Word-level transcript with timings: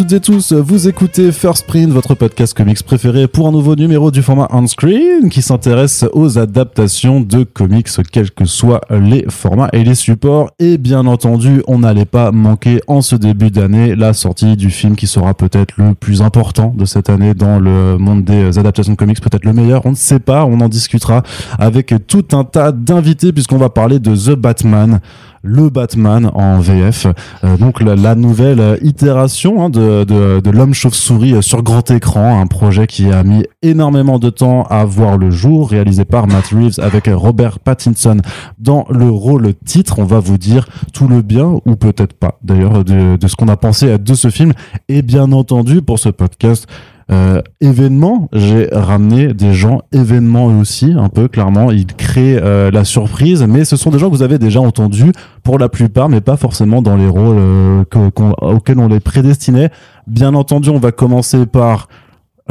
Toutes 0.00 0.12
et 0.12 0.20
tous, 0.20 0.54
vous 0.54 0.88
écoutez 0.88 1.30
First 1.30 1.66
Print, 1.66 1.90
votre 1.90 2.14
podcast 2.14 2.54
comics 2.54 2.82
préféré 2.82 3.28
pour 3.28 3.48
un 3.48 3.52
nouveau 3.52 3.76
numéro 3.76 4.10
du 4.10 4.22
format 4.22 4.48
on-screen 4.50 5.28
qui 5.28 5.42
s'intéresse 5.42 6.06
aux 6.14 6.38
adaptations 6.38 7.20
de 7.20 7.44
comics, 7.44 7.86
quels 8.10 8.30
que 8.30 8.46
soient 8.46 8.80
les 8.88 9.26
formats 9.28 9.68
et 9.74 9.84
les 9.84 9.94
supports. 9.94 10.52
Et 10.58 10.78
bien 10.78 11.06
entendu, 11.06 11.62
on 11.66 11.80
n'allait 11.80 12.06
pas 12.06 12.32
manquer 12.32 12.80
en 12.86 13.02
ce 13.02 13.14
début 13.14 13.50
d'année 13.50 13.94
la 13.94 14.14
sortie 14.14 14.56
du 14.56 14.70
film 14.70 14.96
qui 14.96 15.06
sera 15.06 15.34
peut-être 15.34 15.74
le 15.76 15.92
plus 15.92 16.22
important 16.22 16.72
de 16.74 16.86
cette 16.86 17.10
année 17.10 17.34
dans 17.34 17.58
le 17.58 17.98
monde 17.98 18.24
des 18.24 18.58
adaptations 18.58 18.94
de 18.94 18.96
comics, 18.96 19.20
peut-être 19.20 19.44
le 19.44 19.52
meilleur, 19.52 19.84
on 19.84 19.90
ne 19.90 19.96
sait 19.96 20.18
pas, 20.18 20.46
on 20.46 20.62
en 20.62 20.70
discutera 20.70 21.22
avec 21.58 21.92
tout 22.06 22.24
un 22.32 22.44
tas 22.44 22.72
d'invités 22.72 23.34
puisqu'on 23.34 23.58
va 23.58 23.68
parler 23.68 23.98
de 23.98 24.16
The 24.16 24.34
Batman 24.34 25.00
le 25.42 25.70
Batman 25.70 26.30
en 26.34 26.60
VF. 26.60 27.06
Euh, 27.44 27.56
donc 27.56 27.80
la, 27.80 28.14
nouvelle 28.14 28.78
itération 28.82 29.64
hein, 29.64 29.70
de, 29.70 30.04
de, 30.04 30.50
l'homme 30.50 30.74
chauve-souris 30.74 31.42
sur 31.42 31.62
grand 31.62 31.90
écran, 31.90 32.40
un 32.40 32.46
projet 32.46 32.86
qui 32.86 33.10
a 33.10 33.22
mis 33.22 33.44
énormément 33.62 34.18
de 34.18 34.30
temps 34.30 34.64
à 34.64 34.84
voir 34.84 35.16
le 35.16 35.30
jour, 35.30 35.70
réalisé 35.70 36.04
par 36.04 36.26
Matt 36.26 36.48
Reeves 36.48 36.78
avec 36.78 37.08
Robert 37.12 37.58
Pattinson 37.58 38.18
dans 38.58 38.86
le 38.90 39.08
rôle 39.08 39.54
titre. 39.64 39.98
On 39.98 40.04
va 40.04 40.18
vous 40.18 40.38
dire 40.38 40.68
tout 40.92 41.08
le 41.08 41.22
bien 41.22 41.60
ou 41.64 41.76
peut-être 41.76 42.14
pas 42.14 42.38
d'ailleurs 42.42 42.84
de, 42.84 43.16
de 43.16 43.28
ce 43.28 43.36
qu'on 43.36 43.48
a 43.48 43.56
pensé 43.56 43.98
de 43.98 44.14
ce 44.14 44.30
film. 44.30 44.52
Et 44.88 45.02
bien 45.02 45.32
entendu 45.32 45.82
pour 45.82 45.98
ce 45.98 46.08
podcast, 46.08 46.66
euh, 47.10 47.42
événement, 47.60 48.28
j'ai 48.32 48.68
ramené 48.72 49.34
des 49.34 49.52
gens 49.52 49.80
événements 49.92 50.46
aussi, 50.46 50.92
un 50.96 51.08
peu 51.08 51.26
clairement. 51.28 51.70
Ils 51.72 51.86
créent 51.86 52.38
euh, 52.40 52.70
la 52.70 52.84
surprise, 52.84 53.44
mais 53.48 53.64
ce 53.64 53.76
sont 53.76 53.90
des 53.90 53.98
gens 53.98 54.08
que 54.10 54.14
vous 54.14 54.22
avez 54.22 54.38
déjà 54.38 54.60
entendus 54.60 55.12
pour 55.42 55.58
la 55.58 55.68
plupart, 55.68 56.08
mais 56.08 56.20
pas 56.20 56.36
forcément 56.36 56.82
dans 56.82 56.96
les 56.96 57.08
rôles 57.08 57.36
euh, 57.38 57.84
que- 57.84 58.10
qu'on- 58.10 58.32
auxquels 58.40 58.78
on 58.78 58.86
les 58.88 59.00
prédestinait. 59.00 59.70
Bien 60.06 60.34
entendu, 60.34 60.70
on 60.70 60.78
va 60.78 60.92
commencer 60.92 61.46
par 61.46 61.88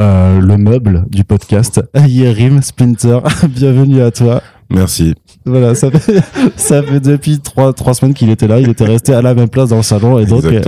euh, 0.00 0.40
le 0.40 0.56
meuble 0.58 1.04
du 1.10 1.24
podcast, 1.24 1.80
Yerim 2.06 2.60
Splinter. 2.62 3.20
Bienvenue 3.48 4.02
à 4.02 4.10
toi. 4.10 4.42
Merci. 4.72 5.14
Voilà, 5.46 5.74
ça 5.74 5.90
fait, 5.90 6.20
ça 6.56 6.82
fait 6.82 7.00
depuis 7.00 7.40
trois, 7.40 7.72
trois 7.72 7.92
semaines 7.94 8.14
qu'il 8.14 8.30
était 8.30 8.46
là. 8.46 8.60
Il 8.60 8.68
était 8.68 8.84
resté 8.84 9.12
à 9.14 9.20
la 9.22 9.34
même 9.34 9.48
place 9.48 9.70
dans 9.70 9.78
le 9.78 9.82
salon 9.82 10.18
et 10.18 10.26
donc 10.26 10.44
euh, 10.44 10.60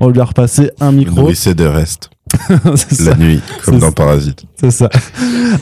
on 0.00 0.08
lui 0.08 0.20
a 0.20 0.24
repassé 0.24 0.70
un 0.80 0.92
micro. 0.92 1.16
Nourrissez 1.16 1.54
de 1.54 1.64
reste 1.64 2.08
Ça. 2.76 3.10
la 3.10 3.16
nuit, 3.16 3.40
comme 3.64 3.78
dans 3.78 3.86
ça. 3.86 3.92
Parasite. 3.92 4.44
C'est 4.56 4.70
ça. 4.70 4.88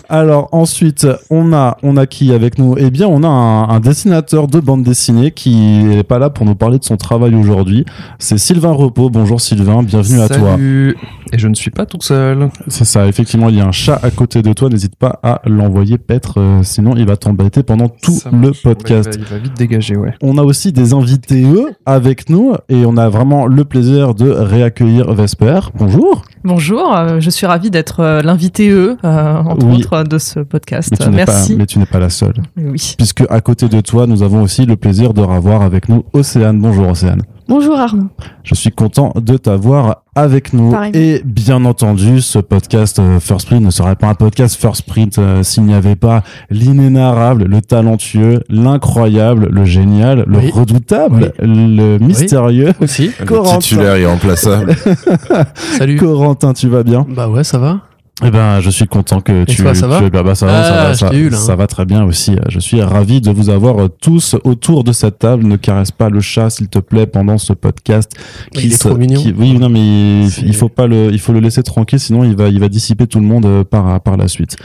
Alors 0.09 0.49
ensuite, 0.53 1.07
on 1.31 1.53
a, 1.53 1.77
on 1.83 1.97
a 1.97 2.07
qui 2.07 2.33
avec 2.33 2.59
nous? 2.59 2.75
Eh 2.79 2.91
bien, 2.91 3.07
on 3.09 3.23
a 3.23 3.29
un, 3.29 3.69
un 3.69 3.81
dessinateur 3.81 4.49
de 4.49 4.61
bande 4.61 4.83
dessinée 4.83 5.31
qui 5.31 5.81
est 5.93 6.03
pas 6.03 6.19
là 6.19 6.31
pour 6.31 6.47
nous 6.47 6.55
parler 6.55 6.79
de 6.79 6.85
son 6.85 6.97
travail 6.97 7.35
aujourd'hui. 7.35 7.85
C'est 8.19 8.39
Sylvain 8.39 8.73
Repos. 8.73 9.11
Bonjour 9.11 9.41
Sylvain, 9.41 9.83
bienvenue 9.83 10.21
à 10.21 10.29
toi. 10.29 10.53
Salut 10.53 10.97
Et 11.33 11.39
je 11.39 11.49
ne 11.49 11.55
suis 11.55 11.71
pas 11.71 11.87
tout 11.87 11.99
seul. 12.01 12.49
C'est 12.69 12.85
ça, 12.85 13.07
effectivement, 13.07 13.49
il 13.49 13.57
y 13.57 13.61
a 13.61 13.67
un 13.67 13.73
chat 13.73 13.99
à 14.03 14.11
côté 14.11 14.43
de 14.43 14.53
toi. 14.53 14.69
N'hésite 14.69 14.97
pas 14.97 15.19
à 15.23 15.43
l'envoyer 15.45 15.99
paître, 15.99 16.35
euh, 16.41 16.63
sinon 16.63 16.95
il 16.97 17.07
va 17.07 17.17
t'embêter 17.17 17.63
pendant 17.63 17.89
tout 17.89 18.13
Ça 18.13 18.31
le 18.31 18.39
marche. 18.39 18.63
podcast. 18.63 19.11
Il 19.15 19.21
va, 19.21 19.27
il 19.27 19.33
va 19.33 19.39
vite 19.39 19.57
dégager, 19.57 19.97
ouais. 19.97 20.15
On 20.23 20.39
a 20.39 20.43
aussi 20.43 20.73
des 20.73 20.95
invités 20.95 21.43
eux 21.45 21.71
avec 21.85 22.31
nous 22.31 22.55
et 22.69 22.87
on 22.87 22.97
a 22.97 23.09
vraiment 23.09 23.47
le 23.47 23.65
plaisir 23.65 24.15
de 24.15 24.31
réaccueillir 24.31 25.13
Vesper. 25.13 25.61
Bonjour. 25.79 26.23
Bonjour, 26.45 26.56
euh, 26.59 27.21
je 27.21 27.31
suis 27.31 27.47
ravie 27.47 27.71
d'être 27.71 28.01
euh, 28.01 28.23
l'invité 28.23 28.71
euh, 28.71 28.95
entre 29.03 29.67
Oui. 29.67 29.85
autres, 29.85 30.03
de 30.05 30.19
ce 30.19 30.41
podcast. 30.41 30.91
Mais 31.01 31.07
pas, 31.07 31.11
Merci. 31.11 31.57
mais 31.57 31.67
tu 31.67 31.79
n'es 31.79 31.87
pas 31.87 31.99
la 31.99 32.11
seule. 32.11 32.35
Oui. 32.57 32.95
puisque 32.97 33.25
à 33.31 33.41
côté 33.41 33.69
de 33.69 33.81
toi, 33.81 34.07
nous 34.07 34.23
avons 34.23 34.43
aussi 34.43 34.67
le 34.67 34.77
plaisir 34.77 35.15
de 35.15 35.21
revoir 35.23 35.63
avec 35.63 35.89
nous 35.89 36.05
Océane. 36.13 36.61
Bonjour 36.61 36.89
Océane. 36.89 37.23
Bonjour 37.49 37.79
Arnaud. 37.79 38.09
Je 38.43 38.57
suis 38.57 38.73
content 38.73 39.13
de 39.15 39.37
t'avoir 39.37 40.03
avec 40.17 40.53
nous. 40.53 40.75
Et 40.95 41.23
bien 41.25 41.65
entendu, 41.65 42.21
ce 42.21 42.41
podcast 42.41 42.99
euh, 42.99 43.21
First 43.21 43.47
Print 43.47 43.63
ne 43.65 43.71
serait 43.71 43.95
pas 43.95 44.09
un 44.09 44.15
podcast 44.15 44.61
First 44.61 44.83
Print 44.83 45.19
euh, 45.19 45.45
s'il 45.45 45.63
n'y 45.63 45.75
avait 45.75 45.95
pas 45.95 46.25
l'inénarrable, 46.51 47.45
le 47.45 47.61
talentueux, 47.63 48.43
l'incroyable, 48.49 49.49
le 49.53 49.65
génial, 49.65 50.25
le 50.27 50.39
Oui. 50.39 50.51
redoutable, 50.51 51.33
le 51.39 51.99
mystérieux. 51.99 52.73
Aussi. 52.81 53.11
Corentin. 53.27 53.57
Le 53.57 53.63
titulaire 53.63 53.99
irremplaçable. 53.99 54.75
Salut. 55.55 55.97
Corentin, 55.99 56.53
tu 56.53 56.67
vas 56.69 56.83
bien? 56.83 57.07
Bah 57.09 57.29
ouais, 57.29 57.45
ça 57.45 57.59
va. 57.59 57.81
Eh 58.25 58.31
ben, 58.31 58.61
je 58.61 58.71
suis 58.71 58.87
content 58.87 59.21
que 59.21 59.45
tu. 59.45 59.63
toi, 59.63 59.75
ça 59.75 59.87
va 59.87 60.01
tu- 60.01 60.09
bah, 60.09 60.23
bah, 60.23 60.35
ça 60.35 60.47
va, 60.47 60.65
ça 60.65 60.75
Ah, 60.75 60.85
va, 60.89 60.95
ça, 60.95 61.11
t'ai 61.11 61.19
eu, 61.19 61.29
là, 61.29 61.37
ça 61.37 61.55
va 61.55 61.67
très 61.67 61.85
bien 61.85 62.03
aussi. 62.03 62.35
Je 62.49 62.59
suis 62.59 62.81
ravi 62.81 63.21
de 63.21 63.31
vous 63.31 63.51
avoir 63.51 63.79
euh, 63.79 63.89
tous 63.89 64.37
autour 64.45 64.85
de 64.85 64.93
cette 64.93 65.19
table. 65.19 65.45
Ne 65.45 65.57
caresse 65.57 65.91
pas 65.91 66.09
le 66.09 66.21
chat, 66.21 66.49
s'il 66.49 66.69
te 66.69 66.79
plaît, 66.79 67.07
pendant 67.07 67.37
ce 67.37 67.53
podcast. 67.53 68.11
Il 68.55 68.73
est 68.73 68.77
se- 68.77 68.89
trop 68.89 68.97
mignon. 68.97 69.21
qui- 69.21 69.35
oui, 69.37 69.59
non, 69.59 69.69
mais 69.69 70.25
il, 70.27 70.55
faut 70.55 70.71
pas 70.71 70.87
le, 70.87 71.11
il 71.13 71.21
faut 71.21 71.35
le 71.35 71.41
laisser 71.41 71.63
tranquille, 71.63 72.01
sinon 72.01 72.25
il 72.25 72.35
va, 72.35 72.49
il 72.49 72.59
va 72.59 72.69
dissiper 72.71 73.07
tout 73.07 73.21
le 73.21 73.27
monde 73.27 73.45
euh, 73.45 73.65
par, 73.65 74.01
par 74.01 74.17
la 74.17 74.29
suite. 74.29 74.57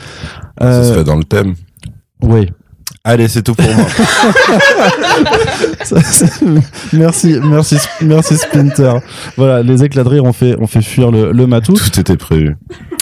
Ça 0.57 0.65
Euh, 0.67 0.83
serait 0.93 1.03
dans 1.03 1.17
le 1.17 1.25
thème. 1.25 1.55
oui. 2.23 2.49
Allez, 3.03 3.27
c'est 3.27 3.41
tout 3.41 3.55
pour 3.55 3.65
moi. 3.73 3.85
Ça, 5.83 5.95
merci, 6.93 7.39
merci, 7.43 7.77
merci 8.01 8.37
Splinter. 8.37 8.93
Voilà, 9.37 9.63
les 9.63 9.83
éclats 9.83 10.03
de 10.03 10.09
rire 10.09 10.23
ont 10.23 10.33
fait, 10.33 10.55
ont 10.59 10.67
fait 10.67 10.83
fuir 10.83 11.09
le, 11.09 11.31
le 11.31 11.47
matou. 11.47 11.73
Tout 11.73 11.99
était 11.99 12.15
prévu. 12.15 12.55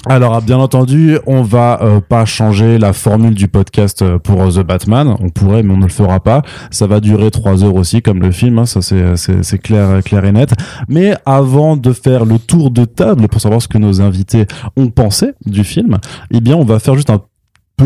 Alors, 0.05 0.41
bien 0.41 0.57
entendu, 0.59 1.17
on 1.27 1.41
va 1.41 1.81
euh, 1.81 1.99
pas 1.99 2.23
changer 2.23 2.77
la 2.77 2.93
formule 2.93 3.33
du 3.33 3.49
podcast 3.49 4.01
euh, 4.01 4.17
pour 4.17 4.41
euh, 4.41 4.49
The 4.49 4.65
Batman. 4.65 5.15
On 5.19 5.27
pourrait, 5.27 5.61
mais 5.61 5.73
on 5.73 5.77
ne 5.77 5.83
le 5.83 5.89
fera 5.89 6.21
pas. 6.21 6.41
Ça 6.71 6.87
va 6.87 7.01
durer 7.01 7.31
trois 7.31 7.65
heures 7.65 7.75
aussi, 7.75 8.01
comme 8.01 8.21
le 8.21 8.31
film. 8.31 8.59
hein, 8.59 8.65
ça, 8.65 8.81
c'est, 8.81 9.17
c'est 9.17 9.57
clair, 9.57 10.01
clair 10.01 10.23
et 10.23 10.31
net. 10.31 10.53
Mais 10.87 11.15
avant 11.25 11.75
de 11.75 11.91
faire 11.91 12.23
le 12.23 12.39
tour 12.39 12.71
de 12.71 12.85
table 12.85 13.27
pour 13.27 13.41
savoir 13.41 13.61
ce 13.61 13.67
que 13.67 13.77
nos 13.77 13.99
invités 14.01 14.45
ont 14.77 14.87
pensé 14.87 15.31
du 15.45 15.65
film, 15.65 15.97
eh 16.31 16.39
bien, 16.39 16.55
on 16.55 16.63
va 16.63 16.79
faire 16.79 16.95
juste 16.95 17.09
un 17.09 17.21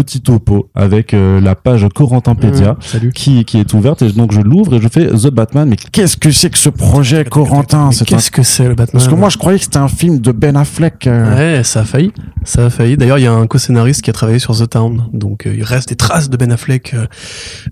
petit 0.01 0.21
topo 0.21 0.69
avec 0.75 1.13
euh, 1.13 1.39
la 1.39 1.55
page 1.55 1.85
Corentinpedia 1.93 2.73
Mmh, 2.93 3.09
qui, 3.11 3.45
qui 3.45 3.59
est 3.59 3.73
ouverte 3.73 4.01
et 4.01 4.11
donc 4.11 4.31
je 4.31 4.41
l'ouvre 4.41 4.75
et 4.75 4.81
je 4.81 4.87
fais 4.87 5.07
The 5.07 5.27
Batman 5.29 5.67
mais 5.69 5.75
qu'est-ce 5.75 6.17
que 6.17 6.31
c'est 6.31 6.49
que 6.49 6.57
ce 6.57 6.69
projet 6.69 7.23
Corentin 7.25 7.87
un- 7.87 8.03
Qu'est-ce 8.05 8.31
que 8.31 8.43
c'est 8.43 8.63
le 8.67 8.75
Batman? 8.75 8.89
Parce 8.93 9.07
que 9.07 9.15
moi 9.15 9.29
je 9.29 9.37
croyais 9.37 9.57
que 9.57 9.63
c'était 9.65 9.77
un 9.77 9.87
film 9.87 10.19
de 10.19 10.31
Ben 10.31 10.55
Affleck 10.57 11.07
euh. 11.07 11.57
Ouais, 11.57 11.63
ça 11.63 11.81
a 11.81 11.83
failli. 11.83 12.11
Ça 12.43 12.65
a 12.65 12.69
failli. 12.69 12.97
D'ailleurs, 12.97 13.17
il 13.19 13.23
y 13.23 13.27
a 13.27 13.31
un 13.33 13.47
co-scénariste 13.47 14.01
qui 14.01 14.09
a 14.09 14.13
travaillé 14.13 14.39
sur 14.39 14.57
The 14.57 14.69
Town. 14.69 15.05
Donc, 15.13 15.45
euh, 15.47 15.53
il 15.55 15.63
reste 15.63 15.89
des 15.89 15.95
traces 15.95 16.29
de 16.29 16.35
Ben 16.37 16.51
Affleck 16.51 16.93
euh, 16.93 17.05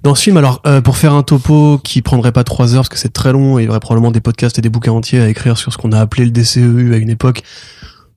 dans 0.03 0.15
ce 0.15 0.23
film. 0.23 0.37
Alors, 0.37 0.61
euh, 0.65 0.79
pour 0.81 0.95
faire 0.97 1.13
un 1.13 1.23
topo 1.23 1.79
qui 1.83 2.01
prendrait 2.01 2.31
pas 2.31 2.43
trois 2.43 2.73
heures, 2.73 2.81
parce 2.81 2.89
que 2.89 2.97
c'est 2.97 3.11
très 3.13 3.31
long, 3.33 3.59
et 3.59 3.63
il 3.63 3.65
y 3.65 3.69
aurait 3.69 3.79
probablement 3.81 4.11
des 4.11 4.21
podcasts 4.21 4.57
et 4.59 4.61
des 4.61 4.69
bouquins 4.69 4.93
entiers 4.93 5.19
à 5.19 5.27
écrire 5.27 5.57
sur 5.57 5.73
ce 5.73 5.77
qu'on 5.77 5.91
a 5.91 5.99
appelé 5.99 6.23
le 6.25 6.31
DCEU 6.31 6.93
à 6.93 6.97
une 6.97 7.09
époque. 7.09 7.43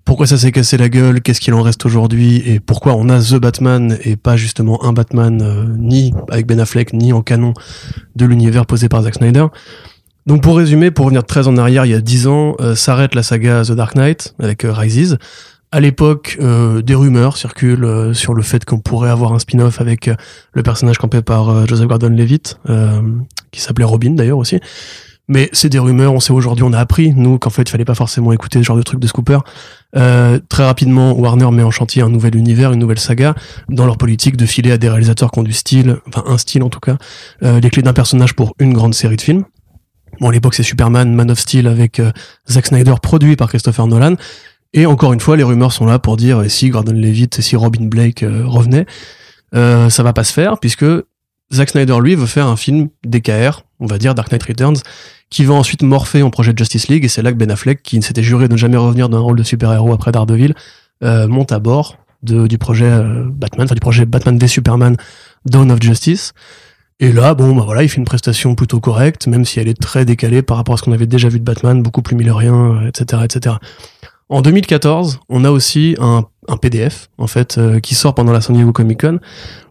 Pourquoi 0.04 0.26
ça 0.26 0.37
s'est 0.37 0.53
cassé 0.53 0.76
la 0.76 0.91
gueule? 0.91 1.22
Qu'est-ce 1.22 1.41
qu'il 1.41 1.54
en 1.54 1.62
reste 1.62 1.87
aujourd'hui? 1.87 2.42
Et 2.44 2.60
pourquoi 2.60 2.94
on 2.94 3.09
a 3.09 3.20
The 3.20 3.37
Batman 3.37 3.97
et 4.03 4.16
pas 4.16 4.37
justement 4.37 4.84
un 4.84 4.92
Batman 4.92 5.41
euh, 5.41 5.65
ni 5.78 6.12
avec 6.31 6.47
Ben 6.47 6.60
Affleck 6.60 6.92
ni 6.92 7.15
en 7.15 7.22
canon 7.22 7.54
de 8.14 8.26
l'univers 8.26 8.66
posé 8.66 8.91
par 8.91 9.03
Zack 9.03 9.14
Snyder? 9.14 9.47
Donc 10.26 10.43
pour 10.43 10.59
résumer, 10.59 10.91
pour 10.91 11.06
revenir 11.06 11.25
très 11.25 11.48
en 11.48 11.56
arrière, 11.56 11.87
il 11.87 11.93
y 11.93 11.94
a 11.94 12.03
10 12.03 12.26
ans, 12.26 12.55
euh, 12.61 12.75
s'arrête 12.75 13.14
la 13.14 13.23
saga 13.23 13.62
The 13.62 13.73
Dark 13.73 13.94
Knight 13.94 14.34
avec 14.38 14.67
euh, 14.67 14.73
Rises. 14.73 15.17
À 15.73 15.81
l'époque, 15.81 16.38
des 16.38 16.94
rumeurs 16.94 17.37
circulent 17.37 18.14
sur 18.14 18.32
le 18.34 18.43
fait 18.44 18.64
qu'on 18.64 18.79
pourrait 18.79 19.11
avoir 19.11 19.32
un 19.32 19.40
spin-off 19.40 19.81
avec 19.81 20.08
le 20.52 20.62
personnage 20.62 20.99
campé 20.99 21.20
par 21.20 21.67
Joseph 21.67 21.88
Gordon-Levitt, 21.88 22.61
qui 23.50 23.61
s'appelait 23.61 23.84
Robin 23.84 24.12
d'ailleurs 24.12 24.38
aussi. 24.38 24.61
Mais 25.26 25.49
c'est 25.53 25.71
des 25.71 25.79
rumeurs, 25.79 26.12
on 26.12 26.21
sait 26.21 26.32
aujourd'hui, 26.32 26.65
on 26.65 26.73
a 26.73 26.79
appris, 26.79 27.15
nous, 27.15 27.38
qu'en 27.38 27.50
fait, 27.50 27.62
il 27.62 27.71
fallait 27.71 27.85
pas 27.85 27.94
forcément 27.94 28.32
écouter 28.32 28.59
ce 28.59 28.65
genre 28.65 28.76
de 28.76 28.82
truc 28.82 29.00
de 29.00 29.06
Scooper. 29.06 29.38
Euh, 29.97 30.38
très 30.49 30.65
rapidement, 30.65 31.12
Warner 31.12 31.50
met 31.50 31.62
en 31.62 31.71
chantier 31.71 32.03
un 32.03 32.11
nouvel 32.11 32.37
univers, 32.37 32.73
une 32.73 32.81
nouvelle 32.81 32.99
saga, 32.99 33.35
dans 33.69 33.87
leur 33.87 33.97
politique 33.97 34.37
de 34.37 34.44
filer 34.44 34.73
à 34.73 34.76
des 34.76 34.88
réalisateurs 34.88 35.31
qui 35.31 35.38
ont 35.38 35.44
du 35.44 35.53
style, 35.53 35.97
enfin 36.09 36.25
un 36.26 36.37
style 36.37 36.62
en 36.62 36.69
tout 36.69 36.81
cas, 36.81 36.99
euh, 37.43 37.59
les 37.61 37.71
clés 37.71 37.82
d'un 37.82 37.94
personnage 37.94 38.35
pour 38.35 38.55
une 38.59 38.75
grande 38.75 38.94
série 38.94 39.17
de 39.17 39.23
films. 39.23 39.44
Bon, 40.21 40.29
à 40.29 40.32
l'époque, 40.32 40.55
c'est 40.55 40.62
Superman, 40.62 41.12
Man 41.15 41.31
of 41.31 41.38
Steel 41.38 41.67
avec 41.67 42.00
euh, 42.00 42.12
Zack 42.50 42.67
Snyder, 42.67 42.94
produit 43.03 43.37
par 43.37 43.49
Christopher 43.49 43.87
Nolan. 43.87 44.15
Et 44.73 44.87
encore 44.87 45.12
une 45.12 45.20
fois, 45.20 45.37
les 45.37 45.44
rumeurs 45.44 45.73
sont 45.73 45.87
là 45.87 45.99
pour 45.99 46.17
dire 46.17 46.43
et 46.43 46.49
si 46.49 46.69
Gordon 46.69 46.93
Levitt 46.93 47.38
et 47.38 47.43
si 47.43 47.56
Robin 47.56 47.87
Blake 47.87 48.23
euh, 48.23 48.43
revenaient, 48.44 48.87
euh, 49.55 49.88
ça 49.88 50.03
va 50.03 50.12
pas 50.12 50.25
se 50.25 50.32
faire 50.32 50.59
puisque 50.59 50.85
Zack 51.52 51.70
Snyder 51.70 51.99
lui 52.00 52.14
veut 52.14 52.26
faire 52.26 52.46
un 52.46 52.56
film 52.56 52.88
DKR, 53.05 53.62
on 53.81 53.87
va 53.87 53.99
dire 53.99 54.14
Dark 54.14 54.31
Knight 54.31 54.43
Returns, 54.43 54.79
qui 55.31 55.44
va 55.44 55.55
ensuite 55.55 55.82
morpher 55.82 56.23
en 56.23 56.31
projet 56.31 56.52
de 56.52 56.58
Justice 56.58 56.88
League 56.88 57.05
et 57.05 57.08
c'est 57.08 57.23
là 57.23 57.32
que 57.32 57.37
Ben 57.37 57.50
Affleck, 57.50 57.82
qui 57.82 58.00
s'était 58.02 58.23
juré 58.23 58.49
de 58.49 58.52
ne 58.52 58.58
jamais 58.58 58.76
revenir 58.76 59.08
d'un 59.08 59.19
rôle 59.19 59.37
de 59.37 59.43
super-héros 59.43 59.93
après 59.93 60.12
Daredevil, 60.12 60.55
euh, 61.02 61.26
monte 61.26 61.52
à 61.52 61.58
bord 61.58 61.99
du 62.23 62.56
projet 62.56 62.87
euh, 62.87 63.25
Batman, 63.29 63.67
enfin 63.67 63.75
du 63.75 63.81
projet 63.81 64.06
Batman 64.06 64.38
v 64.38 64.49
Superman 64.49 64.96
Dawn 65.44 65.70
of 65.70 65.82
Justice. 65.82 66.32
Et 67.00 67.12
là, 67.12 67.35
bon, 67.35 67.55
bah 67.55 67.64
voilà, 67.67 67.82
il 67.82 67.88
fait 67.88 67.99
une 67.99 68.05
prestation 68.05 68.55
plutôt 68.55 68.81
correcte, 68.81 69.26
même 69.26 69.44
si 69.44 69.61
elle 69.61 69.69
est 69.69 69.79
très 69.79 70.05
décalée 70.05 70.41
par 70.41 70.56
rapport 70.56 70.75
à 70.75 70.79
ce 70.79 70.85
qu'on 70.85 70.93
avait 70.93 71.08
déjà 71.08 71.29
vu 71.29 71.41
de 71.41 71.44
Batman, 71.44 71.82
beaucoup 71.82 72.00
plus 72.00 72.17
millerien, 72.17 72.76
euh, 72.76 72.88
etc., 72.88 73.23
etc. 73.25 73.56
En 74.31 74.41
2014, 74.41 75.20
on 75.29 75.44
a 75.44 75.50
aussi 75.50 75.96
un, 76.00 76.25
PDF, 76.62 77.11
en 77.19 77.26
fait, 77.26 77.61
qui 77.82 77.94
sort 77.94 78.14
pendant 78.14 78.32
la 78.32 78.41
San 78.41 78.56
Diego 78.56 78.73
Comic 78.73 79.02
Con, 79.02 79.19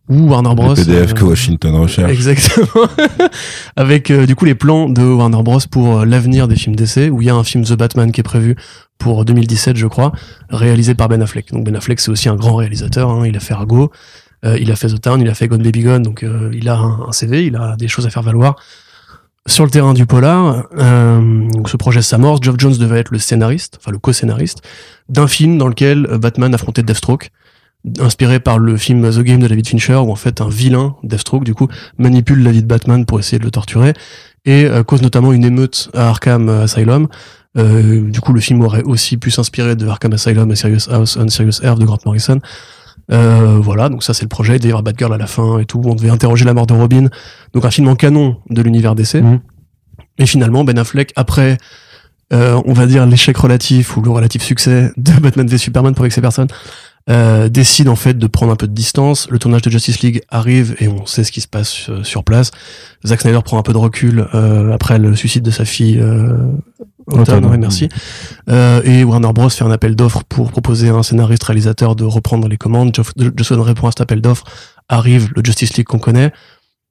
ou 0.10 0.28
Warner 0.30 0.54
Bros. 0.56 0.76
Le 0.76 0.84
PDF 0.84 1.14
que 1.14 1.24
euh, 1.24 1.28
Washington 1.30 1.76
recherche. 1.76 2.12
Exactement. 2.12 2.88
Avec 3.76 4.12
euh, 4.12 4.26
du 4.26 4.36
coup 4.36 4.46
les 4.46 4.56
plans 4.56 4.90
de 4.90 5.02
Warner 5.02 5.42
Bros 5.44 5.60
pour 5.72 6.00
euh, 6.00 6.06
l'avenir 6.06 6.48
des 6.48 6.56
films 6.56 6.76
d'essai, 6.76 7.10
où 7.10 7.22
il 7.22 7.28
y 7.28 7.30
a 7.30 7.36
un 7.36 7.44
film 7.44 7.64
The 7.64 7.74
Batman 7.74 8.12
qui 8.12 8.20
est 8.20 8.24
prévu 8.24 8.56
pour 8.98 9.26
2017, 9.26 9.78
je 9.78 9.88
crois, 9.88 10.12
réalisé 10.50 10.94
par 10.96 11.08
Ben 11.10 11.22
Affleck. 11.22 11.52
Donc 11.52 11.66
Ben 11.66 11.76
Affleck, 11.76 12.00
c'est 12.00 12.12
aussi 12.12 12.30
un 12.30 12.36
grand 12.36 12.56
réalisateur. 12.56 13.10
hein. 13.10 13.26
Il 13.26 13.36
a 13.38 13.40
fait 13.40 13.54
Argo, 13.54 13.92
il 14.46 14.72
a 14.72 14.76
fait 14.76 14.88
The 14.88 15.00
Town, 15.00 15.22
il 15.22 15.30
a 15.30 15.34
fait 15.34 15.48
Gone 15.48 15.64
Baby 15.64 15.84
Gone. 15.84 16.04
Donc 16.04 16.26
il 16.54 16.68
a 16.70 16.76
un, 16.78 17.08
un 17.08 17.12
CV, 17.12 17.46
il 17.46 17.56
a 17.56 17.76
des 17.78 17.88
choses 17.88 18.06
à 18.06 18.10
faire 18.10 18.24
valoir. 18.24 18.56
Sur 19.46 19.66
le 19.66 19.70
terrain 19.72 19.94
du 19.94 20.06
polar, 20.06 20.68
euh, 20.78 21.50
donc 21.50 21.70
ce 21.70 21.76
projet 21.76 22.02
s'amorce. 22.02 22.40
Geoff 22.42 22.56
Jones 22.58 22.78
devait 22.78 23.00
être 23.00 23.12
le 23.12 23.20
scénariste, 23.20 23.78
enfin 23.80 23.92
le 23.92 23.98
co-scénariste, 23.98 24.62
d'un 25.10 25.28
film 25.28 25.58
dans 25.58 25.68
lequel 25.68 26.08
Batman 26.18 26.54
affrontait 26.56 26.82
Deathstroke, 26.82 27.30
inspiré 28.00 28.40
par 28.40 28.60
le 28.60 28.78
film 28.78 29.10
The 29.10 29.20
Game 29.20 29.40
de 29.40 29.48
David 29.48 29.68
Fincher, 29.68 29.96
où 29.96 30.12
en 30.12 30.16
fait 30.16 30.42
un 30.42 30.50
vilain, 30.50 30.96
Deathstroke 31.04 31.44
du 31.44 31.54
coup, 31.54 31.68
manipule 31.98 32.44
la 32.44 32.52
vie 32.52 32.62
de 32.62 32.68
Batman 32.68 33.06
pour 33.06 33.20
essayer 33.20 33.40
de 33.40 33.44
le 33.44 33.52
torturer, 33.52 33.94
et 34.46 34.66
euh, 34.66 34.84
cause 34.84 35.02
notamment 35.02 35.34
une 35.34 35.44
émeute 35.44 35.90
à 35.94 36.10
Arkham 36.10 36.50
Asylum. 36.50 37.08
Euh, 37.58 38.10
du 38.10 38.20
coup, 38.20 38.34
le 38.34 38.42
film 38.42 38.62
aurait 38.62 38.84
aussi 38.84 39.18
pu 39.18 39.32
s'inspirer 39.32 39.76
de 39.76 39.88
Arkham 39.88 40.14
Asylum 40.14 40.52
et 40.52 40.56
Serious 40.56 40.90
House 40.90 41.18
on 41.20 41.28
Serious 41.28 41.64
Earth 41.64 41.80
de 41.80 41.86
Grant 41.86 42.00
Morrison. 42.06 42.40
Euh, 43.12 43.60
voilà, 43.62 43.90
donc 43.90 44.04
ça 44.04 44.14
c'est 44.14 44.24
le 44.24 44.30
projet. 44.30 44.60
D'ailleurs, 44.60 44.82
Batgirl 44.82 45.14
à 45.14 45.18
la 45.18 45.28
fin 45.28 45.60
et 45.60 45.66
tout. 45.66 45.82
On 45.86 45.96
devait 45.96 46.10
interroger 46.10 46.46
la 46.46 46.54
mort 46.54 46.68
de 46.68 46.74
Robin. 46.74 47.08
Donc 47.54 47.66
un 47.66 47.72
film 47.72 47.88
en 47.88 47.96
canon 47.96 48.38
de 48.50 48.62
l'univers 48.62 48.96
DC. 48.96 49.16
Mhm. 49.16 49.40
Et 50.20 50.26
finalement, 50.26 50.64
Ben 50.64 50.78
Affleck, 50.78 51.12
après, 51.16 51.58
euh, 52.32 52.62
on 52.66 52.74
va 52.74 52.86
dire 52.86 53.06
l'échec 53.06 53.36
relatif 53.38 53.98
ou 53.98 54.02
le 54.02 54.10
relatif 54.10 54.42
succès 54.42 54.92
de 54.98 55.12
Batman 55.20 55.48
v 55.48 55.58
Superman 55.58 55.94
pour 55.94 56.04
avec 56.04 56.14
ces 56.14 56.22
personnes, 56.22 56.48
euh, 57.10 57.50
décide 57.50 57.90
en 57.90 57.96
fait 57.96 58.18
de 58.18 58.28
prendre 58.28 58.52
un 58.52 58.56
peu 58.56 58.68
de 58.68 58.74
distance. 58.74 59.28
Le 59.30 59.40
tournage 59.40 59.62
de 59.62 59.70
Justice 59.70 60.02
League 60.02 60.22
arrive 60.30 60.76
et 60.80 60.88
on 60.88 61.06
sait 61.06 61.24
ce 61.24 61.32
qui 61.32 61.42
se 61.42 61.48
passe 61.48 61.90
euh, 61.90 62.04
sur 62.04 62.24
place. 62.24 62.52
Zack 63.06 63.22
Snyder 63.22 63.42
prend 63.44 63.58
un 63.58 63.64
peu 63.64 63.74
de 63.74 63.78
recul 63.78 64.28
euh, 64.34 64.72
après 64.72 65.00
le 65.00 65.16
suicide 65.16 65.44
de 65.44 65.52
sa 65.52 65.66
fille. 65.66 66.00
Euh, 66.00 66.38
ouais, 67.12 67.58
merci. 67.58 67.90
Euh, 68.50 68.82
et 68.84 69.04
Warner 69.04 69.34
Bros 69.34 69.50
fait 69.50 69.64
un 69.64 69.72
appel 69.72 69.96
d'offres 69.96 70.24
pour 70.24 70.52
proposer 70.52 70.90
à 70.90 70.94
un 70.94 71.04
scénariste 71.04 71.44
réalisateur 71.44 71.96
de 71.96 72.06
reprendre 72.06 72.48
les 72.48 72.58
commandes. 72.58 72.96
Joss 72.96 73.52
Whedon 73.52 73.64
répond 73.64 73.88
à 73.88 73.92
cet 73.92 74.02
appel 74.02 74.22
d'offres. 74.22 74.46
Arrive 74.90 75.30
le 75.36 75.44
Justice 75.44 75.76
League 75.76 75.88
qu'on 75.88 76.00
connaît. 76.00 76.32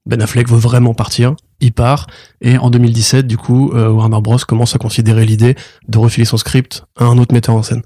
Ben 0.05 0.21
Affleck 0.21 0.49
veut 0.49 0.57
vraiment 0.57 0.93
partir. 0.93 1.35
Il 1.61 1.71
part. 1.71 2.07
Et 2.41 2.57
en 2.57 2.69
2017, 2.69 3.25
du 3.25 3.37
coup, 3.37 3.71
euh, 3.73 3.89
Warner 3.89 4.19
Bros 4.21 4.37
commence 4.45 4.75
à 4.75 4.77
considérer 4.77 5.25
l'idée 5.25 5.55
de 5.87 5.97
refiler 5.97 6.25
son 6.25 6.37
script 6.37 6.83
à 6.97 7.05
un 7.05 7.17
autre 7.17 7.33
metteur 7.33 7.55
en 7.55 7.63
scène. 7.63 7.83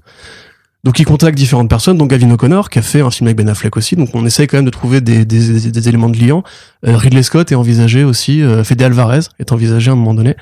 Donc 0.84 1.00
il 1.00 1.04
contacte 1.04 1.36
différentes 1.36 1.68
personnes, 1.68 1.98
dont 1.98 2.06
Gavin 2.06 2.30
O'Connor, 2.30 2.70
qui 2.70 2.78
a 2.78 2.82
fait 2.82 3.00
un 3.00 3.10
film 3.10 3.26
avec 3.26 3.36
Ben 3.36 3.48
Affleck 3.48 3.76
aussi. 3.76 3.96
Donc 3.96 4.10
on 4.14 4.24
essaye 4.24 4.46
quand 4.46 4.58
même 4.58 4.64
de 4.64 4.70
trouver 4.70 5.00
des, 5.00 5.88
éléments 5.88 6.08
de 6.08 6.18
liant. 6.18 6.44
Euh, 6.86 6.96
Ridley 6.96 7.22
Scott 7.22 7.50
est 7.50 7.56
envisagé 7.56 8.04
aussi, 8.04 8.42
euh, 8.42 8.62
Fede 8.62 8.82
Alvarez 8.82 9.20
est 9.40 9.50
envisagé 9.52 9.90
à 9.90 9.94
un 9.94 9.96
moment 9.96 10.14
donné. 10.14 10.36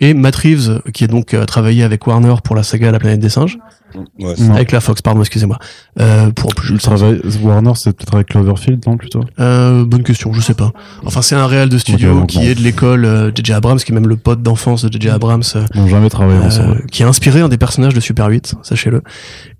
Et 0.00 0.12
Matt 0.12 0.36
Reeves, 0.36 0.82
qui 0.92 1.04
est 1.04 1.08
donc 1.08 1.34
euh, 1.34 1.44
travaillé 1.44 1.84
avec 1.84 2.06
Warner 2.06 2.34
pour 2.42 2.56
la 2.56 2.62
saga 2.62 2.90
La 2.90 2.98
planète 2.98 3.20
des 3.20 3.28
singes, 3.28 3.58
Ouais, 4.18 4.34
avec 4.50 4.72
la 4.72 4.80
Fox, 4.80 5.02
pardon, 5.02 5.20
excusez-moi. 5.20 5.58
Euh, 6.00 6.30
pour 6.30 6.52
Le 6.70 6.78
travail, 6.78 7.20
Warner, 7.42 7.72
c'est 7.76 7.96
peut-être 7.96 8.14
avec 8.14 8.28
Cloverfield, 8.28 8.84
non, 8.86 8.96
plutôt 8.96 9.22
euh, 9.38 9.84
bonne 9.84 10.02
question, 10.02 10.32
je 10.32 10.40
sais 10.40 10.54
pas. 10.54 10.72
Enfin, 11.04 11.22
c'est 11.22 11.34
un 11.34 11.46
réel 11.46 11.68
de 11.68 11.78
studio 11.78 12.24
qui 12.26 12.46
est 12.46 12.54
de 12.54 12.60
l'école 12.60 13.04
euh, 13.04 13.30
J.J. 13.34 13.52
Abrams, 13.52 13.78
qui 13.78 13.92
est 13.92 13.94
même 13.94 14.08
le 14.08 14.16
pote 14.16 14.42
d'enfance 14.42 14.84
de 14.84 14.92
J.J. 14.92 15.10
Abrams, 15.10 15.42
euh, 15.56 15.86
jamais 15.88 16.10
travaillé 16.10 16.40
euh, 16.40 16.46
ensemble. 16.46 16.86
qui 16.90 17.02
a 17.02 17.08
inspiré 17.08 17.40
un 17.40 17.48
des 17.48 17.58
personnages 17.58 17.94
de 17.94 18.00
Super 18.00 18.26
8, 18.26 18.56
sachez-le, 18.62 19.02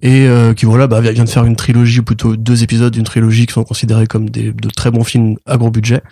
et 0.02 0.26
euh, 0.26 0.52
qui 0.52 0.66
voilà, 0.66 0.86
bah, 0.86 1.00
vient 1.00 1.24
de 1.24 1.28
faire 1.28 1.44
une 1.44 1.56
trilogie, 1.56 2.00
ou 2.00 2.04
plutôt 2.04 2.36
deux 2.36 2.62
épisodes 2.62 2.92
d'une 2.92 3.04
trilogie 3.04 3.46
qui 3.46 3.52
sont 3.52 3.64
considérés 3.64 4.06
comme 4.06 4.30
des, 4.30 4.52
de 4.52 4.68
très 4.68 4.90
bons 4.90 5.04
films 5.04 5.36
à 5.46 5.56
gros 5.56 5.70
budget 5.70 6.02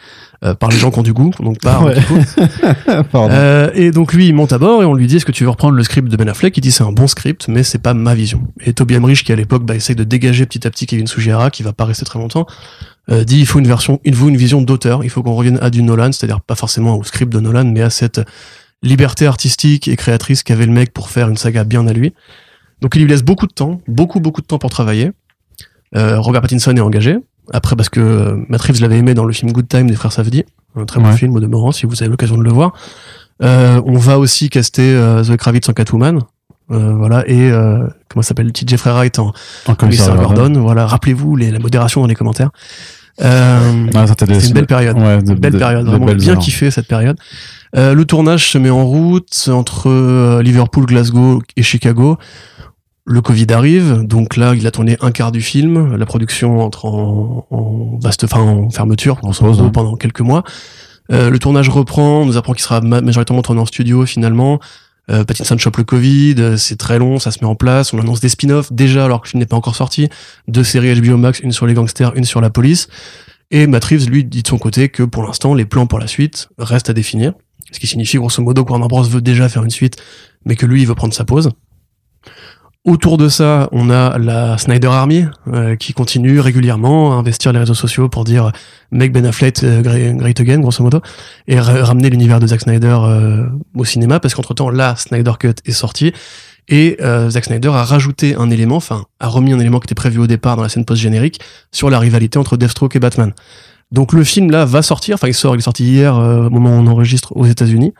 euh, 0.45 0.55
par 0.55 0.71
les 0.71 0.77
gens 0.77 0.91
qui 0.91 0.99
ont 0.99 1.03
du 1.03 1.13
goût, 1.13 1.31
donc 1.41 1.59
Ouais. 1.65 1.95
Pardon. 3.13 3.33
Euh, 3.33 3.71
et 3.75 3.93
donc 3.93 4.13
lui, 4.13 4.27
il 4.27 4.35
monte 4.35 4.53
à 4.53 4.59
bord 4.59 4.83
et 4.83 4.85
on 4.85 4.95
lui 4.95 5.07
dit 5.07 5.17
est-ce 5.17 5.25
que 5.25 5.31
tu 5.31 5.45
veux 5.45 5.51
reprendre 5.51 5.75
le 5.77 5.85
script 5.85 6.09
de 6.09 6.17
Ben 6.17 6.29
Affleck? 6.29 6.57
Il 6.57 6.61
dit 6.61 6.73
c'est 6.73 6.83
un 6.83 6.91
bon 6.91 7.07
script, 7.07 7.47
mais 7.47 7.63
c'est 7.63 7.79
pas 7.79 7.95
ma 7.95 8.15
vision. 8.15 8.43
Et 8.61 8.73
Toby 8.73 8.95
Emmerich, 8.95 9.23
qui 9.23 9.33
à 9.33 9.37
l'époque 9.37 9.65
bah, 9.65 9.77
essaye 9.77 9.95
de 9.95 10.03
dégager 10.03 10.45
petit 10.45 10.67
à 10.67 10.71
petit 10.71 10.87
Kevin 10.87 11.07
Sugihara, 11.07 11.51
qui 11.51 11.63
va 11.63 11.73
pas 11.73 11.85
rester 11.85 12.05
très 12.05 12.19
longtemps, 12.19 12.47
euh, 13.09 13.23
dit 13.23 13.39
il 13.39 13.47
faut 13.47 13.61
une 13.61 13.69
version, 13.69 14.01
il 14.05 14.17
faut 14.17 14.29
une 14.29 14.37
vision 14.37 14.63
d'auteur. 14.63 15.05
Il 15.05 15.11
faut 15.11 15.23
qu'on 15.23 15.35
revienne 15.35 15.59
à 15.63 15.71
du 15.71 15.83
Nolan, 15.83 16.11
c'est-à-dire 16.11 16.41
pas 16.41 16.57
forcément 16.57 16.97
au 16.97 17.05
script 17.05 17.33
de 17.33 17.39
Nolan, 17.39 17.67
mais 17.67 17.83
à 17.83 17.91
cette 17.91 18.21
liberté 18.83 19.27
artistique 19.27 19.87
et 19.87 19.95
créatrice 19.95 20.43
qu'avait 20.43 20.67
le 20.67 20.73
mec 20.73 20.93
pour 20.93 21.09
faire 21.09 21.29
une 21.29 21.37
saga 21.37 21.63
bien 21.63 21.87
à 21.87 21.93
lui. 21.93 22.13
Donc 22.81 22.97
il 22.97 23.03
lui 23.03 23.09
laisse 23.09 23.23
beaucoup 23.23 23.47
de 23.47 23.53
temps, 23.53 23.81
beaucoup 23.87 24.19
beaucoup 24.19 24.41
de 24.41 24.47
temps 24.47 24.59
pour 24.59 24.71
travailler. 24.71 25.13
Euh, 25.95 26.19
Robert 26.19 26.41
Pattinson 26.41 26.75
est 26.77 26.81
engagé. 26.81 27.17
Après, 27.53 27.75
parce 27.77 27.89
que 27.89 28.01
euh, 28.01 28.37
Matt 28.49 28.63
Reeves 28.63 28.81
l'avait 28.81 28.99
aimé 28.99 29.15
dans 29.15 29.25
le 29.25 29.33
film 29.33 29.53
Good 29.53 29.69
Time 29.69 29.87
des 29.89 29.95
frères 29.97 30.13
Safdie, 30.13 30.45
un 30.77 30.85
très 30.85 31.01
bon 31.01 31.09
Ouais. 31.09 31.17
film 31.17 31.35
au 31.35 31.41
demeurant, 31.41 31.73
si 31.73 31.87
vous 31.87 32.03
avez 32.03 32.11
l'occasion 32.11 32.37
de 32.39 32.43
le 32.45 32.51
voir. 32.53 32.73
Euh, 33.43 33.81
on 33.85 33.97
va 33.99 34.19
aussi 34.19 34.49
caster 34.49 34.95
euh, 34.95 35.23
Zoe 35.25 35.37
Kravitz 35.37 35.69
en 35.69 35.73
Catwoman. 35.73 36.21
Euh, 36.71 36.95
voilà, 36.95 37.25
et 37.29 37.51
comment 38.09 38.23
s'appelle 38.23 38.51
TJ 38.53 38.69
Jeffrey 38.69 38.91
Wright 38.93 39.19
en 39.19 39.33
commissaire 39.75 39.77
commissaire 40.15 40.17
Gordon. 40.17 40.61
Voilà, 40.61 40.87
rappelez-vous 40.87 41.37
la 41.37 41.59
modération 41.59 42.01
dans 42.01 42.07
les 42.07 42.15
commentaires. 42.15 42.51
Euh, 43.21 43.87
Ah, 43.95 44.07
c'est 44.07 44.47
une 44.49 44.55
belle 44.55 44.67
période. 44.67 44.97
Ouais, 44.99 45.21
de- 45.23 45.35
belle 45.35 45.53
de- 45.53 45.59
période, 45.59 45.85
de 45.85 45.91
vraiment 45.91 46.07
bien 46.15 46.37
kiffé 46.37 46.71
cette 46.71 46.87
période. 46.89 47.19
Le 47.75 48.03
tournage 48.05 48.49
se 48.51 48.59
met 48.59 48.71
en 48.71 48.85
route 48.87 49.49
entre 49.53 50.41
Liverpool, 50.41 50.87
Glasgow 50.87 51.43
et 51.57 51.63
Chicago. 51.63 52.17
Le 53.05 53.21
Covid 53.21 53.47
arrive, 53.53 54.03
donc 54.05 54.37
là 54.37 54.55
il 54.55 54.65
a 54.67 54.71
tourné 54.71 54.97
un 55.01 55.11
quart 55.11 55.33
du 55.33 55.41
film. 55.41 55.97
La 55.97 56.07
production 56.07 56.61
entre 56.61 56.85
en, 56.85 57.47
en 57.51 57.99
vaste, 58.01 58.25
enfin 58.25 58.41
en 58.41 58.71
fermeture, 58.71 59.17
grosso 59.21 59.45
pause, 59.45 59.59
modo, 59.59 59.71
pendant 59.71 59.97
quelques 59.97 60.21
mois. 60.21 60.45
Euh, 61.11 61.29
le 61.29 61.39
tournage 61.41 61.69
reprend, 61.69 62.21
on 62.21 62.27
nous 62.27 62.37
apprend 62.37 62.53
qu'il 62.53 62.63
sera 62.63 62.81
ma- 62.81 63.01
majoritairement 63.01 63.43
tourné 63.43 63.61
en 63.61 63.67
studio 63.67 64.07
finalement. 64.07 64.61
Euh, 65.11 65.25
Pattinson 65.25 65.59
chope 65.59 65.79
le 65.79 65.85
Covid, 65.85 66.37
euh, 66.39 66.57
c'est 66.57 66.77
très 66.77 67.01
long, 67.01 67.19
ça 67.19 67.33
se 67.33 67.41
met 67.41 67.47
en 67.47 67.57
place. 67.57 67.93
On 67.93 67.99
annonce 67.99 68.21
des 68.21 68.29
spin-offs 68.29 68.73
déjà 68.73 69.05
alors 69.05 69.21
que 69.21 69.27
le 69.27 69.31
film 69.31 69.41
n'est 69.41 69.47
pas 69.47 69.57
encore 69.57 69.75
sorti. 69.75 70.09
Deux 70.47 70.63
séries 70.63 71.01
HBO 71.01 71.17
Max, 71.17 71.41
une 71.41 71.51
sur 71.51 71.67
les 71.67 71.75
gangsters, 71.75 72.15
une 72.15 72.25
sur 72.25 72.41
la 72.41 72.51
police. 72.51 72.87
Et 73.51 73.67
Matt 73.67 73.85
Reeves, 73.85 74.09
lui, 74.09 74.25
dit 74.25 74.43
de 74.45 74.49
son 74.49 74.59
côté 74.59 74.89
que 74.91 75.03
pour 75.03 75.25
l'instant, 75.25 75.55
les 75.55 75.65
plans 75.65 75.87
pour 75.89 75.99
la 75.99 76.07
suite 76.07 76.49
restent 76.57 76.89
à 76.89 76.93
définir. 76.93 77.33
Ce 77.73 77.81
qui 77.81 77.89
signifie 77.89 78.17
grosso 78.19 78.41
modo 78.43 78.65
que 78.65 78.71
Warner 78.71 78.87
Bros 78.87 79.03
veut 79.03 79.21
déjà 79.21 79.49
faire 79.49 79.65
une 79.65 79.71
suite, 79.71 79.97
mais 80.45 80.55
que 80.55 80.67
lui, 80.67 80.83
il 80.83 80.87
veut 80.87 80.95
prendre 80.95 81.13
sa 81.15 81.25
pause. 81.25 81.51
Autour 82.85 83.17
de 83.17 83.29
ça, 83.29 83.69
on 83.71 83.91
a 83.91 84.19
la 84.19 84.59
Snyder 84.59 84.89
Army 84.89 85.25
euh, 85.47 85.77
qui 85.77 85.93
continue 85.93 86.41
régulièrement 86.41 87.13
à 87.13 87.15
investir 87.15 87.53
les 87.53 87.61
réseaux 87.61 87.75
sociaux 87.75 88.09
pour 88.09 88.25
dire 88.25 88.51
make 88.91 89.13
Ben 89.13 89.25
Affleck 89.25 89.63
euh, 89.63 89.83
great 90.15 90.41
again, 90.41 90.59
grosso 90.59 90.83
modo, 90.83 91.01
et 91.47 91.61
ra- 91.61 91.85
ramener 91.85 92.11
l'univers 92.11 92.41
de 92.41 92.49
Zack 92.49 92.63
Snyder 92.63 92.99
euh, 93.05 93.47
au 93.77 93.85
cinéma, 93.85 94.19
parce 94.19 94.35
qu'entre 94.35 94.53
temps, 94.55 94.69
la 94.69 94.97
Snyder 94.97 95.31
Cut 95.39 95.55
est 95.65 95.71
sortie 95.71 96.13
et 96.67 96.97
euh, 97.01 97.31
Zack 97.31 97.45
Snyder 97.45 97.69
a 97.69 97.85
rajouté 97.85 98.35
un 98.35 98.51
élément, 98.51 98.77
enfin 98.77 99.05
a 99.21 99.29
remis 99.29 99.53
un 99.53 99.61
élément 99.61 99.79
qui 99.79 99.87
était 99.87 99.95
prévu 99.95 100.19
au 100.19 100.27
départ 100.27 100.57
dans 100.57 100.63
la 100.65 100.69
scène 100.69 100.85
post-générique 100.85 101.39
sur 101.71 101.89
la 101.89 102.01
rivalité 102.01 102.41
entre 102.41 102.57
Deathstroke 102.57 102.97
et 102.97 103.01
Batman. 103.01 103.33
Donc 103.93 104.13
le 104.13 104.25
film 104.25 104.51
là 104.51 104.65
va 104.65 104.83
sortir, 104.83 105.15
enfin 105.15 105.29
il 105.29 105.35
sort, 105.35 105.55
il 105.55 105.59
est 105.59 105.63
sorti 105.63 105.85
hier 105.85 106.17
euh, 106.17 106.47
au 106.47 106.51
moment 106.51 106.71
où 106.71 106.81
on 106.81 106.87
enregistre 106.89 107.37
aux 107.37 107.47
États-Unis. 107.47 107.95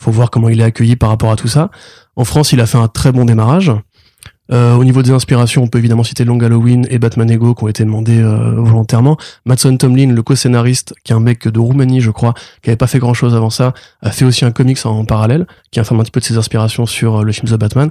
Faut 0.00 0.12
voir 0.12 0.30
comment 0.30 0.48
il 0.48 0.60
est 0.60 0.64
accueilli 0.64 0.94
par 0.94 1.08
rapport 1.08 1.32
à 1.32 1.36
tout 1.36 1.48
ça. 1.48 1.70
En 2.14 2.24
France, 2.24 2.52
il 2.52 2.60
a 2.60 2.66
fait 2.66 2.78
un 2.78 2.86
très 2.86 3.10
bon 3.10 3.24
démarrage. 3.24 3.72
Euh, 4.50 4.74
au 4.74 4.84
niveau 4.84 5.02
des 5.02 5.10
inspirations, 5.10 5.62
on 5.62 5.68
peut 5.68 5.78
évidemment 5.78 6.04
citer 6.04 6.24
Long 6.24 6.40
Halloween 6.40 6.86
et 6.90 6.98
Batman 6.98 7.30
Ego 7.30 7.54
qui 7.54 7.64
ont 7.64 7.68
été 7.68 7.84
demandés 7.84 8.18
euh, 8.18 8.54
volontairement. 8.56 9.16
Matson 9.44 9.76
Tomlin, 9.76 10.12
le 10.12 10.22
co-scénariste, 10.22 10.94
qui 11.04 11.12
est 11.12 11.16
un 11.16 11.20
mec 11.20 11.46
de 11.46 11.60
Roumanie, 11.60 12.00
je 12.00 12.10
crois, 12.10 12.34
qui 12.62 12.70
avait 12.70 12.76
pas 12.76 12.86
fait 12.86 12.98
grand-chose 12.98 13.34
avant 13.34 13.50
ça, 13.50 13.74
a 14.00 14.10
fait 14.10 14.24
aussi 14.24 14.44
un 14.44 14.50
comics 14.50 14.84
en 14.86 15.04
parallèle, 15.04 15.46
qui 15.70 15.80
informe 15.80 16.00
un 16.00 16.02
petit 16.04 16.12
peu 16.12 16.20
de 16.20 16.24
ses 16.24 16.38
inspirations 16.38 16.86
sur 16.86 17.18
euh, 17.18 17.22
le 17.24 17.32
film 17.32 17.48
The 17.48 17.58
Batman. 17.58 17.90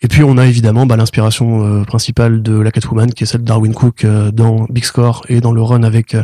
Et 0.00 0.08
puis 0.08 0.22
on 0.22 0.38
a 0.38 0.46
évidemment 0.46 0.86
bah, 0.86 0.96
l'inspiration 0.96 1.84
principale 1.84 2.40
de 2.40 2.56
la 2.56 2.70
Catwoman, 2.70 3.12
qui 3.12 3.24
est 3.24 3.26
celle 3.26 3.40
de 3.40 3.46
Darwin 3.46 3.74
Cook 3.74 4.06
dans 4.32 4.64
Big 4.70 4.84
Score 4.84 5.24
et 5.28 5.40
dans 5.40 5.50
le 5.50 5.60
run 5.60 5.82
avec 5.82 6.16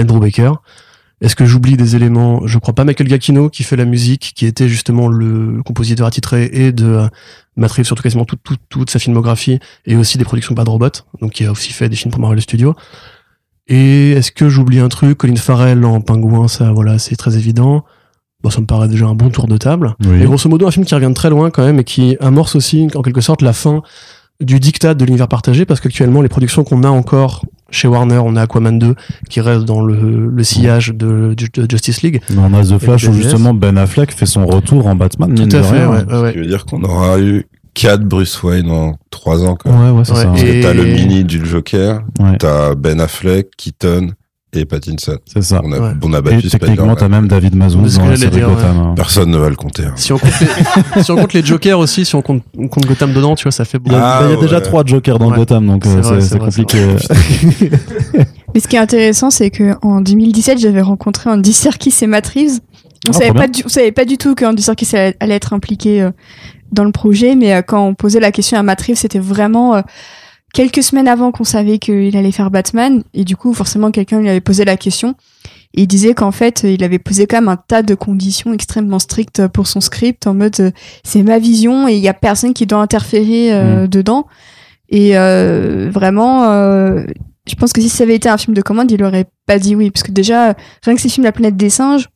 Andrew 0.00 0.18
Baker. 0.18 0.52
Est-ce 1.20 1.34
que 1.34 1.44
j'oublie 1.44 1.76
des 1.76 1.96
éléments? 1.96 2.46
Je 2.46 2.58
crois 2.58 2.74
pas 2.74 2.84
Michael 2.84 3.08
Giacchino 3.08 3.50
qui 3.50 3.64
fait 3.64 3.76
la 3.76 3.84
musique, 3.84 4.32
qui 4.36 4.46
était 4.46 4.68
justement 4.68 5.08
le 5.08 5.62
compositeur 5.64 6.06
attitré 6.06 6.48
et 6.52 6.70
de 6.72 7.08
Matt 7.58 7.72
Reeves, 7.72 7.86
surtout 7.86 8.02
quasiment 8.02 8.24
toute, 8.24 8.90
sa 8.90 8.98
filmographie 8.98 9.58
et 9.84 9.96
aussi 9.96 10.16
des 10.16 10.24
productions 10.24 10.54
Bad 10.54 10.68
Robot, 10.68 10.90
donc 11.20 11.32
qui 11.32 11.44
a 11.44 11.52
aussi 11.52 11.72
fait 11.72 11.88
des 11.88 11.96
films 11.96 12.10
pour 12.10 12.20
Marvel 12.20 12.40
Studios. 12.40 12.74
Et 13.66 14.12
est-ce 14.12 14.32
que 14.32 14.48
j'oublie 14.48 14.78
un 14.78 14.88
truc? 14.88 15.18
Colin 15.18 15.36
Farrell 15.36 15.84
en 15.84 16.00
pingouin, 16.00 16.48
ça 16.48 16.72
voilà, 16.72 16.98
c'est 16.98 17.16
très 17.16 17.36
évident. 17.36 17.84
Bon, 18.42 18.50
ça 18.50 18.60
me 18.60 18.66
paraît 18.66 18.88
déjà 18.88 19.06
un 19.06 19.14
bon 19.14 19.30
tour 19.30 19.46
de 19.46 19.56
table. 19.56 19.94
Oui. 20.06 20.22
Et 20.22 20.24
grosso 20.24 20.48
modo, 20.48 20.66
un 20.66 20.70
film 20.70 20.86
qui 20.86 20.94
revient 20.94 21.08
de 21.08 21.12
très 21.12 21.28
loin 21.28 21.50
quand 21.50 21.64
même 21.64 21.80
et 21.80 21.84
qui 21.84 22.16
amorce 22.20 22.54
aussi, 22.54 22.88
en 22.94 23.02
quelque 23.02 23.20
sorte, 23.20 23.42
la 23.42 23.52
fin 23.52 23.82
du 24.40 24.60
dictat 24.60 24.94
de 24.94 25.04
l'univers 25.04 25.28
partagé 25.28 25.64
parce 25.64 25.80
qu'actuellement, 25.80 26.22
les 26.22 26.28
productions 26.28 26.62
qu'on 26.62 26.84
a 26.84 26.88
encore 26.88 27.44
chez 27.70 27.88
Warner, 27.88 28.18
on 28.18 28.36
a 28.36 28.42
Aquaman 28.42 28.78
2 28.78 28.94
qui 29.28 29.40
reste 29.40 29.64
dans 29.64 29.80
le, 29.82 30.28
le 30.28 30.44
sillage 30.44 30.92
de, 30.94 31.34
Justice 31.70 32.02
League. 32.02 32.20
On 32.36 32.54
a 32.54 32.64
The 32.64 32.78
Flash 32.78 33.08
où 33.08 33.12
justement 33.12 33.54
Ben 33.54 33.76
Affleck 33.76 34.12
fait 34.12 34.26
son 34.26 34.46
retour 34.46 34.86
en 34.86 34.94
Batman. 34.94 35.34
Tout 35.34 35.56
à 35.56 35.62
fait, 35.62 35.84
ouais, 35.86 36.04
ouais, 36.04 36.20
ouais. 36.20 36.28
Ce 36.28 36.32
qui 36.32 36.38
veut 36.38 36.46
dire 36.46 36.64
qu'on 36.64 36.82
aura 36.82 37.18
eu 37.20 37.46
4 37.74 38.02
Bruce 38.04 38.42
Wayne 38.42 38.70
en 38.70 38.96
3 39.10 39.44
ans, 39.44 39.54
quoi. 39.56 39.70
Ouais, 39.72 39.90
ouais, 39.90 40.02
c'est 40.04 40.12
Ouais, 40.12 40.18
ça. 40.22 40.24
Parce 40.26 40.42
et- 40.42 40.60
que 40.60 40.62
t'as 40.62 40.72
le 40.74 40.84
mini 40.84 41.24
du 41.24 41.44
Joker, 41.44 42.02
Ouais. 42.20 42.36
t'as 42.38 42.74
Ben 42.74 43.00
Affleck, 43.00 43.50
Keaton 43.56 44.08
et 44.54 44.64
Pattinson. 44.64 45.18
C'est 45.26 45.42
ça. 45.42 45.60
On 45.62 45.70
a, 45.72 45.78
Ouais. 45.78 45.90
on 46.02 46.12
a 46.14 46.18
Et 46.18 46.22
battu 46.22 46.48
techniquement, 46.48 46.96
t'as 46.96 47.08
même 47.08 47.28
David 47.28 47.54
Mazouz 47.54 47.98
dans 47.98 48.06
la 48.06 48.16
série 48.16 48.30
dire, 48.36 48.48
Gotham. 48.48 48.76
hein. 48.78 48.94
Personne 48.96 49.30
ne 49.30 49.36
va 49.36 49.50
le 49.50 49.56
compter. 49.56 49.84
hein. 49.84 49.92
Si 49.96 50.12
on 50.12 50.18
compte 50.18 50.32
les, 50.40 51.02
si 51.02 51.10
on 51.10 51.16
compte 51.16 51.32
les 51.34 51.44
Jokers 51.44 51.78
aussi, 51.78 52.04
si 52.04 52.14
on 52.14 52.22
compte, 52.22 52.42
on 52.56 52.66
compte 52.68 52.86
Gotham 52.86 53.12
dedans, 53.12 53.34
tu 53.34 53.44
vois, 53.44 53.52
ça 53.52 53.64
fait 53.66 53.78
Il 53.84 53.88
y 53.92 53.94
beaucoup. 53.94 54.02
a, 54.02 54.18
Ah, 54.18 54.22
il 54.26 54.30
y 54.30 54.38
a 54.38 54.40
déjà 54.40 54.60
trois 54.60 54.84
Jokers 54.86 55.18
dans 55.18 55.30
Ouais. 55.30 55.36
Gotham, 55.36 55.66
donc 55.66 55.84
C'est 55.84 56.34
euh, 56.34 56.38
compliqué. 56.38 56.78
Mais 58.54 58.60
ce 58.60 58.68
qui 58.68 58.76
est 58.76 58.80
intéressant, 58.80 59.30
c'est 59.30 59.50
que 59.50 59.74
en 59.82 60.00
2017, 60.00 60.58
j'avais 60.58 60.80
rencontré 60.82 61.30
Andy 61.30 61.52
Serkis 61.52 61.94
et 62.02 62.06
Matt 62.06 62.26
Reeves. 62.28 62.60
On 63.06 63.10
Ah, 63.10 63.18
savait 63.18 63.32
pas, 63.32 63.46
du, 63.48 63.62
on 63.64 63.68
savait 63.68 63.92
pas 63.92 64.04
du 64.04 64.18
tout 64.18 64.34
qu'Andy 64.34 64.62
Serkis 64.62 64.88
allait, 64.94 65.16
allait 65.20 65.34
être 65.34 65.52
impliqué 65.52 66.02
euh, 66.02 66.10
dans 66.72 66.84
le 66.84 66.92
projet, 66.92 67.34
mais 67.36 67.54
euh, 67.54 67.62
quand 67.62 67.86
on 67.86 67.94
posait 67.94 68.20
la 68.20 68.32
question 68.32 68.58
à 68.58 68.62
Matt 68.62 68.80
Reeves, 68.82 68.96
c'était 68.96 69.18
vraiment 69.20 69.76
euh, 69.76 69.82
quelques 70.52 70.82
semaines 70.82 71.08
avant 71.08 71.32
qu'on 71.32 71.44
savait 71.44 71.78
qu'il 71.78 72.16
allait 72.16 72.32
faire 72.32 72.50
Batman, 72.50 73.02
et 73.14 73.24
du 73.24 73.36
coup, 73.36 73.52
forcément, 73.54 73.90
quelqu'un 73.90 74.20
lui 74.20 74.28
avait 74.28 74.40
posé 74.40 74.64
la 74.64 74.76
question. 74.76 75.14
Et 75.74 75.82
il 75.82 75.86
disait 75.86 76.14
qu'en 76.14 76.32
fait, 76.32 76.62
il 76.64 76.82
avait 76.82 76.98
posé 76.98 77.26
quand 77.26 77.36
même 77.36 77.48
un 77.48 77.56
tas 77.56 77.82
de 77.82 77.94
conditions 77.94 78.52
extrêmement 78.54 78.98
strictes 78.98 79.46
pour 79.48 79.66
son 79.66 79.80
script, 79.80 80.26
en 80.26 80.34
mode 80.34 80.58
euh, 80.60 80.70
c'est 81.04 81.22
ma 81.22 81.38
vision 81.38 81.86
et 81.86 81.94
il 81.94 82.02
y 82.02 82.08
a 82.08 82.14
personne 82.14 82.54
qui 82.54 82.66
doit 82.66 82.80
interférer 82.80 83.52
euh, 83.52 83.86
dedans. 83.86 84.26
Et 84.88 85.18
euh, 85.18 85.90
vraiment, 85.92 86.44
je 87.46 87.54
pense 87.54 87.74
que 87.74 87.80
si 87.82 87.90
ça 87.90 88.04
avait 88.04 88.14
été 88.14 88.30
un 88.30 88.38
film 88.38 88.54
de 88.54 88.62
commande, 88.62 88.90
il 88.90 89.02
aurait 89.04 89.26
pas 89.44 89.58
dit 89.58 89.76
oui, 89.76 89.90
parce 89.90 90.02
que 90.02 90.12
déjà, 90.12 90.54
rien 90.82 90.94
que 90.94 91.00
ces 91.00 91.10
films 91.10 91.24
La 91.24 91.32
planète 91.32 91.58
des 91.58 91.68
singes, 91.68 92.08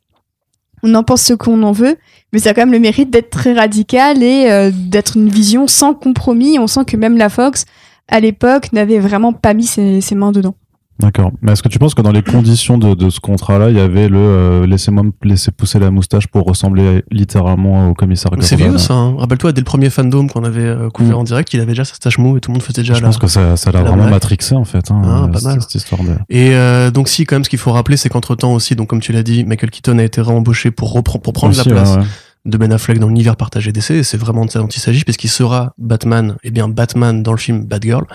on 0.81 0.95
en 0.95 1.03
pense 1.03 1.21
ce 1.21 1.33
qu'on 1.33 1.61
en 1.61 1.71
veut, 1.71 1.97
mais 2.31 2.39
ça 2.39 2.49
a 2.49 2.53
quand 2.55 2.61
même 2.61 2.71
le 2.71 2.79
mérite 2.79 3.11
d'être 3.11 3.29
très 3.29 3.53
radical 3.53 4.23
et 4.23 4.71
d'être 4.71 5.17
une 5.17 5.29
vision 5.29 5.67
sans 5.67 5.93
compromis. 5.93 6.57
On 6.57 6.65
sent 6.65 6.85
que 6.85 6.97
même 6.97 7.17
la 7.17 7.29
Fox, 7.29 7.65
à 8.13 8.19
l'époque, 8.21 8.71
n'avait 8.71 8.99
vraiment 8.99 9.33
pas 9.33 9.53
mis 9.53 9.65
ses, 9.65 9.99
ses 9.99 10.15
mains 10.15 10.31
dedans. 10.31 10.55
D'accord. 10.99 11.31
Mais 11.41 11.51
est-ce 11.51 11.63
que 11.63 11.69
tu 11.69 11.79
penses 11.79 11.95
que 11.95 12.03
dans 12.03 12.11
les 12.11 12.21
conditions 12.21 12.77
de, 12.77 12.93
de 12.93 13.09
ce 13.09 13.19
contrat-là, 13.19 13.71
il 13.71 13.75
y 13.75 13.79
avait 13.79 14.07
le 14.07 14.17
euh, 14.19 14.67
laissez-moi 14.67 15.01
me 15.03 15.11
laisser 15.23 15.49
pousser 15.51 15.79
la 15.79 15.89
moustache 15.89 16.27
pour 16.27 16.45
ressembler 16.45 17.03
littéralement 17.09 17.89
au 17.89 17.93
commissaire 17.95 18.29
C'est 18.41 18.55
vieux 18.55 18.77
ça. 18.77 18.93
hein. 18.93 19.15
Rappelle-toi, 19.17 19.53
dès 19.53 19.61
le 19.61 19.65
premier 19.65 19.89
fandom 19.89 20.27
qu'on 20.27 20.43
avait 20.43 20.61
euh, 20.61 20.89
couvert 20.91 21.17
Mm. 21.17 21.21
en 21.21 21.23
direct, 21.23 21.51
il 21.53 21.59
avait 21.61 21.71
déjà 21.71 21.83
sa 21.83 21.95
stache 21.95 22.19
mou 22.19 22.37
et 22.37 22.41
tout 22.41 22.51
le 22.51 22.53
monde 22.53 22.61
faisait 22.61 22.83
déjà 22.83 22.93
Je 22.93 23.01
la. 23.01 23.07
pense 23.07 23.17
que 23.17 23.25
ça, 23.25 23.57
ça 23.57 23.71
l'a 23.71 23.81
vraiment 23.81 24.03
blague. 24.03 24.11
matrixé 24.11 24.53
en 24.55 24.65
fait. 24.65 24.91
Hein, 24.91 25.01
Ah, 25.03 25.23
euh, 25.23 25.27
pas 25.29 25.41
mal. 25.41 25.61
Cette 25.63 25.73
histoire 25.75 26.03
de. 26.03 26.11
Et 26.29 26.53
euh, 26.53 26.91
donc 26.91 27.09
si 27.09 27.25
quand 27.25 27.37
même 27.37 27.43
ce 27.43 27.49
qu'il 27.49 27.59
faut 27.59 27.71
rappeler, 27.71 27.97
c'est 27.97 28.09
qu'entre 28.09 28.35
temps 28.35 28.53
aussi, 28.53 28.75
donc 28.75 28.87
comme 28.87 29.01
tu 29.01 29.11
l'as 29.13 29.23
dit, 29.23 29.43
Michael 29.45 29.71
Keaton 29.71 29.97
a 29.97 30.03
été 30.03 30.21
réembauché 30.21 30.69
pour 30.69 30.93
reprendre 30.93 31.21
pour 31.23 31.33
prendre 31.33 31.57
Aussi, 31.57 31.67
la 31.69 31.73
place 31.75 31.89
ouais, 31.95 32.01
ouais. 32.01 32.07
De 32.45 32.57
Ben 32.57 32.71
Affleck 32.71 32.99
dans 32.99 33.07
l'univers 33.07 33.35
partagé 33.35 33.71
DC. 33.71 33.91
Et 33.91 34.03
c'est 34.03 34.17
vraiment 34.17 34.45
de 34.45 34.51
ça 34.51 34.59
dont 34.59 34.67
il 34.67 34.79
s'agit, 34.79 35.03
puisqu'il 35.03 35.29
sera 35.29 35.73
Batman, 35.77 36.35
et 36.43 36.51
bien 36.51 36.67
Batman 36.67 37.23
dans 37.23 37.31
le 37.31 37.37
film 37.37 37.65
Batgirl, 37.65 38.05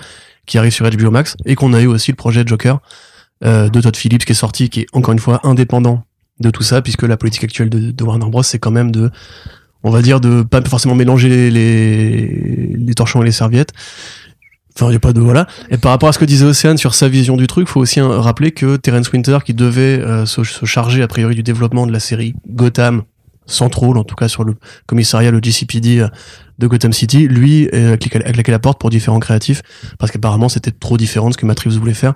qui 0.45 0.57
arrive 0.57 0.71
sur 0.71 0.89
HBO 0.89 1.11
Max, 1.11 1.35
et 1.45 1.55
qu'on 1.55 1.73
a 1.73 1.81
eu 1.81 1.87
aussi 1.87 2.11
le 2.11 2.15
projet 2.15 2.43
Joker 2.45 2.79
euh, 3.43 3.69
de 3.69 3.81
Todd 3.81 3.95
Phillips 3.95 4.25
qui 4.25 4.31
est 4.31 4.35
sorti, 4.35 4.69
qui 4.69 4.81
est 4.81 4.87
encore 4.93 5.13
une 5.13 5.19
fois 5.19 5.39
indépendant 5.43 6.03
de 6.39 6.49
tout 6.49 6.63
ça, 6.63 6.81
puisque 6.81 7.03
la 7.03 7.17
politique 7.17 7.43
actuelle 7.43 7.69
de, 7.69 8.03
Warner 8.03 8.29
Bros, 8.29 8.43
c'est 8.43 8.59
quand 8.59 8.71
même 8.71 8.91
de, 8.91 9.09
on 9.83 9.91
va 9.91 10.01
dire, 10.01 10.19
de 10.19 10.43
pas 10.43 10.61
forcément 10.61 10.95
mélanger 10.95 11.29
les, 11.29 11.51
les, 11.51 12.75
les 12.77 12.93
torchons 12.93 13.21
et 13.21 13.25
les 13.25 13.31
serviettes. 13.31 13.73
Enfin, 14.75 14.91
il 14.91 14.95
a 14.95 14.99
pas 14.99 15.11
de 15.11 15.19
voilà. 15.19 15.47
Et 15.71 15.77
par 15.77 15.91
rapport 15.91 16.07
à 16.07 16.13
ce 16.13 16.19
que 16.19 16.25
disait 16.25 16.45
Océane 16.45 16.77
sur 16.77 16.95
sa 16.95 17.09
vision 17.09 17.35
du 17.35 17.47
truc, 17.47 17.67
faut 17.67 17.81
aussi 17.81 17.99
hein, 17.99 18.21
rappeler 18.21 18.51
que 18.51 18.77
Terence 18.77 19.11
Winter, 19.11 19.39
qui 19.43 19.53
devait 19.53 19.99
euh, 19.99 20.25
se, 20.25 20.43
se 20.43 20.65
charger 20.65 21.01
a 21.01 21.07
priori 21.07 21.35
du 21.35 21.43
développement 21.43 21.85
de 21.85 21.91
la 21.91 21.99
série 21.99 22.35
Gotham, 22.47 23.03
sans 23.49 23.69
trop, 23.69 23.95
en 23.95 24.03
tout 24.03 24.15
cas 24.15 24.27
sur 24.27 24.43
le 24.43 24.55
commissariat, 24.85 25.31
le 25.31 25.39
GCPD 25.39 25.99
euh, 25.99 26.07
de 26.57 26.67
Gotham 26.67 26.93
City, 26.93 27.27
lui 27.27 27.69
euh, 27.73 27.93
a 27.93 27.97
claqué 27.97 28.25
a 28.25 28.31
claqué 28.31 28.51
la 28.51 28.59
porte 28.59 28.79
pour 28.79 28.89
différents 28.89 29.19
créatifs, 29.19 29.61
parce 29.97 30.11
qu'apparemment 30.11 30.49
c'était 30.49 30.71
trop 30.71 30.97
différent 30.97 31.29
de 31.29 31.33
ce 31.33 31.37
que 31.37 31.45
Reeves 31.45 31.77
voulait 31.77 31.93
faire. 31.93 32.13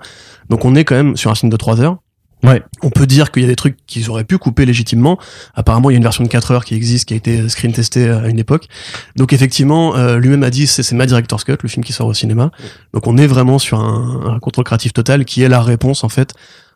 Donc 0.48 0.64
on 0.64 0.74
est 0.74 0.84
quand 0.84 0.94
même 0.94 1.16
sur 1.16 1.30
un 1.30 1.34
film 1.34 1.50
de 1.50 1.56
3 1.56 1.80
heures. 1.80 1.98
Ouais. 2.42 2.62
On 2.82 2.90
peut 2.90 3.06
dire 3.06 3.32
qu'il 3.32 3.42
y 3.42 3.46
a 3.46 3.48
des 3.48 3.56
trucs 3.56 3.76
qu'ils 3.86 4.10
auraient 4.10 4.24
pu 4.24 4.36
couper 4.36 4.66
légitimement. 4.66 5.18
Apparemment, 5.54 5.88
il 5.88 5.94
y 5.94 5.96
a 5.96 5.98
une 5.98 6.02
version 6.02 6.24
de 6.24 6.28
4 6.28 6.50
heures 6.50 6.64
qui 6.66 6.74
existe, 6.74 7.08
qui 7.08 7.14
a 7.14 7.16
été 7.16 7.48
screen 7.48 7.72
testée 7.72 8.10
à 8.10 8.28
une 8.28 8.38
époque. 8.38 8.68
Donc 9.16 9.32
effectivement, 9.32 9.96
euh, 9.96 10.18
lui-même 10.18 10.42
a 10.42 10.50
dit 10.50 10.66
c'est 10.66 10.82
c'est 10.82 10.94
ma 10.94 11.06
director's 11.06 11.44
cut, 11.44 11.56
le 11.62 11.68
film 11.70 11.82
qui 11.84 11.94
sort 11.94 12.06
au 12.06 12.12
cinéma. 12.12 12.50
Donc 12.92 13.06
on 13.06 13.16
est 13.16 13.26
vraiment 13.26 13.58
sur 13.58 13.80
un, 13.80 14.34
un 14.34 14.38
contrôle 14.40 14.64
créatif 14.64 14.92
total 14.92 15.24
qui 15.24 15.42
est 15.42 15.48
la 15.48 15.62
réponse 15.62 16.04
en 16.04 16.10
fait 16.10 16.34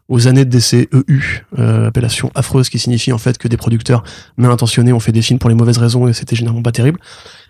aux 0.09 0.27
années 0.27 0.45
de 0.47 0.51
décès 0.51 0.89
EU, 0.93 1.21
euh, 1.59 1.89
appellation 1.89 2.31
affreuse 2.35 2.71
qui 2.71 2.79
signifie 2.79 3.13
en 3.13 3.19
fait 3.19 3.37
que 3.37 3.47
des 3.47 3.57
producteurs 3.59 4.03
mal 4.39 4.51
intentionnés 4.51 4.93
ont 4.93 5.01
fait 5.01 5.13
des 5.13 5.21
films 5.23 5.39
pour 5.39 5.51
les 5.51 5.55
mauvaises 5.57 5.79
raisons 5.79 6.09
et 6.09 6.13
c'était 6.15 6.35
généralement 6.37 6.63
pas 6.63 6.73
terrible. 6.73 6.99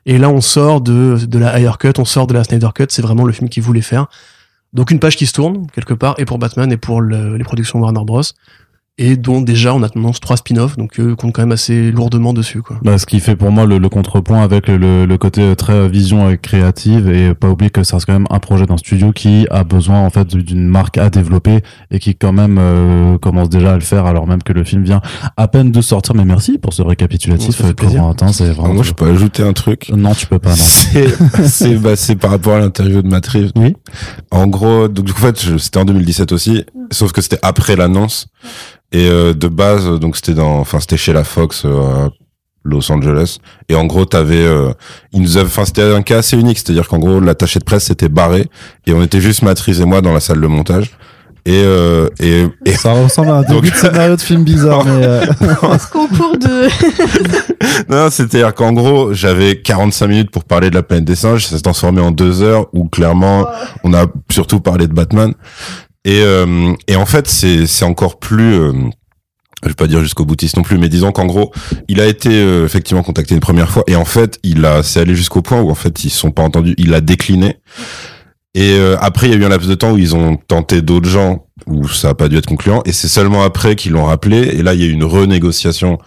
Et 0.07 0.19
là 0.19 0.29
on 0.29 0.41
sort 0.41 0.81
de, 0.81 1.19
de 1.25 1.39
la 1.39 1.59
higher 1.59 1.73
cut, 1.79 1.93
on 1.99 2.05
sort 2.05 2.27
de 2.27 2.35
la 2.35 2.43
Snyder 2.45 2.69
cut, 2.75 2.87
c'est 2.89 3.03
vraiment 3.03 3.25
le 3.25 3.33
film 3.33 3.49
qu'il 3.49 3.63
voulait 3.63 3.81
faire. 3.81 4.07
Donc 4.73 4.91
une 4.91 4.99
page 4.99 5.17
qui 5.17 5.27
se 5.27 5.33
tourne 5.33 5.67
quelque 5.73 5.95
part 5.95 6.15
et 6.19 6.25
pour 6.25 6.39
Batman 6.39 6.71
et 6.73 6.77
pour 6.77 7.01
le- 7.01 7.37
les 7.37 7.45
productions 7.45 7.79
Warner 7.81 8.05
Bros. 8.05 8.23
Et 9.01 9.17
dont 9.17 9.41
déjà 9.41 9.75
on 9.75 9.83
a 9.85 9.89
tendance 9.89 10.19
trois 10.19 10.37
spin-offs, 10.37 10.77
donc 10.77 10.99
eux 10.99 11.15
comptent 11.15 11.33
quand 11.33 11.43
même 11.43 11.53
assez 11.53 11.93
lourdement 11.93 12.33
dessus 12.33 12.63
quoi. 12.63 12.79
Bah, 12.83 12.99
ce 12.99 13.07
qui 13.07 13.21
fait 13.21 13.37
pour 13.37 13.53
moi 13.53 13.65
le, 13.65 13.79
le 13.79 13.89
contrepoint 13.89 14.43
avec 14.43 14.67
le, 14.67 15.07
le 15.07 15.19
côté 15.19 15.41
euh, 15.41 15.55
très 15.55 15.89
vision 15.89 16.29
euh, 16.29 16.35
créative 16.37 17.09
et 17.09 17.33
pas 17.35 17.49
oublier 17.49 17.71
que 17.71 17.85
ça 17.85 17.97
reste 17.97 18.07
quand 18.07 18.13
même 18.15 18.27
un 18.31 18.41
projet 18.41 18.67
d'un 18.67 18.77
studio 18.77 19.13
qui 19.13 19.47
a 19.51 19.63
besoin 19.63 20.01
en 20.01 20.11
fait 20.11 20.35
d'une 20.37 20.67
marque 20.67 20.99
à 20.99 21.11
développer 21.11 21.61
et 21.93 22.01
qui 22.01 22.17
quand 22.17 22.33
même 22.33 22.59
euh, 22.59 23.19
commence 23.19 23.49
déjà 23.49 23.73
à 23.73 23.75
le 23.75 23.81
faire 23.83 24.05
alors 24.07 24.27
même 24.27 24.43
que 24.43 24.53
le 24.53 24.65
film 24.65 24.83
vient 24.83 25.01
à 25.37 25.47
peine 25.47 25.71
de 25.71 25.81
sortir 25.81 26.17
mais 26.17 26.25
merci 26.25 26.59
pour 26.59 26.73
ce 26.73 26.83
récapitulatif 26.83 27.61
euh, 27.65 27.73
plaisir. 27.73 28.01
Corentin, 28.01 28.33
c'est 28.33 28.51
vraiment 28.51 28.75
moi, 28.75 28.83
je 28.83 28.93
peux 28.95 29.09
ajouter 29.09 29.45
un 29.45 29.53
truc. 29.53 29.91
non 29.97 30.13
tu 30.15 30.27
peux 30.27 30.41
pas 30.41 30.51
non 30.51 30.57
C'est, 30.57 31.07
c'est, 31.47 31.77
bah, 31.77 31.95
c'est 31.95 32.17
par 32.17 32.31
rapport 32.33 32.55
à 32.55 32.59
l'interview 32.61 33.03
de 33.03 33.09
Matt 33.09 33.27
Reeves. 33.29 33.53
Oui. 33.55 33.77
En 34.33 34.47
gros, 34.49 34.89
donc, 34.89 35.09
en 35.11 35.15
fait, 35.21 35.41
je- 35.45 35.57
c'était 35.59 35.79
en 35.79 35.85
2017 35.85 36.33
aussi, 36.33 36.65
sauf 36.91 37.13
que 37.13 37.21
c'était 37.21 37.39
après 37.43 37.77
l'annonce. 37.77 38.27
Et 38.93 39.09
euh, 39.09 39.35
de 39.35 39.49
base, 39.49 39.87
euh, 39.87 39.99
donc 39.99 40.17
c'était 40.17 40.35
dans, 40.35 40.59
enfin, 40.59 40.81
c'était 40.81 40.97
chez 40.97 41.13
la 41.13 41.25
Fox 41.25 41.63
euh, 41.67 42.07
à 42.07 42.11
Los 42.65 42.91
Angeles. 42.91 43.39
Et 43.69 43.75
en 43.75 43.85
gros, 43.85 44.05
t'avais, 44.07 44.37
euh, 44.43 44.71
ils 45.13 45.21
nous 45.21 45.37
avaient, 45.37 45.47
enfin, 45.47 45.65
c'était 45.65 45.83
un 45.95 46.03
cas 46.03 46.19
assez 46.19 46.39
unique, 46.39 46.59
c'est-à-dire 46.59 46.89
qu'en 46.89 46.99
gros, 46.99 47.21
l'attaché 47.21 47.59
de 47.59 47.65
presse 47.65 47.85
s'était 47.85 48.09
barré 48.09 48.47
et 48.87 48.93
on 48.93 49.03
était 49.03 49.21
juste 49.21 49.43
Matt 49.43 49.61
Reeves 49.61 49.81
et 49.83 49.85
moi 49.85 50.01
dans 50.01 50.13
la 50.15 50.21
salle 50.21 50.41
de 50.41 50.47
montage. 50.47 50.91
Et 51.47 51.63
euh, 51.65 52.09
et, 52.21 52.45
et 52.67 52.73
ça 52.73 52.93
ressemble 52.93 53.31
à 53.31 53.37
un 53.37 53.41
début 53.43 53.55
Donc- 53.55 53.71
de 53.71 53.77
scénario 53.77 54.17
de 54.17 54.21
film 54.21 54.45
bizarre 54.45 54.85
mais 54.85 55.05
euh, 55.07 55.25
Concours 55.93 56.37
de. 56.39 56.69
Non, 57.89 58.09
c'est-à-dire 58.11 58.53
qu'en 58.55 58.73
gros, 58.73 59.13
j'avais 59.15 59.61
45 59.63 60.07
minutes 60.09 60.31
pour 60.31 60.45
parler 60.45 60.69
de 60.69 60.75
la 60.75 60.83
planète 60.83 61.05
des 61.05 61.15
singes. 61.15 61.47
Ça 61.47 61.57
s'est 61.57 61.63
transformé 61.63 62.01
en 62.03 62.11
deux 62.11 62.43
heures 62.43 62.67
où 62.73 62.89
clairement, 62.89 63.47
on 63.85 63.95
a 63.95 64.07
surtout 64.31 64.61
parlé 64.61 64.87
de 64.89 64.93
Batman. 64.93 65.33
Et, 66.09 66.23
euh, 66.23 66.73
et 66.87 66.97
en 66.97 67.05
fait, 67.05 67.29
c'est, 67.29 67.85
encore 67.85 68.19
plus, 68.19 68.55
euh, 68.55 68.73
je 69.63 69.69
vais 69.69 69.75
pas 69.75 69.87
dire 69.87 70.01
jusqu'au 70.01 70.25
boutiste 70.25 70.57
non 70.57 70.63
plus, 70.63 70.79
mais 70.79 70.89
disons 70.89 71.13
qu'en 71.13 71.27
gros, 71.27 71.53
il 71.87 72.01
a 72.01 72.07
été 72.07 72.31
euh, 72.31 72.65
effectivement 72.65 73.03
contacté 73.03 73.35
une 73.35 73.41
première 73.41 73.71
fois 73.71 73.85
et 73.87 73.95
en 73.95 74.07
fait, 74.07 74.39
il 74.43 74.65
a, 74.65 74.83
c'est 74.83 75.01
allé 75.01 75.15
jusqu'au 75.15 75.43
point 75.43 75.61
où 75.61 75.71
en 75.71 75.75
fait, 75.75 76.05
ils 76.05 76.11
se 76.11 76.17
sont 76.17 76.31
pas 76.31 76.43
entendus. 76.43 76.75
Il 76.79 76.95
a 76.95 77.03
décliné. 77.03 77.59
Et 78.55 78.79
euh, 78.79 78.97
après, 79.01 79.29
il 79.29 79.35
y 79.35 79.37
a 79.37 79.39
eu 79.39 79.45
un 79.45 79.51
laps 79.51 79.69
de 79.69 79.75
temps 79.75 79.93
où 79.93 79.99
ils 79.99 80.17
ont 80.17 80.37
tenté 80.37 80.81
d'autres 80.81 81.11
gens 81.11 81.45
où 81.67 81.87
ça 81.87 82.09
a 82.09 82.15
pas 82.15 82.29
dû 82.29 82.39
être 82.39 82.47
concluant. 82.47 82.83
Et 82.87 82.93
c'est 82.93 83.07
seulement 83.07 83.43
après 83.43 83.77
qu'ils 83.77 83.93
l'ont 83.93 84.07
rappelé. 84.07 84.39
Et 84.39 84.63
là, 84.63 84.73
il 84.73 84.81
y 84.81 84.85
a 84.85 84.87
eu 84.87 84.93
une 84.93 85.05
renégociation. 85.05 85.99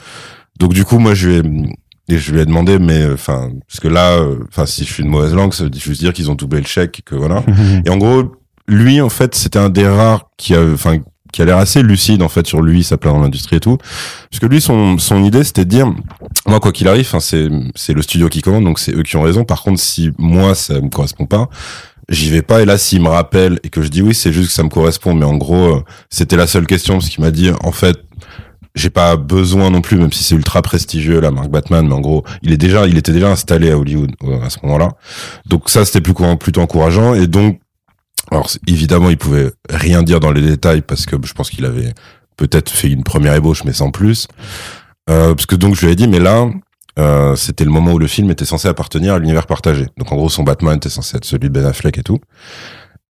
Donc 0.60 0.74
du 0.74 0.84
coup, 0.84 0.98
moi, 0.98 1.14
je 1.14 1.30
lui 1.30 1.38
ai, 1.38 2.18
je 2.18 2.32
lui 2.34 2.42
ai 2.42 2.46
demandé, 2.46 2.80
mais 2.80 3.04
euh, 3.04 3.14
enfin, 3.14 3.52
parce 3.68 3.80
que 3.80 3.88
là, 3.88 4.14
euh, 4.14 4.40
enfin, 4.50 4.66
si 4.66 4.84
je 4.84 4.92
suis 4.92 5.04
une 5.04 5.10
mauvaise 5.10 5.34
langue, 5.36 5.54
ça 5.54 5.66
veut 5.66 5.72
juste 5.74 6.02
dire 6.02 6.14
qu'ils 6.14 6.32
ont 6.32 6.36
doublé 6.36 6.60
le 6.60 6.66
chèque, 6.66 7.04
que 7.06 7.16
voilà. 7.16 7.44
Et 7.86 7.90
en 7.90 7.98
gros, 7.98 8.32
lui, 8.72 9.02
en 9.02 9.10
fait, 9.10 9.36
c'était 9.36 9.60
un 9.60 9.70
des 9.70 9.88
rares 9.88 10.30
qui 10.38 10.56
a, 10.56 10.64
enfin, 10.64 11.00
qui 11.32 11.42
a 11.42 11.46
l'air 11.46 11.58
assez 11.58 11.84
lucide 11.84 12.22
en 12.22 12.30
fait 12.30 12.48
sur 12.48 12.62
lui, 12.62 12.84
sa 12.84 12.98
place 12.98 13.14
dans 13.14 13.20
l'industrie 13.20 13.58
et 13.58 13.60
tout. 13.60 13.78
Parce 14.30 14.40
que 14.40 14.46
lui, 14.46 14.62
son 14.62 14.98
son 14.98 15.24
idée, 15.24 15.44
c'était 15.44 15.66
de 15.66 15.70
dire, 15.70 15.94
moi, 16.48 16.60
quoi 16.60 16.72
qu'il 16.72 16.88
arrive, 16.88 17.14
c'est 17.20 17.50
c'est 17.76 17.94
le 17.94 18.02
studio 18.02 18.30
qui 18.30 18.42
commande, 18.42 18.64
donc 18.64 18.80
c'est 18.80 18.94
eux 18.94 19.04
qui 19.04 19.18
ont 19.18 19.22
raison. 19.22 19.44
Par 19.44 19.62
contre, 19.62 19.80
si 19.80 20.12
moi, 20.18 20.56
ça 20.56 20.80
me 20.80 20.90
correspond 20.90 21.26
pas. 21.26 21.50
J'y 22.10 22.30
vais 22.30 22.42
pas 22.42 22.62
et 22.62 22.66
là 22.66 22.78
s'il 22.78 23.02
me 23.02 23.08
rappelle 23.08 23.60
et 23.64 23.70
que 23.70 23.82
je 23.82 23.88
dis 23.88 24.02
oui 24.02 24.14
c'est 24.14 24.34
juste 24.34 24.50
que 24.50 24.54
ça 24.54 24.64
me 24.64 24.70
correspond 24.70 25.14
mais 25.14 25.24
en 25.24 25.38
gros 25.38 25.76
euh, 25.78 25.84
c'était 26.10 26.36
la 26.36 26.46
seule 26.46 26.66
question 26.66 26.96
parce 26.96 27.08
qu'il 27.08 27.24
m'a 27.24 27.32
dit 27.32 27.52
en 27.64 27.72
fait 27.72 27.96
j'ai 28.76 28.90
pas 28.90 29.16
besoin 29.16 29.70
non 29.70 29.80
plus 29.80 29.98
même 29.98 30.12
si 30.12 30.24
c'est 30.24 30.36
ultra 30.36 30.62
prestigieux 30.62 31.22
la 31.22 31.32
marque 31.32 31.50
Batman 31.50 31.88
mais 31.88 31.94
en 31.94 32.02
gros 32.02 32.26
il 32.42 32.52
est 32.52 32.58
déjà 32.58 32.86
il 32.86 32.98
était 32.98 33.14
déjà 33.14 33.32
installé 33.32 33.72
à 33.72 33.78
Hollywood 33.78 34.12
euh, 34.24 34.42
à 34.42 34.50
ce 34.50 34.58
moment-là 34.64 34.90
donc 35.46 35.70
ça 35.70 35.86
c'était 35.86 36.02
plus 36.02 36.16
plutôt 36.38 36.60
encourageant 36.60 37.14
et 37.14 37.28
donc 37.28 37.62
alors 38.32 38.50
évidemment 38.68 39.10
il 39.10 39.18
pouvait 39.18 39.52
rien 39.70 40.04
dire 40.04 40.20
dans 40.20 40.32
les 40.32 40.42
détails 40.42 40.82
parce 40.82 41.06
que 41.06 41.16
je 41.24 41.34
pense 41.34 41.50
qu'il 41.50 41.66
avait 41.66 41.94
peut-être 42.38 42.70
fait 42.72 42.90
une 42.90 43.04
première 43.04 43.36
ébauche 43.36 43.64
mais 43.66 43.74
sans 43.74 43.92
plus. 43.92 44.28
Euh, 45.10 45.36
parce 45.36 45.46
que 45.46 45.56
donc 45.56 45.76
je 45.76 45.86
lui 45.86 45.92
ai 45.92 45.96
dit 45.96 46.08
mais 46.08 46.20
là 46.20 46.48
euh, 47.00 47.36
c'était 47.36 47.64
le 47.64 47.72
moment 47.72 47.94
où 47.94 48.00
le 48.00 48.08
film 48.08 48.30
était 48.32 48.46
censé 48.46 48.68
appartenir 48.68 49.14
à 49.14 49.20
l'univers 49.20 49.48
partagé. 49.48 49.88
Donc 49.98 50.12
en 50.12 50.16
gros 50.16 50.30
son 50.30 50.44
Batman 50.44 50.78
était 50.78 50.90
censé 50.90 51.18
être 51.18 51.26
celui 51.26 51.50
de 51.50 51.54
Ben 51.54 51.66
Affleck 51.66 51.98
et 51.98 52.04
tout. 52.04 52.20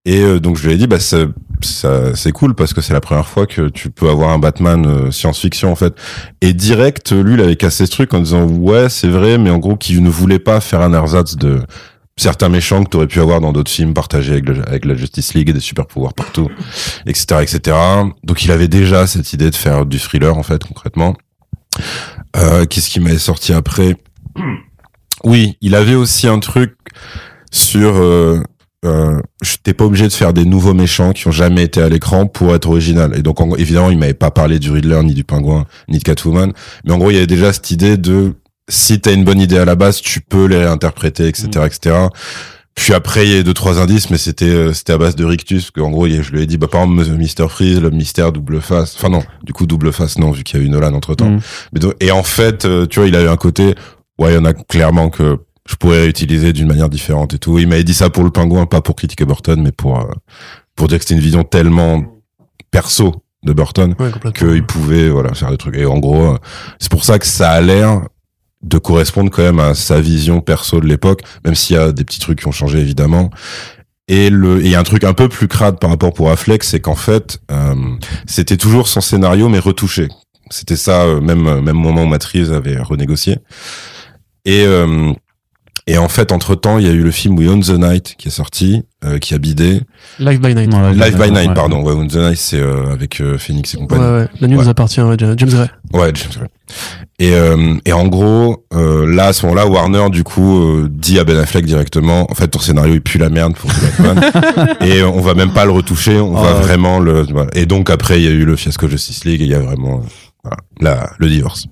Et 0.04 0.20
euh, 0.20 0.40
donc 0.40 0.56
je 0.56 0.66
lui 0.66 0.74
ai 0.74 0.76
dit 0.76 0.86
bah 0.86 0.98
ça, 0.98 1.26
ça 1.60 2.14
c'est 2.14 2.32
cool 2.32 2.54
parce 2.54 2.72
que 2.74 2.80
c'est 2.80 2.92
la 2.92 3.00
première 3.00 3.26
fois 3.26 3.46
que 3.46 3.68
tu 3.68 3.90
peux 3.90 4.08
avoir 4.08 4.30
un 4.30 4.38
Batman 4.38 4.84
euh, 4.86 5.10
science-fiction 5.10 5.70
en 5.70 5.76
fait. 5.76 5.94
Et 6.40 6.52
direct 6.52 7.12
lui 7.12 7.34
il 7.34 7.40
avait 7.40 7.56
cassé 7.56 7.86
ce 7.86 7.90
truc 7.90 8.14
en 8.14 8.20
disant 8.20 8.44
ouais 8.44 8.88
c'est 8.88 9.08
vrai 9.08 9.38
mais 9.38 9.50
en 9.50 9.58
gros 9.58 9.76
qu'il 9.76 10.02
ne 10.02 10.10
voulait 10.10 10.40
pas 10.40 10.60
faire 10.60 10.80
un 10.80 10.92
ersatz 10.92 11.36
de 11.36 11.60
certains 12.16 12.48
méchants 12.48 12.84
que 12.84 12.90
tu 12.90 12.96
aurais 12.96 13.06
pu 13.06 13.20
avoir 13.20 13.40
dans 13.40 13.52
d'autres 13.52 13.70
films 13.70 13.94
partagés 13.94 14.40
avec, 14.66 14.84
la 14.84 14.94
Justice 14.94 15.34
League 15.34 15.48
et 15.48 15.52
des 15.52 15.60
super 15.60 15.86
pouvoirs 15.86 16.14
partout, 16.14 16.48
etc., 17.06 17.40
etc. 17.42 17.76
Donc 18.24 18.44
il 18.44 18.50
avait 18.50 18.68
déjà 18.68 19.06
cette 19.06 19.32
idée 19.32 19.50
de 19.50 19.56
faire 19.56 19.86
du 19.86 19.98
thriller 19.98 20.36
en 20.36 20.42
fait 20.42 20.62
concrètement. 20.64 21.14
Euh, 22.36 22.66
Qu'est-ce 22.66 22.90
qui 22.90 23.00
m'avait 23.00 23.18
sorti 23.18 23.52
après 23.52 23.96
Oui, 25.24 25.56
il 25.60 25.74
avait 25.74 25.94
aussi 25.94 26.28
un 26.28 26.38
truc 26.38 26.74
sur 27.50 27.94
euh, 27.96 28.42
euh, 28.84 29.20
je- 29.42 29.56
t'es 29.62 29.72
pas 29.74 29.84
obligé 29.84 30.08
de 30.08 30.12
faire 30.12 30.32
des 30.32 30.44
nouveaux 30.44 30.74
méchants 30.74 31.12
qui 31.12 31.28
ont 31.28 31.32
jamais 31.32 31.62
été 31.62 31.80
à 31.80 31.88
l'écran 31.88 32.26
pour 32.26 32.54
être 32.54 32.68
original. 32.68 33.16
Et 33.16 33.22
donc, 33.22 33.38
évidemment, 33.58 33.90
il 33.90 33.98
m'avait 33.98 34.14
pas 34.14 34.30
parlé 34.32 34.58
du 34.58 34.70
Riddler, 34.70 35.00
ni 35.04 35.14
du 35.14 35.22
Pingouin, 35.24 35.66
ni 35.88 35.98
de 35.98 36.02
Catwoman. 36.02 36.52
Mais 36.84 36.92
en 36.92 36.98
gros, 36.98 37.10
il 37.10 37.14
y 37.14 37.16
avait 37.18 37.26
déjà 37.28 37.52
cette 37.52 37.70
idée 37.70 37.96
de, 37.96 38.34
si 38.68 39.00
t'as 39.00 39.12
une 39.12 39.24
bonne 39.24 39.40
idée 39.40 39.58
à 39.58 39.64
la 39.64 39.74
base, 39.74 40.00
tu 40.00 40.20
peux 40.20 40.46
les 40.46 40.58
réinterpréter, 40.58 41.26
etc., 41.28 41.48
etc. 41.66 41.96
Puis 42.74 42.94
après, 42.94 43.26
il 43.26 43.30
y 43.30 43.34
a 43.34 43.40
eu 43.40 43.44
deux, 43.44 43.52
trois 43.52 43.78
indices, 43.80 44.08
mais 44.08 44.16
c'était, 44.16 44.46
euh, 44.46 44.72
c'était 44.72 44.94
à 44.94 44.98
base 44.98 45.14
de 45.14 45.24
rictus, 45.26 45.70
que 45.70 45.80
en 45.80 45.90
gros, 45.90 46.08
je 46.08 46.30
lui 46.32 46.42
ai 46.42 46.46
dit, 46.46 46.56
bah, 46.56 46.68
par 46.68 46.82
exemple, 46.84 47.04
Mr. 47.18 47.48
Freeze, 47.50 47.80
le 47.80 47.90
mystère 47.90 48.32
double 48.32 48.62
face. 48.62 48.94
Enfin, 48.96 49.10
non, 49.10 49.22
du 49.42 49.52
coup, 49.52 49.66
double 49.66 49.92
face, 49.92 50.18
non, 50.18 50.30
vu 50.30 50.42
qu'il 50.42 50.58
y 50.58 50.62
a 50.62 50.66
eu 50.66 50.70
Nolan 50.70 50.94
entre 50.94 51.14
temps. 51.14 51.28
Mm. 51.28 51.40
Mais 51.74 51.80
donc- 51.80 51.94
et 52.00 52.10
en 52.12 52.22
fait, 52.22 52.64
euh, 52.64 52.86
tu 52.86 53.00
vois, 53.00 53.08
il 53.08 53.16
a 53.16 53.22
eu 53.22 53.28
un 53.28 53.36
côté, 53.36 53.74
ouais, 54.18 54.32
il 54.32 54.34
y 54.36 54.38
en 54.38 54.46
a 54.46 54.54
clairement 54.54 55.10
que 55.10 55.38
je 55.68 55.76
pourrais 55.76 56.00
réutiliser 56.00 56.54
d'une 56.54 56.66
manière 56.66 56.88
différente 56.88 57.34
et 57.34 57.38
tout. 57.38 57.58
Il 57.58 57.68
m'avait 57.68 57.84
dit 57.84 57.94
ça 57.94 58.08
pour 58.08 58.24
le 58.24 58.30
pingouin, 58.30 58.64
pas 58.64 58.80
pour 58.80 58.96
critiquer 58.96 59.26
Burton, 59.26 59.60
mais 59.60 59.72
pour, 59.72 60.00
euh, 60.00 60.04
pour 60.74 60.88
dire 60.88 60.98
que 60.98 61.04
c'était 61.04 61.14
une 61.14 61.20
vision 61.20 61.44
tellement 61.44 62.02
perso 62.70 63.22
de 63.44 63.52
Burton 63.52 63.94
Ouais, 63.98 64.10
qu'il 64.32 64.64
pouvait, 64.64 65.10
voilà, 65.10 65.34
faire 65.34 65.50
des 65.50 65.58
trucs. 65.58 65.76
Et 65.76 65.84
en 65.84 65.98
gros, 65.98 66.36
c'est 66.78 66.90
pour 66.90 67.04
ça 67.04 67.18
que 67.18 67.26
ça 67.26 67.50
a 67.50 67.60
l'air 67.60 68.00
de 68.62 68.78
correspondre 68.78 69.30
quand 69.30 69.42
même 69.42 69.58
à 69.60 69.74
sa 69.74 70.00
vision 70.00 70.40
perso 70.40 70.80
de 70.80 70.86
l'époque, 70.86 71.22
même 71.44 71.54
s'il 71.54 71.76
y 71.76 71.78
a 71.78 71.92
des 71.92 72.04
petits 72.04 72.20
trucs 72.20 72.40
qui 72.40 72.46
ont 72.46 72.52
changé 72.52 72.78
évidemment. 72.78 73.30
Et 74.08 74.26
il 74.28 74.66
y 74.68 74.74
a 74.74 74.80
un 74.80 74.84
truc 74.84 75.04
un 75.04 75.14
peu 75.14 75.28
plus 75.28 75.48
crade 75.48 75.78
par 75.78 75.90
rapport 75.90 76.12
pour 76.12 76.30
Affleck, 76.30 76.64
c'est 76.64 76.80
qu'en 76.80 76.96
fait, 76.96 77.38
euh, 77.50 77.74
c'était 78.26 78.56
toujours 78.56 78.88
son 78.88 79.00
scénario 79.00 79.48
mais 79.48 79.58
retouché. 79.58 80.08
C'était 80.50 80.76
ça, 80.76 81.02
euh, 81.04 81.20
même 81.20 81.46
euh, 81.46 81.60
même 81.62 81.76
moment 81.76 82.04
où 82.04 82.10
Reeves 82.10 82.52
avait 82.52 82.78
renégocié. 82.78 83.38
Et 84.44 84.64
euh, 84.66 85.12
et 85.88 85.98
en 85.98 86.08
fait, 86.08 86.30
entre 86.30 86.54
temps, 86.54 86.78
il 86.78 86.86
y 86.86 86.88
a 86.88 86.92
eu 86.92 87.02
le 87.02 87.10
film 87.10 87.36
We 87.38 87.48
Own 87.48 87.60
the 87.62 87.70
Night 87.70 88.14
qui 88.16 88.28
est 88.28 88.32
sorti, 88.32 88.82
euh, 89.04 89.18
qui 89.18 89.34
a 89.34 89.38
bidé. 89.38 89.80
Live 90.20 90.40
by 90.40 90.54
Night. 90.54 90.70
Voilà, 90.70 90.92
Live 90.92 91.18
by 91.20 91.30
Night, 91.32 91.48
ouais. 91.48 91.54
pardon. 91.54 91.82
We 91.82 91.94
Own 91.96 92.06
the 92.08 92.16
Night, 92.16 92.36
c'est 92.38 92.60
euh, 92.60 92.92
avec 92.92 93.20
euh, 93.20 93.36
Phoenix 93.38 93.74
et 93.74 93.78
Ouais, 93.78 93.82
compagnie. 93.86 94.02
ouais. 94.04 94.28
La 94.40 94.46
nuit 94.48 94.56
Ouais. 94.56 94.62
nous 94.64 94.68
appartient, 94.68 95.00
ouais, 95.00 95.16
James 95.18 95.36
Gray. 95.48 95.68
Ouais, 95.92 96.12
James 96.14 96.30
Gunn. 96.38 96.48
Et, 97.24 97.34
euh, 97.34 97.74
et 97.84 97.92
en 97.92 98.06
gros, 98.08 98.64
euh, 98.74 99.06
là, 99.06 99.26
à 99.26 99.32
ce 99.32 99.46
moment-là, 99.46 99.66
Warner, 99.68 100.10
du 100.10 100.24
coup, 100.24 100.58
euh, 100.60 100.88
dit 100.90 101.18
à 101.20 101.24
Ben 101.24 101.36
Affleck 101.38 101.64
directement, 101.64 102.26
en 102.30 102.34
fait, 102.34 102.48
ton 102.48 102.58
scénario, 102.58 102.94
il 102.94 103.00
pue 103.00 103.18
la 103.18 103.28
merde 103.28 103.54
pour 103.54 103.70
Batman. 103.70 104.30
et 104.80 105.02
on 105.04 105.20
va 105.20 105.34
même 105.34 105.52
pas 105.52 105.64
le 105.64 105.70
retoucher, 105.70 106.18
on 106.18 106.32
va 106.32 106.48
Ah 106.50 106.54
ouais. 106.56 106.60
vraiment 106.62 106.98
le... 106.98 107.22
voilà. 107.30 107.50
Et 107.54 107.66
donc, 107.66 107.90
après, 107.90 108.20
il 108.20 108.24
y 108.24 108.28
a 108.28 108.30
eu 108.32 108.44
le 108.44 108.56
fiasco 108.56 108.88
Justice 108.88 109.24
League 109.24 109.40
et 109.40 109.44
il 109.44 109.50
y 109.50 109.54
a 109.54 109.60
vraiment 109.60 109.98
euh, 110.00 110.02
voilà, 110.42 110.56
la, 110.80 111.10
le 111.18 111.28
divorce. 111.28 111.66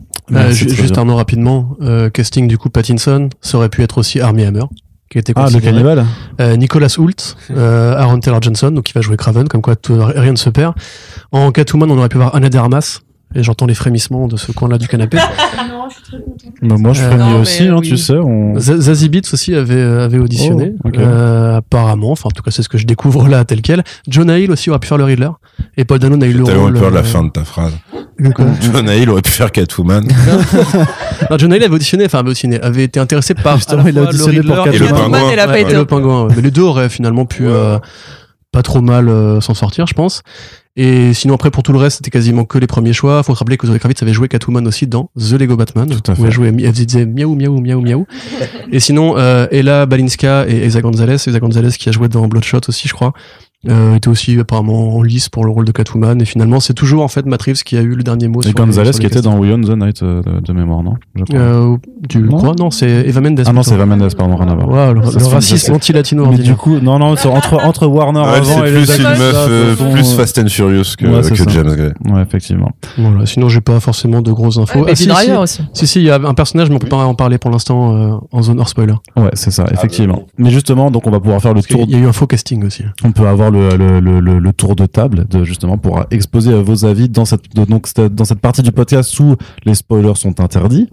Juste 0.50 0.80
bien. 0.80 0.97
Arnaud 0.99 1.16
rapidement, 1.16 1.76
euh, 1.83 2.09
casting 2.11 2.47
du 2.47 2.57
coup 2.57 2.71
Pattinson, 2.71 3.28
ça 3.40 3.59
aurait 3.59 3.69
pu 3.71 3.83
être 3.83 3.99
aussi 3.99 4.21
Armie 4.21 4.45
Hammer, 4.45 4.62
qui 5.11 5.19
était 5.19 5.33
Ah, 5.35 5.49
le 5.52 5.59
cannibale 5.59 6.07
Euh, 6.40 6.54
Nicolas 6.57 6.95
Hoult, 6.97 7.35
euh, 7.50 7.97
Aaron 7.97 8.21
Taylor 8.21 8.41
Johnson, 8.41 8.71
donc 8.71 8.84
qui 8.84 8.93
va 8.93 9.00
jouer 9.00 9.17
Craven, 9.17 9.49
comme 9.49 9.63
quoi 9.63 9.75
tout- 9.75 9.99
rien 10.00 10.30
ne 10.30 10.36
se 10.36 10.49
perd. 10.50 10.75
En 11.32 11.50
Catwoman, 11.50 11.91
on 11.91 11.99
aurait 11.99 12.08
pu 12.08 12.19
voir 12.19 12.32
Anna 12.36 12.49
de 12.49 12.56
Armas, 12.56 13.00
et 13.34 13.43
j'entends 13.43 13.66
les 13.66 13.75
frémissements 13.75 14.26
de 14.26 14.36
ce 14.36 14.52
coin-là 14.52 14.78
du 14.78 14.88
canapé. 14.88 15.19
Non, 15.71 15.88
je 15.88 15.95
suis 15.95 16.02
très 16.04 16.19
contente. 16.19 16.52
Bah, 16.62 16.76
Moi, 16.78 16.93
je 16.93 17.02
Euh, 17.02 17.16
mais 17.16 17.38
aussi, 17.38 17.64
hein, 17.64 17.76
oui. 17.80 17.88
tu 17.88 17.97
sais. 17.97 18.16
On... 18.16 18.58
Zazie 18.58 19.08
Beetz 19.08 19.32
aussi 19.34 19.54
avait, 19.54 19.75
euh, 19.75 20.04
avait 20.04 20.19
auditionné, 20.19 20.73
Oh, 20.84 20.88
euh, 20.99 21.56
apparemment, 21.58 22.12
enfin 22.12 22.28
en 22.28 22.30
tout 22.30 22.43
cas 22.43 22.50
c'est 22.50 22.62
ce 22.62 22.69
que 22.69 22.78
je 22.78 22.86
découvre 22.86 23.28
là 23.28 23.45
tel 23.45 23.60
quel. 23.62 23.82
Jonah 24.08 24.38
Hill 24.38 24.50
aussi 24.50 24.71
aurait 24.71 24.78
pu 24.78 24.88
faire 24.88 24.99
le 24.99 25.04
Riddler, 25.04 25.30
et 25.76 25.84
Paul 25.84 25.99
Dano 25.99 26.16
a 26.23 26.26
eu 26.26 26.32
le 26.32 26.45
T'as 26.45 26.54
rôle. 26.56 26.76
eu 26.76 26.80
peur 26.80 26.90
de 26.90 26.97
la 26.97 27.02
fin 27.02 27.23
de 27.25 27.30
ta 27.30 27.45
phrase. 27.45 27.73
John 28.21 28.88
Hill 28.88 29.08
aurait 29.10 29.23
pu 29.23 29.30
faire 29.30 29.50
Catwoman. 29.52 30.06
Non, 31.30 31.38
Jonah 31.38 31.56
Hill 31.56 31.64
avait 31.64 31.75
auditionné, 31.75 32.06
enfin 32.06 32.19
avait 32.21 32.30
auditionné, 32.30 32.60
avait 32.60 32.84
été 32.84 32.99
intéressé 32.99 33.34
par 33.34 33.56
Justement, 33.56 33.86
il 33.86 33.97
a 33.99 34.02
auditionné 34.02 34.38
le 34.38 34.43
pour 34.43 34.56
Riddler 34.64 34.76
Et 34.76 34.78
le 34.80 34.86
Catwoman. 34.86 35.12
pingouin. 35.12 35.30
elle 35.32 35.38
a 35.40 35.47
pas 35.47 35.52
Ouais, 35.52 35.62
été 35.62 35.73
et 35.73 35.76
le 35.76 35.84
pingouin. 35.84 36.25
ouais. 36.26 36.32
Mais 36.36 36.43
les 36.43 36.50
deux 36.50 36.62
auraient 36.62 36.88
finalement 36.88 37.25
pu 37.25 37.47
euh, 37.47 37.78
pas 38.52 38.63
trop 38.63 38.80
mal 38.80 39.08
euh, 39.08 39.41
s'en 39.41 39.54
sortir, 39.54 39.86
je 39.86 39.95
pense. 39.95 40.23
Et 40.76 41.13
sinon 41.15 41.34
après 41.34 41.50
pour 41.50 41.63
tout 41.63 41.73
le 41.73 41.78
reste, 41.78 41.99
c'était 41.99 42.10
quasiment 42.10 42.45
que 42.45 42.56
les 42.58 42.67
premiers 42.67 42.93
choix. 42.93 43.23
Faut 43.23 43.34
se 43.34 43.39
rappeler 43.39 43.56
que 43.56 43.67
Zoe 43.67 43.78
Kravitz 43.78 44.02
avait 44.02 44.13
joué 44.13 44.28
Catwoman 44.28 44.67
aussi 44.67 44.86
dans 44.86 45.10
The 45.19 45.32
Lego 45.32 45.56
Batman, 45.56 45.89
Tout 45.89 46.10
à 46.10 46.15
où 46.15 46.17
fait. 46.17 46.23
elle 46.25 46.30
jouait, 46.32 46.49
elle 46.49 46.73
disait 46.73 47.06
miaou 47.06 47.34
miaou 47.34 47.60
miaou 47.60 47.80
miaou. 47.80 48.06
et 48.73 48.80
sinon 48.80 49.17
euh, 49.19 49.47
Ella 49.50 49.86
Balinska 49.86 50.47
et 50.49 50.65
Esa 50.65 50.80
Gonzalez, 50.80 51.15
Esa 51.15 51.39
Gonzalez 51.41 51.71
qui 51.73 51.89
a 51.89 51.93
joué 51.93 52.08
dans 52.08 52.26
Bloodshot 52.28 52.60
aussi, 52.69 52.89
je 52.89 52.95
crois. 52.95 53.13
Euh, 53.68 53.94
était 53.96 54.08
aussi 54.08 54.38
apparemment 54.40 54.96
en 54.96 55.02
lice 55.02 55.28
pour 55.28 55.44
le 55.44 55.50
rôle 55.50 55.66
de 55.66 55.73
Catwoman 55.73 56.18
et 56.23 56.25
finalement 56.25 56.60
c'est 56.60 56.73
toujours 56.73 57.02
en 57.02 57.08
fait 57.08 57.26
Matt 57.26 57.42
Reeves 57.42 57.62
qui 57.62 57.76
a 57.76 57.82
eu 57.82 57.94
le 57.94 58.02
dernier 58.02 58.26
mot 58.26 58.40
Et 58.40 58.52
Gonzalez 58.52 58.92
qui 58.92 59.04
était 59.04 59.20
dans 59.20 59.36
We 59.38 59.52
Own 59.52 59.62
the 59.66 59.76
Night 59.76 60.02
euh, 60.02 60.23
de, 60.23 60.40
de 60.40 60.52
mémoire, 60.54 60.82
non 60.82 60.94
Je 61.14 61.25
crois. 61.25 61.38
euh, 61.38 61.76
tu 62.08 62.20
Non. 62.20 62.38
crois? 62.38 62.54
Non 62.58 62.70
c'est 62.70 62.88
Eva 62.88 63.20
Mendes 63.20 63.42
Ah 63.46 63.52
non, 63.52 63.62
c'est 63.62 63.75
Eva 63.75 63.84
Mendes, 63.84 64.14
pardon, 64.16 64.36
rien 64.36 64.49
à 64.49 64.54
voir. 64.54 64.66
Wow, 64.88 64.94
le, 64.94 65.00
le 65.02 65.26
racisme 65.26 65.75
anti-latino 65.75 66.25
Mais 66.30 66.38
du 66.38 66.54
coup, 66.54 66.78
non, 66.80 66.99
non, 66.99 67.16
c'est 67.16 67.28
entre, 67.28 67.62
entre 67.62 67.86
Warner 67.86 68.20
Ouais, 68.20 68.26
avant 68.28 68.44
c'est 68.62 68.68
et 68.70 68.73
plus 68.73 68.88
les 68.88 68.96
une 68.96 69.02
meuf 69.02 69.32
ça, 69.34 69.38
euh, 69.50 69.75
plus 69.92 70.14
Fast 70.14 70.38
and 70.38 70.49
Furious 70.49 70.94
que, 70.99 71.06
Ouais, 71.06 71.20
que. 71.28 71.50
James 71.50 71.75
Gray. 71.76 71.92
Ouais, 72.14 72.23
effectivement. 72.23 72.70
Voilà, 72.96 73.26
sinon 73.26 73.50
j'ai 73.50 73.60
pas 73.60 73.78
forcément 73.78 74.23
de 74.23 74.32
grosses 74.32 74.56
infos. 74.56 74.78
Ouais, 74.84 74.92
Ah, 74.92 74.94
si, 74.94 75.04
si, 75.04 75.32
aussi. 75.32 75.62
si, 75.75 75.86
si, 75.86 75.99
il 76.00 76.06
y 76.06 76.10
a 76.10 76.14
un 76.14 76.32
personnage, 76.32 76.70
mais 76.70 76.76
on 76.76 76.78
peut 76.78 76.88
pas 76.88 76.96
en 77.04 77.14
parler 77.14 77.36
pour 77.36 77.50
l'instant 77.50 77.94
euh, 77.94 78.14
en 78.32 78.40
zone 78.40 78.58
hors 78.58 78.70
spoiler. 78.70 78.94
Ouais, 79.18 79.28
c'est 79.34 79.50
ça, 79.50 79.66
effectivement. 79.70 80.23
Mais 80.38 80.49
justement, 80.50 80.90
donc 80.90 81.06
on 81.06 81.10
va 81.10 81.20
pouvoir 81.20 81.42
faire 81.42 81.52
le 81.52 81.62
tour. 81.62 81.84
y 81.86 81.94
a 81.94 81.99
eu 81.99 82.06
un 82.06 82.12
faux 82.14 82.26
casting 82.26 82.64
aussi. 82.64 82.84
On 83.04 83.12
peut 83.12 83.26
avoir 83.26 83.50
le, 83.50 83.76
le, 83.76 84.00
le, 84.00 84.21
le, 84.21 84.39
le 84.39 84.52
tour 84.52 84.76
de 84.76 84.86
table 84.86 85.26
de 85.28 85.45
justement 85.45 85.78
pour 85.78 86.04
exposer 86.10 86.52
euh, 86.52 86.63
vos 86.63 86.84
avis 86.84 87.08
dans 87.08 87.25
cette 87.25 87.54
de- 87.54 87.65
donc 87.65 87.86
dans 88.15 88.25
cette 88.25 88.41
partie 88.41 88.63
du 88.63 88.73
podcast 88.73 89.19
où 89.21 89.36
les 89.65 89.75
spoilers 89.75 90.15
sont 90.17 90.41
interdits. 90.41 90.89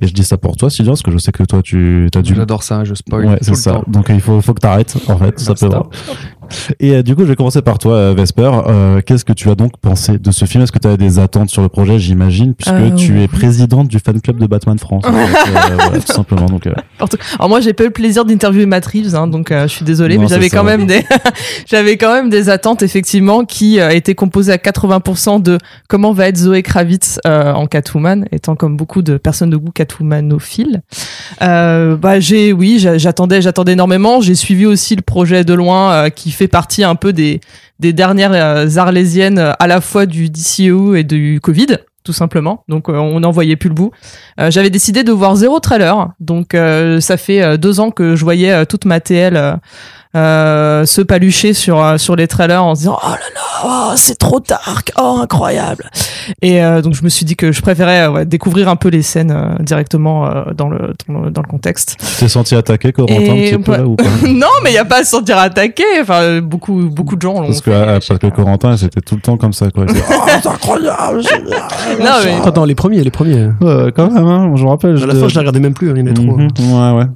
Et 0.00 0.06
je 0.06 0.14
dis 0.14 0.24
ça 0.24 0.38
pour 0.38 0.56
toi, 0.56 0.70
Sylvain, 0.70 0.92
parce 0.92 1.02
que 1.02 1.10
je 1.10 1.18
sais 1.18 1.32
que 1.32 1.42
toi 1.44 1.60
tu 1.62 2.08
as 2.14 2.22
dû. 2.22 2.34
J'adore 2.34 2.62
ça, 2.62 2.82
je 2.82 2.94
spoil 2.94 3.26
Ouais, 3.26 3.38
c'est 3.42 3.54
ça. 3.54 3.72
temps. 3.72 3.84
Donc 3.88 4.06
il 4.08 4.22
faut, 4.22 4.40
faut 4.40 4.54
que 4.54 4.60
t'arrêtes, 4.60 4.96
en 5.06 5.18
fait, 5.18 5.38
ça 5.38 5.52
peut 5.52 5.56
stop. 5.56 5.70
voir. 5.70 5.90
Et 6.80 6.92
euh, 6.94 7.02
du 7.02 7.14
coup, 7.14 7.22
je 7.22 7.28
vais 7.28 7.36
commencer 7.36 7.62
par 7.62 7.78
toi, 7.78 7.94
euh, 7.94 8.14
Vesper. 8.16 8.50
Euh, 8.68 9.00
Qu'est-ce 9.04 9.24
que 9.24 9.32
tu 9.32 9.48
as 9.50 9.54
donc 9.54 9.72
pensé 9.80 10.18
de 10.18 10.30
ce 10.30 10.44
film? 10.44 10.62
Est-ce 10.64 10.72
que 10.72 10.78
tu 10.78 10.88
as 10.88 10.96
des 10.96 11.18
attentes 11.18 11.50
sur 11.50 11.62
le 11.62 11.68
projet, 11.68 11.98
j'imagine, 11.98 12.54
puisque 12.54 12.72
Euh, 12.74 12.90
tu 12.90 13.12
oui. 13.12 13.22
es 13.22 13.28
présidente 13.28 13.88
du 13.88 13.98
fan 13.98 14.20
club 14.20 14.38
de 14.38 14.46
Batman 14.46 14.78
France. 14.78 15.02
Donc, 15.04 15.12
voilà, 15.52 15.98
tout 16.00 16.12
simplement. 16.12 16.46
Donc, 16.46 16.66
Alors 17.38 17.48
moi 17.48 17.60
j'ai 17.60 17.72
pas 17.72 17.84
eu 17.84 17.86
le 17.86 17.92
plaisir 17.92 18.24
d'interviewer 18.24 18.66
Matt 18.66 18.86
Reeves, 18.86 19.14
hein, 19.14 19.26
donc 19.26 19.50
je 19.52 19.66
suis 19.68 19.84
désolée, 19.84 20.16
Non, 20.16 20.22
mais 20.22 20.28
j'avais 20.28 20.48
quand 20.50 20.64
même 20.64 20.86
des 20.86 21.04
j'avais 21.66 21.96
quand 21.96 22.12
même 22.12 22.28
des 22.30 22.48
attentes 22.48 22.82
effectivement 22.82 23.44
qui 23.44 23.78
étaient 23.78 24.14
composées 24.14 24.52
à 24.52 24.56
80% 24.56 25.42
de 25.42 25.58
comment 25.88 26.12
va 26.12 26.28
être 26.28 26.36
Zoé 26.36 26.62
Kravitz 26.62 27.18
en 27.24 27.66
Catwoman, 27.66 28.26
étant 28.32 28.56
comme 28.56 28.76
beaucoup 28.76 29.02
de 29.02 29.16
personnes 29.16 29.50
de 29.50 29.56
goût 29.56 29.70
Catwomanophiles. 29.72 30.82
Bah 31.40 32.20
j'ai 32.20 32.52
oui 32.52 32.78
j'a- 32.78 32.98
j'attendais 32.98 33.40
j'attendais 33.42 33.72
énormément. 33.72 34.20
J'ai 34.20 34.34
suivi 34.34 34.66
aussi 34.66 34.96
le 34.96 35.02
projet 35.02 35.44
de 35.44 35.54
loin 35.54 36.10
qui 36.10 36.31
fait 36.34 36.48
partie 36.48 36.84
un 36.84 36.94
peu 36.94 37.12
des 37.12 37.40
dernières 37.78 38.32
euh, 38.32 38.76
arlésiennes 38.76 39.38
euh, 39.38 39.52
à 39.58 39.66
la 39.66 39.80
fois 39.80 40.06
du 40.06 40.30
DCU 40.30 40.96
et 40.98 41.04
du 41.04 41.40
Covid 41.42 41.78
tout 42.04 42.12
simplement. 42.12 42.64
Donc 42.66 42.88
euh, 42.88 42.94
on 42.94 43.20
n'en 43.20 43.30
voyait 43.30 43.54
plus 43.54 43.68
le 43.68 43.76
bout. 43.76 43.92
J'avais 44.36 44.70
décidé 44.70 45.04
de 45.04 45.12
voir 45.12 45.36
zéro 45.36 45.60
trailer, 45.60 46.08
donc 46.18 46.56
ça 47.00 47.16
fait 47.16 47.56
deux 47.58 47.78
ans 47.78 47.92
que 47.92 48.16
je 48.16 48.24
voyais 48.24 48.66
toute 48.66 48.86
ma 48.86 48.98
TL 48.98 49.60
euh, 50.14 50.84
se 50.84 51.00
palucher 51.00 51.54
sur 51.54 51.82
euh, 51.82 51.96
sur 51.96 52.16
les 52.16 52.28
trailers 52.28 52.62
en 52.62 52.74
se 52.74 52.80
disant 52.80 52.98
oh 53.02 53.08
là 53.08 53.16
là, 53.34 53.40
oh, 53.64 53.92
c'est 53.96 54.18
trop 54.18 54.40
dark, 54.40 54.92
oh 55.00 55.18
incroyable. 55.22 55.90
Et 56.42 56.62
euh, 56.62 56.82
donc 56.82 56.94
je 56.94 57.02
me 57.02 57.08
suis 57.08 57.24
dit 57.24 57.34
que 57.34 57.50
je 57.50 57.62
préférais 57.62 58.02
euh, 58.02 58.10
ouais, 58.10 58.26
découvrir 58.26 58.68
un 58.68 58.76
peu 58.76 58.88
les 58.88 59.02
scènes 59.02 59.30
euh, 59.30 59.54
directement 59.62 60.26
euh, 60.26 60.44
dans 60.54 60.68
le 60.68 60.92
dans 61.08 61.20
le, 61.20 61.30
dans 61.30 61.40
le 61.42 61.48
contexte. 61.48 61.96
tu 61.98 62.06
t'es 62.20 62.28
senti 62.28 62.54
attaqué, 62.54 62.92
Corentin, 62.92 63.14
un 63.14 63.34
Et 63.36 63.50
petit 63.52 63.62
peu 63.62 63.72
là 63.76 63.86
ou 63.86 63.96
pas 63.96 64.04
non, 64.28 64.46
mais 64.62 64.70
il 64.70 64.74
y 64.74 64.78
a 64.78 64.84
pas 64.84 65.00
à 65.00 65.04
se 65.04 65.10
sentir 65.10 65.38
attaqué. 65.38 65.82
Enfin, 66.02 66.40
beaucoup 66.40 66.90
beaucoup 66.90 67.16
de 67.16 67.22
gens 67.22 67.40
l'ont 67.40 67.46
Parce 67.46 67.60
que, 67.62 67.70
fait, 67.70 67.76
euh, 67.76 67.94
je 68.00 68.06
sais 68.06 68.14
parce 68.18 68.20
que. 68.20 68.26
Corentin, 68.36 68.76
c'était 68.76 69.00
tout 69.00 69.14
le 69.14 69.20
temps 69.22 69.36
comme 69.38 69.52
ça, 69.52 69.70
quoi. 69.70 69.86
Ah, 69.88 70.38
c'est 70.42 70.48
incroyable. 70.48 71.22
Non, 72.00 72.10
mais- 72.24 72.40
Attends, 72.46 72.64
les 72.64 72.74
premiers, 72.74 73.02
les 73.02 73.10
premiers. 73.10 73.48
Quand 73.94 74.10
même, 74.10 74.26
hein, 74.26 74.52
je 74.56 74.62
me 74.64 74.68
rappelle. 74.68 75.02
À 75.02 75.06
la 75.06 75.14
fin, 75.14 75.28
je 75.28 75.34
les 75.34 75.38
regardais 75.40 75.60
même 75.60 75.74
plus, 75.74 75.90
hein, 75.90 75.94
il 75.96 76.00
y 76.00 76.02
en 76.02 76.06
avait 76.06 76.14
trop. 76.14 76.36
Mhm, 76.36 76.48
Ouais, 76.60 76.98
ouais. 77.00 77.06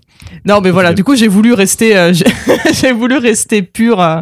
Non, 0.45 0.61
mais 0.61 0.71
voilà, 0.71 0.93
du 0.93 1.05
coup, 1.05 1.17
j'ai 1.17 1.29
voulu 1.29 1.53
rester, 1.55 1.97
euh, 1.97 2.13
j'ai 2.73 2.93
voulu 2.93 3.17
rester 3.17 3.63
pur 3.63 4.01
euh, 4.01 4.21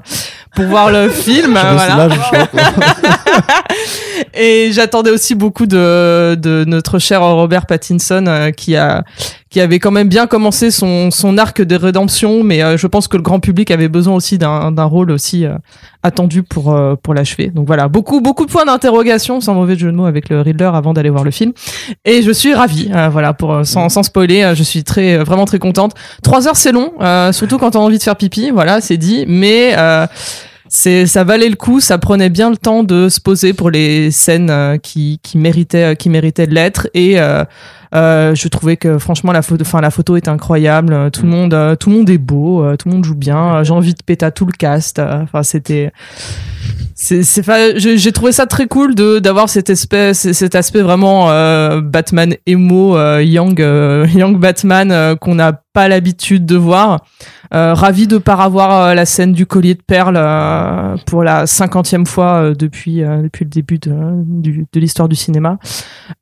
pour 0.55 0.65
voir 0.67 0.91
le 0.91 1.09
film. 1.11 1.53
voilà. 1.53 2.09
Là. 2.09 2.49
Et 4.35 4.71
j'attendais 4.73 5.11
aussi 5.11 5.35
beaucoup 5.35 5.67
de, 5.67 6.35
de 6.35 6.65
notre 6.67 6.99
cher 6.99 7.23
Robert 7.23 7.67
Pattinson 7.67 8.25
euh, 8.27 8.51
qui 8.51 8.77
a 8.77 9.05
qui 9.55 9.61
avait 9.61 9.79
quand 9.79 9.93
même 9.93 10.09
bien 10.09 10.27
commencé 10.27 10.73
son, 10.73 11.13
son 11.13 11.39
arc 11.39 11.63
de 11.63 11.77
rédemption, 11.77 12.43
mais 12.43 12.61
euh, 12.61 12.77
je 12.77 12.89
pense 12.89 13.07
que 13.07 13.17
le 13.17 13.23
grand 13.23 13.39
public 13.39 13.71
avait 13.71 13.87
besoin 13.87 14.17
aussi 14.17 14.37
d'un 14.37 14.83
rôle 14.83 15.13
aussi 15.13 15.47
euh, 15.47 15.55
attendu 16.03 16.43
pour 16.43 16.75
euh, 16.75 16.97
pour 17.01 17.15
l'achever. 17.15 17.53
Donc 17.55 17.65
voilà, 17.69 17.87
beaucoup 17.87 18.21
beaucoup 18.21 18.47
de 18.47 18.51
points 18.51 18.65
d'interrogation, 18.65 19.41
sans 19.41 19.55
mauvais 19.55 19.79
jeu 19.79 19.93
de 19.93 19.97
mots, 19.97 20.07
avec 20.07 20.29
le 20.29 20.41
Riddler 20.41 20.73
avant 20.75 20.93
d'aller 20.93 21.09
voir 21.09 21.23
le 21.23 21.31
film. 21.31 21.53
Et 22.05 22.23
je 22.23 22.33
suis 22.33 22.53
ravie, 22.53 22.91
euh, 22.93 23.09
voilà, 23.09 23.33
pour 23.33 23.53
euh, 23.53 23.63
sans, 23.63 23.89
sans 23.89 24.03
spoiler, 24.03 24.43
euh, 24.43 24.57
je 24.57 24.65
suis 24.65 24.83
très 24.83 25.19
vraiment 25.19 25.45
très 25.45 25.61
contente. 25.61 25.93
Trois 26.25 26.49
heures 26.49 26.57
c'est 26.57 26.73
long, 26.73 26.93
surtout 27.31 27.59
quand 27.59 27.77
on 27.77 27.83
a 27.83 27.85
envie 27.85 27.99
de 27.99 28.03
faire 28.03 28.17
pipi, 28.17 28.51
voilà, 28.51 28.81
c'est 28.81 28.97
dit, 28.97 29.25
mais 29.29 29.77
c'est 30.75 31.07
ça 31.07 31.25
valait 31.25 31.49
le 31.49 31.57
coup, 31.57 31.79
ça 31.81 31.99
prenait 31.99 32.31
bien 32.31 32.51
le 32.51 32.57
temps 32.57 32.83
de 32.83 33.09
se 33.09 33.21
poser 33.21 33.53
pour 33.53 33.71
les 33.71 34.11
scènes 34.11 34.51
euh, 34.51 34.77
qui 34.77 35.21
qui 35.23 35.39
méritaient 35.39 35.95
qui 35.95 36.11
méritaient 36.11 36.49
de 36.49 36.55
l'être 36.55 36.89
et 36.95 37.21
euh, 37.21 37.45
euh, 37.95 38.35
je 38.35 38.49
trouvais 38.49 38.77
que 38.77 38.99
franchement 38.99 39.33
la 39.33 39.43
photo, 39.43 39.63
enfin 39.63 39.81
la 39.81 39.91
photo 39.91 40.17
est 40.17 40.29
incroyable. 40.29 40.93
euh, 40.93 41.11
Tout 41.11 41.23
le 41.23 41.29
monde, 41.29 41.55
euh, 41.55 41.77
tout 41.77 41.91
le 41.91 41.97
monde 41.97 42.11
est 42.11 42.19
beau, 42.19 42.65
tout 42.77 42.89
le 42.89 42.95
monde 42.95 43.05
joue 43.05 43.15
bien. 43.15 43.63
J'ai 43.63 43.73
envie 43.73 43.95
de 43.95 44.03
péter 44.05 44.27
à 44.27 44.31
tout 44.31 44.47
le 44.47 44.53
cast. 44.53 44.99
Enfin 44.99 45.43
c'était, 45.43 45.93
c'est, 46.97 47.23
j'ai 47.77 48.13
trouvé 48.13 48.33
ça 48.33 48.47
très 48.47 48.67
cool 48.67 48.95
de 48.95 49.19
d'avoir 49.19 49.49
cette 49.49 49.69
espèce, 49.69 50.31
cet 50.33 50.55
aspect 50.55 50.81
vraiment 50.83 51.29
euh, 51.31 51.81
Batman 51.81 52.35
emo, 52.47 52.97
euh, 52.97 53.23
young, 53.23 53.61
euh, 53.61 54.07
young 54.15 54.39
Batman 54.39 55.17
qu'on 55.19 55.35
n'a 55.35 55.53
pas 55.73 55.89
l'habitude 55.89 56.47
de 56.47 56.57
voir. 56.57 57.05
Ravi 57.57 58.09
de 58.09 58.19
pas 58.19 58.35
avoir 58.35 58.97
la 58.97 59.07
scène 59.07 59.33
du 59.33 59.47
collier 59.47 59.75
de 59.75 59.83
perles 59.83 60.19
pour 61.07 61.23
la 61.23 61.47
cinquantième 61.47 62.05
fois 62.05 62.51
depuis 62.53 62.97
depuis 63.01 63.45
le 63.45 63.51
début 63.51 63.79
de, 63.79 63.93
du- 64.41 64.67
de 64.73 64.81
l'histoire 64.81 65.09
du 65.09 65.15
cinéma. 65.15 65.59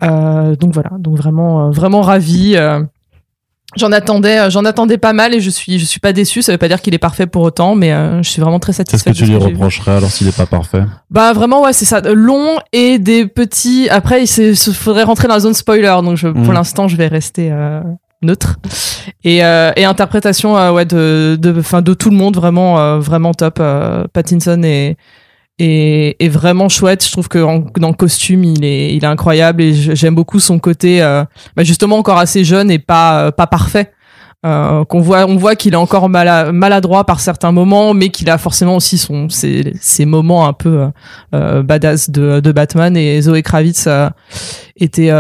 Donc 0.03 0.73
voilà, 0.75 0.91
donc 0.99 1.17
vraiment 1.17 1.62
euh, 1.69 1.71
vraiment 1.71 2.03
ravi. 2.03 2.55
euh, 2.57 2.81
J'en 3.75 3.91
attendais, 3.91 4.39
euh, 4.39 4.51
j'en 4.51 4.67
attendais 4.67 4.99
pas 4.99 5.15
mal 5.15 5.35
et 5.35 5.41
je 5.41 5.49
suis, 5.49 5.79
je 5.79 5.87
suis 5.87 5.99
pas 5.99 6.13
déçu. 6.13 6.43
Ça 6.43 6.53
veut 6.53 6.59
pas 6.59 6.69
dire 6.69 6.83
qu'il 6.83 6.93
est 6.95 6.99
parfait 6.99 7.27
pour 7.27 7.41
autant, 7.43 7.75
mais 7.75 7.91
euh, 7.91 8.23
je 8.23 8.29
suis 8.29 8.43
vraiment 8.43 8.59
très 8.59 8.73
Qu'est-ce 8.75 8.91
satisfaite. 8.99 9.15
que 9.15 9.19
tu 9.19 9.25
lui 9.25 9.37
reprocherais 9.37 9.93
alors 9.97 10.11
s'il 10.11 10.29
est 10.29 10.37
pas 10.37 10.45
parfait? 10.45 10.83
Bah 11.11 11.33
vraiment 11.33 11.63
ouais 11.63 11.73
c'est 11.73 11.87
ça 11.87 12.03
long 12.03 12.59
et 12.75 12.99
des 12.99 13.27
petits 13.27 13.89
après 13.89 14.25
il 14.25 14.27
se 14.27 14.53
faudrait 14.73 15.05
rentrer 15.05 15.27
dans 15.27 15.35
la 15.35 15.41
zone 15.41 15.55
spoiler 15.55 15.95
donc 16.05 16.19
je, 16.19 16.29
Mm. 16.29 16.43
pour 16.43 16.53
l'instant 16.53 16.87
je 16.87 16.97
vais 16.97 17.07
rester 17.07 17.49
euh, 17.51 17.81
neutre 18.21 18.59
et, 19.25 19.43
euh, 19.43 19.73
et 19.77 19.87
interprétation 19.87 20.53
ouais 20.75 20.85
de 20.85 21.39
de 21.41 21.59
enfin 21.59 21.81
de 21.81 21.95
tout 21.95 22.11
le 22.11 22.17
monde 22.17 22.37
vraiment 22.37 22.99
vraiment 22.99 23.33
top 23.33 23.59
Pattinson 24.13 24.63
est 24.65 24.97
est, 25.59 26.17
est 26.19 26.29
vraiment 26.29 26.69
chouette. 26.69 27.05
Je 27.05 27.13
trouve 27.13 27.29
que 27.29 27.39
dans 27.79 27.89
le 27.89 27.95
costume 27.95 28.45
il 28.45 28.65
est 28.65 28.95
il 28.95 29.05
est 29.05 29.07
incroyable 29.07 29.63
et 29.63 29.73
j'aime 29.75 30.15
beaucoup 30.15 30.41
son 30.41 30.59
côté 30.59 31.03
euh, 31.03 31.25
bah, 31.57 31.63
justement 31.65 31.99
encore 31.99 32.19
assez 32.19 32.45
jeune 32.45 32.71
et 32.71 32.79
pas 32.79 33.27
euh, 33.27 33.31
pas 33.31 33.47
parfait. 33.47 33.93
Euh, 34.45 34.85
qu'on 34.85 35.01
voit 35.01 35.25
on 35.27 35.37
voit 35.37 35.55
qu'il 35.55 35.75
est 35.75 35.77
encore 35.77 36.09
mala- 36.09 36.51
maladroit 36.51 37.07
par 37.07 37.21
certains 37.21 37.53
moments 37.53 37.95
mais 37.95 38.09
qu'il 38.09 38.29
a 38.29 38.39
forcément 38.39 38.75
aussi 38.75 38.99
son 38.99 39.29
ses, 39.29 39.73
ses 39.81 40.05
moments 40.05 40.49
un 40.49 40.53
peu 40.53 40.81
euh, 40.81 40.89
euh, 41.33 41.63
badass 41.63 42.11
de, 42.11 42.41
de 42.41 42.51
Batman. 42.51 42.97
Et 42.97 43.21
Zoé 43.23 43.43
Kravitz 43.43 43.85
euh, 43.87 44.09
était, 44.77 45.13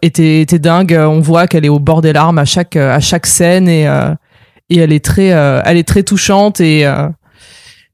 était 0.00 0.40
était 0.40 0.58
dingue. 0.58 0.98
On 0.98 1.20
voit 1.20 1.46
qu'elle 1.46 1.66
est 1.66 1.68
au 1.68 1.78
bord 1.78 2.00
des 2.00 2.14
larmes 2.14 2.38
à 2.38 2.46
chaque 2.46 2.76
à 2.76 3.00
chaque 3.00 3.26
scène 3.26 3.68
et 3.68 3.84
et 4.70 4.78
elle 4.78 4.92
est 4.94 5.04
très 5.04 5.26
elle 5.26 5.76
est 5.76 5.86
très 5.86 6.02
touchante 6.02 6.60
et 6.60 6.90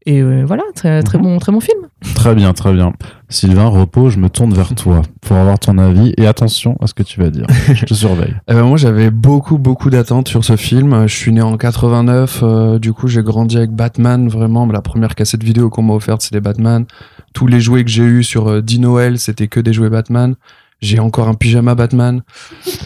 et 0.06 0.20
euh, 0.22 0.44
voilà 0.46 0.62
très 0.74 1.02
très 1.02 1.18
Mhm. 1.18 1.24
bon 1.24 1.38
très 1.38 1.52
bon 1.52 1.60
film 1.60 1.78
Très 2.14 2.34
bien, 2.34 2.52
très 2.52 2.72
bien. 2.72 2.92
Sylvain, 3.28 3.66
repos, 3.66 4.10
je 4.10 4.18
me 4.18 4.28
tourne 4.28 4.52
vers 4.54 4.74
toi 4.74 5.02
pour 5.20 5.36
avoir 5.36 5.58
ton 5.58 5.76
avis 5.78 6.12
et 6.16 6.26
attention 6.26 6.76
à 6.80 6.86
ce 6.86 6.94
que 6.94 7.02
tu 7.02 7.20
vas 7.20 7.30
dire. 7.30 7.46
Je 7.72 7.84
te 7.84 7.94
surveille. 7.94 8.34
Eh 8.48 8.54
ben, 8.54 8.62
moi, 8.64 8.76
j'avais 8.76 9.10
beaucoup, 9.10 9.58
beaucoup 9.58 9.90
d'attentes 9.90 10.28
sur 10.28 10.44
ce 10.44 10.56
film. 10.56 11.06
Je 11.06 11.14
suis 11.14 11.32
né 11.32 11.40
en 11.42 11.56
89, 11.56 12.40
euh, 12.42 12.78
du 12.78 12.92
coup, 12.92 13.08
j'ai 13.08 13.22
grandi 13.22 13.56
avec 13.56 13.70
Batman, 13.70 14.28
vraiment. 14.28 14.66
La 14.66 14.82
première 14.82 15.14
cassette 15.14 15.42
vidéo 15.42 15.68
qu'on 15.70 15.82
m'a 15.82 15.94
offerte, 15.94 16.22
c'était 16.22 16.40
Batman. 16.40 16.84
Tous 17.32 17.46
les 17.46 17.60
jouets 17.60 17.84
que 17.84 17.90
j'ai 17.90 18.04
eus 18.04 18.24
sur 18.24 18.48
euh, 18.48 18.60
10 18.62 18.80
Noël, 18.80 19.18
c'était 19.18 19.48
que 19.48 19.60
des 19.60 19.72
jouets 19.72 19.90
Batman. 19.90 20.34
J'ai 20.82 20.98
encore 21.00 21.26
un 21.28 21.34
pyjama 21.34 21.74
Batman. 21.74 22.22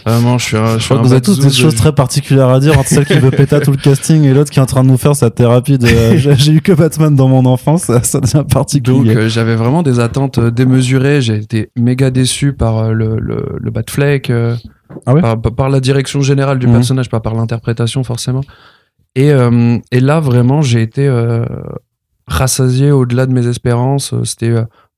Vraiment, 0.05 0.37
je 0.37 0.45
suis 0.45 0.57
un, 0.57 0.65
je 0.65 0.73
Je 0.75 0.77
suis 0.79 0.85
crois 0.85 0.97
un 0.97 1.01
que 1.01 1.07
vous 1.07 1.11
avez 1.13 1.21
tous 1.21 1.39
des 1.39 1.47
de- 1.47 1.51
choses 1.53 1.75
très 1.75 1.93
particulières 1.93 2.47
à 2.47 2.59
dire 2.61 2.79
entre 2.79 2.87
celle 2.87 3.05
qui 3.05 3.19
veut 3.19 3.31
péter 3.31 3.59
tout 3.59 3.71
le 3.71 3.77
casting 3.77 4.23
et 4.23 4.33
l'autre 4.33 4.49
qui 4.49 4.59
est 4.59 4.61
en 4.61 4.65
train 4.65 4.83
de 4.83 4.87
nous 4.89 4.97
faire 4.97 5.13
sa 5.15 5.29
thérapie 5.29 5.77
de 5.77 5.87
euh, 5.91 6.17
j'ai 6.17 6.53
eu 6.53 6.61
que 6.61 6.71
Batman 6.71 7.13
dans 7.13 7.27
mon 7.27 7.45
enfance, 7.45 7.83
ça, 7.83 8.01
ça 8.01 8.21
devient 8.21 8.33
Donc 8.35 8.49
particulier. 8.49 9.15
euh, 9.15 9.27
j'avais 9.29 9.55
vraiment 9.57 9.83
des 9.83 9.99
attentes 9.99 10.37
euh, 10.37 10.51
démesurées. 10.51 11.21
J'ai 11.21 11.35
été 11.35 11.69
méga 11.77 12.11
déçu 12.11 12.53
par 12.53 12.77
euh, 12.77 12.91
le, 12.93 13.17
le, 13.19 13.57
le 13.59 13.71
Batfleck, 13.71 14.31
Ah 15.05 15.13
ouais 15.13 15.21
par, 15.21 15.39
par 15.41 15.69
la 15.69 15.81
direction 15.81 16.21
générale 16.21 16.59
du 16.59 16.67
Mhm. 16.67 16.73
personnage, 16.75 17.09
pas 17.09 17.19
par 17.19 17.33
l'interprétation 17.35 18.03
forcément. 18.05 18.41
Et, 19.15 19.31
et 19.91 19.99
là 19.99 20.21
vraiment 20.21 20.61
j'ai 20.61 20.81
été 20.81 21.09
rassasié 22.27 22.91
au-delà 22.91 23.25
de 23.25 23.33
mes 23.33 23.47
espérances. 23.47 24.13
C'était 24.23 24.53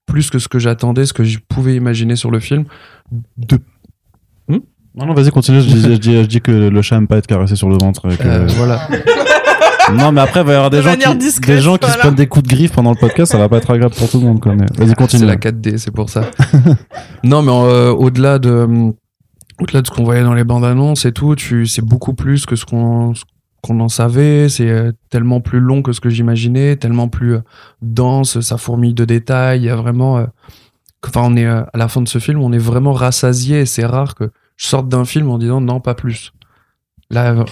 plus 0.06 0.30
que 0.30 0.38
ce 0.38 0.48
que 0.48 0.58
j'attendais, 0.58 1.06
ce 1.06 1.12
que 1.12 1.24
je 1.24 1.38
pouvais 1.48 1.74
imaginer 1.74 2.16
sur 2.16 2.30
le 2.30 2.40
film. 2.40 2.64
De, 3.36 3.58
Non, 4.48 5.06
non, 5.06 5.14
vas-y, 5.14 5.30
continue. 5.30 5.60
Je 5.60 5.66
dis, 5.66 5.80
je, 5.82 5.88
dis, 5.96 6.14
je 6.22 6.26
dis 6.26 6.40
que 6.40 6.52
le 6.52 6.82
chat 6.82 6.96
aime 6.96 7.08
pas 7.08 7.16
être 7.16 7.26
caressé 7.26 7.56
sur 7.56 7.68
le 7.68 7.76
ventre. 7.78 8.08
et 8.12 8.16
que- 8.16 8.26
euh, 8.28 8.46
voilà. 8.56 8.88
Non, 9.92 10.12
mais 10.12 10.22
après, 10.22 10.40
il 10.40 10.46
va 10.46 10.52
y 10.52 10.54
avoir 10.54 10.70
des 10.70 10.78
De 10.78 10.82
gens, 10.82 10.94
qui, 10.94 11.16
discrète, 11.18 11.56
des 11.56 11.60
gens 11.60 11.76
qui 11.76 11.90
se 11.90 11.98
prennent 11.98 12.14
des 12.14 12.26
coups 12.26 12.48
de 12.48 12.54
griffe 12.54 12.72
pendant 12.72 12.90
le 12.90 12.96
podcast, 12.96 13.32
ça 13.32 13.36
va 13.38 13.50
pas 13.50 13.58
être 13.58 13.70
agréable 13.70 13.94
pour 13.94 14.08
tout 14.08 14.18
le 14.18 14.24
monde. 14.24 14.40
quoi, 14.40 14.54
mais 14.54 14.64
Vas-y, 14.78 14.88
C'est 14.88 14.94
continue. 14.94 15.26
la 15.26 15.36
4D, 15.36 15.76
c'est 15.76 15.90
pour 15.90 16.08
ça. 16.08 16.22
non, 17.22 17.42
mais 17.42 17.52
euh, 17.52 17.90
au-delà 17.90 18.38
de 18.38 18.66
au-delà 19.60 19.82
de 19.82 19.86
ce 19.86 19.92
qu'on 19.92 20.04
voyait 20.04 20.22
dans 20.22 20.32
les 20.32 20.42
bandes 20.44 20.64
annonces 20.64 21.04
et 21.04 21.12
tout, 21.12 21.34
tu 21.34 21.66
c'est 21.66 21.84
beaucoup 21.84 22.14
plus 22.14 22.46
que 22.46 22.56
ce 22.56 22.64
qu'on 22.64 23.14
ce 23.14 23.24
qu'on 23.66 23.80
en 23.80 23.88
savait. 23.88 24.48
C'est 24.48 24.68
euh, 24.70 24.92
tellement 25.10 25.40
plus 25.40 25.60
long 25.60 25.82
que 25.82 25.92
ce 25.92 26.00
que 26.00 26.10
j'imaginais, 26.10 26.76
tellement 26.76 27.08
plus 27.08 27.34
euh, 27.36 27.40
dense. 27.82 28.40
Ça 28.40 28.56
fourmille 28.58 28.94
de 28.94 29.04
détails. 29.04 29.60
Il 29.60 29.64
y 29.64 29.70
a 29.70 29.76
vraiment. 29.76 30.18
euh, 30.18 30.26
Enfin, 31.06 31.20
on 31.24 31.36
est 31.36 31.44
à 31.44 31.68
la 31.74 31.88
fin 31.88 32.00
de 32.00 32.08
ce 32.08 32.18
film, 32.18 32.40
on 32.40 32.50
est 32.52 32.56
vraiment 32.58 32.94
rassasié. 32.94 33.60
Et 33.60 33.66
c'est 33.66 33.84
rare 33.84 34.14
que 34.14 34.30
je 34.56 34.66
sorte 34.66 34.88
d'un 34.88 35.04
film 35.04 35.28
en 35.28 35.36
disant 35.36 35.60
non, 35.60 35.78
pas 35.80 35.94
plus. 35.94 36.32
Là, 37.10 37.34
moi, 37.34 37.44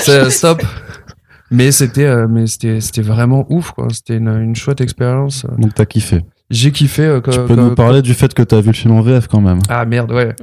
c'est- 0.00 0.28
stop. 0.30 0.62
Mais 1.50 1.72
c'était, 1.72 2.04
euh, 2.04 2.26
mais 2.28 2.46
c'était, 2.46 2.80
c'était 2.82 3.00
vraiment 3.02 3.46
ouf, 3.48 3.70
quoi. 3.72 3.88
C'était 3.90 4.16
une, 4.18 4.28
une 4.28 4.54
chouette 4.54 4.80
expérience. 4.82 5.46
Donc, 5.56 5.72
t'as 5.74 5.86
kiffé. 5.86 6.22
J'ai 6.50 6.70
kiffé. 6.72 7.02
euh, 7.02 7.20
tu 7.22 7.30
que- 7.30 7.46
peux 7.46 7.54
que- 7.56 7.60
nous 7.60 7.74
parler 7.74 8.02
du 8.02 8.12
fait 8.14 8.32
que 8.34 8.42
t'as 8.42 8.60
vu 8.60 8.68
le 8.68 8.72
film 8.74 8.92
en 8.94 9.00
VF 9.00 9.28
quand 9.28 9.40
même. 9.40 9.60
Ah 9.68 9.84
merde, 9.86 10.12
ouais. 10.12 10.34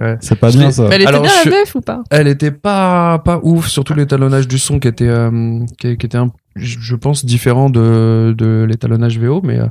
C'est 0.20 0.34
pas 0.38 0.50
Je 0.50 0.58
bien 0.58 0.70
ça. 0.70 0.88
Mais 0.88 0.96
elle 0.96 1.02
était 1.02 1.08
Alors, 1.08 1.22
bien 1.22 1.30
je- 1.44 1.50
la 1.50 1.56
VF 1.62 1.74
ou 1.76 1.80
pas 1.80 2.02
Elle 2.10 2.26
était 2.28 2.50
pas 2.50 3.18
pas 3.20 3.38
ouf, 3.42 3.68
surtout 3.68 3.94
l'étalonnage 3.94 4.48
du 4.48 4.58
son 4.58 4.78
qui 4.80 4.88
était 4.88 5.06
euh, 5.08 5.60
qui, 5.78 5.96
qui 5.96 6.06
était 6.06 6.18
un, 6.18 6.30
je 6.56 6.94
pense 6.96 7.24
différent 7.24 7.70
de 7.70 8.34
de 8.36 8.66
l'étalonnage 8.68 9.18
VO, 9.18 9.40
mais 9.44 9.58
euh, 9.60 9.66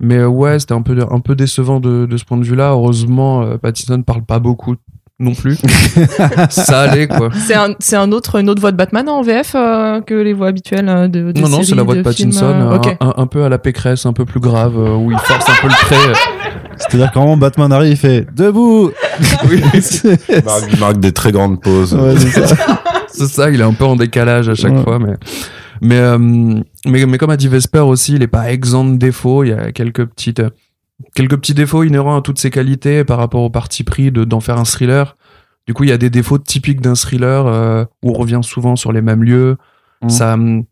mais 0.00 0.16
euh, 0.18 0.26
ouais, 0.26 0.58
c'était 0.58 0.74
un 0.74 0.82
peu 0.82 0.98
un 1.08 1.20
peu 1.20 1.36
décevant 1.36 1.78
de 1.80 2.06
de 2.06 2.16
ce 2.16 2.24
point 2.24 2.36
de 2.36 2.44
vue-là. 2.44 2.70
Heureusement, 2.70 3.42
euh, 3.42 3.56
Pattinson 3.56 4.02
parle 4.02 4.24
pas 4.24 4.40
beaucoup 4.40 4.74
non 5.20 5.32
plus. 5.34 5.56
Ça 6.50 6.80
allait 6.82 7.06
quoi. 7.06 7.28
C'est 7.46 7.54
un, 7.54 7.74
c'est 7.78 7.96
un 7.96 8.10
autre, 8.12 8.40
une 8.40 8.50
autre 8.50 8.60
voix 8.60 8.72
de 8.72 8.76
Batman 8.76 9.08
en 9.08 9.22
VF 9.22 9.52
euh, 9.54 10.00
que 10.00 10.14
les 10.14 10.32
voix 10.32 10.48
habituelles 10.48 10.88
euh, 10.88 11.06
de, 11.08 11.30
de 11.32 11.40
non 11.40 11.48
non, 11.48 11.62
c'est 11.62 11.74
la 11.74 11.82
voix 11.84 11.94
de, 11.94 12.02
films, 12.02 12.30
Pattinson, 12.32 12.46
euh, 12.46 12.70
un, 12.72 12.76
ok. 12.76 12.96
un, 13.00 13.14
un 13.16 13.26
peu 13.26 13.44
à 13.44 13.48
la 13.48 13.58
Pécresse, 13.58 14.06
un 14.06 14.12
peu 14.12 14.24
plus 14.24 14.40
grave, 14.40 14.74
euh, 14.76 14.96
où 14.96 15.12
il 15.12 15.18
force 15.18 15.48
un 15.48 15.60
peu 15.62 15.68
le 15.68 15.74
trait. 15.74 16.12
C'est-à-dire 16.76 17.10
quand 17.14 17.36
Batman 17.36 17.72
arrive, 17.72 17.92
il 17.92 17.96
fait 17.96 18.26
debout. 18.34 18.90
Oui, 19.48 19.62
C'est- 19.80 20.44
Marque, 20.44 20.64
il 20.72 20.78
marque 20.80 20.98
des 20.98 21.12
très 21.12 21.30
grandes 21.30 21.60
pauses. 21.60 21.94
Ouais, 21.94 22.14
c'est 22.18 22.46
ça. 22.46 22.56
c'est 23.08 23.26
ça, 23.28 23.50
il 23.50 23.60
est 23.60 23.64
un 23.64 23.72
peu 23.72 23.84
en 23.84 23.94
décalage 23.94 24.48
à 24.48 24.54
chaque 24.56 24.72
Ouais. 24.72 24.82
fois, 24.82 24.98
mais 24.98 25.14
mais, 25.80 25.98
euh, 25.98 26.18
mais 26.18 27.06
mais 27.06 27.18
comme 27.18 27.30
a 27.30 27.36
dit 27.36 27.46
Vesper 27.48 27.80
aussi, 27.80 28.14
il 28.14 28.22
est 28.22 28.28
pas 28.28 28.50
exempt 28.52 28.84
de 28.92 28.96
défauts. 28.96 29.44
Il 29.44 29.50
y 29.50 29.52
a 29.52 29.70
quelques 29.70 30.04
petites 30.06 30.40
euh, 30.40 30.50
quelques 31.14 31.36
petits 31.36 31.54
défauts 31.54 31.82
inhérents 31.82 32.16
à 32.16 32.22
toutes 32.22 32.38
ses 32.38 32.50
qualités 32.50 33.04
par 33.04 33.18
rapport 33.18 33.42
au 33.42 33.50
parti 33.50 33.84
pris 33.84 34.10
de 34.12 34.24
d'en 34.24 34.40
faire 34.40 34.58
un 34.58 34.64
thriller. 34.64 35.16
Du 35.66 35.74
coup, 35.74 35.84
il 35.84 35.90
y 35.90 35.92
a 35.92 35.98
des 35.98 36.10
défauts 36.10 36.38
typiques 36.38 36.80
d'un 36.80 36.94
thriller 36.94 37.46
euh, 37.46 37.84
où 38.02 38.10
on 38.10 38.12
revient 38.14 38.40
souvent 38.42 38.76
sur 38.76 38.92
les 38.92 39.00
mêmes 39.02 39.22
lieux. 39.24 39.56
Mhm. 40.02 40.10
Ça, 40.10 40.34
hum, 40.34 40.64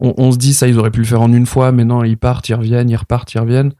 on, 0.00 0.14
on 0.16 0.32
se 0.32 0.38
dit 0.38 0.54
ça, 0.54 0.68
ils 0.68 0.78
auraient 0.78 0.92
pu 0.92 1.00
le 1.00 1.06
faire 1.06 1.20
en 1.22 1.32
une 1.32 1.46
fois, 1.46 1.72
mais 1.72 1.84
non, 1.84 2.04
ils 2.04 2.16
partent, 2.16 2.48
ils 2.48 2.54
reviennent, 2.54 2.88
ils 2.88 2.96
repartent, 2.96 3.34
ils 3.34 3.40
reviennent. 3.40 3.72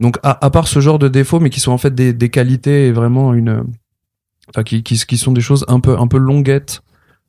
Donc, 0.00 0.18
à, 0.22 0.44
à 0.44 0.50
part 0.50 0.66
ce 0.66 0.80
genre 0.80 0.98
de 0.98 1.08
défauts, 1.08 1.40
mais 1.40 1.50
qui 1.50 1.60
sont 1.60 1.72
en 1.72 1.78
fait 1.78 1.94
des, 1.94 2.12
des 2.12 2.28
qualités 2.30 2.86
et 2.88 2.92
vraiment 2.92 3.34
une, 3.34 3.64
enfin, 4.48 4.62
qui, 4.64 4.82
qui, 4.82 4.96
qui 4.98 5.16
sont 5.18 5.32
des 5.32 5.40
choses 5.42 5.64
un 5.68 5.78
peu, 5.78 5.96
un 5.98 6.06
peu 6.08 6.18
longuettes 6.18 6.82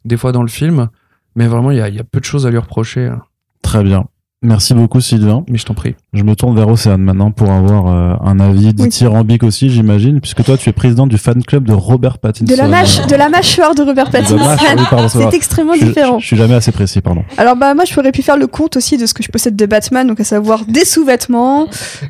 des 0.06 0.17
fois 0.17 0.32
dans 0.32 0.41
le 0.41 0.47
film, 0.47 0.88
mais 1.36 1.47
vraiment, 1.47 1.69
il 1.71 1.78
y 1.78 1.82
a, 1.82 1.89
y 1.89 2.00
a 2.00 2.04
peu 2.04 2.19
de 2.19 2.26
choses 2.26 2.47
à 2.47 2.50
lui 2.50 2.58
reprocher. 2.58 3.06
hein. 3.08 3.21
Très 3.62 3.84
bien. 3.84 4.06
Merci 4.43 4.73
beaucoup 4.73 5.01
Sylvain. 5.01 5.43
Mais 5.47 5.60
je 5.60 5.65
t'en 5.65 5.75
prie. 5.75 5.93
Je 6.13 6.23
me 6.23 6.36
tourne 6.36 6.56
vers 6.56 6.67
Océane 6.67 7.01
maintenant 7.01 7.30
pour 7.30 7.51
avoir 7.51 7.88
euh, 7.88 8.15
un 8.27 8.39
avis 8.39 8.65
Oui. 8.67 8.73
dithyrambique 8.73 9.43
aussi, 9.43 9.69
j'imagine, 9.69 10.19
puisque 10.19 10.43
toi 10.43 10.58
tu 10.58 10.67
es 10.67 10.73
président 10.73 11.06
du 11.06 11.19
fan 11.19 11.43
club 11.43 11.63
de 11.65 11.73
Robert 11.73 12.17
Pattinson. 12.17 12.51
De 12.51 12.58
la, 12.58 12.67
mâche, 12.67 13.06
de 13.06 13.15
la 13.15 13.30
mâchoire 13.30 13.75
de 13.75 13.84
Robert 13.84 14.10
Pattinson. 14.10 14.38
oui, 14.39 15.04
c'est 15.10 15.34
extrêmement 15.36 15.75
Je- 15.80 15.86
différent. 15.86 16.17
Je, 16.17 16.23
je 16.23 16.27
suis 16.27 16.38
jamais 16.38 16.56
assez 16.56 16.71
précis, 16.71 17.01
pardon. 17.01 17.23
Alors 17.38 17.56
bah 17.56 17.75
moi 17.75 17.86
je 17.86 17.93
pourrais 17.93 18.12
pu 18.12 18.23
faire 18.23 18.38
le 18.38 18.47
compte 18.47 18.77
aussi 18.77 18.97
de 18.97 19.06
ce 19.06 19.13
que 19.13 19.21
je 19.21 19.30
possède 19.30 19.56
de 19.56 19.65
Batman, 19.67 20.08
donc 20.08 20.19
à 20.19 20.23
savoir 20.23 20.65
des 20.65 20.86
sous-vêtements. 20.86 21.67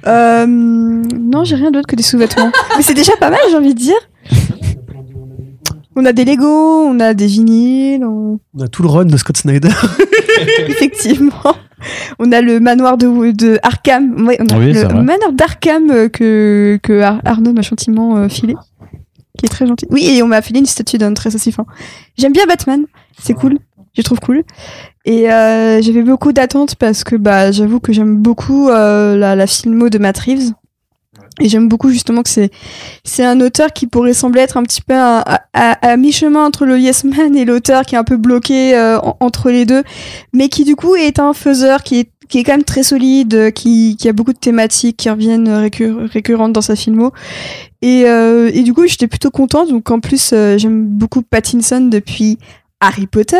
Euh, 0.07 0.45
non, 0.47 1.43
j'ai 1.43 1.55
rien 1.55 1.71
d'autre 1.71 1.87
que 1.87 1.97
des 1.97 2.03
sous-vêtements. 2.03 2.51
Mais 2.77 2.81
c'est 2.83 2.93
déjà 2.93 3.11
pas 3.19 3.29
mal, 3.29 3.39
j'ai 3.49 3.57
envie 3.57 3.73
de 3.73 3.79
dire. 3.79 3.95
On 5.95 6.05
a 6.05 6.13
des 6.13 6.23
Lego, 6.25 6.47
on 6.87 6.99
a 6.99 7.13
des 7.13 7.25
vinyles, 7.27 8.05
on- 8.05 8.39
On 8.57 8.61
a 8.61 8.67
tout 8.67 8.81
le 8.83 8.87
run 8.89 9.05
de 9.05 9.17
Scott 9.17 9.37
Snyder. 9.37 9.69
effectivement. 10.67 11.33
On 12.19 12.31
a 12.31 12.41
le 12.41 12.59
manoir 12.59 12.97
de, 12.97 13.31
de 13.31 13.59
Arkham. 13.63 14.25
Ouais, 14.27 14.37
on 14.39 14.47
a 14.49 14.57
Oui, 14.57 14.73
c'est 14.73 14.87
le 14.87 15.01
manoir 15.01 15.33
d'Arkham 15.33 15.89
euh, 15.89 16.09
que, 16.09 16.79
que 16.83 17.01
Ar- 17.01 17.21
Arnaud 17.25 17.53
m'a 17.53 17.61
gentiment 17.61 18.17
euh, 18.17 18.29
filé. 18.29 18.55
Qui 19.37 19.45
est 19.45 19.49
très 19.49 19.65
gentil. 19.65 19.87
Oui, 19.89 20.07
et 20.07 20.21
on 20.23 20.27
m'a 20.27 20.41
filé 20.41 20.59
une 20.59 20.65
statue 20.65 20.97
d'un 20.97 21.13
très 21.13 21.31
fin. 21.31 21.65
J'aime 22.17 22.33
bien 22.33 22.45
Batman. 22.45 22.85
C'est 23.19 23.33
cool. 23.33 23.57
Je 23.97 24.01
trouve 24.03 24.19
cool. 24.19 24.43
Et 25.05 25.31
euh, 25.31 25.81
j'avais 25.81 26.03
beaucoup 26.03 26.31
d'attentes 26.31 26.75
parce 26.75 27.03
que 27.03 27.15
bah, 27.15 27.51
j'avoue 27.51 27.79
que 27.79 27.91
j'aime 27.91 28.15
beaucoup 28.17 28.69
euh, 28.69 29.17
la, 29.17 29.35
la 29.35 29.47
filmo 29.47 29.89
de 29.89 29.97
Matt 29.97 30.19
Reeves. 30.19 30.51
Et 31.41 31.49
j'aime 31.49 31.67
beaucoup 31.67 31.89
justement 31.89 32.21
que 32.23 32.29
c'est 32.29 32.51
c'est 33.03 33.25
un 33.25 33.41
auteur 33.41 33.73
qui 33.73 33.87
pourrait 33.87 34.13
sembler 34.13 34.41
être 34.41 34.57
un 34.57 34.63
petit 34.63 34.81
peu 34.81 34.93
à, 34.93 35.19
à- 35.53 35.89
à- 35.91 35.97
mi-chemin 35.97 36.45
entre 36.45 36.65
le 36.65 36.79
Yes 36.79 37.03
Man 37.03 37.35
et 37.35 37.45
l'auteur 37.45 37.83
qui 37.83 37.95
est 37.95 37.97
un 37.97 38.03
peu 38.03 38.17
bloqué 38.17 38.75
euh, 38.77 38.99
en- 38.99 39.17
entre 39.19 39.49
les 39.49 39.65
deux, 39.65 39.83
mais 40.33 40.49
qui 40.49 40.63
du 40.63 40.75
coup 40.75 40.95
est 40.95 41.19
un 41.19 41.33
faiseur 41.33 41.83
qui 41.83 41.99
est 41.99 42.09
qui 42.29 42.37
est 42.39 42.43
quand 42.45 42.53
même 42.53 42.63
très 42.63 42.83
solide, 42.83 43.51
qui, 43.53 43.97
qui 43.99 44.07
a 44.07 44.13
beaucoup 44.13 44.31
de 44.31 44.37
thématiques 44.37 44.95
qui 44.95 45.09
reviennent 45.09 45.49
récur- 45.49 46.07
récurrentes 46.09 46.53
dans 46.53 46.61
sa 46.61 46.77
filmo. 46.77 47.11
Et, 47.81 48.03
euh, 48.05 48.49
et 48.53 48.61
du 48.63 48.73
coup, 48.73 48.87
j'étais 48.87 49.07
plutôt 49.07 49.31
contente. 49.31 49.67
Donc 49.67 49.91
en 49.91 49.99
plus, 49.99 50.29
euh, 50.31 50.57
j'aime 50.57 50.85
beaucoup 50.85 51.23
Pattinson 51.23 51.81
depuis 51.91 52.37
Harry 52.79 53.05
Potter. 53.05 53.35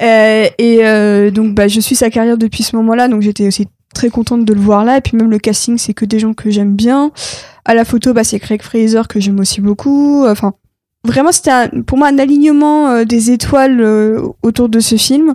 Euh, 0.00 0.46
et 0.56 0.78
euh, 0.86 1.30
donc 1.30 1.54
bah, 1.54 1.68
je 1.68 1.78
suis 1.78 1.94
sa 1.94 2.08
carrière 2.08 2.38
depuis 2.38 2.62
ce 2.62 2.74
moment-là, 2.76 3.08
donc 3.08 3.20
j'étais 3.20 3.46
aussi 3.46 3.66
très 3.94 4.10
contente 4.10 4.44
de 4.44 4.52
le 4.52 4.60
voir 4.60 4.84
là. 4.84 4.98
Et 4.98 5.00
puis 5.00 5.16
même 5.16 5.30
le 5.30 5.38
casting, 5.38 5.78
c'est 5.78 5.94
que 5.94 6.04
des 6.04 6.18
gens 6.18 6.34
que 6.34 6.50
j'aime 6.50 6.74
bien. 6.74 7.12
À 7.64 7.74
la 7.74 7.86
photo, 7.86 8.12
bah, 8.12 8.24
c'est 8.24 8.38
Craig 8.38 8.60
Fraser 8.60 9.02
que 9.08 9.20
j'aime 9.20 9.40
aussi 9.40 9.62
beaucoup. 9.62 10.26
Enfin, 10.26 10.52
vraiment, 11.04 11.32
c'était 11.32 11.68
pour 11.86 11.96
moi 11.96 12.08
un 12.08 12.18
alignement 12.18 12.88
euh, 12.88 13.04
des 13.04 13.30
étoiles 13.30 13.80
euh, 13.80 14.20
autour 14.42 14.68
de 14.68 14.80
ce 14.80 14.96
film. 14.96 15.34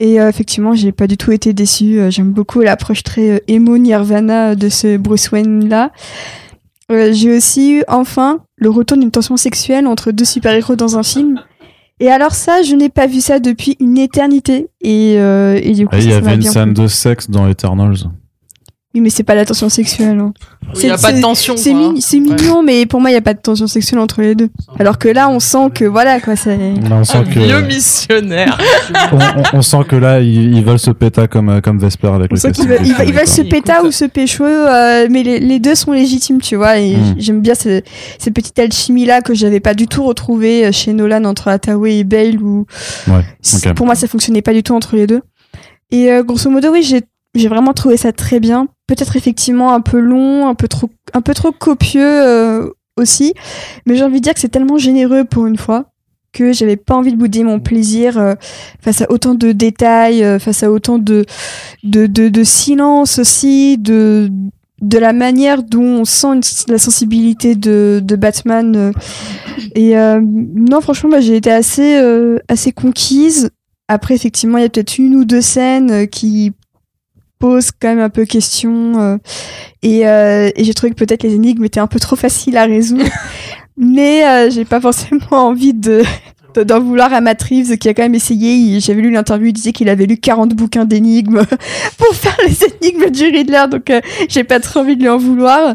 Et 0.00 0.20
euh, 0.20 0.28
effectivement, 0.28 0.74
j'ai 0.74 0.92
pas 0.92 1.06
du 1.06 1.16
tout 1.16 1.32
été 1.32 1.52
déçue. 1.52 2.00
Euh, 2.00 2.10
J'aime 2.10 2.32
beaucoup 2.32 2.60
l'approche 2.60 3.02
très 3.02 3.42
emo 3.48 3.78
Nirvana 3.78 4.54
de 4.54 4.68
ce 4.68 4.96
Bruce 4.96 5.30
Wayne 5.30 5.68
là. 5.68 5.92
J'ai 6.90 7.34
aussi 7.34 7.78
eu 7.78 7.84
enfin 7.88 8.40
le 8.56 8.68
retour 8.68 8.98
d'une 8.98 9.10
tension 9.10 9.38
sexuelle 9.38 9.86
entre 9.86 10.12
deux 10.12 10.26
super-héros 10.26 10.76
dans 10.76 10.98
un 10.98 11.02
film. 11.02 11.40
Et 12.00 12.10
alors 12.10 12.32
ça, 12.32 12.62
je 12.62 12.74
n'ai 12.74 12.88
pas 12.88 13.06
vu 13.06 13.20
ça 13.20 13.38
depuis 13.38 13.76
une 13.80 13.98
éternité. 13.98 14.68
Et, 14.80 15.14
euh, 15.18 15.58
et 15.62 15.72
du 15.72 15.86
coup, 15.86 15.96
il 15.96 16.10
y 16.10 16.12
avait 16.12 16.34
une 16.34 16.42
scène 16.42 16.74
de 16.74 16.86
sexe 16.86 17.30
dans 17.30 17.48
Eternals. 17.48 18.10
Oui, 18.94 19.00
mais 19.00 19.10
c'est 19.10 19.24
pas 19.24 19.34
la 19.34 19.44
tension 19.44 19.68
sexuelle. 19.68 20.20
hein. 20.20 20.32
Il 20.76 20.84
n'y 20.84 20.90
a 20.90 20.96
C'est- 20.96 21.02
pas 21.02 21.12
de 21.12 21.20
tension. 21.20 21.56
C'est 21.56 21.74
mi- 21.74 22.00
mignon, 22.20 22.62
mais 22.62 22.86
pour 22.86 23.00
moi, 23.00 23.10
il 23.10 23.14
n'y 23.14 23.18
a 23.18 23.22
pas 23.22 23.34
de 23.34 23.40
tension 23.40 23.66
sexuelle 23.66 23.98
entre 23.98 24.20
les 24.22 24.36
deux. 24.36 24.48
Alors 24.78 24.98
que 24.98 25.08
là, 25.08 25.28
on 25.28 25.40
sent 25.40 25.70
que 25.74 25.84
voilà, 25.84 26.20
quoi, 26.20 26.36
c'est. 26.36 26.56
Là, 26.56 26.72
on 26.90 26.94
Un 27.00 27.04
sent 27.04 27.24
que, 27.24 27.40
vieux 27.40 27.60
missionnaire. 27.62 28.56
on, 29.12 29.16
on- 29.18 29.58
on 29.58 29.62
sent 29.62 29.78
que 29.88 29.96
là, 29.96 30.20
ils, 30.20 30.56
ils 30.56 30.64
veulent 30.64 30.78
se 30.78 30.92
péta 30.92 31.26
comme, 31.26 31.48
euh, 31.48 31.60
comme 31.60 31.78
Vesper 31.80 32.06
avec 32.08 32.30
On 32.30 32.34
le 32.34 32.40
sent 32.40 32.52
veulent, 32.66 32.78
ils 32.84 32.94
veulent- 32.94 33.08
ils 33.08 33.12
veulent 33.14 33.26
se 33.26 33.42
péta 33.42 33.82
ou 33.82 33.90
se 33.90 34.04
pécho, 34.04 34.44
euh, 34.44 35.08
mais 35.10 35.22
les, 35.24 35.40
les 35.40 35.58
deux 35.58 35.74
sont 35.74 35.90
légitimes, 35.92 36.40
tu 36.40 36.54
vois. 36.54 36.78
Et 36.78 36.96
Mm. 36.96 37.14
j'aime 37.18 37.40
bien 37.40 37.54
ce- 37.56 37.82
cette 38.18 38.32
petite 38.34 38.58
alchimie 38.60 39.06
là 39.06 39.22
que 39.22 39.34
j'avais 39.34 39.60
pas 39.60 39.74
du 39.74 39.88
tout 39.88 40.04
retrouvée 40.04 40.70
chez 40.72 40.92
Nolan 40.92 41.24
entre 41.24 41.48
Hathaway 41.48 41.98
et 41.98 42.04
Bale. 42.04 42.40
Où 42.40 42.64
Ouais, 43.08 43.24
pour 43.74 43.86
moi, 43.86 43.96
ça 43.96 44.06
fonctionnait 44.06 44.42
pas 44.42 44.52
du 44.52 44.62
tout 44.62 44.74
entre 44.74 44.94
les 44.94 45.08
deux. 45.08 45.20
Et 45.90 46.10
euh, 46.12 46.22
grosso 46.22 46.48
modo, 46.48 46.70
oui, 46.72 46.82
j'ai 46.84 47.02
j'ai 47.36 47.48
vraiment 47.48 47.72
trouvé 47.72 47.96
ça 47.96 48.12
très 48.12 48.38
bien. 48.38 48.68
Peut-être 48.86 49.16
effectivement 49.16 49.72
un 49.72 49.80
peu 49.80 49.98
long, 49.98 50.46
un 50.46 50.54
peu 50.54 50.68
trop, 50.68 50.90
un 51.14 51.22
peu 51.22 51.32
trop 51.32 51.52
copieux 51.52 52.02
euh, 52.02 52.68
aussi. 52.96 53.32
Mais 53.86 53.96
j'ai 53.96 54.04
envie 54.04 54.18
de 54.18 54.24
dire 54.24 54.34
que 54.34 54.40
c'est 54.40 54.50
tellement 54.50 54.76
généreux 54.76 55.24
pour 55.24 55.46
une 55.46 55.56
fois 55.56 55.86
que 56.32 56.52
j'avais 56.52 56.76
pas 56.76 56.94
envie 56.94 57.12
de 57.12 57.16
bouder 57.16 57.44
mon 57.44 57.60
plaisir 57.60 58.18
euh, 58.18 58.34
face 58.80 59.00
à 59.00 59.10
autant 59.10 59.34
de 59.34 59.52
détails, 59.52 60.22
euh, 60.22 60.38
face 60.38 60.64
à 60.64 60.70
autant 60.70 60.98
de, 60.98 61.24
de, 61.84 62.44
silence 62.44 63.18
aussi, 63.18 63.78
de, 63.78 64.30
de 64.82 64.98
la 64.98 65.12
manière 65.14 65.62
dont 65.62 66.00
on 66.00 66.04
sent 66.04 66.66
la 66.68 66.78
sensibilité 66.78 67.54
de, 67.54 68.02
Batman. 68.18 68.92
Et 69.74 69.94
non, 69.94 70.80
franchement, 70.80 71.20
j'ai 71.20 71.36
été 71.36 71.50
assez, 71.50 71.98
assez 72.48 72.72
conquise. 72.72 73.50
Après, 73.88 74.14
effectivement, 74.14 74.58
il 74.58 74.62
y 74.62 74.64
a 74.64 74.68
peut-être 74.68 74.98
une 74.98 75.14
ou 75.14 75.24
deux 75.24 75.40
scènes 75.40 76.08
qui 76.08 76.52
posent 77.38 77.70
quand 77.72 77.88
même 77.88 78.00
un 78.00 78.08
peu 78.10 78.24
question. 78.24 79.00
euh, 79.00 79.16
et 79.82 80.06
euh, 80.06 80.50
et 80.56 80.64
j'ai 80.64 80.74
trouvé 80.74 80.90
que 80.92 80.96
peut-être 80.96 81.22
les 81.22 81.34
énigmes 81.34 81.64
étaient 81.64 81.80
un 81.80 81.86
peu 81.86 82.00
trop 82.00 82.16
faciles 82.16 82.56
à 82.56 82.64
résoudre. 82.64 83.04
Mais 83.76 84.24
euh, 84.26 84.50
j'ai 84.50 84.64
pas 84.64 84.80
forcément 84.80 85.20
envie 85.32 85.74
de 85.74 86.02
de- 86.54 86.62
d'en 86.62 86.80
vouloir 86.80 87.12
à 87.12 87.20
Matt 87.20 87.42
Reeves 87.42 87.76
qui 87.78 87.88
a 87.88 87.94
quand 87.94 88.02
même 88.04 88.14
essayé. 88.14 88.78
J'avais 88.78 89.02
lu 89.02 89.10
l'interview, 89.10 89.48
il 89.48 89.52
disait 89.52 89.72
qu'il 89.72 89.88
avait 89.88 90.06
lu 90.06 90.16
40 90.18 90.54
bouquins 90.54 90.84
d'énigmes 90.84 91.42
pour 91.98 92.14
faire 92.14 92.36
les 92.46 92.56
énigmes 92.86 93.10
du 93.10 93.24
Riddler, 93.24 93.64
donc 93.70 93.90
j'ai 94.28 94.44
pas 94.44 94.60
trop 94.60 94.80
envie 94.80 94.96
de 94.96 95.02
lui 95.02 95.08
en 95.08 95.18
vouloir. 95.18 95.74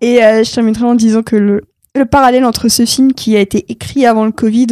Et 0.00 0.16
je 0.20 0.50
terminerai 0.54 0.84
en 0.86 0.94
disant 0.94 1.22
que 1.22 1.36
le, 1.36 1.60
le 1.94 2.06
parallèle 2.06 2.46
entre 2.46 2.68
ce 2.68 2.86
film 2.86 3.12
qui 3.12 3.36
a 3.36 3.40
été 3.40 3.66
écrit 3.68 4.06
avant 4.06 4.24
le 4.24 4.32
Covid 4.32 4.68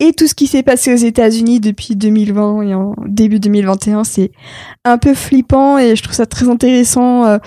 et 0.00 0.12
tout 0.12 0.26
ce 0.26 0.34
qui 0.34 0.46
s'est 0.46 0.62
passé 0.62 0.92
aux 0.92 0.96
États-Unis 0.96 1.60
depuis 1.60 1.96
2020 1.96 2.62
et 2.62 2.74
en 2.74 2.94
début 3.06 3.40
2021, 3.40 4.04
c'est 4.04 4.30
un 4.84 4.98
peu 4.98 5.14
flippant 5.14 5.78
et 5.78 5.96
je 5.96 6.02
trouve 6.02 6.14
ça 6.14 6.26
très 6.26 6.48
intéressant 6.48 7.24
euh, 7.26 7.38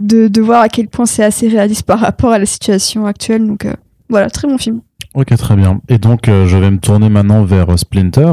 de, 0.00 0.40
voir 0.40 0.60
à 0.60 0.68
quel 0.68 0.88
point 0.88 1.06
c'est 1.06 1.24
assez 1.24 1.48
réaliste 1.48 1.84
par 1.84 2.00
rapport 2.00 2.32
à 2.32 2.38
la 2.38 2.46
situation 2.46 3.06
actuelle. 3.06 3.46
Donc 3.46 3.64
euh, 3.64 3.72
voilà, 4.10 4.28
très 4.28 4.46
bon 4.46 4.58
film. 4.58 4.80
Ok, 5.14 5.36
très 5.36 5.54
bien. 5.56 5.80
Et 5.88 5.98
donc, 5.98 6.28
euh, 6.28 6.46
je 6.46 6.56
vais 6.56 6.70
me 6.70 6.78
tourner 6.78 7.08
maintenant 7.08 7.44
vers 7.44 7.70
euh, 7.70 7.76
Splinter, 7.76 8.32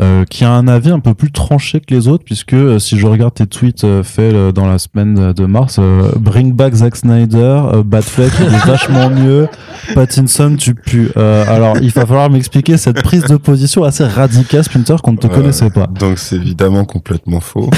euh, 0.00 0.24
qui 0.24 0.44
a 0.44 0.50
un 0.50 0.68
avis 0.68 0.90
un 0.90 1.00
peu 1.00 1.14
plus 1.14 1.30
tranché 1.30 1.80
que 1.80 1.94
les 1.94 2.08
autres, 2.08 2.24
puisque 2.24 2.54
euh, 2.54 2.78
si 2.78 2.98
je 2.98 3.06
regarde 3.06 3.34
tes 3.34 3.46
tweets 3.46 3.86
faits 4.02 4.34
dans 4.54 4.66
la 4.66 4.78
semaine 4.78 5.32
de 5.32 5.46
mars, 5.46 5.78
Bring 6.16 6.52
back 6.52 6.74
Zack 6.74 6.96
Snyder, 6.96 7.82
Batfleck, 7.84 8.32
il 8.40 8.54
est 8.54 8.66
vachement 8.66 9.10
mieux, 9.10 9.48
Pattinson, 9.94 10.56
tu 10.56 10.74
pues. 10.74 11.10
Alors, 11.16 11.76
il 11.78 11.90
va 11.90 12.06
falloir 12.06 12.30
m'expliquer 12.30 12.76
cette 12.76 13.02
prise 13.02 13.24
de 13.24 13.36
position 13.36 13.84
assez 13.84 14.04
radicale, 14.04 14.64
Splinter, 14.64 14.96
qu'on 15.02 15.12
ne 15.12 15.18
te 15.18 15.26
connaissait 15.26 15.70
pas. 15.70 15.86
Donc 15.86 16.18
c'est 16.18 16.36
évidemment 16.36 16.84
complètement 16.84 17.40
faux. 17.40 17.70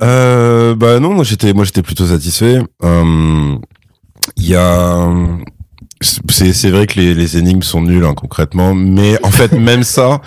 bah 0.74 1.00
non, 1.00 1.14
moi 1.14 1.24
j'étais, 1.24 1.52
moi 1.52 1.64
j'étais 1.64 1.82
plutôt 1.82 2.06
satisfait. 2.06 2.60
Euh, 2.82 3.56
Il 4.36 4.48
y 4.48 4.56
a, 4.56 5.08
c'est 6.00 6.52
c'est 6.52 6.70
vrai 6.70 6.86
que 6.86 6.98
les, 7.00 7.14
les 7.14 7.38
énigmes 7.38 7.62
sont 7.62 7.80
nulles 7.82 8.04
hein, 8.04 8.14
concrètement, 8.14 8.74
mais 8.74 9.18
en 9.22 9.30
fait 9.30 9.52
même 9.58 9.82
ça, 9.84 10.20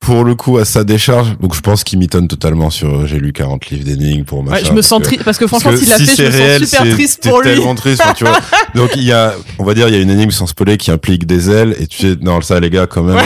pour 0.00 0.24
le 0.24 0.34
coup 0.34 0.58
à 0.58 0.64
sa 0.64 0.82
décharge, 0.84 1.38
donc 1.38 1.54
je 1.54 1.60
pense 1.60 1.84
qu'il 1.84 1.98
m'étonne 1.98 2.26
totalement 2.26 2.70
sur. 2.70 2.88
euh, 2.92 3.06
J'ai 3.06 3.20
lu 3.20 3.32
40 3.32 3.68
livres 3.70 3.84
d'énigmes 3.84 4.24
pour 4.24 4.42
machin. 4.42 4.56
Ouais, 4.56 4.64
je 4.68 4.72
me 4.72 4.82
sens 4.82 5.00
triste 5.02 5.22
parce 5.22 5.38
que 5.38 5.46
franchement, 5.46 5.76
s'il 5.76 5.88
l'a 5.88 5.98
si 5.98 6.06
fait, 6.06 6.16
je 6.16 6.22
me 6.24 6.58
sens 6.58 6.68
super 6.70 6.94
triste 6.94 7.22
pour 7.28 7.40
lui. 7.40 7.50
tellement 7.54 7.74
triste, 7.76 8.02
tu 8.16 8.24
vois. 8.24 8.38
Donc 8.74 8.90
il 8.96 9.04
y 9.04 9.12
a, 9.12 9.34
on 9.60 9.64
va 9.64 9.74
dire, 9.74 9.88
il 9.88 9.94
y 9.94 9.98
a 9.98 10.00
une 10.00 10.10
énigme 10.10 10.30
sans 10.32 10.46
spoiler 10.46 10.76
qui 10.76 10.90
implique 10.90 11.26
des 11.26 11.50
ailes, 11.50 11.76
et 11.78 11.86
tu 11.86 11.98
sais, 11.98 12.16
non 12.20 12.40
ça 12.40 12.58
les 12.58 12.70
gars 12.70 12.86
quand 12.88 13.02
même. 13.04 13.18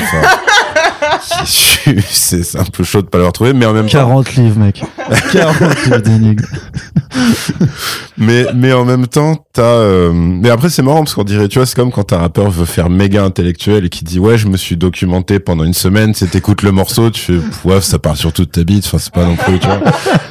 C'est 1.46 2.56
un 2.58 2.64
peu 2.64 2.84
chaud 2.84 3.02
de 3.02 3.06
pas 3.06 3.18
l'avoir 3.18 3.32
trouvé, 3.32 3.52
mais 3.52 3.66
en 3.66 3.72
même 3.72 3.86
temps, 3.86 3.98
40 3.98 4.34
livres, 4.36 4.58
mec. 4.58 4.82
40 5.32 5.84
livres 5.84 5.98
d'énigmes. 5.98 6.44
mais 8.18 8.46
mais 8.54 8.72
en 8.72 8.84
même 8.84 9.06
temps, 9.06 9.36
t'as. 9.52 9.62
euh, 9.62 10.12
Mais 10.14 10.50
après 10.50 10.68
c'est 10.70 10.82
marrant 10.82 11.00
parce 11.00 11.14
qu'on 11.14 11.24
dirait, 11.24 11.48
tu 11.48 11.58
vois, 11.58 11.66
c'est 11.66 11.76
comme 11.76 11.90
quand 11.92 12.12
un 12.12 12.18
rappeur 12.18 12.50
veut 12.50 12.64
faire 12.64 12.90
méga 12.90 13.24
intellectuel 13.24 13.84
et 13.84 13.88
qui 13.88 14.04
dit 14.04 14.18
ouais, 14.18 14.38
je 14.38 14.48
me 14.48 14.56
suis 14.56 14.76
documenté 14.76 15.38
pendant 15.38 15.64
une 15.64 15.74
semaine, 15.74 16.14
c'est 16.14 16.28
t'écoutes 16.30 16.62
le 16.62 16.72
morceau, 16.72 17.10
tu 17.10 17.20
fais 17.40 17.68
ouais, 17.68 17.80
ça 17.80 17.98
part 17.98 18.16
sur 18.16 18.32
toute 18.32 18.52
ta 18.52 18.64
bite, 18.64 18.84
enfin 18.86 18.98
c'est 18.98 19.12
pas 19.12 19.24
non 19.24 19.36
plus, 19.36 19.58
tu 19.58 19.66
vois. 19.66 19.80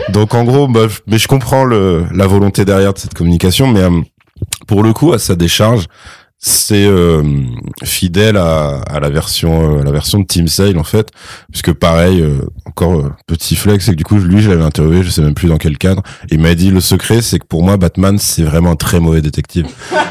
Donc 0.09 0.33
en 0.33 0.43
gros, 0.43 0.67
bah, 0.67 0.87
je- 0.89 0.99
mais 1.07 1.17
je 1.17 1.27
comprends 1.27 1.63
le 1.65 2.05
la 2.13 2.27
volonté 2.27 2.65
derrière 2.65 2.93
de 2.93 2.99
cette 2.99 3.13
communication, 3.13 3.67
mais 3.67 3.81
euh, 3.81 4.01
pour 4.67 4.83
le 4.83 4.93
coup, 4.93 5.13
à 5.13 5.19
sa 5.19 5.35
décharge, 5.35 5.85
c'est 6.47 6.85
euh, 6.85 7.23
fidèle 7.83 8.37
à, 8.37 8.81
à 8.81 8.99
la 8.99 9.09
version 9.09 9.77
euh, 9.77 9.81
à 9.81 9.83
la 9.83 9.91
version 9.91 10.19
de 10.19 10.25
Team 10.25 10.47
Sale 10.47 10.77
en 10.77 10.83
fait. 10.83 11.09
Puisque 11.51 11.73
pareil 11.73 12.21
euh, 12.21 12.37
encore 12.65 12.99
euh, 12.99 13.11
petit 13.25 13.55
flex 13.55 13.85
c'est 13.85 13.93
que 13.93 13.97
du 13.97 14.03
coup 14.03 14.19
lui 14.19 14.43
je 14.43 14.51
l'avais 14.51 14.63
interviewé 14.63 15.01
je 15.01 15.09
sais 15.09 15.23
même 15.23 15.33
plus 15.33 15.47
dans 15.49 15.57
quel 15.57 15.79
cadre. 15.79 16.03
Et 16.29 16.35
il 16.35 16.39
m'a 16.39 16.53
dit 16.53 16.69
le 16.69 16.81
secret 16.81 17.23
c'est 17.23 17.39
que 17.39 17.47
pour 17.47 17.63
moi 17.63 17.77
Batman 17.77 18.19
c'est 18.19 18.43
vraiment 18.43 18.71
un 18.71 18.75
très 18.75 18.99
mauvais 18.99 19.23
détective. 19.23 19.65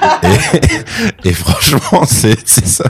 Et, 1.24 1.28
et 1.28 1.32
franchement 1.34 2.04
c'est 2.06 2.38
c'est 2.46 2.66
ça. 2.66 2.84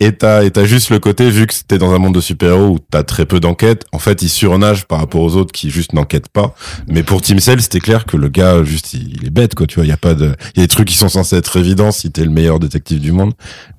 Et 0.00 0.12
t'as 0.12 0.44
et 0.44 0.50
t'as 0.50 0.64
juste 0.64 0.88
le 0.88 0.98
côté 0.98 1.28
vu 1.28 1.46
que 1.46 1.54
t'es 1.68 1.76
dans 1.76 1.92
un 1.92 1.98
monde 1.98 2.14
de 2.14 2.22
super-héros 2.22 2.68
où 2.68 2.78
t'as 2.78 3.02
très 3.02 3.26
peu 3.26 3.38
d'enquêtes 3.38 3.84
en 3.92 3.98
fait 3.98 4.22
il 4.22 4.30
surnage 4.30 4.86
par 4.86 4.98
rapport 4.98 5.20
aux 5.20 5.36
autres 5.36 5.52
qui 5.52 5.70
juste 5.70 5.92
n'enquêtent 5.92 6.30
pas. 6.30 6.54
Mais 6.88 7.02
pour 7.02 7.20
Team 7.20 7.38
Cell 7.38 7.60
c'était 7.60 7.80
clair 7.80 8.06
que 8.06 8.16
le 8.16 8.28
gars 8.28 8.64
juste 8.64 8.94
il, 8.94 9.14
il 9.20 9.26
est 9.26 9.30
bête 9.30 9.54
quoi 9.54 9.66
tu 9.66 9.76
vois. 9.76 9.84
Il 9.84 9.90
y 9.90 9.92
a 9.92 9.98
pas 9.98 10.14
de 10.14 10.34
il 10.54 10.60
y 10.60 10.64
a 10.64 10.64
des 10.64 10.68
trucs 10.68 10.88
qui 10.88 10.96
sont 10.96 11.10
censés 11.10 11.36
être 11.36 11.56
évidents 11.58 11.92
si 11.92 12.10
t'es 12.10 12.24
le 12.24 12.30
meilleur 12.30 12.58
détective 12.58 12.79
du 12.88 13.12
monde 13.12 13.32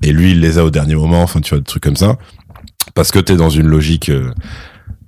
et 0.04 0.12
lui 0.12 0.32
il 0.32 0.40
les 0.40 0.58
a 0.58 0.64
au 0.66 0.70
dernier 0.70 0.96
moment 0.96 1.22
enfin 1.24 1.42
tu 1.42 1.50
vois 1.50 1.60
des 1.60 1.66
trucs 1.66 1.84
comme 1.84 1.96
ça 1.96 2.18
parce 2.94 3.12
que 3.12 3.20
t'es 3.20 3.36
dans 3.36 3.50
une 3.50 3.68
logique 3.68 4.10
euh, 4.10 4.32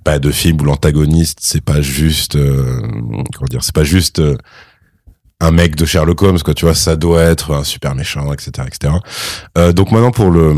pas 0.04 0.18
de 0.18 0.30
film 0.30 0.60
où 0.60 0.64
l'antagoniste 0.64 1.38
c'est 1.40 1.64
pas 1.64 1.80
juste 1.80 2.36
euh, 2.36 2.80
comment 3.34 3.48
dire 3.50 3.62
c'est 3.64 3.74
pas 3.74 3.84
juste 3.84 4.18
euh, 4.18 4.36
un 5.40 5.50
mec 5.50 5.74
de 5.76 5.84
Sherlock 5.84 6.22
Holmes, 6.22 6.38
quoi. 6.38 6.54
Tu 6.54 6.64
vois, 6.64 6.74
ça 6.74 6.96
doit 6.96 7.20
être 7.22 7.52
un 7.54 7.64
super 7.64 7.94
méchant, 7.94 8.32
etc., 8.32 8.66
etc. 8.66 8.94
Euh, 9.58 9.72
donc 9.72 9.90
maintenant 9.90 10.12
pour 10.12 10.30
le 10.30 10.54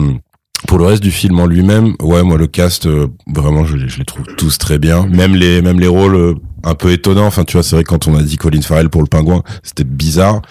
pour 0.69 0.79
le 0.79 0.85
reste 0.85 1.03
du 1.03 1.11
film 1.11 1.41
en 1.41 1.47
lui-même, 1.47 1.95
ouais, 2.01 2.23
moi 2.23 2.39
le 2.39 2.47
cast, 2.47 2.87
vraiment, 3.27 3.65
je, 3.65 3.77
les- 3.77 4.05
trouve 4.05 4.27
tous 4.37 4.59
très 4.59 4.79
bien. 4.79 5.07
Même 5.07 5.35
les 5.35 5.61
même 5.63 5.81
les 5.81 5.87
rôles 5.89 6.37
un 6.63 6.75
peu 6.75 6.93
étonnants. 6.93 7.27
Enfin, 7.27 7.45
tu 7.45 7.55
vois, 7.57 7.63
c'est 7.65 7.75
vrai 7.75 7.85
quand 7.85 8.07
on 8.07 8.17
a 8.17 8.23
dit 8.23 8.37
Colin 8.37 8.61
Farrell 8.63 8.89
pour 8.91 9.03
le 9.03 9.09
pingouin, 9.09 9.43
c'était 9.63 9.85
bizarre. 9.85 10.43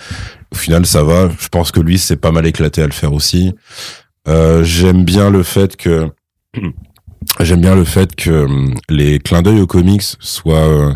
Au 0.56 0.58
final, 0.58 0.86
ça 0.86 1.04
va. 1.04 1.30
Je 1.40 1.48
pense 1.50 1.72
que 1.72 1.80
lui, 1.82 2.00
c'est 2.00 2.16
pas 2.16 2.32
mal 2.32 2.46
éclaté 2.48 2.82
à 2.82 2.88
le 2.88 2.94
faire 2.94 3.14
aussi. 3.14 3.54
Euh, 4.28 4.64
J'aime 4.64 5.04
bien 5.06 5.30
le 5.30 5.44
fait 5.44 5.76
que 5.76 6.10
j'aime 7.42 7.62
bien 7.62 7.76
le 7.76 7.84
fait 7.84 8.16
que 8.16 8.46
hum, 8.46 8.74
les 8.90 9.20
clins 9.20 9.42
d'œil 9.42 9.60
aux 9.62 9.68
comics 9.68 10.04
soient 10.20 10.56
euh, 10.68 10.94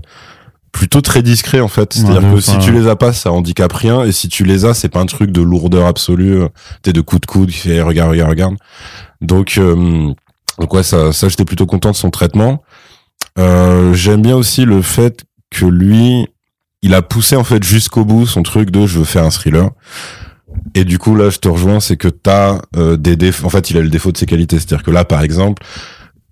plutôt 0.71 1.01
très 1.01 1.21
discrets 1.21 1.59
en 1.59 1.67
fait. 1.67 1.93
C'est-à-dire 1.93 2.23
Ouais, 2.23 2.33
que 2.35 2.37
enfin, 2.37 2.59
si 2.59 2.65
tu 2.65 2.71
les 2.71 2.87
as 2.87 2.95
pas, 2.95 3.11
ça 3.13 3.31
handicape 3.31 3.73
rien. 3.73 4.03
Et 4.03 4.11
si 4.11 4.29
tu 4.29 4.43
les 4.45 4.65
as, 4.65 4.73
c'est 4.73 4.89
pas 4.89 5.01
un 5.01 5.05
truc 5.05 5.31
de 5.31 5.41
lourdeur 5.41 5.85
absolue. 5.85 6.41
euh, 6.41 6.47
T'es 6.81 6.93
de 6.93 7.01
coup 7.01 7.19
de 7.19 7.25
coude 7.25 7.49
qui 7.49 7.57
fait 7.57 7.81
regarde, 7.81 8.11
regarde, 8.11 8.29
regarde. 8.29 8.55
Donc, 9.21 9.55
euh, 9.57 10.11
donc 10.59 10.73
ouais, 10.73 10.83
ça, 10.83 11.11
ça 11.11 11.27
j'étais 11.27 11.45
plutôt 11.45 11.65
content 11.65 11.91
de 11.91 11.95
son 11.95 12.09
traitement. 12.09 12.63
Euh, 13.37 13.93
J'aime 13.93 14.21
bien 14.21 14.35
aussi 14.37 14.63
le 14.65 14.81
fait 14.81 15.25
que 15.51 15.65
lui, 15.65 16.27
il 16.81 16.93
a 16.93 17.01
poussé 17.01 17.35
en 17.35 17.43
fait 17.43 17.63
jusqu'au 17.63 18.05
bout 18.05 18.25
son 18.25 18.43
truc 18.43 18.71
de 18.71 18.87
je 18.87 18.99
veux 18.99 19.05
faire 19.05 19.23
un 19.23 19.29
thriller. 19.29 19.69
Et 20.73 20.83
du 20.83 20.97
coup 20.97 21.15
là, 21.15 21.29
je 21.29 21.37
te 21.37 21.47
rejoins, 21.47 21.79
c'est 21.79 21.97
que 21.97 22.07
t'as 22.07 22.61
euh, 22.75 22.97
des 22.97 23.15
défauts. 23.15 23.45
En 23.45 23.49
fait, 23.49 23.69
il 23.69 23.77
a 23.77 23.81
le 23.81 23.89
défaut 23.89 24.11
de 24.11 24.17
ses 24.17 24.25
qualités, 24.25 24.57
c'est-à-dire 24.57 24.83
que 24.83 24.91
là, 24.91 25.05
par 25.05 25.21
exemple, 25.21 25.63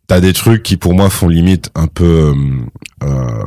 t'as 0.08 0.20
des 0.20 0.34
trucs 0.34 0.64
qui 0.64 0.78
pour 0.78 0.94
moi 0.94 1.10
font 1.10 1.28
limite 1.28 1.70
un 1.76 1.88
peu, 1.88 2.34
euh, 2.34 2.36
euh, 3.04 3.44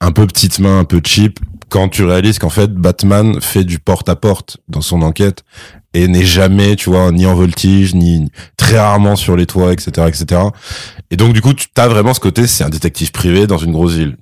un 0.00 0.12
peu 0.12 0.26
petite 0.26 0.58
main, 0.58 0.78
un 0.78 0.84
peu 0.84 1.00
cheap. 1.04 1.38
Quand 1.68 1.88
tu 1.88 2.04
réalises 2.04 2.38
qu'en 2.38 2.50
fait 2.50 2.72
Batman 2.72 3.40
fait 3.40 3.64
du 3.64 3.78
porte 3.78 4.08
à 4.08 4.16
porte 4.16 4.58
dans 4.68 4.82
son 4.82 5.02
enquête 5.02 5.42
et 5.94 6.06
n'est 6.06 6.24
jamais, 6.24 6.76
tu 6.76 6.90
vois, 6.90 7.10
ni 7.12 7.26
en 7.26 7.34
voltige, 7.34 7.94
ni 7.94 8.30
très 8.56 8.78
rarement 8.78 9.16
sur 9.16 9.36
les 9.36 9.46
toits, 9.46 9.72
etc., 9.72 10.06
etc. 10.08 10.42
Et 11.10 11.16
donc 11.16 11.32
du 11.32 11.40
coup, 11.42 11.54
tu 11.54 11.66
as 11.76 11.88
vraiment 11.88 12.14
ce 12.14 12.20
côté, 12.20 12.46
c'est 12.46 12.64
un 12.64 12.70
détective 12.70 13.10
privé 13.10 13.46
dans 13.46 13.58
une 13.58 13.72
grosse 13.72 13.94
ville. 13.94 14.16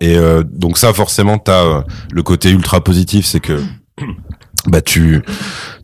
Et 0.00 0.16
euh, 0.16 0.42
donc 0.44 0.78
ça, 0.78 0.92
forcément, 0.92 1.38
t'as 1.38 1.64
euh, 1.64 1.82
le 2.12 2.22
côté 2.22 2.50
ultra 2.50 2.82
positif, 2.82 3.26
c'est 3.26 3.40
que 3.40 3.60
bah 4.66 4.80
tu 4.80 5.22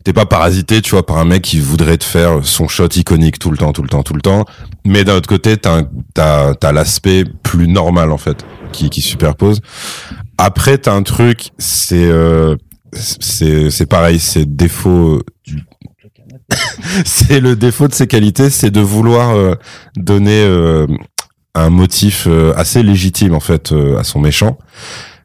t'es 0.03 0.13
pas 0.13 0.25
parasité, 0.25 0.81
tu 0.81 0.91
vois, 0.91 1.05
par 1.05 1.17
un 1.17 1.25
mec 1.25 1.43
qui 1.43 1.59
voudrait 1.59 1.97
te 1.97 2.03
faire 2.03 2.43
son 2.43 2.67
shot 2.67 2.87
iconique 2.95 3.39
tout 3.39 3.51
le 3.51 3.57
temps, 3.57 3.73
tout 3.73 3.83
le 3.83 3.89
temps, 3.89 4.03
tout 4.03 4.13
le 4.13 4.21
temps. 4.21 4.45
Mais 4.85 5.03
d'un 5.03 5.15
autre 5.15 5.29
côté, 5.29 5.57
t'as 5.57 5.83
t'as 6.13 6.55
t'as 6.55 6.71
l'aspect 6.71 7.23
plus 7.43 7.67
normal 7.67 8.11
en 8.11 8.17
fait 8.17 8.45
qui 8.71 8.89
qui 8.89 9.01
superpose. 9.01 9.61
Après, 10.37 10.77
t'as 10.77 10.93
un 10.93 11.03
truc, 11.03 11.51
c'est 11.57 12.05
euh, 12.05 12.55
c'est 12.93 13.69
c'est 13.69 13.85
pareil, 13.85 14.19
c'est 14.19 14.45
défaut 14.45 15.21
du 15.45 15.63
c'est 17.05 17.39
le 17.39 17.55
défaut 17.55 17.87
de 17.87 17.93
ses 17.93 18.07
qualités, 18.07 18.49
c'est 18.49 18.71
de 18.71 18.81
vouloir 18.81 19.35
euh, 19.35 19.55
donner 19.95 20.43
euh, 20.43 20.87
un 21.55 21.69
motif 21.69 22.27
euh, 22.27 22.53
assez 22.55 22.83
légitime 22.83 23.33
en 23.33 23.39
fait 23.39 23.71
euh, 23.71 23.97
à 23.97 24.03
son 24.03 24.19
méchant. 24.19 24.57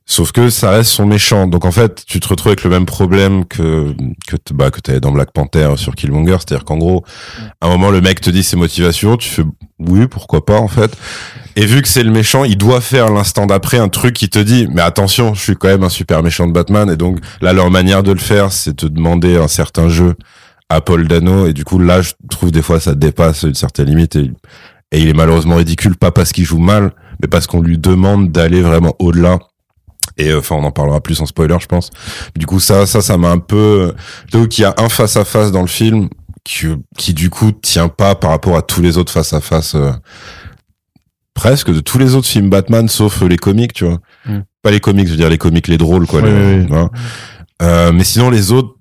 Sauf 0.09 0.31
que 0.31 0.51
ça 0.51 0.71
reste 0.71 0.91
son 0.93 1.05
méchant. 1.05 1.49
Donc 1.49 1.65
en 1.65 1.73
fait, 1.73 2.05
tu 2.07 2.21
te 2.21 2.29
retrouves 2.29 2.51
avec 2.53 2.63
le 2.63 2.71
même 2.71 2.87
problème 2.87 3.45
que 3.45 3.93
que 4.29 4.37
bah 4.53 4.71
que 4.71 4.81
t'avais 4.81 5.01
dans 5.01 5.11
Black 5.11 5.33
Panther 5.33 5.73
sur 5.77 5.97
Killmonger, 5.97 6.37
c'est-à-dire 6.39 6.65
qu'en 6.65 6.77
gros, 6.77 7.05
à 7.61 7.67
un 7.67 7.71
moment 7.71 7.91
le 7.91 8.01
mec 8.01 8.21
te 8.21 8.31
dit 8.31 8.45
ses 8.45 8.57
motivations, 8.57 9.17
tu 9.17 9.29
fais 9.29 9.43
oui, 9.81 10.07
pourquoi 10.07 10.47
pas 10.47 10.61
en 10.61 10.69
fait. 10.69 10.97
Et 11.57 11.67
vu 11.67 11.83
que 11.83 11.89
c'est 11.89 12.05
le 12.05 12.13
méchant, 12.13 12.45
il 12.45 12.57
doit 12.57 12.81
faire 12.81 13.11
l'instant 13.11 13.47
d'après 13.47 13.79
un 13.79 13.89
truc 13.89 14.15
qui 14.15 14.29
te 14.29 14.39
dit 14.39 14.69
mais 14.71 14.83
attention, 14.83 15.35
je 15.35 15.41
suis 15.41 15.57
quand 15.57 15.69
même 15.69 15.83
un 15.83 15.89
super 15.89 16.23
méchant 16.23 16.47
de 16.47 16.53
Batman 16.53 16.89
et 16.89 16.97
donc 16.97 17.19
là 17.41 17.53
leur 17.53 17.73
manière 17.73 18.05
de 18.05 18.13
le 18.13 18.21
faire, 18.21 18.53
c'est 18.53 18.77
te 18.77 18.87
demander 18.87 19.37
un 19.37 19.49
certain 19.49 19.89
jeu 19.89 20.15
à 20.69 20.81
Paul 20.81 21.07
Dano 21.07 21.47
et 21.47 21.53
du 21.53 21.65
coup 21.65 21.79
là 21.79 22.03
je 22.03 22.13
trouve 22.31 22.51
des 22.51 22.63
fois 22.63 22.81
ça 22.81 22.95
dépasse 22.95 23.45
une 23.45 23.55
certaine 23.55 23.87
limite 23.87 24.17
et, 24.17 24.33
et 24.93 25.01
il 25.01 25.09
est 25.09 25.13
malheureusement 25.15 25.57
ridicule 25.57 25.97
pas 25.97 26.11
parce 26.13 26.33
qu'il 26.33 26.45
joue 26.45 26.59
mal 26.59 26.93
mais 27.21 27.29
parce 27.29 27.47
qu'on 27.47 27.61
lui 27.61 27.79
demande 27.79 28.31
d'aller 28.33 28.63
vraiment 28.63 28.95
au-delà 28.99 29.39
et 30.19 30.31
euh, 30.31 30.39
enfin 30.39 30.55
on 30.57 30.65
en 30.65 30.71
parlera 30.71 31.01
plus 31.01 31.21
en 31.21 31.27
spoiler 31.27 31.57
je 31.61 31.67
pense 31.67 31.91
du 32.37 32.47
coup 32.47 32.61
ça 32.61 32.87
ça 32.87 33.01
ça 33.03 33.17
m'a 33.19 33.31
un 33.31 33.39
peu 33.39 33.93
donc 34.33 34.59
il 34.59 34.63
y 34.63 34.65
a 34.65 34.75
un 34.79 34.89
face 34.89 35.17
à 35.17 35.25
face 35.25 35.51
dans 35.53 35.63
le 35.63 35.67
film 35.67 36.09
qui 36.45 36.67
qui 36.97 37.13
du 37.15 37.29
coup 37.31 37.51
tient 37.53 37.89
pas 37.89 38.15
par 38.15 38.31
rapport 38.31 38.57
à 38.57 38.63
tous 38.63 38.81
les 38.81 38.97
autres 38.99 39.13
face 39.13 39.33
à 39.33 39.41
face 39.41 39.75
presque 41.35 41.71
de 41.73 41.81
tous 41.81 41.99
les 41.99 42.15
autres 42.15 42.29
films 42.29 42.49
Batman 42.51 42.89
sauf 42.89 43.23
euh, 43.23 43.29
les 43.29 43.37
comics 43.39 43.73
tu 43.73 43.85
vois 43.85 43.99
Mm. 44.29 44.41
pas 44.63 44.71
les 44.73 44.81
comics 44.81 45.07
je 45.07 45.13
veux 45.13 45.17
dire 45.19 45.29
les 45.31 45.39
comics 45.39 45.69
les 45.69 45.79
drôles 45.79 46.07
quoi 46.07 46.21
Oui, 46.21 46.29
les- 46.31 46.57
oui, 46.59 46.67
oui. 46.69 46.77
hein. 46.77 46.91
Euh, 47.63 47.93
mais 47.93 48.03
sinon 48.05 48.29
les 48.31 48.51
autres 48.53 48.76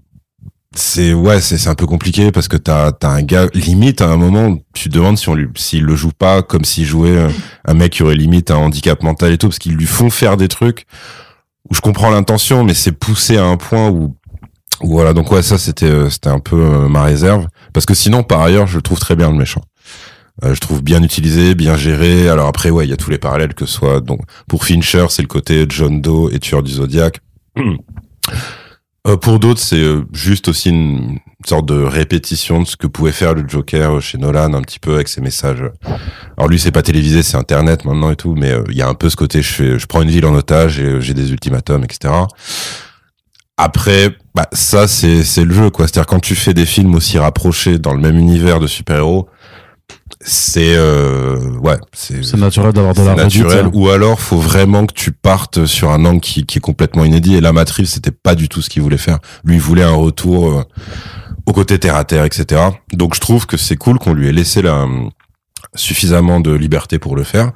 c'est 0.76 1.14
ouais 1.14 1.40
c'est 1.42 1.68
un 1.70 1.76
peu 1.76 1.86
compliqué 1.86 2.32
parce 2.32 2.48
que 2.48 2.58
t'as 2.58 2.92
un 3.02 3.22
gars 3.22 3.48
limite 3.54 4.02
à 4.02 4.10
un 4.10 4.18
moment 4.18 4.58
tu 4.74 4.90
te 4.90 4.94
demandes 4.94 5.18
si 5.18 5.30
on 5.30 5.34
lui 5.34 5.48
s'il 5.56 5.84
le 5.84 5.96
joue 5.96 6.12
pas 6.12 6.42
comme 6.42 6.66
s'il 6.66 6.86
jouait 6.86 7.18
euh, 7.18 7.30
un 7.66 7.74
mec 7.74 7.94
qui 7.94 8.04
aurait 8.04 8.16
limite 8.16 8.52
un 8.52 8.58
handicap 8.58 9.02
mental 9.02 9.32
et 9.32 9.38
tout 9.38 9.48
parce 9.48 9.60
qu'ils 9.60 9.76
lui 9.76 9.86
font 9.86 10.10
faire 10.10 10.38
des 10.38 10.48
trucs 10.48 10.86
où 11.70 11.74
je 11.74 11.82
comprends 11.82 12.10
l'intention 12.10 12.64
mais 12.64 12.74
c'est 12.74 12.92
poussé 12.92 13.38
à 13.38 13.46
un 13.46 13.58
point 13.58 13.90
où, 13.90 14.16
voilà 14.82 15.14
donc 15.14 15.32
ouais 15.32 15.42
ça 15.42 15.58
c'était 15.58 15.86
euh, 15.86 16.10
un 16.26 16.40
peu 16.40 16.58
euh, 16.58 16.88
ma 16.90 17.04
réserve 17.04 17.48
parce 17.74 17.86
que 17.86 17.94
sinon 17.94 18.24
par 18.24 18.42
ailleurs 18.42 18.68
je 18.68 18.80
trouve 18.80 19.00
très 19.00 19.16
bien 19.16 19.30
le 19.32 19.38
méchant 19.38 19.62
je 20.44 20.60
trouve 20.60 20.84
bien 20.84 21.02
utilisé, 21.02 21.56
bien 21.56 21.78
géré. 21.78 22.28
Alors 22.28 22.48
après, 22.48 22.70
ouais, 22.70 22.86
il 22.86 22.90
y 22.90 22.94
a 22.94 22.98
tous 22.98 23.10
les 23.10 23.18
parallèles 23.18 23.54
que 23.54 23.66
ce 23.66 23.72
soit. 23.72 24.02
Donc 24.02 24.20
pour 24.50 24.66
Fincher, 24.66 25.06
c'est 25.08 25.22
le 25.22 25.30
côté 25.30 25.66
John 25.70 26.02
Doe 26.02 26.30
et 26.30 26.40
tueur 26.40 26.62
du 26.62 26.74
Zodiac. 26.74 27.22
Euh, 29.08 29.18
pour 29.18 29.40
d'autres, 29.40 29.62
c'est 29.62 29.80
euh, 29.80 30.04
juste 30.14 30.48
aussi 30.48 30.70
une 30.70 31.20
sorte 31.46 31.68
de 31.68 31.76
répétition 31.76 32.62
de 32.62 32.68
ce 32.68 32.76
que 32.76 32.88
pouvait 32.88 33.12
faire 33.12 33.36
le 33.36 33.48
Joker 33.48 34.02
chez 34.02 34.18
Nolan, 34.18 34.54
un 34.54 34.62
petit 34.62 34.80
peu 34.80 34.96
avec 34.96 35.08
ses 35.08 35.22
messages. 35.22 35.64
Alors 36.38 36.50
lui, 36.50 36.60
c'est 36.60 36.72
pas 36.72 36.82
télévisé, 36.82 37.22
c'est 37.22 37.38
Internet 37.38 37.86
maintenant 37.86 38.10
et 38.10 38.16
tout, 38.16 38.34
mais 38.36 38.52
euh, 38.52 38.64
il 38.70 38.76
y 38.76 38.82
a 38.82 38.88
un 38.88 38.96
peu 38.96 39.10
ce 39.10 39.16
côté, 39.16 39.44
je 39.44 39.54
fais, 39.54 39.80
je 39.80 39.86
prends 39.86 40.02
une 40.02 40.10
ville 40.10 40.26
en 40.26 40.34
otage 40.34 40.80
et 40.80 40.86
euh, 40.86 41.02
j'ai 41.02 41.14
des 41.14 41.32
ultimatums, 41.32 41.84
etc. 41.84 42.14
Après, 43.58 44.16
bah, 44.34 44.48
ça, 44.54 44.88
c'est 44.88 45.24
c'est 45.24 45.46
le 45.46 45.54
jeu, 45.54 45.70
quoi. 45.70 45.88
C'est-à-dire 45.88 46.08
quand 46.08 46.20
tu 46.20 46.36
fais 46.36 46.54
des 46.54 46.66
films 46.66 46.96
aussi 46.96 47.20
rapprochés 47.20 47.78
dans 47.78 47.94
le 47.94 48.02
même 48.02 48.18
univers 48.18 48.60
de 48.60 48.68
super-héros, 48.68 49.30
c'est 50.28 50.76
euh, 50.76 51.52
ouais, 51.60 51.78
c'est 51.94 52.24
C'est 52.26 52.38
naturel 52.38 52.74
d'avoir 52.74 52.96
de 52.96 53.04
la 53.04 53.14
naturel. 53.16 53.66
redite. 53.68 53.72
ou 53.76 53.90
alors 53.90 54.20
faut 54.20 54.40
vraiment 54.40 54.86
que 54.88 54.94
tu 54.94 55.12
partes 55.12 55.66
sur 55.66 55.92
un 55.92 56.04
angle 56.04 56.20
qui, 56.20 56.46
qui 56.46 56.58
est 56.58 56.62
complètement 56.62 57.06
inédit. 57.06 57.36
Et 57.36 57.42
la 57.42 57.54
matrice 57.54 57.92
c'était 57.92 58.12
pas 58.12 58.34
du 58.34 58.50
tout 58.50 58.62
ce 58.64 58.70
qu'il 58.70 58.82
voulait 58.82 58.98
faire. 58.98 59.20
Lui 59.44 59.56
il 59.56 59.62
voulait 59.62 59.84
un 59.84 59.94
retour 59.96 60.50
euh, 60.50 60.64
au 61.46 61.54
côté 61.54 61.78
terre 61.78 61.96
à 61.96 62.04
terre 62.06 62.26
etc 62.26 62.60
donc 62.94 63.14
je 63.14 63.20
trouve 63.20 63.46
que 63.46 63.56
c'est 63.56 63.76
cool 63.76 64.00
qu'on 64.00 64.14
lui 64.14 64.28
ait 64.28 64.32
laissé 64.32 64.64
la, 64.64 64.88
suffisamment 65.76 66.40
de 66.40 66.52
liberté 66.54 67.00
pour 67.00 67.16
le 67.16 67.24
faire. 67.24 67.52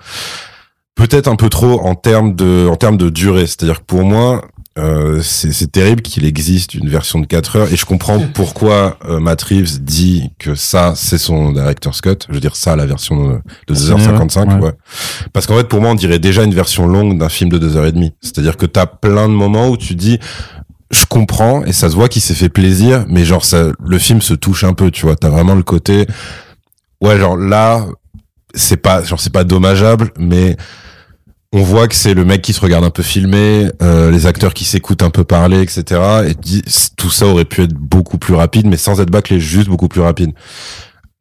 Peut-être 0.96 1.28
un 1.28 1.36
peu 1.36 1.50
trop 1.50 1.82
en 1.82 1.96
termes 1.96 2.36
de 2.36 2.68
en 2.70 2.76
termes 2.76 2.98
de 2.98 3.10
durée. 3.10 3.48
C'est 3.48 3.64
à 3.64 3.66
dire 3.66 3.80
que 3.80 3.86
pour 3.86 4.04
moi 4.04 4.44
euh, 4.78 5.20
c'est 5.22 5.72
terrible 5.72 6.02
qu'il 6.02 6.26
existe 6.26 6.74
une 6.74 6.88
version 6.88 7.20
de 7.20 7.26
4 7.26 7.56
heures 7.58 7.74
et 7.74 7.76
je 7.76 7.86
comprends 7.86 8.20
pourquoi 8.34 8.98
euh, 9.06 9.20
Matt 9.20 9.42
Reeves 9.42 9.82
dit 9.82 10.30
que 10.40 10.56
ça 10.56 10.94
c'est 10.96 11.18
son 11.18 11.52
director's 11.52 12.00
cut 12.02 12.16
je 12.30 12.34
veux 12.36 12.40
dire 12.40 12.56
ça 12.56 12.76
la 12.76 12.86
version 12.86 13.28
de, 13.28 13.40
de 13.68 13.76
2h55 13.76 14.48
Ouais. 14.60 14.68
ouais. 14.68 14.72
Parce 15.34 15.48
qu'en 15.48 15.58
fait, 15.58 15.68
pour 15.68 15.82
moi, 15.82 15.92
on 15.92 15.96
dirait 15.96 16.20
déjà 16.20 16.44
une 16.44 16.54
version 16.54 16.88
longue 16.88 17.18
d'un 17.18 17.30
film 17.30 17.50
de 17.50 17.58
deux 17.58 17.76
heures 17.76 17.86
et 17.86 17.92
demie. 17.92 18.14
C'est-à-dire 18.22 18.58
que 18.58 18.66
t'as 18.66 18.86
plein 18.86 19.28
de 19.28 19.34
moments 19.34 19.70
où 19.70 19.78
tu 19.78 19.96
dis, 19.96 20.20
je 20.92 21.06
comprends, 21.06 21.64
et 21.66 21.74
ça 21.74 21.90
se 21.90 21.96
voit 21.96 22.08
qu'il 22.08 22.22
s'est 22.22 22.34
fait 22.36 22.50
plaisir, 22.50 23.06
mais 23.10 23.26
genre, 23.26 23.46
ça, 23.46 23.72
le 23.84 23.98
film 24.00 24.22
se 24.22 24.34
touche 24.34 24.64
un 24.64 24.74
peu, 24.74 24.92
tu 24.92 25.06
vois. 25.06 25.16
T'as 25.16 25.30
vraiment 25.30 25.56
le 25.56 25.64
côté, 25.64 26.08
ouais, 27.02 27.18
genre 27.20 27.38
là, 27.38 27.86
c'est 28.54 28.78
pas, 28.78 29.04
genre, 29.04 29.20
c'est 29.20 29.34
pas 29.34 29.44
dommageable, 29.44 30.12
mais 30.18 30.58
on 31.52 31.64
voit 31.64 31.88
que 31.88 31.96
c'est 31.96 32.14
le 32.14 32.26
mec 32.26 32.42
qui 32.42 32.54
se 32.54 32.62
regarde 32.62 32.84
un 32.84 32.92
peu 32.92 33.02
filmer, 33.02 33.70
euh, 33.82 34.12
les 34.12 34.28
acteurs 34.28 34.54
qui 34.54 34.66
s'écoutent 34.66 35.02
un 35.02 35.10
peu 35.10 35.24
parler, 35.24 35.62
etc. 35.62 36.02
Et 36.28 36.36
tout 36.96 37.10
ça 37.10 37.26
aurait 37.26 37.46
pu 37.46 37.64
être 37.64 37.74
beaucoup 37.74 38.18
plus 38.18 38.36
rapide, 38.36 38.68
mais 38.68 38.78
sans 38.78 39.02
être 39.02 39.10
bâclé, 39.10 39.40
juste 39.40 39.68
beaucoup 39.68 39.88
plus 39.88 40.02
rapide. 40.02 40.34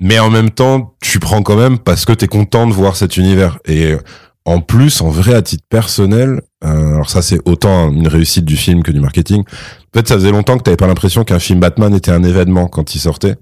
Mais 0.00 0.18
en 0.18 0.30
même 0.30 0.50
temps, 0.50 0.94
tu 1.00 1.18
prends 1.18 1.42
quand 1.42 1.56
même 1.56 1.78
parce 1.78 2.04
que 2.04 2.12
t'es 2.12 2.28
content 2.28 2.66
de 2.66 2.72
voir 2.72 2.94
cet 2.94 3.16
univers. 3.16 3.58
Et 3.66 3.96
en 4.44 4.60
plus, 4.60 5.00
en 5.00 5.08
vrai, 5.08 5.34
à 5.34 5.42
titre 5.42 5.64
personnel, 5.68 6.42
euh, 6.64 6.94
alors 6.94 7.10
ça 7.10 7.22
c'est 7.22 7.38
autant 7.44 7.90
une 7.90 8.08
réussite 8.08 8.44
du 8.44 8.56
film 8.56 8.82
que 8.82 8.92
du 8.92 9.00
marketing. 9.00 9.44
Peut-être 9.92 10.08
ça 10.08 10.14
faisait 10.14 10.30
longtemps 10.30 10.58
que 10.58 10.62
t'avais 10.62 10.76
pas 10.76 10.86
l'impression 10.86 11.24
qu'un 11.24 11.38
film 11.38 11.60
Batman 11.60 11.94
était 11.94 12.10
un 12.10 12.22
événement 12.22 12.66
quand 12.66 12.94
il 12.94 12.98
sortait. 12.98 13.36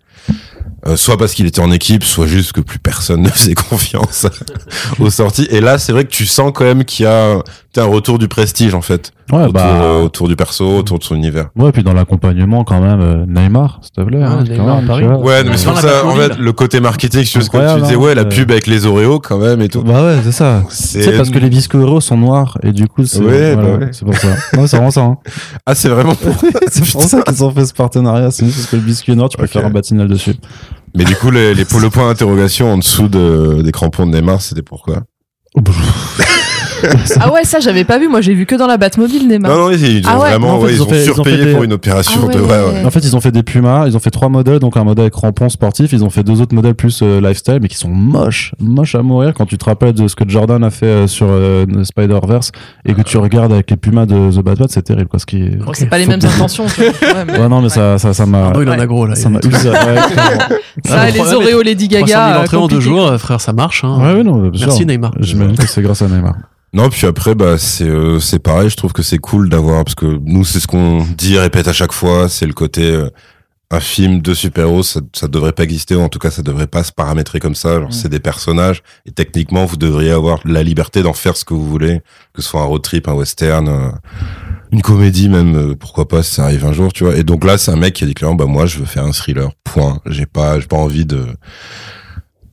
Euh, 0.87 0.97
soit 0.97 1.17
parce 1.17 1.35
qu'il 1.35 1.47
était 1.47 1.61
en 1.61 1.73
équipe, 1.73 2.05
soit 2.05 2.27
juste 2.27 2.53
que 2.53 2.61
plus 2.61 2.79
personne 2.79 3.23
ne 3.23 3.29
faisait 3.29 3.55
confiance 3.71 4.27
aux 5.01 5.11
sorties. 5.11 5.47
Et 5.51 5.61
là, 5.61 5.79
c'est 5.79 5.93
vrai 5.93 6.05
que 6.05 6.11
tu 6.11 6.27
sens 6.27 6.53
quand 6.55 6.65
même 6.65 6.85
qu'il 6.85 7.05
y 7.05 7.09
a, 7.09 7.39
un 7.79 7.85
retour 7.85 8.19
du 8.19 8.27
prestige 8.27 8.73
en 8.73 8.81
fait. 8.81 9.13
Ouais, 9.31 9.41
autour, 9.41 9.53
bah. 9.53 9.67
euh, 9.83 10.03
autour 10.05 10.29
du 10.29 10.37
perso, 10.37 10.79
autour 10.79 10.99
de 10.99 11.05
son 11.05 11.15
univers. 11.15 11.49
Ouais, 11.57 11.73
puis 11.73 11.83
dans 11.83 11.93
l'accompagnement, 11.93 12.65
quand 12.65 12.81
même, 12.81 13.01
euh, 13.03 13.27
Neymar, 13.27 13.81
s'il 13.83 13.91
te 13.93 14.01
plaît. 14.01 14.21
Ah, 14.23 14.39
hein, 14.39 14.45
Neymar 14.45 14.81
Paris. 14.87 15.03
tu 15.03 15.09
vois. 15.09 15.19
Ouais, 15.19 15.45
mais 15.45 15.59
c'est 15.59 15.67
pour 15.67 15.77
ça, 15.79 16.07
en 16.07 16.15
fait, 16.15 16.39
le 16.39 16.53
côté 16.55 16.81
marketing, 16.81 17.25
tu 17.25 17.39
disais, 17.41 17.51
hein. 17.55 17.95
ouais, 17.97 18.15
la 18.15 18.23
Euh. 18.23 18.25
pub 18.25 18.51
avec 18.51 18.67
les 18.67 18.87
Oreos 18.87 19.19
quand 19.21 19.37
même 19.37 19.61
et 19.61 19.69
tout. 19.69 19.83
Bah 19.83 20.05
ouais, 20.05 20.17
c'est 20.25 20.33
ça. 20.33 20.63
Tu 20.71 20.75
C'est 20.75 21.03
sais, 21.03 21.17
parce 21.19 21.29
que 21.29 21.39
les 21.39 21.51
biscuits 21.51 21.77
Oreos 21.77 22.01
sont 22.01 22.17
noirs, 22.17 22.57
et 22.63 22.73
du 22.73 22.87
coup, 22.89 23.05
c'est 23.05 23.19
Ouais, 23.19 23.55
voilà, 23.55 23.77
bah 23.77 23.85
ouais. 23.85 23.89
c'est 23.93 24.05
pour 24.07 24.17
ça. 24.17 24.29
Non, 24.57 24.67
c'est 24.67 24.77
vraiment 24.77 24.91
ça. 24.93 25.01
Hein. 25.03 25.19
Ah, 25.67 25.75
c'est 25.75 25.89
vraiment 25.91 26.15
pour 26.15 26.33
c'est 26.71 26.91
pour 26.93 27.03
ça 27.03 27.21
qu'ils 27.23 27.45
ont 27.45 27.51
fait 27.51 27.67
ce 27.67 27.75
partenariat. 27.75 28.31
C'est 28.31 28.47
juste 28.47 28.57
parce 28.59 28.71
que 28.71 28.77
le 28.77 28.83
biscuit 28.83 29.13
est 29.13 29.17
noir, 29.17 29.29
tu 29.29 29.37
peux 29.37 29.47
faire 29.47 29.67
un 29.67 29.71
batignal 29.71 30.09
dessus. 30.09 30.35
Mais 30.97 31.05
du 31.05 31.15
coup, 31.15 31.31
les, 31.31 31.55
les, 31.55 31.65
le 31.65 31.91
point 31.91 32.09
d'interrogation 32.09 32.73
en 32.73 32.79
dessous 32.79 33.09
de, 33.09 33.61
des 33.63 33.71
crampons 33.71 34.07
de 34.07 34.13
Neymar, 34.13 34.41
c'était 34.41 34.63
pourquoi? 34.63 35.03
Ah 37.21 37.33
ouais, 37.33 37.45
ça 37.45 37.61
j'avais 37.61 37.85
pas 37.85 37.99
vu. 37.99 38.09
Moi 38.09 38.21
j'ai 38.21 38.35
vu 38.35 38.47
que 38.47 38.55
dans 38.55 38.67
la 38.67 38.77
Batmobile 38.77 39.29
Neymar. 39.29 39.51
Non, 39.51 39.59
non, 39.67 39.71
ils, 39.71 39.99
ils 39.99 40.07
ont 40.07 40.11
Ah 40.11 40.19
ouais, 40.19 40.31
vraiment, 40.31 40.49
non, 40.49 40.55
en 40.55 40.61
fait, 40.61 40.67
ouais, 40.67 40.73
ils 40.73 40.77
ils, 40.77 40.83
ont 40.83 40.85
ont 40.85 40.89
fait- 40.89 41.05
ils 41.05 41.11
ont 41.11 41.15
surpayé 41.15 41.37
fait 41.39 41.45
des- 41.47 41.53
pour 41.53 41.63
une 41.65 41.73
opération 41.73 42.21
Ah 42.29 42.33
de, 42.35 42.41
ouais, 42.41 42.47
ouais. 42.47 42.51
ouais. 42.81 42.85
En 42.85 42.91
fait, 42.91 43.01
ils 43.01 43.17
ont 43.17 43.21
fait 43.21 43.31
des 43.33 43.43
Pumas, 43.43 43.87
ils 43.87 43.97
ont 43.97 44.01
fait 44.01 44.11
trois 44.11 44.29
modèles, 44.29 44.59
donc 44.59 44.77
un 44.77 44.85
modèle 44.85 45.05
avec 45.05 45.13
crampons 45.15 45.49
sportifs, 45.49 45.93
ils 45.93 46.05
ont 46.05 46.11
fait 46.11 46.23
deux 46.23 46.41
autres 46.41 46.55
modèles 46.55 46.75
plus 46.75 47.01
euh, 47.03 47.21
lifestyle, 47.21 47.59
mais 47.63 47.69
qui 47.69 47.77
sont 47.77 47.89
moches, 47.89 48.53
moches 48.61 48.95
à 48.95 49.03
mourir 49.03 49.33
quand 49.35 49.47
tu 49.47 49.57
te 49.59 49.65
rappelles 49.65 49.95
de 49.95 50.09
ce 50.09 50.15
que 50.17 50.25
Jordan 50.29 50.63
a 50.65 50.71
fait 50.71 50.87
euh, 50.87 51.07
sur 51.07 51.27
euh, 51.29 51.65
Spider-Verse 51.85 52.53
et 52.85 52.95
que 52.95 53.03
tu 53.03 53.17
regardes 53.19 53.53
avec 53.53 53.71
les 53.71 53.77
Pumas 53.77 54.07
de 54.07 54.31
The 54.31 54.41
Batman, 54.45 54.69
c'est 54.71 54.83
terrible, 54.83 55.09
quoi, 55.09 55.19
ce 55.19 55.27
qui. 55.27 55.49
Bon, 55.51 55.73
c'est 55.73 55.87
pas 55.87 55.99
les 55.99 56.07
mêmes 56.07 56.21
intentions. 56.23 56.67
mais- 56.79 57.39
Ouais, 57.39 57.49
non, 57.49 57.61
mais 57.63 57.69
ça, 57.69 57.99
ça, 57.99 58.13
ça 58.15 58.27
m'a... 58.27 58.53
Il 58.61 58.69
en 58.69 58.79
a 58.79 58.87
gros 58.87 59.07
là. 59.07 59.15
Ça 59.15 59.29
m'a. 59.29 59.41
Ça, 60.85 61.01
Ah, 61.01 61.07
le 61.09 61.15
les 61.15 61.21
Oreos 61.33 61.63
Lady 61.63 61.89
300 61.89 62.07
Gaga. 62.07 62.29
000 62.33 62.43
entrées 62.43 62.57
en 62.59 62.69
deux 62.69 62.81
jours, 62.81 63.15
frère, 63.19 63.41
ça 63.41 63.53
marche. 63.53 63.83
Hein. 63.85 63.99
Ouais, 64.01 64.15
ouais, 64.19 64.23
non, 64.23 64.49
bien 64.49 64.59
sûr. 64.59 64.67
Merci 64.69 64.87
Neymar. 64.87 65.13
J'imagine 65.21 65.57
que 65.57 65.67
c'est 65.67 65.81
grâce 65.83 66.03
à 66.03 66.09
Neymar. 66.09 66.35
Non, 66.77 66.91
puis 66.91 67.07
après, 67.07 67.35
bah, 67.35 67.57
c'est, 67.57 67.89
euh, 67.89 68.21
c'est 68.21 68.39
pareil, 68.39 68.69
je 68.69 68.77
trouve 68.77 68.93
que 68.93 69.03
c'est 69.03 69.17
cool 69.17 69.49
d'avoir, 69.49 69.83
parce 69.83 69.95
que 69.95 70.21
nous, 70.27 70.45
c'est 70.45 70.61
ce 70.61 70.67
qu'on 70.67 71.07
dit 71.17 71.37
et 71.37 71.39
répète 71.39 71.69
à 71.69 71.73
chaque 71.73 71.93
fois, 71.93 72.29
c'est 72.29 72.45
le 72.45 72.53
côté, 72.53 72.83
euh, 72.83 73.09
un 73.71 73.81
film 73.81 74.21
de 74.21 74.35
super-héros, 74.35 74.83
ça, 74.83 75.01
ça 75.15 75.27
devrait 75.27 75.53
pas 75.53 75.63
exister, 75.63 75.95
ou 75.95 76.03
en 76.03 76.11
tout 76.11 76.19
cas, 76.19 76.31
ça 76.31 76.43
devrait 76.43 76.67
pas 76.67 76.85
se 76.85 76.93
paramétrer 76.93 77.41
comme 77.41 77.55
ça. 77.55 77.81
Genre, 77.81 77.95
c'est 77.95 78.11
des 78.11 78.21
personnages, 78.21 78.83
et 79.07 79.11
techniquement, 79.11 79.65
vous 79.65 79.79
devriez 79.79 80.11
avoir 80.11 80.41
la 80.45 80.63
liberté 80.63 81.03
d'en 81.03 81.15
faire 81.15 81.39
ce 81.39 81.47
que 81.47 81.55
vous 81.55 81.67
voulez, 81.67 82.03
que 82.35 82.43
ce 82.43 82.49
soit 82.51 82.61
un 82.61 82.65
road 82.65 82.83
trip, 82.83 83.09
un 83.09 83.15
western, 83.15 83.69
euh, 83.69 83.91
une 84.71 84.83
comédie 84.83 85.31
même, 85.31 85.57
euh, 85.57 85.75
pourquoi 85.75 86.07
pas, 86.07 86.23
si 86.23 86.35
ça 86.35 86.45
arrive 86.45 86.67
un 86.67 86.75
jour, 86.75 86.93
tu 86.93 87.05
vois. 87.05 87.17
Et 87.17 87.23
donc 87.23 87.43
là, 87.47 87.57
c'est 87.57 87.71
un 87.71 87.77
mec 87.77 87.95
qui 87.95 88.05
a 88.05 88.07
dit 88.07 88.13
clairement, 88.13 88.37
bah, 88.37 88.45
moi, 88.45 88.67
je 88.67 88.81
veux 88.81 88.85
faire 88.85 89.07
un 89.07 89.13
thriller, 89.13 89.49
point. 89.65 89.99
J'ai 90.05 90.27
pas, 90.27 90.61
j'ai 90.61 90.67
pas 90.67 90.77
envie 90.77 91.07
de, 91.07 91.25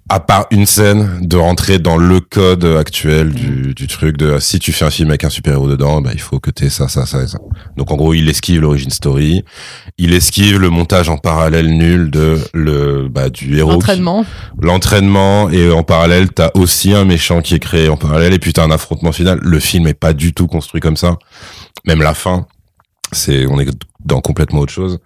à 0.10 0.20
part 0.20 0.48
une 0.52 0.66
scène, 0.66 1.20
de 1.22 1.38
rentrer 1.38 1.80
dans 1.80 1.98
le 1.98 2.20
code 2.20 2.66
actuel 2.66 3.32
du, 3.34 3.74
du 3.74 3.88
truc 3.88 4.18
de 4.18 4.38
si 4.40 4.60
tu 4.60 4.72
fais 4.74 4.84
un 4.86 4.90
film 4.92 5.10
avec 5.10 5.24
un 5.24 5.30
super-héros 5.30 5.70
dedans, 5.70 6.02
bah, 6.02 6.12
il 6.14 6.20
faut 6.20 6.40
que 6.40 6.52
t'aies 6.52 6.70
ça, 6.70 6.88
ça, 6.90 7.06
ça 7.06 7.24
et 7.24 7.28
ça. 7.28 7.40
Donc 7.78 7.90
en 7.90 7.96
gros, 7.96 8.14
il 8.14 8.28
esquive 8.30 8.62
l'origin 8.62 8.90
story, 8.90 9.44
il 9.98 10.14
esquive 10.14 10.60
le 10.60 10.70
montage 10.70 11.08
en 11.10 11.18
parallèle 11.18 11.70
nul 11.78 12.12
de 12.12 12.38
le 12.54 13.08
bah, 13.10 13.30
du 13.30 13.58
héros, 13.58 13.72
L'entraînement. 13.72 14.26
l'entraînement 14.62 15.50
et 15.50 15.72
en 15.72 15.84
parallèle 15.84 16.30
t'as 16.30 16.52
aussi 16.54 16.94
un 16.94 17.06
méchant 17.06 17.42
qui 17.42 17.56
est 17.56 17.60
créé 17.60 17.88
en 17.90 17.98
parallèle 17.98 18.34
et 18.34 18.40
puis 18.40 18.52
t'as 18.54 18.64
un 18.66 18.72
affrontement 18.72 19.14
final. 19.14 19.40
Le 19.42 19.60
film 19.60 19.88
est 19.88 19.94
pas 19.94 20.14
du 20.14 20.34
tout 20.34 20.48
construit 20.48 20.82
comme 20.82 20.98
ça, 20.98 21.18
même 21.86 22.02
la 22.02 22.14
fin. 22.14 22.46
C'est 23.14 23.48
on 23.48 23.60
est 23.60 23.70
dans 24.06 24.22
complètement 24.22 24.60
autre 24.60 24.74
chose 24.74 25.00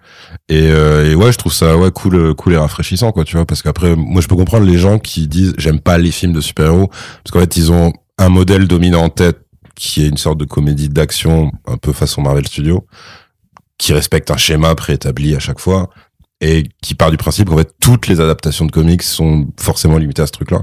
et, 0.48 0.68
euh, 0.70 1.10
et 1.10 1.14
ouais 1.14 1.30
je 1.32 1.38
trouve 1.38 1.52
ça 1.52 1.76
ouais 1.76 1.90
cool 1.92 2.16
euh, 2.16 2.34
cool 2.34 2.54
et 2.54 2.56
rafraîchissant 2.56 3.12
quoi 3.12 3.24
tu 3.24 3.36
vois 3.36 3.46
parce 3.46 3.62
qu'après 3.62 3.94
moi 3.94 4.20
je 4.20 4.26
peux 4.26 4.34
comprendre 4.36 4.66
les 4.66 4.76
gens 4.76 4.98
qui 4.98 5.28
disent 5.28 5.54
j'aime 5.56 5.78
pas 5.80 5.98
les 5.98 6.10
films 6.10 6.32
de 6.32 6.40
super 6.40 6.66
héros 6.66 6.88
parce 6.88 7.30
qu'en 7.30 7.40
fait 7.40 7.56
ils 7.56 7.70
ont 7.70 7.92
un 8.18 8.28
modèle 8.28 8.66
dominant 8.66 9.04
en 9.04 9.08
tête 9.08 9.38
qui 9.76 10.02
est 10.02 10.08
une 10.08 10.16
sorte 10.16 10.38
de 10.38 10.44
comédie 10.44 10.88
d'action 10.88 11.52
un 11.66 11.76
peu 11.76 11.92
façon 11.92 12.22
Marvel 12.22 12.46
Studios 12.46 12.86
qui 13.78 13.92
respecte 13.92 14.30
un 14.30 14.36
schéma 14.36 14.74
préétabli 14.74 15.36
à 15.36 15.38
chaque 15.38 15.60
fois 15.60 15.90
et 16.40 16.68
qui 16.82 16.94
part 16.94 17.10
du 17.10 17.16
principe 17.16 17.48
qu'en 17.48 17.56
fait 17.56 17.72
toutes 17.80 18.08
les 18.08 18.20
adaptations 18.20 18.66
de 18.66 18.72
comics 18.72 19.02
sont 19.02 19.46
forcément 19.58 19.98
limitées 19.98 20.22
à 20.22 20.26
ce 20.26 20.32
truc-là. 20.32 20.62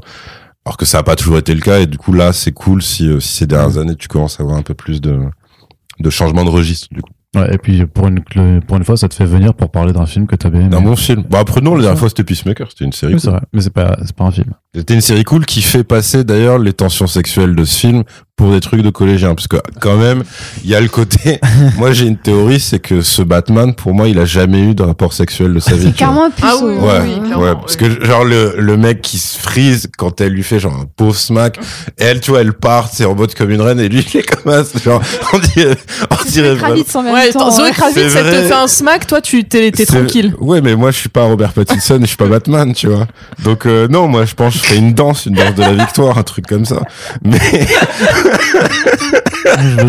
Alors 0.65 0.77
que 0.77 0.85
ça 0.85 0.97
n'a 0.97 1.03
pas 1.03 1.15
toujours 1.15 1.37
été 1.37 1.53
le 1.53 1.61
cas 1.61 1.79
et 1.79 1.85
du 1.85 1.97
coup 1.97 2.11
là 2.11 2.33
c'est 2.33 2.51
cool 2.51 2.81
si, 2.81 3.07
euh, 3.07 3.19
si 3.19 3.37
ces 3.37 3.47
dernières 3.47 3.77
années 3.77 3.95
tu 3.95 4.07
commences 4.07 4.39
à 4.39 4.43
avoir 4.43 4.57
un 4.57 4.63
peu 4.63 4.73
plus 4.73 4.99
de 4.99 5.21
de 5.99 6.09
changement 6.09 6.43
de 6.43 6.49
registre 6.49 6.87
du 6.91 7.01
coup. 7.01 7.11
Ouais, 7.35 7.53
et 7.53 7.57
puis 7.57 7.85
pour 7.85 8.07
une, 8.07 8.21
pour 8.61 8.77
une 8.77 8.83
fois, 8.85 8.97
ça 8.97 9.07
te 9.07 9.13
fait 9.13 9.25
venir 9.25 9.53
pour 9.53 9.69
parler 9.71 9.93
d'un 9.93 10.05
film 10.05 10.27
que 10.27 10.35
t'as 10.35 10.49
bien 10.49 10.61
aimé. 10.61 10.75
Un 10.75 10.81
bon 10.81 10.95
film. 10.95 11.23
Bah 11.29 11.39
après 11.39 11.61
non, 11.61 11.75
la 11.75 11.81
dernière 11.83 11.99
fois 11.99 12.09
c'était 12.09 12.23
Peacemaker, 12.23 12.67
c'était 12.69 12.85
une 12.85 12.93
série 12.93 13.13
Oui, 13.13 13.19
c'est 13.19 13.27
cool. 13.27 13.37
vrai, 13.37 13.45
mais 13.53 13.61
c'est 13.61 13.73
pas, 13.73 13.97
c'est 14.05 14.15
pas 14.15 14.23
un 14.25 14.31
film. 14.31 14.51
C'était 14.73 14.93
une 14.93 15.01
série 15.01 15.23
cool 15.23 15.45
qui 15.45 15.61
fait 15.61 15.83
passer 15.85 16.23
d'ailleurs 16.25 16.59
les 16.59 16.73
tensions 16.73 17.07
sexuelles 17.07 17.55
de 17.55 17.63
ce 17.63 17.77
film 17.79 18.03
pour 18.35 18.51
des 18.51 18.59
trucs 18.59 18.81
de 18.81 18.89
collégiens 18.89 19.33
parce 19.33 19.47
que 19.47 19.55
quand 19.79 19.95
même 19.95 20.23
il 20.65 20.69
y 20.69 20.75
a 20.75 20.81
le 20.81 20.89
côté 20.89 21.39
moi 21.77 21.93
j'ai 21.93 22.05
une 22.07 22.17
théorie 22.17 22.59
c'est 22.59 22.79
que 22.79 23.01
ce 23.01 23.21
Batman 23.21 23.73
pour 23.73 23.93
moi 23.93 24.09
il 24.09 24.19
a 24.19 24.25
jamais 24.25 24.59
eu 24.59 24.75
de 24.75 24.83
rapport 24.83 25.13
sexuel 25.13 25.53
de 25.53 25.59
sa 25.61 25.77
vie. 25.77 25.93
Un 26.01 26.29
puceau. 26.29 26.45
Ah 26.45 26.55
oui, 26.61 26.73
oui, 26.77 26.85
Ouais, 26.85 26.99
oui, 27.03 27.21
clairement, 27.25 27.43
ouais, 27.45 27.53
parce 27.55 27.77
que 27.77 28.03
genre 28.05 28.25
le, 28.25 28.55
le 28.57 28.75
mec 28.75 29.01
qui 29.01 29.17
se 29.17 29.39
frise 29.39 29.87
quand 29.97 30.19
elle 30.19 30.33
lui 30.33 30.43
fait 30.43 30.59
genre 30.59 30.73
un 30.75 30.85
pauvre 30.97 31.15
smack, 31.15 31.57
et 31.97 32.03
elle 32.03 32.19
tu 32.19 32.31
vois 32.31 32.41
elle 32.41 32.51
part, 32.51 32.89
c'est 32.91 33.05
en 33.05 33.15
mode 33.15 33.33
comme 33.33 33.51
une 33.51 33.61
reine 33.61 33.79
et 33.79 33.87
lui 33.87 34.05
il 34.13 34.19
est 34.19 34.23
comme 34.23 34.51
ça, 34.65 34.77
genre 34.83 35.01
on 35.33 35.39
dirait, 35.39 35.77
on 36.11 36.29
dirait 36.29 36.55
Zoé. 37.31 37.71
Kravitz, 37.71 38.15
elle 38.15 38.25
te 38.25 38.47
fait 38.47 38.53
un 38.53 38.67
smack, 38.67 39.07
toi 39.07 39.21
tu 39.21 39.43
t'es 39.43 39.71
tranquille. 39.71 40.33
Ouais, 40.39 40.61
mais 40.61 40.75
moi 40.75 40.91
je 40.91 40.97
suis 40.97 41.09
pas 41.09 41.23
Robert 41.23 41.53
Pattinson 41.53 41.99
je 42.01 42.07
suis 42.07 42.17
pas 42.17 42.27
Batman, 42.27 42.73
tu 42.73 42.87
vois. 42.87 43.07
Donc 43.43 43.65
euh, 43.65 43.87
non, 43.87 44.07
moi 44.07 44.25
je 44.25 44.33
pense 44.33 44.53
que 44.53 44.59
je 44.59 44.63
ferais 44.65 44.77
une 44.77 44.93
danse, 44.93 45.25
une 45.25 45.35
danse 45.35 45.55
de 45.55 45.61
la 45.61 45.73
victoire, 45.73 46.17
un 46.17 46.23
truc 46.23 46.47
comme 46.47 46.65
ça. 46.65 46.81
Mais 47.23 47.39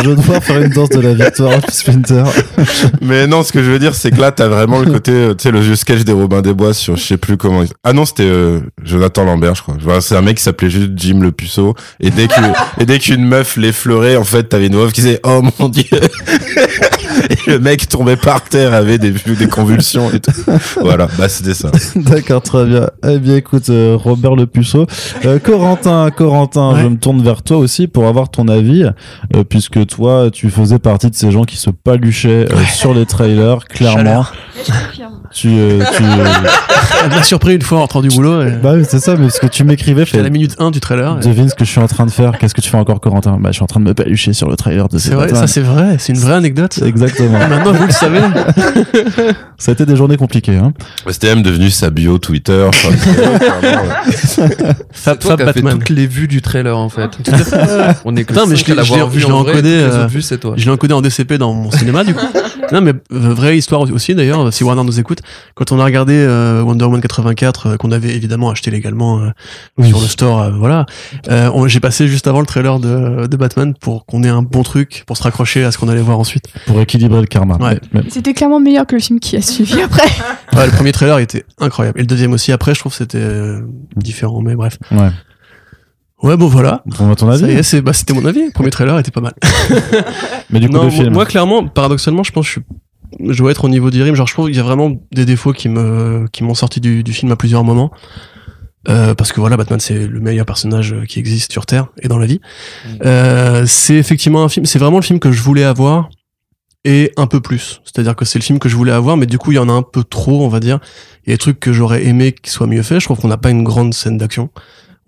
je 0.01 0.09
veux 0.09 0.16
devoir 0.16 0.43
faire 0.43 0.61
une 0.61 0.72
danse 0.72 0.91
de 0.91 1.01
la 1.01 1.14
victoire, 1.14 1.61
Splinter. 1.70 2.24
mais 3.01 3.26
non, 3.26 3.43
ce 3.43 3.53
que 3.53 3.62
je 3.62 3.70
veux 3.70 3.78
dire 3.78 3.95
c'est 3.95 4.11
que 4.11 4.20
là 4.20 4.32
t'as 4.32 4.49
vraiment 4.49 4.80
le 4.80 4.91
côté, 4.91 5.12
euh, 5.12 5.34
tu 5.34 5.45
sais, 5.45 5.51
le 5.51 5.61
vieux 5.61 5.76
sketch 5.76 6.03
des 6.05 6.12
Robins 6.12 6.43
des 6.43 6.55
Bois 6.55 6.74
sur 6.74 6.97
je 6.97 7.03
sais 7.03 7.16
plus 7.16 7.37
comment. 7.37 7.64
Ah 7.84 7.93
non, 7.93 8.05
c'était 8.05 8.24
euh, 8.24 8.61
Jonathan 8.82 9.24
Lambert, 9.24 9.55
je 9.55 9.62
crois. 9.62 9.76
Voilà, 9.80 10.01
C'est 10.01 10.16
un 10.16 10.22
mec 10.22 10.37
qui 10.39 10.43
s'appelait 10.43 10.70
juste 10.70 10.93
Jim 10.97 11.20
le 11.20 11.32
puceau 11.32 11.74
et 12.01 12.11
dès 12.11 12.28
que 12.28 12.41
et 12.80 12.87
dès 12.87 12.99
qu'une 12.99 13.24
meuf 13.24 13.57
l'effleurait, 13.57 14.16
en 14.16 14.24
fait 14.24 14.45
t'avais 14.45 14.66
une 14.66 14.76
meuf 14.76 14.93
qui 14.93 15.03
disait 15.03 15.20
oh 15.24 15.43
mon 15.59 15.68
dieu. 15.68 15.84
Et 17.31 17.51
le 17.51 17.59
mec 17.59 17.89
tombait 17.89 18.16
par 18.16 18.43
terre, 18.43 18.72
avait 18.74 18.99
des 18.99 19.11
des 19.12 19.49
convulsions 19.49 20.11
et 20.12 20.20
tout. 20.20 20.33
Voilà, 20.81 21.09
bah 21.18 21.29
c'était 21.29 21.55
ça. 21.55 21.70
D'accord, 21.97 22.43
très 22.43 22.64
bien. 22.64 22.89
Eh 23.07 23.18
bien, 23.18 23.37
écoute, 23.37 23.68
euh, 23.70 23.97
Robert 23.99 24.35
Le 24.37 24.47
Puceau. 24.47 24.87
Euh, 25.24 25.39
Corentin, 25.39 26.11
Corentin, 26.11 26.74
Ouais. 26.74 26.83
je 26.83 26.89
me 26.89 26.97
tourne 26.97 27.22
vers 27.22 27.43
toi 27.43 27.59
aussi 27.59 27.87
pour 27.87 28.07
avoir 28.07 28.29
ton 28.31 28.49
avis, 28.49 28.85
euh, 29.35 29.45
puisque 29.49 29.87
toi, 29.87 30.29
tu 30.33 30.51
faisais 30.51 30.79
partie 30.79 31.11
de 31.11 31.14
ces 31.14 31.31
gens 31.31 31.45
qui 31.45 31.57
se 31.57 31.70
paluchaient 31.70 32.47
euh, 32.53 32.57
sur 32.74 32.95
les 32.95 33.07
trailers, 33.07 33.64
clairement. 33.68 34.24
Tu, 35.33 35.49
euh, 35.51 35.83
tu, 35.97 36.03
euh, 36.03 36.24
Elle 37.05 37.11
m'a 37.11 37.22
surpris 37.22 37.55
une 37.57 37.62
fois 37.62 37.79
en 37.79 37.81
rentrant 37.83 38.01
du 38.01 38.09
boulot. 38.09 38.43
et 38.43 38.51
bah 38.53 38.72
oui, 38.74 38.85
c'est 38.89 39.01
ça, 39.01 39.16
mais 39.16 39.29
ce 39.31 39.39
que 39.41 39.47
tu 39.47 39.64
m'écrivais, 39.64 40.05
J'étais 40.07 40.20
à 40.20 40.22
la 40.22 40.31
minute 40.31 40.55
1 40.59 40.70
du 40.70 40.81
trailer. 40.81 41.18
et- 41.20 41.27
devine 41.27 41.49
ce 41.49 41.55
que 41.55 41.64
je 41.64 41.70
suis 41.70 41.81
en 41.81 41.87
train 41.89 42.07
de 42.07 42.11
faire. 42.11 42.39
Qu'est-ce 42.39 42.55
que 42.55 42.61
tu 42.61 42.70
fais 42.70 42.77
encore, 42.77 43.01
Corentin? 43.01 43.39
Bah, 43.41 43.51
je 43.51 43.55
suis 43.57 43.62
en 43.62 43.66
train 43.66 43.81
de 43.81 43.85
me 43.85 43.95
palucher 43.95 44.33
sur 44.33 44.49
le 44.49 44.57
trailer 44.57 44.89
de 44.89 44.99
C'est 44.99 45.11
ces 45.11 45.14
vrai, 45.14 45.29
ça 45.29 45.47
c'est 45.47 45.61
vrai, 45.61 45.97
c'est 45.99 46.12
une 46.14 46.18
vraie 46.20 46.35
anecdote. 46.35 46.79
Exactement. 46.85 47.05
Maintenant 47.48 47.72
vous 47.72 47.86
le 47.86 47.92
savez. 47.92 48.20
ça 49.59 49.70
a 49.70 49.72
été 49.72 49.86
des 49.86 49.96
journées 49.96 50.16
compliquées, 50.16 50.57
hein. 50.57 50.72
Même 51.22 51.42
devenu 51.42 51.70
sa 51.70 51.90
bio 51.90 52.18
Twitter. 52.18 52.64
enfin, 52.68 52.88
clairement, 53.38 53.82
ouais. 53.88 54.74
Fab, 54.92 55.22
Fab 55.22 55.44
Batman. 55.44 55.78
toutes 55.78 55.90
les 55.90 56.07
vues 56.07 56.28
du 56.28 56.42
trailer 56.42 56.76
en 56.76 56.88
fait. 56.88 57.11
On 58.04 58.14
est 58.16 58.24
que 58.24 58.32
Putain, 58.32 58.46
mais 58.46 58.57
je 58.57 58.64
l'ai- 58.66 58.82
vu 58.82 59.20
je 59.20 59.26
l'ai 59.26 59.32
en 59.32 59.38
encodé, 59.40 59.68
euh, 59.70 60.07
vues, 60.07 60.22
c'est 60.22 60.38
toi. 60.38 60.54
Je 60.57 60.64
l'ai 60.64 60.70
encodé 60.70 60.94
en 60.94 61.00
DCP 61.02 61.38
dans 61.38 61.52
mon 61.52 61.70
cinéma 61.70 62.04
du 62.04 62.14
coup. 62.14 62.26
Non 62.72 62.80
mais 62.80 62.92
euh, 62.92 63.34
vraie 63.34 63.57
histoire 63.57 63.82
aussi 63.82 64.14
d'ailleurs, 64.14 64.52
si 64.52 64.64
Warner 64.64 64.82
nous 64.82 64.98
écoute, 64.98 65.20
quand 65.54 65.70
on 65.72 65.78
a 65.80 65.84
regardé 65.84 66.14
euh, 66.14 66.62
Wonder 66.62 66.84
Woman 66.84 67.00
84 67.00 67.66
euh, 67.66 67.76
qu'on 67.76 67.92
avait 67.92 68.14
évidemment 68.14 68.50
acheté 68.50 68.70
légalement 68.70 69.20
euh, 69.20 69.30
Oui. 69.78 69.88
sur 69.88 70.00
le 70.00 70.07
store, 70.07 70.42
euh, 70.42 70.50
voilà, 70.50 70.84
euh, 71.30 71.50
j'ai 71.68 71.80
passé 71.80 72.09
juste 72.09 72.26
avant 72.26 72.40
le 72.40 72.46
trailer 72.46 72.80
de, 72.80 73.26
de 73.26 73.36
Batman 73.36 73.74
pour 73.78 74.04
qu'on 74.07 74.22
ait 74.24 74.28
un 74.28 74.42
bon 74.42 74.62
truc 74.62 75.04
pour 75.07 75.16
se 75.16 75.22
raccrocher 75.22 75.64
à 75.64 75.70
ce 75.70 75.78
qu'on 75.78 75.88
allait 75.88 76.00
voir 76.00 76.18
ensuite. 76.18 76.46
Pour 76.66 76.80
équilibrer 76.97 77.20
le 77.20 77.26
karma. 77.26 77.57
Ouais. 77.59 77.78
Mais- 77.92 78.03
C'était 78.11 78.34
clairement 78.34 78.61
meilleur 78.61 78.86
que 78.86 78.94
le 78.97 79.01
film 79.01 79.20
qui 79.20 79.36
a 79.36 79.42
suivi 79.42 79.80
après. 79.80 80.09
Ouais, 80.57 80.64
le 80.64 80.72
premier 80.72 80.92
trailer 80.92 81.18
était 81.18 81.44
incroyable 81.59 81.99
et 81.99 82.03
le 82.03 82.07
deuxième 82.07 82.32
aussi. 82.32 82.51
Après, 82.51 82.74
je 82.74 82.80
trouve 82.80 82.90
que 82.92 82.97
c'était 82.99 83.18
euh, 83.18 83.61
différent, 83.97 84.40
mais 84.40 84.55
bref. 84.55 84.78
ouais. 84.90 85.11
Ouais, 86.22 86.36
bon 86.38 86.47
voilà. 86.47 86.82
Ton 86.97 87.28
avis. 87.28 87.61
bah, 87.82 87.92
c'était 87.92 88.14
mon 88.14 88.24
avis. 88.24 88.47
Le 88.47 88.53
premier 88.53 88.70
trailer 88.70 88.99
était 88.99 89.11
pas 89.11 89.20
mal. 89.20 89.34
Mais 90.51 90.61
du 90.61 90.68
coup, 90.68 90.72
non, 90.74 90.84
le 90.84 90.88
moi, 90.88 90.90
film. 91.03 91.12
moi, 91.12 91.26
clairement, 91.26 91.66
paradoxalement, 91.68 92.22
je 92.22 92.32
pense 92.32 92.47
que 92.47 92.61
je, 92.61 92.61
suis- 93.18 93.32
je 93.32 93.36
dois 93.38 93.51
être 93.51 93.64
au 93.64 93.68
niveau 93.68 93.90
d'Irim. 93.90 94.14
Genre, 94.14 94.26
je 94.26 94.32
trouve 94.32 94.47
qu'il 94.47 94.57
y 94.57 94.61
a 94.61 94.62
vraiment 94.62 94.92
des 95.12 95.26
défauts 95.26 95.53
qui 95.53 95.68
me, 95.68 96.26
qui 96.32 96.42
m'ont 96.42 96.55
sorti 96.55 96.80
du, 96.80 97.03
du 97.03 97.12
film 97.12 97.30
à 97.32 97.36
plusieurs 97.36 97.64
moments. 97.64 97.90
Euh, 98.88 99.14
parce 99.14 99.32
que 99.32 99.40
voilà, 99.40 99.59
Batman, 99.59 99.78
c'est 99.78 100.07
le 100.07 100.20
meilleur 100.20 100.47
personnage 100.47 100.94
euh, 100.94 101.05
qui 101.05 101.18
existe 101.18 101.53
sur 101.53 101.66
Terre 101.66 101.88
et 102.01 102.09
dans 102.09 102.18
la 102.18 102.26
vie. 102.26 102.40
Euh, 103.05 103.64
c'est 103.66 103.97
effectivement 103.97 104.42
un 104.44 104.49
film, 104.49 104.64
c'est 104.64 104.78
vraiment 104.78 104.97
le 104.99 105.03
film 105.03 105.18
que 105.18 105.32
je 105.32 105.42
voulais 105.42 105.64
avoir 105.64 106.09
et 106.87 107.12
un 107.18 107.26
peu 107.26 107.41
plus. 107.41 107.80
C'est-à-dire 107.84 108.14
que 108.16 108.24
c'est 108.24 108.39
le 108.39 108.45
film 108.45 108.59
que 108.59 108.68
je 108.70 108.76
voulais 108.76 108.93
avoir, 108.93 109.16
mais 109.18 109.26
du 109.26 109.37
coup, 109.39 109.53
il 109.53 109.57
y 109.57 109.59
en 109.59 109.68
a 109.68 109.72
un 109.72 109.82
peu 109.82 110.05
trop, 110.05 110.43
on 110.45 110.49
va 110.49 110.61
dire. 110.61 110.78
Il 111.26 111.30
y 111.30 111.32
a 111.32 111.34
des 111.34 111.39
trucs 111.39 111.61
que 111.61 111.72
j'aurais 111.72 112.07
aimé 112.07 112.32
qui 112.32 112.51
soient 112.51 112.66
mieux 112.68 112.82
faits. 112.82 113.01
Je 113.01 113.05
trouve 113.07 113.18
qu'on 113.18 113.28
n'a 113.28 113.37
pas 113.37 113.51
une 113.51 113.64
grande 113.64 113.93
scène 113.93 114.16
d'action. 114.16 114.51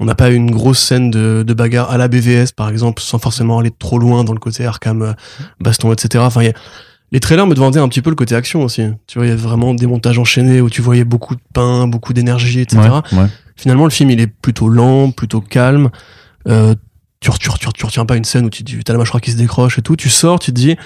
On 0.01 0.05
n'a 0.05 0.14
pas 0.14 0.31
une 0.31 0.51
grosse 0.51 0.81
scène 0.81 1.11
de, 1.11 1.43
de 1.47 1.55
bagarre 1.55 1.91
à 1.91 1.97
la 1.97 2.09
BVS, 2.09 2.53
par 2.55 2.68
exemple, 2.68 3.01
sans 3.01 3.18
forcément 3.18 3.59
aller 3.61 3.70
trop 3.76 3.99
loin 3.99 4.22
dans 4.24 4.33
le 4.33 4.39
côté 4.39 4.64
Arkham, 4.66 5.03
euh, 5.03 5.12
baston, 5.61 5.93
etc. 5.93 6.22
Enfin, 6.26 6.43
y 6.43 6.49
a- 6.49 6.53
les 7.11 7.20
trailers 7.20 7.47
me 7.47 7.55
vendaient 7.55 7.81
un 7.81 7.89
petit 7.89 8.03
peu 8.03 8.11
le 8.11 8.16
côté 8.16 8.35
action 8.35 8.62
aussi. 8.62 8.83
Tu 9.07 9.18
vois, 9.18 9.26
il 9.26 9.31
y 9.31 9.33
a 9.33 9.37
vraiment 9.37 9.72
des 9.74 9.87
montages 9.87 10.18
enchaînés 10.18 10.61
où 10.61 10.68
tu 10.68 10.83
voyais 10.83 11.05
beaucoup 11.05 11.35
de 11.35 11.41
pain, 11.55 11.87
beaucoup 11.89 12.12
d'énergie, 12.12 12.61
etc. 12.61 12.81
Ouais, 13.12 13.18
ouais. 13.18 13.26
Finalement, 13.57 13.85
le 13.85 13.91
film, 13.91 14.11
il 14.11 14.20
est 14.20 14.26
plutôt 14.26 14.68
lent, 14.68 15.11
plutôt 15.11 15.41
calme. 15.41 15.91
Euh, 16.49 16.74
tu, 17.20 17.31
tu, 17.41 17.49
tu, 17.59 17.68
tu 17.74 17.87
retiens 17.87 18.05
pas 18.07 18.16
une 18.16 18.24
scène 18.24 18.45
où 18.45 18.51
tu 18.51 18.62
as 18.87 18.93
la 18.93 18.99
mâchoire 18.99 19.20
qui 19.20 19.33
se 19.33 19.37
décroche 19.37 19.79
et 19.79 19.83
tout. 19.83 19.97
Tu 19.97 20.09
sors, 20.11 20.39
tu 20.39 20.53
te 20.53 20.57
dis, 20.61 20.76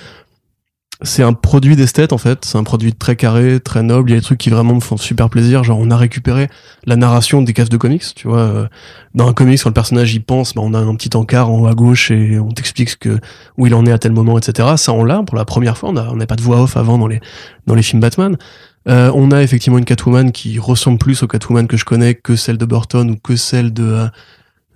c'est 1.03 1.23
un 1.23 1.33
produit 1.33 1.77
d'esthète 1.77 2.13
en 2.13 2.19
fait. 2.19 2.45
C'est 2.45 2.59
un 2.59 2.65
produit 2.65 2.93
très 2.93 3.17
carré, 3.17 3.61
très 3.61 3.83
noble. 3.83 4.11
Il 4.11 4.13
y 4.15 4.17
a 4.17 4.19
des 4.21 4.25
trucs 4.25 4.39
qui 4.39 4.51
vraiment 4.51 4.75
me 4.75 4.81
font 4.81 4.97
super 4.97 5.29
plaisir. 5.31 5.65
Genre, 5.65 5.79
on 5.79 5.91
a 5.91 5.97
récupéré 5.97 6.49
la 6.87 6.97
narration 6.97 7.43
des 7.43 7.53
cases 7.53 7.69
de 7.69 7.77
comics. 7.77 8.05
Tu 8.15 8.29
vois, 8.29 8.39
euh, 8.39 8.67
dans 9.15 9.29
un 9.29 9.33
comics, 9.33 9.61
quand 9.63 9.71
le 9.71 9.75
personnage 9.75 10.15
y 10.15 10.21
pense, 10.21 10.55
bah, 10.55 10.63
on 10.65 10.75
a 10.75 10.79
un 10.79 10.95
petit 10.95 11.17
encart 11.17 11.51
en 11.51 11.61
haut 11.61 11.67
à 11.67 11.75
gauche 11.75 12.11
et 12.11 12.39
on 12.39 12.49
t'explique 12.49 12.91
ce 12.91 12.97
que 12.97 13.19
où 13.59 13.67
il 13.67 13.75
en 13.75 13.85
est 13.87 13.93
à 13.93 13.99
tel 13.99 14.13
moment, 14.13 14.39
etc. 14.39 14.71
Ça, 14.77 14.93
on 14.93 15.05
l'a 15.05 15.23
pour 15.23 15.37
la 15.37 15.45
première 15.45 15.77
fois. 15.77 15.91
On 15.91 16.17
n'a 16.17 16.27
pas 16.27 16.37
de 16.37 16.43
voix 16.43 16.61
off 16.63 16.77
avant 16.77 16.99
dans 16.99 17.07
les 17.09 17.21
dans 17.67 17.75
les 17.75 17.83
films 17.83 18.01
Batman. 18.01 18.37
Euh, 18.89 19.13
on 19.15 19.31
a 19.31 19.43
effectivement 19.43 19.79
une 19.79 19.85
Catwoman 19.85 20.33
qui 20.33 20.59
ressemble 20.59 20.99
plus 20.99 21.23
au 21.23 21.29
Catwoman 21.29 21.69
que 21.69 21.77
je 21.77 21.85
connais 21.85 22.15
que 22.15 22.35
celle 22.35 22.59
de 22.59 22.65
Burton 22.65 23.11
ou 23.13 23.17
que 23.17 23.37
celle 23.37 23.73
de 23.73 23.85
euh, 23.85 24.07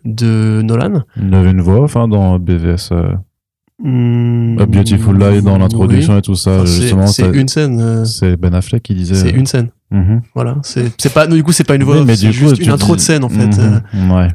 de 0.04 0.62
Nolan. 0.62 1.02
Il 1.20 1.34
avait 1.34 1.50
une 1.50 1.60
voix 1.60 1.80
off 1.80 1.96
hein, 1.96 2.06
dans 2.06 2.38
BVS. 2.38 2.92
euh, 2.92 3.12
Hmm, 3.82 4.58
A 4.58 4.64
Beautiful 4.66 5.18
Lie 5.18 5.42
dans 5.42 5.58
l'introduction 5.58 6.14
oui. 6.14 6.18
et 6.20 6.22
tout 6.22 6.34
ça. 6.34 6.62
Enfin, 6.62 6.64
justement, 6.64 7.06
c'est 7.06 7.28
une 7.28 7.48
scène. 7.48 7.78
euh, 7.80 8.04
c'est 8.06 8.36
Ben 8.36 8.54
Affleck 8.54 8.82
qui 8.82 8.94
disait. 8.94 9.14
c'est 9.14 9.30
une 9.30 9.46
scène. 9.46 9.68
Mhm. 9.90 10.22
Voilà. 10.34 10.56
C'est 10.62 11.12
pas. 11.12 11.26
du 11.26 11.42
coup, 11.42 11.52
c'est 11.52 11.64
pas 11.64 11.74
une 11.74 11.84
voix 11.84 11.98
Oui, 11.98 12.04
mais 12.06 12.16
C'est 12.16 12.32
juste 12.32 12.58
une 12.58 12.70
intro 12.70 12.94
dis- 12.94 13.00
de 13.02 13.02
scène 13.06 13.24
en 13.24 13.28
fait. 13.28 13.50
Euh, 13.58 13.78
Ouais. 14.14 14.28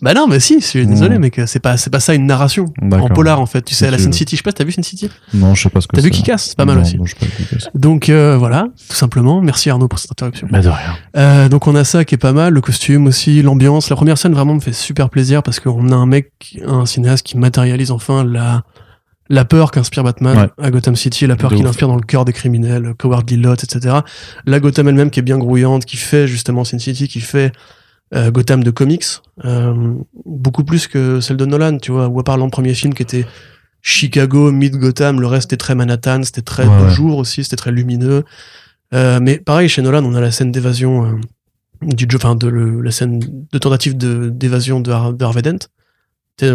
Bah 0.00 0.14
non, 0.14 0.26
mais 0.28 0.38
si. 0.38 0.60
Je 0.60 0.64
suis 0.64 0.86
désolé, 0.86 1.16
Mhm. 1.18 1.30
mais 1.36 1.46
c'est 1.46 1.58
pas 1.60 1.76
c'est 1.76 1.90
pas 1.90 1.98
ça 2.00 2.14
une 2.14 2.26
narration. 2.26 2.66
En 2.92 3.08
polar 3.08 3.40
en 3.40 3.46
fait. 3.46 3.62
Tu 3.62 3.74
sais, 3.74 3.86
à 3.86 3.90
la 3.92 3.98
Sin 3.98 4.12
City. 4.12 4.36
Je 4.36 4.40
sais 4.40 4.42
pas. 4.42 4.50
si 4.50 4.54
T'as 4.56 4.64
vu 4.64 4.72
Sin 4.72 4.82
City? 4.82 5.08
Non, 5.34 5.54
je 5.54 5.62
sais 5.62 5.70
pas 5.70 5.80
ce 5.80 5.86
que 5.88 5.94
T'as 5.96 6.02
c'est. 6.02 6.06
vu 6.08 6.10
qui 6.12 6.22
casse 6.24 6.48
C'est 6.48 6.56
pas 6.56 6.64
mal 6.64 6.76
Non, 6.76 6.82
aussi. 6.82 6.98
non, 6.98 7.04
je 7.04 7.14
sais 7.18 7.26
pas. 7.26 7.70
Donc 7.76 8.08
euh, 8.08 8.36
voilà, 8.36 8.66
tout 8.88 8.96
simplement. 8.96 9.40
Merci 9.40 9.70
Arnaud 9.70 9.88
pour 9.88 9.98
cette 10.00 10.10
interruption. 10.12 10.46
Mais 10.52 10.60
de 10.60 10.68
rien. 10.68 10.96
Euh, 11.16 11.48
donc 11.48 11.66
on 11.68 11.74
a 11.74 11.82
ça 11.84 12.04
qui 12.04 12.14
est 12.16 12.18
pas 12.18 12.32
mal, 12.32 12.52
le 12.52 12.60
costume 12.60 13.06
aussi, 13.06 13.42
l'ambiance. 13.42 13.90
La 13.90 13.96
première 13.96 14.18
scène 14.18 14.32
vraiment 14.34 14.54
me 14.54 14.60
fait 14.60 14.72
super 14.72 15.08
plaisir 15.08 15.42
parce 15.42 15.58
qu'on 15.60 15.90
a 15.90 15.96
un 15.96 16.06
mec, 16.06 16.32
un 16.66 16.84
cinéaste 16.86 17.24
qui 17.26 17.36
matérialise 17.38 17.90
enfin 17.92 18.24
la 18.24 18.62
la 19.30 19.44
peur 19.44 19.70
qu'inspire 19.70 20.04
Batman 20.04 20.36
Ouais. 20.58 20.64
à 20.64 20.70
Gotham 20.70 20.96
City, 20.96 21.26
la 21.26 21.36
peur 21.36 21.54
qu'il 21.54 21.66
inspire 21.66 21.88
dans 21.88 21.96
le 21.96 22.02
cœur 22.02 22.24
des 22.24 22.32
criminels, 22.32 22.94
Cowardly 22.98 23.36
Lot, 23.36 23.62
etc. 23.64 23.96
La 24.46 24.60
Gotham 24.60 24.88
elle-même 24.88 25.10
qui 25.10 25.20
est 25.20 25.22
bien 25.22 25.38
grouillante, 25.38 25.84
qui 25.84 25.96
fait 25.98 26.26
justement 26.26 26.64
Sin 26.64 26.78
City, 26.78 27.08
qui 27.08 27.20
fait 27.20 27.52
euh, 28.14 28.30
Gotham 28.30 28.64
de 28.64 28.70
comics, 28.70 29.04
euh, 29.44 29.94
beaucoup 30.24 30.64
plus 30.64 30.86
que 30.88 31.20
celle 31.20 31.36
de 31.36 31.44
Nolan, 31.44 31.76
tu 31.78 31.92
vois, 31.92 32.08
ou 32.08 32.18
à 32.20 32.24
part 32.24 32.38
le 32.38 32.48
premier 32.48 32.72
film 32.72 32.94
qui 32.94 33.02
était 33.02 33.26
Chicago, 33.82 34.50
mid 34.50 34.76
Gotham, 34.76 35.20
le 35.20 35.26
reste 35.26 35.52
était 35.52 35.56
très 35.58 35.74
Manhattan, 35.74 36.22
c'était 36.24 36.42
très 36.42 36.66
Ouais, 36.66 36.82
ouais. 36.84 36.90
jour 36.90 37.18
aussi, 37.18 37.44
c'était 37.44 37.56
très 37.56 37.70
lumineux. 37.70 38.24
Euh, 38.94 39.20
mais 39.22 39.38
pareil, 39.38 39.68
chez 39.68 39.82
Nolan, 39.82 40.04
on 40.04 40.14
a 40.14 40.20
la 40.20 40.30
scène 40.30 40.50
d'évasion 40.50 41.04
euh, 41.04 41.12
du 41.82 42.06
jeu, 42.10 42.16
enfin 42.16 42.34
de 42.34 42.48
le- 42.48 42.80
la 42.80 42.90
scène 42.90 43.20
de 43.52 43.58
tentative 43.58 43.96
d'évasion 43.96 44.80
de, 44.80 44.90
de 45.12 45.24
Harvey 45.24 45.42
Dent, 45.42 45.58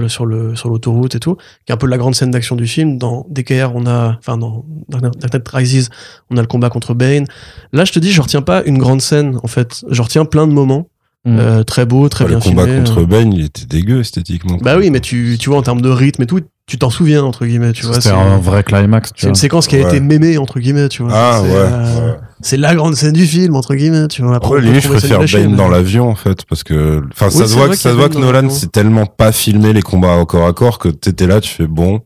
sur 0.08 0.26
le 0.26 0.56
sur 0.56 0.70
l'autoroute 0.70 1.16
et 1.16 1.20
tout, 1.20 1.36
qui 1.66 1.72
est 1.72 1.74
un 1.74 1.78
peu 1.78 1.88
la 1.88 1.98
grande 1.98 2.16
scène 2.16 2.32
d'action 2.32 2.56
du 2.56 2.68
film. 2.68 2.98
Dans 2.98 3.26
DKR, 3.30 3.72
on 3.76 3.86
a, 3.86 4.16
enfin 4.20 4.38
dans 4.38 4.66
Dark 4.90 5.04
Knight 5.34 5.48
Rises, 5.50 5.90
on 6.30 6.38
a 6.38 6.42
le 6.42 6.48
combat 6.48 6.70
contre 6.70 6.94
Bane. 6.94 7.26
Là, 7.72 7.86
je 7.86 7.92
te 7.92 8.00
dis, 8.00 8.12
je 8.12 8.22
retiens 8.22 8.42
pas 8.42 8.64
une 8.64 8.78
grande 8.78 9.02
scène 9.02 9.38
en 9.44 9.48
fait, 9.48 9.84
je 9.90 10.02
retiens 10.02 10.26
plein 10.26 10.48
de 10.48 10.54
moments 10.54 10.88
Mm. 11.26 11.40
euh, 11.40 11.64
très 11.64 11.86
beaux, 11.86 12.10
très 12.10 12.26
Bah, 12.26 12.32
bien 12.32 12.40
le 12.40 12.44
combat 12.44 12.66
contre 12.66 13.00
euh. 13.00 13.06
Bane, 13.06 13.32
il 13.32 13.46
était 13.46 13.66
dégueu 13.66 14.02
esthétiquement. 14.02 14.58
Bah 14.62 14.76
oui, 14.78 14.90
mais 14.90 15.00
tu 15.00 15.38
tu 15.40 15.50
vois 15.50 15.58
en 15.58 15.62
termes 15.62 15.80
de 15.80 15.88
rythme 15.88 16.24
et 16.24 16.26
tout, 16.26 16.42
tu 16.66 16.78
t'en 16.78 16.90
souviens 16.90 17.24
entre 17.24 17.46
guillemets, 17.46 17.74
tu 17.74 17.86
vois. 17.86 17.96
C'était 17.96 18.10
c'est- 18.10 18.16
un 18.16 18.38
vrai 18.38 18.64
climax. 18.64 19.12
tu 19.14 19.22
c'est 19.24 19.28
une 19.28 19.36
séquence 19.36 19.68
qui 19.68 19.76
a 19.76 19.80
Ouais. 19.80 19.86
été 19.86 20.00
mémée 20.00 20.38
entre 20.38 20.60
guillemets, 20.60 20.88
tu 20.90 21.04
vois. 21.04 21.12
Ah 21.14 21.40
C'est, 21.42 21.50
ouais. 21.50 21.56
euh, 21.58 22.08
ouais. 22.12 22.18
C'est 22.42 22.58
la 22.58 22.74
grande 22.74 22.96
scène 22.96 23.14
du 23.14 23.26
film 23.26 23.56
entre 23.56 23.76
guillemets, 23.76 24.08
tu 24.08 24.22
vois. 24.22 24.38
Après, 24.38 24.62
je 24.62 24.88
préfère 24.88 25.20
Bane 25.20 25.52
mais- 25.52 25.58
dans 25.58 25.68
l'avion, 25.68 26.10
en 26.10 26.16
fait, 26.16 26.46
parce 26.46 26.64
que, 26.64 27.04
enfin, 27.12 27.28
Oui, 27.28 27.34
ça 27.34 27.48
se 27.48 27.54
voit 27.56 27.68
que, 27.70 27.76
ça 27.76 27.90
se 27.92 27.96
voit 27.96 28.10
que 28.10 28.18
Nolan, 28.18 28.50
c'est 28.50 28.72
tellement 28.72 29.06
pas 29.06 29.32
filmé 29.34 29.74
les 29.74 29.82
combats 29.82 30.16
au 30.18 30.26
corps 30.26 30.48
à 30.48 30.54
corps 30.54 30.80
que 30.80 30.88
t'étais 30.90 31.28
là, 31.28 31.42
tu 31.42 31.50
fais 31.50 31.68
bon. 31.68 32.02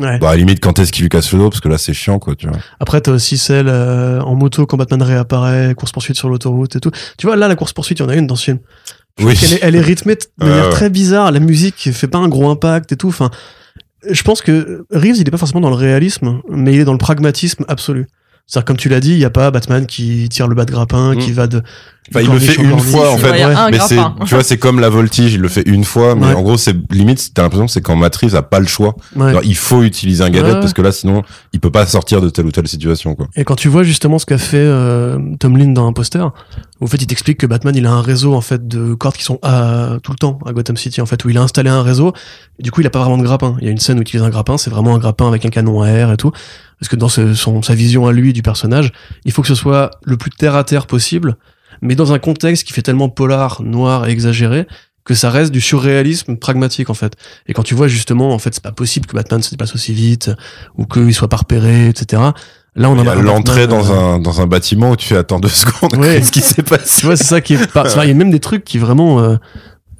Ouais. 0.00 0.18
Bah, 0.20 0.28
à 0.28 0.32
la 0.32 0.36
limite, 0.36 0.60
quand 0.60 0.78
est-ce 0.78 0.92
qu'il 0.92 1.02
lui 1.02 1.08
casse 1.08 1.32
le 1.32 1.40
dos, 1.40 1.50
parce 1.50 1.60
que 1.60 1.68
là, 1.68 1.76
c'est 1.76 1.92
chiant, 1.92 2.18
quoi, 2.20 2.34
tu 2.36 2.46
vois. 2.46 2.56
Après, 2.80 3.00
t'as 3.00 3.10
aussi 3.10 3.36
celle 3.36 3.66
euh, 3.68 4.20
en 4.20 4.36
moto 4.36 4.64
quand 4.64 4.76
Batman 4.76 5.02
réapparaît, 5.02 5.74
course 5.76 5.90
poursuite 5.92 6.16
sur 6.16 6.28
l'autoroute 6.28 6.76
et 6.76 6.80
tout. 6.80 6.92
Tu 7.18 7.26
vois, 7.26 7.34
là, 7.36 7.48
la 7.48 7.56
course 7.56 7.72
poursuite, 7.72 7.98
il 7.98 8.02
y 8.02 8.06
en 8.06 8.08
a 8.08 8.14
une 8.14 8.26
dans 8.28 8.36
ce 8.36 8.44
film. 8.44 8.58
Je 9.18 9.26
Oui. 9.26 9.32
est, 9.32 9.58
elle 9.60 9.74
est 9.74 9.80
rythmée 9.80 10.14
de 10.14 10.22
manière 10.46 10.64
ouais. 10.66 10.70
très 10.70 10.88
bizarre. 10.88 11.32
La 11.32 11.40
musique 11.40 11.90
fait 11.92 12.06
pas 12.06 12.18
un 12.18 12.28
gros 12.28 12.48
impact 12.48 12.92
et 12.92 12.96
tout. 12.96 13.08
Enfin, 13.08 13.30
je 14.08 14.22
pense 14.22 14.42
que 14.42 14.84
Reeves, 14.90 15.16
il 15.16 15.26
est 15.26 15.30
pas 15.30 15.38
forcément 15.38 15.60
dans 15.60 15.70
le 15.70 15.76
réalisme, 15.76 16.40
mais 16.50 16.74
il 16.74 16.80
est 16.80 16.84
dans 16.84 16.92
le 16.92 16.98
pragmatisme 16.98 17.64
absolu. 17.68 18.06
C'est-à-dire, 18.46 18.64
comme 18.64 18.76
tu 18.78 18.88
l'as 18.88 19.00
dit, 19.00 19.12
il 19.12 19.18
y 19.18 19.24
a 19.26 19.30
pas 19.30 19.50
Batman 19.50 19.84
qui 19.86 20.28
tire 20.30 20.48
le 20.48 20.54
bas 20.54 20.64
de 20.64 20.70
grappin, 20.70 21.14
Mm. 21.14 21.18
qui 21.18 21.32
va 21.32 21.46
de. 21.46 21.62
Enfin, 22.10 22.20
il 22.24 22.30
le 22.32 22.38
fait 22.38 22.54
une 22.62 22.78
fois, 22.78 23.10
en 23.12 23.16
fait. 23.18 23.30
Ouais, 23.30 23.54
mais 23.70 23.78
c'est, 23.80 23.96
tu 24.24 24.34
vois, 24.34 24.42
c'est 24.42 24.56
comme 24.58 24.80
la 24.80 24.88
voltige, 24.88 25.34
il 25.34 25.40
le 25.40 25.48
fait 25.48 25.62
une 25.66 25.84
fois, 25.84 26.14
mais 26.14 26.26
Ouais. 26.26 26.34
en 26.34 26.42
gros, 26.42 26.56
c'est 26.56 26.74
limite, 26.92 27.32
t'as 27.34 27.42
l'impression 27.42 27.66
que 27.66 27.72
c'est 27.72 27.80
quand 27.82 27.96
Matrix 27.96 28.34
a 28.34 28.42
pas 28.42 28.60
le 28.60 28.66
choix. 28.66 28.94
Ouais. 29.16 29.26
Alors, 29.30 29.42
il 29.44 29.56
faut 29.56 29.82
utiliser 29.82 30.22
un 30.24 30.30
gadget 30.30 30.54
Ouais. 30.54 30.60
parce 30.60 30.72
que 30.72 30.82
là, 30.82 30.92
sinon, 30.92 31.22
il 31.52 31.60
peut 31.60 31.70
pas 31.70 31.84
sortir 31.86 32.20
de 32.20 32.28
telle 32.30 32.46
ou 32.46 32.50
telle 32.52 32.68
situation, 32.68 33.14
quoi. 33.14 33.26
Et 33.36 33.44
quand 33.44 33.56
tu 33.56 33.68
vois 33.68 33.82
justement 33.82 34.18
ce 34.18 34.26
qu'a 34.26 34.38
fait 34.38 34.56
euh, 34.58 35.18
Tom 35.38 35.56
Lynn 35.56 35.74
dans 35.74 35.86
un 35.86 35.92
poster, 35.92 36.30
où, 36.80 36.84
en 36.84 36.86
fait 36.86 36.98
il 37.02 37.06
t'explique 37.06 37.38
que 37.38 37.46
Batman 37.46 37.74
il 37.76 37.84
a 37.86 37.90
un 37.92 38.02
réseau 38.02 38.34
en 38.34 38.40
fait 38.40 38.68
de 38.68 38.94
cordes 38.94 39.16
qui 39.16 39.24
sont 39.24 39.38
à, 39.42 39.96
tout 40.02 40.12
le 40.12 40.16
temps 40.16 40.38
à 40.46 40.52
Gotham 40.52 40.76
City 40.76 41.00
en 41.00 41.06
fait 41.06 41.24
où 41.24 41.28
il 41.28 41.36
a 41.36 41.42
installé 41.42 41.68
un 41.70 41.82
réseau 41.82 42.12
et 42.60 42.62
du 42.62 42.70
coup 42.70 42.80
il 42.82 42.86
a 42.86 42.90
pas 42.90 43.00
vraiment 43.00 43.18
de 43.18 43.24
grappin. 43.24 43.56
Il 43.60 43.64
y 43.66 43.68
a 43.68 43.72
une 43.72 43.78
scène 43.78 43.96
où 43.96 44.00
il 44.00 44.02
utilise 44.02 44.22
un 44.24 44.28
grappin, 44.30 44.58
c'est 44.58 44.70
vraiment 44.70 44.94
un 44.94 44.98
grappin 44.98 45.26
avec 45.26 45.44
un 45.44 45.48
canon 45.50 45.82
à 45.82 45.88
air 45.88 46.12
et 46.12 46.16
tout. 46.16 46.30
Parce 46.78 46.88
que 46.88 46.94
dans 46.94 47.08
ce- 47.08 47.34
son, 47.34 47.62
sa 47.62 47.74
vision 47.74 48.06
à 48.06 48.12
lui 48.12 48.32
du 48.32 48.42
personnage, 48.42 48.92
il 49.24 49.32
faut 49.32 49.42
que 49.42 49.48
ce 49.48 49.56
soit 49.56 49.90
le 50.04 50.16
plus 50.16 50.30
terre 50.30 50.54
à 50.54 50.62
terre 50.62 50.86
possible, 50.86 51.36
mais 51.82 51.94
dans 51.94 52.12
un 52.12 52.18
contexte 52.18 52.64
qui 52.66 52.72
fait 52.72 52.82
tellement 52.82 53.08
polar, 53.08 53.62
noir 53.62 54.06
et 54.08 54.10
exagéré 54.10 54.66
que 55.04 55.14
ça 55.14 55.30
reste 55.30 55.52
du 55.52 55.60
surréalisme 55.62 56.36
pragmatique 56.36 56.90
en 56.90 56.94
fait. 56.94 57.14
Et 57.46 57.54
quand 57.54 57.62
tu 57.62 57.74
vois 57.74 57.88
justement 57.88 58.34
en 58.34 58.38
fait 58.38 58.52
c'est 58.54 58.62
pas 58.62 58.72
possible 58.72 59.06
que 59.06 59.14
Batman 59.14 59.42
se 59.42 59.50
déplace 59.50 59.74
aussi 59.74 59.92
vite 59.94 60.30
ou 60.76 60.84
qu'il 60.84 61.14
soit 61.14 61.28
pas 61.28 61.38
repéré, 61.38 61.88
etc. 61.88 62.22
Là 62.76 62.90
on 62.90 62.98
a 63.06 63.14
l'entrée 63.14 63.66
dans 63.66 63.90
euh, 63.90 64.14
un, 64.16 64.18
dans 64.18 64.40
un 64.42 64.46
bâtiment 64.46 64.90
où 64.90 64.96
tu 64.96 65.08
fais 65.08 65.16
attends 65.16 65.40
deux 65.40 65.48
secondes, 65.62 65.94
Ouais. 65.96 66.16
qu'est-ce 66.18 66.30
qui 66.32 66.40
s'est 66.42 66.62
passé? 66.62 67.00
tu 67.00 67.06
vois, 67.06 67.16
c'est 67.16 67.24
ça 67.24 67.40
qui 67.40 67.54
est. 67.54 67.72
pas- 67.72 67.86
Il 68.04 68.08
y 68.08 68.10
a 68.10 68.14
même 68.14 68.30
des 68.30 68.38
trucs 68.38 68.64
qui 68.64 68.76
vraiment, 68.76 69.18
euh, 69.20 69.36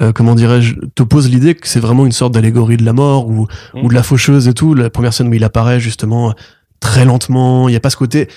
euh, 0.02 0.12
comment 0.12 0.34
dirais-je, 0.34 0.74
t'opposent 0.94 1.30
l'idée 1.30 1.54
que 1.54 1.66
c'est 1.66 1.80
vraiment 1.80 2.04
une 2.04 2.12
sorte 2.12 2.34
d'allégorie 2.34 2.76
de 2.76 2.84
la 2.84 2.92
mort 2.92 3.28
ou, 3.28 3.46
Mm. 3.74 3.80
ou 3.84 3.88
de 3.88 3.94
la 3.94 4.02
faucheuse 4.02 4.46
et 4.46 4.52
tout. 4.52 4.74
La 4.74 4.90
première 4.90 5.14
scène 5.14 5.28
où 5.28 5.34
il 5.34 5.42
apparaît 5.42 5.80
justement 5.80 6.34
très 6.80 7.04
lentement, 7.06 7.68
il 7.68 7.72
y 7.72 7.76
a 7.76 7.80
pas 7.80 7.90
ce 7.90 7.96
côté. 7.96 8.28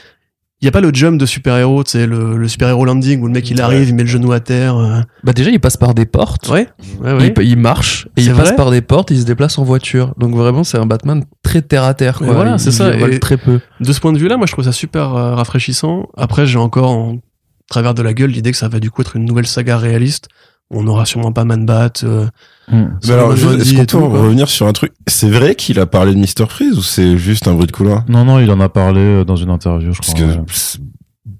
Il 0.61 0.65
y 0.65 0.67
a 0.67 0.71
pas 0.71 0.81
le 0.81 0.91
jump 0.93 1.19
de 1.19 1.25
super-héros, 1.25 1.83
tu 1.83 1.91
sais, 1.91 2.05
le, 2.05 2.37
le 2.37 2.47
super-héros 2.47 2.85
landing 2.85 3.19
où 3.21 3.25
le 3.25 3.33
mec 3.33 3.49
il 3.49 3.55
Ouais. 3.57 3.61
arrive, 3.63 3.89
il 3.89 3.95
met 3.95 4.03
le 4.03 4.09
genou 4.09 4.31
à 4.31 4.39
terre. 4.39 4.77
euh. 4.77 4.99
Bah 5.23 5.33
déjà, 5.33 5.49
il 5.49 5.59
passe 5.59 5.75
par 5.75 5.93
des 5.95 6.05
portes. 6.05 6.49
Ouais, 6.49 6.67
ouais, 7.01 7.13
ouais. 7.13 7.33
Il, 7.37 7.43
il 7.43 7.57
marche 7.57 8.07
et 8.15 8.21
il 8.21 8.31
passe 8.33 8.51
par 8.53 8.69
des 8.69 8.81
portes, 8.81 9.09
il 9.09 9.19
se 9.19 9.25
déplace 9.25 9.57
en 9.57 9.63
voiture. 9.63 10.13
Donc 10.17 10.35
vraiment, 10.35 10.63
c'est 10.63 10.77
un 10.77 10.85
Batman 10.85 11.23
très 11.41 11.63
terre 11.63 11.83
à 11.83 11.93
terre. 11.95 12.19
Voilà, 12.21 12.53
Il- 12.53 12.59
c'est 12.59 12.69
il 12.69 12.73
ça, 12.73 12.91
vole 12.95 13.13
et- 13.15 13.19
très 13.19 13.37
peu. 13.37 13.59
De 13.79 13.91
ce 13.91 13.99
point 13.99 14.13
de 14.13 14.19
vue-là, 14.19 14.37
moi 14.37 14.45
je 14.45 14.51
trouve 14.51 14.65
ça 14.65 14.71
super 14.71 15.15
euh, 15.15 15.33
rafraîchissant. 15.33 16.09
Après, 16.15 16.45
j'ai 16.45 16.59
encore 16.59 16.91
en 16.91 17.17
travers 17.67 17.93
de 17.95 18.01
la 18.03 18.13
gueule 18.13 18.29
l'idée 18.29 18.51
que 18.51 18.57
ça 18.57 18.67
va 18.67 18.79
du 18.79 18.91
coup 18.91 19.01
être 19.01 19.15
une 19.15 19.25
nouvelle 19.25 19.47
saga 19.47 19.77
réaliste. 19.77 20.27
On 20.73 20.83
n'aura 20.83 21.05
sûrement 21.05 21.31
pas 21.31 21.43
Man-Bat. 21.45 21.91
euh, 22.03 22.27
Mm. 22.71 22.85
Mais 23.05 23.11
alors, 23.13 23.33
est-ce 23.33 23.73
qu'on 23.73 23.79
peut 23.81 23.85
tout, 23.85 24.07
revenir 24.09 24.47
sur 24.47 24.65
un 24.65 24.71
truc? 24.71 24.93
C'est 25.05 25.29
vrai 25.29 25.55
qu'il 25.55 25.77
a 25.79 25.85
parlé 25.85 26.13
de 26.13 26.19
Mr. 26.19 26.47
Freeze 26.47 26.77
ou 26.77 26.81
c'est 26.81 27.17
juste 27.17 27.49
un 27.49 27.53
bruit 27.53 27.67
de 27.67 27.71
couloir? 27.73 28.05
Non, 28.07 28.23
non, 28.23 28.39
il 28.39 28.49
en 28.49 28.61
a 28.61 28.69
parlé 28.69 29.01
euh, 29.01 29.23
dans 29.25 29.35
une 29.35 29.49
interview, 29.49 29.91
je 29.91 29.97
Parce 29.97 30.13
crois. 30.13 30.25
que, 30.27 30.31
ouais. 30.31 30.43
c'est- 30.47 30.79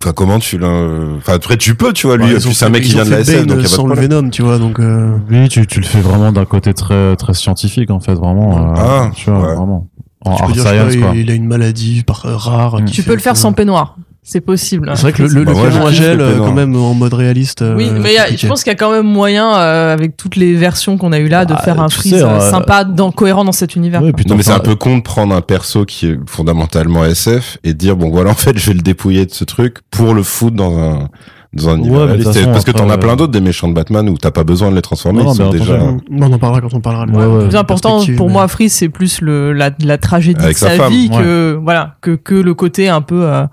enfin, 0.03 0.11
comment 0.11 0.39
tu 0.39 0.57
l'as, 0.57 0.89
enfin, 1.17 1.33
après, 1.35 1.55
tu 1.55 1.75
peux, 1.75 1.93
tu 1.93 2.07
vois, 2.07 2.17
lui, 2.17 2.35
ont 2.35 2.39
c'est 2.39 2.49
un 2.49 2.67
fait- 2.67 2.69
mec 2.73 2.83
qui 2.83 2.91
vient 2.93 3.05
de 3.05 3.11
la 3.11 3.19
SF, 3.21 3.35
Bane 3.37 3.45
donc 3.45 3.57
y 3.57 3.59
a 3.59 3.63
pas 3.63 3.63
de 3.63 3.67
sans 3.69 3.87
le 3.87 3.93
problème. 3.93 4.09
Venom, 4.19 4.29
tu 4.29 4.41
vois, 4.41 4.57
donc. 4.57 4.79
euh, 4.81 5.15
Oui, 5.29 5.47
tu, 5.47 5.65
tu 5.67 5.79
le 5.79 5.85
fais 5.85 6.01
vraiment 6.01 6.33
d'un 6.33 6.43
côté 6.43 6.73
très, 6.73 7.15
très 7.15 7.33
scientifique, 7.33 7.91
en 7.91 8.01
fait, 8.01 8.15
vraiment. 8.15 8.57
euh, 8.57 8.73
Ah, 8.75 9.11
tu 9.15 9.29
vois, 9.29 9.39
ouais. 9.39 9.55
vraiment. 9.55 9.87
En 10.25 10.35
tu 10.35 10.43
peux 10.47 10.51
dire, 10.51 10.63
science, 10.63 10.95
quoi. 10.97 11.11
il, 11.13 11.21
il 11.21 11.31
a 11.31 11.33
une 11.33 11.47
maladie 11.47 12.03
par, 12.05 12.25
euh, 12.25 12.35
rare. 12.35 12.81
Mm. 12.81 12.85
qui 12.85 12.93
Tu 12.93 13.03
peux 13.03 13.13
le 13.13 13.19
faire 13.19 13.33
que- 13.33 13.39
sans 13.39 13.53
peignoir. 13.53 13.95
C'est 14.23 14.39
possible. 14.41 14.91
C'est 14.93 15.01
vrai 15.01 15.13
que 15.13 15.23
le, 15.23 15.29
le, 15.29 15.43
Bah, 15.45 15.53
le 15.55 15.69
canon 15.69 15.85
à 15.87 15.91
gel, 15.91 16.21
euh, 16.21 16.37
quand 16.37 16.53
même, 16.53 16.75
en 16.75 16.93
mode 16.93 17.13
réaliste. 17.15 17.63
euh, 17.63 17.75
Oui, 17.75 17.89
mais 17.91 18.11
il 18.11 18.15
y 18.15 18.17
a- 18.19 18.35
je 18.35 18.45
pense 18.47 18.63
qu'il 18.63 18.69
y 18.71 18.75
a 18.75 18.77
quand 18.77 18.91
même 18.91 19.07
moyen, 19.07 19.55
euh, 19.57 19.91
avec 19.93 20.15
toutes 20.15 20.35
les 20.35 20.53
versions 20.53 20.97
qu'on 20.99 21.11
a 21.11 21.17
eu 21.17 21.27
là, 21.27 21.45
de 21.45 21.53
Bah, 21.53 21.61
faire 21.65 21.81
un 21.81 21.89
freeze 21.89 22.13
sais, 22.13 22.21
euh, 22.23 22.27
euh, 22.37 22.39
sympa, 22.51 22.83
dans, 22.83 23.11
cohérent 23.11 23.43
dans 23.43 23.51
cet 23.51 23.75
univers. 23.75 24.01
Oui, 24.03 24.11
Non, 24.27 24.35
mais 24.35 24.43
c'est 24.43 24.51
un 24.51 24.59
peu 24.59 24.75
con 24.75 24.97
de 24.97 25.01
prendre 25.01 25.33
un 25.35 25.41
perso 25.41 25.85
qui 25.85 26.05
est 26.07 26.19
fondamentalement 26.27 27.03
SF 27.03 27.57
et 27.63 27.73
de 27.73 27.77
dire, 27.79 27.95
bon, 27.97 28.11
voilà, 28.11 28.29
en 28.29 28.35
fait, 28.35 28.55
je 28.59 28.67
vais 28.67 28.75
le 28.75 28.81
dépouiller 28.81 29.25
de 29.25 29.31
ce 29.31 29.43
truc 29.43 29.77
pour 29.89 30.13
le 30.13 30.21
foutre 30.21 30.55
dans 30.55 30.77
un, 30.77 31.09
dans 31.53 31.69
un 31.69 31.77
univers 31.79 32.05
mais 32.05 32.17
toute 32.19 32.31
façon, 32.31 32.51
Parce 32.51 32.63
que 32.63 32.71
t'en 32.71 32.91
as 32.91 32.99
plein 32.99 33.13
euh, 33.13 33.15
d'autres 33.15 33.31
des 33.31 33.41
méchants 33.41 33.69
de 33.69 33.73
Batman 33.73 34.07
où 34.07 34.19
t'as 34.19 34.29
pas 34.31 34.43
besoin 34.43 34.69
de 34.69 34.75
les 34.75 34.83
transformer, 34.83 35.23
Non, 35.23 35.33
ils 35.33 35.35
sont 35.35 35.49
déjà, 35.49 35.79
on 36.11 36.21
en 36.21 36.37
parlera 36.37 36.61
quand 36.61 36.75
on 36.75 36.79
parlera 36.79 37.07
de 37.07 37.11
Ouais, 37.11 37.25
ouais. 37.25 37.41
Le 37.45 37.47
plus 37.49 37.57
important 37.57 38.05
pour 38.17 38.27
mais- 38.27 38.33
moi, 38.33 38.47
Freeze, 38.47 38.71
c'est 38.73 38.87
plus 38.89 39.19
le, 39.19 39.51
la, 39.51 39.71
la 39.83 39.97
tragédie 39.97 40.43
Avec 40.43 40.53
de 40.55 40.59
sa 40.59 40.89
vie 40.89 41.09
que, 41.09 41.59
voilà, 41.61 41.95
que, 42.01 42.11
que 42.11 42.35
le 42.35 42.53
côté 42.53 42.87
un 42.87 43.01
peu, 43.01 43.23
euh, 43.25 43.45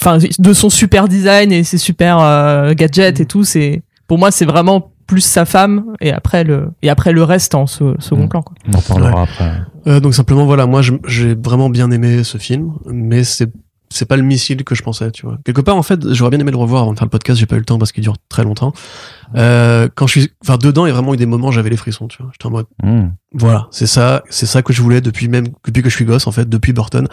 enfin, 0.00 0.18
de 0.38 0.52
son 0.52 0.70
super 0.70 1.08
design 1.08 1.52
et 1.52 1.64
ses 1.64 1.78
super 1.78 2.18
euh, 2.20 2.74
gadgets 2.74 3.20
et 3.20 3.26
tout. 3.26 3.44
C'est, 3.44 3.82
pour 4.06 4.18
moi, 4.18 4.30
c'est 4.30 4.44
vraiment 4.46 4.92
plus 5.06 5.20
sa 5.22 5.44
femme 5.46 5.94
et 6.02 6.12
après 6.12 6.44
le 6.44 6.68
et 6.82 6.90
après 6.90 7.12
le 7.12 7.22
reste 7.22 7.54
en 7.54 7.66
se- 7.66 7.94
second 7.98 8.24
Mm. 8.24 8.28
plan. 8.28 8.42
Quoi. 8.42 8.54
On 8.68 8.76
en 8.76 8.80
parlera 8.82 9.22
après. 9.22 9.50
Euh, 9.86 10.00
donc 10.00 10.14
simplement 10.14 10.44
voilà, 10.44 10.66
moi 10.66 10.82
j'ai 11.06 11.34
vraiment 11.34 11.70
bien 11.70 11.90
aimé 11.90 12.22
ce 12.24 12.36
film, 12.36 12.72
mais 12.86 13.24
c'est 13.24 13.50
c'est 13.98 14.06
pas 14.06 14.16
le 14.16 14.22
missile 14.22 14.64
que 14.64 14.74
je 14.74 14.82
pensais, 14.82 15.10
tu 15.10 15.26
vois. 15.26 15.38
Quelque 15.44 15.60
part 15.60 15.76
en 15.76 15.82
fait, 15.82 16.12
j'aurais 16.14 16.30
bien 16.30 16.38
aimé 16.40 16.50
le 16.50 16.56
revoir 16.56 16.82
avant 16.82 16.92
de 16.92 16.98
faire 16.98 17.06
le 17.06 17.10
podcast, 17.10 17.38
j'ai 17.38 17.46
pas 17.46 17.56
eu 17.56 17.60
le 17.60 17.64
temps 17.64 17.78
parce 17.78 17.92
qu'il 17.92 18.02
dure 18.02 18.16
très 18.28 18.44
longtemps. 18.44 18.72
Euh, 19.36 19.88
quand 19.94 20.06
je 20.06 20.20
suis, 20.20 20.30
enfin 20.42 20.56
dedans, 20.56 20.86
il 20.86 20.88
y 20.88 20.92
a 20.92 20.94
vraiment 20.94 21.14
eu 21.14 21.16
des 21.16 21.26
moments, 21.26 21.48
où 21.48 21.52
j'avais 21.52 21.70
les 21.70 21.76
frissons, 21.76 22.08
tu 22.08 22.22
vois. 22.22 22.30
J'étais 22.32 22.46
en 22.46 22.50
mode, 22.50 22.66
Hmm. 22.82 23.08
voilà, 23.32 23.68
c'est 23.70 23.86
ça, 23.86 24.22
c'est 24.30 24.46
ça 24.46 24.62
que 24.62 24.72
je 24.72 24.80
voulais 24.80 25.00
depuis 25.00 25.28
même 25.28 25.48
depuis 25.66 25.82
que 25.82 25.90
je 25.90 25.96
suis 25.96 26.04
gosse 26.04 26.26
en 26.26 26.32
fait, 26.32 26.48
depuis 26.48 26.72
Burton, 26.72 27.08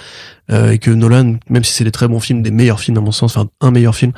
euh, 0.52 0.72
et 0.72 0.78
que 0.78 0.92
Nolan, 0.92 1.36
même 1.50 1.64
si 1.64 1.74
c'est 1.74 1.84
des 1.84 1.92
très 1.92 2.08
bons 2.08 2.20
films, 2.20 2.42
des 2.42 2.52
meilleurs 2.52 2.80
films 2.80 2.98
à 2.98 3.02
mon 3.02 3.12
sens, 3.12 3.36
enfin 3.36 3.50
un 3.62 3.72
meilleur 3.72 3.96
film, 3.96 4.14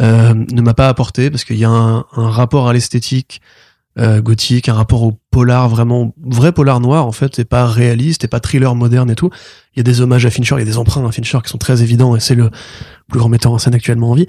euh, 0.00 0.34
ne 0.34 0.62
m'a 0.62 0.74
pas 0.74 0.88
apporté 0.88 1.30
parce 1.30 1.44
qu'il 1.44 1.56
y 1.56 1.64
a 1.64 1.70
un, 1.70 2.04
un 2.16 2.30
rapport 2.30 2.68
à 2.68 2.72
l'esthétique 2.72 3.40
euh, 3.98 4.20
gothique, 4.20 4.68
un 4.68 4.74
rapport 4.74 5.02
au 5.02 5.18
polar 5.30 5.68
vraiment 5.68 6.14
vrai 6.20 6.52
polar 6.52 6.80
noir 6.80 7.06
en 7.06 7.12
fait, 7.12 7.36
c'est 7.36 7.44
pas 7.44 7.66
réaliste, 7.66 8.24
et 8.24 8.28
pas 8.28 8.40
thriller 8.40 8.74
moderne 8.74 9.10
et 9.10 9.14
tout. 9.14 9.30
Il 9.74 9.78
y 9.78 9.80
a 9.80 9.82
des 9.84 10.00
hommages 10.00 10.26
à 10.26 10.30
Fincher, 10.30 10.56
il 10.56 10.60
y 10.60 10.62
a 10.62 10.64
des 10.64 10.78
emprunts 10.78 11.06
à 11.06 11.12
Fincher 11.12 11.38
qui 11.44 11.50
sont 11.50 11.58
très 11.58 11.82
évidents 11.82 12.16
et 12.16 12.20
c'est 12.20 12.34
le 12.34 12.50
plus 13.08 13.18
grand 13.18 13.28
metteur 13.28 13.52
en 13.52 13.58
scène 13.58 13.74
actuellement 13.74 14.10
en 14.10 14.14
vie, 14.14 14.26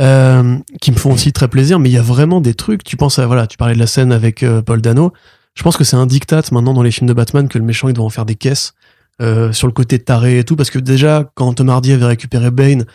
euh, 0.00 0.56
qui 0.80 0.92
me 0.92 0.96
font 0.96 1.12
aussi 1.12 1.32
très 1.32 1.48
plaisir. 1.48 1.78
Mais 1.78 1.90
il 1.90 1.92
y 1.92 1.98
a 1.98 2.02
vraiment 2.02 2.40
des 2.40 2.54
trucs. 2.54 2.84
Tu 2.84 2.96
penses 2.96 3.18
à 3.18 3.26
voilà, 3.26 3.46
tu 3.46 3.56
parlais 3.56 3.74
de 3.74 3.80
la 3.80 3.86
scène 3.86 4.12
avec 4.12 4.42
euh, 4.42 4.62
Paul 4.62 4.80
Dano. 4.80 5.12
Je 5.54 5.62
pense 5.62 5.76
que 5.76 5.84
c'est 5.84 5.96
un 5.96 6.06
diktat 6.06 6.42
maintenant 6.50 6.74
dans 6.74 6.82
les 6.82 6.90
films 6.90 7.08
de 7.08 7.12
Batman 7.12 7.48
que 7.48 7.58
le 7.58 7.64
méchant 7.64 7.88
il 7.88 7.94
doit 7.94 8.04
en 8.04 8.10
faire 8.10 8.24
des 8.24 8.36
caisses 8.36 8.72
euh, 9.20 9.52
sur 9.52 9.66
le 9.66 9.72
côté 9.72 9.98
taré 9.98 10.38
et 10.38 10.44
tout 10.44 10.56
parce 10.56 10.70
que 10.70 10.78
déjà 10.78 11.30
quand 11.34 11.52
Tom 11.52 11.68
Hardy 11.68 11.92
avait 11.92 12.06
récupéré 12.06 12.50
Bane 12.50 12.86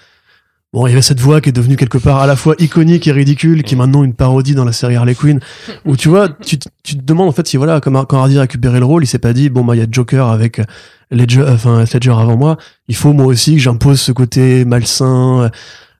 Bon, 0.77 0.85
il 0.85 0.91
y 0.91 0.93
avait 0.93 1.01
cette 1.01 1.19
voix 1.19 1.41
qui 1.41 1.49
est 1.49 1.53
devenue 1.53 1.75
quelque 1.75 1.97
part 1.97 2.17
à 2.19 2.27
la 2.27 2.35
fois 2.35 2.53
iconique 2.59 3.07
et 3.07 3.11
ridicule, 3.11 3.63
qui 3.63 3.73
est 3.73 3.77
maintenant 3.77 4.03
une 4.03 4.13
parodie 4.13 4.53
dans 4.53 4.63
la 4.63 4.71
série 4.73 4.95
Harley 4.95 5.15
Quinn, 5.15 5.39
où 5.85 5.97
tu 5.97 6.07
vois, 6.07 6.29
tu, 6.29 6.59
te- 6.59 6.69
tu 6.83 6.95
te 6.95 7.01
demandes 7.03 7.29
en 7.29 7.31
fait 7.31 7.47
si 7.47 7.57
voilà, 7.57 7.81
comme 7.81 7.95
quand 8.07 8.19
Hardy 8.19 8.37
a 8.37 8.41
récupéré 8.41 8.77
le 8.77 8.85
rôle, 8.85 9.03
il 9.03 9.07
s'est 9.07 9.17
pas 9.17 9.33
dit 9.33 9.49
bon 9.49 9.65
bah 9.65 9.75
il 9.75 9.79
y 9.79 9.81
a 9.81 9.87
Joker 9.91 10.27
avec 10.27 10.61
Ledger, 11.09 11.45
enfin 11.49 11.83
Ledger 11.91 12.11
avant 12.11 12.37
moi, 12.37 12.57
il 12.89 12.95
faut 12.95 13.11
moi 13.11 13.25
aussi 13.25 13.53
que 13.55 13.59
j'impose 13.61 13.99
ce 13.99 14.11
côté 14.11 14.65
malsain, 14.65 15.49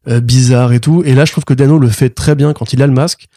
euh, 0.09 0.19
bizarre 0.19 0.71
et 0.73 0.79
tout. 0.79 1.01
Et 1.07 1.15
là, 1.15 1.25
je 1.25 1.31
trouve 1.31 1.43
que 1.43 1.55
Dano 1.55 1.79
le 1.79 1.89
fait 1.89 2.11
très 2.11 2.35
bien 2.35 2.53
quand 2.53 2.71
il 2.71 2.83
a 2.83 2.85
le 2.85 2.93
masque. 2.93 3.29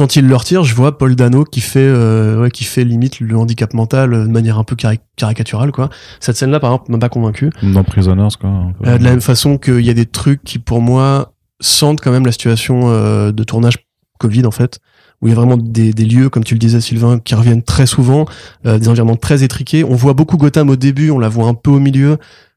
Quand 0.00 0.16
il 0.16 0.26
le 0.26 0.34
retire, 0.34 0.64
je 0.64 0.74
vois 0.74 0.96
Paul 0.96 1.14
Dano 1.14 1.44
qui 1.44 1.60
fait, 1.60 1.78
euh, 1.80 2.40
ouais, 2.40 2.50
qui 2.50 2.64
fait 2.64 2.84
limite 2.84 3.20
le 3.20 3.36
handicap 3.36 3.74
mental 3.74 4.14
euh, 4.14 4.24
de 4.24 4.30
manière 4.30 4.58
un 4.58 4.64
peu 4.64 4.74
cari- 4.74 5.00
caricaturale, 5.14 5.72
quoi. 5.72 5.90
Cette 6.20 6.38
scène-là, 6.38 6.58
par 6.58 6.70
exemple, 6.72 6.90
m'a 6.90 6.96
pas 6.96 7.10
convaincu. 7.10 7.50
Dans 7.62 7.84
Prisoners, 7.84 8.28
quoi. 8.40 8.48
Euh, 8.86 8.96
de 8.96 9.04
la 9.04 9.10
même 9.10 9.20
façon 9.20 9.58
qu'il 9.58 9.80
y 9.84 9.90
a 9.90 9.92
des 9.92 10.06
trucs 10.06 10.42
qui, 10.42 10.58
pour 10.58 10.80
moi, 10.80 11.34
sentent 11.60 12.00
quand 12.00 12.12
même 12.12 12.24
la 12.24 12.32
situation 12.32 12.88
de 13.30 13.44
tournage 13.44 13.76
Covid, 14.18 14.46
en 14.46 14.50
fait, 14.50 14.78
où 15.20 15.26
il 15.26 15.30
y 15.30 15.32
a 15.34 15.36
vraiment 15.36 15.58
des, 15.58 15.92
des 15.92 16.06
lieux, 16.06 16.30
comme 16.30 16.44
tu 16.44 16.54
le 16.54 16.58
disais, 16.60 16.80
Sylvain, 16.80 17.18
qui 17.18 17.34
reviennent 17.34 17.62
très 17.62 17.84
souvent, 17.84 18.24
des 18.64 18.88
environnements 18.88 19.16
très 19.16 19.42
étriqués. 19.42 19.84
On 19.84 19.96
voit 19.96 20.14
beaucoup 20.14 20.38
Gotham 20.38 20.70
au 20.70 20.76
début, 20.76 21.10
on 21.10 21.18
la 21.18 21.28
voit 21.28 21.46
un 21.46 21.52
peu 21.52 21.70
au 21.70 21.78
milieu, 21.78 22.16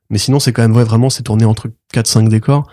mais 0.10 0.18
sinon, 0.18 0.40
c'est 0.40 0.54
quand 0.54 0.62
même 0.62 0.74
ouais, 0.78 0.86
vraiment, 0.86 1.10
c'est 1.10 1.24
tourné 1.24 1.44
entre 1.44 1.68
4-5 1.94 2.30
décors. 2.30 2.70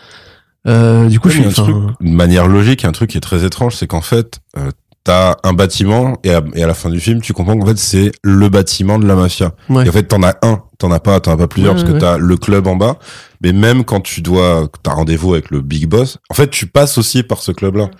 Euh, 0.67 1.09
du 1.09 1.21
coup, 1.21 1.29
Ouais, 1.29 1.35
je 1.35 1.41
suis, 1.49 1.49
un 1.49 1.65
truc, 1.65 1.77
de 2.01 2.11
manière 2.11 2.47
logique, 2.47 2.85
un 2.85 2.93
truc 2.93 3.11
qui 3.11 3.17
est 3.17 3.23
très 3.23 3.45
étrange, 3.45 3.77
c'est 3.77 3.87
qu'en 3.87 4.01
fait, 4.03 4.41
euh, 4.59 4.71
t'as 5.05 5.37
un 5.43 5.53
bâtiment 5.55 6.19
et 6.25 6.35
à, 6.35 6.43
et 6.55 6.63
à 6.63 6.67
la 6.67 6.75
fin 6.75 6.91
du 6.91 7.01
film, 7.01 7.21
tu 7.23 7.33
comprends 7.33 7.57
qu'en 7.57 7.67
fait 7.67 7.79
c'est 7.79 8.13
le 8.23 8.49
bâtiment 8.51 8.99
de 8.99 9.07
la 9.07 9.15
mafia. 9.15 9.53
Ouais. 9.71 9.87
Et 9.87 9.89
en 9.89 9.93
fait, 9.93 10.03
t'en 10.05 10.23
as 10.23 10.37
un, 10.43 10.63
t'en 10.79 10.91
as 10.91 11.01
pas, 11.01 11.19
t'en 11.21 11.33
as 11.33 11.37
pas 11.39 11.49
plusieurs 11.49 11.75
Ouais, 11.75 11.81
parce 11.81 11.93
que 11.95 11.99
t'as 11.99 12.19
le 12.19 12.37
club 12.37 12.67
en 12.67 12.77
bas. 12.77 12.99
Mais 13.43 13.53
même 13.53 13.85
quand 13.85 14.01
tu 14.01 14.21
dois, 14.21 14.69
t'as 14.83 14.93
rendez-vous 14.93 15.33
avec 15.33 15.51
le 15.51 15.63
big 15.63 15.87
boss, 15.87 16.19
en 16.29 16.35
fait, 16.35 16.51
tu 16.51 16.67
passes 16.67 16.99
aussi 16.99 17.23
par 17.23 17.39
ce 17.39 17.53
club-là. 17.53 17.91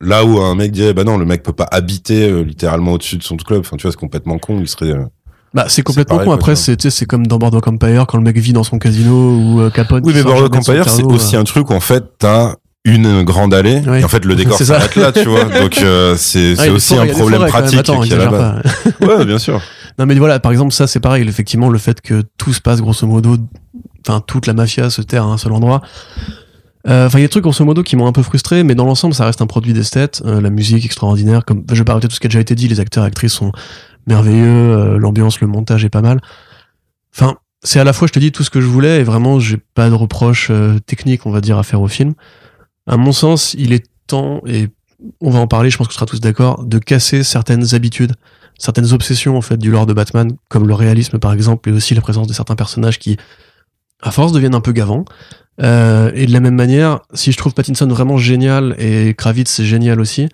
Là 0.00 0.24
où 0.24 0.38
un 0.38 0.54
mec 0.54 0.70
dirait, 0.70 0.94
bah 0.94 1.02
non, 1.04 1.18
le 1.18 1.24
mec 1.26 1.42
peut 1.42 1.52
pas 1.52 1.66
habiter 1.72 2.30
euh, 2.30 2.42
littéralement 2.42 2.92
au-dessus 2.92 3.16
de 3.16 3.24
son 3.24 3.36
club. 3.36 3.60
Enfin, 3.60 3.76
tu 3.76 3.82
vois, 3.82 3.90
c'est 3.90 3.98
complètement 3.98 4.38
con. 4.38 4.58
Il 4.60 4.68
serait. 4.68 4.94
Bah, 5.54 5.66
c'est 5.68 5.82
complètement 5.82 6.16
pareil, 6.16 6.28
con. 6.28 6.34
Après, 6.34 6.56
c'est, 6.56 6.90
c'est 6.90 7.06
comme 7.06 7.26
dans 7.26 7.38
Boardwalk 7.38 7.66
Empire, 7.66 8.06
quand 8.06 8.18
le 8.18 8.24
mec 8.24 8.36
vit 8.36 8.52
dans 8.52 8.64
son 8.64 8.78
casino, 8.78 9.36
ou 9.36 9.60
euh, 9.60 9.70
Capone. 9.70 10.02
Oui, 10.04 10.12
mais 10.14 10.22
Boardwalk 10.22 10.54
Empire, 10.56 10.88
c'est 10.88 11.02
aussi 11.04 11.36
euh. 11.36 11.40
un 11.40 11.44
truc 11.44 11.70
où 11.70 11.74
en 11.74 11.80
fait 11.80 12.04
t'as 12.18 12.54
une 12.84 13.22
grande 13.22 13.52
allée 13.52 13.82
Oui. 13.86 14.00
et 14.00 14.04
en 14.04 14.08
fait 14.08 14.24
le 14.24 14.34
décor 14.36 14.56
s'arrête 14.58 14.96
là, 14.96 15.12
tu 15.12 15.24
vois. 15.24 15.44
Donc 15.60 15.78
euh, 15.82 16.14
c'est 16.16 16.54
Ah, 16.58 16.66
y 16.66 16.70
a 16.70 16.72
aussi 16.72 16.94
forêts, 16.94 17.02
un 17.02 17.06
y 17.06 17.10
a 17.10 17.14
problème 17.14 17.40
forêts, 17.40 17.50
pratique 17.50 17.78
Attends, 17.80 18.00
qui 18.00 18.10
est 18.10 18.14
à 18.14 18.16
la 18.16 18.24
exagère 18.24 18.62
base. 18.62 18.94
pas. 19.00 19.06
Ouais, 19.06 19.24
bien 19.24 19.38
sûr. 19.38 19.60
Non 19.98 20.06
mais 20.06 20.14
voilà, 20.14 20.38
par 20.38 20.52
exemple 20.52 20.72
ça 20.72 20.86
c'est 20.86 21.00
pareil, 21.00 21.26
effectivement 21.26 21.70
le 21.70 21.78
fait 21.78 22.00
que 22.00 22.22
tout 22.36 22.52
se 22.52 22.60
passe 22.60 22.80
grosso 22.80 23.04
modo, 23.04 23.36
enfin 24.06 24.22
toute 24.24 24.46
la 24.46 24.52
mafia 24.52 24.90
se 24.90 25.02
terre 25.02 25.24
à 25.24 25.26
un 25.26 25.38
seul 25.38 25.50
endroit. 25.52 25.82
Euh, 26.86 27.06
Enfin 27.06 27.18
il 27.18 27.22
y 27.22 27.24
a 27.24 27.26
des 27.26 27.30
trucs 27.30 27.42
grosso 27.42 27.64
modo 27.64 27.82
qui 27.82 27.96
m'ont 27.96 28.06
un 28.06 28.12
peu 28.12 28.22
frustré, 28.22 28.62
mais 28.62 28.76
dans 28.76 28.84
l'ensemble 28.84 29.12
ça 29.12 29.24
reste 29.24 29.42
un 29.42 29.48
produit 29.48 29.72
d'esthète, 29.72 30.22
euh, 30.24 30.40
la 30.40 30.50
musique 30.50 30.84
extraordinaire, 30.84 31.44
comme 31.44 31.64
je 31.68 31.74
vais 31.74 31.84
pas 31.84 31.94
répéter 31.94 32.08
tout 32.10 32.14
ce 32.14 32.20
qui 32.20 32.28
a 32.28 32.30
déjà 32.30 32.38
été 32.38 32.54
dit, 32.54 32.68
les 32.68 32.78
acteurs 32.78 33.02
et 33.02 33.08
actrices 33.08 33.32
sont 33.32 33.50
merveilleux, 34.08 34.46
euh, 34.46 34.98
l'ambiance, 34.98 35.40
le 35.40 35.46
montage 35.46 35.84
est 35.84 35.90
pas 35.90 36.02
mal. 36.02 36.20
Enfin 37.14 37.36
c'est 37.62 37.80
à 37.80 37.84
la 37.84 37.92
fois 37.92 38.06
je 38.06 38.12
te 38.12 38.18
dis 38.20 38.30
tout 38.30 38.44
ce 38.44 38.50
que 38.50 38.60
je 38.60 38.66
voulais 38.66 39.00
et 39.00 39.02
vraiment 39.02 39.40
j'ai 39.40 39.56
pas 39.56 39.90
de 39.90 39.94
reproches 39.94 40.48
euh, 40.50 40.78
techniques 40.78 41.26
on 41.26 41.30
va 41.30 41.40
dire 41.40 41.58
à 41.58 41.62
faire 41.62 41.80
au 41.80 41.88
film. 41.88 42.14
À 42.86 42.96
mon 42.96 43.12
sens 43.12 43.54
il 43.58 43.72
est 43.72 43.86
temps 44.06 44.42
et 44.46 44.68
on 45.20 45.30
va 45.30 45.38
en 45.38 45.46
parler, 45.46 45.70
je 45.70 45.76
pense 45.76 45.86
que 45.86 45.94
sera 45.94 46.06
tous 46.06 46.20
d'accord, 46.20 46.64
de 46.64 46.78
casser 46.78 47.22
certaines 47.22 47.74
habitudes 47.74 48.14
certaines 48.58 48.92
obsessions 48.92 49.36
en 49.36 49.40
fait 49.40 49.56
du 49.56 49.70
lore 49.70 49.86
de 49.86 49.94
Batman, 49.94 50.32
comme 50.48 50.66
le 50.66 50.74
réalisme 50.74 51.18
par 51.18 51.32
exemple, 51.32 51.70
et 51.70 51.72
aussi 51.72 51.94
la 51.94 52.00
présence 52.00 52.26
de 52.26 52.32
certains 52.32 52.56
personnages 52.56 52.98
qui, 52.98 53.16
à 54.02 54.10
force, 54.10 54.32
deviennent 54.32 54.54
un 54.54 54.60
peu 54.60 54.72
gavants. 54.72 55.04
Euh, 55.60 56.10
et 56.14 56.26
de 56.26 56.32
la 56.32 56.40
même 56.40 56.54
manière, 56.54 57.00
si 57.14 57.32
je 57.32 57.36
trouve 57.36 57.54
Pattinson 57.54 57.86
vraiment 57.86 58.16
génial 58.16 58.74
et 58.78 59.14
Kravitz 59.14 59.62
génial 59.62 60.00
aussi, 60.00 60.28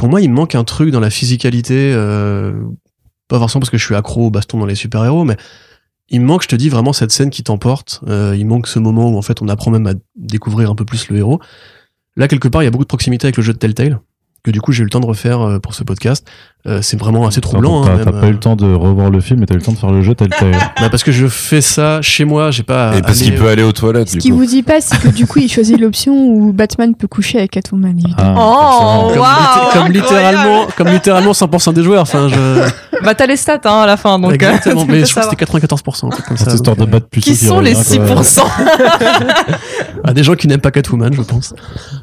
pour 0.00 0.08
moi 0.08 0.22
il 0.22 0.30
manque 0.30 0.54
un 0.54 0.64
truc 0.64 0.88
dans 0.92 0.98
la 0.98 1.10
physicalité, 1.10 1.92
euh, 1.94 2.54
pas 3.28 3.38
forcément 3.38 3.60
parce 3.60 3.68
que 3.68 3.76
je 3.76 3.84
suis 3.84 3.94
accro 3.94 4.28
au 4.28 4.30
baston 4.30 4.56
dans 4.56 4.64
les 4.64 4.74
super-héros, 4.74 5.24
mais 5.24 5.36
il 6.08 6.22
me 6.22 6.26
manque, 6.26 6.42
je 6.42 6.48
te 6.48 6.56
dis, 6.56 6.70
vraiment 6.70 6.94
cette 6.94 7.12
scène 7.12 7.28
qui 7.28 7.42
t'emporte. 7.42 8.00
Euh, 8.08 8.34
il 8.34 8.46
manque 8.46 8.66
ce 8.66 8.78
moment 8.78 9.10
où 9.10 9.18
en 9.18 9.20
fait 9.20 9.42
on 9.42 9.48
apprend 9.48 9.70
même 9.70 9.86
à 9.86 9.92
découvrir 10.16 10.70
un 10.70 10.74
peu 10.74 10.86
plus 10.86 11.10
le 11.10 11.18
héros. 11.18 11.38
Là, 12.16 12.28
quelque 12.28 12.48
part, 12.48 12.62
il 12.62 12.64
y 12.64 12.68
a 12.68 12.70
beaucoup 12.70 12.84
de 12.84 12.88
proximité 12.88 13.26
avec 13.26 13.36
le 13.36 13.42
jeu 13.42 13.52
de 13.52 13.58
Telltale, 13.58 14.00
que 14.42 14.50
du 14.50 14.62
coup 14.62 14.72
j'ai 14.72 14.80
eu 14.80 14.84
le 14.84 14.90
temps 14.90 15.00
de 15.00 15.06
refaire 15.06 15.42
euh, 15.42 15.58
pour 15.58 15.74
ce 15.74 15.84
podcast. 15.84 16.26
Euh, 16.66 16.80
c'est 16.82 16.98
vraiment 16.98 17.26
assez 17.26 17.40
troublant. 17.40 17.84
T'as 17.84 17.92
hein, 17.92 18.00
t'as 18.04 18.12
même, 18.12 18.20
pas 18.20 18.26
eu 18.26 18.30
euh. 18.30 18.32
le 18.32 18.38
temps 18.38 18.54
de 18.54 18.70
revoir 18.70 19.08
le 19.08 19.20
film, 19.20 19.40
mais 19.40 19.46
t'as 19.46 19.54
eu 19.54 19.58
le 19.58 19.62
temps 19.62 19.72
de 19.72 19.78
faire 19.78 19.90
le 19.90 20.02
jeu 20.02 20.14
tel 20.14 20.28
tel. 20.28 20.52
Bah, 20.80 20.88
parce 20.90 21.02
que 21.02 21.12
je 21.12 21.26
fais 21.26 21.60
ça 21.62 22.00
chez 22.02 22.24
moi, 22.24 22.50
j'ai 22.50 22.62
pas. 22.62 22.96
Et 22.96 23.02
parce 23.02 23.18
qu'il 23.18 23.34
peut 23.34 23.48
aller 23.48 23.62
aux 23.62 23.72
toilettes. 23.72 24.10
Ce 24.10 24.16
qui 24.18 24.30
vous 24.30 24.44
dit 24.44 24.62
pas, 24.62 24.80
c'est 24.80 24.98
que 24.98 25.08
du 25.08 25.26
coup, 25.26 25.38
il 25.38 25.50
choisit 25.50 25.78
l'option 25.78 26.12
où 26.14 26.52
Batman 26.52 26.94
peut 26.94 27.08
coucher 27.08 27.38
avec 27.38 27.52
Catwoman. 27.52 27.98
Ah, 28.18 28.34
Oh, 28.38 29.12
comme, 29.14 29.84
comme 29.84 29.92
littéralement, 29.92 30.66
comme 30.76 30.88
littéralement 30.88 31.32
100% 31.32 31.72
des 31.72 31.82
joueurs. 31.82 32.02
Enfin, 32.02 32.28
je. 32.28 32.68
Bah 33.02 33.14
t'as 33.14 33.24
les 33.24 33.38
stats 33.38 33.60
hein, 33.64 33.80
à 33.80 33.86
la 33.86 33.96
fin 33.96 34.18
donc. 34.18 34.32
euh, 34.32 34.34
Exactement. 34.34 34.84
tu 34.84 34.90
Mais 34.90 35.06
je 35.06 35.10
crois 35.10 35.22
que 35.22 35.30
c'était 35.30 35.44
94%. 35.46 36.06
un 36.06 36.08
truc 36.10 36.26
comme 36.26 36.36
ça, 36.36 36.44
Cette 36.44 36.54
histoire 36.56 36.76
de 36.76 36.80
donc, 36.80 36.88
euh, 36.88 36.92
battre 36.92 37.06
plus 37.06 37.22
Qui 37.22 37.34
sont 37.34 37.58
les 37.60 37.72
6% 37.74 38.42
à 40.04 40.12
des 40.12 40.22
gens 40.22 40.34
qui 40.34 40.48
n'aiment 40.48 40.60
pas 40.60 40.70
Catwoman, 40.70 41.12
je 41.14 41.22
pense. 41.22 41.54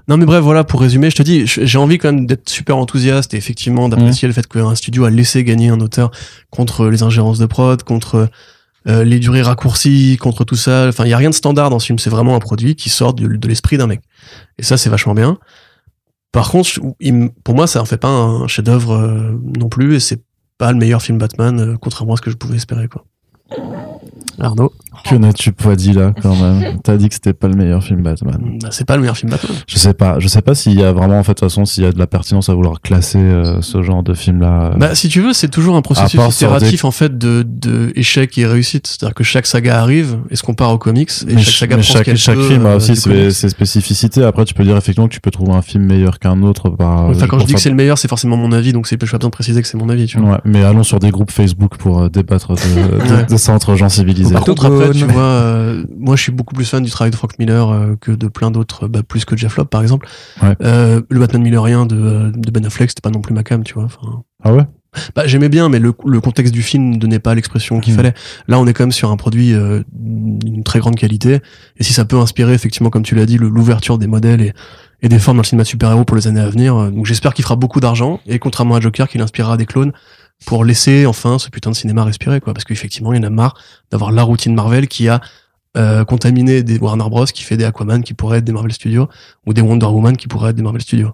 Non, 0.07 0.17
mais 0.17 0.25
bref, 0.25 0.41
voilà, 0.41 0.63
pour 0.63 0.81
résumer, 0.81 1.11
je 1.11 1.15
te 1.15 1.23
dis, 1.23 1.43
j'ai 1.45 1.77
envie 1.77 1.97
quand 1.99 2.11
même 2.11 2.25
d'être 2.25 2.49
super 2.49 2.77
enthousiaste 2.77 3.33
et 3.33 3.37
effectivement 3.37 3.89
d'apprécier 3.89 4.27
le 4.27 4.33
fait 4.33 4.46
qu'un 4.47 4.75
studio 4.75 5.05
a 5.05 5.09
laissé 5.09 5.43
gagner 5.43 5.69
un 5.69 5.79
auteur 5.79 6.11
contre 6.49 6.87
les 6.87 7.03
ingérences 7.03 7.39
de 7.39 7.45
prod, 7.45 7.81
contre 7.83 8.29
euh, 8.87 9.03
les 9.03 9.19
durées 9.19 9.41
raccourcies, 9.41 10.17
contre 10.17 10.45
tout 10.45 10.55
ça. 10.55 10.87
Enfin, 10.87 11.05
il 11.05 11.09
y 11.09 11.13
a 11.13 11.17
rien 11.17 11.29
de 11.29 11.35
standard 11.35 11.69
dans 11.69 11.79
ce 11.79 11.87
film. 11.87 11.99
C'est 11.99 12.09
vraiment 12.09 12.35
un 12.35 12.39
produit 12.39 12.75
qui 12.75 12.89
sort 12.89 13.13
de, 13.13 13.47
l'esprit 13.47 13.77
d'un 13.77 13.87
mec. 13.87 14.01
Et 14.57 14.63
ça, 14.63 14.77
c'est 14.77 14.89
vachement 14.89 15.13
bien. 15.13 15.37
Par 16.31 16.49
contre, 16.49 16.69
pour 17.43 17.55
moi, 17.55 17.67
ça 17.67 17.81
en 17.81 17.85
fait 17.85 17.97
pas 17.97 18.09
un 18.09 18.47
chef-d'œuvre 18.47 18.93
euh, 18.93 19.39
non 19.57 19.69
plus, 19.69 19.95
et 19.95 19.99
c'est 19.99 20.21
pas 20.57 20.71
le 20.71 20.77
meilleur 20.77 21.01
film 21.01 21.17
Batman, 21.17 21.59
euh, 21.59 21.77
contrairement 21.79 22.13
à 22.13 22.17
ce 22.17 22.21
que 22.21 22.31
je 22.31 22.35
pouvais 22.35 22.55
espérer, 22.55 22.87
quoi. 22.87 23.05
Arnaud, 24.39 24.71
Que 25.03 25.15
n'as-tu 25.15 25.51
pas 25.51 25.75
dit 25.75 25.93
là 25.93 26.13
quand 26.21 26.35
même 26.35 26.79
T'as 26.83 26.97
dit 26.97 27.07
que 27.09 27.13
c'était 27.15 27.33
pas 27.33 27.47
le 27.47 27.55
meilleur 27.55 27.83
film 27.83 28.01
Batman. 28.01 28.37
bah, 28.61 28.69
c'est 28.71 28.85
pas 28.85 28.95
le 28.95 29.01
meilleur 29.01 29.17
film 29.17 29.31
Batman. 29.31 29.51
Je 29.67 29.77
sais 29.77 29.93
pas, 29.93 30.19
je 30.19 30.27
sais 30.27 30.41
pas 30.41 30.55
s'il 30.55 30.73
y 30.79 30.83
a 30.83 30.91
vraiment 30.91 31.19
en 31.19 31.23
fait 31.23 31.31
de 31.33 31.39
toute 31.39 31.49
façon 31.49 31.65
s'il 31.65 31.83
y 31.83 31.87
a 31.87 31.91
de 31.91 31.99
la 31.99 32.07
pertinence 32.07 32.49
à 32.49 32.53
vouloir 32.53 32.81
classer 32.81 33.19
euh, 33.19 33.61
ce 33.61 33.81
genre 33.83 34.03
de 34.03 34.13
film 34.13 34.41
là. 34.41 34.71
Bah, 34.77 34.95
si 34.95 35.07
tu 35.09 35.21
veux, 35.21 35.33
c'est 35.33 35.49
toujours 35.49 35.75
un 35.75 35.81
processus 35.81 36.19
itératif 36.35 36.85
en 36.85 36.91
fait 36.91 37.17
de, 37.17 37.43
de 37.47 37.91
échec 37.95 38.37
et 38.37 38.45
réussite. 38.45 38.87
C'est-à-dire 38.87 39.13
que 39.15 39.23
chaque 39.23 39.45
saga 39.45 39.79
arrive 39.81 40.17
et 40.29 40.35
se 40.35 40.43
compare 40.43 40.71
aux 40.71 40.77
comics 40.77 41.09
et 41.27 41.35
mais 41.35 41.41
chaque 41.41 41.43
ch- 41.43 41.59
saga 41.59 41.75
mais 41.77 41.81
prend 41.83 41.91
ce 41.91 42.03
chaque, 42.03 42.15
chaque 42.17 42.35
peut, 42.35 42.47
film 42.47 42.65
a 42.65 42.69
euh, 42.69 42.77
aussi 42.77 42.95
ses, 42.95 43.49
spécificités. 43.49 44.23
Après, 44.23 44.45
tu 44.45 44.53
peux 44.53 44.63
dire 44.63 44.77
effectivement 44.77 45.07
que 45.07 45.13
tu 45.13 45.21
peux 45.21 45.31
trouver 45.31 45.53
un 45.53 45.61
film 45.61 45.85
meilleur 45.85 46.19
qu'un 46.19 46.41
autre 46.43 46.69
par. 46.69 47.05
Enfin, 47.09 47.27
quand 47.27 47.39
je 47.39 47.45
dis 47.45 47.53
que 47.53 47.59
c'est 47.59 47.69
le 47.69 47.75
meilleur, 47.75 47.97
c'est 47.97 48.07
forcément 48.07 48.37
mon 48.37 48.51
avis, 48.51 48.73
donc 48.73 48.87
c'est 48.87 48.95
je 48.95 48.99
pas 49.11 49.17
besoin 49.17 49.29
de 49.29 49.31
préciser 49.31 49.61
que 49.61 49.67
c'est 49.67 49.77
mon 49.77 49.89
avis. 49.89 50.05
Tu 50.07 50.19
vois. 50.19 50.31
Ouais, 50.31 50.37
mais 50.45 50.63
allons 50.63 50.83
sur 50.83 50.99
des 50.99 51.11
groupes 51.11 51.31
Facebook 51.31 51.77
pour 51.77 51.99
euh, 52.01 52.09
débattre 52.09 52.53
de, 52.53 52.55
de, 53.07 53.13
Ouais. 53.17 53.25
de 53.25 53.37
ça 53.37 53.53
entre 53.53 53.75
gens 53.75 53.89
civilisés. 53.89 54.33
Par 54.33 54.43
contre, 54.43 54.65
après, 54.65 54.86
tu 54.93 55.05
vois, 55.05 55.21
euh, 55.21 55.83
moi, 55.97 56.15
je 56.15 56.21
suis 56.23 56.31
beaucoup 56.31 56.53
plus 56.55 56.65
fan 56.65 56.83
du 56.83 56.89
travail 56.91 57.11
de 57.11 57.15
Frank 57.15 57.37
Miller 57.39 57.69
euh, 57.69 57.95
que 57.99 58.11
de 58.11 58.27
plein 58.27 58.51
d'autres, 58.51 58.87
bah, 58.87 59.01
plus 59.03 59.25
que 59.25 59.35
Jeff 59.37 59.57
Lobb, 59.57 59.67
par 59.67 59.81
exemple. 59.81 60.07
Ouais. 60.41 60.55
Euh, 60.63 61.01
le 61.09 61.19
Batman 61.19 61.41
Millerien 61.41 61.85
de, 61.85 61.95
euh, 61.95 62.31
de 62.31 62.51
Ben 62.51 62.65
Affleck, 62.65 62.89
c'était 62.89 63.01
pas 63.01 63.09
non 63.11 63.21
plus 63.21 63.33
ma 63.33 63.43
cam, 63.43 63.63
tu 63.63 63.73
vois. 63.75 63.87
Ah 64.43 64.53
ouais? 64.53 64.63
Bah, 65.15 65.23
j'aimais 65.27 65.49
bien, 65.49 65.69
mais 65.69 65.79
le, 65.79 65.93
le 66.05 66.21
contexte 66.21 66.53
du 66.53 66.63
film 66.63 66.91
ne 66.91 66.97
donnait 66.97 67.19
pas 67.19 67.35
l'expression 67.35 67.79
qu'il 67.79 67.93
Mhm. 67.93 67.97
fallait. 67.97 68.13
Là, 68.47 68.59
on 68.59 68.65
est 68.65 68.73
quand 68.73 68.83
même 68.83 68.91
sur 68.91 69.11
un 69.11 69.17
produit 69.17 69.53
euh, 69.53 69.83
d'une 69.93 70.63
très 70.63 70.79
grande 70.79 70.95
qualité. 70.95 71.39
Et 71.77 71.83
si 71.83 71.93
ça 71.93 72.03
peut 72.05 72.17
inspirer, 72.17 72.53
effectivement, 72.53 72.89
comme 72.89 73.03
tu 73.03 73.13
l'as 73.13 73.25
dit, 73.27 73.37
l'ouverture 73.37 73.97
des 73.99 74.07
modèles 74.07 74.41
et, 74.41 74.53
et 75.03 75.09
des 75.09 75.19
formes 75.19 75.37
dans 75.37 75.41
le 75.43 75.47
cinéma 75.47 75.63
de 75.63 75.67
super-héros 75.67 76.03
pour 76.05 76.15
les 76.17 76.27
années 76.27 76.39
à 76.39 76.49
venir. 76.49 76.73
Donc 76.91 77.05
j'espère 77.05 77.35
qu'il 77.35 77.43
fera 77.43 77.55
beaucoup 77.55 77.79
d'argent 77.79 78.19
et 78.25 78.39
contrairement 78.39 78.75
à 78.75 78.79
Joker, 78.79 79.07
qu'il 79.07 79.21
inspirera 79.21 79.55
des 79.57 79.67
clones 79.67 79.91
pour 80.45 80.63
laisser 80.63 81.05
enfin 81.05 81.39
ce 81.39 81.49
putain 81.49 81.71
de 81.71 81.75
cinéma 81.75 82.03
respirer 82.03 82.39
quoi. 82.41 82.53
Parce 82.53 82.63
qu'effectivement, 82.63 83.13
il 83.13 83.17
y 83.17 83.19
en 83.19 83.23
a 83.23 83.29
marre 83.29 83.55
d'avoir 83.91 84.11
la 84.11 84.23
routine 84.23 84.53
Marvel 84.53 84.87
qui 84.87 85.09
a 85.09 85.21
euh, 85.75 86.05
contaminé 86.05 86.63
des 86.63 86.79
Warner 86.79 87.09
Bros 87.09 87.25
qui 87.25 87.43
fait 87.43 87.57
des 87.57 87.65
Aquaman 87.65 88.03
qui 88.03 88.13
pourraient 88.13 88.39
être 88.39 88.45
des 88.45 88.51
Marvel 88.51 88.71
Studios 88.71 89.09
ou 89.45 89.53
des 89.53 89.61
Wonder 89.61 89.85
Woman 89.85 90.17
qui 90.17 90.27
pourraient 90.27 90.51
être 90.51 90.55
des 90.55 90.63
Marvel 90.63 90.81
Studios. 90.81 91.13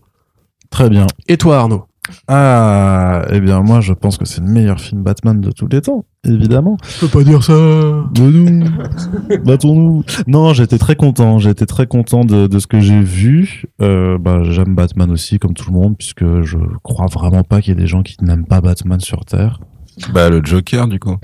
Très 0.70 0.90
bien. 0.90 1.08
Et 1.28 1.38
toi 1.38 1.60
Arnaud? 1.60 1.86
Ah, 2.28 3.26
eh 3.32 3.40
bien, 3.40 3.62
moi, 3.62 3.80
je 3.82 3.94
pense 3.94 4.18
que 4.18 4.26
c'est 4.26 4.42
le 4.42 4.48
meilleur 4.48 4.80
film 4.80 5.04
Batman 5.04 5.40
de 5.40 5.52
tous 5.52 5.68
les 5.68 5.82
temps, 5.82 6.04
évidemment. 6.26 6.78
Je 6.84 7.06
peux 7.06 7.20
pas 7.20 7.24
dire 7.24 7.44
ça. 7.44 7.54
Nous, 7.54 8.64
battons-nous. 9.46 10.04
Non, 10.28 10.54
j'étais 10.54 10.78
très 10.78 10.96
content. 10.96 11.40
J'étais 11.40 11.66
très 11.66 11.88
content 11.88 12.26
de, 12.26 12.48
de 12.48 12.60
ce 12.60 12.68
que 12.68 12.80
j'ai 12.80 13.02
vu. 13.02 13.64
Euh, 13.82 14.18
bah, 14.18 14.44
j'aime 14.44 14.76
Batman 14.76 15.12
aussi, 15.12 15.40
comme 15.40 15.54
tout 15.54 15.72
le 15.72 15.78
monde, 15.78 15.98
puisque 15.98 16.42
je 16.42 16.58
crois 16.84 17.08
vraiment 17.08 17.44
pas 17.44 17.62
qu'il 17.62 17.74
y 17.74 17.78
ait 17.78 17.82
des 17.82 17.88
gens 17.88 18.04
qui 18.04 18.18
n'aiment 18.22 18.46
pas 18.46 18.62
Batman 18.62 19.00
sur 19.00 19.24
Terre. 19.26 19.60
Bah, 20.12 20.30
le 20.30 20.42
Joker, 20.44 20.88
du 20.88 21.00
coup. 21.00 21.18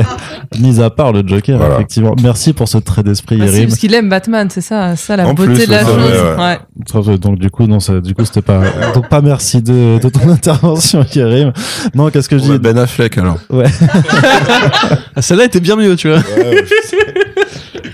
Mis 0.58 0.80
à 0.80 0.88
part 0.90 1.12
le 1.12 1.22
Joker, 1.26 1.58
Voilà. 1.58 1.74
effectivement. 1.74 2.14
Merci 2.22 2.52
pour 2.52 2.68
ce 2.68 2.78
trait 2.78 3.02
d'esprit, 3.02 3.36
Bah, 3.36 3.44
c'est 3.46 3.52
Yerim. 3.54 3.68
parce 3.68 3.78
qu'il 3.80 3.92
aime 3.94 4.08
Batman, 4.08 4.48
c'est 4.50 4.60
ça, 4.60 4.96
ça 4.96 5.16
la 5.16 5.26
En 5.28 5.34
beauté 5.34 5.52
plus, 5.54 5.66
de 5.66 5.70
la 5.70 5.78
ouais, 5.78 5.84
chose. 5.84 5.96
ouais, 5.96 7.02
ouais. 7.02 7.10
Ouais. 7.12 7.18
Donc 7.18 7.38
du 7.38 7.50
coup 7.50 7.66
non 7.66 7.80
ça 7.80 8.00
du 8.00 8.14
coup 8.14 8.24
c'était 8.24 8.42
pas 8.42 8.60
donc 8.94 9.08
pas 9.08 9.20
merci 9.20 9.62
de, 9.62 9.98
de 9.98 10.08
ton 10.08 10.28
intervention 10.30 11.04
Karim. 11.04 11.52
Non 11.94 12.10
qu'est-ce 12.10 12.28
que 12.28 12.38
je 12.38 12.44
Ouais, 12.44 12.52
dis? 12.52 12.58
Ben 12.58 12.76
Affleck, 12.78 13.18
alors. 13.18 13.38
Ah, 15.14 15.22
celle-là 15.22 15.44
était 15.44 15.60
bien 15.60 15.76
mieux, 15.76 15.96
tu 15.96 16.08
vois. 16.08 16.20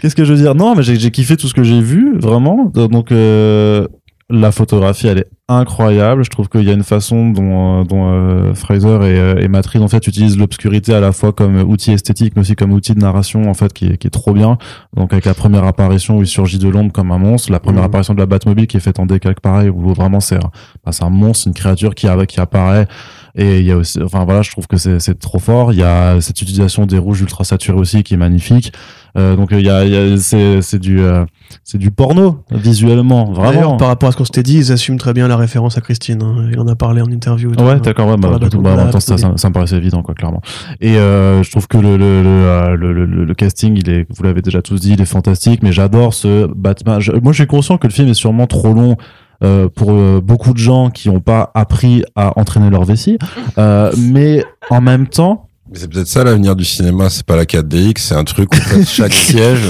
Qu'est-ce 0.00 0.14
que 0.16 0.24
je 0.24 0.32
veux 0.32 0.38
dire? 0.40 0.54
Non 0.54 0.74
mais 0.74 0.82
j'ai 0.82 0.98
j'ai 0.98 1.10
kiffé 1.10 1.36
tout 1.36 1.46
ce 1.48 1.54
que 1.54 1.62
j'ai 1.62 1.80
vu 1.80 2.18
vraiment. 2.18 2.70
Donc 2.74 3.12
euh, 3.12 3.86
la 4.32 4.50
photographie 4.50 5.06
elle 5.06 5.18
est 5.18 5.28
incroyable. 5.48 6.24
Je 6.24 6.30
trouve 6.30 6.48
qu'il 6.48 6.62
y 6.62 6.70
a 6.70 6.72
une 6.72 6.82
façon 6.82 7.30
dont, 7.30 7.80
euh, 7.80 7.84
dont 7.84 8.10
euh, 8.10 8.54
Fraser 8.54 8.88
et, 8.88 9.18
euh, 9.18 9.34
et 9.40 9.48
Matrix 9.48 9.80
en 9.80 9.88
fait 9.88 10.06
utilisent 10.06 10.38
l'obscurité 10.38 10.94
à 10.94 11.00
la 11.00 11.12
fois 11.12 11.32
comme 11.32 11.60
outil 11.60 11.92
esthétique 11.92 12.32
mais 12.34 12.40
aussi 12.40 12.54
comme 12.56 12.72
outil 12.72 12.94
de 12.94 13.00
narration 13.00 13.50
en 13.50 13.54
fait 13.54 13.72
qui 13.72 13.86
est, 13.86 13.96
qui 13.98 14.06
est 14.06 14.10
trop 14.10 14.32
bien. 14.32 14.56
Donc 14.96 15.12
avec 15.12 15.26
la 15.26 15.34
première 15.34 15.64
apparition 15.64 16.18
où 16.18 16.22
il 16.22 16.26
surgit 16.26 16.58
de 16.58 16.68
l'ombre 16.68 16.92
comme 16.92 17.12
un 17.12 17.18
monstre, 17.18 17.52
la 17.52 17.60
première 17.60 17.82
Mhm. 17.82 17.86
apparition 17.86 18.14
de 18.14 18.20
la 18.20 18.26
Batmobile 18.26 18.66
qui 18.66 18.78
est 18.78 18.80
faite 18.80 18.98
en 18.98 19.06
décalque 19.06 19.40
pareil 19.40 19.68
où 19.68 19.92
vraiment 19.92 20.20
c'est 20.20 20.36
un, 20.36 20.50
c'est 20.90 21.04
un 21.04 21.10
monstre, 21.10 21.48
une 21.48 21.54
créature 21.54 21.94
qui, 21.94 22.06
qui 22.28 22.40
apparaît 22.40 22.86
et 23.34 23.60
il 23.60 23.66
y 23.66 23.72
a 23.72 23.76
aussi, 23.76 24.02
enfin 24.02 24.24
voilà, 24.24 24.42
je 24.42 24.50
trouve 24.50 24.66
que 24.66 24.76
c'est 24.76 25.00
c'est 25.00 25.18
trop 25.18 25.38
fort. 25.38 25.72
Il 25.72 25.78
y 25.78 25.82
a 25.82 26.20
cette 26.20 26.40
utilisation 26.42 26.84
des 26.86 26.98
rouges 26.98 27.22
ultra 27.22 27.44
saturés 27.44 27.78
aussi 27.78 28.02
qui 28.02 28.14
est 28.14 28.18
magnifique. 28.18 28.72
Euh, 29.18 29.36
donc 29.36 29.48
il 29.52 29.60
y 29.60 29.68
a, 29.68 29.84
y 29.84 29.94
a 29.96 30.16
c'est 30.16 30.62
c'est 30.62 30.78
du 30.78 31.00
euh, 31.00 31.24
c'est 31.64 31.76
du 31.78 31.90
porno 31.90 32.44
visuellement 32.50 33.30
vraiment. 33.32 33.76
par 33.76 33.88
rapport 33.88 34.08
à 34.08 34.12
ce 34.12 34.16
qu'on 34.16 34.24
s'était 34.24 34.42
dit, 34.42 34.56
ils 34.56 34.72
assument 34.72 34.96
très 34.96 35.12
bien 35.12 35.28
la 35.28 35.36
référence 35.36 35.76
à 35.76 35.82
Christine. 35.82 36.22
hein. 36.22 36.48
Il 36.50 36.58
en 36.58 36.66
a 36.66 36.74
parlé 36.76 37.02
en 37.02 37.10
interview. 37.10 37.54
tout. 37.54 37.62
Ouais, 37.62 37.78
d'accord, 37.80 38.08
ouais, 38.08 38.16
bah, 38.16 38.38
Batmobile, 38.38 38.62
bah, 38.74 38.84
temps, 38.90 39.00
ça, 39.00 39.16
ça, 39.18 39.48
me 39.48 39.52
paraissait 39.52 39.76
évident, 39.76 40.02
quoi, 40.02 40.14
clairement. 40.14 40.40
Et 40.80 40.96
euh, 40.96 41.42
je 41.42 41.50
trouve 41.50 41.68
que 41.68 41.76
le, 41.76 41.96
le, 41.98 42.22
le, 42.22 42.28
euh, 42.28 42.76
le, 42.76 42.92
le- 43.04 43.24
le 43.24 43.34
casting, 43.34 43.76
il 43.76 43.90
est, 43.90 44.06
vous 44.16 44.22
l'avez 44.22 44.40
déjà 44.40 44.62
tous 44.62 44.80
dit, 44.80 44.92
il 44.94 45.00
est 45.02 45.04
fantastique, 45.06 45.62
mais 45.62 45.72
j'adore 45.72 46.14
ce 46.14 46.46
Batman. 46.46 46.98
Je- 47.00 47.12
moi, 47.12 47.32
je 47.32 47.42
suis 47.42 47.46
conscient 47.46 47.76
que 47.76 47.86
le 47.86 47.92
film 47.92 48.08
est 48.08 48.14
sûrement 48.14 48.46
trop 48.46 48.72
long. 48.72 48.96
euh, 49.44 49.68
pour 49.68 49.90
euh, 49.90 50.20
beaucoup 50.22 50.52
de 50.52 50.58
gens 50.58 50.88
qui 50.90 51.08
n'ont 51.10 51.18
pas 51.18 51.50
appris 51.54 52.04
à 52.14 52.38
entraîner 52.38 52.70
leur 52.70 52.84
vessie, 52.84 53.18
euh, 53.58 53.90
mais 53.98 54.44
en 54.70 54.80
même 54.80 55.08
temps, 55.08 55.48
Mais 55.72 55.78
c'est 55.78 55.88
peut-être 55.88 56.06
ça 56.08 56.22
l'avenir 56.22 56.54
du 56.54 56.64
cinéma, 56.64 57.08
c'est 57.08 57.24
pas 57.24 57.36
la 57.36 57.44
4DX, 57.46 57.94
c'est 57.98 58.14
un 58.14 58.24
truc 58.24 58.54
où 58.54 58.58
en 58.58 58.60
fait, 58.60 58.84
chaque 58.86 59.12
siège, 59.30 59.60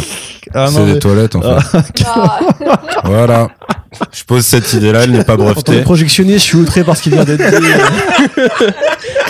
Ah, 0.53 0.66
c'est 0.68 0.84
des 0.84 0.92
mais- 0.94 0.98
toilettes, 0.98 1.36
en 1.36 1.42
fait. 1.42 2.05
Voilà. 3.05 3.48
Je 4.11 4.24
pose 4.24 4.44
cette 4.44 4.72
idée-là, 4.72 5.05
elle 5.05 5.12
n'est 5.12 5.22
pas 5.24 5.34
En 5.34 5.36
tant 5.36 5.44
que 5.48 5.53
brevetée. 5.53 5.82
projectionniste, 5.82 6.38
je 6.40 6.44
suis 6.44 6.57
outré 6.59 6.82
par 6.82 6.96
ce 6.96 7.03
qu'il 7.03 7.12
vient 7.12 7.24
d'être 7.24 7.61
dit. 7.61 7.66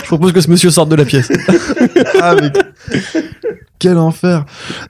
je 0.03 0.07
propose 0.07 0.31
que 0.31 0.41
ce 0.41 0.49
monsieur 0.49 0.69
sorte 0.71 0.89
de 0.89 0.95
la 0.95 1.05
pièce. 1.05 1.29
ah, 2.21 2.35
mais 2.41 2.51
quel 3.83 3.97
enfer 3.97 4.45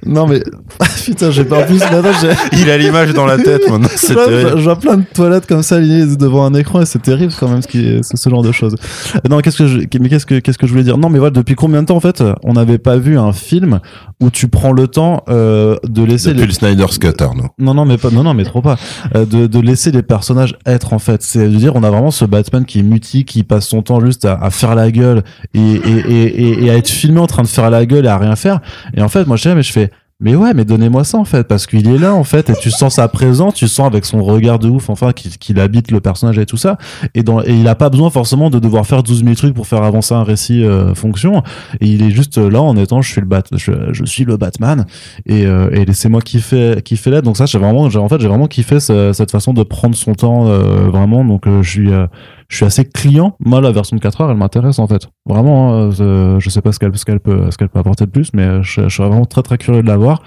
Non 0.05 0.27
mais 0.27 0.41
putain, 1.05 1.31
j'ai 1.31 1.45
pas 1.45 1.63
plus. 1.63 1.79
Il 2.53 2.69
a 2.69 2.77
l'image 2.77 3.11
dans 3.13 3.25
la 3.25 3.37
tête 3.37 3.67
maintenant, 3.69 3.87
c'est 3.95 4.09
je 4.09 4.13
vois, 4.13 4.25
terrible. 4.27 4.57
je 4.59 4.63
vois 4.63 4.75
plein 4.75 4.97
de 4.97 5.03
toilettes 5.13 5.47
comme 5.47 5.63
ça 5.63 5.77
alignées 5.77 6.15
devant 6.15 6.45
un 6.45 6.53
écran 6.53 6.81
et 6.81 6.85
c'est 6.85 7.01
terrible 7.01 7.33
quand 7.39 7.47
même 7.49 7.61
ce 7.63 7.67
qui 7.67 7.79
est 7.87 8.03
ce, 8.03 8.15
ce 8.15 8.29
genre 8.29 8.43
de 8.43 8.51
choses. 8.51 8.75
Euh, 9.15 9.19
Non, 9.29 9.39
qu'est-ce 9.39 9.57
que 9.57 9.67
je 9.67 9.79
mais 9.99 10.09
qu'est-ce 10.09 10.25
que 10.27 10.39
qu'est-ce 10.39 10.57
que 10.59 10.67
je 10.67 10.71
voulais 10.71 10.83
dire? 10.83 10.97
Non, 10.99 11.09
mais 11.09 11.17
voilà, 11.17 11.31
depuis 11.31 11.55
combien 11.55 11.81
de 11.81 11.87
temps 11.87 11.95
en 11.97 11.99
fait 11.99 12.23
on 12.43 12.53
n'avait 12.53 12.77
pas 12.77 12.97
vu 12.97 13.17
un 13.17 13.33
film 13.33 13.79
où 14.21 14.29
tu 14.29 14.47
prends 14.47 14.71
le 14.71 14.87
temps 14.87 15.23
euh, 15.29 15.75
de 15.87 16.03
laisser 16.03 16.29
Depuis 16.29 16.41
les 16.41 16.47
le 16.47 16.53
Snyder's 16.53 16.97
Cut, 16.99 17.13
Arnaud. 17.19 17.47
non 17.57 17.73
non 17.73 17.85
mais 17.85 17.97
pas 17.97 18.11
non 18.11 18.23
non 18.23 18.33
mais 18.35 18.43
trop 18.43 18.61
pas 18.61 18.75
Euh, 19.15 19.25
de, 19.25 19.47
de 19.47 19.59
laisser 19.59 19.91
les 19.91 20.03
personnages 20.03 20.55
être 20.65 20.93
en 20.93 20.99
fait 20.99 21.23
c'est 21.23 21.49
de 21.49 21.55
dire 21.55 21.75
on 21.75 21.83
a 21.83 21.89
vraiment 21.89 22.11
ce 22.11 22.25
Batman 22.25 22.63
qui 22.65 22.79
est 22.79 22.83
mutique 22.83 23.27
qui 23.29 23.43
passe 23.43 23.67
son 23.67 23.81
temps 23.81 23.99
juste 23.99 24.25
à, 24.25 24.35
à 24.35 24.49
faire 24.51 24.75
la 24.75 24.91
gueule 24.91 25.23
et, 25.53 25.59
et, 25.59 25.97
et, 26.09 26.23
et, 26.43 26.65
et 26.65 26.69
à 26.69 26.75
être 26.77 26.89
filmé 26.89 27.19
en 27.19 27.27
train 27.27 27.43
de 27.43 27.47
faire 27.47 27.69
la 27.69 27.85
gueule 27.85 28.05
et 28.05 28.09
à 28.09 28.17
rien 28.17 28.35
faire 28.35 28.59
et 28.95 29.01
en 29.01 29.09
fait 29.09 29.25
moi 29.27 29.38
je 29.38 29.43
sais 29.43 29.55
mais 29.55 29.63
je 29.63 29.71
fais 29.71 29.89
mais 30.19 30.36
ouais 30.36 30.53
mais 30.53 30.63
donnez-moi 30.63 31.03
ça 31.03 31.17
en 31.17 31.25
fait 31.25 31.45
parce 31.47 31.65
qu'il 31.65 31.88
est 31.89 31.97
là 31.97 32.13
en 32.13 32.23
fait 32.23 32.49
et 32.49 32.53
tu 32.53 32.69
sens 32.69 32.95
sa 32.95 33.07
présence 33.07 33.55
tu 33.55 33.67
sens 33.67 33.88
avec 33.88 34.05
son 34.05 34.23
regard 34.23 34.59
de 34.59 34.69
ouf 34.69 34.89
enfin 34.89 35.11
qu'il 35.11 35.31
qu'il 35.38 35.59
habite 35.59 35.91
le 35.91 35.99
personnage 36.01 36.38
et 36.38 36.45
tout 36.45 36.55
ça. 36.55 36.77
Et, 37.15 37.23
dans, 37.23 37.41
et 37.41 37.49
il 37.49 37.67
a 37.67 37.73
pas 37.75 37.89
besoin 37.89 38.09
forcément 38.11 38.49
de 38.51 38.59
devoir 38.59 38.86
faire 38.86 39.01
12 39.03 39.23
000 39.23 39.34
trucs 39.36 39.55
pour 39.55 39.65
faire 39.67 39.81
avancer 39.84 40.13
un 40.13 40.23
récit 40.23 40.63
euh, 40.63 40.93
fonction. 40.93 41.41
Et 41.81 41.88
il 41.88 42.03
est 42.03 42.11
juste 42.11 42.38
là 42.38 42.61
en 42.61 42.77
étant 42.77 43.01
je 43.01 43.09
suis 43.11 43.21
le 43.21 43.27
bat 43.27 43.41
je, 43.51 43.71
je 43.91 44.05
suis 44.05 44.23
le 44.23 44.38
Batman. 44.38 44.86
Et, 45.25 45.45
euh, 45.47 45.69
et 45.71 45.84
laissez-moi 45.84 46.21
kiffer 46.21 46.81
kiffer 46.86 47.09
là. 47.09 47.21
Donc 47.21 47.36
ça 47.36 47.45
j'ai 47.47 47.57
vraiment 47.57 47.81
en 47.81 48.09
fait 48.09 48.21
j'ai 48.21 48.27
vraiment 48.27 48.47
kiffé 48.47 48.79
ce- 48.79 49.11
cette 49.13 49.31
façon 49.31 49.51
de 49.53 49.63
prendre 49.63 49.95
son 49.95 50.13
temps 50.13 50.47
euh, 50.47 50.89
vraiment. 50.89 51.25
Donc 51.25 51.47
euh, 51.47 51.63
je 51.63 51.69
suis 51.69 51.91
euh, 51.91 52.05
je 52.53 52.57
suis 52.57 52.65
assez 52.65 52.85
client. 52.85 53.35
Moi 53.39 53.61
la 53.61 53.71
version 53.71 53.97
de 53.97 54.01
4 54.01 54.21
heures 54.21 54.31
elle 54.31 54.37
m'intéresse 54.37 54.77
en 54.77 54.87
fait. 54.87 55.09
Vraiment 55.25 55.73
hein, 55.73 55.89
euh, 55.99 56.39
je 56.39 56.49
sais 56.51 56.61
pas 56.61 56.71
ce 56.71 56.77
qu'elle 56.77 56.91
peut 57.19 57.49
peut 57.49 57.79
apporter 57.79 58.05
de 58.05 58.11
plus 58.11 58.31
mais 58.33 58.43
euh, 58.43 58.61
je, 58.61 58.83
je 58.83 58.89
suis 58.89 59.03
vraiment 59.03 59.25
très 59.25 59.41
très 59.41 59.57
curieux 59.57 59.81
de 59.81 59.87
la 59.87 59.97
voir. 59.97 60.21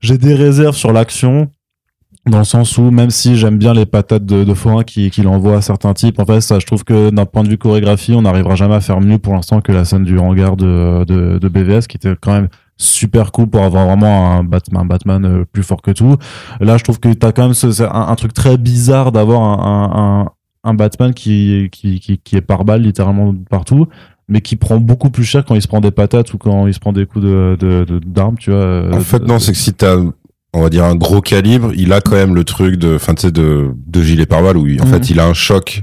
J'ai 0.00 0.18
des 0.18 0.34
réserves 0.34 0.74
sur 0.74 0.92
l'action 0.92 1.48
dans 2.26 2.38
le 2.38 2.44
sens 2.44 2.76
où 2.76 2.90
même 2.90 3.10
si 3.10 3.36
j'aime 3.36 3.56
bien 3.56 3.72
les 3.72 3.86
patates 3.86 4.24
de, 4.24 4.42
de 4.42 4.82
qui 4.82 5.26
envoie 5.26 5.58
à 5.58 5.60
certains 5.60 5.94
types 5.94 6.18
en 6.18 6.24
fait 6.24 6.40
je 6.40 6.66
trouve 6.66 6.82
que 6.82 7.10
d'un 7.10 7.26
point 7.26 7.44
de 7.44 7.48
vue 7.48 7.58
chorégraphie 7.58 8.14
on 8.14 8.22
n'arrivera 8.22 8.56
jamais 8.56 8.74
à 8.74 8.80
faire 8.80 9.00
mieux 9.00 9.18
pour 9.18 9.34
l'instant 9.34 9.60
que 9.60 9.70
la 9.70 9.84
scène 9.84 10.04
du 10.04 10.18
hangar 10.18 10.56
de, 10.56 11.38
BVS 11.48 11.86
qui 11.86 11.98
était 11.98 12.14
quand 12.20 12.32
même 12.32 12.48
super 12.76 13.30
cool 13.30 13.46
pour 13.46 13.62
avoir 13.62 13.86
vraiment 13.86 14.32
un 14.32 14.42
Batman, 14.42 14.82
un 14.82 14.86
Batman 14.86 15.24
euh, 15.24 15.44
plus 15.44 15.62
fort 15.62 15.80
que 15.80 15.92
tout. 15.92 16.16
Là, 16.58 16.76
je 16.76 16.82
trouve 16.82 16.98
que 16.98 17.12
t'as 17.12 17.30
quand 17.30 17.48
même 17.48 17.54
un, 17.92 18.14
truc 18.16 18.34
très 18.34 18.56
bizarre 18.56 19.12
d'avoir 19.12 19.42
un, 19.42 20.32
un, 20.64 20.74
Batman 20.74 21.14
qui, 21.14 21.68
qui, 21.70 22.00
qui, 22.00 22.18
qui 22.18 22.36
est 22.36 22.40
par 22.40 22.64
balle 22.64 22.82
littéralement 22.82 23.34
partout, 23.50 23.86
mais 24.28 24.40
qui 24.40 24.56
prend 24.56 24.78
beaucoup 24.78 25.10
plus 25.10 25.24
cher 25.24 25.44
quand 25.44 25.54
il 25.54 25.62
se 25.62 25.68
prend 25.68 25.80
des 25.80 25.90
patates 25.90 26.32
ou 26.34 26.38
quand 26.38 26.66
il 26.66 26.74
se 26.74 26.80
prend 26.80 26.92
des 26.92 27.06
coups 27.06 27.24
de, 27.24 27.56
de, 27.60 27.84
de- 27.84 27.98
d'armes, 27.98 28.38
tu 28.38 28.50
vois. 28.50 28.60
euh, 28.60 28.92
En 28.92 29.00
fait, 29.00 29.22
non, 29.22 29.38
c'est 29.38 29.52
que 29.52 29.58
si 29.58 29.72
t'as, 29.74 29.96
on 30.54 30.62
va 30.62 30.70
dire, 30.70 30.84
un 30.84 30.94
gros 30.96 31.20
calibre, 31.20 31.72
il 31.76 31.92
a 31.92 32.00
quand 32.00 32.12
même 32.16 32.34
le 32.34 32.44
truc 32.44 32.76
de, 32.76 32.94
enfin, 32.96 33.14
tu 33.14 33.22
sais, 33.22 33.32
de, 33.32 33.72
de 33.86 34.02
gilet 34.02 34.26
pare-balles 34.26 34.56
où, 34.56 34.66
il- 34.66 34.80
en 34.80 34.86
Mhm. 34.86 34.90
fait, 34.92 35.10
il 35.10 35.20
a 35.20 35.26
un 35.26 35.34
choc. 35.34 35.82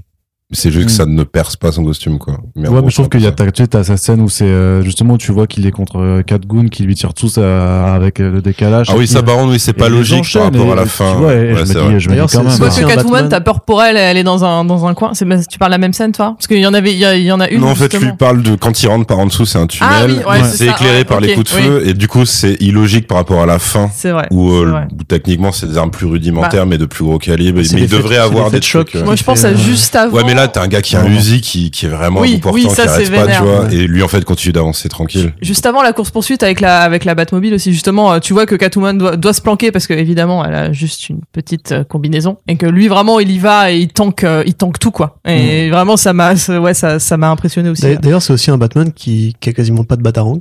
C'est 0.54 0.72
juste 0.72 0.88
que 0.88 0.92
ça 0.92 1.06
ne 1.06 1.24
perce 1.24 1.56
pas 1.56 1.72
son 1.72 1.84
costume, 1.86 2.18
quoi. 2.20 2.38
Mais 2.56 2.64
ouais, 2.68 2.74
gros, 2.76 2.82
mais 2.84 2.90
je 2.90 2.96
trouve 2.96 3.10
qu'il 3.10 3.22
y 3.22 3.28
a 3.28 3.32
tu 3.32 3.44
sais, 3.56 3.68
t'as 3.68 3.84
cette 3.84 3.98
scène 4.00 4.22
où 4.22 4.30
c'est 4.30 4.46
euh, 4.46 4.82
justement 4.82 5.14
où 5.14 5.18
tu 5.18 5.32
vois 5.32 5.48
qu'il 5.48 5.66
est 5.66 5.72
contre 5.72 5.98
euh, 6.00 6.22
quatre 6.24 6.46
goons 6.46 6.68
qui 6.68 6.84
lui 6.84 6.96
tirent 6.96 7.14
tous 7.14 7.36
euh, 7.38 7.96
avec 7.96 8.20
euh, 8.20 8.32
le 8.32 8.42
décalage. 8.42 8.88
Ah 8.90 8.96
oui, 8.98 9.08
ça, 9.08 9.24
par 9.24 9.36
contre, 9.38 9.52
oui, 9.52 9.60
c'est 9.60 9.74
pas 9.74 9.90
logique 9.90 10.26
par 10.34 10.44
rapport 10.44 10.66
et- 10.68 10.72
à 10.72 10.76
la 10.76 10.84
tu 10.84 10.90
fin. 10.90 11.14
vois, 11.16 11.34
et 11.34 11.54
Ouais, 11.54 11.56
je 11.60 11.66
c'est 11.66 11.76
me 11.82 11.94
dis, 11.94 12.00
je 12.00 12.10
me 12.10 12.14
D'ailleurs, 12.14 12.28
dis 12.28 12.36
quand 12.36 12.44
c'est- 12.44 12.50
même. 12.60 12.62
euh, 12.64 12.68
aussi 12.68 12.82
que 12.82 12.88
Catwoman, 12.88 13.30
t'as 13.30 13.40
peur 13.42 13.62
pour 13.62 13.82
elle, 13.82 13.98
elle 13.98 14.18
est 14.18 14.24
dans 14.24 14.44
un, 14.44 14.66
dans 14.66 14.86
un 14.86 14.94
coin. 14.94 15.12
C'est, 15.14 15.26
tu 15.48 15.58
parles 15.58 15.72
de 15.72 15.76
la 15.76 15.78
même 15.80 15.94
scène, 15.94 16.12
toi? 16.12 16.34
Parce 16.38 16.48
qu'il 16.48 16.58
y 16.60 16.66
en 16.68 16.74
avait, 16.74 16.94
il 16.94 17.00
y, 17.00 17.32
en 17.32 17.40
a 17.40 17.48
une. 17.50 17.62
Non, 17.62 17.70
en 17.70 17.76
fait, 17.76 17.94
lui 18.00 18.12
parle 18.18 18.42
de 18.44 18.56
quand 18.56 18.84
il 18.84 18.88
rentre 18.88 19.06
par 19.08 19.20
en 19.20 19.26
dessous, 19.28 19.46
c'est 19.46 19.58
un 19.60 19.68
tunnel. 19.68 19.90
Ah 19.92 20.06
oui, 20.06 20.14
ouais, 20.42 20.44
c'est 20.50 20.68
éclairé 20.68 20.98
ouais, 21.00 21.04
par 21.06 21.20
les 21.22 21.34
coups 21.34 21.52
de 21.52 21.58
feu, 21.58 21.84
et 21.88 21.94
du 21.94 22.08
coup, 22.08 22.26
c'est 22.26 22.58
illogique 22.62 23.08
par 23.08 23.18
rapport 23.18 23.42
à 23.42 23.46
la 23.46 23.60
fin. 23.60 23.90
C'est 23.94 24.12
vrai. 24.12 24.28
Où, 24.32 24.52
euh, 24.52 24.82
techniquement 25.08 25.52
c'est 25.52 25.68
des 25.68 25.78
armes 25.78 25.92
plus 25.92 26.06
rudimentaires 26.08 26.66
mais 26.66 26.78
de 26.78 26.86
plus 26.86 27.04
gros 27.04 27.18
calibre 27.18 27.60
mais 27.60 27.66
il 27.82 27.88
devrait 27.88 28.18
avoir 28.18 28.52
des 28.52 28.60
de 28.60 28.64
choc. 28.64 28.88
trucs, 28.90 29.02
euh, 29.02 29.06
Moi, 29.06 29.16
je 29.16 29.24
pense 29.24 29.44
à 29.44 29.50
euh, 29.50 29.56
juste 29.56 29.96
avant. 29.96 30.12
Là, 30.42 30.48
t'as 30.48 30.64
un 30.64 30.68
gars 30.68 30.82
qui 30.82 30.96
a 30.96 31.02
un. 31.02 31.06
Uzi 31.08 31.42
qui, 31.42 31.70
qui 31.72 31.86
est 31.86 31.90
vraiment 31.90 32.20
Oui, 32.22 32.32
à 32.32 32.36
bout 32.36 32.40
portant, 32.42 32.56
oui, 32.58 32.76
ça, 32.76 32.84
qui 32.84 32.90
arrête 32.90 33.12
pas, 33.12 33.28
tu 33.28 33.42
vois. 33.44 33.62
Ouais. 33.66 33.76
Et 33.76 33.88
lui, 33.88 34.02
en 34.04 34.08
fait, 34.08 34.24
continue 34.26 34.54
d'avancer 34.54 34.90
tranquille. 34.90 35.34
Juste 35.42 35.66
avant 35.66 35.82
la 35.84 35.94
course 35.94 36.10
poursuite 36.12 36.42
avec 36.44 36.60
la 36.62 36.80
avec 36.82 37.06
la 37.06 37.16
Batmobile 37.16 37.54
aussi 37.54 37.72
justement, 37.74 38.14
euh, 38.14 38.20
tu 38.20 38.34
vois 38.34 38.46
que 38.46 38.56
Catwoman 38.56 38.98
doit, 38.98 39.18
doit 39.18 39.34
se 39.34 39.42
planquer 39.42 39.72
parce 39.72 39.88
que 39.88 39.94
évidemment 39.94 40.44
elle 40.46 40.56
a 40.56 40.72
juste 40.74 41.10
une 41.10 41.20
petite 41.32 41.72
euh, 41.72 41.84
combinaison 41.84 42.38
et 42.48 42.56
que 42.58 42.66
lui 42.66 42.88
vraiment 42.88 43.20
il 43.20 43.30
y 43.32 43.40
va 43.40 43.72
et 43.72 43.78
il 43.80 43.88
tank 43.90 44.24
euh, 44.24 44.44
il 44.46 44.54
tank 44.56 44.80
tout 44.80 44.92
quoi. 44.92 45.18
Et 45.28 45.70
vraiment 45.70 45.98
ça 45.98 46.14
m'a 46.14 46.34
ouais 46.34 46.74
ça 46.74 47.00
ça 47.00 47.18
m'a 47.18 47.30
impressionné 47.30 47.70
aussi. 47.70 47.82
D'ailleurs- 47.84 48.02
D'ailleurs, 48.02 48.22
c'est 48.22 48.34
aussi 48.34 48.50
un 48.52 48.58
Batman 48.58 48.92
qui, 48.94 49.36
qui 49.40 49.50
a 49.50 49.54
quasiment 49.54 49.84
pas 49.84 49.96
de 49.96 50.02
batarang. 50.02 50.40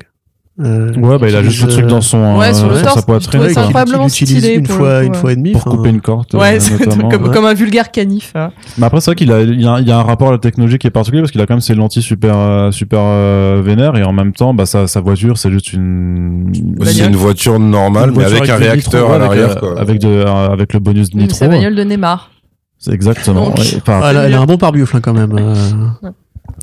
Euh, 0.62 0.92
Ouais, 0.98 1.18
bah 1.18 1.28
il 1.30 1.36
a 1.36 1.42
juste 1.42 1.62
le 1.62 1.68
truc 1.68 1.84
euh, 1.84 1.88
dans 1.88 2.00
son, 2.02 2.36
Ouais, 2.36 2.52
sur 2.52 2.68
le 2.68 2.76
euh, 2.76 2.82
torse, 2.82 2.94
sa 2.96 3.02
poitrine. 3.02 3.40
utilise 3.42 4.10
stylé 4.10 4.54
une 4.56 4.66
fois, 4.66 4.98
coup, 5.00 5.06
une 5.06 5.12
ouais. 5.12 5.18
fois 5.18 5.32
et 5.32 5.36
demi. 5.36 5.52
pour 5.52 5.64
couper 5.64 5.88
une 5.88 6.00
corde, 6.02 6.26
Ouais, 6.34 6.56
euh, 6.56 6.60
c'est 6.60 6.78
notamment. 6.78 7.08
comme, 7.08 7.24
ouais. 7.24 7.30
comme 7.32 7.44
un 7.46 7.54
vulgaire 7.54 7.90
canif. 7.90 8.32
hein. 8.34 8.50
Mais 8.76 8.84
après, 8.86 9.00
c'est 9.00 9.10
vrai 9.12 9.14
qu'il 9.16 9.32
a, 9.32 9.40
il 9.40 9.60
y 9.60 9.66
a, 9.66 9.80
il 9.80 9.88
y 9.88 9.90
a 9.90 9.96
un 9.98 10.02
rapport 10.02 10.28
à 10.28 10.32
la 10.32 10.38
technologie 10.38 10.76
qui 10.78 10.86
est 10.86 10.90
particulier 10.90 11.22
parce 11.22 11.32
qu'il 11.32 11.40
a 11.40 11.46
quand 11.46 11.54
même 11.54 11.60
ses 11.62 11.74
lentilles 11.74 12.02
super, 12.02 12.36
euh, 12.36 12.70
super 12.72 12.98
euh, 13.02 13.62
vénères 13.64 13.96
et 13.96 14.02
en 14.04 14.12
même 14.12 14.32
temps, 14.32 14.52
bah, 14.52 14.66
sa, 14.66 14.86
sa 14.86 15.00
voiture, 15.00 15.38
c'est 15.38 15.50
juste 15.50 15.72
une. 15.72 16.52
C'est 16.84 17.06
une 17.06 17.16
voiture 17.16 17.58
normale, 17.58 18.10
une 18.10 18.16
mais 18.18 18.24
voiture 18.24 18.36
avec 18.38 18.50
un 18.50 18.56
réacteur 18.56 19.00
nitro, 19.08 19.12
à 19.12 19.16
avec, 19.16 19.28
l'arrière, 19.38 19.56
euh, 19.56 19.60
quoi. 19.72 19.80
Avec, 19.80 20.00
de, 20.00 20.08
euh, 20.08 20.48
avec 20.50 20.72
le 20.74 20.80
bonus 20.80 21.10
de 21.10 21.16
nitro. 21.18 21.36
C'est 21.38 21.46
la 21.46 21.52
bagnole 21.52 21.74
de 21.74 21.84
Neymar. 21.84 22.30
C'est 22.78 22.92
exactement. 22.92 23.54
Ah, 23.86 24.10
elle, 24.10 24.34
a- 24.34 24.40
un 24.42 24.46
bon 24.46 24.56
pare-buffle 24.58 24.96
hein, 24.96 25.00
quand 25.02 25.12
même. 25.14 25.32
euh. 25.38 25.54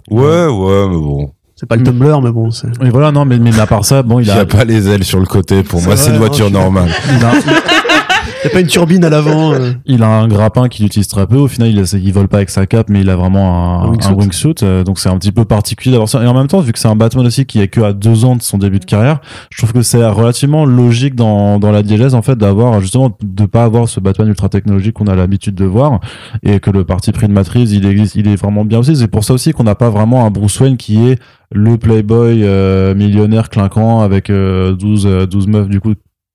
Ouais, 0.10 0.46
ouais, 0.48 0.88
mais 0.90 0.98
bon. 0.98 1.32
C'est 1.60 1.66
pas 1.66 1.76
le 1.76 1.82
Tumblr, 1.84 2.22
mais 2.22 2.32
bon, 2.32 2.52
c'est. 2.52 2.68
et 2.68 2.90
voilà, 2.92 3.12
non, 3.12 3.26
mais, 3.26 3.40
mais 3.40 3.60
à 3.60 3.66
part 3.66 3.84
ça, 3.84 4.04
bon, 4.04 4.20
Il 4.20 4.28
il 4.28 4.32
n'y 4.32 4.38
a, 4.38 4.42
a 4.42 4.46
pas 4.46 4.64
les 4.64 4.88
ailes 4.88 5.04
sur 5.04 5.20
le 5.20 5.26
côté. 5.26 5.64
Pour 5.64 5.82
moi, 5.82 5.98
c'est 5.98 6.12
une 6.12 6.18
voiture 6.18 6.52
normale. 6.52 6.90
Il 8.44 8.48
a, 8.48 8.50
Y 8.50 8.52
a 8.52 8.54
pas 8.54 8.60
une 8.62 8.68
turbine 8.68 9.04
à 9.06 9.10
l'avant. 9.10 9.54
euh. 9.54 9.72
il 9.86 10.04
a 10.04 10.08
un 10.08 10.28
grappin 10.28 10.68
qu'il 10.68 10.86
utilise 10.86 11.08
très 11.08 11.26
peu. 11.28 11.38
Au 11.38 11.48
final, 11.48 11.70
il, 11.70 11.84
il 12.04 12.14
vole 12.14 12.28
pas 12.28 12.38
avec 12.38 12.50
sa 12.50 12.66
cape, 12.66 12.90
mais 12.90 13.02
il 13.02 13.10
a 13.10 13.16
vraiment 13.16 13.84
un, 13.84 13.92
Un 13.94 14.14
wingsuit. 14.14 14.56
euh, 14.64 14.84
donc 14.84 15.00
c'est 15.00 15.10
un 15.10 15.18
petit 15.18 15.32
peu 15.32 15.46
particulier 15.46 15.92
d'avoir 15.92 16.10
ça. 16.10 16.24
Et 16.24 16.28
en 16.28 16.34
même 16.34 16.48
temps, 16.48 16.60
vu 16.60 16.72
que 16.74 16.80
c'est 16.80 16.88
un 16.88 16.96
Batman 16.96 17.26
aussi 17.26 17.46
qui 17.46 17.60
est 17.62 17.68
que 17.68 17.82
à 17.82 17.94
deux 17.94 18.26
ans 18.26 18.36
de 18.36 18.42
son 18.42 18.58
début 18.58 18.80
de 18.80 18.86
carrière, 18.86 19.20
je 19.50 19.58
trouve 19.58 19.74
que 19.74 19.82
c'est 19.82 20.06
relativement 20.06 20.66
logique 20.66 21.16
dans, 21.16 21.60
dans 21.60 21.72
la 21.72 21.84
diégèse, 21.84 22.16
en 22.16 22.22
fait, 22.22 22.36
d'avoir, 22.38 22.80
justement, 22.82 23.16
de 23.24 23.46
pas 23.46 23.64
avoir 23.64 23.88
ce 23.90 24.00
Batman 24.00 24.28
ultra 24.28 24.50
technologique 24.50 24.94
qu'on 24.94 25.08
a 25.08 25.16
l'habitude 25.16 25.56
de 25.56 25.66
voir 25.66 26.00
et 26.44 26.60
que 26.60 26.70
le 26.72 26.84
parti 26.84 27.12
pris 27.12 27.28
de 27.28 27.34
Matrix, 27.34 27.66
il 27.72 27.86
existe, 27.86 28.16
il 28.16 28.28
est 28.28 28.36
vraiment 28.36 28.66
bien 28.66 28.80
aussi. 28.80 28.96
C'est 28.96 29.08
pour 29.08 29.24
ça 29.24 29.34
aussi 29.34 29.52
qu'on 29.52 29.64
n'a 29.64 29.76
pas 29.76 29.90
vraiment 29.90 30.26
un 30.26 30.32
Bruce 30.32 30.60
Wayne 30.60 30.78
qui 30.78 31.08
est 31.10 31.20
le 31.52 31.78
playboy 31.78 32.42
euh, 32.44 32.94
millionnaire 32.94 33.50
clinquant 33.50 34.02
avec 34.02 34.30
euh, 34.30 34.74
12, 34.74 35.06
euh, 35.08 35.26
12 35.26 35.48
meufs, 35.48 35.70
du 35.70 35.80
coup, 35.80 35.94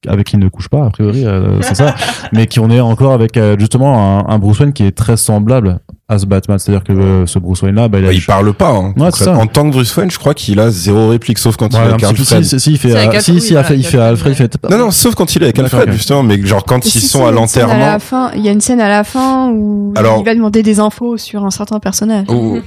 avec 0.09 0.27
qui 0.27 0.37
il 0.37 0.41
ne 0.41 0.49
couche 0.49 0.69
pas, 0.69 0.85
a 0.87 0.91
priori, 0.91 1.25
euh, 1.27 1.61
c'est 1.63 1.75
ça. 1.77 1.95
mais 2.33 2.47
qui 2.47 2.61
on 2.61 2.71
est 2.71 2.81
encore 2.81 3.13
avec 3.13 3.37
euh, 3.37 3.57
justement 3.59 4.21
un, 4.29 4.33
un 4.35 4.39
Bruce 4.39 4.59
Wayne 4.61 4.73
qui 4.73 4.85
est 4.85 4.93
très 4.97 5.17
semblable 5.17 5.79
à 6.09 6.19
ce 6.19 6.27
Batman. 6.27 6.59
C'est-à-dire 6.59 6.85
que 6.85 6.93
euh, 6.93 7.27
ce 7.27 7.39
Bruce 7.39 7.63
Wayne 7.63 7.77
là, 7.77 7.89
bah, 7.89 7.99
il 7.99 8.05
a 8.05 8.09
Bah, 8.09 8.13
il 8.15 8.25
parle 8.25 8.53
pas. 8.53 8.71
Hein. 8.71 8.95
Ouais, 8.99 9.11
c'est 9.13 9.25
ça. 9.25 9.37
En 9.37 9.47
tant 9.47 9.65
que 9.65 9.71
Bruce 9.75 9.97
Wayne, 9.97 10.11
je 10.11 10.19
crois 10.19 10.35
qu'il 10.35 10.59
a 10.61 10.71
zéro 10.71 11.09
réplique, 11.09 11.39
sauf 11.39 11.57
quand 11.57 11.73
Ouais, 11.73 11.81
il 11.83 11.87
est 11.87 11.93
avec 11.93 12.03
Alfred. 12.05 12.45
si, 12.45 12.61
si, 12.61 12.71
il 12.73 12.79
fait, 12.79 12.93
euh, 12.93 13.03
Alfred, 13.05 13.21
si, 13.23 13.41
si, 13.41 13.53
oui, 13.53 13.57
Alfred, 13.59 13.79
il 13.79 13.85
fait, 13.85 13.97
voilà, 13.97 14.11
Alfred, 14.11 14.33
il 14.33 14.37
fait, 14.37 14.57
Non, 14.71 14.79
non, 14.79 14.91
sauf 14.91 15.15
quand 15.15 15.35
il 15.37 15.43
est 15.43 15.47
avec 15.47 15.59
Alfred, 15.59 15.91
justement, 15.93 16.23
mais 16.23 16.41
genre 16.45 16.65
quand 16.65 16.85
Et 16.85 16.89
ils 16.89 16.91
si, 16.91 17.01
sont 17.01 17.25
à 17.27 17.31
l'enterrement. 17.31 17.97
Il 18.35 18.43
y 18.45 18.49
a 18.49 18.53
une 18.53 18.61
scène 18.61 18.81
à 18.81 18.89
la 18.89 19.05
fin 19.05 19.51
où 19.51 19.93
Alors- 19.97 20.19
il 20.21 20.25
va 20.25 20.35
demander 20.35 20.63
des 20.63 20.81
infos 20.81 21.17
sur 21.17 21.45
un 21.45 21.51
certain 21.51 21.79
personnage. 21.79 22.27
Oh. 22.29 22.59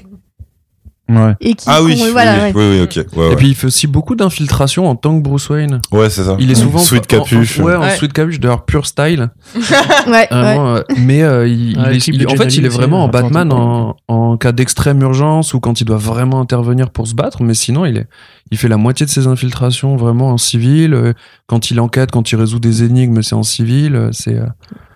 Ouais. 1.10 1.34
Et 1.42 1.54
qui 1.54 1.66
Ah 1.68 1.82
oui, 1.84 2.00
oui, 2.02 2.10
voilà, 2.12 2.34
oui, 2.36 2.40
ouais. 2.42 2.52
oui, 2.56 2.78
oui, 2.78 2.82
ok. 2.82 2.96
Ouais, 3.18 3.26
Et 3.26 3.30
ouais. 3.30 3.36
puis 3.36 3.48
il 3.50 3.56
fait 3.56 3.68
aussi 3.68 3.88
beaucoup 3.88 4.16
d'infiltration 4.16 4.88
en 4.90 4.96
tant 4.96 5.16
que 5.18 5.24
Bruce 5.24 5.50
Wayne. 5.50 5.80
Ouais, 5.92 6.10
c'est 6.10 6.24
ça. 6.24 6.36
Il 6.40 6.50
est 6.52 6.56
souvent 6.56 6.80
Sweet 6.80 7.12
en- 7.14 7.18
en- 7.18 7.24
capuche. 7.24 7.60
ouais, 7.60 7.76
en 7.76 7.90
sweet 7.92 8.14
capuche, 8.14 8.40
d'ailleurs 8.40 8.66
pure 8.66 8.86
style. 8.86 9.30
Ouais, 9.56 10.12
ouais. 10.12 10.28
Vraiment, 10.30 10.76
euh, 10.76 10.82
mais 10.98 11.24
euh, 11.24 11.48
il, 11.48 11.74
de 11.76 12.26
en 12.28 12.36
fait, 12.36 12.56
il 12.58 12.66
est 12.66 12.70
vraiment 12.70 13.04
en 13.04 13.08
Batman 13.08 13.52
en, 13.52 13.96
en 14.08 14.38
cas 14.38 14.52
d'extrême 14.52 15.02
urgence 15.02 15.54
ou 15.54 15.60
quand 15.60 15.82
il 15.82 15.86
doit 15.86 15.98
vraiment 15.98 16.40
intervenir 16.42 16.90
pour 16.90 17.08
se 17.08 17.16
battre. 17.16 17.42
Mais 17.44 17.54
sinon, 17.54 17.86
il 17.86 17.98
est, 17.98 18.08
il 18.52 18.58
fait 18.58 18.68
la 18.68 18.78
moitié 18.78 19.06
de 19.06 19.12
ses 19.12 19.28
infiltrations 19.28 19.96
vraiment 19.96 20.30
en 20.30 20.38
civil. 20.38 20.94
Euh, 20.94 21.14
Quand 21.48 21.70
il 21.70 21.80
enquête, 21.80 22.10
quand 22.10 22.32
il 22.32 22.38
résout 22.38 22.58
des 22.58 22.84
énigmes, 22.84 23.22
c'est 23.22 23.36
en 23.36 23.44
civil. 23.44 23.96
Euh, 23.96 24.10
C'est 24.12 24.34
euh, 24.36 24.46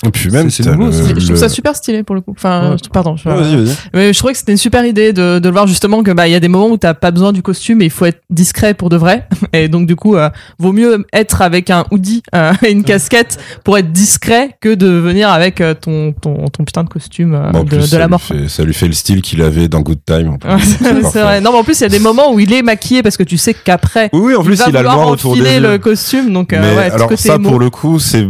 Et 0.04 0.10
puis 0.10 0.32
même, 0.32 0.50
C'est- 0.50 0.66
nouveau, 0.66 0.86
le- 0.88 0.91
ça. 0.93 1.04
Je 1.16 1.26
trouve 1.26 1.36
ça 1.36 1.50
super 1.50 1.76
stylé 1.76 2.02
pour 2.04 2.16
le 2.16 2.22
coup. 2.22 2.32
Enfin, 2.36 2.72
Ouais. 2.72 2.78
je- 2.84 2.89
pardon. 2.89 3.16
je- 3.18 3.28
Ouais, 3.30 3.36
Vas-y, 3.36 3.56
vas-y. 3.66 3.76
Mais 3.93 4.14
je 4.14 4.18
trouvais 4.18 4.34
que 4.34 4.39
c'était 4.39 4.54
une 4.54 4.58
super 4.58 4.84
idée 4.86 5.14
de, 5.14 5.38
de 5.39 5.47
le 5.47 5.54
voir 5.54 5.68
justement 5.68 6.02
que 6.02 6.10
bah 6.12 6.28
il 6.28 6.32
y 6.32 6.36
a 6.36 6.39
des 6.39 6.47
moments 6.47 6.70
où 6.72 6.78
t'as 6.78 6.93
pas 6.95 7.12
besoin 7.12 7.34
du 7.34 7.43
costume 7.43 7.82
et 7.82 7.86
il 7.86 7.91
faut 7.91 8.06
être 8.06 8.22
discret 8.32 8.74
pour 8.74 8.89
de 8.89 8.95
vrai. 8.97 9.28
Et 9.54 9.68
donc 9.68 9.86
du 9.88 9.95
coup, 9.95 10.16
euh, 10.16 10.30
vaut 10.58 10.72
mieux 10.72 11.06
être 11.14 11.41
avec 11.43 11.70
un 11.70 11.86
hoodie 11.91 12.24
euh, 12.34 12.54
et 12.64 12.72
une 12.72 12.84
casquette 12.84 13.38
pour 13.64 13.78
être 13.78 13.91
discret 13.91 14.58
que 14.62 14.74
de 14.74 14.88
venir 14.88 15.30
avec 15.30 15.62
ton, 15.82 16.14
ton 16.14 16.45
ton 16.47 16.64
putain 16.64 16.84
de 16.84 16.89
costume 16.89 17.36
euh, 17.36 17.52
Bon, 17.52 17.64
de, 17.64 17.68
plus, 17.70 17.78
de 17.78 17.82
ça 17.84 18.00
la 18.00 18.06
lui 18.06 18.12
mort. 18.12 18.22
fait- 18.22 18.47
ça 18.47 18.64
lui 18.64 18.74
fait 18.74 18.88
le 18.88 18.93
style 18.93 19.22
qu'il 19.22 19.41
avait 19.43 19.68
dans 19.68 19.82
Good 19.82 20.00
Time. 20.06 20.30
en 20.30 20.38
plus. 20.39 20.50
Ouais, 20.50 21.04
C'est 21.12 21.22
vrai. 21.22 21.41
Non, 21.41 21.52
mais 21.52 21.58
en 21.60 21.64
plus 21.64 21.78
il 21.80 21.84
y 21.84 21.86
a 21.86 21.89
des 21.89 22.00
moments 22.00 22.34
où 22.34 22.39
il 22.39 22.52
est 22.54 22.64
maquillé 22.64 23.04
parce 23.04 23.18
que 23.18 23.24
tu 23.24 23.38
sais 23.40 23.54
qu'après 23.54 24.10
Oui, 24.14 24.22
oui, 24.22 24.36
en 24.36 24.44
plus, 24.44 24.56
va 24.58 24.66
il 24.70 24.78
a 24.78 24.82
le 24.84 24.90
noir 24.90 25.08
autour 25.08 25.36
des 25.36 25.60
le 25.60 25.78
costume. 25.78 26.32
Donc 26.32 26.54
euh, 26.54 26.60
mais 26.62 26.76
ouais, 26.76 26.92
alors 26.92 27.12
ça 27.18 27.36
émo. 27.36 27.50
pour 27.50 27.60
le 27.60 27.70
coup 27.70 28.00
c'est 28.00 28.28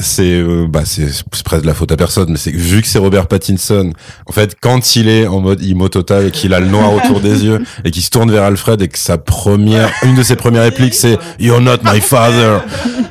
c'est 0.00 0.40
euh, 0.40 0.66
bah 0.68 0.82
c'est 0.84 1.08
presque 1.44 1.62
de 1.62 1.66
la 1.66 1.74
faute 1.74 1.90
à 1.90 1.96
personne 1.96 2.30
mais 2.30 2.36
c'est 2.36 2.52
vu 2.52 2.82
que 2.82 2.86
c'est 2.86 2.98
Robert 2.98 3.26
Pattinson 3.26 3.92
en 4.26 4.32
fait 4.32 4.56
quand 4.60 4.96
il 4.96 5.08
est 5.08 5.26
en 5.26 5.40
mode 5.40 5.62
imo 5.62 5.88
total 5.88 6.26
et 6.26 6.30
qu'il 6.30 6.54
a 6.54 6.60
le 6.60 6.68
noir 6.68 6.92
autour 6.92 7.20
des 7.20 7.44
yeux 7.44 7.64
et 7.84 7.90
qu'il 7.90 8.02
se 8.02 8.10
tourne 8.10 8.30
vers 8.30 8.44
Alfred 8.44 8.80
et 8.80 8.88
que 8.88 8.98
sa 8.98 9.18
première 9.18 9.90
une 10.04 10.14
de 10.14 10.22
ses 10.22 10.36
premières 10.36 10.62
répliques 10.62 10.94
c'est 10.94 11.18
you're 11.40 11.60
not 11.60 11.78
my 11.84 12.00
father 12.00 12.58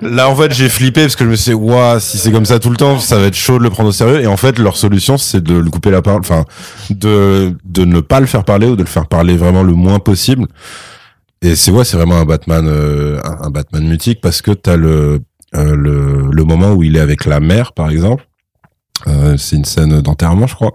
là 0.02 0.30
en 0.30 0.36
fait 0.36 0.54
j'ai 0.54 0.70
flippé 0.70 1.02
parce 1.02 1.18
que 1.18 1.26
je 1.26 1.30
me 1.30 1.36
suis 1.36 1.52
dit 1.52 1.58
waouh 1.58 2.00
si 2.00 2.18
c'est 2.18 2.32
comme 2.32 2.46
ça 2.46 2.60
tout 2.60 2.70
le 2.70 2.78
temps 2.78 3.00
ça 3.00 3.18
va 3.18 3.28
être 3.28 3.36
chaud 3.36 3.58
de 3.58 3.64
le 3.64 3.70
prendre 3.70 3.90
au 3.90 3.94
sérieux 3.94 4.22
et 4.22 4.28
en 4.28 4.38
fait 4.38 4.58
leur 4.58 4.78
solution 4.78 5.18
c'est 5.18 5.44
de 5.44 5.56
le 5.56 5.70
couper 5.70 5.92
la 5.92 6.02
parole 6.02 6.22
enfin 6.22 6.46
de 6.90 7.54
de 7.66 7.84
ne 7.84 8.00
pas 8.00 8.22
le 8.22 8.28
faire 8.28 8.46
parler 8.46 8.68
ou 8.68 8.78
de 8.78 8.84
le 8.84 8.90
faire 8.90 9.08
parler 9.08 9.36
vraiment 9.36 9.64
le 9.64 9.74
moins 9.74 10.00
possible 10.00 10.48
et 11.42 11.56
c'est 11.56 11.72
ouais, 11.72 11.84
c'est 11.84 11.98
vraiment 11.98 12.18
un 12.18 12.26
Batman, 12.26 12.66
euh, 12.68 13.20
un 13.24 13.50
Batman 13.50 13.86
mutique 13.88 14.22
parce 14.22 14.42
que 14.42 14.52
t'as 14.52 14.76
le, 14.76 15.20
euh, 15.56 15.76
le 15.76 16.30
le 16.32 16.44
moment 16.44 16.74
où 16.74 16.84
il 16.84 16.98
est 16.98 17.00
avec 17.00 17.26
la 17.26 17.40
mère, 17.40 17.74
par 17.74 17.90
exemple. 17.90 18.28
Euh, 19.06 19.38
c'est 19.38 19.56
une 19.56 19.66
scène 19.66 20.02
d'enterrement, 20.02 20.48
je 20.48 20.56
crois. 20.56 20.72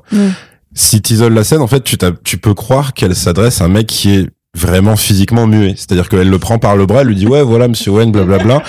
Si 0.74 1.02
t'isoles 1.02 1.34
la 1.34 1.44
scène, 1.44 1.60
en 1.60 1.66
fait, 1.66 1.82
tu 1.82 1.98
tu 2.24 2.38
peux 2.38 2.54
croire 2.54 2.94
qu'elle 2.94 3.16
s'adresse 3.16 3.60
à 3.60 3.64
un 3.64 3.68
mec 3.68 3.86
qui 3.88 4.10
est 4.10 4.30
vraiment 4.54 4.96
physiquement 4.96 5.46
muet. 5.46 5.74
C'est-à-dire 5.76 6.08
qu'elle 6.08 6.28
le 6.28 6.38
prend 6.38 6.58
par 6.58 6.76
le 6.76 6.84
bras, 6.84 7.00
elle 7.00 7.08
lui 7.08 7.16
dit 7.16 7.26
ouais 7.26 7.42
voilà 7.42 7.68
Monsieur 7.68 7.90
Wayne, 7.92 8.12
blablabla. 8.12 8.62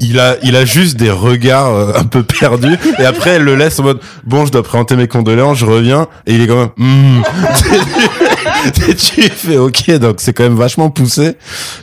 Il 0.00 0.18
a 0.18 0.36
il 0.42 0.56
a 0.56 0.64
juste 0.64 0.96
des 0.96 1.10
regards 1.10 1.74
euh, 1.74 1.92
un 1.94 2.04
peu 2.04 2.22
perdus 2.22 2.76
et 2.98 3.04
après 3.04 3.30
elle 3.30 3.42
le 3.42 3.54
laisse 3.54 3.78
en 3.78 3.84
mode 3.84 4.00
bon 4.24 4.44
je 4.44 4.52
dois 4.52 4.62
présenter 4.62 4.96
mes 4.96 5.06
condoléances, 5.06 5.58
je 5.58 5.66
reviens 5.66 6.08
et 6.26 6.34
il 6.34 6.40
est 6.40 6.46
quand 6.46 6.56
même 6.56 6.70
hmm. 6.76 7.22
Tu 8.98 9.22
fais 9.22 9.56
ok 9.56 9.90
donc 9.98 10.16
c'est 10.18 10.32
quand 10.32 10.42
même 10.42 10.56
vachement 10.56 10.90
poussé 10.90 11.36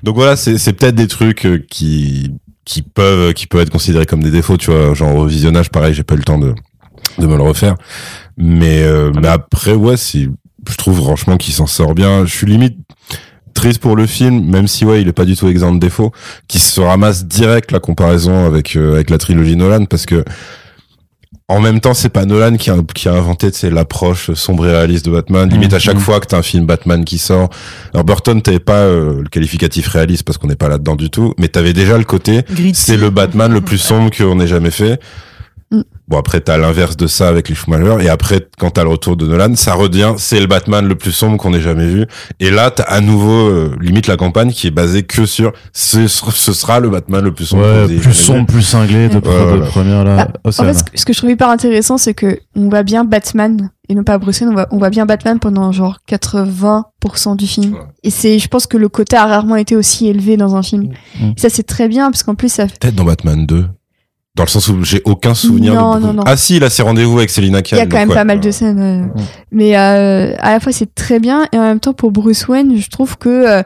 donc 0.04 0.16
voilà 0.16 0.36
c'est 0.36 0.58
c'est 0.58 0.74
peut-être 0.74 0.95
des 0.95 1.08
trucs 1.08 1.45
euh, 1.45 1.64
qui 1.70 2.32
qui 2.66 2.82
peuvent 2.82 3.34
qui 3.34 3.48
peuvent 3.48 3.62
être 3.62 3.70
considérés 3.70 4.06
comme 4.06 4.24
des 4.24 4.32
défauts 4.32 4.58
tu 4.58 4.72
vois 4.72 4.93
genre 4.93 5.16
au 5.16 5.26
visionnage 5.26 5.70
pareil 5.70 5.93
j'ai 5.93 6.04
pas 6.04 6.16
eu 6.16 6.18
le 6.18 6.24
temps 6.24 6.39
de 6.39 6.54
de 7.18 7.28
me 7.28 7.38
le 7.38 7.43
refaire 7.43 7.76
mais 8.36 8.84
euh, 8.84 9.12
mais 9.16 9.28
après 9.28 9.74
ouais 9.74 9.95
c'est 9.95 10.28
je 10.70 10.76
trouve 10.76 10.98
franchement 10.98 11.38
qu'il 11.38 11.54
s'en 11.54 11.68
sort 11.68 11.93
bien 11.93 12.26
je 12.26 12.34
suis 12.36 12.48
limite 12.48 12.78
triste 13.58 13.80
pour 13.82 13.95
le 13.95 14.05
film 14.05 14.45
même 14.45 14.68
si 14.68 14.86
ouais 14.86 15.01
il 15.01 15.08
est 15.08 15.14
pas 15.14 15.26
du 15.26 15.36
tout 15.36 15.47
exempt 15.49 15.74
de 15.74 15.80
défauts 15.80 16.12
qui 16.47 16.60
se 16.60 16.80
ramasse 16.80 17.26
direct 17.26 17.72
la 17.72 17.80
comparaison 17.80 18.45
avec 18.45 18.76
euh, 18.76 18.93
avec 18.95 19.10
la 19.10 19.18
trilogie 19.18 19.55
Nolan 19.55 19.86
parce 19.86 20.05
que 20.05 20.24
en 21.49 21.62
même 21.62 21.80
temps, 21.80 21.93
c'est 21.93 22.10
pas 22.10 22.26
Nolan 22.26 22.58
qui 22.58 22.70
a, 22.70 22.76
qui 22.93 23.08
a 23.08 23.14
inventé 23.14 23.49
c'est 23.53 23.70
l'approche 23.70 24.34
sombre 24.34 24.68
et 24.68 24.72
réaliste 24.72 25.05
de 25.05 25.12
Batman. 25.12 25.49
Limite 25.49 25.74
à 25.74 25.80
chaque 25.80 25.95
Mhm. 25.95 26.01
fois 26.01 26.20
que 26.20 26.26
t'as 26.28 26.38
un 26.39 26.41
film 26.41 26.66
Batman 26.66 27.05
qui 27.05 27.18
sort. 27.18 27.49
Alors 27.93 28.03
Burton, 28.03 28.41
t'avais 28.41 28.60
pas 28.60 28.82
euh, 28.82 29.22
le 29.24 29.30
qualificatif 29.30 29.88
réaliste 29.88 30.24
parce 30.24 30.38
qu'on 30.38 30.47
n'est 30.47 30.58
pas 30.58 30.68
là-dedans 30.68 30.97
du 30.97 31.10
tout, 31.10 31.34
mais 31.38 31.47
t'avais 31.47 31.72
déjà 31.72 31.97
le 31.97 32.03
côté 32.03 32.41
c'est 32.74 32.97
le 32.97 33.10
Batman 33.12 33.53
le 33.53 33.62
plus 33.62 33.78
sombre 33.78 34.10
qu'on 34.16 34.39
ait 34.41 34.47
jamais 34.47 34.72
fait. 34.72 34.99
Mm. 35.72 35.82
Bon 36.07 36.18
après 36.18 36.39
t'as 36.39 36.57
l'inverse 36.57 36.95
de 36.95 37.07
ça 37.07 37.28
avec 37.28 37.49
les 37.49 37.55
Schumacher 37.55 38.01
et 38.01 38.07
après 38.07 38.47
quand 38.57 38.70
t'as 38.70 38.84
le 38.84 38.89
retour 38.89 39.18
de 39.18 39.28
Nolan, 39.28 39.53
ça 39.55 39.74
revient 39.74 40.13
c'est 40.18 40.39
le 40.39 40.47
Batman 40.47 40.88
le 40.88 40.95
plus 40.95 41.11
sombre 41.11 41.38
qu'on 41.38 41.53
ait 41.53 41.59
jamais 41.61 41.88
vu. 41.88 42.05
Et 42.39 42.49
là 42.49 42.72
t'as 42.72 42.84
à 42.84 43.01
nouveau 43.01 43.49
euh, 43.49 43.76
limite 43.82 44.07
la 44.07 44.15
campagne 44.15 44.51
qui 44.51 44.68
est 44.68 44.72
basée 44.72 45.03
que 45.03 45.26
sur 45.26 45.51
ce, 45.74 46.07
ce 46.07 46.53
sera 46.53 46.80
le 46.80 46.89
Batman 46.89 47.22
le 47.24 47.34
plus 47.34 47.45
sombre. 47.45 47.63
Ouais, 47.63 47.97
plus 47.97 48.13
sombre, 48.13 48.45
plus 48.47 48.61
cinglé 48.61 49.09
de, 49.09 49.15
Ouais, 49.15 49.22
de 49.22 49.28
voilà. 49.30 49.65
première 49.65 50.03
là. 50.05 50.15
Bah, 50.15 50.28
Oh, 50.45 50.49
En 50.49 50.63
fait, 50.63 50.86
ce 50.95 51.03
que, 51.05 51.11
je 51.11 51.18
trouve 51.18 51.32
hyper 51.32 51.49
intéressant, 51.49 51.97
c'est 51.97 52.13
que 52.13 52.39
on 52.55 52.70
voit 52.70 52.84
bien 52.84 53.03
Batman 53.03 53.70
et 53.89 53.95
non 53.95 54.03
pas 54.03 54.18
Bruce 54.18 54.39
Wayne. 54.39 54.51
On 54.51 54.53
voit, 54.53 54.68
on 54.72 54.78
voit 54.78 54.89
bien 54.89 55.05
Batman 55.05 55.39
pendant 55.39 55.72
genre 55.74 55.97
80% 56.09 57.36
du 57.36 57.47
film. 57.47 57.74
Ouais. 57.74 57.80
Et 58.03 58.09
c'est, 58.09 58.39
je 58.39 58.47
pense 58.47 58.68
que 58.68 58.78
le 58.78 58.89
quota 58.89 59.24
a 59.24 59.26
rarement 59.28 59.55
été 59.55 59.76
aussi 59.76 60.07
élevé 60.07 60.38
dans 60.38 60.55
un 60.55 60.63
film. 60.63 60.93
Mm. 61.20 61.32
Et 61.36 61.39
ça, 61.39 61.49
c'est 61.49 61.63
très 61.63 61.88
bien 61.88 62.09
parce 62.11 62.24
qu'en 62.24 62.36
plus, 62.36 62.51
ça. 62.51 62.68
Peut-être 62.68 62.95
dans 62.95 63.03
Batman 63.05 63.45
2. 63.45 63.65
Dans 64.38 64.44
le 64.44 64.50
sens 64.50 64.70
où 64.70 64.84
j'ai 64.84 65.02
aucun 65.04 65.34
souvenir 65.34 65.74
Non, 65.74 65.96
de 65.96 66.06
non, 66.06 66.14
non. 66.14 66.24
Ah 66.26 66.38
si, 66.38 66.60
là 66.60 66.70
c'est 66.70 66.84
rendez-vous 66.84 67.18
avec 67.18 67.30
Selina 67.30 67.60
Il 67.60 67.64
Kyle. 67.64 67.78
y 67.80 67.82
a 67.82 67.86
quand 67.88 67.98
même 67.98 68.08
ouais. 68.10 68.16
pas 68.16 68.24
mal 68.24 68.40
de 68.40 68.52
scènes. 68.52 68.80
euh. 68.80 69.22
Mais 69.52 69.76
euh, 69.78 70.34
à 70.40 70.52
la 70.54 70.60
fois, 70.60 70.72
c'est 70.72 70.94
très 70.96 71.20
bien. 71.20 71.48
Et 71.52 71.58
en 71.58 71.64
même 71.64 71.80
temps, 71.80 71.94
pour 71.94 72.12
Bruce 72.12 72.48
Wayne, 72.48 72.78
je 72.80 72.90
trouve 72.90 73.18
que 73.18 73.28
euh, 73.30 73.64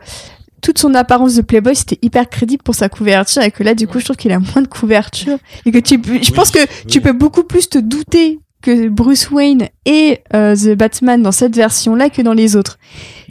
toute 0.62 0.78
son 0.80 0.94
apparence 0.96 1.36
de 1.36 1.42
Playboy, 1.42 1.76
c'était 1.76 2.00
hyper 2.02 2.30
crédible 2.30 2.64
pour 2.64 2.74
sa 2.76 2.88
couverture. 2.88 3.42
Et 3.44 3.52
que 3.52 3.64
là, 3.64 3.74
du 3.76 3.86
coup, 3.88 4.00
je 4.00 4.06
trouve 4.06 4.16
qu'il 4.18 4.32
a 4.32 4.40
moins 4.40 4.62
de 4.62 4.68
couverture. 4.68 5.38
Et 5.66 5.72
que 5.72 5.80
tu 5.80 6.00
peux, 6.00 6.14
je 6.14 6.30
Oui, 6.30 6.32
pense 6.36 6.52
que 6.52 6.60
tu 6.88 7.02
peux 7.02 7.14
beaucoup 7.14 7.44
plus 7.44 7.68
te 7.68 7.78
douter 7.78 8.40
que 8.62 8.88
Bruce 8.90 9.32
Wayne 9.32 9.70
est 9.86 10.24
euh, 10.36 10.56
The 10.56 10.78
Batman 10.78 11.24
dans 11.24 11.32
cette 11.32 11.56
version-là 11.56 12.10
que 12.12 12.22
dans 12.22 12.34
les 12.34 12.56
autres. 12.56 12.78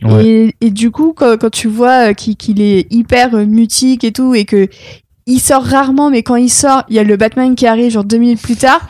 Ouais. 0.02 0.26
Et, 0.26 0.54
et 0.60 0.70
du 0.70 0.90
coup, 0.90 1.12
quand, 1.16 1.38
quand 1.40 1.50
tu 1.50 1.68
vois 1.68 2.14
qu'il 2.14 2.60
est 2.60 2.86
hyper 2.92 3.32
mutique 3.46 4.02
et 4.02 4.10
tout, 4.10 4.34
et 4.34 4.44
que 4.44 4.66
il 5.30 5.40
sort 5.40 5.64
rarement, 5.64 6.10
mais 6.10 6.22
quand 6.22 6.36
il 6.36 6.50
sort, 6.50 6.82
il 6.88 6.96
y 6.96 6.98
a 6.98 7.04
le 7.04 7.16
Batman 7.16 7.54
qui 7.54 7.66
arrive 7.66 7.90
genre 7.92 8.04
deux 8.04 8.18
minutes 8.18 8.42
plus 8.42 8.56
tard. 8.56 8.88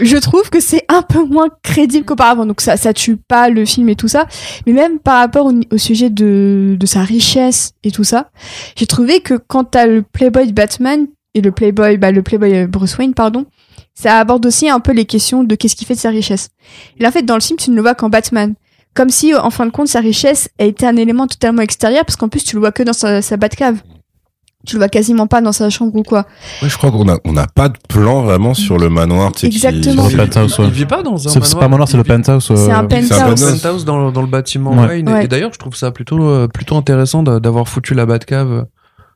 Je 0.00 0.16
trouve 0.16 0.48
que 0.48 0.58
c'est 0.58 0.84
un 0.88 1.02
peu 1.02 1.22
moins 1.24 1.48
crédible 1.62 2.06
qu'auparavant. 2.06 2.46
Donc 2.46 2.62
ça, 2.62 2.76
ça 2.78 2.94
tue 2.94 3.16
pas 3.16 3.50
le 3.50 3.64
film 3.66 3.88
et 3.90 3.96
tout 3.96 4.08
ça. 4.08 4.26
Mais 4.66 4.72
même 4.72 4.98
par 4.98 5.18
rapport 5.18 5.52
au, 5.70 5.78
sujet 5.78 6.08
de, 6.08 6.78
sa 6.86 7.02
richesse 7.02 7.72
et 7.84 7.90
tout 7.90 8.04
ça, 8.04 8.30
j'ai 8.74 8.86
trouvé 8.86 9.20
que 9.20 9.34
quand 9.34 9.64
t'as 9.64 9.86
le 9.86 10.02
Playboy 10.02 10.46
de 10.46 10.52
Batman 10.52 11.06
et 11.34 11.42
le 11.42 11.52
Playboy, 11.52 11.98
bah, 11.98 12.10
le 12.10 12.22
Playboy 12.22 12.54
euh, 12.54 12.66
Bruce 12.66 12.96
Wayne, 12.96 13.14
pardon, 13.14 13.46
ça 13.94 14.18
aborde 14.18 14.44
aussi 14.46 14.70
un 14.70 14.80
peu 14.80 14.92
les 14.92 15.04
questions 15.04 15.44
de 15.44 15.54
qu'est-ce 15.54 15.76
qui 15.76 15.84
fait 15.84 15.94
de 15.94 16.00
sa 16.00 16.10
richesse. 16.10 16.48
Et 16.98 17.02
là, 17.02 17.10
en 17.10 17.12
fait, 17.12 17.22
dans 17.22 17.34
le 17.34 17.40
film, 17.40 17.58
tu 17.58 17.70
ne 17.70 17.76
le 17.76 17.82
vois 17.82 17.94
qu'en 17.94 18.08
Batman. 18.08 18.54
Comme 18.94 19.10
si, 19.10 19.34
en 19.34 19.50
fin 19.50 19.64
de 19.66 19.70
compte, 19.70 19.88
sa 19.88 20.00
richesse 20.00 20.48
a 20.58 20.64
été 20.64 20.86
un 20.86 20.96
élément 20.96 21.26
totalement 21.26 21.62
extérieur, 21.62 22.04
parce 22.04 22.16
qu'en 22.16 22.28
plus, 22.28 22.44
tu 22.44 22.56
le 22.56 22.60
vois 22.60 22.72
que 22.72 22.82
dans 22.82 22.92
sa 22.92 23.36
Batcave. 23.38 23.80
Tu 24.66 24.76
le 24.76 24.80
vois 24.80 24.88
quasiment 24.88 25.26
pas 25.26 25.40
dans 25.40 25.52
sa 25.52 25.70
chambre 25.70 25.92
ou 25.94 26.02
quoi. 26.02 26.26
Ouais, 26.62 26.68
je 26.68 26.76
crois 26.76 26.90
qu'on 26.90 27.08
a, 27.08 27.18
on 27.24 27.32
n'a 27.32 27.46
pas 27.46 27.68
de 27.68 27.76
plan 27.88 28.22
vraiment 28.22 28.54
sur 28.54 28.78
le 28.78 28.88
manoir. 28.88 29.32
tu 29.32 29.40
sais, 29.40 29.48
qui- 29.48 29.56
Exactement. 29.56 30.08
Sur 30.08 30.18
le 30.18 30.24
penthouse, 30.26 30.58
ouais. 30.58 30.64
Il 30.66 30.70
vit 30.72 30.86
pas 30.86 31.02
dans 31.02 31.14
un 31.14 31.18
C'est 31.18 31.30
c'est 31.30 31.40
pas 31.40 31.46
manoir. 31.68 31.70
manoir, 31.70 31.88
c'est 31.88 31.96
le 31.96 32.04
penthouse. 32.04 32.50
euh, 32.50 32.56
C'est 32.56 32.62
un 32.62 32.66
c'est 32.66 32.72
un 32.72 32.84
penthouse. 32.84 33.08
penthouse. 33.18 33.60
penthouse 33.62 33.84
dans, 33.84 34.06
le- 34.06 34.12
dans 34.12 34.20
le 34.22 34.26
bâtiment 34.28 34.70
Ouais. 34.72 34.86
Wayne. 34.88 35.08
Et- 35.08 35.12
Ouais. 35.12 35.24
Et 35.24 35.28
d'ailleurs, 35.28 35.52
je 35.52 35.58
trouve 35.58 35.74
ça 35.74 35.90
plutôt, 35.90 36.22
euh, 36.22 36.48
plutôt 36.48 36.76
intéressant 36.76 37.22
d'a- 37.22 37.40
d'avoir 37.40 37.68
foutu 37.68 37.94
la 37.94 38.06
Batcave. 38.06 38.66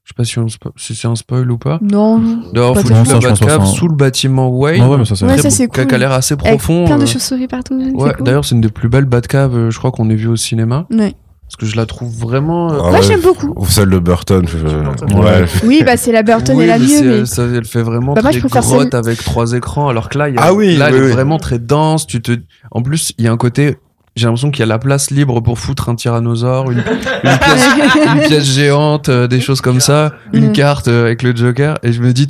Je 0.05 0.11
sais 0.11 0.14
pas 0.16 0.24
si, 0.24 0.38
on 0.38 0.47
spo- 0.47 0.70
si 0.76 0.94
c'est 0.94 1.09
un 1.09 1.16
spoil 1.16 1.51
ou 1.51 1.59
pas. 1.59 1.80
Non. 1.82 2.20
D'avoir 2.53 2.76
foutu 2.76 2.92
la 2.92 3.03
Batcave 3.03 3.64
ça. 3.66 3.72
sous 3.72 3.88
le 3.88 3.94
bâtiment 3.97 4.49
Wayne. 4.49 4.82
Ouais, 4.84 4.88
ouais, 4.88 4.99
mais 4.99 5.05
ça, 5.05 5.16
c'est 5.16 5.24
Ouais, 5.24 5.36
qui 5.36 5.66
cool. 5.68 5.86
qui 5.88 5.94
a 5.94 5.99
l'air 5.99 6.12
assez 6.12 6.34
Avec 6.34 6.47
profond. 6.59 6.84
plein 6.86 6.97
de 6.99 7.03
euh, 7.03 7.07
chauves-souris 7.07 7.49
partout. 7.49 7.76
c'est 7.84 7.92
Ouais, 7.92 8.12
d'ailleurs, 8.20 8.44
c'est 8.44 8.55
une 8.55 8.61
des 8.61 8.68
plus 8.68 8.88
belles 8.88 9.05
Batcaves, 9.07 9.57
euh, 9.57 9.70
je 9.70 9.78
crois, 9.78 9.90
qu'on 9.90 10.09
ait 10.11 10.14
vu 10.14 10.28
au 10.28 10.36
cinéma. 10.36 10.86
Ouais. 10.92 11.14
Parce 11.49 11.57
que 11.57 11.66
je 11.66 11.76
la 11.76 11.86
trouve 11.86 12.12
vraiment. 12.18 12.72
euh, 12.72 12.76
Ah 12.78 12.82
Moi, 12.90 12.92
ouais, 12.94 13.03
j'aime 13.03 13.20
beaucoup. 13.20 13.55
Celle 13.68 13.88
de 13.90 13.99
Burton. 14.01 14.44
je-. 14.49 15.14
Ouais. 15.16 15.44
Oui, 15.64 15.82
bah 15.86 15.97
c'est 15.97 16.11
la 16.12 16.22
Burton 16.24 16.57
oui, 16.57 16.64
est 16.64 16.66
la 16.66 16.78
mieux, 16.78 17.20
mais 17.20 17.24
ça, 17.26 17.44
elle 17.44 17.64
fait 17.64 17.82
vraiment 17.82 18.14
Bah, 18.14 18.22
très 18.22 18.40
grotte 18.40 18.64
celle- 18.64 18.97
avec 18.97 19.22
trois 19.22 19.53
écrans, 19.53 19.88
alors 19.88 20.09
que 20.09 20.18
là, 20.18 20.28
il 20.28 20.34
y 20.34 20.38
a, 20.38 20.42
Ah 20.44 20.53
oui, 20.55 20.76
là, 20.76 20.88
oui, 20.90 20.97
elle 20.99 21.05
est 21.05 21.11
vraiment 21.12 21.38
très 21.38 21.59
dense. 21.61 22.07
Tu 22.07 22.20
te, 22.20 22.32
en 22.72 22.82
plus, 22.82 23.12
il 23.18 23.24
y 23.24 23.28
a 23.28 23.32
un 23.32 23.36
côté. 23.36 23.76
J'ai 24.16 24.24
l'impression 24.26 24.51
qu'il 24.51 24.61
y 24.61 24.62
a 24.64 24.66
la 24.66 24.78
place 24.78 25.11
libre 25.11 25.40
pour 25.40 25.59
foutre 25.59 25.88
un 25.88 25.94
tyrannosaure, 25.94 26.70
une, 26.70 26.78
une 26.78 26.84
pièce, 27.38 27.68
une 28.14 28.20
pièce 28.22 28.44
géante, 28.44 29.09
euh, 29.09 29.26
des 29.28 29.40
choses 29.40 29.61
comme 29.61 29.78
ça, 29.80 30.14
une 30.32 30.49
Mm. 30.49 30.53
carte 30.53 30.88
euh, 30.88 31.05
avec 31.05 31.22
le 31.22 31.36
Joker. 31.36 31.78
Et 31.82 31.92
je 31.92 32.01
me 32.03 32.12
dis, 32.12 32.26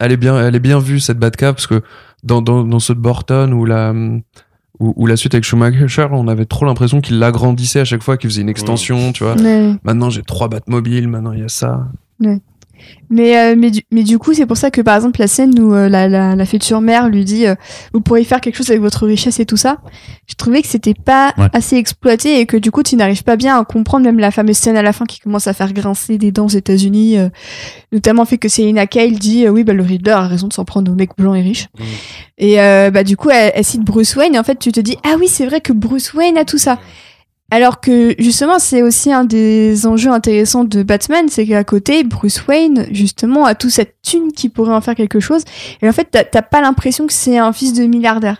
elle 0.00 0.12
est 0.12 0.16
bien, 0.16 0.38
elle 0.40 0.56
est 0.56 0.60
bien 0.60 0.78
vue 0.80 0.98
cette 0.98 1.18
Batcave 1.18 1.54
parce 1.54 1.66
que 1.66 1.82
dans 2.24 2.40
dans, 2.42 2.64
dans 2.64 2.78
ceux 2.80 2.94
de 2.94 3.00
Burton 3.00 3.52
ou 3.52 3.64
la 3.66 3.92
ou, 4.78 4.92
ou 4.96 5.06
la 5.06 5.16
suite 5.16 5.34
avec 5.34 5.44
Schumacher, 5.44 6.08
on 6.10 6.28
avait 6.28 6.44
trop 6.44 6.66
l'impression 6.66 7.00
qu'il 7.00 7.18
l'agrandissait 7.18 7.80
à 7.80 7.84
chaque 7.84 8.02
fois, 8.02 8.16
qu'il 8.16 8.30
faisait 8.30 8.42
une 8.42 8.48
extension, 8.48 9.12
tu 9.12 9.24
vois. 9.24 9.34
Ouais. 9.36 9.74
Maintenant, 9.84 10.10
j'ai 10.10 10.22
trois 10.22 10.48
Batmobiles, 10.48 11.08
maintenant 11.08 11.32
il 11.32 11.40
y 11.40 11.44
a 11.44 11.48
ça. 11.48 11.88
Mais, 13.08 13.38
euh, 13.38 13.54
mais, 13.56 13.70
du, 13.70 13.82
mais 13.92 14.02
du 14.02 14.18
coup, 14.18 14.34
c'est 14.34 14.46
pour 14.46 14.56
ça 14.56 14.70
que 14.70 14.80
par 14.80 14.96
exemple, 14.96 15.20
la 15.20 15.28
scène 15.28 15.58
où 15.60 15.74
euh, 15.74 15.88
la, 15.88 16.08
la, 16.08 16.34
la 16.34 16.44
future 16.46 16.80
mère 16.80 17.08
lui 17.08 17.24
dit 17.24 17.46
euh, 17.46 17.54
Vous 17.92 18.00
pourriez 18.00 18.24
faire 18.24 18.40
quelque 18.40 18.56
chose 18.56 18.68
avec 18.70 18.80
votre 18.82 19.06
richesse 19.06 19.38
et 19.38 19.46
tout 19.46 19.56
ça, 19.56 19.78
je 20.26 20.34
trouvais 20.34 20.60
que 20.62 20.68
c'était 20.68 20.94
pas 20.94 21.32
Ouais. 21.38 21.46
assez 21.52 21.76
exploité 21.76 22.40
et 22.40 22.46
que 22.46 22.56
du 22.56 22.70
coup, 22.70 22.82
tu 22.82 22.96
n'arrives 22.96 23.22
pas 23.24 23.36
bien 23.36 23.58
à 23.58 23.64
comprendre 23.64 24.04
même 24.06 24.18
la 24.18 24.30
fameuse 24.30 24.56
scène 24.56 24.76
à 24.76 24.82
la 24.82 24.92
fin 24.92 25.04
qui 25.04 25.20
commence 25.20 25.46
à 25.46 25.52
faire 25.52 25.72
grincer 25.72 26.18
des 26.18 26.32
dents 26.32 26.46
aux 26.46 26.48
États-Unis, 26.48 27.16
notamment 27.92 28.24
fait 28.24 28.38
que 28.38 28.48
Selina 28.48 28.86
Kyle 28.86 29.18
dit 29.18 29.48
Oui, 29.48 29.64
bah, 29.64 29.72
le 29.72 29.82
Riddler 29.82 30.12
a 30.12 30.26
raison 30.26 30.48
de 30.48 30.52
s'en 30.52 30.64
prendre 30.64 30.90
aux 30.90 30.94
mecs 30.94 31.16
blancs 31.16 31.36
et 31.36 31.42
riches. 31.42 31.68
Et 32.38 32.60
euh, 32.60 32.90
bah, 32.90 33.04
du 33.04 33.16
coup, 33.16 33.30
elle, 33.30 33.52
elle 33.54 33.64
cite 33.64 33.82
Bruce 33.82 34.16
Wayne 34.16 34.34
et 34.34 34.38
en 34.38 34.44
fait, 34.44 34.58
tu 34.58 34.72
te 34.72 34.80
dis 34.80 34.96
Ah 35.04 35.16
oui, 35.18 35.28
c'est 35.28 35.46
vrai 35.46 35.60
que 35.60 35.72
Bruce 35.72 36.12
Wayne 36.14 36.36
a 36.38 36.44
tout 36.44 36.58
ça. 36.58 36.78
Alors 37.50 37.80
que 37.80 38.14
justement, 38.18 38.58
c'est 38.58 38.82
aussi 38.82 39.12
un 39.12 39.24
des 39.24 39.86
enjeux 39.86 40.10
intéressants 40.10 40.64
de 40.64 40.82
Batman, 40.82 41.26
c'est 41.28 41.46
qu'à 41.46 41.62
côté, 41.62 42.02
Bruce 42.02 42.44
Wayne, 42.48 42.86
justement, 42.90 43.44
a 43.44 43.54
toute 43.54 43.70
cette 43.70 43.96
thune 44.02 44.32
qui 44.32 44.48
pourrait 44.48 44.74
en 44.74 44.80
faire 44.80 44.96
quelque 44.96 45.20
chose. 45.20 45.42
Et 45.80 45.88
en 45.88 45.92
fait, 45.92 46.08
t'as- 46.10 46.42
pas 46.42 46.60
l'impression 46.60 47.06
que 47.06 47.12
c'est 47.12 47.38
un 47.38 47.52
fils 47.52 47.72
de 47.72 47.84
milliardaire. 47.84 48.38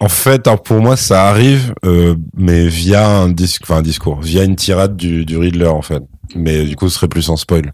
En 0.00 0.08
fait, 0.10 0.46
alors, 0.46 0.62
pour 0.62 0.80
moi, 0.80 0.96
ça 0.96 1.28
arrive, 1.28 1.72
euh, 1.86 2.16
mais 2.36 2.66
via 2.68 3.08
un, 3.08 3.30
un 3.30 3.82
discours, 3.82 4.20
via 4.20 4.44
une 4.44 4.56
tirade 4.56 4.96
du, 4.96 5.24
du 5.24 5.38
Riddler, 5.38 5.68
en 5.68 5.82
fait. 5.82 6.02
Mais 6.34 6.64
du 6.64 6.76
coup, 6.76 6.88
ce 6.88 6.96
serait 6.96 7.08
plus 7.08 7.28
en 7.30 7.36
spoil. 7.36 7.72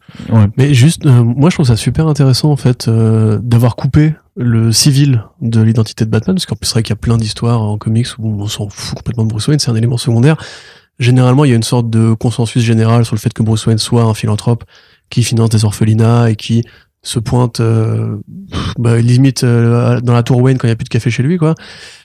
Mais 0.57 0.75
juste, 0.75 1.07
euh, 1.07 1.23
moi 1.23 1.51
je 1.51 1.57
trouve 1.57 1.67
ça 1.67 1.77
super 1.77 2.07
intéressant 2.09 2.51
en 2.51 2.57
fait 2.57 2.89
euh, 2.89 3.39
d'avoir 3.43 3.77
coupé 3.77 4.15
le 4.37 4.73
civil 4.73 5.25
de 5.41 5.61
l'identité 5.61 6.05
de 6.05 6.11
Batman, 6.11 6.35
parce 6.37 6.47
qu'en 6.47 6.57
plus 6.57 6.67
c'est 6.67 6.75
vrai 6.75 6.83
qu'il 6.83 6.93
y 6.93 6.99
a 6.99 7.01
plein 7.01 7.17
d'histoires 7.17 7.63
en 7.63 7.79
comics 7.79 8.09
où 8.19 8.43
on 8.43 8.47
s'en 8.47 8.69
fout 8.69 8.97
complètement 8.97 9.25
de 9.25 9.31
Bruce 9.31 9.49
Wayne, 9.49 9.59
c'est 9.59 9.71
un 9.71 9.77
élément 9.77 9.99
secondaire. 9.99 10.37
Généralement, 10.99 11.45
il 11.45 11.51
y 11.51 11.53
a 11.55 11.57
une 11.57 11.63
sorte 11.63 11.89
de 11.89 12.13
consensus 12.13 12.63
général 12.63 13.05
sur 13.07 13.15
le 13.15 13.21
fait 13.21 13.33
que 13.33 13.43
Bruce 13.43 13.65
Wayne 13.67 13.79
soit 13.79 14.03
un 14.03 14.15
philanthrope 14.15 14.65
qui 15.09 15.23
finance 15.23 15.49
des 15.49 15.65
orphelinats 15.65 16.31
et 16.31 16.37
qui 16.37 16.63
se 17.03 17.19
pointe 17.19 17.61
euh, 17.61 18.19
bah, 18.79 18.99
limite 18.99 19.45
euh, 19.45 20.01
dans 20.01 20.13
la 20.13 20.23
tour 20.23 20.41
Wayne 20.41 20.59
quand 20.59 20.67
il 20.67 20.71
n'y 20.71 20.75
a 20.75 20.77
plus 20.77 20.85
de 20.85 20.91
café 20.91 21.11
chez 21.11 21.23
lui 21.23 21.39
quoi. 21.39 21.55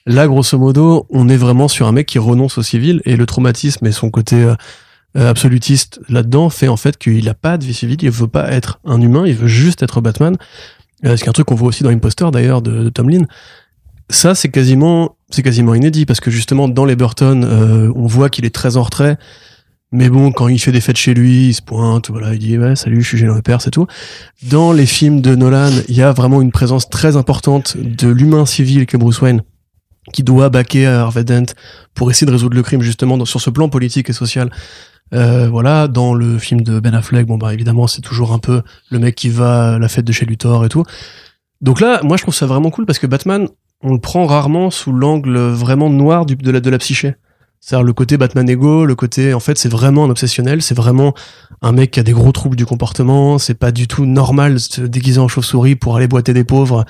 Là 0.06 0.28
grosso 0.28 0.58
modo 0.58 1.06
on 1.10 1.28
est 1.28 1.38
vraiment 1.38 1.68
sur 1.68 1.88
un 1.88 1.92
mec 1.92 2.08
qui 2.08 2.20
renonce 2.20 2.58
au 2.58 2.64
civil 2.64 3.02
et 3.06 3.18
le 3.18 3.26
traumatisme 3.26 3.86
et 3.86 3.92
son 3.92 4.10
côté 4.10 4.38
euh, 4.38 4.56
absolutiste 5.16 6.00
là-dedans 6.10 6.50
fait 6.50 6.68
en 6.68 6.78
fait 6.78 6.98
qu'il 6.98 7.28
a 7.30 7.34
pas 7.34 7.58
de 7.58 7.66
vie 7.66 7.74
civile, 7.74 7.98
il 8.02 8.10
veut 8.10 8.28
pas 8.28 8.52
être 8.52 8.80
un 8.86 9.00
humain, 9.02 9.24
il 9.26 9.36
veut 9.36 9.48
juste 9.48 9.84
être 9.84 10.02
Batman. 10.02 10.38
Euh, 11.06 11.18
c'est 11.18 11.30
un 11.30 11.32
truc 11.32 11.48
qu'on 11.48 11.56
voit 11.56 11.70
aussi 11.70 11.84
dans 11.84 11.90
Imposter 11.90 12.28
d'ailleurs 12.32 12.62
de, 12.62 12.84
de 12.84 12.90
Tomlin. 12.90 13.26
Ça 14.10 14.36
c'est 14.36 14.50
quasiment 14.50 15.16
c'est 15.30 15.44
quasiment 15.44 15.74
inédit 15.74 16.06
parce 16.06 16.20
que 16.20 16.32
justement 16.32 16.68
dans 16.68 16.86
les 16.86 16.96
Burton 16.96 17.44
euh, 17.44 17.92
on 17.96 18.08
voit 18.08 18.30
qu'il 18.30 18.46
est 18.46 18.54
très 18.54 18.78
en 18.78 18.84
retrait. 18.84 19.18
Mais 19.92 20.10
bon, 20.10 20.32
quand 20.32 20.50
il 20.50 20.60
fait 20.60 20.74
des 20.74 20.82
fêtes 20.82 20.98
chez 20.98 21.14
lui, 21.14 21.50
il 21.50 21.54
se 21.54 21.62
pointe, 21.62 22.10
voilà, 22.10 22.34
il 22.34 22.40
dit 22.40 22.58
ouais, 22.58 22.76
salut, 22.76 23.02
je 23.02 23.08
suis 23.08 23.18
Gérard 23.18 23.38
Lepers, 23.38 23.62
c'est 23.62 23.72
tout. 23.72 23.88
Dans 24.44 24.74
les 24.74 24.86
films 24.86 25.22
de 25.22 25.36
Nolan, 25.36 25.72
il 25.88 25.96
y 25.96 26.02
a 26.02 26.12
vraiment 26.12 26.42
une 26.42 26.52
présence 26.52 26.90
très 26.90 27.16
importante 27.16 27.78
de 27.78 28.10
l'humain 28.10 28.46
civil 28.46 28.88
que 28.88 28.98
Bruce 28.98 29.22
Wayne, 29.22 29.42
qui 30.12 30.24
doit 30.24 30.50
baquer 30.50 30.86
à 30.88 31.02
Harvey 31.02 31.24
Dent 31.24 31.46
pour 31.94 32.12
essayer 32.12 32.28
de 32.28 32.32
résoudre 32.32 32.56
le 32.56 32.64
crime 32.64 32.82
justement 32.82 33.24
sur 33.24 33.40
ce 33.40 33.50
plan 33.50 33.70
politique 33.70 34.10
et 34.10 34.14
social. 34.14 34.50
Euh, 35.14 35.48
voilà, 35.50 35.88
dans 35.88 36.14
le 36.14 36.40
film 36.40 36.62
de 36.62 36.80
Ben 36.80 36.94
Affleck, 36.94 37.28
bon 37.28 37.38
bah 37.38 37.54
évidemment 37.54 37.86
c'est 37.86 38.02
toujours 38.02 38.34
un 38.34 38.40
peu 38.40 38.64
le 38.90 39.00
mec 39.00 39.16
qui 39.16 39.30
va 39.30 39.76
à 39.76 39.80
la 39.80 39.88
fête 39.88 40.06
de 40.06 40.12
chez 40.12 40.26
Luthor 40.26 40.66
et 40.66 40.70
tout. 40.70 40.84
Donc 41.62 41.80
là, 41.80 42.02
moi 42.04 42.18
je 42.18 42.24
trouve 42.24 42.34
ça 42.34 42.48
vraiment 42.48 42.72
cool 42.72 42.86
parce 42.86 43.00
que 43.00 43.08
Batman, 43.08 43.48
on 43.82 43.94
le 43.94 44.00
prend 44.00 44.26
rarement 44.26 44.72
sous 44.72 44.92
l'angle 44.92 45.38
vraiment 45.38 45.90
noir 45.90 46.26
de, 46.26 46.52
la, 46.52 46.60
de 46.60 46.70
la 46.70 46.78
psyché. 46.80 47.16
C'est-à-dire 47.68 47.84
le 47.84 47.94
côté 47.94 48.18
Batman 48.18 48.48
ego, 48.48 48.86
le 48.86 48.94
côté 48.94 49.34
en 49.34 49.40
fait 49.40 49.58
c'est 49.58 49.70
vraiment 49.70 50.06
un 50.06 50.12
obsessionnel, 50.12 50.62
c'est 50.62 50.76
vraiment 50.78 51.16
un 51.64 51.72
mec 51.72 51.90
qui 51.90 52.00
a 52.00 52.04
des 52.04 52.12
gros 52.12 52.32
troubles 52.32 52.56
du 52.56 52.64
comportement, 52.68 53.40
c'est 53.40 53.56
pas 53.56 53.72
du 53.72 53.88
tout 53.88 54.06
normal 54.06 54.54
de 54.54 54.58
se 54.60 54.82
déguiser 54.82 55.20
en 55.20 55.28
chauve-souris 55.28 55.76
pour 55.76 55.96
aller 55.96 56.08
boiter 56.08 56.32
des 56.34 56.44
pauvres. 56.44 56.86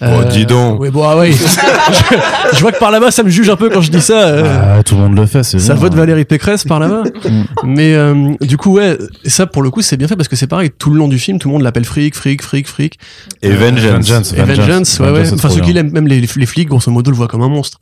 Oh, 0.00 0.06
dis 0.30 0.46
donc. 0.46 0.78
Oui, 0.80 0.90
bon, 0.90 1.02
ah 1.02 1.16
oui. 1.18 1.32
je, 2.52 2.56
je 2.56 2.60
vois 2.60 2.70
que 2.70 2.78
par 2.78 2.92
là-bas 2.92 3.10
ça 3.10 3.24
me 3.24 3.28
juge 3.28 3.50
un 3.50 3.56
peu 3.56 3.70
quand 3.70 3.80
je 3.80 3.90
dis 3.90 4.00
ça. 4.00 4.28
euh. 4.28 4.76
Ah, 4.78 4.82
tout 4.84 4.94
le 4.94 5.00
monde 5.00 5.16
le 5.16 5.26
fait, 5.26 5.42
c'est 5.42 5.58
Ça 5.58 5.72
bien. 5.72 5.82
vote 5.82 5.94
Valérie 5.94 6.24
Pécresse 6.24 6.62
par 6.62 6.78
là-bas. 6.78 7.02
Mais 7.64 7.94
euh, 7.94 8.34
du 8.40 8.56
coup, 8.56 8.74
ouais, 8.74 8.98
ça 9.26 9.46
pour 9.48 9.62
le 9.62 9.70
coup, 9.70 9.82
c'est 9.82 9.96
bien 9.96 10.06
fait 10.06 10.14
parce 10.14 10.28
que 10.28 10.36
c'est 10.36 10.46
pareil, 10.46 10.70
tout 10.70 10.90
le 10.92 10.98
long 10.98 11.08
du 11.08 11.18
film, 11.18 11.40
tout 11.40 11.48
le 11.48 11.54
monde 11.54 11.62
l'appelle 11.62 11.84
fric, 11.84 12.14
fric, 12.14 12.40
fric, 12.40 12.68
fric. 12.68 13.00
Et 13.42 13.50
Vengeance. 13.50 14.08
Vengeance. 14.08 14.32
Et 14.34 14.42
Vengeance, 14.44 15.00
ouais, 15.00 15.10
ouais. 15.10 15.32
Enfin, 15.32 15.48
ceux 15.50 15.60
qui 15.60 15.72
l'aiment, 15.72 15.90
même 15.90 16.06
les, 16.06 16.20
les 16.20 16.46
flics, 16.46 16.68
grosso 16.68 16.92
modo, 16.92 17.10
le 17.10 17.16
voient 17.16 17.26
comme 17.26 17.42
un 17.42 17.48
monstre. 17.48 17.80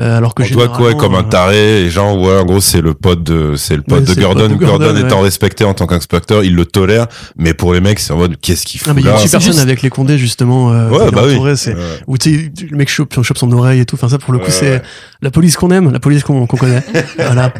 Euh, 0.00 0.18
alors 0.18 0.34
que 0.34 0.42
On 0.42 0.46
doit 0.56 0.66
quoi 0.66 0.94
comme 0.94 1.14
un 1.14 1.20
euh, 1.20 1.22
taré 1.22 1.82
et 1.84 1.88
genre 1.88 2.18
ouais 2.20 2.36
en 2.36 2.44
gros 2.44 2.60
c'est 2.60 2.80
le 2.80 2.94
pote 2.94 3.22
de 3.22 3.54
c'est 3.54 3.76
le 3.76 3.82
pote 3.82 4.00
Ouais, 4.08 4.14
de 4.16 4.20
Gordon 4.20 4.48
pote 4.48 4.58
de 4.58 4.64
Gordon, 4.66 4.84
Gordon, 4.86 5.06
étant 5.06 5.16
ouais. 5.18 5.22
respecté 5.22 5.62
en 5.64 5.72
tant 5.72 5.86
qu'inspecteur 5.86 6.42
il 6.42 6.56
le 6.56 6.64
tolère 6.66 7.06
mais 7.36 7.54
pour 7.54 7.72
les 7.72 7.80
mecs 7.80 8.00
c'est 8.00 8.12
en 8.12 8.16
mode 8.16 8.36
qu'est-ce 8.40 8.66
qu'il 8.66 8.80
fout 8.80 8.88
Ah, 8.90 8.94
mais 8.94 9.02
il 9.02 9.06
y 9.06 9.08
a 9.08 9.12
une 9.22 9.28
scène 9.28 9.60
avec 9.60 9.82
les 9.82 9.90
condés, 9.90 10.18
justement. 10.18 10.72
Euh, 10.72 10.90
Ouais, 10.90 11.10
bah 11.12 11.22
oui. 11.26 11.38
c'est, 11.56 11.74
Ouais. 11.74 11.80
où 12.08 12.18
tu 12.18 12.50
sais, 12.58 12.66
le 12.68 12.76
mec 12.76 12.88
chope, 12.88 13.14
chope 13.22 13.38
son 13.38 13.52
oreille 13.52 13.80
et 13.80 13.84
tout. 13.86 13.94
Enfin, 13.94 14.08
ça, 14.08 14.18
pour 14.18 14.32
le 14.32 14.38
coup, 14.40 14.46
Ouais, 14.46 14.50
c'est 14.50 14.70
ouais. 14.72 14.82
la 15.22 15.30
police 15.30 15.56
qu'on 15.56 15.70
aime, 15.70 15.92
la 15.92 16.00
police 16.00 16.24
qu'on, 16.24 16.46
qu'on 16.46 16.56
connaît. 16.56 16.82
voilà. 17.16 17.52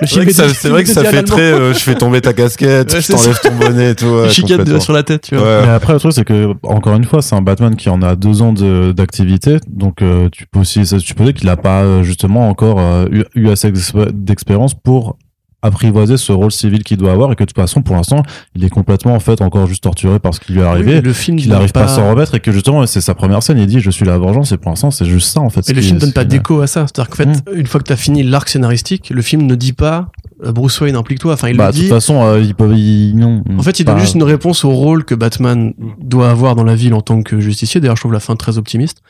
Le 0.00 0.06
C'est 0.06 0.16
vrai 0.16 0.26
que 0.26 0.32
ça, 0.32 0.46
vrai 0.70 0.84
que 0.84 0.88
ça 0.90 1.04
fait 1.04 1.22
très 1.22 1.40
euh, 1.42 1.74
je 1.74 1.78
fais 1.80 1.94
tomber 1.94 2.20
ta 2.22 2.32
casquette 2.32 2.92
Ouais, 2.92 3.00
je 3.02 3.12
t'enlève 3.12 3.38
ton 3.40 3.54
bonnet 3.56 3.90
et 3.90 3.94
tout 3.94 4.28
chicane 4.30 4.80
sur 4.80 4.92
la 4.94 5.02
tête, 5.02 5.22
tu 5.28 5.36
vois. 5.36 5.62
Mais 5.62 5.68
après, 5.68 5.92
le 5.92 5.98
truc, 6.00 6.12
c'est 6.14 6.24
que, 6.24 6.52
encore 6.62 6.94
une 6.96 7.04
fois, 7.04 7.20
c'est 7.22 7.34
un 7.34 7.42
Batman 7.42 7.76
qui 7.76 7.88
en 7.90 8.00
a 8.02 8.16
deux 8.16 8.40
ans 8.42 8.52
de- 8.54 8.92
d'activité. 8.92 9.58
Donc, 9.68 10.00
euh, 10.02 10.28
tu 10.32 10.46
peux 10.46 10.60
aussi 10.60 10.86
ça- 10.86 10.98
supposer 10.98 11.32
qu'il 11.34 11.46
n'a 11.46 11.56
pas, 11.56 11.73
euh, 11.82 12.02
justement, 12.02 12.48
encore 12.48 12.78
euh, 12.78 13.06
eu, 13.10 13.24
eu 13.34 13.48
assez 13.48 13.70
d'expé- 13.70 14.12
d'expérience 14.12 14.74
pour 14.74 15.16
apprivoiser 15.62 16.18
ce 16.18 16.30
rôle 16.30 16.52
civil 16.52 16.84
qu'il 16.84 16.98
doit 16.98 17.12
avoir 17.12 17.32
et 17.32 17.36
que 17.36 17.42
de 17.42 17.46
toute 17.48 17.56
façon, 17.56 17.80
pour 17.80 17.96
l'instant, 17.96 18.22
il 18.54 18.62
est 18.64 18.68
complètement, 18.68 19.14
en 19.14 19.18
fait, 19.20 19.40
encore 19.40 19.66
juste 19.66 19.82
torturé 19.84 20.18
par 20.18 20.34
ce 20.34 20.40
qui 20.40 20.52
lui 20.52 20.60
est 20.60 20.62
Oui, 20.62 20.68
arrivé. 20.68 20.94
mais 20.96 21.00
le 21.00 21.12
film 21.14 21.38
qu'il 21.38 21.48
n'arrive 21.48 21.72
pas 21.72 21.84
à 21.84 21.88
s'en 21.88 22.10
remettre 22.10 22.34
et 22.34 22.40
que 22.40 22.52
justement, 22.52 22.84
c'est 22.86 23.00
sa 23.00 23.14
première 23.14 23.42
scène. 23.42 23.56
Il 23.58 23.66
dit, 23.66 23.80
je 23.80 23.90
suis 23.90 24.04
la 24.04 24.18
vengeance 24.18 24.52
et 24.52 24.58
pour 24.58 24.70
l'instant, 24.70 24.90
c'est 24.90 25.06
juste 25.06 25.28
ça, 25.32 25.40
en 25.40 25.48
fait. 25.48 25.66
Et 25.70 25.72
le 25.72 25.80
film 25.80 25.96
donne 25.96 26.12
pas 26.12 26.24
d'écho 26.26 26.60
à 26.60 26.66
ça. 26.66 26.84
C'est-à-dire 26.86 27.08
qu'en 27.08 27.16
fait, 27.16 27.26
Mm. 27.50 27.56
une 27.58 27.66
fois 27.66 27.80
que 27.80 27.86
t'as 27.86 27.96
fini 27.96 28.22
l'arc 28.22 28.46
scénaristique, 28.50 29.08
le 29.08 29.22
film 29.22 29.46
ne 29.46 29.54
dit 29.54 29.72
pas 29.72 30.10
euh, 30.44 30.52
Bruce 30.52 30.78
Wayne 30.82 30.96
implique-toi. 30.96 31.32
Enfin, 31.32 31.48
il 31.48 31.56
Bah, 31.56 31.68
le 31.68 31.72
de 31.72 31.76
toute 31.76 31.84
dit. 31.84 31.88
façon, 31.88 32.22
euh, 32.24 32.40
ils 32.40 32.54
peuvent, 32.54 32.76
ils- 32.76 33.16
non. 33.16 33.42
En 33.56 33.62
fait, 33.62 33.80
il 33.80 33.84
donne 33.86 33.98
juste 34.00 34.16
une 34.16 34.22
réponse 34.24 34.64
au 34.66 34.70
rôle 34.70 35.04
que 35.04 35.14
Batman 35.14 35.72
doit 35.98 36.28
avoir 36.28 36.56
dans 36.56 36.64
la 36.64 36.74
ville 36.74 36.92
en 36.92 37.00
tant 37.00 37.22
que 37.22 37.40
justicier. 37.40 37.80
D'ailleurs, 37.80 37.96
je 37.96 38.02
trouve 38.02 38.12
la 38.12 38.20
fin 38.20 38.36
très 38.36 38.58
optimiste 38.58 39.00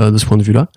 euh, 0.00 0.10
de 0.10 0.18
ce 0.18 0.26
point 0.26 0.38
de 0.38 0.42
vue-là. 0.42 0.68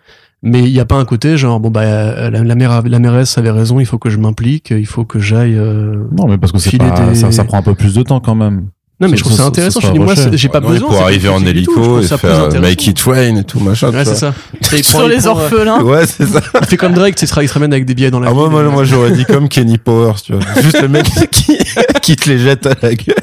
Mais 0.46 0.60
il 0.60 0.74
n'y 0.74 0.80
a 0.82 0.86
pas 0.86 0.96
un 0.98 1.06
côté 1.06 1.38
genre 1.38 1.60
bon 1.62 1.70
bah 1.70 1.82
euh, 1.84 2.30
la, 2.30 2.44
la, 2.44 2.56
mère, 2.56 2.82
la 2.86 3.00
mairesse 3.00 3.38
avait 3.38 3.50
raison, 3.52 3.80
il 3.80 3.86
faut 3.86 3.98
que 3.98 4.10
je 4.10 4.18
m'implique, 4.18 4.72
il 4.72 4.86
faut 4.86 5.06
que 5.06 5.18
j'aille. 5.20 5.56
euh, 5.58 5.96
Non, 6.18 6.28
mais 6.28 6.38
parce 6.38 6.52
que 6.52 6.60
c'est 6.60 6.78
pas, 6.78 6.90
des- 7.10 7.16
ça, 7.16 7.32
ça 7.32 7.46
prend 7.46 7.58
un 7.60 7.62
peu 7.64 7.76
plus 7.76 7.94
de 7.96 8.04
temps 8.04 8.20
quand 8.20 8.36
même. 8.36 8.68
Non 9.00 9.08
mais 9.10 9.18
je 9.18 9.24
trouve 9.24 9.36
ça- 9.36 9.46
intéressant. 9.46 9.80
Je 9.82 9.92
dis 9.92 10.00
moi 10.00 10.14
j'ai 10.34 10.50
pas 10.50 10.60
besoin. 10.60 10.88
pour 10.90 11.02
arriver 11.02 11.28
en 11.28 11.44
hélico 11.46 12.00
et 12.00 12.04
faire 12.04 12.16
intéressant. 12.46 12.60
Make 12.62 12.88
It 12.88 13.02
Rain 13.02 13.36
et 13.38 13.44
tout 13.44 13.60
machin 13.60 13.90
Ouais 13.92 14.06
c'est 14.06 14.16
ça. 14.16 14.34
Sur 14.84 15.08
les 15.08 15.26
euh, 15.26 15.30
orphelins. 15.32 15.82
ouais 15.82 16.06
c'est 16.06 16.26
ça 16.28 16.40
Il 16.62 16.68
fait 16.68 16.78
comme 16.78 16.94
Drake, 16.94 17.16
tu 17.16 17.26
sais, 17.26 17.36
il 17.42 17.48
se 17.50 17.54
ramène 17.54 17.74
avec 17.74 17.86
des 17.86 17.96
billets 17.96 18.12
dans 18.12 18.20
la 18.20 18.30
ah, 18.30 18.34
moi, 18.34 18.50
moi, 18.50 18.64
moi 18.64 18.84
j'aurais 18.84 19.12
dit 19.12 19.26
comme 19.26 19.50
Kenny 19.50 19.78
Powers 19.78 20.22
tu 20.24 20.34
vois 20.34 20.42
juste 20.62 20.82
le 20.82 20.88
mec 20.90 21.06
qui 21.32 21.58
qui 22.02 22.16
te 22.16 22.30
les 22.30 22.38
jette 22.38 22.66
à 22.68 22.76
la 22.82 22.94
gueule 22.94 23.16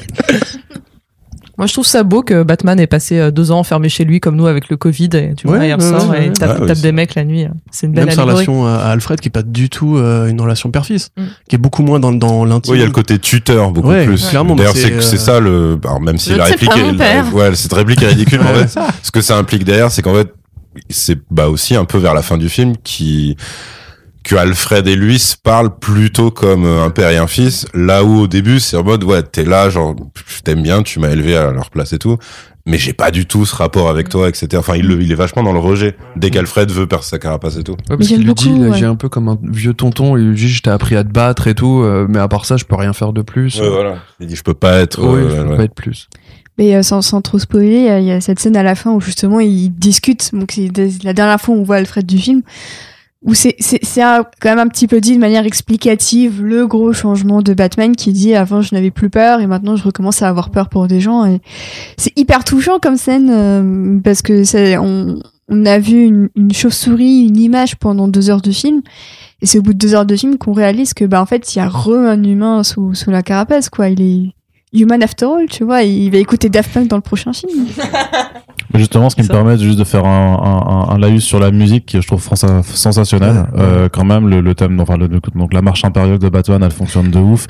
Moi, 1.61 1.67
je 1.67 1.75
trouve 1.75 1.85
ça 1.87 2.03
beau 2.05 2.23
que 2.23 2.43
Batman 2.43 2.81
ait 2.81 2.87
passé 2.87 3.19
euh, 3.19 3.31
deux 3.31 3.51
ans 3.53 3.59
enfermé 3.59 3.91
chez 3.91 4.07
lui, 4.07 4.19
comme 4.19 4.35
nous 4.35 4.47
avec 4.47 4.71
le 4.71 4.79
Covid. 4.79 5.11
Et 5.13 5.35
tu 5.37 5.47
vois, 5.47 5.63
il 5.67 5.75
ressort 5.75 6.09
ouais, 6.09 6.25
et 6.25 6.29
ouais. 6.29 6.33
tape, 6.33 6.53
Ah 6.55 6.59
oui, 6.63 6.67
tape 6.67 6.77
c'est- 6.77 6.83
des 6.83 6.93
mecs 6.93 7.15
la 7.15 7.25
nuit. 7.25 7.45
C'est 7.71 7.87
une 7.87 7.93
belle 7.93 8.07
Même 8.07 8.15
sa 8.15 8.23
relation 8.25 8.67
à 8.67 8.77
Alfred 8.79 9.21
qui 9.21 9.29
est 9.29 9.31
pas 9.31 9.43
du 9.43 9.69
tout 9.69 9.99
euh, 9.99 10.27
une 10.29 10.41
relation 10.41 10.71
père-fils, 10.71 11.11
Mm. 11.19 11.23
qui 11.49 11.55
est 11.57 11.59
beaucoup 11.59 11.83
moins 11.83 12.01
dans, 12.01 12.13
dans 12.13 12.47
l'intime. 12.47 12.73
Oui, 12.73 12.79
il 12.79 12.81
y 12.81 12.85
a 12.85 12.87
le 12.87 12.93
côté 12.93 13.19
tuteur 13.19 13.73
beaucoup 13.73 13.89
Ouais, 13.91 14.07
plus. 14.07 14.27
clairement, 14.31 14.57
D'ailleurs, 14.57 14.75
c'est 14.75 14.91
euh, 14.91 15.01
ça 15.03 15.39
le. 15.39 15.79
Alors, 15.85 16.01
même 16.01 16.17
si 16.17 16.31
Je 16.31 16.37
la 16.37 16.45
réplique 16.45 16.71
est, 16.75 16.97
père. 16.97 17.35
ouais, 17.35 17.55
cette 17.55 17.75
réplique 17.75 18.03
est 18.03 18.07
ridicule, 18.09 18.41
mais 18.43 18.51
en 18.63 18.65
fait, 18.67 18.81
ce 19.03 19.11
que 19.11 19.21
ça 19.21 19.37
implique 19.37 19.65
derrière, 19.65 19.91
c'est 19.93 20.01
qu'en 20.01 20.15
fait, 20.15 20.33
c'est 20.89 21.19
bah 21.31 21.49
aussi 21.51 21.77
un 21.77 21.85
peu 21.85 21.99
vers 21.99 22.15
la 22.15 22.23
fin 22.23 22.39
du 22.39 22.49
film 22.49 22.73
qui 22.83 23.37
que 24.23 24.37
Alfred 24.37 24.87
et 24.87 24.97
lui 24.97 25.19
se 25.19 25.37
parlent 25.37 25.79
plutôt 25.79 26.31
comme 26.31 26.65
euh, 26.65 26.85
un 26.85 26.91
père 26.91 27.11
et 27.11 27.17
un 27.17 27.27
fils, 27.27 27.67
là 27.75 28.05
où 28.05 28.21
au 28.21 28.27
début 28.27 28.61
c'est 28.61 28.77
en 28.77 28.85
mode 28.85 29.03
ouais 29.05 29.23
t'es 29.23 29.45
là 29.45 29.71
genre 29.71 29.95
je 30.27 30.41
t'aime 30.43 30.63
bien, 30.63 30.83
tu 30.83 30.99
m'as 31.01 31.09
élevé 31.11 31.37
à 31.37 31.51
leur 31.53 31.71
place 31.71 31.93
et 31.95 31.99
tout, 31.99 32.19
mais 32.67 32.77
j'ai 32.77 32.93
pas 32.93 33.11
du 33.11 33.25
tout 33.27 33.47
ce 33.47 33.57
rapport 33.57 33.89
avec 33.89 34.09
toi 34.11 34.29
etc. 34.29 34.49
Enfin 34.57 34.77
il, 34.77 34.87
le- 34.87 35.01
il 35.03 35.11
est 35.11 35.15
vachement 35.15 35.43
dans 35.43 35.53
le 35.55 35.59
rejet 35.59 35.97
dès 36.17 36.31
qu'Alfred 36.31 36.71
veut 36.71 36.87
perdre 36.87 37.05
sa 37.05 37.19
carapace 37.19 37.57
et 37.57 37.65
tout. 37.65 37.73
Ouais, 37.73 37.79
Mais 37.91 37.97
parce 37.97 38.09
qu'il 38.09 38.23
lui 38.25 38.35
dit, 38.35 38.51
ouais. 38.51 38.71
agit 38.73 38.85
un 38.85 38.95
peu 38.97 39.09
comme 39.09 39.29
un 39.29 39.39
vieux 39.43 39.73
tonton. 39.75 40.17
Il 40.19 40.29
lui 40.29 40.37
dit, 40.37 40.49
je 40.49 40.61
t'ai 40.63 40.71
appris 40.71 40.97
à 40.97 41.03
te 41.05 41.09
battre 41.11 41.47
et 41.49 41.55
tout, 41.55 41.81
euh, 41.83 42.07
mais 42.09 42.19
à 42.19 42.29
part 42.29 42.45
ça, 42.45 42.57
je 42.59 42.65
peux 42.67 42.77
rien 42.77 42.93
faire 42.93 43.13
de 43.15 43.23
plus. 43.23 43.59
voilà. 43.61 43.97
Il 44.21 44.27
dit 44.27 44.37
je 44.37 44.43
peux 44.43 44.55
pas 44.55 44.81
être. 44.81 45.01
Oui, 45.03 45.21
euh, 45.21 45.31
je 45.31 45.43
peux 45.43 45.49
ouais. 45.51 45.57
pas 45.57 45.65
être 45.65 45.75
plus. 45.75 46.09
Mais 46.59 46.83
sans, 46.83 47.01
sans 47.01 47.23
trop 47.23 47.39
spoiler, 47.39 47.87
il 48.01 48.05
y 48.05 48.09
y, 48.09 48.13
a 48.13 48.21
cette 48.21 48.39
scène 48.39 48.55
à 48.57 48.63
la 48.63 48.75
fin 48.75 48.91
où 48.93 49.01
justement 49.01 49.41
ils 49.41 49.71
discutent. 49.71 50.35
Donc 50.35 50.53
c'est 50.53 50.71
la 51.05 51.15
dernière 51.15 51.41
fois 51.41 51.55
où 51.55 51.59
on 51.59 51.63
voit 51.63 51.77
Alfred 51.77 52.05
du 52.05 52.19
film. 52.19 52.43
Où 53.23 53.35
c'est 53.35 53.55
c'est 53.59 53.81
c'est 53.85 54.01
un- 54.03 54.25
quand 54.41 54.49
même 54.49 54.59
un 54.59 54.69
petit 54.69 54.87
peu 54.87 54.99
dit 55.01 55.15
de 55.15 55.21
manière 55.21 55.45
explicative 55.45 56.43
le 56.43 56.67
gros 56.67 56.95
changement 56.95 57.43
de 57.43 57.53
Batman 57.53 57.95
qui 57.95 58.13
dit 58.13 58.35
avant 58.35 58.63
je 58.63 58.75
n'avais 58.75 58.91
plus 58.91 59.11
peur 59.11 59.41
et 59.41 59.47
maintenant 59.47 59.77
je 59.77 59.85
recommence 59.85 60.23
à 60.23 60.29
avoir 60.29 60.49
peur 60.51 60.71
pour 60.71 60.89
des 60.89 61.01
gens. 61.01 61.27
Et 61.27 61.41
c'est 61.99 62.19
hyper 62.19 62.45
touchant 62.45 62.79
comme 62.79 62.97
scène 62.97 63.29
euh, 63.31 63.99
parce 64.03 64.23
que 64.23 64.43
c'est 64.45 64.79
on 64.79 65.19
on 65.51 65.67
a 65.67 65.79
vu 65.79 66.05
une, 66.05 66.29
une 66.35 66.53
chauve-souris 66.53 67.27
une 67.29 67.37
image 67.37 67.77
pendant 67.77 68.09
deux 68.09 68.31
heures 68.31 68.41
de 68.41 68.53
film. 68.53 68.81
Et 69.43 69.47
c'est 69.47 69.59
au 69.59 69.63
bout 69.63 69.73
de 69.75 69.79
deux 69.79 69.95
heures 69.95 70.07
de 70.07 70.17
film 70.17 70.39
qu'on 70.39 70.53
réalise 70.55 70.95
que 70.95 71.05
bah 71.05 71.21
en 71.21 71.27
fait 71.27 71.55
il 71.55 71.59
y 71.59 71.61
a 71.61 71.69
re 71.69 71.91
un 71.93 72.23
humain 72.25 72.63
sous 72.63 72.95
sous 72.95 73.11
la 73.11 73.23
carapace 73.23 73.69
quoi. 73.69 73.91
Il 73.91 74.01
est 74.01 74.33
human 74.73 75.03
after 75.03 75.27
all 75.27 75.47
tu 75.49 75.65
vois 75.65 75.83
il 75.83 76.11
va 76.11 76.19
écouter 76.19 76.49
Daft 76.49 76.73
Punk 76.73 76.89
dans 76.89 76.97
le 76.97 77.03
prochain 77.03 77.33
film 77.33 77.67
Mais 78.73 78.79
justement, 78.79 79.11
ce 79.11 79.17
qui 79.17 79.23
me 79.23 79.29
permet 79.29 79.59
juste 79.59 79.79
de 79.79 79.85
faire 79.85 80.05
un, 80.05 80.35
un, 80.43 80.91
un, 80.91 80.95
un 80.95 80.99
laïus 80.99 81.25
sur 81.25 81.41
la 81.41 81.51
musique, 81.51 81.87
qui 81.87 82.01
je 82.01 82.07
trouve 82.07 82.23
sensationnelle. 82.25 83.37
Ouais, 83.53 83.61
Euh, 83.61 83.89
quand 83.91 84.05
même, 84.05 84.29
le, 84.29 84.41
le 84.41 84.55
thème, 84.55 84.79
enfin, 84.79 84.97
le, 84.97 85.09
donc 85.09 85.53
la 85.53 85.61
marche 85.61 85.85
impériale 85.85 86.19
de 86.21 86.29
Batman, 86.29 86.63
elle 86.63 86.71
fonctionne 86.71 87.11
de 87.11 87.19
ouf. 87.19 87.47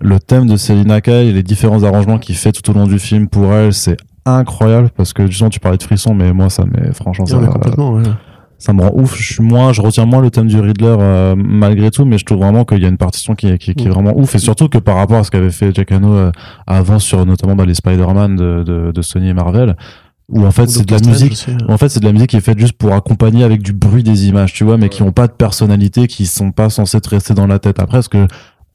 Le 0.00 0.18
thème 0.18 0.46
de 0.46 0.56
Selina 0.56 1.00
Kyle 1.02 1.12
et 1.14 1.32
les 1.32 1.42
différents 1.42 1.82
arrangements 1.84 2.18
qu'il 2.18 2.34
fait 2.36 2.52
tout 2.52 2.68
au 2.70 2.72
long 2.74 2.86
du 2.86 2.98
film 2.98 3.28
pour 3.28 3.52
elle, 3.52 3.72
c'est 3.74 3.96
incroyable 4.26 4.88
parce 4.96 5.12
que 5.12 5.26
justement 5.26 5.50
tu 5.50 5.60
parlais 5.60 5.76
de 5.76 5.82
frissons 5.82 6.14
mais 6.14 6.32
moi 6.32 6.48
ça 6.48 6.64
mais 6.72 6.94
franchement 6.94 7.26
ça, 7.26 7.36
Ouais, 7.38 7.46
complètement, 7.46 7.92
ouais. 7.92 8.02
Ça 8.64 8.72
me 8.72 8.82
rend 8.82 8.92
ouf 8.94 9.16
je 9.16 9.34
suis 9.34 9.42
moins 9.42 9.72
je 9.72 9.80
retiens 9.82 10.06
moins 10.06 10.20
le 10.22 10.30
thème 10.30 10.46
du 10.46 10.58
Riddler 10.58 10.96
euh, 10.98 11.34
malgré 11.36 11.90
tout 11.90 12.04
mais 12.04 12.18
je 12.18 12.24
trouve 12.24 12.38
vraiment 12.38 12.64
qu'il 12.64 12.82
y 12.82 12.86
a 12.86 12.88
une 12.88 12.96
partition 12.96 13.34
qui 13.34 13.48
est, 13.48 13.58
qui, 13.58 13.74
qui 13.74 13.84
est 13.84 13.88
Mm. 13.88 13.92
vraiment 13.92 14.16
ouf 14.18 14.34
et 14.34 14.38
surtout 14.38 14.68
que 14.68 14.78
par 14.78 14.96
rapport 14.96 15.18
à 15.18 15.24
ce 15.24 15.30
qu'avait 15.30 15.50
fait 15.50 15.74
Jack 15.74 15.92
Hano 15.92 16.14
euh, 16.14 16.32
avant 16.66 16.98
sur 16.98 17.24
notamment 17.26 17.54
dans 17.54 17.64
les 17.64 17.74
Spider-Man 17.74 18.36
de, 18.36 18.62
de, 18.64 18.92
de 18.92 19.02
Sony 19.02 19.28
et 19.28 19.34
Marvel 19.34 19.76
où 20.30 20.44
en 20.46 20.50
fait 20.50 20.68
c'est 20.70 20.86
de 20.86 20.94
la 20.94 21.00
musique 21.06 21.46
en 21.68 21.76
fait, 21.76 21.90
c'est 21.90 22.00
de 22.00 22.06
la 22.06 22.12
musique 22.12 22.30
qui 22.30 22.36
est 22.36 22.40
faite 22.40 22.58
juste 22.58 22.72
pour 22.78 22.94
accompagner 22.94 23.44
avec 23.44 23.60
du 23.62 23.74
bruit 23.74 24.02
des 24.02 24.26
images, 24.26 24.54
tu 24.54 24.64
vois, 24.64 24.78
mais 24.78 24.88
qui 24.88 25.02
ont 25.02 25.12
pas 25.12 25.26
de 25.26 25.32
personnalité, 25.32 26.06
qui 26.06 26.24
sont 26.24 26.50
pas 26.50 26.70
censées 26.70 26.98
te 27.02 27.10
rester 27.10 27.34
dans 27.34 27.46
la 27.46 27.58
tête. 27.58 27.78
Après, 27.78 27.98
est-ce 27.98 28.08
que 28.08 28.26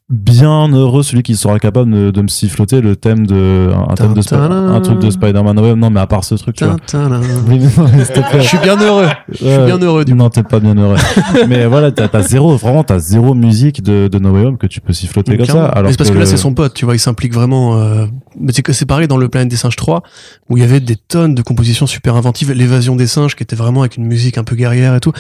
bien 0.10 0.68
heureux 0.70 1.04
celui 1.04 1.22
qui 1.22 1.36
sera 1.36 1.60
capable 1.60 1.92
de, 1.92 2.10
de 2.10 2.22
me 2.24 2.28
siffloter 2.28 2.82
le 2.82 2.96
thème 2.96 3.28
de 3.28 3.70
un, 3.72 3.94
thème 3.94 4.16
de 4.16 4.36
un 4.36 4.82
truc 4.82 5.00
de 5.00 5.12
Spider-Man 5.12 5.60
ouais 5.60 5.76
non 5.76 5.92
mais 5.92 6.00
à 6.00 6.08
part 6.08 6.24
ce 6.24 6.34
truc 6.34 6.56
tu 6.56 6.66
vois. 6.66 6.78
Oui, 7.48 7.60
non. 7.60 7.88
Je 8.34 8.40
suis 8.40 8.58
bien 8.58 8.76
heureux. 8.80 9.08
Je 9.30 9.36
suis 9.36 9.66
bien 9.66 9.78
heureux 9.78 10.06
du 10.06 10.16
non 10.16 10.30
t'es 10.32 10.42
pas 10.42 10.60
bien 10.60 10.76
heureux 10.76 10.96
mais 11.48 11.68
voilà 11.68 11.92
t'as 11.92 12.08
as 12.12 12.22
zéro 12.24 12.56
vraiment 12.58 12.84
t'as 12.84 12.98
zéro 12.98 13.36
musique 13.36 13.84
de, 13.84 14.08
de 14.08 14.20
No 14.20 14.32
Way 14.32 14.46
Home 14.46 14.58
que 14.58 14.66
tu 14.68 14.82
peux 14.82 14.94
siffloter 14.94 15.38
comme 15.38 15.46
ça 15.46 15.68
alors 15.68 15.92
Mais 15.92 15.96
parce 15.96 16.10
que, 16.10 16.18
là 16.18 16.26
c'est 16.26 16.38
son 16.38 16.54
pote, 16.54 16.74
tu 16.74 16.86
vois, 16.86 16.96
il 16.96 17.00
s'implique 17.00 17.34
vraiment. 17.34 17.78
euh, 17.80 18.06
Mais 18.40 18.52
c'est 18.52 18.64
que 18.64 18.74
c'est 18.74 18.86
pareil 18.88 19.08
dans 19.08 19.18
le 19.18 19.30
Planète 19.30 19.50
des 19.50 19.58
singes 19.58 19.76
3 19.76 20.02
où 20.50 20.58
il 20.58 20.62
y 20.62 20.64
avait 20.64 20.80
des 20.80 20.96
tonnes 20.96 21.36
de 21.36 21.42
compositions 21.44 21.86
super 21.86 22.16
inventives, 22.16 22.52
l'évasion 22.52 22.96
des 22.96 23.08
singes 23.08 23.36
qui 23.36 23.44
était 23.44 23.56
vraiment 23.56 23.82
avec 23.82 23.98
une 23.98 24.06
musique 24.06 24.38
un 24.40 24.44
peu 24.44 24.56
guerrière 24.56 24.96
et 24.96 25.00
tout. 25.00 25.12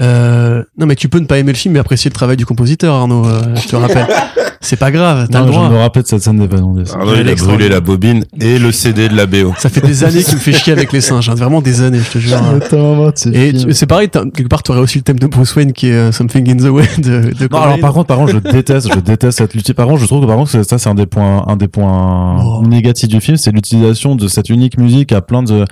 Euh, 0.00 0.62
non 0.78 0.84
mais 0.86 0.94
tu 0.94 1.08
peux 1.08 1.18
ne 1.18 1.24
pas 1.26 1.38
aimer 1.38 1.52
le 1.52 1.56
film 1.58 1.72
mais 1.74 1.80
apprécier 1.80 2.10
le 2.10 2.14
travail 2.14 2.36
du 2.36 2.44
compositeur 2.44 2.94
Arnaud, 2.94 3.26
euh, 3.26 3.42
je 3.54 3.66
te 3.66 3.76
rappelle. 3.76 4.06
c'est 4.60 4.76
pas 4.76 4.90
grave, 4.90 5.28
t'as 5.30 5.40
non, 5.40 5.46
le 5.46 5.52
je 5.52 5.58
me 5.58 5.64
droit. 5.68 5.78
rappelle 5.80 6.02
de 6.02 6.08
cette 6.08 6.22
scène 6.22 6.38
des 6.46 6.54
Arnaud, 6.54 6.82
il 7.14 7.28
a 7.30 7.34
brûlé 7.34 7.68
la 7.70 7.80
bobine 7.80 8.24
et 8.40 8.58
le 8.58 8.72
CD 8.72 9.08
de 9.08 9.16
la 9.16 9.24
BO. 9.26 9.54
Ça 9.58 9.68
fait 9.70 9.80
des 9.80 10.04
années 10.04 10.22
qu'il 10.22 10.34
me 10.34 10.40
fait 10.40 10.52
chier 10.52 10.72
avec 10.74 10.92
les 10.92 11.00
singes, 11.00 11.28
hein, 11.30 11.34
vraiment 11.34 11.62
des 11.62 11.80
années, 11.82 12.00
je 12.04 12.10
te 12.10 12.18
jure. 12.18 12.36
Et 13.32 13.52
tu- 13.52 13.72
c'est 13.72 13.86
pareil, 13.86 14.08
t'as- 14.10 14.24
quelque 14.24 14.48
part, 14.48 14.62
t'aurais 14.62 14.80
aussi 14.80 14.98
le 14.98 15.02
thème 15.04 15.18
de 15.18 15.26
Bruce 15.26 15.54
Wayne 15.56 15.72
qui 15.72 15.88
est 15.88 15.92
euh, 15.92 16.12
Something 16.12 16.50
in 16.50 16.56
the 16.56 16.70
Way 16.70 16.88
de, 16.98 17.32
de 17.32 17.48
Non, 17.50 17.58
alors 17.60 17.78
par 17.80 17.92
contre, 17.92 18.06
par 18.06 18.18
contre, 18.18 18.32
je 18.32 18.38
déteste, 18.38 18.92
je 18.92 19.00
déteste 19.00 19.38
cette 19.38 19.54
l'uti- 19.54 19.72
Par 19.72 19.86
contre, 19.86 20.00
je 20.00 20.06
trouve 20.06 20.20
que 20.22 20.26
par 20.26 20.36
contre, 20.36 20.50
ça 20.50 20.78
c'est 20.78 20.88
un 20.88 20.94
des 20.94 21.06
points, 21.06 21.44
un 21.46 21.56
des 21.56 21.68
points 21.68 22.42
Oh. 22.44 22.62
négatifs 22.66 23.08
du 23.08 23.20
film, 23.20 23.36
c'est 23.36 23.50
l'utilisation 23.52 24.14
de 24.16 24.28
cette 24.28 24.50
unique 24.50 24.78
musique 24.78 25.12
à 25.12 25.20
plein 25.22 25.42
de. 25.42 25.64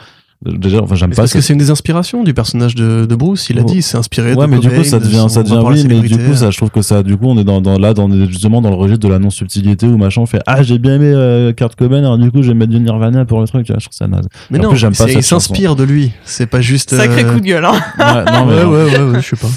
Déjà, 0.45 0.83
enfin, 0.83 0.95
j'aime 0.95 1.11
pas. 1.11 1.17
parce 1.17 1.33
que 1.33 1.41
ce- 1.41 1.47
c'est 1.49 1.53
une 1.55 1.59
des 1.59 1.71
inspirations 1.71 2.23
du 2.23 2.35
personnage 2.35 2.75
de, 2.75 3.07
de 3.07 3.15
Bruce. 3.15 3.49
Il 3.51 3.59
a 3.59 3.63
Oh. 3.63 3.67
dit, 3.67 3.81
c'est 3.83 3.97
inspiré 3.97 4.33
de 4.35 4.37
Ouais, 4.39 4.47
mais 4.47 4.59
du 4.59 4.69
coup, 4.69 4.85
ça 4.85 4.99
de 4.99 5.05
devient, 5.05 5.17
son 5.19 5.29
ça 5.29 5.43
devient, 5.43 5.61
oui, 5.65 5.85
mais 5.89 6.01
du 6.01 6.19
coup, 6.19 6.35
ça, 6.35 6.51
je 6.51 6.57
trouve 6.57 6.71
que 6.71 6.83
ça, 6.83 7.03
du 7.03 7.17
coup, 7.17 7.27
on 7.29 7.39
est 7.39 7.45
dans, 7.45 7.61
dans 7.61 7.79
là, 7.79 7.95
dans 7.95 8.11
justement 8.27 8.61
dans 8.61 8.69
le 8.71 8.77
registre 8.77 9.07
de 9.07 9.13
la 9.13 9.19
non 9.19 9.31
subtilité 9.31 9.87
où 9.87 9.97
machin 9.97 10.21
on 10.21 10.27
fait, 10.27 10.41
ah, 10.47 10.63
j'ai 10.63 10.79
bien 10.79 10.95
aimé 10.97 11.07
euh, 11.15 11.53
Kurt 11.53 11.75
Cobain, 11.77 11.99
alors 11.99 12.19
du 12.19 12.31
coup, 12.31 12.43
je 12.43 12.49
vais 12.49 12.55
mettre 12.55 12.73
du 12.73 12.81
Nirvana 12.81 13.25
pour 13.25 13.41
le 13.41 13.47
truc, 13.47 13.65
tu 13.67 13.73
vois, 13.73 13.79
je 13.81 13.87
trouve 13.87 13.97
ça 13.97 14.07
naze. 14.07 14.27
Mais 14.51 14.59
En 14.59 14.65
non, 14.65 14.69
plus, 14.71 14.79
j'aime 14.79 14.95
pas 14.95 15.11
il 15.11 15.23
s'inspire 15.23 15.77
de 15.77 15.85
lui. 15.85 16.13
C'est 16.25 16.47
pas 16.47 16.61
juste. 16.61 16.95
Sacré 16.95 17.25
euh, 17.25 17.33
coup 17.33 17.41
de 17.41 17.47
gueule, 17.47 17.65
hein. 17.65 17.73
Ouais, 17.99 18.25
non, 18.33 18.47
mais 18.47 18.55
Ouais, 18.55 18.63
non. 18.65 18.71
ouais, 18.71 18.85
ouais, 18.99 19.13
ouais, 19.13 19.23
je 19.23 19.29
sais 19.29 19.37
pas. 19.37 19.49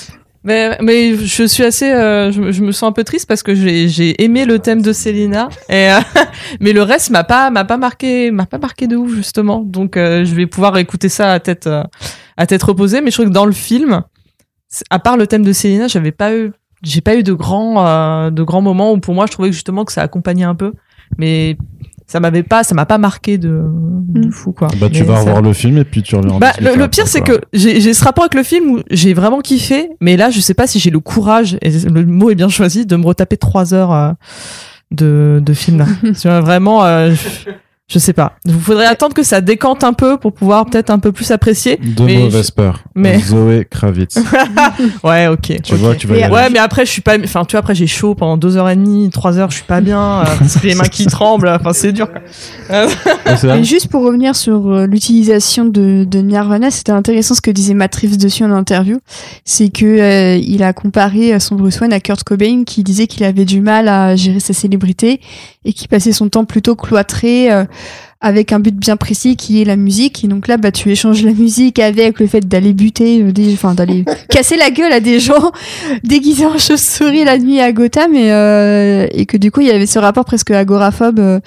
Mais, 0.47 1.15
je 1.15 1.43
suis 1.43 1.63
assez, 1.63 1.91
euh, 1.91 2.31
je, 2.31 2.41
me- 2.41 2.51
je 2.51 2.63
me 2.63 2.71
sens 2.71 2.87
un 2.89 2.91
peu 2.93 3.03
triste 3.03 3.27
parce 3.27 3.43
que 3.43 3.53
j'ai 3.53 4.23
aimé 4.23 4.45
le 4.45 4.59
thème 4.59 4.81
de 4.81 4.93
Célina, 4.93 5.49
et, 5.69 5.91
euh, 5.91 5.99
mais 6.61 6.71
le 6.73 6.81
reste 6.83 7.09
m'a 7.09 7.23
pas 7.23 7.49
m'a 7.49 7.65
pas 7.65 7.77
marqué 7.77 8.31
m'a 8.31 8.45
pas 8.45 8.57
marqué 8.57 8.87
de 8.87 8.95
ouf 8.95 9.13
justement. 9.13 9.59
Donc 9.59 9.97
euh, 9.97 10.23
je 10.25 10.33
vais 10.33 10.45
pouvoir 10.47 10.77
écouter 10.77 11.09
ça 11.09 11.31
à 11.33 11.39
tête 11.39 11.67
euh, 11.67 11.83
à 12.37 12.45
tête 12.47 12.63
reposée. 12.63 13.01
Mais 13.01 13.11
je 13.11 13.15
trouve 13.17 13.27
que 13.27 13.33
dans 13.33 13.45
le 13.45 13.51
film, 13.51 14.01
à 14.89 14.99
part 14.99 15.17
le 15.17 15.27
thème 15.27 15.43
de 15.43 15.51
Célina, 15.53 15.87
j'avais 15.87 16.11
pas 16.13 16.33
eu 16.35 16.51
j'ai 16.83 17.01
pas 17.01 17.15
eu 17.15 17.23
de 17.23 17.33
grands 17.33 17.85
euh, 17.85 18.29
de 18.29 18.43
grands 18.43 18.61
moments 18.61 18.93
où 18.93 18.99
pour 18.99 19.13
moi 19.15 19.25
je 19.25 19.31
trouvais 19.33 19.51
justement 19.51 19.83
que 19.83 19.91
ça 19.91 20.01
accompagnait 20.01 20.45
un 20.45 20.55
peu, 20.55 20.73
mais 21.17 21.57
ça 22.08 22.20
m'avait 22.20 22.43
pas 22.43 22.64
ça 22.64 22.74
m'a 22.74 22.86
pas 22.86 22.97
marqué 22.97 23.38
de, 23.38 23.49
de 23.49 24.28
Mm. 24.28 24.32
fou 24.32 24.53
quoi. 24.53 24.70
Bah, 24.80 24.88
tu 24.91 25.01
Mais 25.01 25.08
vas 25.08 25.16
ça- 25.16 25.20
revoir 25.22 25.41
le 25.41 25.51
film 25.53 25.78
et 25.78 25.84
puis 25.84 26.01
tu 26.01 26.16
reviens. 26.16 26.36
en 26.36 26.39
bah, 26.39 26.53
le, 26.62 26.88
pire, 26.88 27.08
c'est 27.08 27.22
que 27.22 27.41
j'ai 27.53 27.82
j'ai 27.82 27.93
ce 27.93 28.03
rapport 28.03 28.24
avec 28.24 28.34
le 28.36 28.43
film 28.43 28.72
où 28.72 28.80
j'ai 28.89 29.14
vraiment 29.14 29.41
kiffé, 29.41 29.89
mais 30.01 30.16
là, 30.18 30.30
je 30.30 30.39
sais 30.39 30.53
pas 30.53 30.66
si 30.68 30.80
j'ai 30.80 30.89
le 30.89 30.99
courage, 31.01 31.58
et 31.62 31.70
le 31.70 32.05
mot 32.05 32.30
est 32.32 32.36
bien 32.36 32.49
choisi, 32.49 32.86
de 32.86 32.95
me 32.95 33.05
retaper 33.05 33.36
trois 33.38 33.74
heures 33.74 33.93
euh, 33.93 34.12
de, 34.91 35.41
de 35.45 35.53
film. 35.53 35.80
Là. 35.80 35.86
Tu 36.20 36.28
vois, 36.28 36.39
vraiment, 36.41 36.86
euh, 36.86 37.14
je, 37.89 37.99
sais 37.99 38.11
pas. 38.13 38.33
Il 38.45 38.53
faudrait 38.53 38.85
attendre 38.85 39.13
que 39.13 39.23
ça 39.23 39.39
décante 39.39 39.83
un 39.83 39.93
peu 39.93 40.17
pour 40.17 40.33
pouvoir 40.33 40.65
peut-être 40.65 40.89
un 40.89 40.99
peu 40.99 41.11
plus 41.13 41.31
apprécier. 41.31 41.77
De 41.77 42.03
mais 42.03 42.17
mauvaises 42.17 42.51
peurs. 42.51 42.83
mais- 42.95 43.19
Zoé 43.19 43.65
Kravitz. 43.69 44.17
Ouais, 45.03 45.27
ok. 45.27 45.61
tu 45.63 45.75
vois, 45.75 45.95
tu 45.95 46.05
vas 46.07 46.15
y 46.15 46.19
Et- 46.19 46.23
aller. 46.23 46.33
Ouais, 46.33 46.49
mais 46.49 46.59
après, 46.59 46.85
je 46.85 46.91
suis 46.91 47.01
pas. 47.01 47.17
Enfin, 47.23 47.45
tu 47.45 47.51
vois, 47.53 47.59
après, 47.61 47.75
j'ai 47.75 47.88
chaud 47.88 48.13
pendant 48.15 48.35
deux 48.38 48.57
heures 48.57 48.69
et 48.69 48.75
demie, 48.75 49.09
trois 49.09 49.38
heures, 49.38 49.49
je 49.51 49.55
suis 49.57 49.63
pas 49.65 49.79
bien, 49.81 50.21
euh, 50.21 50.25
les 50.63 50.75
mains 50.75 50.83
qui 50.83 51.05
tremblent. 51.05 51.47
Enfin, 51.47 51.71
c'est 51.73 51.93
dur. 51.93 52.09
Ouais, 52.69 52.85
vrai. 53.35 53.59
Et 53.59 53.63
juste 53.63 53.88
pour 53.88 54.03
revenir 54.03 54.35
sur 54.35 54.67
euh, 54.67 54.85
l'utilisation 54.85 55.65
de, 55.65 56.03
de 56.03 56.19
Nirvana, 56.19 56.71
c'était 56.71 56.91
intéressant 56.91 57.35
ce 57.35 57.41
que 57.41 57.51
disait 57.51 57.73
Matt 57.73 57.95
Reeves 57.95 58.17
dessus 58.17 58.43
en 58.43 58.51
interview. 58.51 58.99
C'est 59.45 59.69
que 59.69 59.85
euh, 59.85 60.35
il 60.35 60.61
a 60.63 60.73
comparé 60.73 61.33
euh, 61.33 61.39
son 61.39 61.55
Bruce 61.55 61.79
Wayne 61.79 61.93
à 61.93 61.99
Kurt 61.99 62.23
Cobain, 62.23 62.63
qui 62.65 62.83
disait 62.83 63.07
qu'il 63.07 63.23
avait 63.23 63.45
du 63.45 63.61
mal 63.61 63.87
à 63.87 64.16
gérer 64.16 64.39
sa 64.41 64.53
célébrité 64.53 65.21
et 65.66 65.74
qui 65.74 65.87
passait 65.87 66.12
son 66.12 66.29
temps 66.29 66.45
plutôt 66.45 66.75
cloîtré 66.75 67.51
euh, 67.51 67.63
avec 68.20 68.51
un 68.51 68.59
but 68.59 68.75
bien 68.75 68.97
précis 68.97 69.36
qui 69.36 69.62
est 69.62 69.66
la 69.66 69.75
musique. 69.75 70.24
Et 70.24 70.28
donc 70.28 70.47
là, 70.47 70.58
bah, 70.58 70.71
tu 70.71 70.91
échanges 70.91 71.24
la 71.24 71.33
musique 71.33 71.79
avec 71.79 72.20
le 72.20 72.28
fait 72.28 72.47
d'aller 72.47 72.74
buter, 72.74 73.21
euh, 73.21 73.54
enfin 73.54 73.75
d'aller 73.75 74.05
casser 74.29 74.58
la 74.58 74.71
gueule 74.71 74.91
à 74.91 74.99
des 74.99 75.20
gens 75.20 75.51
déguisés 76.04 76.45
en 76.45 76.58
chauve-souris 76.58 77.24
la 77.24 77.37
nuit 77.37 77.59
à 77.59 77.71
Gotham 77.71 78.16
et, 78.16 78.32
euh, 78.32 79.08
et 79.12 79.25
que 79.25 79.37
du 79.37 79.51
coup 79.51 79.62
il 79.62 79.67
y 79.67 79.71
avait 79.71 79.86
ce 79.86 79.99
rapport 79.99 80.25
presque 80.25 80.51
agoraphobe 80.51 81.20
euh, 81.20 81.39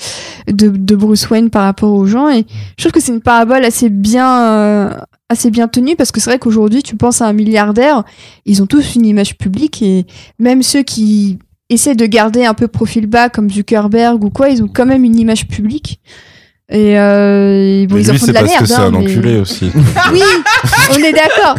de, 0.47 0.69
de 0.69 0.97
Bruce 0.97 1.28
Wayne 1.28 1.51
par 1.51 1.65
rapport 1.65 1.93
aux 1.93 2.07
gens 2.07 2.28
et 2.28 2.47
je 2.77 2.85
trouve 2.85 2.93
que 2.93 3.01
c'est 3.01 3.12
une 3.12 3.20
parabole 3.20 3.65
assez 3.65 3.89
bien 3.89 4.47
euh, 4.48 4.90
assez 5.28 5.51
bien 5.51 5.69
tenue 5.69 5.97
parce 5.97 6.12
que 6.12 6.20
c'est 6.20 6.31
vrai 6.31 6.39
qu'aujourd'hui 6.39 6.82
tu 6.82 6.97
penses 6.97 7.20
à 7.20 7.27
un 7.27 7.32
milliardaire 7.32 8.05
ils 8.47 8.62
ont 8.62 8.66
tous 8.66 8.94
une 8.94 9.07
image 9.07 9.36
publique 9.36 9.82
et 9.82 10.07
même 10.39 10.62
ceux 10.62 10.82
qui 10.82 11.39
essaient 11.70 11.94
de 11.94 12.06
garder 12.06 12.44
un 12.44 12.55
peu 12.55 12.68
profil 12.68 13.06
bas 13.06 13.28
comme 13.28 13.48
Zuckerberg 13.48 14.22
ou 14.22 14.30
quoi 14.30 14.51
ils 14.51 14.62
ont 14.62 14.68
quand 14.68 14.86
même 14.86 15.05
une 15.05 15.18
image 15.18 15.47
publique 15.48 16.01
et, 16.72 16.98
euh, 16.98 17.86
bon, 17.88 17.97
Mais 17.97 18.02
ils 18.02 18.09
en 18.10 18.12
lui, 18.12 18.18
font 18.20 18.26
c'est 18.26 18.32
de 18.32 18.34
la 18.34 18.40
parce 18.42 18.52
merde 18.52 18.62
que 18.62 18.68
c'est 18.68 18.74
hein, 18.76 18.84
un 18.86 18.90
mais- 18.92 18.98
enculé 18.98 19.38
aussi. 19.38 19.72
oui 20.12 20.22
on 20.92 20.98
est 20.98 21.12
d'accord 21.12 21.56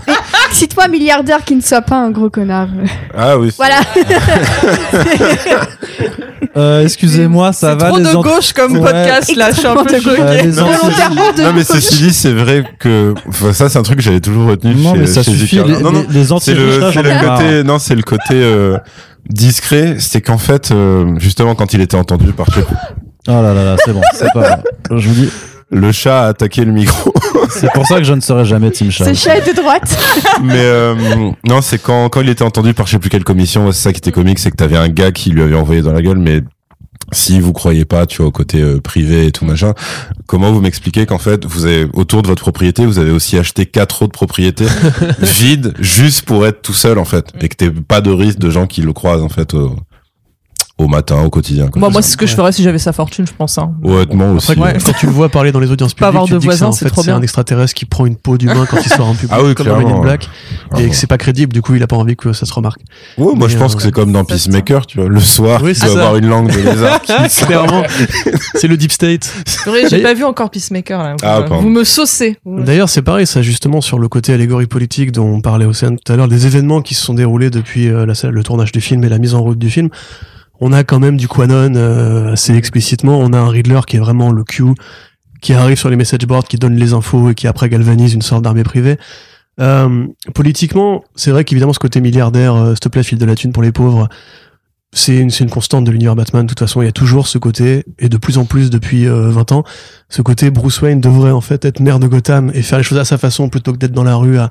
cite-moi 0.51 0.85
un 0.85 0.87
milliardaire 0.87 1.43
qui 1.43 1.55
ne 1.55 1.61
soit 1.61 1.81
pas 1.81 1.97
un 1.97 2.11
gros 2.11 2.29
connard 2.29 2.69
Ah 3.17 3.37
oui. 3.37 3.51
voilà 3.57 3.79
Euh, 6.57 6.83
Excusez-moi, 6.83 7.53
ça 7.53 7.71
C'est 7.71 7.81
va 7.81 7.89
trop 7.89 7.97
les 7.97 8.03
de 8.03 8.09
ant- 8.15 8.21
gauche 8.21 8.51
comme 8.51 8.73
Ouais. 8.77 8.91
podcast 8.91 9.33
là, 9.37 9.51
je 9.51 9.57
suis 9.57 9.67
un 9.67 9.83
peu 9.85 10.01
choquée. 10.01 10.21
Euh, 10.21 10.51
anciens- 10.51 10.63
Volontairement 10.65 11.31
de 11.37 11.43
Non 11.43 11.53
mais 11.53 11.63
ceci 11.63 12.03
dit, 12.03 12.13
c'est 12.13 12.33
vrai 12.33 12.63
que 12.79 13.13
enfin, 13.29 13.53
ça 13.53 13.69
c'est 13.69 13.77
un 13.79 13.83
truc 13.83 13.97
que 13.99 14.03
j'avais 14.03 14.19
toujours 14.19 14.47
retenu 14.49 14.75
Non, 14.75 14.93
chez, 14.93 14.99
mais 14.99 15.05
ça 15.07 15.23
chez 15.23 15.31
suffit. 15.31 15.57
Les, 15.57 15.79
non, 15.81 15.91
non, 15.93 16.05
les, 16.09 16.19
les 16.23 16.25
c'est 16.41 16.53
le, 16.53 16.77
le 16.79 17.25
côté 17.29 17.63
non, 17.63 17.79
c'est 17.79 17.95
le 17.95 18.01
côté 18.01 18.33
euh, 18.33 18.77
discret, 19.29 19.95
c'est 19.99 20.19
qu'en 20.21 20.37
fait 20.39 20.71
euh, 20.71 21.13
justement 21.19 21.55
quand 21.55 21.73
il 21.73 21.79
était 21.81 21.95
entendu 21.97 22.33
par 22.33 22.47
Oh 23.27 23.31
là 23.31 23.53
là 23.53 23.63
là, 23.63 23.75
c'est 23.85 23.93
bon, 23.93 24.01
c'est 24.13 24.31
pas. 24.33 24.59
Je 24.89 25.07
vous 25.07 25.13
dis, 25.13 25.29
le 25.69 25.91
chat 25.91 26.25
a 26.25 26.27
attaqué 26.27 26.65
le 26.65 26.71
micro. 26.71 27.13
c'est 27.49 27.71
pour 27.71 27.85
ça 27.85 27.97
que 27.97 28.03
je 28.03 28.13
ne 28.13 28.19
serai 28.19 28.45
jamais 28.45 28.71
Team 28.71 28.91
Chat. 28.91 29.05
Ce 29.05 29.13
chat 29.13 29.37
est 29.37 29.49
de 29.49 29.55
droite. 29.55 29.97
mais 30.43 30.53
euh, 30.55 31.31
non, 31.47 31.61
c'est 31.61 31.81
quand 31.81 32.09
quand 32.09 32.21
il 32.21 32.29
était 32.29 32.43
entendu 32.43 32.73
par 32.73 32.87
je 32.87 32.93
sais 32.93 32.99
plus 32.99 33.09
quelle 33.09 33.23
commission, 33.23 33.71
c'est 33.71 33.81
ça 33.81 33.93
qui 33.93 33.99
était 33.99 34.11
comique, 34.11 34.39
c'est 34.39 34.51
que 34.51 34.57
t'avais 34.57 34.77
un 34.77 34.89
gars 34.89 35.11
qui 35.11 35.29
lui 35.29 35.41
avait 35.41 35.55
envoyé 35.55 35.81
dans 35.81 35.93
la 35.93 36.01
gueule 36.01 36.17
mais 36.17 36.41
si 37.13 37.39
vous 37.39 37.51
croyez 37.51 37.83
pas, 37.85 38.05
tu 38.05 38.17
vois, 38.17 38.27
au 38.27 38.31
côté 38.31 38.61
euh, 38.61 38.79
privé 38.79 39.27
et 39.27 39.31
tout 39.31 39.43
machin, 39.43 39.73
comment 40.27 40.51
vous 40.51 40.61
m'expliquez 40.61 41.05
qu'en 41.05 41.17
fait, 41.17 41.45
vous 41.45 41.65
avez 41.65 41.87
autour 41.93 42.21
de 42.21 42.27
votre 42.27 42.41
propriété, 42.41 42.85
vous 42.85 42.99
avez 42.99 43.11
aussi 43.11 43.37
acheté 43.37 43.65
quatre 43.65 44.03
autres 44.03 44.13
propriétés 44.13 44.67
vides 45.19 45.73
juste 45.79 46.23
pour 46.23 46.45
être 46.45 46.61
tout 46.61 46.73
seul 46.73 46.97
en 46.97 47.05
fait, 47.05 47.33
et 47.41 47.49
que 47.49 47.55
t'aies 47.55 47.71
pas 47.71 48.01
de 48.01 48.11
risque 48.11 48.39
de 48.39 48.49
gens 48.49 48.65
qui 48.65 48.81
le 48.81 48.93
croisent 48.93 49.23
en 49.23 49.29
fait 49.29 49.53
au, 49.53 49.75
au 50.83 50.87
matin, 50.87 51.21
au 51.23 51.29
quotidien. 51.29 51.67
quoi. 51.67 51.79
Moi, 51.79 51.89
moi, 51.89 52.01
c'est 52.01 52.11
ce 52.11 52.17
que 52.17 52.25
je 52.25 52.35
ferais 52.35 52.51
si 52.51 52.63
j'avais 52.63 52.77
sa 52.79 52.91
fortune, 52.93 53.25
je 53.27 53.31
pense. 53.37 53.57
Hein. 53.57 53.73
Honnêtement 53.83 54.31
aussi. 54.33 54.51
Après, 54.51 54.73
Ouais. 54.73 54.77
quand 54.83 54.93
tu 54.93 55.05
le 55.05 55.11
vois 55.11 55.29
parler 55.29 55.51
dans 55.51 55.59
les 55.59 55.71
audiences 55.71 55.93
Pas 55.95 56.07
publiques, 56.07 56.15
avoir 56.15 56.25
tu 56.25 56.31
de 56.33 56.37
te 56.37 56.41
dis 56.41 56.47
que 56.47 56.51
voisins, 56.51 56.67
en 56.67 56.71
c'est 56.71 56.89
fait, 56.93 57.11
un 57.11 57.21
extraterrestre 57.21 57.73
qui 57.73 57.85
prend 57.85 58.05
une 58.05 58.15
peau 58.15 58.37
d'humain 58.37 58.65
quand 58.69 58.77
il 58.83 58.89
sort 58.89 59.07
en 59.07 59.13
public, 59.15 59.31
Ah 59.31 59.43
oui, 59.43 59.53
comme 59.55 59.67
dans 59.67 59.73
Men 59.77 59.81
in 59.81 59.85
clairement, 59.85 60.01
Black, 60.03 60.29
Ah 60.71 60.79
et 60.79 60.83
bon. 60.85 60.89
que 60.89 60.95
c'est 60.95 61.07
pas 61.07 61.17
crédible. 61.17 61.53
Du 61.53 61.61
coup, 61.61 61.75
il 61.75 61.83
a 61.83 61.87
pas 61.87 61.95
envie 61.95 62.15
que 62.15 62.33
ça 62.33 62.45
se 62.45 62.53
remarque. 62.53 62.81
Ouais, 63.17 63.25
moi 63.35 63.47
Mais, 63.47 63.49
je 63.49 63.57
pense 63.57 63.73
euh, 63.73 63.77
que 63.77 63.81
c'est 63.83 63.91
comme 63.91 64.11
dans 64.11 64.23
Peacemaker, 64.25 64.85
tu 64.85 64.99
vois, 64.99 65.09
le 65.09 65.19
soir, 65.19 65.61
Oui, 65.63 65.73
tu 65.73 65.79
dois 65.81 65.89
ça. 65.89 65.99
avoir 65.99 66.15
une 66.17 66.27
langue 66.27 66.51
de 66.51 66.57
lézard. 66.59 67.01
Clairement, 67.47 67.83
c'est 68.55 68.67
le 68.67 68.77
deep 68.77 68.91
state. 68.91 69.31
J'ai 69.89 70.01
pas 70.01 70.13
vu 70.13 70.23
encore 70.23 70.49
Peacemaker 70.49 71.01
là. 71.03 71.15
Ah, 71.23 71.41
vous, 71.49 71.69
me 71.69 71.83
saucez. 71.83 72.37
D'ailleurs, 72.45 72.89
c'est 72.89 73.01
pareil, 73.01 73.27
ça 73.27 73.41
justement 73.41 73.81
sur 73.81 73.99
le 73.99 74.07
côté 74.07 74.33
allégorie 74.33 74.67
politique 74.67 75.11
dont 75.11 75.25
on 75.27 75.41
parlait 75.41 75.65
Océane 75.65 75.97
tout 76.03 76.11
à 76.11 76.15
l'heure, 76.15 76.27
des 76.27 76.45
événements 76.47 76.81
qui 76.81 76.93
se 76.95 77.03
sont 77.03 77.13
déroulés 77.13 77.49
depuis 77.49 77.87
euh, 77.89 78.05
le 78.05 78.43
tournage 78.43 78.71
du 78.71 78.81
film 78.81 79.03
et 79.03 79.09
la 79.09 79.17
mise 79.17 79.33
en 79.33 79.41
route 79.41 79.57
du 79.59 79.69
film. 79.69 79.89
On 80.61 80.71
a 80.71 80.83
quand 80.83 80.99
même 80.99 81.17
du 81.17 81.27
Quanon 81.27 81.75
euh, 81.75 82.33
assez 82.33 82.55
explicitement. 82.55 83.19
On 83.19 83.33
a 83.33 83.37
un 83.39 83.49
Riddler 83.49 83.81
qui 83.87 83.97
est 83.97 83.99
vraiment 83.99 84.31
le 84.31 84.43
Q, 84.43 84.63
qui 85.41 85.53
arrive 85.53 85.77
sur 85.77 85.89
les 85.89 85.95
message 85.95 86.25
boards, 86.27 86.45
qui 86.45 86.57
donne 86.57 86.75
les 86.75 86.93
infos 86.93 87.31
et 87.31 87.35
qui 87.35 87.47
après 87.47 87.67
galvanise 87.67 88.13
une 88.13 88.21
sorte 88.21 88.43
d'armée 88.43 88.63
privée. 88.63 88.97
Euh, 89.59 90.07
politiquement, 90.33 91.03
c'est 91.15 91.31
vrai 91.31 91.43
qu'évidemment 91.43 91.73
ce 91.73 91.79
côté 91.79 91.99
milliardaire, 91.99 92.55
euh, 92.55 92.69
s'il 92.69 92.79
te 92.79 92.89
plaît, 92.89 93.01
de 93.03 93.25
la 93.25 93.35
thune 93.35 93.51
pour 93.51 93.63
les 93.63 93.71
pauvres, 93.71 94.07
c'est 94.93 95.17
une, 95.17 95.31
une 95.39 95.49
constante 95.49 95.83
de 95.83 95.91
l'univers 95.91 96.15
Batman. 96.15 96.45
De 96.45 96.49
toute 96.49 96.59
façon, 96.59 96.81
il 96.81 96.85
y 96.85 96.89
a 96.89 96.93
toujours 96.93 97.27
ce 97.27 97.37
côté, 97.37 97.83
et 97.99 98.09
de 98.09 98.17
plus 98.17 98.37
en 98.37 98.45
plus 98.45 98.69
depuis 98.69 99.07
euh, 99.07 99.29
20 99.29 99.51
ans, 99.51 99.63
ce 100.09 100.21
côté 100.21 100.51
Bruce 100.51 100.81
Wayne 100.81 101.01
devrait 101.01 101.31
en 101.31 101.41
fait 101.41 101.65
être 101.65 101.79
maire 101.79 101.99
de 101.99 102.07
Gotham 102.07 102.51
et 102.53 102.61
faire 102.61 102.77
les 102.77 102.83
choses 102.83 102.97
à 102.99 103.05
sa 103.05 103.17
façon 103.17 103.49
plutôt 103.49 103.73
que 103.73 103.77
d'être 103.77 103.93
dans 103.93 104.03
la 104.03 104.15
rue 104.15 104.37
à, 104.37 104.49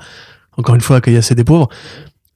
encore 0.57 0.75
une 0.75 0.81
fois, 0.81 0.97
à 0.97 1.01
caillasser 1.01 1.35
des 1.35 1.45
pauvres. 1.45 1.69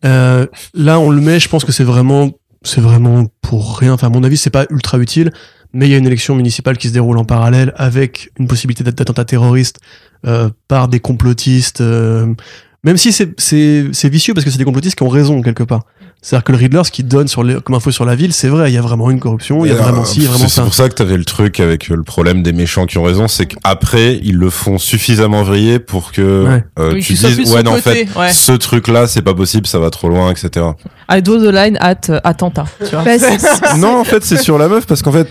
Euh, 0.05 0.46
là, 0.74 0.98
on 1.01 1.10
le 1.10 1.20
met, 1.20 1.40
je 1.40 1.48
pense 1.48 1.64
que 1.64 1.72
c'est 1.72 1.84
vraiment, 1.84 2.30
c'est 2.65 2.81
vraiment 2.81 3.27
pour 3.43 3.78
rien. 3.78 3.93
Enfin, 3.93 4.09
à 4.09 4.11
mon 4.11 4.24
avis, 4.24 4.36
c'est 4.36 4.51
pas 4.51 4.66
ultra 4.70 4.99
utile, 4.99 5.31
mais 5.73 5.86
il 5.86 5.91
y 5.93 5.95
a 5.95 5.99
une 5.99 6.07
élection 6.07 6.35
municipale 6.35 6.77
qui 6.78 6.89
se 6.89 6.93
déroule 6.93 7.19
en 7.19 7.24
parallèle 7.24 7.73
avec 7.77 8.31
une 8.39 8.47
possibilité 8.49 8.82
d'at- 8.85 8.93
d'attentat 8.93 9.24
terroriste 9.24 9.78
euh, 10.27 10.49
par 10.69 10.89
des 10.89 11.01
complotistes. 11.01 11.81
euh, 11.81 12.35
même 12.82 12.97
si 12.99 13.12
c'est 13.12 14.09
vicieux 14.09 14.35
parce 14.35 14.45
que 14.45 14.51
c'est 14.51 14.59
des 14.59 14.65
complotistes 14.65 14.97
qui 14.97 15.03
ont 15.05 15.09
raison 15.09 15.41
quelque 15.41 15.62
part. 15.62 15.85
C'est-à-dire 16.26 16.44
que 16.44 16.52
le 16.52 16.59
Riddler, 16.59 16.80
ce 16.84 16.90
qu'il 16.90 17.06
donne 17.06 17.28
sur 17.28 17.44
les, 17.44 17.60
comme 17.60 17.74
info 17.76 17.90
sur 17.90 18.06
la 18.06 18.14
ville, 18.14 18.32
c'est 18.32 18.48
vrai, 18.48 18.70
il 18.70 18.74
y 18.74 18.78
a 18.78 18.80
vraiment 18.80 19.10
une 19.10 19.20
corruption, 19.20 19.64
il 19.66 19.68
y 19.68 19.72
a 19.72 19.74
Et, 19.74 19.78
vraiment 19.78 20.01
euh, 20.01 20.05
ci, 20.06 20.20
il 20.20 20.22
y 20.22 20.26
a 20.26 20.30
vraiment 20.30 20.44
c'est- 20.44 20.48
C'est 20.48 20.55
ça. 20.56 20.62
pour 20.62 20.72
ça 20.72 20.88
que 20.88 20.94
t'avais 20.94 21.18
le 21.18 21.24
truc 21.26 21.60
avec 21.60 21.90
euh, 21.90 21.96
le 21.96 22.02
problème 22.02 22.42
des 22.42 22.55
méchants 22.55 22.86
qui 22.86 22.96
ont 22.96 23.02
raison, 23.02 23.28
c'est 23.28 23.44
qu'après 23.44 24.18
ils 24.22 24.36
le 24.36 24.48
font 24.48 24.78
suffisamment 24.78 25.42
vriller 25.42 25.78
pour 25.80 26.12
que 26.12 26.46
Ouais. 26.48 26.64
euh, 26.78 26.94
Oui, 26.94 27.02
tu 27.02 27.12
dises 27.12 27.52
ouais 27.55 27.62
non 27.62 27.72
en 27.72 27.76
fait 27.76 28.09
ouais. 28.16 28.32
ce 28.32 28.52
truc 28.52 28.88
là 28.88 29.06
c'est 29.06 29.20
pas 29.20 29.34
possible, 29.34 29.66
ça 29.66 29.78
va 29.78 29.90
trop 29.90 30.09
loin, 30.09 30.30
etc. 30.30 30.64
I 31.10 31.20
draw 31.20 31.36
the 31.36 31.52
line 31.55 31.76
at 31.80 32.01
euh, 32.09 32.20
attentat. 32.24 32.64
Tu 32.78 32.96
vois. 32.96 33.05
Bah, 33.05 33.16
non 33.76 33.98
en 34.01 34.05
fait 34.05 34.24
c'est 34.24 34.38
sur 34.38 34.56
la 34.56 34.68
meuf 34.68 34.86
parce 34.86 35.02
qu'en 35.02 35.12
fait 35.12 35.28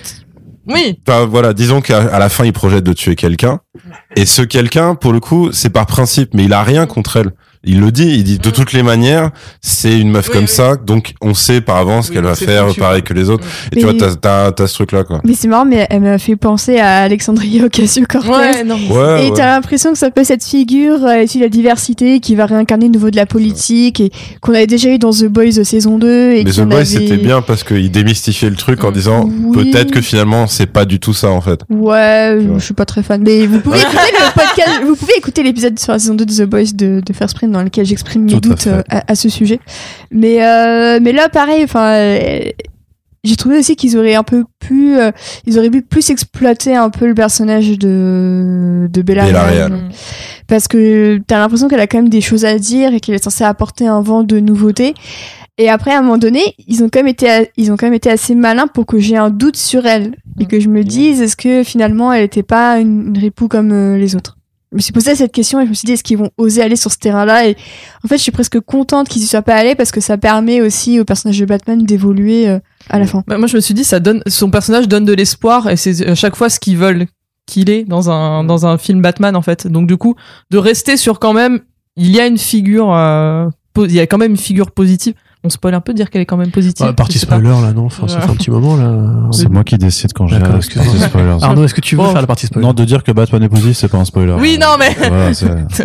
Oui. 0.67 0.99
Enfin, 1.07 1.25
voilà, 1.25 1.53
disons 1.53 1.81
qu'à 1.81 2.19
la 2.19 2.29
fin, 2.29 2.45
il 2.45 2.53
projette 2.53 2.83
de 2.85 2.93
tuer 2.93 3.15
quelqu'un. 3.15 3.59
Et 4.15 4.25
ce 4.25 4.41
quelqu'un, 4.43 4.95
pour 4.95 5.11
le 5.11 5.19
coup, 5.19 5.51
c'est 5.51 5.69
par 5.71 5.85
principe, 5.87 6.33
mais 6.33 6.45
il 6.45 6.53
a 6.53 6.63
rien 6.63 6.85
contre 6.85 7.17
elle. 7.17 7.31
Il 7.65 7.79
le 7.79 7.91
dit, 7.91 8.07
il 8.09 8.23
dit 8.25 8.39
de 8.39 8.49
toutes 8.49 8.73
les 8.73 8.83
manières, 8.83 9.31
c'est 9.61 9.97
une 9.97 10.09
meuf 10.11 10.27
Oui, 10.27 10.33
comme 10.33 10.43
oui. 10.43 10.49
ça, 10.49 10.75
donc 10.75 11.13
on 11.21 11.33
sait 11.33 11.61
par 11.61 11.77
avance 11.77 12.09
Oui, 12.09 12.15
qu'elle 12.15 12.25
va 12.25 12.35
faire 12.35 12.65
pareil 12.77 13.03
que 13.03 13.13
les 13.13 13.29
autres. 13.29 13.45
Et 13.71 13.75
Mais- 13.75 13.81
tu 13.81 13.87
vois, 13.87 13.93
t'as, 13.97 14.15
t'as, 14.15 14.51
t'as 14.51 14.67
ce 14.67 14.73
truc-là, 14.73 15.05
quoi. 15.05 15.21
Mais 15.23 15.33
c'est 15.33 15.47
marrant, 15.47 15.63
mais 15.63 15.87
elle 15.89 16.01
m'a 16.01 16.17
fait 16.17 16.35
penser 16.35 16.77
à 16.79 17.03
Alexandria 17.03 17.63
Ocasio-Cortez. 17.67 18.29
Ouais, 18.29 18.63
non. 18.65 18.75
Ouais, 18.89 19.25
Et 19.25 19.29
ouais. 19.29 19.37
t'as 19.37 19.55
l'impression 19.55 19.93
que 19.93 19.97
ça 19.97 20.11
peut 20.11 20.25
cette 20.25 20.43
figure 20.43 21.05
euh, 21.05 21.23
issue 21.23 21.37
de 21.37 21.43
la 21.43 21.49
diversité 21.49 22.19
qui 22.19 22.35
va 22.35 22.45
réincarner 22.47 22.87
le 22.87 22.91
nouveau 22.91 23.11
de 23.11 23.15
la 23.15 23.25
politique 23.25 24.01
et 24.01 24.11
qu'on 24.41 24.53
avait 24.53 24.67
déjà 24.67 24.89
eu 24.89 24.97
dans 24.99 25.11
The 25.11 25.25
Boys 25.27 25.63
saison 25.63 25.97
2 25.97 26.07
et 26.33 26.43
Mais 26.43 26.51
The 26.51 26.59
Boys, 26.61 26.75
avait- 26.75 26.85
c'était 26.85 27.15
bien 27.17 27.41
parce 27.41 27.63
qu'il 27.63 27.89
démystifiait 27.91 28.49
le 28.49 28.57
truc 28.57 28.83
en 28.83 28.89
Mm. 28.89 28.93
disant 28.93 29.29
Oui. 29.45 29.71
peut-être 29.71 29.91
que 29.91 30.01
finalement, 30.01 30.47
c'est 30.47 30.65
pas 30.67 30.83
du 30.83 30.99
tout 30.99 31.13
ça, 31.13 31.29
en 31.29 31.39
fait. 31.39 31.61
Ouais, 31.69 32.39
je 32.57 32.63
suis 32.63 32.73
pas 32.73 32.85
très 32.85 33.03
fan. 33.03 33.21
Mais 33.25 33.45
vous 33.47 33.59
pouvez 33.61 33.77
écouter 33.81 34.11
le 34.19 34.33
podcast, 34.33 34.81
vous 34.85 34.95
pouvez 34.97 35.13
écouter 35.17 35.43
l'épisode 35.43 35.79
sur 35.79 35.93
la 35.93 35.99
saison 35.99 36.15
2 36.15 36.25
de 36.25 36.33
The 36.33 36.43
Boys 36.43 36.73
de, 36.73 37.01
de 37.05 37.13
First 37.13 37.35
Print 37.37 37.52
dans 37.53 37.63
lequel 37.63 37.85
j'exprime 37.85 38.23
mes 38.25 38.33
Tout 38.33 38.39
doutes 38.41 38.67
euh, 38.67 38.81
à, 38.89 39.03
à 39.11 39.15
ce 39.15 39.29
sujet. 39.29 39.59
Mais, 40.11 40.43
euh, 40.45 40.99
mais 41.01 41.13
là, 41.13 41.29
pareil, 41.29 41.63
enfin, 41.63 41.93
euh, 41.93 42.39
j'ai 43.23 43.37
trouvé 43.37 43.57
aussi 43.59 43.77
qu'ils 43.77 43.97
auraient 43.97 44.15
un 44.15 44.23
peu 44.23 44.43
pu, 44.59 44.97
euh, 44.97 45.11
ils 45.45 45.57
auraient 45.57 45.69
pu 45.69 45.81
plus 45.81 46.09
exploiter 46.09 46.75
un 46.75 46.89
peu 46.89 47.07
le 47.07 47.13
personnage 47.13 47.79
de, 47.79 48.89
de 48.91 49.01
Bella, 49.01 49.25
Bella 49.27 49.43
Real. 49.45 49.79
Parce 50.47 50.67
que 50.67 51.21
t'as 51.25 51.39
l'impression 51.39 51.69
qu'elle 51.69 51.79
a 51.79 51.87
quand 51.87 51.99
même 51.99 52.09
des 52.09 52.19
choses 52.19 52.43
à 52.43 52.59
dire 52.59 52.93
et 52.93 52.99
qu'elle 52.99 53.15
est 53.15 53.23
censée 53.23 53.45
apporter 53.45 53.87
un 53.87 54.01
vent 54.01 54.23
de 54.23 54.39
nouveauté. 54.41 54.93
Et 55.57 55.69
après, 55.69 55.91
à 55.93 55.99
un 55.99 56.01
moment 56.01 56.17
donné, 56.17 56.41
ils 56.67 56.83
ont 56.83 56.89
quand 56.91 56.99
même 56.99 57.07
été, 57.07 57.29
a- 57.29 57.45
ils 57.57 57.71
ont 57.71 57.77
quand 57.77 57.85
même 57.85 57.93
été 57.93 58.09
assez 58.09 58.33
malins 58.35 58.67
pour 58.67 58.85
que 58.87 58.97
j'ai 58.99 59.15
un 59.15 59.29
doute 59.29 59.55
sur 59.55 59.85
elle 59.85 60.15
et 60.39 60.45
que 60.47 60.59
je 60.59 60.67
me 60.67 60.83
dise 60.83 61.21
est-ce 61.21 61.37
que 61.37 61.63
finalement 61.63 62.11
elle 62.11 62.23
n'était 62.23 62.41
pas 62.43 62.79
une, 62.79 63.09
une 63.09 63.17
ripoux 63.17 63.47
comme 63.47 63.71
euh, 63.71 63.97
les 63.97 64.15
autres? 64.15 64.35
Je 64.73 64.77
me 64.77 64.81
suis 64.81 64.91
posé 64.91 65.15
cette 65.15 65.31
question 65.31 65.61
et 65.61 65.65
je 65.65 65.69
me 65.69 65.73
suis 65.73 65.85
dit 65.85 65.93
est-ce 65.93 66.03
qu'ils 66.03 66.17
vont 66.17 66.31
oser 66.37 66.61
aller 66.61 66.75
sur 66.75 66.91
ce 66.91 66.97
terrain-là 66.97 67.47
et 67.47 67.55
en 68.03 68.07
fait 68.07 68.17
je 68.17 68.23
suis 68.23 68.31
presque 68.31 68.59
contente 68.59 69.07
qu'ils 69.07 69.21
y 69.21 69.27
soient 69.27 69.43
pas 69.43 69.53
allés 69.53 69.75
parce 69.75 69.91
que 69.91 70.01
ça 70.01 70.17
permet 70.17 70.61
aussi 70.61 70.99
au 70.99 71.05
personnage 71.05 71.39
de 71.39 71.45
Batman 71.45 71.83
d'évoluer 71.83 72.49
euh, 72.49 72.59
à 72.89 72.99
la 72.99 73.05
fin. 73.05 73.23
Bah, 73.27 73.37
moi, 73.37 73.47
je 73.47 73.55
me 73.55 73.61
suis 73.61 73.73
dit, 73.73 73.83
ça 73.83 73.99
donne, 73.99 74.21
son 74.27 74.49
personnage 74.49 74.87
donne 74.87 75.05
de 75.05 75.13
l'espoir 75.13 75.69
et 75.69 75.77
c'est 75.77 76.07
à 76.07 76.15
chaque 76.15 76.35
fois 76.35 76.49
ce 76.49 76.59
qu'ils 76.59 76.77
veulent 76.77 77.05
qu'il 77.45 77.69
est 77.69 77.83
dans 77.83 78.09
un, 78.09 78.43
dans 78.43 78.65
un 78.65 78.77
film 78.77 79.01
Batman, 79.01 79.35
en 79.35 79.41
fait. 79.41 79.67
Donc, 79.67 79.87
du 79.87 79.97
coup, 79.97 80.15
de 80.49 80.57
rester 80.57 80.97
sur 80.97 81.19
quand 81.19 81.33
même, 81.33 81.61
il 81.95 82.11
y 82.11 82.19
a 82.19 82.25
une 82.25 82.37
figure, 82.37 82.93
euh, 82.93 83.47
il 83.77 83.91
y 83.91 83.99
a 83.99 84.07
quand 84.07 84.17
même 84.17 84.31
une 84.31 84.37
figure 84.37 84.71
positive. 84.71 85.13
On 85.45 85.49
spoil 85.49 85.73
un 85.73 85.81
peu 85.81 85.91
de 85.91 85.97
dire 85.97 86.09
qu'elle 86.09 86.21
est 86.21 86.25
quand 86.25 86.37
même 86.37 86.51
positive. 86.51 86.85
Ah, 86.89 86.93
partie 86.93 87.19
pas. 87.19 87.35
spoiler 87.35 87.49
là, 87.49 87.73
non 87.73 87.85
Enfin, 87.87 88.07
ça 88.07 88.21
fait 88.21 88.31
un 88.31 88.35
petit 88.35 88.49
moment 88.49 88.77
là. 88.77 89.29
C'est 89.33 89.49
moi 89.49 89.65
qui 89.65 89.77
décide 89.77 90.13
quand 90.13 90.25
j'ai 90.27 90.39
la 90.39 90.47
partie 90.47 90.69
spoilers. 90.69 91.37
Arnaud, 91.41 91.65
est-ce 91.65 91.73
que 91.73 91.81
tu 91.81 91.97
veux 91.97 92.03
faire 92.05 92.21
la 92.21 92.27
partie 92.27 92.45
spoiler 92.47 92.65
Non, 92.65 92.73
de 92.73 92.85
dire 92.85 93.03
que 93.03 93.11
Batman 93.11 93.43
est 93.43 93.49
positif, 93.49 93.75
c'est 93.75 93.89
pas 93.89 93.97
un 93.97 94.05
spoiler. 94.05 94.35
Oui, 94.39 94.57
non, 94.57 94.77
mais 94.79 94.95
Voilà, 94.97 95.31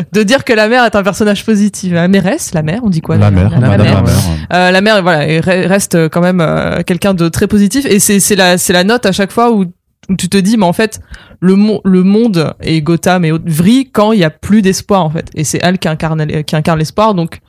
de 0.12 0.22
dire 0.22 0.44
que 0.44 0.52
la 0.52 0.68
mère 0.68 0.84
est 0.84 0.94
un 0.94 1.02
personnage 1.02 1.44
positif. 1.44 1.92
La 1.92 2.06
mairesse, 2.06 2.54
la 2.54 2.62
mère, 2.62 2.82
on 2.84 2.88
dit 2.90 3.00
quoi 3.00 3.16
la 3.16 3.32
mère, 3.32 3.50
la, 3.58 3.76
la 3.76 3.78
mère. 3.78 4.04
Euh, 4.52 4.70
la 4.70 4.80
mère, 4.80 5.02
voilà, 5.02 5.24
reste 5.42 6.08
quand 6.10 6.20
même 6.20 6.40
euh, 6.40 6.82
quelqu'un 6.86 7.14
de 7.14 7.28
très 7.28 7.48
positif. 7.48 7.84
Et 7.86 7.98
c'est 7.98 8.20
c'est 8.20 8.36
la, 8.36 8.58
c'est 8.58 8.72
la 8.72 8.84
note 8.84 9.06
à 9.06 9.12
chaque 9.12 9.32
fois 9.32 9.50
où, 9.52 9.64
où 10.08 10.16
tu 10.16 10.28
te 10.28 10.36
dis, 10.38 10.56
mais 10.56 10.66
en 10.66 10.72
fait, 10.72 11.00
le, 11.40 11.56
mon- 11.56 11.80
le 11.84 12.04
monde 12.04 12.54
et 12.62 12.80
Gotham 12.80 13.24
et 13.24 13.32
autres 13.32 13.44
vrillent 13.48 13.90
quand 13.90 14.12
il 14.12 14.20
y 14.20 14.24
a 14.24 14.30
plus 14.30 14.62
d'espoir, 14.62 15.04
en 15.04 15.10
fait. 15.10 15.28
Et 15.34 15.42
c'est 15.42 15.58
elle 15.64 15.78
qui 15.80 15.88
incarne, 15.88 16.24
qui 16.44 16.54
incarne 16.54 16.78
l'espoir. 16.78 17.14
Donc, 17.14 17.40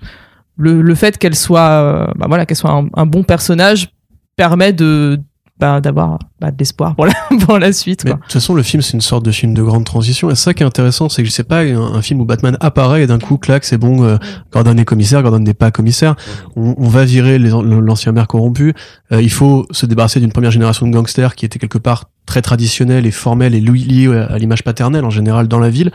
le, 0.59 0.81
le 0.81 0.95
fait 0.95 1.17
qu'elle 1.17 1.35
soit, 1.35 1.61
euh, 1.69 2.07
bah 2.15 2.25
voilà, 2.27 2.45
qu'elle 2.45 2.57
soit 2.57 2.71
un, 2.71 2.87
un 2.93 3.05
bon 3.05 3.23
personnage 3.23 3.89
permet 4.35 4.73
de 4.73 5.19
bah, 5.59 5.81
d'avoir 5.81 6.19
bah, 6.39 6.51
de 6.51 6.55
l'espoir 6.57 6.95
pour 6.95 7.05
la, 7.05 7.13
pour 7.45 7.59
la 7.59 7.73
suite. 7.73 8.05
Mais 8.05 8.11
de 8.13 8.17
toute 8.17 8.31
façon, 8.31 8.53
le 8.53 8.63
film, 8.63 8.81
c'est 8.81 8.93
une 8.93 9.01
sorte 9.01 9.25
de 9.25 9.31
film 9.31 9.53
de 9.53 9.61
grande 9.61 9.83
transition. 9.85 10.29
Et 10.31 10.35
ça 10.35 10.53
qui 10.53 10.63
est 10.63 10.65
intéressant, 10.65 11.09
c'est 11.09 11.21
que 11.21 11.27
je 11.27 11.33
sais 11.33 11.43
pas, 11.43 11.59
un, 11.63 11.77
un 11.95 12.01
film 12.01 12.21
où 12.21 12.25
Batman 12.25 12.55
apparaît 12.61 13.03
et 13.03 13.07
d'un 13.07 13.19
coup, 13.19 13.37
clac, 13.37 13.65
c'est 13.65 13.77
bon, 13.77 14.03
euh, 14.03 14.17
Gordon 14.53 14.77
est 14.77 14.85
commissaire, 14.85 15.21
Gordon 15.21 15.39
n'est 15.39 15.53
pas 15.53 15.71
commissaire. 15.71 16.15
On, 16.55 16.75
on 16.77 16.87
va 16.87 17.03
virer 17.05 17.37
l'ancien 17.39 18.11
maire 18.13 18.27
corrompu. 18.27 18.73
Euh, 19.11 19.21
il 19.21 19.31
faut 19.31 19.67
se 19.71 19.85
débarrasser 19.85 20.19
d'une 20.19 20.31
première 20.31 20.51
génération 20.51 20.87
de 20.87 20.91
gangsters 20.93 21.35
qui 21.35 21.45
était 21.45 21.59
quelque 21.59 21.77
part 21.77 22.05
très 22.25 22.41
traditionnelle 22.41 23.05
et 23.05 23.11
formelle 23.11 23.53
et 23.55 23.59
li- 23.59 23.83
liée 23.83 24.15
à 24.29 24.37
l'image 24.37 24.63
paternelle 24.63 25.03
en 25.03 25.09
général 25.09 25.47
dans 25.47 25.59
la 25.59 25.69
ville 25.69 25.91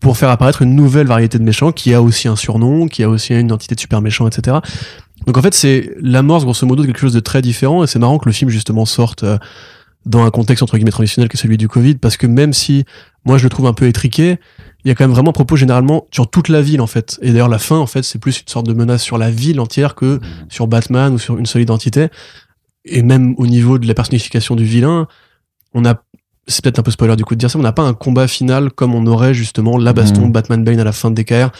pour 0.00 0.16
faire 0.16 0.30
apparaître 0.30 0.62
une 0.62 0.74
nouvelle 0.74 1.06
variété 1.06 1.38
de 1.38 1.44
méchants 1.44 1.70
qui 1.70 1.94
a 1.94 2.02
aussi 2.02 2.26
un 2.26 2.34
surnom, 2.34 2.88
qui 2.88 3.04
a 3.04 3.08
aussi 3.08 3.34
une 3.34 3.46
identité 3.46 3.74
de 3.76 3.80
super 3.80 4.00
méchant, 4.00 4.26
etc. 4.26 4.56
Donc 5.26 5.36
en 5.36 5.42
fait, 5.42 5.54
c'est 5.54 5.90
l'amorce 6.00 6.44
grosso 6.44 6.66
modo 6.66 6.82
de 6.82 6.86
quelque 6.86 7.00
chose 7.00 7.12
de 7.12 7.20
très 7.20 7.42
différent 7.42 7.84
et 7.84 7.86
c'est 7.86 7.98
marrant 7.98 8.18
que 8.18 8.28
le 8.28 8.32
film 8.32 8.50
justement 8.50 8.84
sorte 8.86 9.22
euh, 9.24 9.38
dans 10.04 10.24
un 10.24 10.30
contexte 10.30 10.62
entre 10.62 10.76
guillemets 10.76 10.90
traditionnel 10.90 11.28
que 11.28 11.38
celui 11.38 11.56
du 11.56 11.68
Covid 11.68 11.94
parce 11.94 12.16
que 12.16 12.26
même 12.26 12.52
si 12.52 12.84
moi 13.24 13.38
je 13.38 13.44
le 13.44 13.50
trouve 13.50 13.66
un 13.66 13.72
peu 13.72 13.86
étriqué, 13.86 14.38
il 14.84 14.88
y 14.88 14.90
a 14.90 14.94
quand 14.96 15.04
même 15.04 15.12
vraiment 15.12 15.30
un 15.30 15.32
propos 15.32 15.54
généralement 15.56 16.06
sur 16.10 16.28
toute 16.28 16.48
la 16.48 16.60
ville 16.60 16.80
en 16.80 16.88
fait. 16.88 17.18
Et 17.22 17.30
d'ailleurs 17.30 17.48
la 17.48 17.60
fin 17.60 17.76
en 17.76 17.86
fait 17.86 18.02
c'est 18.02 18.18
plus 18.18 18.40
une 18.40 18.48
sorte 18.48 18.66
de 18.66 18.72
menace 18.72 19.02
sur 19.02 19.16
la 19.16 19.30
ville 19.30 19.60
entière 19.60 19.94
que 19.94 20.18
sur 20.48 20.66
Batman 20.66 21.14
ou 21.14 21.18
sur 21.18 21.38
une 21.38 21.46
seule 21.46 21.62
identité. 21.62 22.08
et 22.84 23.02
même 23.02 23.34
au 23.38 23.46
niveau 23.46 23.78
de 23.78 23.86
la 23.86 23.94
personnification 23.94 24.56
du 24.56 24.64
vilain, 24.64 25.06
on 25.72 25.84
a 25.84 26.02
c'est 26.48 26.64
peut-être 26.64 26.80
un 26.80 26.82
peu 26.82 26.90
spoiler 26.90 27.14
du 27.14 27.24
coup 27.24 27.36
de 27.36 27.38
dire 27.38 27.48
ça, 27.48 27.56
mais 27.58 27.62
on 27.62 27.68
n'a 27.68 27.72
pas 27.72 27.84
un 27.84 27.94
combat 27.94 28.26
final 28.26 28.72
comme 28.72 28.96
on 28.96 29.06
aurait 29.06 29.32
justement 29.34 29.78
la 29.78 29.92
baston 29.92 30.22
Mhm. 30.22 30.32
Batman 30.32 30.64
Bane 30.64 30.80
à 30.80 30.84
la 30.84 30.90
fin 30.90 31.12
de 31.12 31.22
DKR 31.22 31.50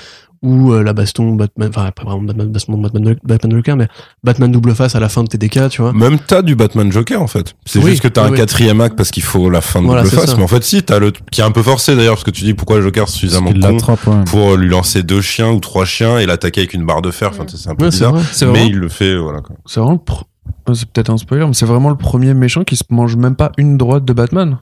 ou 0.42 0.72
euh, 0.72 0.82
la 0.82 0.92
baston 0.92 1.32
Batman, 1.34 1.68
enfin 1.68 1.90
pas 1.92 2.02
vraiment 2.02 2.22
Batman, 2.22 2.48
baston 2.48 2.78
Batman, 2.78 3.16
Batman 3.22 3.52
Joker, 3.52 3.76
mais 3.76 3.88
Batman 4.24 4.50
double 4.50 4.74
face 4.74 4.94
à 4.96 5.00
la 5.00 5.08
fin 5.08 5.22
de 5.22 5.28
TDK, 5.28 5.68
tu 5.70 5.82
vois. 5.82 5.92
Même 5.92 6.18
t'as 6.18 6.42
du 6.42 6.56
Batman 6.56 6.90
Joker 6.90 7.22
en 7.22 7.26
fait. 7.28 7.54
C'est 7.64 7.78
Oui, 7.78 7.90
juste 7.90 8.02
que 8.02 8.08
t'as 8.08 8.22
oui, 8.22 8.28
un 8.28 8.32
oui. 8.32 8.36
quatrième 8.38 8.80
acte 8.80 8.96
parce 8.96 9.10
qu'il 9.10 9.22
faut 9.22 9.48
la 9.50 9.60
fin 9.60 9.80
de 9.80 9.86
Voilà, 9.86 10.02
double 10.02 10.14
face. 10.16 10.30
ça. 10.30 10.36
Mais 10.36 10.42
en 10.42 10.48
fait, 10.48 10.64
si 10.64 10.82
t'as 10.82 10.98
le 10.98 11.12
qui 11.30 11.40
est 11.40 11.44
un 11.44 11.50
peu 11.52 11.62
forcé 11.62 11.94
d'ailleurs 11.96 12.14
parce 12.14 12.24
que 12.24 12.30
tu 12.30 12.44
dis 12.44 12.54
pourquoi 12.54 12.76
le 12.78 12.82
Joker 12.82 13.04
est 13.04 13.10
suffisamment 13.10 13.52
con 13.52 13.78
ouais. 14.12 14.24
pour 14.26 14.56
lui 14.56 14.68
lancer 14.68 15.02
deux 15.02 15.20
chiens 15.20 15.50
ou 15.52 15.60
trois 15.60 15.84
chiens 15.84 16.18
et 16.18 16.26
l'attaquer 16.26 16.62
avec 16.62 16.74
une 16.74 16.84
barre 16.86 17.02
de 17.02 17.10
fer. 17.10 17.28
Enfin, 17.30 17.44
c'est 17.46 17.68
un 17.70 17.74
peu 17.74 17.84
Ouais, 17.84 17.90
bizarre. 17.90 18.12
vrai. 18.14 18.22
Mais 18.40 18.46
vraiment, 18.46 18.66
il 18.66 18.76
le 18.78 18.88
fait, 18.88 19.16
voilà. 19.16 19.40
Quoi. 19.40 19.56
c'est 19.66 19.78
vraiment 19.80 19.92
le 19.94 19.98
pro- 20.04 20.24
euh, 20.68 20.74
c'est 20.74 20.88
peut-être 20.90 21.10
un 21.10 21.18
spoiler, 21.18 21.46
mais 21.46 21.54
c'est 21.54 21.66
vraiment 21.66 21.88
le 21.90 21.96
premier 21.96 22.34
méchant 22.34 22.64
qui 22.64 22.76
se 22.76 22.84
mange 22.90 23.16
même 23.16 23.36
pas 23.36 23.52
une 23.58 23.76
droite 23.76 24.04
de 24.04 24.12
Batman. 24.12 24.58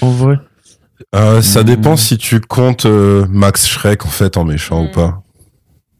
En 0.00 0.10
vrai. 0.10 0.38
Euh, 1.14 1.42
ça 1.42 1.62
Hmm. 1.62 1.64
dépend 1.66 1.96
si 1.96 2.18
tu 2.18 2.40
comptes 2.40 2.86
euh, 2.86 3.26
Max 3.30 3.66
Shrek 3.66 4.04
en 4.06 4.10
fait 4.10 4.36
en 4.36 4.44
méchant 4.44 4.82
Hmm. 4.82 4.86
ou 4.86 4.90
pas. 4.92 5.22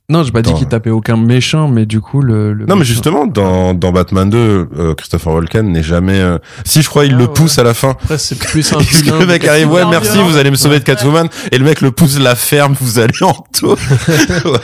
Non, 0.09 0.25
j'ai 0.25 0.33
pas 0.33 0.43
dit 0.43 0.53
qu'il 0.53 0.67
tapait 0.67 0.91
aucun 0.91 1.17
méchant, 1.17 1.69
mais 1.69 1.87
du 1.87 2.01
coup, 2.03 2.21
le. 2.21 2.53
le 2.53 2.67
Non, 2.67 2.75
mais 2.75 2.81
méchant- 2.81 2.85
justement, 2.93 3.27
dans, 3.27 3.73
dans 3.73 3.93
Batman 3.93 4.29
2, 4.29 4.69
euh, 4.77 4.95
Christopher 4.95 5.33
Walken 5.33 5.71
n'est 5.73 5.83
jamais. 5.83 6.19
euh, 6.21 6.37
Si 6.67 6.83
je 6.83 6.89
crois, 6.89 7.07
il 7.07 7.15
Ah, 7.15 7.19
le 7.19 7.25
ouais. 7.25 7.33
pousse 7.33 7.59
à 7.59 7.63
la 7.63 7.73
fin. 7.73 7.91
Après, 7.91 8.19
c'est 8.19 8.35
plus 8.39 8.69
un 8.73 8.77
Parce 8.77 8.89
que 8.91 8.97
vilain 9.05 9.19
le 9.21 9.27
mec 9.27 9.47
arrive, 9.47 9.71
ouais, 9.71 9.85
merci, 9.89 10.19
vous 10.23 10.37
allez 10.37 10.51
me 10.51 10.57
sauver 10.57 10.81
de 10.81 10.85
Catwoman. 10.85 11.29
Et 11.51 11.57
le 11.57 11.65
mec 11.65 11.81
le 11.81 11.93
pousse 11.93 12.19
la 12.19 12.35
ferme, 12.35 12.75
vous 12.79 12.99
allez 12.99 13.15
en. 13.23 13.33
Ouais. 13.63 14.59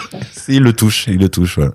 il 0.48 0.62
le 0.62 0.72
touche, 0.74 1.06
il 1.06 1.18
le 1.18 1.28
touche, 1.30 1.56
ouais. 1.58 1.70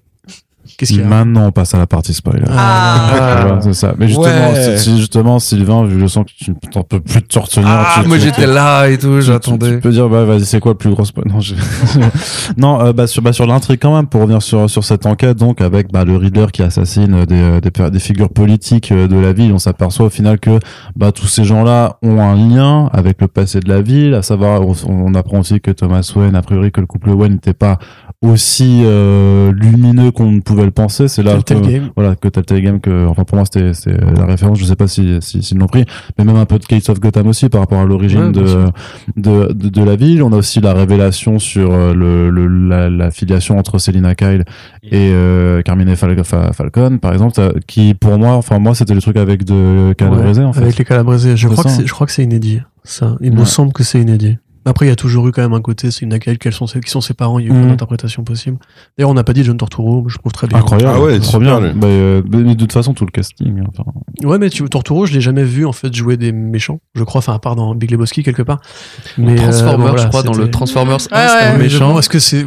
Qu'est-ce 0.78 0.92
qu'il 0.94 1.02
y 1.02 1.04
a 1.04 1.08
Maintenant, 1.08 1.48
on 1.48 1.52
passe 1.52 1.74
à 1.74 1.78
la 1.78 1.88
partie 1.88 2.14
spoiler. 2.14 2.44
Ah. 2.50 3.08
Voilà, 3.44 3.62
c'est 3.62 3.74
ça. 3.74 3.94
Mais 3.98 4.08
justement, 4.08 4.26
Ouais. 4.52 4.78
si- 4.78 4.84
si 4.84 4.98
justement, 4.98 5.40
Sylvain, 5.40 5.88
je 5.90 6.08
sens 6.08 6.26
que 6.26 6.32
tu 6.44 6.54
t'en 6.72 6.84
peux 6.84 7.00
plus 7.00 7.22
te 7.22 7.38
retenir. 7.40 7.68
Ah, 7.70 8.00
tu- 8.02 8.08
moi 8.08 8.18
j'étais 8.18 8.48
là 8.48 8.88
et 8.88 8.98
tout, 8.98 9.08
tu- 9.16 9.20
Tu, 9.20 9.22
j'attendais. 9.24 9.78
peux 9.80 9.92
dire, 9.92 10.10
bah, 10.10 10.24
vas-y, 10.26 10.46
c'est 10.46 10.60
quoi 10.60 10.72
le 10.74 10.78
plus 10.78 10.90
gros 10.92 11.06
spoil? 11.06 11.26
Non, 12.58 12.82
euh, 12.82 12.94
bah, 12.94 13.08
sur, 13.08 13.22
bah, 13.22 13.34
sur 13.34 13.46
l'intrigue 13.46 13.80
quand 13.82 13.96
même, 13.96 14.08
pour 14.08 14.22
revenir 14.22 14.42
sur, 14.42 14.70
sur 14.70 14.84
cette 14.84 15.06
enquête, 15.06 15.38
donc, 15.38 15.62
avec 15.62 15.92
bah, 15.92 16.04
le 16.06 16.16
Riddler 16.18 16.48
qui 16.52 16.62
assassine 16.64 17.14
euh, 17.14 17.26
des, 17.26 17.42
euh, 17.82 17.90
des, 17.90 18.00
figures 18.00 18.30
politiques 18.30 18.92
de 18.94 19.16
la 19.20 19.34
ville, 19.34 19.52
on 19.54 19.60
s'aperçoit 19.60 20.06
au 20.08 20.10
final 20.10 20.40
que 20.40 20.60
bah, 20.96 21.12
tous 21.12 21.28
ces 21.28 21.44
gens-là 21.44 21.98
ont 22.02 22.22
un 22.22 22.36
lien 22.36 22.90
avec 22.94 23.22
le 23.22 23.28
passé 23.28 23.60
de 23.60 23.70
la 23.70 23.82
ville, 23.82 24.14
à 24.14 24.22
savoir, 24.22 24.62
on, 24.62 24.74
on 24.88 25.14
apprend 25.16 25.40
aussi 25.40 25.60
que 25.62 25.72
Thomas 25.72 26.10
Wayne, 26.16 26.36
a 26.36 26.42
priori, 26.42 26.72
que 26.72 26.82
le 26.82 26.88
couple 26.88 27.10
Wayne 27.12 27.34
n'était 27.34 27.54
pas 27.54 27.78
aussi 28.22 28.82
euh, 28.86 29.52
lumineux 29.54 30.12
qu'on 30.12 30.32
ne 30.32 30.40
pouvait 30.40 30.63
le 30.66 30.72
penser. 30.72 31.08
C'est 31.08 31.24
là 31.24 31.38
que, 31.42 31.54
Game. 31.54 31.90
voilà 31.96 32.16
que 32.16 32.28
Telltale 32.28 32.62
Game 32.62 32.80
que 32.80 33.06
enfin 33.08 33.24
pour 33.24 33.36
moi 33.38 33.46
c'était 33.46 33.74
c'était 33.74 33.98
la 33.98 34.26
référence 34.26 34.60
je 34.60 34.66
sais 34.66 34.76
pas 34.76 34.88
si 34.88 35.18
si 35.22 35.42
s'ils 35.44 35.58
l'ont 35.58 35.68
pris 35.68 35.86
mais 36.18 36.26
même 36.26 36.36
un 36.36 36.46
peu 36.46 36.60
de 36.60 36.66
Gates 36.66 36.90
of 36.90 37.00
Gotham 37.00 37.28
aussi 37.28 37.50
par 37.50 37.62
rapport 37.62 37.80
à 37.80 37.86
l'origine 37.86 38.26
Ouais, 38.28 38.32
de, 38.32 38.66
de, 39.18 39.54
de 39.54 39.70
de 39.70 39.84
la 39.84 39.96
ville 39.96 40.22
on 40.24 40.32
a 40.34 40.38
aussi 40.38 40.62
la 40.62 40.74
révélation 40.74 41.40
sur 41.40 41.72
euh, 41.74 41.94
le, 41.94 42.30
le 42.30 42.48
la, 42.48 42.90
la 42.90 43.12
filiation 43.12 43.58
entre 43.58 43.78
Selina 43.80 44.16
Kyle 44.16 44.46
et 44.84 45.12
euh, 45.14 45.62
Carmine 45.62 45.96
Fal- 45.96 46.24
Fa- 46.24 46.54
Falcon 46.54 46.98
par 47.00 47.14
exemple 47.14 47.42
qui 47.68 47.94
pour 47.94 48.18
moi 48.18 48.32
enfin 48.34 48.60
moi 48.60 48.76
c'était 48.76 48.94
le 48.94 49.02
truc 49.02 49.18
avec 49.18 49.44
de 49.44 49.94
Calabrese 49.98 50.40
Ouais, 50.40 50.46
en 50.46 50.54
fait 50.54 50.62
Avec 50.62 50.78
les 50.78 50.86
Calabrese. 50.86 51.36
Je 51.36 51.48
crois, 51.48 51.64
que 51.64 51.86
je 51.86 51.92
crois 51.94 52.08
que 52.08 52.14
c'est 52.14 52.24
inédit. 52.24 52.62
Ça. 52.84 53.18
Il 53.22 53.34
me 53.34 53.46
semble 53.46 53.72
que 53.74 53.84
c'est 53.84 54.00
inédit. 54.02 54.38
Après, 54.66 54.86
il 54.86 54.90
y 54.90 54.92
a 54.92 54.96
toujours 54.96 55.28
eu 55.28 55.32
quand 55.32 55.42
même 55.42 55.54
un 55.54 55.62
côté, 55.62 55.92
c'est 55.92 56.02
une 56.02 56.14
accueil, 56.14 56.38
quels 56.38 56.54
sont 56.54 56.68
ses, 56.68 56.80
qui 56.80 56.90
sont 56.90 57.02
ses 57.02 57.14
parents, 57.14 57.38
il 57.40 57.46
y 57.46 57.50
a 57.50 57.52
eu 57.52 57.54
Mhm. 57.54 57.62
plein 57.62 57.70
d'interprétations 57.72 58.24
possibles. 58.24 58.58
D'ailleurs, 58.98 59.10
on 59.12 59.14
n'a 59.14 59.24
pas 59.24 59.34
dit 59.34 59.44
John 59.44 59.58
Torturo, 59.58 60.06
je 60.08 60.18
trouve 60.18 60.32
très 60.32 60.48
bien. 60.48 60.58
incroyable 60.60 60.92
Ah 60.96 61.02
ouais, 61.02 61.20
trop 61.20 61.32
super, 61.40 61.60
bien 61.60 61.60
lui. 61.60 61.80
Bah, 61.80 61.88
euh, 61.88 62.22
mais 62.30 62.56
de 62.56 62.60
toute 62.60 62.72
façon 62.74 62.94
tout 62.94 63.06
le 63.06 63.12
casting 63.12 63.62
enfin, 63.68 63.84
Ouais, 64.24 64.38
mais 64.38 64.50
tu, 64.50 64.64
Torturo, 64.70 65.06
je 65.06 65.14
l'ai 65.14 65.22
jamais 65.22 65.44
vu, 65.44 65.66
en 65.66 65.74
fait, 65.74 65.94
jouer 65.94 66.16
des 66.18 66.32
méchants, 66.32 66.80
je 66.96 67.04
crois, 67.04 67.20
enfin, 67.20 67.34
à 67.34 67.40
part 67.40 67.56
dans 67.56 67.76
Big 67.76 67.92
Lebowski, 67.92 68.24
quelque 68.24 68.42
part. 68.42 68.60
Mais, 69.18 69.36
Transformers, 69.36 69.74
euh, 69.74 69.78
bon, 69.78 69.84
voilà, 69.84 70.04
je 70.04 70.08
crois, 70.08 70.24
dans 70.24 70.34
le 70.34 70.50
Transformers 70.50 70.98
1, 71.12 71.16
Ouais, 71.16 71.28
c'était 71.28 71.44
ouais. 71.44 71.50
un 71.50 71.58
méchant. 71.58 72.00
Est-ce 72.00 72.10
que 72.10 72.20
c'est. 72.20 72.44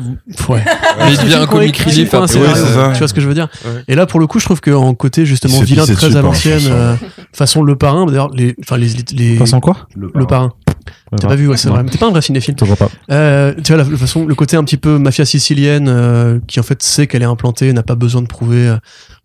Ouais. 0.48 0.64
Mais 0.98 1.12
il 1.12 1.18
devient 1.18 1.34
un 1.50 1.60
écrit 1.60 1.90
relief 1.90 2.14
après. 2.14 2.28
Tu 2.92 2.98
vois 2.98 3.08
ce 3.08 3.14
que 3.14 3.20
je 3.20 3.28
veux 3.28 3.34
dire 3.34 3.48
Ouais. 3.64 3.82
Et 3.88 3.94
là, 3.94 4.06
pour 4.06 4.20
le 4.20 4.26
coup, 4.26 4.38
je 4.38 4.44
trouve 4.46 4.60
qu'en 4.60 4.94
côté, 4.94 5.26
justement, 5.26 5.60
vilain 5.60 5.84
très 5.86 6.16
à 6.16 6.22
l'ancienne, 6.22 6.62
euh, 6.70 6.94
façon 7.32 7.62
Le 7.62 7.76
Parrain, 7.76 8.06
d'ailleurs, 8.06 8.30
les, 8.30 8.54
enfin, 8.60 8.76
les, 8.78 8.88
les, 9.12 9.36
façon 9.36 9.60
quoi? 9.60 9.88
Le 9.96 10.26
Parrain. 10.26 10.52
T'as 11.18 11.28
pas 11.28 11.34
vu, 11.36 11.48
ouais, 11.48 11.56
c'est 11.56 11.68
vrai. 11.68 11.82
Mais 11.82 11.90
T'es 11.90 11.98
pas 11.98 12.06
un 12.06 12.10
vrai 12.10 12.22
cinéphile. 12.22 12.54
je 12.58 12.64
vois 12.64 12.76
pas 12.76 12.88
Euh, 13.10 13.54
tu 13.62 13.72
vois, 13.72 13.82
la, 13.82 13.88
la 13.90 13.96
façon, 13.96 14.26
le 14.26 14.34
côté 14.34 14.56
un 14.56 14.64
petit 14.64 14.76
peu 14.76 14.98
mafia 14.98 15.24
sicilienne, 15.24 15.88
euh, 15.88 16.40
qui 16.46 16.58
en 16.60 16.62
fait 16.62 16.82
sait 16.82 17.06
qu'elle 17.06 17.22
est 17.22 17.26
implantée, 17.26 17.72
n'a 17.72 17.82
pas 17.82 17.94
besoin 17.94 18.22
de 18.22 18.26
prouver 18.26 18.68
euh, 18.68 18.76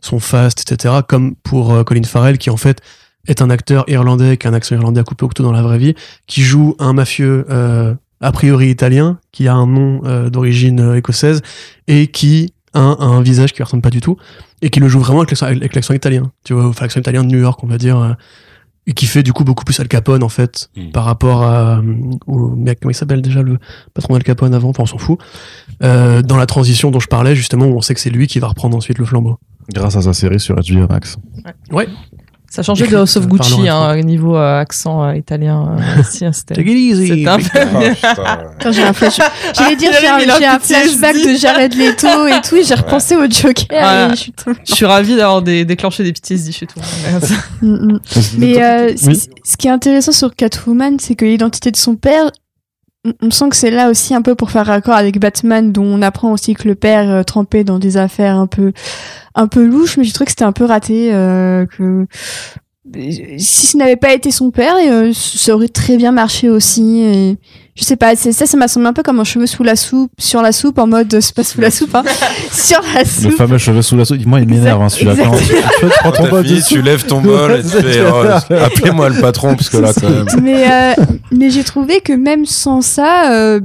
son 0.01 0.19
fast, 0.19 0.61
etc. 0.71 0.95
Comme 1.07 1.35
pour 1.43 1.73
euh, 1.73 1.83
Colin 1.83 2.03
Farrell, 2.03 2.37
qui 2.37 2.49
en 2.49 2.57
fait 2.57 2.81
est 3.27 3.41
un 3.41 3.49
acteur 3.49 3.83
irlandais, 3.87 4.37
qui 4.37 4.47
a 4.47 4.49
un 4.49 4.53
accent 4.53 4.75
irlandais 4.75 4.99
à 4.99 5.03
couper 5.03 5.25
au 5.25 5.27
couteau 5.27 5.43
dans 5.43 5.51
la 5.51 5.61
vraie 5.61 5.77
vie, 5.77 5.93
qui 6.27 6.41
joue 6.41 6.75
un 6.79 6.93
mafieux 6.93 7.45
euh, 7.49 7.93
a 8.19 8.31
priori 8.31 8.69
italien, 8.69 9.19
qui 9.31 9.47
a 9.47 9.53
un 9.53 9.67
nom 9.67 10.01
euh, 10.05 10.29
d'origine 10.29 10.79
euh, 10.79 10.95
écossaise, 10.95 11.41
et 11.87 12.07
qui 12.07 12.53
a 12.73 12.79
un, 12.79 12.93
a 12.93 13.03
un 13.03 13.21
visage 13.21 13.53
qui 13.53 13.61
ne 13.61 13.65
ressemble 13.65 13.83
pas 13.83 13.89
du 13.89 14.01
tout, 14.01 14.17
et 14.63 14.69
qui 14.69 14.79
le 14.79 14.87
joue 14.87 14.99
vraiment 14.99 15.19
avec 15.19 15.31
l'accent- 15.31 15.45
avec 15.47 15.75
l'accent 15.75 15.93
italien. 15.93 16.31
Tu 16.43 16.53
vois, 16.53 16.65
enfin, 16.67 16.85
l'accent 16.85 16.99
italien 16.99 17.23
de 17.23 17.29
New 17.29 17.39
York, 17.39 17.59
on 17.63 17.67
va 17.67 17.77
dire. 17.77 18.15
Et 18.87 18.93
qui 18.93 19.05
fait 19.05 19.21
du 19.23 19.31
coup 19.33 19.43
beaucoup 19.43 19.63
plus 19.63 19.79
Al 19.79 19.87
Capone 19.87 20.23
en 20.23 20.29
fait 20.29 20.69
Mm. 20.75 20.91
par 20.91 21.05
rapport 21.05 21.43
à 21.43 21.77
euh, 21.79 21.81
au 22.27 22.49
mec 22.55 22.79
comment 22.81 22.91
il 22.91 22.95
s'appelle 22.95 23.21
déjà 23.21 23.41
le 23.41 23.57
patron 23.93 24.13
d'Al 24.13 24.23
Capone 24.23 24.53
avant 24.53 24.69
enfin 24.69 24.83
on 24.83 24.87
s'en 24.87 24.97
fout. 24.97 25.19
Euh, 25.83 26.21
dans 26.21 26.37
la 26.37 26.45
transition 26.45 26.91
dont 26.91 26.99
je 26.99 27.07
parlais 27.07 27.35
justement 27.35 27.65
où 27.65 27.75
on 27.77 27.81
sait 27.81 27.93
que 27.93 27.99
c'est 27.99 28.09
lui 28.09 28.27
qui 28.27 28.39
va 28.39 28.47
reprendre 28.47 28.75
ensuite 28.75 28.97
le 28.97 29.05
flambeau. 29.05 29.37
Grâce 29.73 29.95
à 29.95 30.01
sa 30.01 30.13
série 30.13 30.39
sur 30.39 30.55
HBO 30.55 30.87
Max 30.89 31.17
Ça 32.53 32.63
changeait 32.63 32.85
de 32.85 32.95
House 32.97 33.15
of 33.15 33.23
euh, 33.23 33.27
Gucci, 33.27 33.69
hein, 33.69 33.95
niveau 34.01 34.35
euh, 34.35 34.59
accent 34.59 35.03
euh, 35.05 35.15
italien. 35.15 35.77
euh, 35.79 36.01
hein, 36.25 36.31
c'était 36.33 36.53
un 37.27 37.37
peu 37.39 37.59
Attends, 38.03 38.71
j'ai 38.73 38.83
un 38.83 38.91
flash. 38.91 39.17
J'allais 39.57 39.77
dire, 39.77 39.91
Il 39.93 40.31
j'ai 40.37 40.45
un, 40.45 40.59
flashback 40.59 41.15
de 41.15 41.35
Jared 41.37 41.73
Leto 41.73 42.27
et 42.27 42.41
tout, 42.41 42.57
et 42.57 42.63
j'ai 42.65 42.75
repensé 42.75 43.15
au 43.15 43.21
Joker. 43.29 43.65
Voilà. 43.69 44.07
et 44.07 44.09
je 44.11 44.15
suis 44.15 44.33
Je 44.67 44.75
suis 44.75 44.85
ravie 44.85 45.15
d'avoir 45.15 45.41
des, 45.41 45.63
déclenché 45.63 46.03
des 46.03 46.11
PTSD 46.11 46.51
chez 46.51 46.67
tout 46.67 46.77
le 47.61 47.69
monde. 47.69 47.99
Mais 48.37 48.61
euh, 48.61 48.93
Oui. 49.07 49.15
c- 49.15 49.29
ce 49.45 49.55
qui 49.55 49.67
est 49.67 49.71
intéressant 49.71 50.11
sur 50.11 50.35
Catwoman, 50.35 50.99
c'est 50.99 51.15
que 51.15 51.23
l'identité 51.23 51.71
de 51.71 51.77
son 51.77 51.95
père, 51.95 52.31
on- 53.21 53.31
sent 53.31 53.49
que 53.49 53.55
c'est 53.55 53.71
là 53.71 53.89
aussi 53.89 54.13
un 54.13 54.21
peu 54.21 54.35
pour 54.35 54.51
faire 54.51 54.65
raccord 54.65 54.93
avec 54.95 55.19
Batman, 55.19 55.71
dont 55.71 55.85
on 55.85 56.01
apprend 56.01 56.31
aussi 56.31 56.53
que 56.53 56.67
le 56.67 56.75
père 56.75 57.09
euh, 57.09 57.23
trempait 57.23 57.63
dans 57.63 57.79
des 57.79 57.97
affaires 57.97 58.35
un 58.35 58.47
peu, 58.47 58.73
un 59.35 59.47
peu 59.47 59.65
louches, 59.65 59.97
mais 59.97 60.03
j'ai 60.03 60.11
trouvé 60.13 60.25
que 60.25 60.31
c'était 60.31 60.43
un 60.43 60.51
peu 60.51 60.65
raté, 60.65 61.13
euh, 61.13 61.65
que 61.65 62.05
si 63.37 63.67
ce 63.67 63.77
n'avait 63.77 63.95
pas 63.95 64.13
été 64.13 64.31
son 64.31 64.49
père, 64.51 64.75
euh, 64.83 65.11
ça 65.13 65.53
aurait 65.55 65.67
très 65.67 65.97
bien 65.97 66.11
marché 66.11 66.49
aussi. 66.49 67.01
Et 67.01 67.37
je 67.75 67.83
sais 67.83 67.95
pas, 67.95 68.15
ça, 68.15 68.31
ça 68.31 68.57
m'a 68.57 68.67
semblé 68.67 68.89
un 68.89 68.93
peu 68.93 69.03
comme 69.03 69.19
un 69.19 69.23
cheveu 69.23 69.45
sous 69.45 69.63
la 69.63 69.75
soupe, 69.75 70.11
sur 70.17 70.41
la 70.41 70.51
soupe, 70.51 70.79
en 70.79 70.87
mode, 70.87 71.19
c'est 71.21 71.35
pas 71.35 71.43
sous 71.43 71.61
la 71.61 71.69
soupe, 71.69 71.93
hein, 71.93 72.03
sur 72.51 72.81
la 72.95 73.01
le 73.03 73.05
soupe. 73.07 73.33
fameux 73.37 73.57
cheveu 73.59 73.81
sous 73.83 73.95
la 73.95 74.03
soupe 74.05 74.25
moi 74.25 74.39
il 74.39 74.47
m'énerve 74.47 74.81
hein, 74.81 74.89
celui-là 74.89 75.15
quand 75.15 75.37
tu, 75.37 75.45
tu 75.45 75.85
prends 75.99 76.11
ton 76.11 76.23
Ta 76.23 76.29
bol 76.29 76.45
fille, 76.45 76.55
dessus. 76.55 76.73
tu 76.75 76.81
lèves 76.81 77.05
ton 77.05 77.21
bol 77.21 77.51
et 77.59 77.61
tu 77.61 77.69
fais, 77.69 78.01
oh, 78.11 78.53
appelez-moi 78.55 79.09
le 79.09 79.21
patron, 79.21 79.55
parce 79.55 79.69
que 79.69 79.77
là, 79.77 79.91
quand 79.93 80.09
même. 80.09 80.25
mais 80.41 80.65
euh, 80.71 80.93
mais 81.31 81.49
j'ai 81.51 81.63
trouvé 81.63 82.01
que 82.01 82.13
même 82.13 82.45
sans 82.47 82.81
ça, 82.81 83.31
euh, 83.31 83.59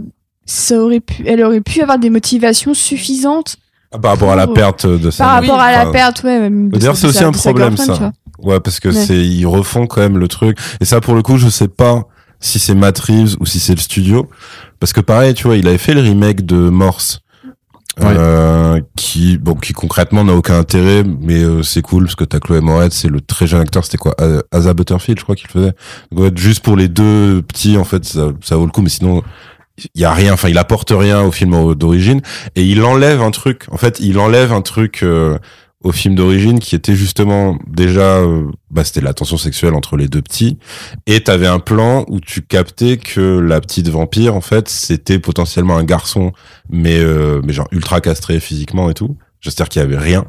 ça 0.45 0.79
aurait 0.79 1.01
pu, 1.01 1.25
elle 1.27 1.43
aurait 1.43 1.63
pu 1.63 1.81
avoir 1.81 1.99
des 1.99 2.11
motivations 2.11 2.75
suffisantes 2.75 3.57
Ah, 3.93 3.99
Par 3.99 4.13
rapport 4.13 4.31
à 4.31 4.37
la 4.37 4.47
perte 4.47 4.87
de 4.87 5.11
sa 5.11 5.25
par 5.25 5.33
rapport 5.35 5.59
à 5.61 5.73
la 5.73 5.91
perte, 5.91 6.23
ouais. 6.23 6.49
D'ailleurs, 6.51 6.97
c'est 6.97 7.07
aussi 7.09 7.25
un 7.25 7.33
problème, 7.33 7.77
ça. 7.79 8.13
Ouais, 8.39 8.61
parce 8.61 8.81
que 8.81 8.89
Ouais. 8.89 8.95
c'est 8.95 9.19
ils 9.27 9.47
refont 9.47 9.87
quand 9.87 10.01
même 10.01 10.19
le 10.19 10.29
truc. 10.29 10.59
Et 10.81 10.85
ça, 10.85 11.01
pour 11.01 11.15
le 11.15 11.23
coup, 11.23 11.37
je 11.39 11.49
sais 11.49 11.69
pas 11.69 12.05
si 12.41 12.59
c'est 12.59 12.75
Matt 12.75 12.99
Reeves 12.99 13.37
ou 13.41 13.47
si 13.47 13.59
c'est 13.61 13.75
le 13.75 13.81
studio, 13.81 14.29
parce 14.79 14.93
que 14.93 15.01
pareil, 15.01 15.35
tu 15.35 15.45
vois, 15.45 15.57
il 15.57 15.67
avait 15.67 15.79
fait 15.79 15.95
le 15.95 16.01
remake 16.03 16.45
de 16.45 16.57
Morse. 16.69 17.21
Euh, 18.03 18.79
qui 18.95 19.39
bon 19.39 19.55
qui 19.55 19.73
concrètement 19.73 20.23
n'a 20.23 20.35
aucun 20.35 20.59
intérêt 20.59 21.03
mais 21.03 21.43
euh, 21.43 21.63
c'est 21.63 21.81
cool 21.81 22.05
parce 22.05 22.15
que 22.15 22.25
t'as 22.25 22.41
Chloé 22.41 22.61
Moretz 22.61 22.93
c'est 22.95 23.09
le 23.09 23.23
très 23.23 23.47
jeune 23.47 23.63
acteur. 23.63 23.87
C'était 23.87 23.97
quoi? 23.97 24.15
A- 24.21 24.43
Asa 24.55 24.75
Butterfield 24.75 25.19
je 25.19 25.25
crois 25.25 25.35
qu'il 25.35 25.49
faisait. 25.49 25.73
Donc, 26.13 26.21
ouais, 26.25 26.31
juste 26.37 26.63
pour 26.63 26.77
les 26.77 26.89
deux 26.89 27.41
petits 27.41 27.79
en 27.79 27.85
fait 27.85 28.05
ça, 28.05 28.29
ça 28.43 28.57
vaut 28.57 28.67
le 28.67 28.71
coup. 28.71 28.83
Mais 28.83 28.91
sinon 28.91 29.23
il 29.95 30.03
y 30.03 30.05
a 30.05 30.13
rien. 30.13 30.35
Enfin 30.35 30.51
il 30.51 30.59
apporte 30.59 30.91
rien 30.95 31.23
au 31.23 31.33
film 31.33 31.75
d'origine. 31.75 32.21
Et 32.55 32.65
il 32.65 32.83
enlève 32.83 33.23
un 33.23 33.31
truc. 33.31 33.65
En 33.71 33.79
fait 33.79 33.99
il 33.99 34.19
enlève 34.19 34.53
un 34.53 34.61
truc 34.61 35.01
euh, 35.03 35.39
au 35.85 35.93
film 35.93 36.15
d'origine 36.15 36.59
qui 36.59 36.75
était 36.75 36.95
justement 36.97 37.59
déjà 37.67 38.17
euh, 38.17 38.51
bah 38.71 38.83
c'était 38.83 39.03
la 39.03 39.13
tension 39.13 39.37
sexuelle 39.37 39.75
entre 39.75 39.97
les 39.97 40.09
deux 40.09 40.23
petits. 40.23 40.59
Et 41.07 41.23
t'avais 41.23 41.47
un 41.47 41.59
plan 41.59 42.05
où 42.09 42.21
tu 42.21 42.43
captais 42.43 42.97
que 42.97 43.39
la 43.39 43.61
petite 43.61 43.89
vampire 43.89 44.35
en 44.35 44.41
fait 44.41 44.69
c'était 44.69 45.19
potentiellement 45.19 45.77
un 45.77 45.85
garçon 45.85 46.33
mais 46.71 46.99
euh, 46.99 47.41
mais 47.45 47.53
genre 47.53 47.69
ultra 47.73 48.01
castré 48.01 48.41
physiquement 48.41 48.91
et 48.91 48.95
tout. 48.95 49.17
J'espère 49.41 49.69
qu'il 49.69 49.81
y 49.81 49.85
avait 49.85 49.99
rien. 49.99 50.25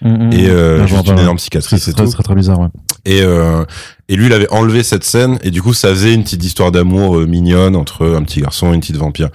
Mm, 0.00 0.08
mm. 0.08 0.32
et 0.32 0.48
euh, 0.48 0.86
juste 0.86 1.08
une 1.08 1.18
énorme 1.18 1.38
cicatrice 1.38 1.88
et 1.88 1.92
très, 1.92 2.04
tout. 2.04 2.12
très 2.12 2.22
très 2.22 2.34
bizarre 2.34 2.60
ouais. 2.60 2.68
et 3.04 3.22
euh, 3.22 3.64
et 4.08 4.16
lui 4.16 4.26
il 4.26 4.32
avait 4.32 4.50
enlevé 4.50 4.82
cette 4.82 5.04
scène 5.04 5.38
et 5.42 5.50
du 5.50 5.62
coup 5.62 5.74
ça 5.74 5.88
faisait 5.88 6.14
une 6.14 6.22
petite 6.22 6.44
histoire 6.44 6.72
d'amour 6.72 7.18
euh, 7.18 7.26
mignonne 7.26 7.76
entre 7.76 8.06
un 8.06 8.22
petit 8.22 8.40
garçon 8.40 8.72
et 8.72 8.74
une 8.74 8.80
petite 8.80 8.96
vampire. 8.96 9.30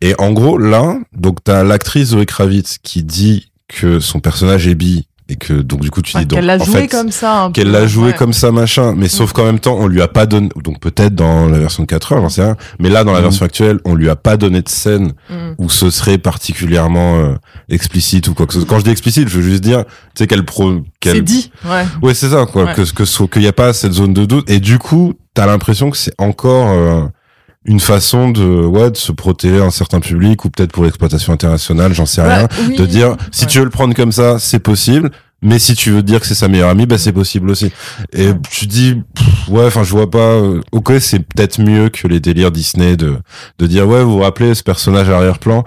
Et 0.00 0.14
en 0.18 0.32
gros 0.32 0.58
là 0.58 0.98
donc 1.12 1.42
t'as 1.44 1.62
l'actrice 1.64 2.08
Zoé 2.08 2.26
Kravitz 2.26 2.78
qui 2.82 3.02
dit 3.02 3.50
que 3.68 4.00
son 4.00 4.20
personnage 4.20 4.66
est 4.66 4.74
bi 4.74 5.06
et 5.28 5.34
que 5.34 5.54
donc 5.54 5.80
du 5.80 5.90
coup 5.90 6.02
tu 6.02 6.12
Enfin, 6.16 6.20
dis 6.20 6.26
donc 6.26 6.38
qu'elle 6.38 6.46
l'a 6.46 6.56
joué 6.58 6.82
fait, 6.82 6.86
comme 6.86 7.10
ça. 7.10 7.42
un 7.42 7.50
qu'elle 7.50 7.72
l'a 7.72 7.88
joué 7.88 8.10
ouais. 8.10 8.12
comme 8.12 8.32
ça 8.32 8.52
machin 8.52 8.94
mais 8.96 9.08
sauf 9.08 9.32
qu'en 9.32 9.42
même 9.44 9.58
temps 9.58 9.76
on 9.76 9.88
lui 9.88 10.00
a 10.00 10.06
pas 10.06 10.24
donné 10.24 10.48
donc 10.62 10.78
peut-être 10.78 11.16
dans 11.16 11.48
la 11.48 11.58
version 11.58 11.82
de 11.82 11.88
4 11.88 12.12
heures 12.12 12.20
j'en 12.20 12.28
sais 12.28 12.44
rien 12.44 12.56
mais 12.78 12.90
là 12.90 13.02
dans 13.02 13.10
la 13.10 13.18
Mhm. 13.18 13.24
version 13.24 13.44
actuelle 13.44 13.80
on 13.84 13.96
lui 13.96 14.08
a 14.08 14.14
pas 14.14 14.36
donné 14.36 14.62
de 14.62 14.68
scène 14.68 15.14
Mm. 15.28 15.54
où 15.58 15.68
ce 15.68 15.90
serait 15.90 16.18
particulièrement 16.18 17.16
euh, 17.18 17.34
explicite 17.68 18.28
ou 18.28 18.34
quoi 18.34 18.46
que 18.46 18.52
ce 18.54 18.60
soit 18.60 18.68
quand 18.68 18.78
je 18.78 18.84
dis 18.84 18.90
explicite 18.90 19.28
je 19.28 19.36
veux 19.40 19.42
juste 19.50 19.64
dire 19.64 19.84
tu 19.84 19.90
sais 20.18 20.26
qu'elle 20.28 20.44
pro 20.44 20.74
C'est 20.74 20.82
qu'elle 21.00 21.24
dit, 21.24 21.50
ouais. 21.64 21.84
Ouais, 22.02 22.14
c'est 22.14 22.28
ça, 22.30 22.46
quoi. 22.46 22.64
Ouais. 22.66 22.74
Que, 22.74 22.82
que, 22.82 23.26
qu'il 23.26 23.42
n'y 23.42 23.48
a 23.48 23.52
pas 23.52 23.72
cette 23.72 23.92
zone 23.92 24.14
de 24.14 24.24
doute. 24.24 24.48
Et 24.50 24.60
du 24.60 24.78
coup, 24.78 25.12
t'as 25.34 25.46
l'impression 25.46 25.90
que 25.90 25.96
c'est 25.96 26.14
encore 26.18 26.70
euh, 26.70 27.02
une 27.66 27.80
façon 27.80 28.30
de, 28.30 28.44
ouais, 28.44 28.90
de 28.90 28.96
se 28.96 29.12
protéger 29.12 29.60
un 29.60 29.70
certain 29.70 30.00
public 30.00 30.44
ou 30.44 30.50
peut-être 30.50 30.72
pour 30.72 30.84
l'exploitation 30.84 31.32
internationale, 31.32 31.92
j'en 31.92 32.06
sais 32.06 32.22
rien. 32.22 32.48
Oui. 32.68 32.76
De 32.76 32.86
dire, 32.86 33.16
si 33.32 33.44
Ouais. 33.44 33.50
tu 33.50 33.58
veux 33.58 33.64
le 33.64 33.70
prendre 33.70 33.94
comme 33.94 34.12
ça, 34.12 34.38
c'est 34.38 34.60
possible. 34.60 35.10
Mais 35.42 35.58
si 35.58 35.74
tu 35.74 35.90
veux 35.90 36.02
dire 36.02 36.20
que 36.20 36.26
c'est 36.26 36.34
sa 36.34 36.48
meilleure 36.48 36.70
amie, 36.70 36.86
bah 36.86 36.96
c'est 36.96 37.12
possible 37.12 37.50
aussi. 37.50 37.70
Et 38.14 38.30
tu 38.50 38.66
dis, 38.66 38.94
pff, 39.14 39.48
ouais, 39.48 39.66
enfin 39.66 39.84
je 39.84 39.90
vois 39.90 40.10
pas. 40.10 40.18
euh, 40.18 40.62
ok, 40.72 40.94
c'est 40.98 41.18
peut-être 41.18 41.60
mieux 41.60 41.90
que 41.90 42.08
les 42.08 42.20
délires 42.20 42.50
Disney 42.50 42.96
de 42.96 43.16
de 43.58 43.66
dire, 43.66 43.86
ouais, 43.86 44.02
vous 44.02 44.12
vous 44.12 44.20
rappelez 44.20 44.54
ce 44.54 44.62
personnage 44.62 45.10
arrière-plan. 45.10 45.64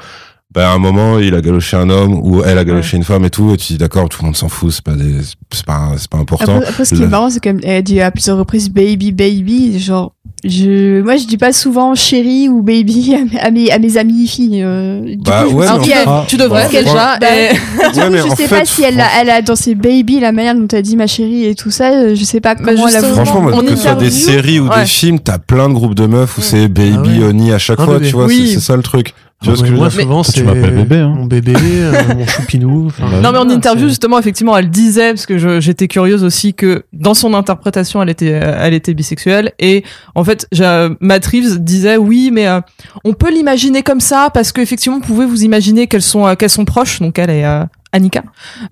Bah 0.52 0.72
à 0.72 0.74
un 0.74 0.80
moment, 0.80 1.20
il 1.20 1.36
a 1.36 1.42
galoché 1.42 1.78
un 1.78 1.92
homme 1.92 2.20
ou 2.24 2.42
elle 2.44 2.58
a 2.58 2.66
galoché 2.66 2.98
une 2.98 3.04
femme 3.04 3.24
et 3.24 3.30
tout. 3.30 3.54
Et 3.54 3.58
tu 3.58 3.74
dis, 3.74 3.78
d'accord, 3.78 4.10
tout 4.10 4.18
le 4.22 4.26
monde 4.26 4.36
s'en 4.36 4.50
fout. 4.50 4.72
C'est 4.72 4.84
pas 4.84 4.94
des, 4.94 5.18
c'est 5.52 5.64
pas, 5.64 5.92
c'est 5.96 6.10
pas 6.10 6.18
important. 6.18 6.56
Après, 6.58 6.70
après, 6.70 6.86
ce 6.86 6.96
qui 6.96 7.04
est 7.04 7.08
marrant, 7.08 7.30
c'est 7.30 7.40
qu'elle 7.40 7.64
a 7.70 7.82
dit 7.84 8.02
à 8.02 8.10
plusieurs 8.10 8.38
reprises 8.40 8.68
baby, 8.72 9.12
baby. 9.12 9.78
Genre, 9.80 10.12
je, 10.44 11.02
moi, 11.04 11.18
je 11.18 11.26
dis 11.28 11.38
pas 11.38 11.54
souvent 11.54 11.94
chérie 11.94 12.50
ou 12.50 12.64
baby 12.64 13.14
à, 13.40 13.52
mes- 13.52 13.70
à 13.70 13.78
mes, 13.78 13.98
amies 13.98 14.28
filles. 14.28 14.64
euh, 14.64 15.14
Bah 15.24 15.44
coup, 15.48 15.54
ouais, 15.58 15.68
mais 15.82 15.86
elle- 15.88 15.98
Ah, 16.08 16.26
Tu 16.28 16.36
devrais 16.38 16.64
Bon, 16.64 16.72
déjà. 16.72 17.20
bah, 17.20 17.28
et- 17.32 17.54
du 17.54 17.60
coup, 17.60 18.00
Ouais, 18.00 18.10
mais 18.10 18.18
je 18.18 18.30
sais 18.30 18.48
fait, 18.48 18.60
pas 18.60 18.66
si 18.66 18.82
elle 18.82 19.00
a, 19.00 19.08
elle 19.22 19.30
a 19.30 19.44
dans 19.44 19.56
ses 19.56 19.76
baby 19.76 20.20
la 20.20 20.32
manière 20.32 20.56
dont 20.56 20.66
t'as 20.66 20.82
dit 20.82 20.96
ma 20.96 21.06
chérie 21.06 21.46
et 21.46 21.54
tout 21.54 21.70
ça. 21.70 21.92
euh, 21.92 22.16
Je 22.16 22.24
sais 22.24 22.42
pas 22.42 22.56
comment 22.56 22.88
elle 22.88 22.96
a 22.96 23.04
Franchement, 23.04 23.42
moi, 23.42 23.62
que 23.64 23.70
ce 23.70 23.76
soit 23.76 23.94
des 23.94 24.10
séries 24.10 24.60
ou 24.60 24.68
ouais. 24.68 24.80
des 24.82 24.88
films, 24.88 25.20
t'as 25.20 25.38
plein 25.38 25.70
de 25.70 25.76
groupes 25.76 25.94
de 25.94 26.08
meufs 26.08 26.40
où 26.40 26.42
c'est 26.42 26.68
baby, 26.70 26.96
Ah 26.96 27.02
ouais. 27.20 27.24
Oni 27.26 27.52
à 27.54 27.60
chaque 27.60 27.80
Un 27.80 27.86
fois, 27.86 28.00
tu 28.00 28.14
vois, 28.14 28.28
c'est 28.30 28.60
ça 28.60 28.76
le 28.76 28.82
truc. 28.82 29.14
Tu 29.42 29.48
vois 29.48 29.56
ce 29.56 29.62
que 29.62 29.68
je 29.68 29.72
veux 29.72 29.78
moi, 29.80 29.88
dire 29.88 30.02
souvent, 30.02 30.24
c'est 30.24 30.44
m'appelles 30.44 30.76
bébé, 30.76 30.98
hein. 30.98 31.14
mon 31.16 31.26
bébé, 31.26 31.54
euh, 31.58 31.94
mon 32.16 32.28
choupinou. 32.28 32.88
enfin, 32.88 33.10
Ouais. 33.10 33.22
Non 33.22 33.32
mais 33.32 33.38
en 33.38 33.50
interview 33.50 33.88
justement 33.88 34.20
effectivement 34.20 34.58
elle 34.58 34.70
disait 34.70 35.14
parce 35.14 35.26
que 35.26 35.60
j'étais 35.60 35.88
curieuse 35.88 36.24
aussi 36.26 36.54
que 36.54 36.84
dans 36.92 37.14
son 37.14 37.34
interprétation 37.34 38.02
elle 38.04 38.10
était 38.10 38.34
euh, 38.34 38.58
elle 38.60 38.74
était 38.74 38.94
bisexuelle 38.94 39.54
et 39.58 39.84
en 40.14 40.24
fait 40.26 40.46
Matt 41.00 41.26
Reeves 41.26 41.64
disait 41.64 41.96
oui 41.98 42.32
mais 42.34 42.48
euh, 42.48 42.60
on 43.06 43.14
peut 43.14 43.32
l'imaginer 43.32 43.82
comme 43.82 44.02
ça 44.02 44.30
parce 44.34 44.52
qu'effectivement 44.52 45.00
vous 45.00 45.06
pouvez 45.06 45.26
vous 45.26 45.44
imaginer 45.44 45.88
qu'elles 45.88 46.02
sont 46.02 46.28
euh, 46.28 46.36
qu'elles 46.36 46.50
sont 46.50 46.66
proches 46.66 47.00
donc 47.00 47.18
elle 47.18 47.30
est 47.30 47.46
euh, 47.46 47.64
Annika 47.92 48.24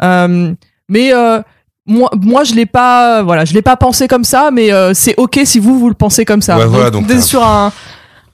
Euh, 0.03 0.53
mais 0.89 1.13
euh, 1.13 1.41
moi, 1.85 2.09
moi, 2.21 2.43
je 2.43 2.53
l'ai 2.53 2.65
pas, 2.65 3.23
voilà, 3.23 3.45
je 3.45 3.53
l'ai 3.53 3.61
pas 3.61 3.77
pensé 3.77 4.07
comme 4.07 4.25
ça, 4.25 4.49
mais 4.51 4.73
euh, 4.73 4.93
c'est 4.93 5.15
ok 5.17 5.39
si 5.45 5.59
vous 5.59 5.79
vous 5.79 5.87
le 5.87 5.95
pensez 5.95 6.25
comme 6.25 6.41
ça. 6.41 6.57
Ouais, 6.57 6.65
voilà, 6.65 6.91
donc 6.91 7.09
sur 7.21 7.43
un, 7.45 7.71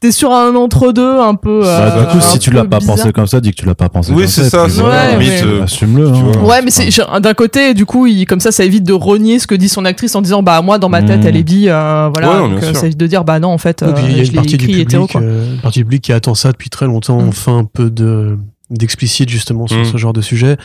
t'es 0.04 0.12
sur 0.12 0.34
un 0.34 0.54
entre 0.56 0.92
deux 0.92 1.18
un 1.22 1.36
peu. 1.36 1.62
Bah, 1.62 1.96
euh, 1.96 2.06
coup, 2.12 2.20
si 2.20 2.38
tu 2.38 2.52
l'as 2.52 2.66
pas 2.66 2.80
bizarre. 2.80 2.98
pensé 2.98 3.14
comme 3.14 3.26
ça, 3.26 3.40
dis 3.40 3.52
que 3.52 3.56
tu 3.56 3.66
l'as 3.66 3.74
pas 3.74 3.88
pensé 3.88 4.12
Oui, 4.12 4.24
comme 4.24 4.28
c'est 4.28 4.50
ça. 4.50 4.68
limite, 4.68 5.18
mais- 5.18 5.44
euh, 5.44 5.64
Assume-le. 5.64 6.10
hein. 6.10 6.44
Ouais, 6.44 6.62
mais 6.62 6.72
c'est 6.72 6.90
d'un 7.22 7.34
côté, 7.34 7.74
du 7.74 7.86
coup, 7.86 8.06
il, 8.06 8.26
comme 8.26 8.42
ça, 8.42 8.52
ça 8.52 8.66
évite 8.66 8.84
de 8.84 8.92
renier 8.92 9.40
ce 9.40 9.48
que 9.48 9.56
dit 9.56 9.70
son 9.70 9.86
actrice 9.86 10.14
en 10.16 10.22
disant, 10.22 10.44
bah 10.44 10.62
moi, 10.62 10.78
dans 10.78 10.90
ma 10.90 11.02
tête, 11.04 11.24
Mm. 11.24 11.28
elle 11.28 11.38
est 11.38 11.44
bi, 11.44 11.70
euh, 11.70 12.10
voilà. 12.14 12.32
Ouais, 12.44 12.50
donc, 12.50 12.62
euh, 12.64 12.74
ça 12.74 12.86
évite 12.86 12.98
de 13.00 13.08
dire, 13.08 13.24
bah 13.24 13.40
non, 13.40 13.48
en 13.48 13.58
fait, 13.58 13.82
puis, 13.96 14.04
il 14.10 14.18
y 14.18 14.20
a 14.20 14.24
je 14.24 14.28
une 14.28 14.32
l'ai 14.32 14.36
partie 14.36 14.50
du 14.50 14.56
écrit 14.56 14.68
public, 14.68 14.88
hétéro, 14.90 15.08
quoi. 15.08 15.22
euh, 15.22 15.54
une 15.56 15.62
partie 15.62 15.80
du 15.80 15.86
public 15.86 16.02
qui 16.04 16.12
attend 16.12 16.36
ça 16.36 16.52
depuis 16.52 16.70
très 16.70 16.86
longtemps. 16.86 17.22
Mm. 17.22 17.28
On 17.30 17.32
fait 17.32 17.52
un 17.52 17.64
peu 17.64 17.90
de 17.90 18.38
d'explicite 18.70 19.30
justement 19.30 19.68
sur 19.68 19.78
Mm. 19.80 19.86
ce 19.86 19.98
genre 19.98 20.14
de 20.14 20.22
sujet 20.22 20.58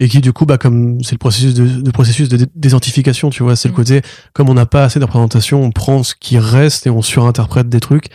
et 0.00 0.08
qui 0.08 0.20
du 0.20 0.32
coup, 0.32 0.46
bah 0.46 0.58
comme 0.58 1.02
c'est 1.02 1.12
le 1.12 1.18
processus 1.18 1.54
de, 1.54 1.66
de 1.66 1.90
processus 1.90 2.28
de 2.28 2.36
dé- 2.36 2.46
désidentification, 2.56 3.30
tu 3.30 3.42
vois, 3.42 3.54
c'est 3.56 3.68
le 3.68 3.72
Mm. 3.72 3.76
côté 3.76 4.02
comme 4.32 4.48
on 4.48 4.54
n'a 4.54 4.66
pas 4.66 4.84
assez 4.84 4.98
de 4.98 5.04
représentation, 5.04 5.62
on 5.62 5.70
prend 5.70 6.02
ce 6.02 6.14
qui 6.18 6.38
reste 6.38 6.86
et 6.86 6.90
on 6.90 7.02
surinterprète 7.02 7.68
des 7.68 7.80
trucs. 7.80 8.06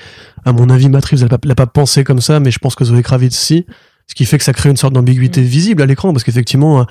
À 0.45 0.51
mon 0.53 0.69
avis, 0.69 0.89
Matrix, 0.89 1.17
elle 1.21 1.29
l'a 1.29 1.37
pas, 1.37 1.47
l'a 1.47 1.55
pas 1.55 1.67
pensé 1.67 2.03
comme 2.03 2.21
ça, 2.21 2.39
mais 2.39 2.51
je 2.51 2.59
pense 2.59 2.75
que 2.75 2.83
Zoé 2.85 3.03
Kravitz 3.03 3.35
si, 3.35 3.65
ce 4.07 4.15
qui 4.15 4.25
fait 4.25 4.37
que 4.37 4.43
ça 4.43 4.53
crée 4.53 4.69
une 4.69 4.77
sorte 4.77 4.93
d'ambiguïté 4.93 5.41
Mm. 5.41 5.45
visible 5.45 5.81
à 5.81 5.85
l'écran 5.85 6.11
parce 6.13 6.23
qu'effectivement, 6.23 6.81
euh, 6.81 6.83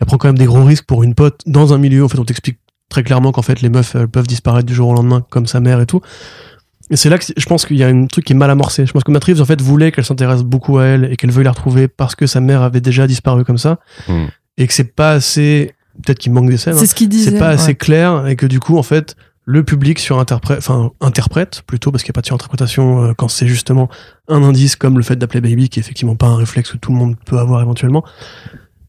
elle 0.00 0.06
prend 0.06 0.18
quand 0.18 0.28
même 0.28 0.38
des 0.38 0.46
gros 0.46 0.64
risques 0.64 0.84
pour 0.86 1.02
une 1.02 1.14
pote 1.14 1.40
dans 1.46 1.72
un 1.72 1.78
milieu. 1.78 2.04
En 2.04 2.08
fait, 2.08 2.18
on 2.18 2.24
t'explique 2.24 2.58
très 2.88 3.02
clairement 3.04 3.32
qu'en 3.32 3.40
fait 3.42 3.62
les 3.62 3.70
meufs 3.70 3.94
elles 3.94 4.08
peuvent 4.08 4.26
disparaître 4.26 4.66
du 4.66 4.74
jour 4.74 4.88
au 4.90 4.94
lendemain 4.94 5.24
comme 5.30 5.46
sa 5.46 5.60
mère 5.60 5.80
et 5.80 5.86
tout. 5.86 6.02
Et 6.90 6.96
c'est 6.96 7.08
là 7.08 7.18
que 7.18 7.24
je 7.36 7.46
pense 7.46 7.64
qu'il 7.64 7.76
y 7.76 7.84
a 7.84 7.88
un 7.88 8.06
truc 8.06 8.24
qui 8.24 8.32
est 8.32 8.36
mal 8.36 8.50
amorcé. 8.50 8.86
Je 8.86 8.92
pense 8.92 9.04
que 9.04 9.10
Matt 9.10 9.24
Reeves, 9.24 9.40
en 9.40 9.44
fait, 9.44 9.60
voulait 9.60 9.92
qu'elle 9.92 10.04
s'intéresse 10.04 10.42
beaucoup 10.42 10.78
à 10.78 10.84
elle 10.84 11.04
et 11.10 11.16
qu'elle 11.16 11.30
veuille 11.30 11.44
la 11.44 11.52
retrouver 11.52 11.88
parce 11.88 12.14
que 12.14 12.26
sa 12.26 12.40
mère 12.40 12.62
avait 12.62 12.80
déjà 12.80 13.06
disparu 13.06 13.44
comme 13.44 13.58
ça. 13.58 13.78
Hmm. 14.08 14.26
Et 14.58 14.66
que 14.66 14.72
c'est 14.72 14.94
pas 14.94 15.12
assez. 15.12 15.72
Peut-être 16.04 16.18
qu'il 16.18 16.32
manque 16.32 16.48
des 16.50 16.56
scènes. 16.56 16.74
hein. 16.74 16.78
C'est 16.78 16.86
ce 16.86 16.94
qu'il 16.94 17.08
disait. 17.08 17.30
C'est 17.30 17.38
pas 17.38 17.48
assez 17.50 17.74
clair 17.74 18.26
et 18.26 18.36
que 18.36 18.46
du 18.46 18.60
coup, 18.60 18.78
en 18.78 18.82
fait, 18.82 19.14
le 19.44 19.64
public 19.64 19.98
surinterprète, 19.98 20.58
enfin, 20.58 20.90
interprète 21.00 21.62
plutôt 21.66 21.90
parce 21.90 22.02
qu'il 22.04 22.10
n'y 22.10 22.14
a 22.14 22.18
pas 22.18 22.20
de 22.20 22.26
surinterprétation 22.26 23.04
euh, 23.04 23.12
quand 23.14 23.28
c'est 23.28 23.46
justement 23.46 23.88
un 24.28 24.42
indice 24.42 24.76
comme 24.76 24.96
le 24.96 25.02
fait 25.02 25.16
d'appeler 25.16 25.40
baby 25.40 25.68
qui 25.68 25.80
est 25.80 25.82
effectivement 25.82 26.14
pas 26.14 26.26
un 26.28 26.36
réflexe 26.36 26.70
que 26.72 26.76
tout 26.76 26.92
le 26.92 26.98
monde 26.98 27.16
peut 27.26 27.38
avoir 27.38 27.60
éventuellement. 27.60 28.04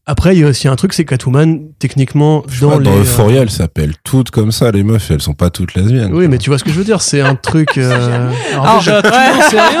Après, 0.06 0.36
il 0.36 0.40
y 0.42 0.44
a 0.44 0.48
aussi 0.48 0.68
un 0.68 0.76
truc, 0.76 0.92
c'est 0.92 1.06
Catwoman, 1.06 1.60
techniquement, 1.78 2.42
Je 2.46 2.60
dans 2.60 2.72
pas, 2.72 2.78
les. 2.78 2.84
Dans 2.84 2.90
euh, 2.92 3.00
Euphoria, 3.00 3.40
elles 3.40 3.48
s'appellent 3.50 3.94
toutes 4.04 4.30
comme 4.30 4.52
ça, 4.52 4.70
les 4.70 4.82
meufs, 4.82 5.10
elles 5.10 5.22
sont 5.22 5.32
pas 5.32 5.48
toutes 5.48 5.72
lesbiennes. 5.74 6.12
Oui, 6.12 6.28
mais 6.28 6.36
tu 6.36 6.50
vois 6.50 6.58
ce 6.58 6.64
que 6.64 6.70
je 6.70 6.76
veux 6.76 6.84
dire, 6.84 7.00
c'est 7.00 7.22
un 7.22 7.36
truc. 7.36 7.78
euh, 7.78 8.28
Alors, 8.52 8.66
Alors, 8.66 8.78
déjà, 8.80 9.00
tu 9.00 9.08
n'en 9.08 9.48
sais 9.48 9.60
rien. 9.60 9.80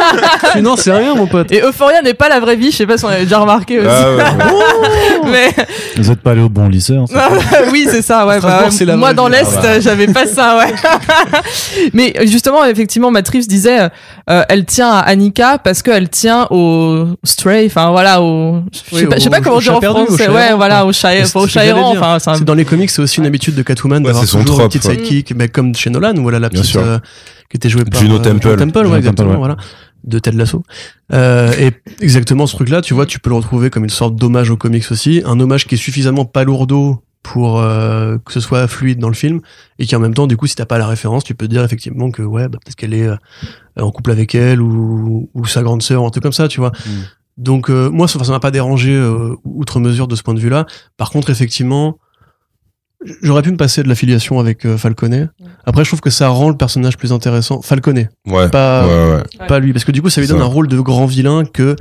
Tu 0.52 0.62
n'en 0.62 0.76
sais 0.76 0.92
rien, 0.92 1.14
mon 1.14 1.26
pote. 1.26 1.52
Et 1.52 1.60
Euphoria 1.60 2.00
n'est 2.00 2.14
pas 2.14 2.30
la 2.30 2.40
vraie 2.40 2.56
vie, 2.56 2.70
je 2.70 2.76
sais 2.78 2.86
pas 2.86 2.96
si 2.96 3.04
on 3.04 3.08
avait 3.08 3.24
déjà 3.24 3.38
remarqué 3.38 3.80
aussi. 3.80 3.88
Ah, 3.90 4.10
ouais, 4.14 4.22
ouais. 4.22 5.24
mais 5.30 5.54
Vous 5.98 6.10
êtes 6.10 6.20
pas 6.22 6.30
allé 6.30 6.40
au 6.40 6.48
bon 6.48 6.68
lycée. 6.70 6.96
hein, 6.96 7.04
ça. 7.06 7.28
oui, 7.70 7.86
c'est 7.90 8.00
ça, 8.00 8.26
ouais. 8.26 8.40
Bah, 8.40 8.68
la 8.80 8.96
moi, 8.96 9.12
dans 9.12 9.28
l'Est, 9.28 9.44
Ah 9.58 9.60
bah. 9.60 9.68
euh, 9.68 9.80
j'avais 9.82 10.06
pas 10.06 10.24
ça, 10.26 10.56
ouais. 10.56 10.72
Mais 11.92 12.14
euh, 12.18 12.26
justement, 12.26 12.64
effectivement, 12.64 13.08
Reeves 13.08 13.46
disait, 13.46 13.88
euh, 14.30 14.42
elle 14.48 14.64
tient 14.64 14.90
à 14.90 15.00
Annika 15.00 15.58
parce 15.58 15.82
qu'elle 15.82 16.08
tient 16.08 16.46
au 16.50 17.08
stray, 17.24 17.66
enfin 17.66 17.90
voilà, 17.90 18.22
au, 18.22 18.60
je 18.72 18.78
sais 18.78 18.84
Oui, 18.92 19.06
pas, 19.06 19.16
au- 19.38 19.42
comment 19.42 19.58
dire 19.58 19.76
en 19.76 19.80
perdu, 19.80 20.00
au 20.14 20.18
chat 20.18 20.32
ouais, 20.32 20.54
voilà, 20.54 20.86
au 20.86 20.92
chat, 20.92 21.14
Et 21.14 21.22
au 21.22 21.78
enfin, 21.78 22.18
un- 22.26 22.40
dans 22.40 22.54
les 22.54 22.64
comics, 22.64 22.90
c'est 22.90 23.02
aussi 23.02 23.18
une 23.20 23.26
habitude 23.26 23.54
de 23.54 23.62
Catwoman 23.62 23.98
Ouais, 24.02 24.06
d'avoir 24.08 24.24
c'est 24.24 24.30
son 24.30 24.40
toujours 24.42 24.60
une 24.60 24.66
petite 24.68 24.82
sidekick, 24.82 25.34
mais 25.36 25.48
comme 25.48 25.74
chez 25.74 25.90
Nolan, 25.90 26.16
où 26.16 26.28
elle 26.28 26.36
a 26.36 26.38
la 26.40 26.50
petite 26.50 26.76
euh, 26.76 26.98
qui 27.50 27.56
était 27.56 27.68
jouée 27.68 27.84
par 27.84 28.00
Juno 28.00 28.16
euh, 28.16 28.18
Temple. 28.18 28.42
Juno 28.42 28.56
Temple, 28.56 28.84
Juno 28.84 28.96
exactement, 28.96 29.28
Temple, 29.28 29.38
voilà, 29.38 29.56
de 30.04 30.18
Ted 30.18 30.36
Lasso. 30.36 30.62
Euh, 31.12 31.52
et 31.58 31.72
exactement 32.00 32.46
ce 32.46 32.56
truc-là, 32.56 32.80
tu 32.82 32.94
vois, 32.94 33.06
tu 33.06 33.18
peux 33.20 33.30
le 33.30 33.36
retrouver 33.36 33.70
comme 33.70 33.84
une 33.84 33.90
sorte 33.90 34.16
d'hommage 34.16 34.50
aux 34.50 34.56
comics 34.56 34.90
aussi, 34.90 35.22
un 35.26 35.38
hommage 35.40 35.66
qui 35.66 35.74
est 35.74 35.78
suffisamment 35.78 36.24
palourdeau 36.24 37.02
pour 37.22 37.58
euh, 37.58 38.18
que 38.22 38.32
ce 38.34 38.40
soit 38.40 38.68
fluide 38.68 38.98
dans 38.98 39.08
le 39.08 39.14
film 39.14 39.40
et 39.78 39.86
qui 39.86 39.96
en 39.96 39.98
même 39.98 40.12
temps 40.12 40.26
du 40.26 40.36
coup 40.36 40.46
si 40.46 40.56
t'as 40.56 40.66
pas 40.66 40.76
la 40.76 40.86
référence 40.86 41.24
tu 41.24 41.34
peux 41.34 41.48
dire 41.48 41.64
effectivement 41.64 42.10
que 42.10 42.20
ouais 42.20 42.48
bah, 42.48 42.58
peut-être 42.62 42.76
qu'elle 42.76 42.92
est 42.92 43.06
euh, 43.08 43.16
en 43.80 43.90
couple 43.90 44.10
avec 44.10 44.34
elle 44.34 44.60
ou, 44.60 45.30
ou 45.32 45.46
sa 45.46 45.62
grande 45.62 45.82
sœur 45.82 46.02
ou 46.02 46.06
un 46.06 46.10
truc 46.10 46.22
comme 46.22 46.34
ça 46.34 46.48
tu 46.48 46.60
vois 46.60 46.70
donc 47.36 47.70
euh, 47.70 47.90
moi 47.90 48.06
ça 48.08 48.22
ça 48.22 48.30
m'a 48.30 48.40
pas 48.40 48.50
dérangé 48.50 48.94
euh, 48.94 49.34
outre 49.44 49.80
mesure 49.80 50.06
de 50.06 50.14
ce 50.14 50.22
point 50.22 50.34
de 50.34 50.40
vue 50.40 50.50
là 50.50 50.66
par 50.96 51.10
contre 51.10 51.30
effectivement 51.30 51.98
j'aurais 53.22 53.42
pu 53.42 53.50
me 53.50 53.56
passer 53.56 53.82
de 53.82 53.88
l'affiliation 53.88 54.40
avec 54.40 54.64
euh, 54.64 54.78
Falconet. 54.78 55.26
Après 55.66 55.84
je 55.84 55.90
trouve 55.90 56.00
que 56.00 56.10
ça 56.10 56.28
rend 56.28 56.48
le 56.48 56.56
personnage 56.56 56.96
plus 56.96 57.12
intéressant. 57.12 57.60
Falconet. 57.60 58.08
Ouais. 58.26 58.48
pas 58.48 58.86
ouais, 58.86 59.16
ouais. 59.16 59.46
pas 59.46 59.58
lui. 59.58 59.72
Parce 59.72 59.84
que 59.84 59.92
du 59.92 60.00
coup 60.00 60.08
ça 60.08 60.20
lui 60.20 60.28
donne 60.28 60.38
ça. 60.38 60.44
un 60.44 60.48
rôle 60.48 60.68
de 60.68 60.80
grand 60.80 61.06
vilain 61.06 61.44
que 61.44 61.76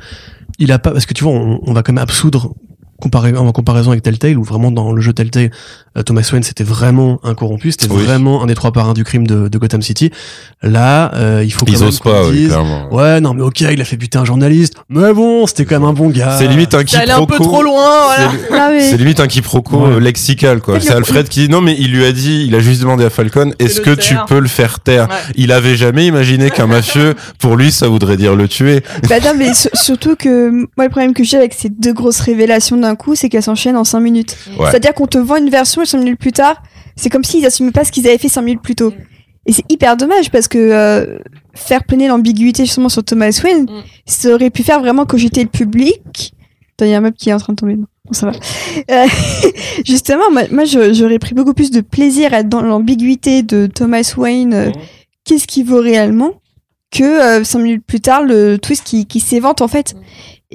il 0.59 0.71
a 0.71 0.79
pas 0.79 0.91
parce 0.91 1.05
que 1.05 1.13
tu 1.13 1.23
vois 1.23 1.33
on, 1.33 1.59
on 1.63 1.73
va 1.73 1.81
quand 1.83 1.93
même 1.93 2.03
absoudre 2.03 2.53
comparé 3.03 3.35
en 3.35 3.51
comparaison 3.51 3.91
avec 3.91 4.01
Telltale 4.03 4.37
où 4.37 4.43
vraiment 4.43 4.71
dans 4.71 4.93
le 4.93 5.01
jeu 5.01 5.11
Telltale 5.13 5.51
euh, 5.97 6.03
Thomas 6.03 6.27
Wayne 6.31 6.43
c'était 6.43 6.63
vraiment 6.63 7.19
incorrompu 7.23 7.71
c'était 7.71 7.91
Oui. 7.91 8.03
vraiment 8.03 8.41
un 8.41 8.45
des 8.47 8.55
trois 8.55 8.71
parrains 8.71 8.93
du 8.93 9.03
crime 9.03 9.27
de, 9.27 9.49
de 9.49 9.57
Gotham 9.57 9.81
City 9.81 10.09
là 10.61 11.11
euh, 11.15 11.41
il 11.43 11.51
faut 11.51 11.65
quand 11.65 11.71
Ils 11.73 11.79
même 11.79 11.87
osent 11.89 11.99
pas, 11.99 12.27
oui, 12.29 12.47
clairement. 12.47 12.93
ouais 12.93 13.19
non 13.19 13.33
mais 13.33 13.41
ok 13.41 13.61
il 13.61 13.81
a 13.81 13.85
fait 13.85 13.97
buter 13.97 14.17
un 14.17 14.25
journaliste 14.25 14.75
mais 14.89 15.13
bon 15.13 15.45
c'était 15.47 15.65
quand 15.65 15.75
même 15.79 15.89
un 15.89 15.93
bon 15.93 16.09
gars 16.09 16.37
C'est 16.39 16.47
limite 16.47 16.73
un 16.73 16.81
C'est 16.87 16.97
allé 16.97 17.11
un 17.11 17.25
peu 17.25 17.35
quiproquo. 17.37 17.43
trop 17.51 17.61
loin, 17.63 18.05
voilà. 18.05 18.31
C'est- 18.31 18.53
Ah 18.55 18.69
oui. 18.71 18.81
C'est 18.81 18.97
limite 18.97 19.19
un 19.19 19.27
quiproquo 19.27 19.77
Ouais. 19.85 19.93
euh, 19.95 19.99
lexical 19.99 20.61
quoi. 20.61 20.79
C'est 20.79 20.93
Alfred 20.93 21.27
qui 21.27 21.41
dit 21.41 21.49
non 21.49 21.61
mais 21.61 21.75
il 21.77 21.91
lui 21.91 22.05
a 22.05 22.11
dit, 22.11 22.45
il 22.47 22.55
a 22.55 22.59
juste 22.59 22.81
demandé 22.81 23.03
à 23.03 23.09
Falcon, 23.09 23.51
est-ce 23.59 23.81
que 23.81 23.91
tu 23.91 24.15
peux 24.27 24.39
le 24.39 24.47
faire 24.47 24.79
taire? 24.79 25.09
Ouais. 25.09 25.15
Il 25.35 25.51
avait 25.51 25.75
jamais 25.75 26.05
imaginé 26.07 26.49
qu'un 26.51 26.67
mafieux, 26.67 27.15
pour 27.39 27.55
lui, 27.57 27.71
ça 27.71 27.87
voudrait 27.87 28.17
dire 28.17 28.35
le 28.35 28.47
tuer. 28.47 28.83
Bah 29.09 29.15
non, 29.23 29.33
mais 29.37 29.53
sur- 29.53 29.71
surtout 29.73 30.15
que 30.15 30.49
moi, 30.51 30.85
le 30.85 30.89
problème 30.89 31.13
que 31.13 31.23
j'ai 31.23 31.37
avec 31.37 31.53
ces 31.53 31.69
deux 31.69 31.93
grosses 31.93 32.19
révélations 32.19 32.77
d'un 32.77 32.92
coup, 32.95 33.15
c'est 33.15 33.29
qu'elles 33.29 33.43
s'enchaînent 33.43 33.77
en 33.77 33.83
5 33.83 33.99
minutes. 33.99 34.37
Ouais. 34.59 34.69
C'est-à-dire 34.69 34.93
qu'on 34.93 35.07
te 35.07 35.17
vend 35.17 35.35
une 35.37 35.49
version 35.49 35.81
et 35.81 35.85
5 35.85 35.97
minutes 35.99 36.19
plus 36.19 36.31
tard, 36.31 36.61
c'est 36.95 37.09
comme 37.09 37.23
s'ils 37.23 37.45
assumaient 37.45 37.71
pas 37.71 37.83
ce 37.83 37.91
qu'ils 37.91 38.07
avaient 38.07 38.17
fait 38.17 38.29
5 38.29 38.41
minutes 38.41 38.61
plus 38.61 38.75
tôt. 38.75 38.93
Et 39.45 39.51
c'est 39.51 39.69
hyper 39.69 39.97
dommage 39.97 40.31
parce 40.31 40.47
que 40.47 40.57
euh, 40.57 41.17
faire 41.53 41.83
planer 41.83 42.07
l'ambiguïté 42.07 42.65
justement 42.65 42.89
sur 42.89 43.03
Thomas 43.03 43.37
Wayne, 43.43 43.65
Mm. 43.65 43.81
ça 44.05 44.33
aurait 44.33 44.49
pu 44.49 44.63
faire 44.63 44.79
vraiment 44.79 45.05
cogiter 45.05 45.43
le 45.43 45.49
public. 45.49 46.33
Attends, 46.75 46.85
il 46.85 46.89
y 46.91 46.93
a 46.93 46.97
un 46.97 47.01
meuble 47.01 47.17
qui 47.17 47.29
est 47.29 47.33
en 47.33 47.37
train 47.39 47.53
de 47.53 47.57
tomber. 47.57 47.75
Bon, 47.75 47.87
ça 48.13 48.27
va. 48.27 48.31
Euh, 48.91 49.05
justement, 49.85 50.23
moi, 50.51 50.63
j'aurais 50.65 51.19
pris 51.19 51.33
beaucoup 51.35 51.53
plus 51.53 51.71
de 51.71 51.81
plaisir 51.81 52.33
à 52.33 52.39
être 52.39 52.49
dans 52.49 52.61
l'ambiguïté 52.61 53.43
de 53.43 53.67
Thomas 53.67 54.13
Wayne. 54.17 54.53
euh, 54.53 54.71
Qu'est-ce 55.25 55.47
qu'il 55.47 55.65
vaut 55.65 55.79
réellement 55.81 56.31
que 56.91 57.43
cinq 57.43 57.59
minutes 57.59 57.83
plus 57.87 58.01
tard 58.01 58.23
le 58.23 58.57
twist 58.57 58.83
qui, 58.83 59.05
qui 59.07 59.19
s'évente 59.19 59.61
en 59.61 59.67
fait. 59.67 59.95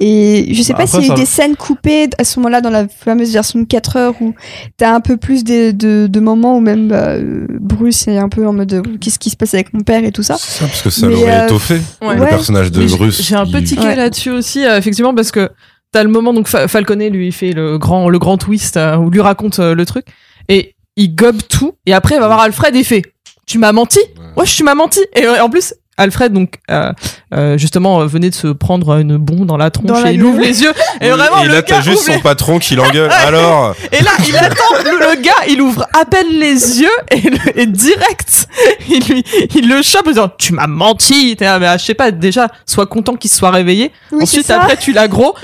Et 0.01 0.53
je 0.53 0.61
sais 0.63 0.71
Bah, 0.73 0.79
pas 0.79 0.87
s'il 0.87 0.99
y 1.01 1.03
a 1.03 1.05
eu 1.05 1.09
ça- 1.09 1.13
des 1.15 1.25
scènes 1.25 1.55
coupées 1.57 2.09
à 2.17 2.23
ce 2.23 2.39
moment-là 2.39 2.61
dans 2.61 2.69
la 2.69 2.87
fameuse 2.87 3.33
version 3.33 3.59
de 3.59 3.65
4 3.65 3.97
heures 3.97 4.13
où 4.21 4.33
t'as 4.77 4.93
un 4.93 5.01
peu 5.01 5.17
plus 5.17 5.43
de, 5.43 5.71
de, 5.71 6.07
de 6.07 6.19
moments 6.21 6.55
où 6.57 6.61
même 6.61 6.87
bah, 6.87 7.09
euh, 7.09 7.45
Bruce 7.49 8.07
est 8.07 8.17
un 8.17 8.29
peu 8.29 8.47
en 8.47 8.53
mode 8.53 8.73
euh, 8.73 8.81
qu'est-ce 9.01 9.19
qui 9.19 9.29
se 9.29 9.35
passe 9.35 9.53
avec 9.53 9.73
mon 9.73 9.81
père 9.81 10.03
et 10.05 10.11
tout 10.13 10.23
ça. 10.23 10.37
C'est 10.39 10.59
ça, 10.59 10.65
parce 10.67 10.81
que 10.83 10.89
ça 10.89 11.07
l'aurait 11.07 11.41
euh, 11.41 11.45
étoffé. 11.45 11.81
Ouais. 12.01 12.15
Le 12.15 12.21
Ouais. 12.21 12.29
personnage 12.29 12.71
de 12.71 12.79
Mais 12.79 12.85
Bruce. 12.87 13.21
J'ai 13.21 13.35
un 13.35 13.45
tiqué 13.45 13.81
Ouais. 13.81 13.95
là-dessus 13.97 14.29
aussi, 14.31 14.65
euh, 14.65 14.77
effectivement, 14.77 15.13
parce 15.13 15.31
que 15.31 15.49
t'as 15.91 16.03
le 16.03 16.09
moment, 16.09 16.33
donc 16.33 16.47
Fa- 16.47 16.67
Falconet 16.69 17.09
lui 17.09 17.27
il 17.27 17.33
fait 17.33 17.51
le 17.51 17.77
grand, 17.77 18.07
le 18.09 18.19
grand 18.19 18.37
twist 18.37 18.77
euh, 18.77 18.95
où 18.95 19.09
lui 19.09 19.21
raconte 19.21 19.59
euh, 19.59 19.75
le 19.75 19.85
truc 19.85 20.05
et 20.47 20.75
il 20.95 21.13
gobe 21.15 21.39
tout 21.49 21.73
et 21.85 21.93
après 21.93 22.15
il 22.15 22.19
va 22.21 22.27
voir 22.27 22.39
Alfred 22.39 22.75
et 22.75 22.79
il 22.79 22.85
fait 22.85 23.01
Tu 23.45 23.57
m'as 23.57 23.71
menti? 23.73 23.99
Ouais, 24.37 24.45
tu 24.45 24.63
m'as 24.63 24.75
menti. 24.75 24.99
Et 25.15 25.25
euh, 25.25 25.43
en 25.43 25.49
plus, 25.49 25.73
Alfred, 25.99 26.33
donc, 26.33 26.55
euh, 26.71 26.91
euh, 27.33 27.57
justement, 27.57 28.01
euh, 28.01 28.05
venait 28.07 28.29
de 28.31 28.35
se 28.35 28.47
prendre 28.47 28.97
une 28.99 29.17
bombe 29.17 29.45
dans 29.45 29.57
la 29.57 29.69
tronche 29.69 29.87
Dans 29.87 29.99
la 29.99 30.11
et 30.11 30.15
il 30.15 30.23
ouvre 30.23 30.39
les 30.39 30.61
yeux. 30.63 30.71
Et 31.01 31.09
vraiment, 31.09 31.43
et 31.43 31.47
le 31.47 31.53
là, 31.53 31.61
t'as 31.61 31.81
juste 31.81 32.03
son 32.11 32.19
patron 32.19 32.57
qui 32.59 32.75
l'engueule. 32.75 33.11
Alors, 33.27 33.75
Et 33.91 34.01
là, 34.01 34.11
il 34.27 34.35
attend, 34.35 34.55
le, 34.83 34.91
le 35.15 35.21
gars, 35.21 35.31
il 35.49 35.61
ouvre 35.61 35.85
à 35.93 36.05
peine 36.05 36.27
les 36.31 36.81
yeux 36.81 36.87
et, 37.11 37.21
le- 37.29 37.59
et 37.59 37.65
direct, 37.67 38.47
il 38.89 39.03
lui, 39.07 39.23
il 39.55 39.67
le 39.69 39.81
chope 39.81 40.07
en 40.07 40.11
disant, 40.11 40.31
tu 40.37 40.53
m'as 40.53 40.67
menti. 40.67 41.35
Là, 41.39 41.59
mais, 41.59 41.67
ah, 41.67 41.77
je 41.77 41.85
sais 41.85 41.93
pas, 41.93 42.11
déjà, 42.11 42.47
sois 42.65 42.85
content 42.87 43.15
qu'il 43.15 43.29
se 43.29 43.37
soit 43.37 43.51
réveillé. 43.51 43.91
Oui, 44.11 44.23
Ensuite, 44.23 44.49
après, 44.49 44.77
tu 44.77 44.93
l'as 44.93 45.07
gros. 45.07 45.35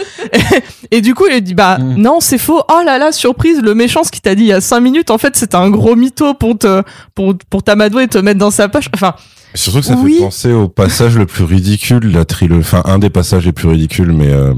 et, 0.91 1.01
du 1.01 1.13
coup, 1.13 1.25
il 1.27 1.33
lui 1.33 1.41
dit, 1.41 1.53
bah, 1.53 1.77
Mm. 1.79 1.95
non, 2.01 2.19
c'est 2.21 2.37
faux. 2.37 2.61
Oh 2.69 2.81
là 2.85 2.97
là, 2.97 3.11
surprise, 3.11 3.59
le 3.61 3.75
méchant, 3.75 4.03
ce 4.03 4.11
qu'il 4.11 4.21
t'a 4.21 4.33
dit 4.35 4.43
il 4.43 4.47
y 4.47 4.53
a 4.53 4.61
cinq 4.61 4.79
minutes, 4.79 5.09
en 5.11 5.17
fait, 5.17 5.35
c'était 5.35 5.55
un 5.57 5.69
gros 5.69 5.95
mytho 5.95 6.33
pour 6.33 6.57
te, 6.57 6.83
pour, 7.13 7.33
pour 7.49 7.63
t'amadouer 7.63 8.03
et 8.03 8.07
te 8.07 8.17
mettre 8.17 8.39
dans 8.39 8.51
sa 8.51 8.69
poche. 8.69 8.85
Enfin, 8.93 9.13
surtout 9.55 9.79
que 9.79 9.85
ça 9.85 9.95
Oui. 10.01 10.15
fait 10.15 10.21
penser 10.23 10.51
au 10.53 10.67
passage 10.69 11.17
le 11.17 11.25
plus 11.25 11.43
ridicule 11.43 11.99
de 11.99 12.09
la 12.17 12.25
trilogie, 12.25 12.59
enfin, 12.61 12.81
un 12.85 12.99
des 12.99 13.09
passages 13.09 13.45
les 13.45 13.51
plus 13.53 13.67
ridicules, 13.67 14.11
mais, 14.11 14.31
euh, 14.31 14.53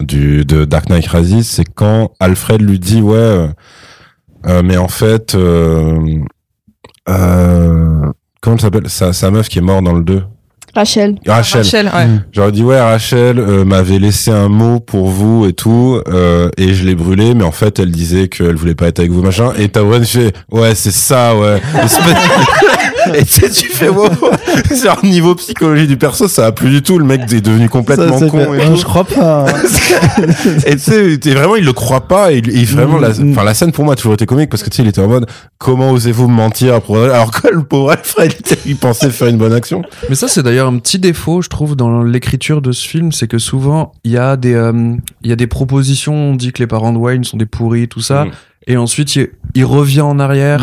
du, 0.00 0.44
de 0.44 0.64
Dark 0.64 0.88
Knight 0.88 1.06
Rises, 1.06 1.46
c'est 1.48 1.64
quand 1.64 2.12
Alfred 2.20 2.60
lui 2.60 2.78
dit, 2.78 3.00
ouais, 3.02 3.16
euh, 3.16 3.48
euh, 4.46 4.62
mais 4.64 4.76
en 4.76 4.88
fait, 4.88 5.34
euh, 5.34 6.22
comment 7.06 8.56
elle 8.56 8.60
s'appelle? 8.60 8.88
Sa, 8.88 9.12
sa 9.12 9.30
meuf 9.30 9.48
qui 9.48 9.58
est 9.58 9.62
morte 9.62 9.84
dans 9.84 9.94
le 9.94 10.04
2. 10.04 10.22
Rachel. 10.74 11.16
Rachel. 11.26 11.62
Rachel, 11.62 11.90
ouais. 11.94 12.06
Mm. 12.06 12.22
J'aurais 12.32 12.52
dit 12.52 12.62
ouais 12.62 12.80
Rachel 12.80 13.38
euh, 13.38 13.64
m'avait 13.64 13.98
laissé 13.98 14.30
un 14.30 14.48
mot 14.48 14.80
pour 14.80 15.08
vous 15.08 15.46
et 15.46 15.52
tout 15.52 16.00
euh, 16.08 16.48
et 16.56 16.72
je 16.74 16.84
l'ai 16.86 16.94
brûlé 16.94 17.34
mais 17.34 17.44
en 17.44 17.52
fait 17.52 17.78
elle 17.78 17.90
disait 17.90 18.28
qu'elle 18.28 18.54
voulait 18.56 18.74
pas 18.74 18.86
être 18.88 19.00
avec 19.00 19.10
vous 19.12 19.22
machin 19.22 19.52
et 19.58 19.68
Taouren 19.68 20.04
fait 20.04 20.32
ouais 20.50 20.74
c'est 20.74 20.90
ça 20.90 21.36
ouais 21.36 21.60
et 23.14 23.24
tu 23.24 23.32
sais, 23.40 23.50
tu 23.50 23.68
fais 23.68 23.88
wow 23.88 24.08
c'est 24.72 24.88
un 24.88 24.96
niveau 25.02 25.34
psychologie 25.34 25.86
du 25.86 25.96
perso 25.96 26.28
ça 26.28 26.46
a 26.46 26.52
plus 26.52 26.70
du 26.70 26.82
tout 26.82 26.98
le 26.98 27.04
mec 27.04 27.22
est 27.32 27.40
devenu 27.40 27.68
complètement 27.68 28.18
Ça, 28.18 28.26
con 28.28 28.38
fait- 28.52 28.62
et 28.64 28.66
tout. 28.70 28.76
je 28.76 28.84
crois 28.84 29.04
pas. 29.04 29.44
et 30.66 30.76
tu 30.76 31.18
sais 31.22 31.34
vraiment 31.34 31.56
il 31.56 31.64
le 31.64 31.72
croit 31.72 32.02
pas 32.02 32.32
et, 32.32 32.40
vraiment 32.40 32.98
la, 32.98 33.10
Mm. 33.12 33.32
enfin 33.32 33.44
la 33.44 33.52
scène 33.54 33.72
pour 33.72 33.84
moi 33.84 33.92
a 33.94 33.96
toujours 33.96 34.14
été 34.14 34.24
comique 34.24 34.48
parce 34.48 34.62
que 34.62 34.70
tu 34.70 34.76
sais 34.76 34.82
il 34.82 34.88
était 34.88 35.00
en 35.02 35.08
mode 35.08 35.26
comment 35.58 35.90
osez-vous 35.90 36.28
me 36.28 36.34
mentir 36.34 36.80
pour 36.80 36.96
alors 36.98 37.30
que 37.30 37.48
le 37.48 37.62
pauvre 37.62 37.90
Alfred 37.90 38.32
il 38.64 38.76
pensait 38.76 39.10
faire 39.10 39.28
une 39.28 39.36
bonne 39.36 39.52
action 39.52 39.82
Mais 40.08 40.14
ça, 40.14 40.28
c'est 40.28 40.42
d'ailleurs 40.42 40.61
un 40.66 40.78
petit 40.78 40.98
défaut, 40.98 41.42
je 41.42 41.48
trouve, 41.48 41.76
dans 41.76 42.02
l'écriture 42.02 42.62
de 42.62 42.72
ce 42.72 42.86
film, 42.88 43.12
c'est 43.12 43.28
que 43.28 43.38
souvent, 43.38 43.92
il 44.04 44.12
y 44.12 44.18
a 44.18 44.36
des, 44.36 44.54
euh, 44.54 44.96
il 45.22 45.30
y 45.30 45.32
a 45.32 45.36
des 45.36 45.46
propositions, 45.46 46.14
on 46.14 46.34
dit 46.34 46.52
que 46.52 46.58
les 46.62 46.66
parents 46.66 46.92
de 46.92 46.98
Wayne 46.98 47.24
sont 47.24 47.36
des 47.36 47.46
pourris, 47.46 47.88
tout 47.88 48.00
ça, 48.00 48.24
Mm. 48.24 48.30
et 48.68 48.76
ensuite, 48.76 49.16
il, 49.16 49.28
il 49.54 49.64
revient 49.64 50.00
en 50.02 50.18
arrière. 50.18 50.62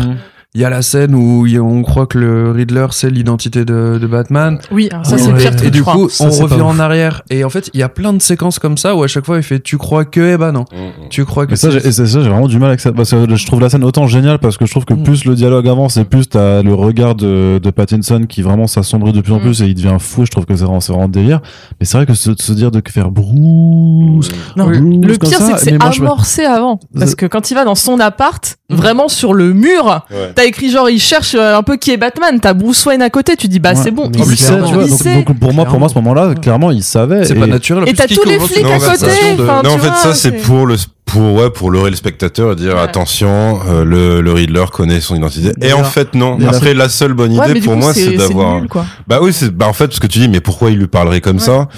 Il 0.52 0.60
y 0.60 0.64
a 0.64 0.70
la 0.70 0.82
scène 0.82 1.14
où 1.14 1.46
on 1.62 1.82
croit 1.82 2.06
que 2.06 2.18
le 2.18 2.50
Riddler, 2.50 2.88
c'est 2.90 3.08
l'identité 3.08 3.64
de, 3.64 3.98
de 4.02 4.06
Batman. 4.08 4.58
Oui, 4.72 4.88
alors 4.90 5.06
ça, 5.06 5.16
c'est 5.16 5.30
le 5.30 5.36
pire 5.38 5.52
et, 5.62 5.70
du 5.70 5.84
coup, 5.84 6.08
Ça, 6.08 6.24
on 6.26 6.30
revient 6.30 6.60
en 6.62 6.80
arrière. 6.80 7.22
Et 7.30 7.44
en 7.44 7.50
fait, 7.50 7.70
il 7.72 7.78
y 7.78 7.84
a 7.84 7.88
plein 7.88 8.12
de 8.12 8.20
séquences 8.20 8.58
comme 8.58 8.76
ça 8.76 8.96
où 8.96 9.04
à 9.04 9.06
chaque 9.06 9.24
fois, 9.24 9.36
il 9.36 9.44
fait, 9.44 9.60
tu 9.60 9.78
crois 9.78 10.04
que, 10.04 10.34
eh 10.34 10.36
ben 10.36 10.50
non. 10.50 10.64
Tu 11.08 11.24
crois 11.24 11.46
que 11.46 11.52
Mais 11.52 11.56
ça, 11.56 11.70
c'est- 11.70 11.78
j'ai 11.80 11.86
et 11.86 11.92
c'est 11.92 12.06
ça, 12.08 12.20
j'ai 12.20 12.28
vraiment 12.28 12.48
du 12.48 12.58
mal 12.58 12.70
avec 12.70 12.80
ça. 12.80 12.90
Parce 12.90 13.10
que 13.12 13.36
je 13.36 13.46
trouve 13.46 13.60
la 13.60 13.70
scène 13.70 13.84
autant 13.84 14.08
géniale 14.08 14.40
parce 14.40 14.56
que 14.56 14.66
je 14.66 14.72
trouve 14.72 14.84
que 14.84 14.94
Mm. 14.94 15.04
plus 15.04 15.24
le 15.24 15.36
dialogue 15.36 15.68
avance 15.68 15.96
et 15.98 16.04
plus 16.04 16.28
t'as 16.28 16.62
le 16.62 16.74
regard 16.74 17.14
de, 17.14 17.60
de 17.62 17.70
Pattinson 17.70 18.24
qui 18.28 18.42
vraiment 18.42 18.66
s'assombrit 18.66 19.12
de 19.12 19.20
plus 19.20 19.32
en 19.32 19.38
Mm. 19.38 19.42
plus 19.42 19.62
et 19.62 19.66
il 19.66 19.74
devient 19.76 19.98
fou. 20.00 20.24
Je 20.26 20.32
trouve 20.32 20.46
que 20.46 20.56
c'est 20.56 20.64
vraiment, 20.64 20.80
vraiment 20.80 21.06
délire. 21.08 21.40
Mais 21.78 21.86
c'est 21.86 21.96
vrai 21.96 22.06
que 22.06 22.14
se, 22.14 22.32
se 22.36 22.52
dire 22.52 22.72
de 22.72 22.82
faire 22.88 23.12
Bruce. 23.12 24.30
Non, 24.56 24.66
le 24.68 24.80
Bruce 24.80 25.18
comme 25.18 25.30
pire, 25.30 25.38
c'est 25.42 25.52
que 25.52 25.60
c'est 25.60 25.80
amorcé 26.02 26.44
avant. 26.44 26.80
Parce 26.98 27.14
que 27.14 27.26
quand 27.26 27.52
il 27.52 27.54
va 27.54 27.64
dans 27.64 27.76
son 27.76 28.00
appart, 28.00 28.56
Mm. 28.68 28.74
vraiment 28.76 29.08
sur 29.08 29.32
le 29.34 29.52
mur, 29.52 30.04
Ouais. 30.10 30.32
T'as 30.40 30.46
écrit 30.46 30.70
genre, 30.70 30.88
il 30.88 30.98
cherche 31.00 31.34
euh, 31.34 31.56
un 31.56 31.62
peu 31.62 31.76
qui 31.76 31.90
est 31.90 31.96
Batman. 31.98 32.38
T'as 32.40 32.54
Bruce 32.54 32.84
Wayne 32.86 33.02
à 33.02 33.10
côté, 33.10 33.36
tu 33.36 33.46
dis, 33.48 33.58
bah 33.60 33.70
Ouais. 33.70 33.76
c'est 33.76 33.90
bon, 33.90 34.10
il 34.14 34.24
sait, 34.24 34.36
sait, 34.36 34.54
tu 34.66 34.72
vois. 34.74 34.84
il 34.84 34.90
Donc, 34.90 34.98
sait. 34.98 35.14
donc, 35.24 35.38
pour 35.38 35.52
moi, 35.52 35.64
pour 35.66 35.78
moi, 35.78 35.86
à 35.86 35.90
ce 35.90 35.94
moment-là, 35.96 36.34
clairement, 36.34 36.70
il 36.70 36.82
savait. 36.82 37.24
c'est 37.24 37.36
et- 37.36 37.40
pas 37.40 37.46
naturel. 37.46 37.84
Et 37.88 37.92
t'as 37.92 38.06
tous 38.06 38.24
les 38.24 38.38
flics 38.40 38.58
à 38.64 38.78
côté, 38.78 38.78
conversation 38.78 39.36
de- 39.36 39.42
enfin, 39.44 39.62
non, 39.62 39.70
en 39.74 39.78
fait, 39.78 39.88
vois, 39.88 39.96
ça, 39.96 40.14
c'est 40.14 40.32
pour 40.32 40.66
le, 40.66 40.76
pour, 41.04 41.34
ouais, 41.34 41.50
pour 41.50 41.70
leurrer 41.70 41.90
le 41.90 41.96
spectateur 41.96 42.52
et 42.52 42.56
dire 42.56 42.74
Ouais. 42.74 42.80
attention, 42.80 43.60
euh, 43.68 43.84
le, 43.84 44.20
le 44.22 44.32
Riddler 44.32 44.64
connaît 44.72 45.00
son 45.00 45.14
identité. 45.16 45.50
Et 45.60 45.72
en 45.72 45.84
fait, 45.84 46.14
non. 46.14 46.38
Après, 46.48 46.72
la 46.72 46.88
seule 46.88 47.12
bonne 47.12 47.32
idée 47.32 47.60
pour 47.60 47.74
coup, 47.74 47.78
moi, 47.78 47.92
c'est 47.92 48.16
d'avoir. 48.16 48.62
Bah 49.06 49.18
oui, 49.20 49.32
c'est, 49.32 49.50
bah 49.50 49.66
en 49.68 49.72
fait, 49.72 49.88
parce 49.88 50.00
que 50.00 50.06
tu 50.06 50.20
dis, 50.20 50.28
mais 50.28 50.40
pourquoi 50.40 50.70
il 50.70 50.78
lui 50.78 50.86
parlerait 50.86 51.20
comme 51.20 51.36
Ouais. 51.36 51.42
ça? 51.42 51.68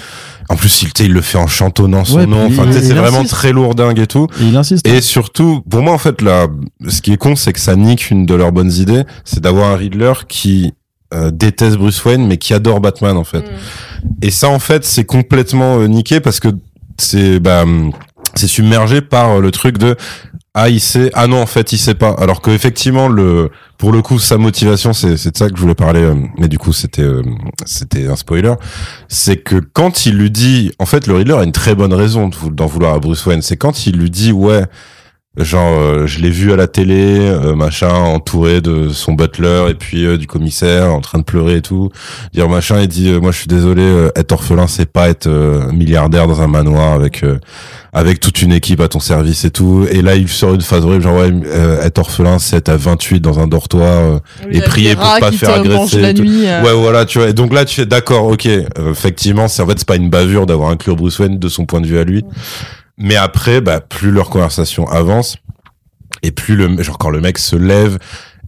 En 0.49 0.55
plus, 0.55 0.81
il, 0.81 0.93
tu 0.93 1.03
sais, 1.03 1.09
il 1.09 1.13
le 1.13 1.21
fait 1.21 1.37
en 1.37 1.47
chantonnant 1.47 2.03
son 2.05 2.17
Ouais, 2.17 2.25
nom. 2.25 2.45
Enfin, 2.47 2.65
tu 2.65 2.73
sais, 2.73 2.79
il- 2.79 2.85
c'est 2.87 2.93
vraiment 2.93 3.19
insiste. 3.19 3.33
très 3.33 3.51
lourdingue 3.51 3.99
et 3.99 4.07
tout. 4.07 4.27
Et 4.41 4.45
il 4.45 4.57
insiste. 4.57 4.87
Et 4.87 5.01
surtout, 5.01 5.61
pour 5.69 5.81
moi, 5.81 5.93
en 5.93 5.97
fait, 5.97 6.21
là, 6.21 6.47
ce 6.87 7.01
qui 7.01 7.13
est 7.13 7.17
con, 7.17 7.35
c'est 7.35 7.53
que 7.53 7.59
ça 7.59 7.75
nique 7.75 8.09
une 8.11 8.25
de 8.25 8.35
leurs 8.35 8.51
bonnes 8.51 8.71
idées. 8.71 9.03
C'est 9.23 9.39
d'avoir 9.39 9.71
un 9.71 9.75
Riddler 9.75 10.13
qui 10.27 10.73
euh, 11.13 11.31
déteste 11.31 11.77
Bruce 11.77 12.03
Wayne, 12.05 12.25
mais 12.27 12.37
qui 12.37 12.53
adore 12.53 12.79
Batman, 12.81 13.15
en 13.17 13.23
fait. 13.23 13.41
Mm. 13.41 14.07
Et 14.21 14.31
ça, 14.31 14.49
en 14.49 14.59
fait, 14.59 14.83
c'est 14.85 15.05
complètement 15.05 15.79
euh, 15.79 15.87
niqué 15.87 16.19
parce 16.19 16.39
que 16.39 16.49
c'est 16.97 17.39
bah, 17.39 17.65
c'est 18.35 18.47
submergé 18.47 19.01
par 19.01 19.31
euh, 19.37 19.39
le 19.41 19.51
truc 19.51 19.77
de 19.77 19.95
ah 20.55 20.69
il 20.69 20.79
sait. 20.79 21.09
Ah 21.13 21.25
non 21.25 21.41
en 21.41 21.45
fait 21.47 21.71
il 21.73 21.79
sait 21.79 21.95
pas. 21.95 22.11
Alors 22.19 22.41
que 22.41 22.51
effectivement 22.51 23.07
le 23.07 23.49
pour 23.77 23.91
le 23.91 24.03
coup 24.03 24.19
sa 24.19 24.37
motivation 24.37 24.93
c'est 24.93 25.17
c'est 25.17 25.31
de 25.31 25.37
ça 25.37 25.49
que 25.49 25.55
je 25.55 25.61
voulais 25.61 25.73
parler 25.73 26.01
euh, 26.01 26.15
mais 26.37 26.47
du 26.47 26.59
coup 26.59 26.73
c'était 26.73 27.01
euh, 27.01 27.23
c'était 27.65 28.07
un 28.07 28.15
spoiler. 28.15 28.53
C'est 29.07 29.37
que 29.37 29.55
quand 29.55 30.05
il 30.05 30.15
lui 30.15 30.29
dit 30.29 30.71
en 30.77 30.85
fait 30.85 31.07
le 31.07 31.15
Riddler 31.15 31.33
a 31.33 31.43
une 31.43 31.51
très 31.51 31.73
bonne 31.73 31.93
raison 31.93 32.29
d'en 32.51 32.67
vouloir 32.67 32.93
à 32.93 32.99
Bruce 32.99 33.25
Wayne. 33.25 33.41
C'est 33.41 33.57
quand 33.57 33.87
il 33.87 33.97
lui 33.97 34.11
dit 34.11 34.31
ouais 34.31 34.65
genre 35.37 35.73
euh, 35.79 36.05
je 36.05 36.19
l'ai 36.19 36.29
vu 36.29 36.53
à 36.53 36.55
la 36.55 36.67
télé 36.67 37.17
euh, 37.19 37.55
machin 37.55 37.89
entouré 37.89 38.61
de 38.61 38.89
son 38.89 39.13
butler 39.13 39.65
et 39.69 39.73
puis 39.73 40.05
euh, 40.05 40.15
du 40.17 40.27
commissaire 40.27 40.93
en 40.93 41.01
train 41.01 41.17
de 41.17 41.23
pleurer 41.23 41.55
et 41.57 41.61
tout. 41.63 41.89
Dire 42.33 42.47
machin 42.49 42.79
il 42.81 42.87
dit 42.87 43.09
euh, 43.09 43.19
moi 43.19 43.31
je 43.31 43.37
suis 43.39 43.47
désolé 43.47 43.81
euh, 43.81 44.11
être 44.15 44.31
orphelin 44.31 44.67
c'est 44.67 44.85
pas 44.85 45.09
être 45.09 45.25
euh, 45.25 45.71
milliardaire 45.71 46.27
dans 46.27 46.41
un 46.41 46.47
manoir 46.47 46.93
avec 46.93 47.23
euh, 47.23 47.39
avec 47.93 48.19
toute 48.19 48.43
une 48.43 48.51
équipe 48.51 48.79
à 48.79 48.87
ton 48.87 48.99
service 48.99 49.43
et 49.43 49.49
tout. 49.49 49.87
Et 49.89 50.03
là 50.03 50.15
il 50.15 50.27
sort 50.29 50.53
une 50.53 50.61
phase 50.61 50.85
horrible 50.85 51.01
genre 51.03 51.17
ouais 51.17 51.31
euh, 51.47 51.81
être 51.81 51.97
orphelin 51.97 52.37
c'est 52.37 52.57
être 52.57 52.69
à 52.69 52.77
28 52.77 53.19
dans 53.19 53.39
un 53.39 53.47
dortoir 53.47 53.87
euh, 53.87 54.19
Et 54.51 54.61
prier 54.61 54.95
pour 54.95 55.03
pas 55.19 55.31
faire 55.31 55.55
agresser 55.55 55.99
la 55.99 56.13
nuit. 56.13 56.43
ouais 56.43 56.73
voilà 56.75 57.05
tu 57.05 57.17
vois. 57.17 57.29
Et 57.29 57.33
donc 57.33 57.53
là 57.53 57.65
tu 57.65 57.73
fais 57.75 57.87
d'accord 57.87 58.25
ok 58.27 58.47
effectivement 58.91 59.47
c'est 59.47 59.63
en 59.63 59.67
fait 59.67 59.79
c'est 59.79 59.87
pas 59.87 59.95
une 59.95 60.11
bavure 60.11 60.45
d'avoir 60.45 60.69
inclus 60.69 60.95
Bruce 60.95 61.17
Wayne 61.17 61.39
de 61.39 61.49
son 61.49 61.65
point 61.65 61.81
de 61.81 61.87
vue 61.87 61.97
à 61.97 62.03
lui 62.03 62.23
mais 62.97 63.15
après 63.15 63.61
bah 63.61 63.79
plus 63.81 64.11
leur 64.11 64.29
conversation 64.29 64.87
avance 64.87 65.37
et 66.21 66.31
plus 66.31 66.55
le 66.55 66.81
genre 66.81 66.97
quand 66.97 67.09
le 67.09 67.21
mec 67.21 67.37
se 67.37 67.55
lève 67.55 67.99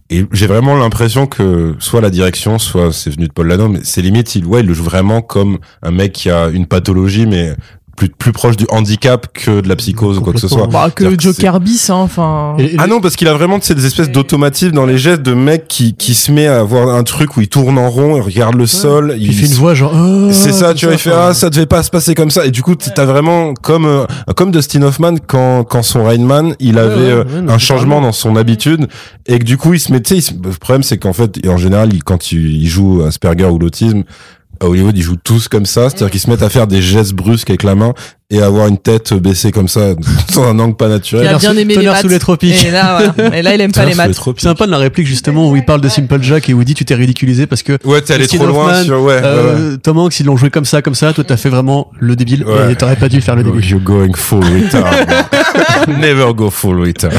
et 0.08 0.24
j'ai 0.30 0.46
vraiment 0.46 0.76
l'impression 0.76 1.26
que 1.26 1.74
soit 1.78 2.00
la 2.00 2.10
direction 2.10 2.58
soit 2.58 2.92
c'est 2.92 3.10
venu 3.10 3.26
de 3.26 3.32
Paul 3.32 3.48
Lano 3.48 3.68
mais 3.68 3.80
c'est 3.82 4.02
limite 4.02 4.34
il 4.34 4.46
ouais 4.46 4.60
il 4.60 4.66
le 4.66 4.74
joue 4.74 4.84
vraiment 4.84 5.20
comme 5.20 5.58
un 5.82 5.90
mec 5.90 6.12
qui 6.12 6.30
a 6.30 6.48
une 6.48 6.66
pathologie 6.66 7.26
mais 7.26 7.54
plus 7.96 8.08
plus 8.10 8.32
proche 8.32 8.56
du 8.56 8.66
handicap 8.70 9.26
que 9.32 9.60
de 9.60 9.68
la 9.68 9.74
psychose 9.76 10.18
ou 10.18 10.20
quoi 10.20 10.32
que 10.32 10.38
ce 10.40 10.48
soit. 10.48 10.66
Bah, 10.66 10.90
que 10.94 11.18
Joker 11.18 11.58
bis, 11.60 11.90
hein, 11.90 11.94
enfin. 11.96 12.56
Ah 12.78 12.86
non, 12.86 13.00
parce 13.00 13.16
qu'il 13.16 13.26
a 13.28 13.32
vraiment 13.34 13.58
tu 13.58 13.66
sais, 13.66 13.74
des 13.74 13.86
espèces 13.86 14.10
d'automatismes 14.10 14.72
dans 14.72 14.86
les 14.86 14.98
gestes 14.98 15.22
de 15.22 15.34
mec 15.34 15.66
qui, 15.68 15.94
qui 15.94 16.14
se 16.14 16.30
met 16.30 16.46
à 16.46 16.60
avoir 16.60 16.94
un 16.94 17.02
truc 17.02 17.36
où 17.36 17.40
il 17.40 17.48
tourne 17.48 17.78
en 17.78 17.90
rond, 17.90 18.16
il 18.16 18.20
regarde 18.20 18.54
le 18.54 18.66
sol, 18.66 19.14
il 19.18 19.32
fait 19.34 19.46
une 19.46 19.52
voix 19.54 19.74
genre. 19.74 19.92
ah, 19.94 20.32
C'est 20.32 20.52
ça, 20.52 20.74
tu 20.74 20.86
vois, 20.86 20.94
il 20.94 20.98
fait 20.98 21.12
ah 21.12 21.32
ça 21.34 21.50
devait 21.50 21.66
pas 21.66 21.82
se 21.82 21.90
passer 21.90 22.14
comme 22.14 22.30
ça 22.30 22.44
et 22.46 22.50
du 22.50 22.62
coup 22.62 22.74
t'as 22.76 23.04
vraiment 23.04 23.54
comme 23.54 23.86
euh, 23.86 24.04
comme 24.36 24.50
Dustin 24.50 24.82
Hoffman 24.82 25.14
quand 25.26 25.64
quand 25.64 25.82
son 25.82 26.04
Rain 26.04 26.18
Man 26.18 26.54
il 26.60 26.78
avait 26.78 26.94
ouais, 26.94 27.10
euh, 27.10 27.24
ouais, 27.24 27.50
un 27.52 27.58
changement 27.58 28.00
dans 28.00 28.12
son 28.12 28.36
habitude 28.36 28.86
et 29.26 29.38
que 29.38 29.44
du 29.44 29.56
coup 29.56 29.72
il 29.74 29.80
se 29.80 29.90
met 29.92 30.00
tu 30.00 30.20
se- 30.20 30.32
le 30.32 30.50
problème 30.50 30.82
c'est 30.82 30.98
qu'en 30.98 31.12
fait 31.12 31.38
en 31.48 31.56
général 31.56 31.92
il, 31.94 32.04
quand 32.04 32.30
il, 32.32 32.62
il 32.62 32.66
joue 32.68 33.02
Asperger 33.06 33.46
ou 33.46 33.58
l'autisme 33.58 34.02
à 34.60 34.66
Hollywood 34.66 34.96
ils 34.96 35.02
jouent 35.02 35.16
tous 35.16 35.48
comme 35.48 35.66
ça 35.66 35.90
c'est-à-dire 35.90 36.10
qu'ils 36.10 36.20
se 36.20 36.30
mettent 36.30 36.42
à 36.42 36.50
faire 36.50 36.66
des 36.66 36.82
gestes 36.82 37.14
brusques 37.14 37.50
avec 37.50 37.62
la 37.62 37.74
main 37.74 37.94
et 38.28 38.42
avoir 38.42 38.66
une 38.66 38.78
tête 38.78 39.14
baissée 39.14 39.52
comme 39.52 39.68
ça 39.68 39.94
dans 40.34 40.42
un 40.44 40.58
angle 40.58 40.74
pas 40.74 40.86
Il 40.86 40.90
naturel 40.92 41.26
a 41.28 41.34
Tonnerre 41.34 41.52
bien 41.52 41.56
aimé 41.62 41.76
les 41.76 42.00
sous 42.00 42.08
les 42.08 42.18
tropiques. 42.18 42.64
Et 42.64 42.70
là, 42.72 43.12
voilà. 43.16 43.36
Et 43.38 43.42
là, 43.42 43.54
il 43.54 43.60
aime 43.60 43.70
pas 43.72 43.84
les 43.84 43.94
maths. 43.94 44.12
C'est 44.14 44.40
sympa 44.40 44.66
de 44.66 44.70
la 44.72 44.78
réplique 44.78 45.06
justement 45.06 45.48
où 45.50 45.54
il 45.56 45.64
parle 45.64 45.80
de 45.80 45.88
Simple 45.88 46.20
Jack 46.22 46.48
et 46.48 46.54
où 46.54 46.60
il 46.60 46.64
dit 46.64 46.74
tu 46.74 46.84
t'es 46.84 46.94
ridiculisé 46.96 47.46
parce 47.46 47.62
que 47.62 47.78
ouais 47.84 48.00
t'es 48.02 48.14
allé 48.14 48.26
trop 48.26 48.44
loin 48.46 48.70
Hoffman, 48.72 48.84
sur 48.84 49.00
ouais, 49.02 49.14
ouais, 49.14 49.20
ouais. 49.20 49.22
euh, 49.24 49.76
Tom 49.76 49.98
Hanks 49.98 50.18
ils 50.20 50.26
l'ont 50.26 50.36
joué 50.36 50.50
comme 50.50 50.64
ça 50.64 50.82
comme 50.82 50.94
ça 50.96 51.12
toi 51.12 51.22
t'as 51.24 51.36
fait 51.36 51.48
vraiment 51.50 51.90
le 52.00 52.16
débile 52.16 52.44
Ouais. 52.44 52.72
et 52.72 52.76
t'aurais 52.76 52.96
pas 52.96 53.08
dû 53.08 53.20
faire 53.20 53.36
le 53.36 53.44
débile. 53.44 53.64
You're 53.64 53.80
going 53.80 54.12
full 54.14 54.42
retard. 54.44 54.90
Never 55.88 56.32
go 56.34 56.50
full 56.50 56.80
retard. 56.80 57.12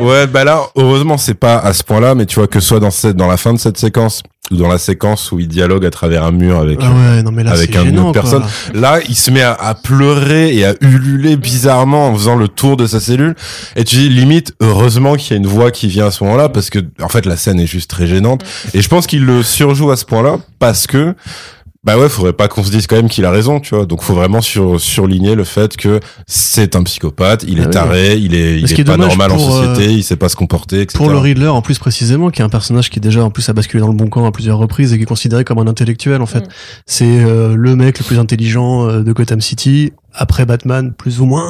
ouais, 0.00 0.26
bah 0.26 0.44
là, 0.44 0.60
heureusement, 0.76 1.18
c'est 1.18 1.34
pas 1.34 1.58
à 1.58 1.72
ce 1.72 1.82
point-là, 1.82 2.14
mais 2.14 2.26
tu 2.26 2.36
vois 2.36 2.46
que 2.46 2.60
soit 2.60 2.80
dans 2.80 2.90
cette, 2.90 3.16
dans 3.16 3.26
la 3.28 3.36
fin 3.36 3.52
de 3.52 3.58
cette 3.58 3.78
séquence 3.78 4.22
ou 4.50 4.56
dans 4.56 4.68
la 4.68 4.78
séquence 4.78 5.30
où 5.30 5.38
il 5.38 5.46
dialogue 5.48 5.84
à 5.84 5.90
travers 5.90 6.24
un 6.24 6.30
mur 6.30 6.58
avec 6.58 6.78
Ah 6.80 6.86
ouais 6.90 7.22
non 7.22 7.30
mais 7.32 7.44
là 7.44 7.50
avec 7.50 7.76
un- 7.76 7.82
une 7.82 7.90
gênant, 7.90 8.08
autre 8.08 8.20
quoi. 8.22 8.30
personne. 8.30 8.44
là, 8.72 8.98
il 9.06 9.14
se 9.14 9.30
met 9.30 9.42
à, 9.42 9.52
à 9.52 9.74
pleurer 9.74 10.27
vibrer 10.28 10.56
et 10.56 10.64
à 10.64 10.74
ululer 10.80 11.36
bizarrement 11.36 12.08
en 12.08 12.14
faisant 12.14 12.36
le 12.36 12.48
tour 12.48 12.76
de 12.76 12.86
sa 12.86 13.00
cellule. 13.00 13.34
Et 13.76 13.84
tu 13.84 13.96
dis 13.96 14.08
limite, 14.08 14.54
heureusement 14.60 15.16
qu'il 15.16 15.32
y 15.32 15.34
a 15.34 15.36
une 15.36 15.46
voix 15.46 15.70
qui 15.70 15.88
vient 15.88 16.06
à 16.06 16.10
ce 16.10 16.24
moment-là 16.24 16.48
parce 16.48 16.70
que 16.70 16.80
en 17.00 17.08
fait 17.08 17.26
la 17.26 17.36
scène 17.36 17.60
est 17.60 17.66
juste 17.66 17.90
très 17.90 18.06
gênante. 18.06 18.44
Et 18.74 18.82
je 18.82 18.88
pense 18.88 19.06
qu'il 19.06 19.24
le 19.24 19.42
surjoue 19.42 19.90
à 19.90 19.96
ce 19.96 20.04
point-là 20.04 20.38
parce 20.58 20.86
que 20.86 21.14
bah 21.88 21.96
ouais, 21.96 22.10
faudrait 22.10 22.34
pas 22.34 22.48
qu'on 22.48 22.62
se 22.62 22.70
dise 22.70 22.86
quand 22.86 22.96
même 22.96 23.08
qu'il 23.08 23.24
a 23.24 23.30
raison, 23.30 23.60
tu 23.60 23.74
vois. 23.74 23.86
Donc 23.86 24.02
faut 24.02 24.12
vraiment 24.12 24.42
sur, 24.42 24.78
surligner 24.78 25.34
le 25.34 25.44
fait 25.44 25.74
que 25.74 26.00
c'est 26.26 26.76
un 26.76 26.82
psychopathe, 26.82 27.46
il 27.48 27.60
Ah 27.60 27.62
est 27.62 27.64
oui. 27.64 27.70
taré, 27.70 28.16
il 28.18 28.34
est, 28.34 28.60
il 28.60 28.68
ce 28.68 28.72
est, 28.72 28.76
qui 28.76 28.80
est 28.82 28.84
pas 28.84 28.98
normal 28.98 29.32
en 29.32 29.36
pour, 29.36 29.50
société, 29.50 29.88
euh, 29.88 29.92
il 29.92 30.04
sait 30.04 30.16
pas 30.16 30.28
se 30.28 30.36
comporter, 30.36 30.82
etc. 30.82 30.98
Pour 30.98 31.08
le 31.08 31.16
Riddler, 31.16 31.48
en 31.48 31.62
plus 31.62 31.78
précisément, 31.78 32.28
qui 32.28 32.42
est 32.42 32.44
un 32.44 32.50
personnage 32.50 32.90
qui 32.90 33.00
déjà 33.00 33.24
en 33.24 33.30
plus 33.30 33.48
a 33.48 33.54
basculé 33.54 33.80
dans 33.80 33.88
le 33.88 33.94
bon 33.94 34.08
camp 34.08 34.26
à 34.26 34.32
plusieurs 34.32 34.58
reprises 34.58 34.92
et 34.92 34.98
qui 34.98 35.04
est 35.04 35.06
considéré 35.06 35.44
comme 35.44 35.60
un 35.60 35.66
intellectuel 35.66 36.20
en 36.20 36.26
fait. 36.26 36.40
Mm. 36.40 36.48
C'est 36.84 37.24
euh, 37.24 37.54
le 37.56 37.74
mec 37.74 37.98
le 37.98 38.04
plus 38.04 38.18
intelligent 38.18 38.86
euh, 38.86 39.00
de 39.02 39.12
Gotham 39.14 39.40
City, 39.40 39.94
après 40.12 40.44
Batman 40.44 40.92
plus 40.92 41.22
ou 41.22 41.24
moins. 41.24 41.48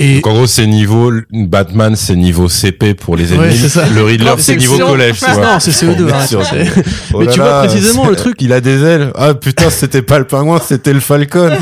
Et 0.00 0.14
Donc 0.16 0.26
en 0.28 0.32
gros, 0.34 0.46
c'est 0.46 0.66
niveau 0.66 1.12
Batman, 1.32 1.96
c'est 1.96 2.14
niveau 2.14 2.48
CP 2.48 2.94
pour 2.94 3.16
les 3.16 3.32
ennemis. 3.34 3.58
le 3.94 4.02
Riddler, 4.04 4.32
c'est 4.38 4.54
niveau 4.56 4.78
collège. 4.78 5.18
tu 5.18 5.30
vois. 5.30 5.44
non, 5.54 5.58
c'est 5.60 5.72
CE2. 5.72 6.04
Bien 6.04 6.14
arrête, 6.14 6.28
sûr. 6.28 6.42
c'est- 6.46 6.68
Oh 7.12 7.18
Mais 7.18 7.24
là 7.26 7.32
tu 7.32 7.40
vois 7.40 7.48
là, 7.50 7.64
précisément 7.66 8.08
le 8.08 8.14
truc. 8.14 8.36
Il 8.40 8.52
a 8.52 8.60
des 8.60 8.82
ailes. 8.84 9.10
Ah 9.16 9.34
putain, 9.34 9.70
c'était 9.70 10.02
pas 10.02 10.18
le 10.20 10.24
pingouin, 10.26 10.60
c'était 10.64 10.92
le 10.92 11.00
falcon. 11.00 11.50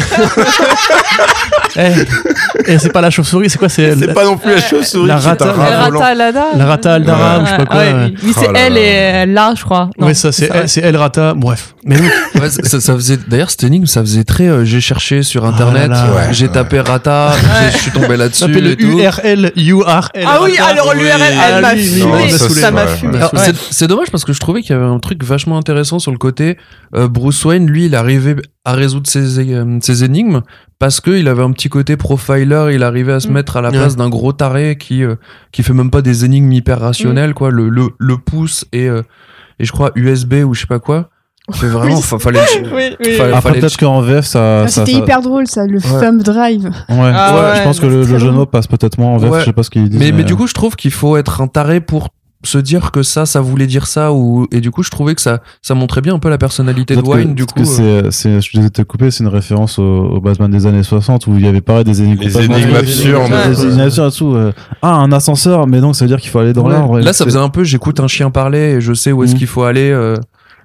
Eh, 1.79 1.93
eh, 2.67 2.79
c'est 2.79 2.93
pas 2.93 3.01
la 3.01 3.11
chauve-souris, 3.11 3.51
c'est 3.51 3.59
quoi 3.59 3.69
C'est 3.69 3.95
C'est 3.95 4.07
la, 4.07 4.15
pas 4.15 4.25
non 4.25 4.37
plus 4.39 4.51
la 4.55 4.61
chauve-souris. 4.61 5.07
la 5.09 5.19
rata- 5.19 5.53
rat 5.53 5.71
La. 5.71 5.79
Rata 5.89 6.05
Alada. 6.07 6.45
la 6.57 6.67
Rata 6.67 6.95
Aldaram, 6.95 7.43
Ouais. 7.43 7.47
je 7.47 7.51
sais 7.51 7.57
pas 7.59 7.67
quoi. 7.67 7.83
oui, 8.07 8.15
oui, 8.25 8.33
c'est 8.35 8.49
Oh 8.49 8.53
elle 8.55 8.75
là. 8.75 9.23
et 9.23 9.27
là, 9.27 9.55
je 9.57 9.63
crois. 9.65 9.91
Non, 9.99 10.07
Ouais, 10.07 10.15
ça 10.15 10.33
c'est 10.33 10.47
ça, 10.49 10.55
ouais. 10.55 10.67
c'est 10.69 10.81
El 10.81 10.97
Rata. 10.97 11.35
Bref, 11.35 11.75
mais 11.85 11.97
oui, 12.01 12.09
Ouais, 12.41 12.51
ça, 12.51 12.81
ça 12.81 12.95
faisait 12.95 13.19
d'ailleurs 13.29 13.51
cette 13.51 13.65
énigme 13.65 13.87
ça 13.87 14.01
faisait 14.01 14.25
très 14.25 14.47
euh, 14.49 14.65
j'ai 14.65 14.81
cherché 14.81 15.23
sur 15.23 15.45
internet 15.45 15.89
là. 15.89 16.07
Ouais. 16.15 16.23
j'ai 16.33 16.49
tapé 16.49 16.81
rata 16.81 17.33
je 17.73 17.77
suis 17.79 17.91
tombé 17.93 18.17
là-dessus 18.17 18.45
et 18.45 18.61
le 18.61 18.77
tout 18.77 18.87
URL 18.99 19.53
URL. 19.57 19.85
Ah 20.27 20.41
oui, 20.43 20.53
alors 20.59 20.93
l'URL, 20.95 21.07
Oui. 21.21 21.39
elle 21.47 21.63
m'a 21.63 21.69
Ah, 21.69 21.75
Non, 21.75 21.81
fumé. 22.19 22.31
ça, 22.31 22.71
m'a 22.71 22.87
fumé. 22.87 23.19
c'est- 23.71 23.87
dommage 23.87 24.11
parce 24.11 24.25
que 24.25 24.33
je 24.33 24.41
trouvais 24.41 24.63
qu'il 24.63 24.75
y 24.75 24.79
avait 24.79 24.85
un 24.89 24.99
truc 24.99 25.23
vachement 25.25 25.57
intéressant 25.59 25.99
sur 25.99 26.11
le 26.13 26.19
côté 26.19 26.57
euh, 26.95 27.09
Bruce 27.09 27.45
Wayne, 27.45 27.67
lui, 27.67 27.87
il 27.87 27.95
arrivait 27.95 28.37
à 28.65 28.73
résoudre 28.73 29.09
ses, 29.09 29.39
euh, 29.53 29.79
ses 29.81 30.05
énigmes 30.05 30.43
parce 30.79 31.01
que 31.01 31.11
il 31.11 31.29
avait 31.29 31.43
un 31.43 31.53
petit 31.53 31.69
côté 31.69 31.97
profiler, 31.97 32.71
il 32.75 32.83
arrivait 32.83 33.13
à 33.15 33.21
se 33.21 33.29
Mm. 33.29 33.33
mettre 33.33 33.57
à 33.57 33.61
la 33.63 33.71
Ouais. 33.71 33.77
place 33.79 33.97
d'un 33.97 34.09
gros 34.09 34.33
taré 34.33 34.77
qui 34.79 35.03
euh, 35.05 35.17
qui 35.53 35.63
fait 35.63 35.73
même 35.73 35.91
pas 35.91 36.03
des 36.03 36.25
énigmes 36.25 36.53
hyper 36.53 36.81
rationnelles 36.81 37.35
quoi, 37.35 37.51
le 37.51 37.69
le, 37.69 37.89
le 37.99 38.19
pouce 38.19 38.65
et 38.73 38.89
euh, 38.89 39.03
et 39.59 39.65
je 39.65 39.73
crois 39.73 39.91
USB 39.95 40.35
ou 40.45 40.55
je 40.55 40.61
sais 40.61 40.67
pas 40.67 40.79
quoi. 40.81 41.09
C'est 41.55 41.67
vraiment 41.69 41.95
Oui. 41.95 42.03
fa- 42.03 42.19
fallait 42.19 42.41
Oui, 42.75 42.97
oui. 43.01 43.13
Fallait- 43.15 43.61
peut-être 43.61 43.77
qu'en 43.79 44.01
VF, 44.01 44.25
ça. 44.27 44.63
Ah, 44.65 44.69
ça- 44.69 44.81
C'était 44.85 44.93
ça- 44.99 44.99
hyper 45.05 45.23
drôle 45.23 45.47
ça, 45.47 45.65
le 45.65 45.79
Ouais. 45.79 46.01
thumb 46.01 46.21
drive. 46.23 46.65
Ouais, 46.65 46.73
Ah 46.89 47.35
ouais, 47.37 47.41
ouais, 47.51 47.57
je 47.59 47.63
pense 47.63 47.79
que 47.79 47.87
le, 47.87 47.99
le 47.99 48.03
jeu 48.05 48.19
de 48.19 48.25
long. 48.27 48.33
mots 48.33 48.47
passe 48.47 48.67
peut-être 48.67 48.99
moins 48.99 49.11
en 49.13 49.17
VF, 49.19 49.31
Ouais. 49.31 49.41
je 49.41 49.45
sais 49.45 49.53
pas 49.53 49.63
ce 49.63 49.71
qu'il 49.71 49.89
dit. 49.89 49.97
mais, 49.97 50.11
mais 50.11 50.25
du 50.25 50.35
coup, 50.35 50.49
je 50.49 50.55
trouve 50.55 50.75
qu'il 50.75 50.91
faut 50.93 51.17
être 51.17 51.41
un 51.41 51.47
taré 51.47 51.81
pour 51.81 52.09
se 52.45 52.59
dire 52.59 52.93
que 52.93 53.03
ça, 53.03 53.27
ça 53.27 53.41
voulait 53.41 53.67
dire 53.67 53.87
ça, 53.87 54.13
ou 54.13 54.47
et 54.53 54.61
du 54.61 54.71
coup, 54.71 54.83
je 54.83 54.91
trouvais 54.91 55.15
que 55.15 55.21
ça, 55.23 55.41
ça 55.63 55.75
montrait 55.75 56.01
bien 56.01 56.15
un 56.15 56.19
peu 56.19 56.29
la 56.29 56.39
personnalité 56.39 56.95
de 56.95 57.01
que- 57.01 57.07
Wayne. 57.07 57.35
Du 57.35 57.45
coup, 57.47 57.55
que 57.55 57.61
euh, 57.81 58.11
c'est, 58.11 58.41
c'est, 58.41 58.41
je 58.41 58.61
les 58.61 58.67
ai 58.67 58.85
coupé, 58.85 59.11
c'est 59.11 59.25
une 59.25 59.31
référence 59.31 59.79
au, 59.79 59.83
au 59.83 60.21
Batman 60.21 60.51
des 60.51 60.67
années 60.67 60.83
60 60.83 61.27
où 61.27 61.35
il 61.35 61.45
y 61.45 61.49
avait 61.49 61.61
pareil 61.61 61.85
des 61.85 62.03
énigmes. 62.03 62.21
Les 62.23 62.31
complètement- 62.31 62.57
énigmes 62.57 62.77
absurdes. 62.77 63.33
Des 63.49 63.63
énigmes 63.65 63.81
absurdes 63.81 64.13
et 64.13 64.17
tout. 64.17 64.35
euh, 64.35 64.53
Ah, 64.83 64.95
un 64.95 65.11
ascenseur, 65.13 65.67
mais 65.67 65.81
donc 65.81 65.97
ça 65.97 66.05
veut 66.05 66.09
dire 66.09 66.21
qu'il 66.21 66.31
faut 66.31 66.39
aller 66.39 66.53
dans 66.53 66.65
ouais. 66.67 66.73
l'arbre. 66.73 66.99
là, 67.01 67.13
ça 67.13 67.25
faisait 67.25 67.39
un 67.39 67.49
peu, 67.49 67.65
j'écoute 67.65 67.99
un 68.01 68.07
chien 68.09 68.31
parler 68.31 68.59
et 68.77 68.81
je 68.81 68.93
sais 68.93 69.13
où 69.13 69.25
est-ce 69.25 69.35
Mm. 69.35 69.39
qu'il 69.39 69.47
faut 69.47 69.63
aller. 69.65 69.91
Euh, 69.91 70.17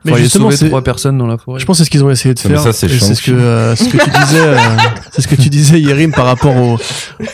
Mais 0.03 0.13
aller 0.13 0.23
justement, 0.23 0.49
sauver 0.49 0.69
trois 0.69 0.83
personnes 0.83 1.17
dans 1.17 1.27
la 1.27 1.37
forêt. 1.37 1.59
Je 1.59 1.65
pense 1.65 1.77
que 1.77 1.83
c'est 1.83 1.85
ce 1.85 1.89
qu'ils 1.91 2.03
ont 2.03 2.09
essayé 2.09 2.33
de 2.33 2.39
faire. 2.39 2.59
ça, 2.59 2.73
c'est 2.73 2.87
ce 2.87 3.21
que, 3.21 3.31
euh, 3.31 3.75
ce 3.75 3.83
que 3.83 3.97
tu 3.97 4.09
disais, 4.09 4.39
euh, 4.39 4.57
c'est 5.11 5.21
ce 5.21 5.27
que 5.27 5.35
tu 5.35 5.49
disais, 5.49 5.79
Yerim, 5.79 6.11
par 6.11 6.25
rapport 6.25 6.55
au, 6.55 6.79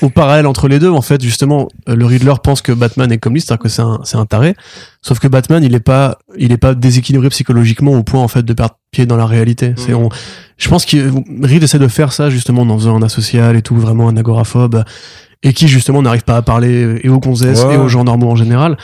au 0.01 0.09
parallèle 0.09 0.45
entre 0.47 0.67
les 0.67 0.79
deux. 0.79 0.89
En 0.89 1.01
fait, 1.01 1.21
justement, 1.21 1.69
euh, 1.87 1.95
le 1.95 2.05
Riddler 2.05 2.33
pense 2.43 2.61
que 2.61 2.73
Batman 2.73 3.11
est 3.11 3.19
comme 3.19 3.33
lui, 3.33 3.41
c'est-à-dire 3.41 3.63
que 3.63 3.69
c'est 3.69 3.81
un, 3.81 4.01
c'est 4.03 4.17
un 4.17 4.25
taré. 4.25 4.55
Sauf 5.01 5.19
que 5.19 5.27
Batman, 5.27 5.63
il 5.63 5.73
est 5.75 5.79
pas, 5.79 6.17
il 6.37 6.51
est 6.51 6.57
pas 6.57 6.73
déséquilibré 6.73 7.29
psychologiquement 7.29 7.93
au 7.93 8.03
point, 8.03 8.21
en 8.21 8.27
fait, 8.27 8.43
de 8.43 8.53
perdre 8.53 8.77
pied 8.91 9.05
dans 9.05 9.17
la 9.17 9.25
réalité. 9.25 9.73
C'est, 9.77 9.93
on, 9.93 10.09
je 10.57 10.67
pense 10.67 10.85
que 10.85 11.09
Reed 11.45 11.63
essaie 11.63 11.79
de 11.79 11.87
faire 11.87 12.11
ça, 12.11 12.29
justement, 12.29 12.63
en 12.63 12.77
faisant 12.77 12.97
un 12.97 13.03
asocial 13.03 13.55
et 13.55 13.61
tout, 13.61 13.75
vraiment 13.75 14.09
un 14.09 14.17
agoraphobe, 14.17 14.83
et 15.43 15.53
qui, 15.53 15.69
justement, 15.69 16.01
n'arrive 16.01 16.23
pas 16.23 16.35
à 16.35 16.41
parler 16.41 16.99
et 17.01 17.07
aux 17.07 17.19
gonzesses 17.19 17.63
et 17.71 17.77
aux 17.77 17.87
gens 17.87 18.03
normaux 18.03 18.31
en 18.31 18.35
général. 18.35 18.77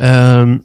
Euh, 0.00 0.56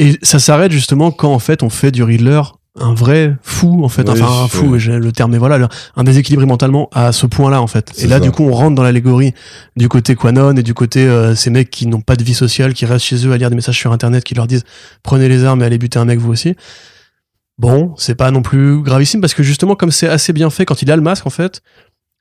et 0.00 0.18
ça 0.22 0.38
s'arrête, 0.38 0.72
justement, 0.72 1.10
quand, 1.10 1.32
en 1.32 1.38
fait, 1.38 1.62
on 1.62 1.70
fait 1.70 1.92
du 1.92 2.02
Riddler 2.02 2.40
un 2.78 2.94
vrai 2.94 3.36
fou 3.42 3.84
en 3.84 3.88
fait. 3.88 4.08
Oui, 4.08 4.22
enfin 4.22 4.44
un 4.44 4.48
fou 4.48 4.78
j'ai 4.78 4.96
le 4.96 5.10
terme 5.10 5.32
mais 5.32 5.38
voilà 5.38 5.68
un 5.96 6.04
déséquilibré 6.04 6.46
mentalement 6.46 6.88
à 6.92 7.10
ce 7.10 7.26
point 7.26 7.50
là 7.50 7.60
en 7.60 7.66
fait. 7.66 7.92
Et 7.98 8.06
là 8.06 8.16
ça. 8.16 8.20
du 8.20 8.30
coup 8.30 8.44
on 8.44 8.52
rentre 8.52 8.76
dans 8.76 8.84
l'allégorie 8.84 9.34
du 9.76 9.88
côté 9.88 10.14
Quanon 10.14 10.56
et 10.56 10.62
du 10.62 10.72
côté 10.72 11.06
euh, 11.06 11.34
ces 11.34 11.50
mecs 11.50 11.68
qui 11.68 11.88
n'ont 11.88 12.00
pas 12.00 12.14
de 12.14 12.22
vie 12.22 12.32
sociale 12.32 12.72
qui 12.72 12.86
restent 12.86 13.06
chez 13.06 13.26
eux 13.26 13.32
à 13.32 13.36
lire 13.36 13.50
des 13.50 13.56
messages 13.56 13.76
sur 13.76 13.92
internet 13.92 14.22
qui 14.22 14.34
leur 14.36 14.46
disent 14.46 14.64
prenez 15.02 15.28
les 15.28 15.44
armes 15.44 15.62
et 15.62 15.64
allez 15.64 15.78
buter 15.78 15.98
un 15.98 16.04
mec 16.04 16.20
vous 16.20 16.30
aussi. 16.30 16.54
Bon 17.58 17.92
c'est 17.98 18.14
pas 18.14 18.30
non 18.30 18.42
plus 18.42 18.82
gravissime 18.82 19.20
parce 19.20 19.34
que 19.34 19.42
justement 19.42 19.74
comme 19.74 19.90
c'est 19.90 20.08
assez 20.08 20.32
bien 20.32 20.48
fait 20.48 20.64
quand 20.64 20.80
il 20.80 20.90
a 20.92 20.96
le 20.96 21.02
masque 21.02 21.26
en 21.26 21.30
fait 21.30 21.62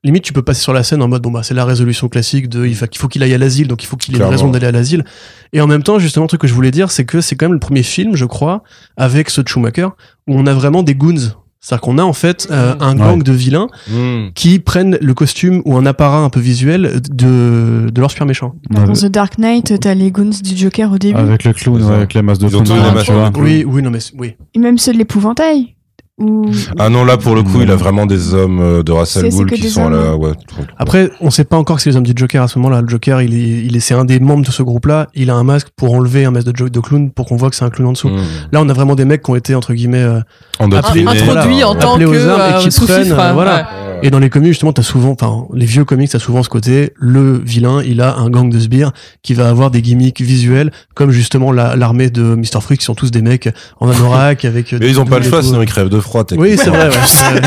limite 0.03 0.23
tu 0.23 0.31
peux 0.33 0.41
passer 0.41 0.61
sur 0.61 0.71
la 0.73 0.83
scène 0.83 1.01
en 1.01 1.07
mode 1.09 1.21
bon 1.21 1.31
bah 1.31 1.43
c'est 1.43 1.53
la 1.53 1.65
résolution 1.65 2.07
classique 2.07 2.47
de 2.47 2.65
il 2.65 2.75
faut 2.75 3.07
qu'il 3.09 3.21
aille 3.21 3.33
à 3.33 3.37
l'asile 3.37 3.67
donc 3.67 3.83
il 3.83 3.85
faut 3.85 3.97
qu'il 3.97 4.15
ait 4.15 4.17
une 4.19 4.23
raison 4.23 4.49
d'aller 4.49 4.67
à 4.67 4.71
l'asile 4.71 5.03
et 5.51 5.59
en 5.61 5.67
même 5.67 5.83
temps 5.83 5.99
justement 5.99 6.23
le 6.23 6.29
truc 6.29 6.41
que 6.41 6.47
je 6.47 6.53
voulais 6.53 6.71
dire 6.71 6.89
c'est 6.89 7.03
que 7.05 7.19
c'est 7.19 7.35
quand 7.35 7.47
même 7.47 7.53
le 7.53 7.59
premier 7.59 7.83
film 7.83 8.15
je 8.15 8.23
crois 8.25 8.63
avec 8.95 9.29
ce 9.29 9.41
Schumacher 9.45 9.87
où 10.27 10.35
on 10.39 10.45
a 10.47 10.53
vraiment 10.53 10.83
des 10.83 10.95
goons 10.95 11.33
c'est-à-dire 11.61 11.81
qu'on 11.81 11.97
a 11.97 12.03
en 12.03 12.13
fait 12.13 12.47
euh, 12.51 12.73
un 12.79 12.95
gang 12.95 13.17
Ouais. 13.17 13.23
de 13.23 13.33
vilains 13.33 13.67
Mm. 13.91 14.29
qui 14.35 14.59
prennent 14.59 14.97
le 15.01 15.13
costume 15.13 15.61
ou 15.65 15.75
un 15.75 15.85
apparat 15.85 16.19
un 16.19 16.29
peu 16.29 16.39
visuel 16.39 17.01
de, 17.11 17.89
de 17.91 17.99
leur 17.99 18.09
super 18.09 18.25
méchant. 18.25 18.55
Dans 18.69 18.85
Ouais. 18.87 18.93
The 18.93 19.07
Dark 19.07 19.37
Knight, 19.37 19.77
t'as 19.81 19.93
les 19.93 20.09
goons 20.09 20.29
du 20.41 20.55
Joker 20.55 20.89
au 20.93 20.97
début. 20.97 21.17
Avec 21.19 21.43
le 21.43 21.51
clown, 21.51 21.83
ouais, 21.83 21.93
avec 21.95 22.13
les 22.13 22.21
masses 22.21 22.39
de 22.39 22.47
Ils 22.47 22.55
ont 22.55 22.63
clown. 22.63 22.77
tous 22.77 22.81
des 22.81 22.87
ouais, 22.87 22.93
masques 22.93 23.05
tu 23.07 23.11
vois. 23.11 23.27
de 23.29 23.33
clown. 23.33 23.45
Oui, 23.45 23.65
oui, 23.67 23.81
non 23.81 23.89
mais 23.91 23.99
oui. 24.17 24.35
Et 24.53 24.59
même 24.59 24.77
ceux 24.77 24.93
de 24.93 24.97
l'épouvantail. 24.99 25.75
Ou... 26.19 26.45
Ah 26.77 26.89
non, 26.89 27.05
là, 27.05 27.17
pour 27.17 27.33
le 27.35 27.43
coup, 27.43 27.59
Mm. 27.59 27.63
il 27.63 27.71
a 27.71 27.75
vraiment 27.75 28.05
des 28.05 28.33
hommes 28.33 28.59
euh, 28.61 28.83
de 28.83 28.91
Ghul 29.29 29.49
que 29.49 29.55
qui 29.55 29.69
sont 29.69 29.83
hommes, 29.85 29.93
là, 29.93 30.15
ouais. 30.15 30.31
trop- 30.47 30.63
Après, 30.77 31.09
on 31.21 31.29
sait 31.31 31.43
pas 31.45 31.57
encore 31.57 31.77
que 31.77 31.81
c'est 31.81 31.89
les 31.91 31.95
hommes 31.97 32.05
du 32.05 32.13
Joker 32.15 32.43
à 32.43 32.47
ce 32.47 32.59
moment-là. 32.59 32.81
Le 32.81 32.87
Joker, 32.87 33.21
il 33.21 33.33
est, 33.33 33.65
il 33.65 33.75
est, 33.75 33.79
c'est 33.79 33.93
un 33.93 34.03
des 34.05 34.19
membres 34.19 34.45
de 34.45 34.51
ce 34.51 34.61
groupe-là. 34.61 35.07
Il 35.15 35.29
a 35.29 35.35
un 35.35 35.43
masque 35.43 35.69
pour 35.75 35.93
enlever 35.93 36.25
un 36.25 36.31
masque 36.31 36.47
de, 36.47 36.67
de 36.67 36.79
clown 36.79 37.09
pour 37.11 37.25
qu'on 37.25 37.35
voit 37.37 37.49
que 37.49 37.55
c'est 37.55 37.65
un 37.65 37.69
clown 37.69 37.89
en 37.89 37.91
dessous. 37.93 38.09
Mm. 38.09 38.17
Là, 38.51 38.59
on 38.61 38.67
a 38.69 38.73
vraiment 38.73 38.95
des 38.95 39.05
mecs 39.05 39.23
qui 39.23 39.31
ont 39.31 39.35
été 39.35 39.55
entre 39.55 39.73
guillemets 39.73 40.03
euh, 40.03 40.19
Endoctriné. 40.59 41.05
Appelé- 41.09 41.21
Introduit 41.29 41.55
voilà, 41.61 41.69
en 41.69 41.75
tant 41.75 41.93
appelé 41.95 42.05
que 42.05 42.11
aux 42.11 42.27
armes 42.27 42.41
et 42.41 42.53
euh, 42.55 42.69
qui 42.69 42.79
prennent, 42.81 43.11
euh, 43.11 43.33
voilà. 43.33 43.55
ouais. 43.55 43.63
Ouais. 44.01 44.07
Et 44.07 44.11
dans 44.11 44.19
les 44.19 44.29
comics, 44.29 44.49
justement, 44.49 44.73
t'as 44.73 44.83
souvent, 44.83 45.11
enfin, 45.11 45.45
les 45.53 45.65
vieux 45.65 45.85
comics, 45.85 46.09
t'as 46.09 46.19
souvent 46.19 46.41
ce 46.43 46.49
côté, 46.49 46.93
le 46.97 47.37
vilain, 47.39 47.81
il 47.83 48.01
a 48.01 48.15
un 48.15 48.29
gang 48.29 48.49
de 48.49 48.59
sbires 48.59 48.91
qui 49.23 49.33
va 49.33 49.49
avoir 49.49 49.71
des 49.71 49.81
gimmicks 49.81 50.21
visuels, 50.21 50.71
comme 50.95 51.11
justement 51.11 51.51
la- 51.51 51.75
l'armée 51.75 52.09
de 52.09 52.35
Mr. 52.35 52.61
Freak, 52.61 52.79
qui 52.79 52.85
sont 52.85 52.95
tous 52.95 53.11
des 53.11 53.21
mecs 53.21 53.49
en 53.79 53.89
anorak 53.89 54.45
avec. 54.45 54.73
Mais 54.73 54.87
ils 54.89 54.99
ont 54.99 55.05
pas 55.05 55.19
le 55.19 55.25
choix, 55.25 55.43
sinon 55.43 55.61
ils 55.61 55.67
crèvent 55.67 55.89
de 55.89 55.99
froid. 55.99 56.23
Oui, 56.37 56.55
c'est 56.57 56.69
vrai. 56.69 56.89
ouais. 56.89 57.41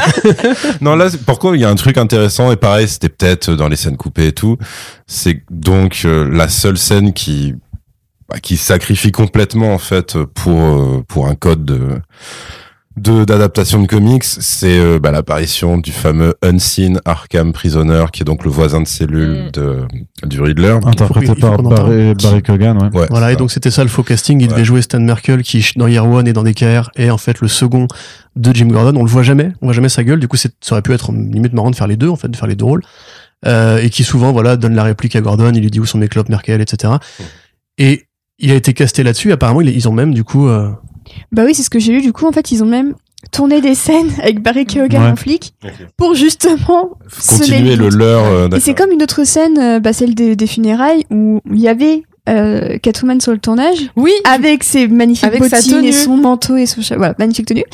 Non, 0.80 0.96
là, 0.96 1.08
pourquoi 1.26 1.56
il 1.56 1.60
y 1.60 1.64
a 1.64 1.70
un 1.70 1.74
truc 1.74 1.98
intéressant 1.98 2.52
et 2.52 2.56
pareil, 2.56 2.88
c'était 2.88 3.08
peut-être 3.08 3.50
dans 3.52 3.68
les 3.68 3.76
scènes 3.76 3.96
coupées 3.96 4.28
et 4.28 4.32
tout. 4.32 4.56
C'est 5.06 5.42
donc 5.50 6.02
euh, 6.04 6.28
la 6.30 6.48
seule 6.48 6.78
scène 6.78 7.12
qui 7.12 7.54
bah, 8.28 8.38
qui 8.40 8.56
sacrifie 8.56 9.12
complètement 9.12 9.74
en 9.74 9.78
fait 9.78 10.16
pour 10.34 10.60
euh, 10.60 11.02
pour 11.08 11.26
un 11.28 11.34
code 11.34 11.64
de 11.64 11.80
de 12.96 13.24
d'adaptation 13.24 13.80
de 13.80 13.86
comics, 13.86 14.24
c'est 14.24 14.78
euh, 14.78 14.98
bah, 14.98 15.10
l'apparition 15.12 15.78
du 15.78 15.92
fameux 15.92 16.34
Unseen 16.42 17.00
Arkham 17.04 17.52
Prisoner, 17.52 18.04
qui 18.12 18.22
est 18.22 18.24
donc 18.24 18.44
le 18.44 18.50
voisin 18.50 18.80
de 18.82 18.86
cellule 18.86 19.46
Mm. 19.46 19.50
de 19.52 19.78
du 20.24 20.40
Riddler. 20.40 20.78
Interprété 20.84 21.26
faut 21.28 21.34
par. 21.34 21.62
Barry, 21.62 22.14
Barry 22.14 22.42
Keoghan, 22.42 22.78
ouais. 22.78 22.98
Ouais, 23.00 23.06
Voilà, 23.10 23.30
et 23.30 23.34
ça. 23.34 23.38
donc 23.38 23.50
c'était 23.50 23.70
ça 23.70 23.82
le 23.82 23.88
faux 23.88 24.02
casting. 24.02 24.40
Il 24.40 24.44
Ouais. 24.46 24.52
devait 24.52 24.64
jouer 24.64 24.82
Stan 24.82 25.00
Merkel, 25.00 25.42
qui 25.42 25.64
dans 25.76 25.86
Year 25.86 26.06
One 26.06 26.28
et 26.28 26.32
dans 26.32 26.42
DKR 26.42 26.90
est 26.96 27.10
en 27.10 27.18
fait 27.18 27.40
le 27.40 27.48
second 27.48 27.86
de 28.36 28.52
Jim 28.54 28.66
Gordon. 28.66 28.98
On 29.00 29.04
le 29.04 29.10
voit 29.10 29.22
jamais, 29.22 29.52
on 29.62 29.66
voit 29.66 29.74
jamais 29.74 29.88
sa 29.88 30.04
gueule. 30.04 30.20
Du 30.20 30.28
coup, 30.28 30.36
ça 30.36 30.48
aurait 30.70 30.82
pu 30.82 30.92
être 30.92 31.12
limite 31.12 31.52
marrant 31.54 31.70
de 31.70 31.76
faire 31.76 31.86
les 31.86 31.96
deux, 31.96 32.08
en 32.08 32.16
fait, 32.16 32.28
de 32.28 32.36
faire 32.36 32.48
les 32.48 32.56
deux 32.56 32.64
rôles. 32.66 32.82
Euh, 33.46 33.78
et 33.78 33.90
qui 33.90 34.04
souvent, 34.04 34.30
voilà, 34.32 34.56
donne 34.56 34.74
la 34.74 34.84
réplique 34.84 35.16
à 35.16 35.20
Gordon. 35.20 35.50
Il 35.54 35.60
lui 35.62 35.70
dit 35.70 35.80
où 35.80 35.86
sont 35.86 35.98
mes 35.98 36.08
clopes, 36.08 36.28
Merkel, 36.28 36.60
etc. 36.60 36.92
Et 37.78 38.04
il 38.38 38.50
a 38.50 38.54
été 38.54 38.72
casté 38.74 39.02
là-dessus. 39.02 39.32
Apparemment, 39.32 39.60
ils 39.62 39.68
ils 39.70 39.88
ont 39.88 39.92
même 39.92 40.12
du 40.14 40.24
coup. 40.24 40.46
euh, 40.48 40.70
Bah 41.32 41.42
oui, 41.44 41.54
c'est 41.54 41.62
ce 41.62 41.70
que 41.70 41.78
j'ai 41.78 41.92
lu. 41.92 42.00
Du 42.00 42.12
coup, 42.12 42.26
en 42.26 42.32
fait, 42.32 42.50
ils 42.52 42.62
ont 42.62 42.66
même 42.66 42.94
tourné 43.30 43.60
des 43.60 43.74
scènes 43.74 44.10
avec 44.22 44.40
Barry 44.42 44.66
Keoghan 44.66 45.00
Ouais. 45.02 45.10
en 45.10 45.16
flic 45.16 45.54
pour 45.96 46.14
justement 46.14 46.98
continuer 47.28 47.76
le 47.76 47.88
leur. 47.88 48.24
euh, 48.24 48.48
Et 48.50 48.60
c'est 48.60 48.74
comme 48.74 48.90
une 48.90 49.02
autre 49.02 49.24
scène, 49.24 49.58
euh, 49.58 49.80
bah, 49.80 49.92
celle 49.92 50.14
des, 50.14 50.34
des 50.36 50.46
funérailles, 50.46 51.04
où 51.10 51.40
il 51.50 51.60
y 51.60 51.68
avait 51.68 52.02
euh, 52.28 52.78
Catwoman 52.82 53.20
sur 53.20 53.32
le 53.32 53.38
tournage 53.38 53.90
Oui, 53.96 54.12
avec 54.24 54.62
ses 54.62 54.86
magnifiques 54.86 55.24
Avec 55.24 55.42
sa 55.44 55.56
bottines 55.56 55.84
et 55.84 55.92
son 55.92 56.16
manteau 56.16 56.56
et 56.56 56.66
son 56.66 56.80
cha- 56.80 56.96
voilà 56.96 57.14
magnifique 57.18 57.46
tenue. 57.46 57.64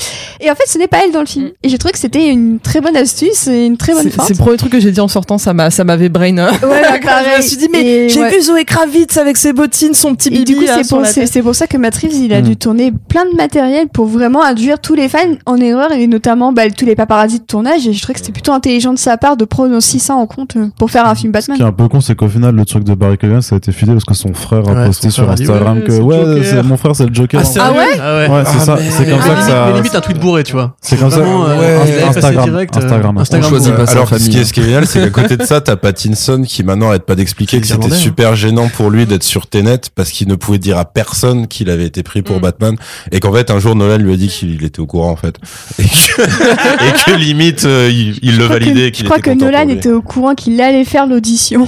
Et 0.40 0.50
en 0.50 0.54
fait, 0.54 0.64
ce 0.66 0.78
n'est 0.78 0.86
pas 0.88 0.98
elle 1.04 1.12
dans 1.12 1.20
le 1.20 1.26
film. 1.26 1.46
Mm. 1.46 1.50
Et 1.64 1.68
j'ai 1.68 1.76
trouvé 1.78 1.92
que 1.92 1.98
c'était 1.98 2.28
une 2.28 2.58
très 2.58 2.80
bonne 2.80 2.96
astuce 2.96 3.46
et 3.46 3.66
une 3.66 3.76
très 3.76 3.92
bonne 3.92 4.04
c'est 4.04 4.10
feinte. 4.10 4.26
c'est 4.26 4.34
le 4.34 4.38
premier 4.38 4.56
truc 4.56 4.72
que 4.72 4.80
j'ai 4.80 4.90
dit 4.90 5.00
en 5.00 5.08
sortant, 5.08 5.36
ça 5.38 5.52
m'a 5.52 5.70
ça 5.70 5.84
m'avait 5.84 6.08
brain. 6.08 6.28
Ouais, 6.36 6.52
bah, 6.62 6.98
pareil. 7.02 7.26
je 7.32 7.36
me 7.38 7.42
suis 7.42 7.56
dit 7.58 7.68
mais 7.70 8.08
j'ai 8.08 8.20
ouais. 8.20 8.30
vu 8.34 8.40
Zoé 8.40 8.64
Kravitz 8.64 9.16
avec 9.18 9.36
ses 9.36 9.52
bottines, 9.52 9.92
son 9.94 10.14
petit 10.14 10.28
Et 10.28 10.32
bibi 10.32 10.44
du 10.44 10.54
coup, 10.56 10.62
c'est 10.66 10.88
pour, 10.88 11.04
c'est, 11.04 11.42
pour 11.42 11.54
ça 11.54 11.66
que 11.66 11.76
Matt 11.76 11.96
Reeves, 11.96 12.14
il 12.14 12.32
a 12.32 12.40
Mm. 12.40 12.44
dû 12.44 12.56
tourner 12.56 12.92
plein 13.08 13.24
de 13.30 13.36
matériel 13.36 13.88
pour 13.88 14.06
vraiment 14.06 14.42
induire 14.42 14.78
tous 14.80 14.94
les 14.94 15.08
fans 15.08 15.18
en 15.44 15.56
erreur 15.58 15.92
et 15.92 16.06
notamment 16.06 16.52
bah, 16.52 16.70
tous 16.70 16.86
les 16.86 16.94
paparazzis 16.94 17.40
de 17.40 17.44
tournage. 17.44 17.86
Et 17.86 17.92
je 17.92 18.00
trouvais 18.00 18.14
que 18.14 18.20
c'était 18.20 18.32
plutôt 18.32 18.52
intelligent 18.52 18.92
de 18.94 18.98
sa 18.98 19.16
part 19.18 19.36
de 19.36 19.44
prendre 19.44 19.74
aussi 19.76 19.98
ça 19.98 20.14
en 20.14 20.26
compte 20.26 20.56
euh, 20.56 20.68
pour 20.78 20.90
faire 20.90 21.06
un 21.06 21.14
film 21.14 21.32
Ce 21.34 21.40
qui 21.46 21.50
est 21.50 21.54
Batman. 21.54 21.68
un 21.68 21.72
peu 21.72 21.88
con, 21.88 22.00
c'est 22.00 22.14
qu'au 22.14 22.28
final, 22.28 22.54
le 22.54 22.64
truc 22.64 22.84
de 22.84 22.94
Barry 22.94 23.18
Keoghan, 23.18 23.40
ça 23.42 23.56
a 23.56 23.58
été 23.58 23.72
fidèle 23.72 23.94
parce 23.96 24.04
que 24.04 24.14
son 24.14 24.32
frère 24.38 24.66
a 24.68 24.72
Ouais, 24.72 24.86
posté 24.86 25.10
sur 25.10 25.28
Instagram 25.30 25.78
ouais, 25.78 25.84
que 25.84 25.92
ouais, 26.00 26.42
c'est 26.44 26.62
mon 26.62 26.76
frère, 26.76 26.94
c'est 26.96 27.06
le 27.06 27.14
Joker. 27.14 27.40
Ah, 27.42 27.44
c'est 27.44 27.60
Ah 27.60 27.72
ouais 27.72 27.78
Ah 28.00 28.16
ouais. 28.16 28.28
Ouais, 28.28 28.42
c'est 28.46 28.56
Ah, 28.60 28.64
ça. 28.64 28.78
C'est 28.90 29.10
comme 29.10 29.20
ça 29.20 29.34
que 29.34 29.42
ça. 29.42 29.66
mais 29.68 29.74
limite 29.76 29.94
un 29.94 30.00
tweet 30.00 30.18
bourré, 30.18 30.42
tu 30.44 30.52
vois. 30.52 30.74
C'est 30.80 30.96
comme 30.98 31.10
ça. 31.10 31.18
Euh, 31.18 31.82
Instagram, 32.08 32.54
euh, 32.54 32.66
Instagram. 32.74 33.18
Instagram 33.18 33.86
Alors, 33.88 34.08
ce 34.08 34.28
qui 34.28 34.38
est, 34.38 34.40
hein. 34.42 34.62
génial, 34.64 34.86
c'est 34.86 35.00
qu'à 35.00 35.10
côté 35.10 35.36
de 35.36 35.44
ça, 35.44 35.60
t'as 35.60 35.76
Pattinson 35.76 36.42
qui 36.46 36.62
maintenant 36.64 36.88
arrête 36.88 37.04
pas 37.04 37.14
d'expliquer 37.14 37.60
que 37.60 37.66
C'est 37.66 37.74
c'était 37.74 37.92
hein. 37.92 37.96
super 37.96 38.36
gênant 38.36 38.68
pour 38.68 38.90
lui 38.90 39.06
d'être 39.06 39.22
sur 39.24 39.46
Tenet 39.46 39.80
parce 39.94 40.10
qu'il 40.10 40.28
ne 40.28 40.34
pouvait 40.34 40.58
dire 40.58 40.78
à 40.78 40.84
personne 40.84 41.46
qu'il 41.48 41.68
avait 41.70 41.86
été 41.86 42.02
pris 42.02 42.22
pour 42.22 42.36
Mm. 42.38 42.40
Batman 42.40 42.76
et 43.12 43.20
qu'en 43.20 43.32
fait 43.32 43.50
un 43.50 43.58
jour 43.58 43.74
Nolan 43.74 43.96
lui 43.98 44.12
a 44.12 44.16
dit 44.16 44.28
qu'il 44.28 44.62
était 44.64 44.80
au 44.80 44.86
courant 44.86 45.10
en 45.10 45.16
fait 45.16 45.36
et 45.78 45.82
que, 45.82 46.22
et 46.22 46.92
que 47.04 47.18
limite 47.18 47.64
euh, 47.64 47.88
il, 47.90 48.18
il 48.22 48.36
le 48.36 48.42
Je 48.42 48.46
crois 48.46 48.58
que- 48.58 48.64
validait 48.64 48.84
Je 48.86 48.90
qu'il 48.90 49.04
crois 49.06 49.18
était 49.18 49.34
que 49.34 49.38
Nolan 49.38 49.68
était 49.68 49.90
au 49.90 50.02
courant 50.02 50.34
qu'il 50.34 50.60
allait 50.60 50.84
faire 50.84 51.06
l'audition. 51.06 51.66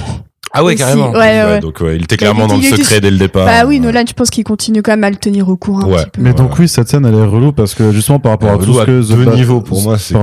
Ah 0.53 0.63
ouais 0.63 0.73
aussi. 0.73 0.77
carrément 0.83 1.11
Ouais, 1.11 1.43
ouais. 1.43 1.59
donc 1.59 1.79
ouais, 1.81 1.95
il 1.95 2.03
était 2.03 2.15
Il 2.15 2.23
a 2.23 2.31
clairement 2.31 2.47
dans 2.47 2.57
le 2.57 2.61
secret 2.63 2.99
dès 3.01 3.11
le 3.11 3.17
départ 3.17 3.45
bah 3.45 3.65
oui. 3.65 3.79
Nolan, 3.79 4.03
je 4.07 4.13
pense 4.13 4.29
qu'il 4.29 4.43
continue 4.43 4.81
quand 4.81 4.91
même 4.91 5.03
à 5.03 5.09
le 5.09 5.15
tenir 5.15 5.47
au 5.49 5.55
courant 5.57 5.85
Ouais. 5.87 5.99
un 5.99 6.03
petit 6.03 6.09
peu. 6.11 6.21
Mais 6.21 6.33
donc 6.33 6.57
oui, 6.59 6.67
cette 6.67 6.89
scène, 6.89 7.05
elle 7.05 7.15
est 7.15 7.23
relou 7.25 7.51
parce 7.53 7.73
que 7.75 7.91
justement 7.91 8.19
par 8.19 8.33
rapport 8.33 8.49
à 8.49 8.53
Euh, 8.53 8.57
tout 8.57 8.73
ce 8.73 8.83
que 8.85 9.01
The 9.01 9.15
deux 9.25 9.31
niveaux 9.35 9.61
pour 9.61 9.81
moi 9.81 9.97
c'est 9.97 10.15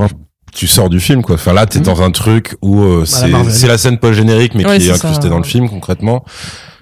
tu 0.51 0.65
sors 0.67 0.89
du 0.89 0.99
film 0.99 1.21
quoi 1.21 1.35
enfin 1.35 1.53
là 1.53 1.67
t'es 1.67 1.77
Mhm. 1.79 1.85
dans 1.85 2.01
un 2.01 2.09
truc 2.09 2.55
où 2.63 2.81
euh, 2.81 3.05
la 3.27 3.43
c'est 3.49 3.67
la 3.67 3.77
scène 3.77 3.99
post 3.99 4.15
générique 4.15 4.55
mais 4.55 4.65
Ouais, 4.65 4.79
qui 4.79 4.87
est 4.87 4.91
incrustée 4.91 5.29
dans 5.29 5.37
le 5.37 5.43
film 5.43 5.69
concrètement 5.69 6.25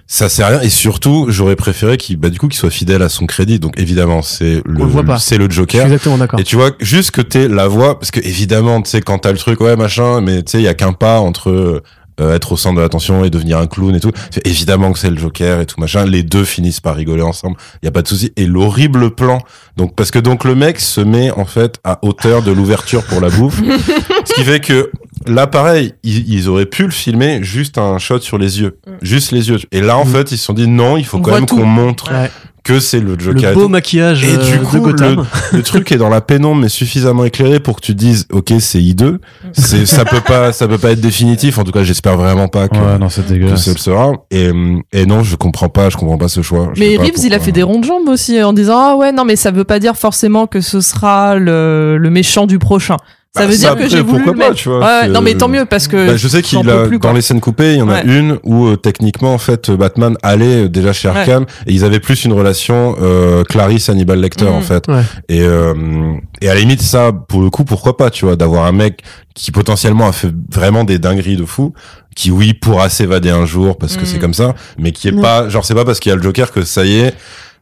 ça 0.09 0.29
sert 0.29 0.45
à 0.45 0.49
rien 0.51 0.61
et 0.61 0.69
surtout 0.69 1.25
j'aurais 1.27 1.57
préféré 1.57 1.97
qu'il 1.97 2.15
bah 2.15 2.29
du 2.29 2.39
coup 2.39 2.47
qu'il 2.47 2.57
soit 2.57 2.69
fidèle 2.69 3.01
à 3.01 3.09
son 3.09 3.25
crédit 3.25 3.59
donc 3.59 3.77
évidemment 3.77 4.21
c'est 4.21 4.61
On 4.79 4.85
le 4.85 5.03
pas. 5.05 5.17
c'est 5.19 5.37
le 5.37 5.49
Joker 5.49 5.83
exactement 5.83 6.17
d'accord. 6.17 6.39
et 6.39 6.45
tu 6.45 6.55
vois 6.55 6.71
juste 6.79 7.11
que 7.11 7.19
t'es 7.19 7.49
la 7.49 7.67
voix 7.67 7.99
parce 7.99 8.09
que 8.11 8.21
évidemment 8.21 8.81
tu 8.81 8.89
sais 8.89 9.01
quand 9.01 9.17
t'as 9.17 9.33
le 9.33 9.37
truc 9.37 9.59
ouais 9.59 9.75
machin 9.75 10.21
mais 10.21 10.43
tu 10.43 10.51
sais 10.53 10.57
il 10.59 10.63
y 10.63 10.69
a 10.69 10.73
qu'un 10.73 10.93
pas 10.93 11.19
entre 11.19 11.83
euh, 12.19 12.35
être 12.35 12.51
au 12.51 12.57
centre 12.57 12.75
de 12.77 12.81
l'attention 12.81 13.23
et 13.25 13.29
devenir 13.29 13.57
un 13.59 13.67
clown 13.67 13.95
et 13.95 13.99
tout. 13.99 14.11
C'est 14.31 14.45
évidemment 14.47 14.91
que 14.91 14.99
c'est 14.99 15.09
le 15.09 15.17
Joker 15.17 15.61
et 15.61 15.65
tout 15.65 15.79
machin. 15.79 16.05
Les 16.05 16.23
deux 16.23 16.43
finissent 16.45 16.79
par 16.81 16.95
rigoler 16.95 17.21
ensemble. 17.21 17.57
Il 17.81 17.85
y 17.85 17.89
a 17.89 17.91
pas 17.91 18.01
de 18.01 18.07
souci. 18.07 18.31
Et 18.35 18.45
l'horrible 18.45 19.11
plan. 19.11 19.39
Donc 19.77 19.95
parce 19.95 20.11
que 20.11 20.19
donc 20.19 20.43
le 20.43 20.55
mec 20.55 20.79
se 20.79 21.01
met 21.01 21.31
en 21.31 21.45
fait 21.45 21.79
à 21.83 21.99
hauteur 22.03 22.41
de 22.41 22.51
l'ouverture 22.51 23.03
pour 23.03 23.21
la 23.21 23.29
bouffe. 23.29 23.61
Ce 24.25 24.33
qui 24.33 24.43
fait 24.43 24.59
que 24.59 24.91
là 25.25 25.45
pareil 25.47 25.93
ils, 26.03 26.27
ils 26.33 26.47
auraient 26.49 26.65
pu 26.65 26.83
le 26.83 26.91
filmer 26.91 27.39
juste 27.43 27.77
un 27.77 27.97
shot 27.99 28.19
sur 28.21 28.37
les 28.37 28.61
yeux. 28.61 28.77
Mm. 28.87 28.91
juste 29.01 29.31
les 29.31 29.49
yeux. 29.49 29.59
Et 29.71 29.81
là 29.81 29.97
en 29.97 30.05
Mm. 30.05 30.09
fait 30.09 30.31
ils 30.31 30.37
se 30.37 30.45
sont 30.45 30.53
dit 30.53 30.67
non 30.67 30.97
il 30.97 31.05
faut 31.05 31.17
On 31.17 31.21
quand 31.21 31.31
même 31.33 31.45
qu'on 31.45 31.65
montre 31.65 32.11
Ouais. 32.11 32.31
Que 32.67 32.79
c'est 32.81 32.99
le 32.99 33.17
Joker 33.17 33.51
Le 33.51 33.55
beau 33.55 33.67
maquillage 33.69 34.23
Et 34.25 34.35
euh, 34.35 34.37
du 34.37 34.57
de 34.59 34.63
coup, 34.65 34.79
Gotham. 34.79 35.25
le 35.53 35.63
truc 35.63 35.91
est 35.91 35.97
dans 35.97 36.09
la 36.09 36.19
pénombre 36.21 36.61
mais 36.61 36.69
suffisamment 36.69 37.23
éclairé 37.23 37.59
pour 37.61 37.77
que 37.77 37.81
tu 37.81 37.95
dises 37.95 38.25
ok 38.31 38.53
c'est 38.59 38.81
hideux 38.81 39.21
c'est 39.53 39.85
ça 39.85 40.03
peut 40.03 40.19
pas 40.21 40.51
ça 40.51 40.67
peut 40.67 40.77
pas 40.77 40.91
être 40.91 40.99
définitif 41.01 41.57
en 41.57 41.63
tout 41.63 41.71
cas 41.71 41.83
j'espère 41.83 42.17
vraiment 42.17 42.47
pas 42.49 42.67
que, 42.67 42.75
Ouais, 42.77 42.97
non, 42.99 43.07
c'est 43.09 43.25
que 43.25 43.29
dégueulasse. 43.33 43.63
ça 43.63 43.71
le 43.71 43.77
sera 43.77 44.11
et, 44.31 44.51
et 44.91 45.05
non 45.05 45.23
je 45.23 45.35
comprends 45.37 45.69
pas 45.69 45.89
je 45.89 45.97
comprends 45.97 46.17
pas 46.17 46.27
ce 46.27 46.41
choix 46.41 46.71
Je 46.73 46.79
Mais 46.81 46.97
Reeves, 46.97 47.23
il 47.23 47.33
a 47.33 47.39
fait 47.39 47.51
des 47.53 47.63
ronds 47.63 47.79
de 47.79 47.85
jambes 47.85 48.07
aussi 48.09 48.41
en 48.43 48.51
disant 48.53 48.77
ah 48.77 48.95
ouais 48.97 49.11
non 49.13 49.23
mais 49.23 49.35
ça 49.37 49.51
veut 49.51 49.63
pas 49.63 49.79
dire 49.79 49.95
forcément 49.95 50.45
que 50.45 50.59
ce 50.61 50.81
sera 50.81 51.35
le, 51.37 51.97
le 51.97 52.09
méchant 52.09 52.47
du 52.47 52.59
prochain. 52.59 52.97
Ça 53.35 53.41
Bah, 53.43 53.51
veut 53.51 53.57
dire 53.57 53.71
après, 53.71 53.83
que 53.83 53.89
j'ai 53.89 54.01
voulu 54.01 54.23
pourquoi 54.23 54.45
le 54.45 54.49
pas 54.51 54.55
tu 54.55 54.69
vois 54.69 54.79
Ouais, 54.79 55.07
non 55.09 55.21
mais 55.21 55.35
tant 55.35 55.47
mieux 55.47 55.65
parce 55.65 55.87
que 55.87 56.07
Bah, 56.07 56.17
je 56.17 56.27
sais 56.27 56.41
qu'il 56.41 56.67
a 56.69 56.85
plus, 56.87 56.97
dans 56.97 57.13
les 57.13 57.21
scènes 57.21 57.39
coupées, 57.41 57.73
il 57.73 57.77
y 57.77 57.81
en 57.83 57.89
a 57.89 57.95
Ouais. 57.95 58.03
une 58.05 58.39
où 58.43 58.65
euh, 58.67 58.77
techniquement 58.77 59.33
en 59.33 59.37
fait 59.37 59.69
Batman 59.69 60.15
allait 60.23 60.63
euh, 60.63 60.69
déjà 60.69 60.91
chez 60.93 61.07
Ouais. 61.09 61.17
Arkham 61.17 61.45
et 61.67 61.73
ils 61.73 61.83
avaient 61.85 61.99
plus 61.99 62.25
une 62.25 62.33
relation 62.33 62.95
euh, 62.99 63.43
Clarisse 63.43 63.89
Hannibal 63.89 64.19
Lecter 64.19 64.45
Mhm. 64.45 64.51
en 64.53 64.61
fait. 64.61 64.87
Ouais. 64.87 65.01
Et 65.29 65.41
euh, 65.43 65.73
et 66.41 66.49
à 66.49 66.55
la 66.55 66.59
limite 66.61 66.81
ça 66.81 67.11
pour 67.11 67.41
le 67.41 67.49
coup 67.51 67.63
pourquoi 67.63 67.95
pas 67.97 68.09
tu 68.09 68.25
vois 68.25 68.35
d'avoir 68.37 68.65
un 68.65 68.71
mec 68.71 69.03
qui 69.35 69.51
potentiellement 69.51 70.07
a 70.07 70.13
fait 70.13 70.31
vraiment 70.51 70.83
des 70.83 70.97
dingueries 70.97 71.37
de 71.37 71.45
fou 71.45 71.73
qui 72.15 72.31
oui 72.31 72.55
pourra 72.55 72.89
s'évader 72.89 73.29
un 73.29 73.45
jour 73.45 73.77
parce 73.77 73.95
que 73.97 74.01
Mhm. 74.01 74.07
c'est 74.07 74.19
comme 74.19 74.33
ça 74.33 74.55
mais 74.79 74.91
qui 74.91 75.09
est 75.09 75.21
pas 75.21 75.47
genre 75.49 75.63
c'est 75.63 75.75
pas 75.75 75.85
parce 75.85 75.99
qu'il 75.99 76.09
y 76.09 76.13
a 76.13 76.15
le 76.15 76.23
Joker 76.23 76.51
que 76.51 76.63
ça 76.63 76.85
y 76.85 76.97
est 77.01 77.13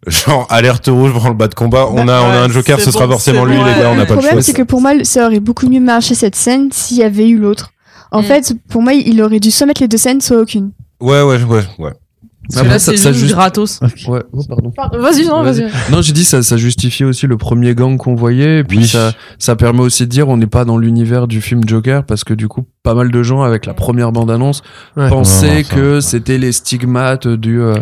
genre 0.08 0.46
alerte 0.50 0.88
rouge 0.88 1.14
dans 1.14 1.28
le 1.30 1.34
bas 1.34 1.48
de 1.48 1.56
combat 1.56 1.88
on 1.92 2.08
a 2.08 2.22
on 2.22 2.30
a 2.32 2.38
un 2.40 2.48
ouais, 2.48 2.54
Joker 2.54 2.80
ce 2.80 2.92
sera 2.92 3.08
forcément 3.08 3.44
lui 3.46 3.58
bon, 3.58 3.64
les 3.66 3.74
gars 3.74 3.90
on 3.90 3.96
n'a 3.96 4.02
le 4.02 4.08
pas 4.08 4.14
le 4.14 4.20
problème, 4.20 4.34
choix 4.34 4.42
c'est 4.42 4.54
que 4.54 4.62
pour 4.64 4.82
moi, 4.82 4.92
ça 5.04 5.26
aurait 5.26 5.40
beaucoup 5.40 5.68
mieux 5.68 5.80
marché 5.80 6.14
cette 6.16 6.36
scène 6.36 6.70
s'il 6.72 6.98
y 6.98 7.04
avait 7.04 7.28
eu 7.28 7.38
l'autre. 7.38 7.72
En 8.12 8.22
Mm. 8.22 8.26
fait, 8.26 8.54
pour 8.70 8.82
moi, 8.82 8.94
il 8.94 9.22
aurait 9.22 9.40
dû 9.40 9.52
soit 9.52 9.66
mettre 9.68 9.82
les 9.82 9.88
deux 9.88 9.98
scènes, 9.98 10.22
soit 10.22 10.38
aucune. 10.40 10.72
ouais 11.02 11.22
ouais 11.24 11.42
ouais 11.44 11.64
ouais 11.80 11.92
Parce 12.48 12.56
que 12.56 12.60
Après, 12.60 12.74
là 12.74 12.80
ça- 12.80 12.92
c'est 12.92 12.98
ça 12.98 13.10
juste 13.12 13.22
juste- 13.24 13.34
gratos. 13.36 13.80
Ouais, 14.08 14.22
oh, 14.32 14.42
pardon. 14.48 14.72
Vas-y 15.00 15.26
non 15.28 15.44
Vas-y. 15.44 15.66
Non, 15.92 16.02
j'ai 16.02 16.14
dit 16.14 16.24
ça, 16.24 16.44
ça 16.44 16.58
justifie 16.58 17.04
aussi 17.04 17.28
le 17.28 17.38
premier 17.38 17.74
gang 17.76 17.98
qu'on 17.98 18.16
voyait, 18.16 18.60
et 18.60 18.64
puis 18.64 18.80
Oui. 18.80 18.88
ça, 18.88 19.14
ça 19.40 19.56
permet 19.56 19.82
aussi 19.82 20.04
de 20.04 20.10
dire 20.10 20.28
on 20.30 20.38
n'est 20.38 20.46
pas 20.48 20.64
dans 20.66 20.78
l'univers 20.78 21.28
du 21.28 21.42
film 21.42 21.62
Joker 21.68 22.04
parce 22.04 22.24
que 22.24 22.34
du 22.34 22.48
coup, 22.48 22.66
pas 22.84 22.94
mal 22.94 23.12
de 23.12 23.24
gens 23.24 23.42
avec 23.42 23.66
la 23.66 23.74
première 23.74 24.12
bande-annonce 24.12 24.62
Ouais. 24.96 25.10
pensaient 25.10 25.48
Ouais, 25.48 25.58
non, 25.58 25.64
ça, 25.64 25.76
que 25.76 26.00
c'était 26.02 26.38
les 26.38 26.52
stigmates 26.52 27.28
du, 27.28 27.60
euh, 27.62 27.76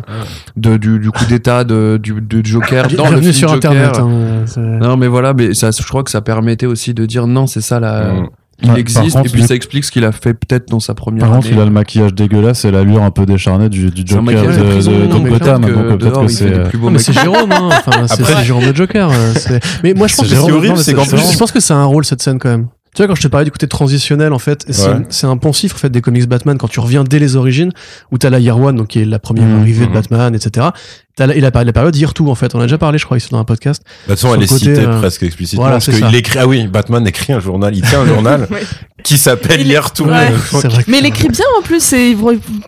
de, 0.56 0.78
du, 0.78 1.00
du 1.00 1.12
coup 1.12 1.26
d'état 1.26 1.64
de, 1.64 2.00
du, 2.02 2.22
du 2.22 2.42
Joker 2.44 2.88
dans 2.90 3.10
le 3.10 3.20
film 3.22 3.34
sur 3.34 3.50
Joker. 3.50 3.72
Internet. 3.72 4.00
hein, 4.00 4.80
Non, 4.82 4.96
mais 4.98 5.08
voilà, 5.08 5.34
mais 5.34 5.54
ça, 5.54 5.72
je 5.72 5.84
crois 5.86 6.04
que 6.04 6.12
ça 6.12 6.22
permettait 6.22 6.66
aussi 6.66 6.94
de 6.94 7.06
dire 7.06 7.28
non, 7.28 7.48
c'est 7.48 7.62
ça 7.62 7.80
la. 7.80 8.14
Mm. 8.14 8.30
Il 8.64 8.72
Ouais, 8.72 8.80
existe, 8.80 9.02
par 9.02 9.22
contre, 9.24 9.26
et 9.28 9.30
puis 9.34 9.42
du- 9.42 9.48
ça 9.48 9.56
explique 9.56 9.84
ce 9.84 9.92
qu'il 9.92 10.06
a 10.06 10.12
fait 10.12 10.34
peut-être 10.34 10.70
dans 10.70 10.80
sa 10.80 10.94
première 10.94 11.26
Par 11.26 11.36
contre, 11.36 11.48
année. 11.48 11.56
il 11.58 11.62
a 11.62 11.66
le 11.66 11.72
maquillage 11.72 12.14
dégueulasse 12.14 12.64
et 12.66 12.72
l'allure 12.72 13.04
un 13.04 13.12
peu 13.12 13.26
décharnée 13.26 13.68
du, 13.70 13.92
du 13.92 14.04
Joker 14.06 14.24
de, 14.42 14.52
de 14.58 14.64
prison, 14.72 14.92
de, 14.92 14.98
de 15.02 15.08
non, 15.08 15.20
Gotham. 15.22 15.62
Donc 15.62 15.72
que 15.72 15.94
peut-être 15.96 16.22
que 16.22 16.28
c'est. 16.28 16.46
euh, 16.54 16.68
mais 16.92 17.00
c'est. 17.00 17.14
Jérôme, 17.14 17.52
hein. 17.52 17.70
enfin, 17.72 18.08
c'est 18.08 18.22
Après- 18.22 18.36
c'est 18.38 18.44
Jérôme 18.46 18.64
le 18.66 18.74
Joker. 18.74 19.10
euh, 19.12 19.34
Mais 19.84 19.94
moi, 19.94 20.08
je 20.08 20.16
pense 20.16 20.28
C'est 20.28 20.36
que 20.36 20.40
horrible, 20.40 20.78
c'est 20.78 20.92
Je 20.92 21.38
pense 21.38 21.52
que 21.52 21.60
c'est 21.60 21.74
un 21.74 21.86
rôle 21.86 22.06
cette 22.06 22.22
scène 22.22 22.40
quand 22.40 22.50
même. 22.50 22.68
Tu 22.96 23.02
vois, 23.02 23.08
quand 23.08 23.16
je 23.16 23.22
te 23.24 23.28
parlais 23.28 23.46
du 23.46 23.52
côté 23.52 23.68
transitionnel, 23.68 24.34
en 24.34 24.40
fait, 24.40 24.66
c'est 24.70 24.88
Ouais. 24.88 25.02
c'est 25.10 25.26
un 25.26 25.38
poncif 25.38 25.74
en 25.74 25.78
fait 25.78 25.90
des 25.90 26.02
comics 26.02 26.28
Batman 26.28 26.58
quand 26.60 26.68
tu 26.68 26.80
reviens 26.80 27.04
dès 27.04 27.18
les 27.18 27.36
origines, 27.36 27.72
où 28.12 28.18
t'as 28.20 28.30
la 28.30 28.40
Year 28.40 28.60
One, 28.60 28.76
donc 28.76 28.90
qui 28.90 29.02
est 29.02 29.06
la 29.06 29.18
première 29.20 29.46
Mhm. 29.46 29.62
arrivée 29.62 29.86
de 29.86 29.90
Mhm. 29.90 29.96
Batman, 29.96 30.36
etc. 30.36 30.68
T'as 31.16 31.28
la, 31.28 31.36
et 31.36 31.40
la, 31.42 31.50
la 31.52 31.74
période 31.74 31.96
Year 31.96 32.14
Two, 32.14 32.30
en 32.30 32.36
fait. 32.36 32.54
On 32.56 32.60
a 32.60 32.64
déjà 32.64 32.78
parlé, 32.80 32.98
je 32.98 33.06
crois, 33.06 33.18
ici 33.18 33.30
dans 33.32 33.38
un 33.40 33.44
podcast. 33.46 33.82
De 34.08 34.14
toute 34.14 34.20
façon, 34.20 34.34
elle 34.34 34.40
le 34.40 34.46
est 34.46 34.48
côté, 34.50 34.76
citée 34.76 34.86
euh, 34.88 35.00
presque 35.00 35.22
explicitement 35.24 35.64
voilà, 35.64 35.76
parce 35.78 35.90
qu'il 35.90 36.16
écrit. 36.16 36.40
Ah 36.40 36.48
oui, 36.48 36.68
Batman 36.68 37.06
écrit 37.08 37.34
un 37.34 37.40
journal. 37.40 37.76
Il 37.76 37.82
tient 37.84 38.02
un 38.02 38.06
journal 38.16 38.48
Ouais. 38.52 38.64
qui 39.04 39.18
s'appelle 39.18 39.62
Il- 39.62 39.68
Hier 39.68 39.92
tout. 39.92 40.06
Ouais. 40.06 40.32
C'est 40.52 40.68
vrai. 40.68 40.84
que- 40.84 40.92
Mais 40.92 41.00
il 41.00 41.06
écrit 41.06 41.30
bien 41.30 41.46
en 41.60 41.62
plus 41.64 41.94
et 41.94 42.16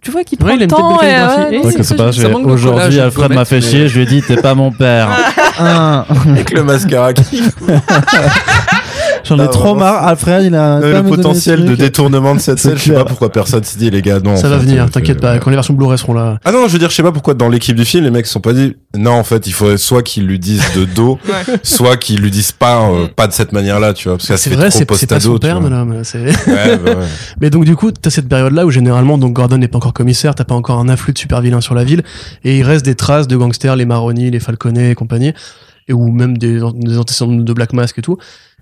tu 0.03 0.11
vois 0.11 0.23
qu'il 0.23 0.38
prend 0.39 0.56
le 0.56 0.61
une 0.64 0.68
temps 0.68 0.97
collage, 0.97 2.19
aujourd'hui, 2.45 2.99
Alfred 2.99 3.31
m'a 3.34 3.45
fait 3.45 3.61
chier, 3.61 3.88
je 3.88 3.95
lui 3.95 4.03
ai 4.03 4.06
dit, 4.06 4.22
t'es 4.22 4.38
pas 4.38 4.53
mon 4.56 4.72
père. 4.72 5.10
Avec 5.60 6.52
le 6.52 6.64
mascara. 6.64 7.14
qui- 7.14 7.41
J'en 9.26 9.39
ai 9.39 9.49
trop 9.49 9.76
marre. 9.76 10.06
Alfred, 10.07 10.43
il 10.45 10.56
a 10.56 10.77
Euh, 10.77 11.02
le 11.02 11.10
potentiel 11.10 11.65
de 11.65 11.76
détournement 11.76 12.35
de 12.35 12.39
cette 12.39 12.60
scène, 12.60 12.77
je 12.77 12.84
sais 12.84 12.93
pas 12.93 13.06
pourquoi 13.06 13.31
personne 13.31 13.64
s'est 13.64 13.77
dit 13.77 13.89
les 13.89 14.02
gars 14.02 14.19
non. 14.19 14.35
Ça 14.35 14.49
va 14.49 14.57
venir, 14.57 14.84
euh, 14.84 14.88
t'inquiète 14.88 15.18
euh, 15.18 15.22
pas. 15.22 15.39
Quand 15.39 15.49
les 15.49 15.56
versions 15.56 15.73
Blu-ray 15.73 15.97
seront 15.97 16.14
là. 16.14 16.38
Ah 16.45 16.52
non, 16.52 16.68
je 16.68 16.73
veux 16.73 16.80
dire, 16.80 16.89
je 16.89 16.95
sais 16.95 17.03
pas 17.03 17.11
pourquoi 17.11 17.34
dans 17.34 17.49
l'équipe 17.49 17.76
du 17.76 17.85
film, 17.85 18.03
les 18.03 18.11
mecs 18.11 18.26
se 18.26 18.34
sont 18.34 18.39
pas 18.39 18.53
dit 18.53 18.76
non, 18.95 19.11
en 19.11 19.23
fait, 19.23 19.47
il 19.47 19.52
faudrait 19.53 19.77
soit 19.77 20.03
qu'ils 20.03 20.26
lui 20.26 20.39
disent 20.39 20.64
de 20.76 20.85
dos, 20.85 21.19
soit 21.64 21.97
qu'ils 21.97 22.22
lui 22.22 22.31
disent 22.31 22.52
pas, 22.52 22.89
euh, 22.89 23.07
pas 23.14 23.27
de 23.27 23.34
cette 23.34 23.52
manière-là, 23.52 23.93
tu 23.93 24.07
vois, 24.07 24.18
parce 24.18 24.27
que 24.27 24.38
C'est 24.38 24.49
vrai, 24.52 24.69
trop 24.69 24.80
c'est 24.80 24.95
c'est 24.95 25.07
pas 25.10 25.19
son 25.19 25.38
père, 25.38 25.60
madame. 25.61 26.02
bah. 26.02 26.02
Mais 27.41 27.49
donc 27.49 27.65
du 27.65 27.76
coup, 27.76 27.91
t'as 27.91 28.10
cette 28.10 28.30
période-là 28.30 28.65
où 28.65 28.72
généralement 28.72 29.18
donc 29.18 29.34
Gordon 29.34 29.57
n'est 29.57 29.68
pas 29.68 29.77
encore 29.77 29.93
commissaire, 29.93 30.35
t'as 30.35 30.43
pas 30.43 30.56
encore 30.56 30.80
un 30.80 30.89
afflux 30.89 31.14
de 31.14 31.18
super 31.18 31.41
vilains 31.41 31.61
sur 31.61 31.76
la 31.76 31.84
ville, 31.84 32.03
et 32.43 32.57
il 32.57 32.64
reste 32.64 32.85
des 32.85 32.95
traces 32.95 33.27
de 33.27 33.35
gangsters, 33.38 33.76
les 33.76 33.85
Maroni, 33.85 34.31
les 34.31 34.39
Falconet 34.39 34.91
et 34.91 34.95
compagnie, 34.95 35.34
et 35.88 35.93
ou 35.93 36.11
même 36.11 36.38
des, 36.38 36.60
des 36.76 36.97
antécédents 36.97 37.31
de 37.34 37.53
Black 37.53 37.73
Mask 37.73 37.97
et 37.99 38.02
tout. 38.02 38.18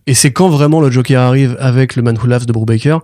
Et 0.08 0.14
c'est 0.14 0.32
quand 0.32 0.50
vraiment 0.50 0.82
le 0.82 0.92
Joker 0.92 1.22
arrive 1.22 1.56
avec 1.60 1.96
le 1.96 2.02
Man 2.02 2.18
Who 2.18 2.28
Laughs 2.28 2.46
de 2.46 2.52
Brubaker, 2.54 3.00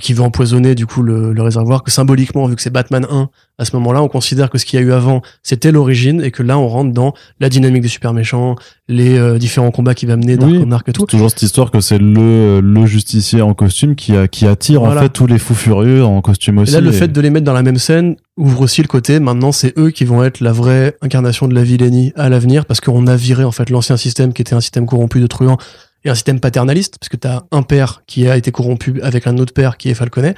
qui 0.00 0.12
veut 0.12 0.22
empoisonner 0.24 0.74
du 0.74 0.86
coup 0.86 1.02
le, 1.02 1.32
le 1.32 1.42
réservoir, 1.42 1.84
que 1.84 1.90
symboliquement, 1.92 2.46
vu 2.48 2.56
que 2.56 2.62
c'est 2.62 2.68
Batman 2.72 3.06
1, 3.08 3.28
à 3.58 3.64
ce 3.64 3.76
moment-là, 3.76 4.02
on 4.02 4.08
considère 4.08 4.50
que 4.50 4.58
ce 4.58 4.64
qu'il 4.66 4.80
y 4.80 4.82
a 4.82 4.84
eu 4.84 4.92
avant, 4.92 5.22
c'était 5.44 5.70
l'origine, 5.70 6.20
et 6.20 6.32
que 6.32 6.42
là, 6.42 6.58
on 6.58 6.66
rentre 6.66 6.92
dans 6.92 7.14
la 7.38 7.48
dynamique 7.48 7.82
des 7.82 7.88
super 7.88 8.12
méchants, 8.12 8.56
les 8.88 9.16
euh, 9.16 9.38
différents 9.38 9.70
combats 9.70 9.94
qu'il 9.94 10.08
va 10.08 10.16
mener 10.16 10.36
Oui. 10.42 10.58
Dark 10.58 10.72
Ark 10.72 10.88
et 10.88 10.92
tout. 10.92 11.06
Toujours 11.06 11.30
cette 11.30 11.42
histoire 11.42 11.70
que 11.70 11.80
c'est 11.80 11.98
le, 11.98 12.58
le 12.60 12.86
justicier 12.86 13.40
en 13.40 13.54
costume 13.54 13.94
qui, 13.94 14.16
a, 14.16 14.26
qui 14.26 14.48
attire 14.48 14.80
Voilà. 14.80 15.00
en 15.00 15.04
fait 15.04 15.10
tous 15.10 15.28
les 15.28 15.38
fous 15.38 15.54
furieux 15.54 16.04
en 16.04 16.20
costume 16.22 16.58
Et 16.58 16.62
aussi. 16.62 16.72
là, 16.72 16.80
le 16.80 16.90
et- 16.90 16.92
fait 16.92 17.08
de 17.12 17.20
les 17.20 17.30
mettre 17.30 17.44
dans 17.46 17.52
la 17.52 17.62
même 17.62 17.78
scène 17.78 18.16
ouvre 18.36 18.62
aussi 18.62 18.82
le 18.82 18.88
côté, 18.88 19.20
maintenant, 19.20 19.52
c'est 19.52 19.78
eux 19.78 19.90
qui 19.90 20.04
vont 20.04 20.24
être 20.24 20.40
la 20.40 20.50
vraie 20.50 20.96
incarnation 21.02 21.46
de 21.46 21.54
la 21.54 21.62
vilainie 21.62 22.12
à 22.16 22.28
l'avenir, 22.28 22.66
parce 22.66 22.80
qu'on 22.80 23.06
a 23.06 23.14
viré, 23.14 23.44
en 23.44 23.52
fait, 23.52 23.70
l'ancien 23.70 23.96
système 23.96 24.32
qui 24.32 24.42
était 24.42 24.54
un 24.56 24.60
système 24.60 24.86
corrompu 24.86 25.20
de 25.20 25.28
truands, 25.28 25.56
et 26.04 26.10
un 26.10 26.14
système 26.14 26.40
paternaliste, 26.40 26.98
parce 26.98 27.08
que 27.08 27.16
tu 27.16 27.26
as 27.28 27.42
un 27.50 27.62
père 27.62 28.02
qui 28.06 28.28
a 28.28 28.36
été 28.36 28.50
corrompu 28.52 29.00
avec 29.02 29.26
un 29.26 29.38
autre 29.38 29.52
père 29.54 29.76
qui 29.76 29.88
est 29.90 29.94
Falconet. 29.94 30.34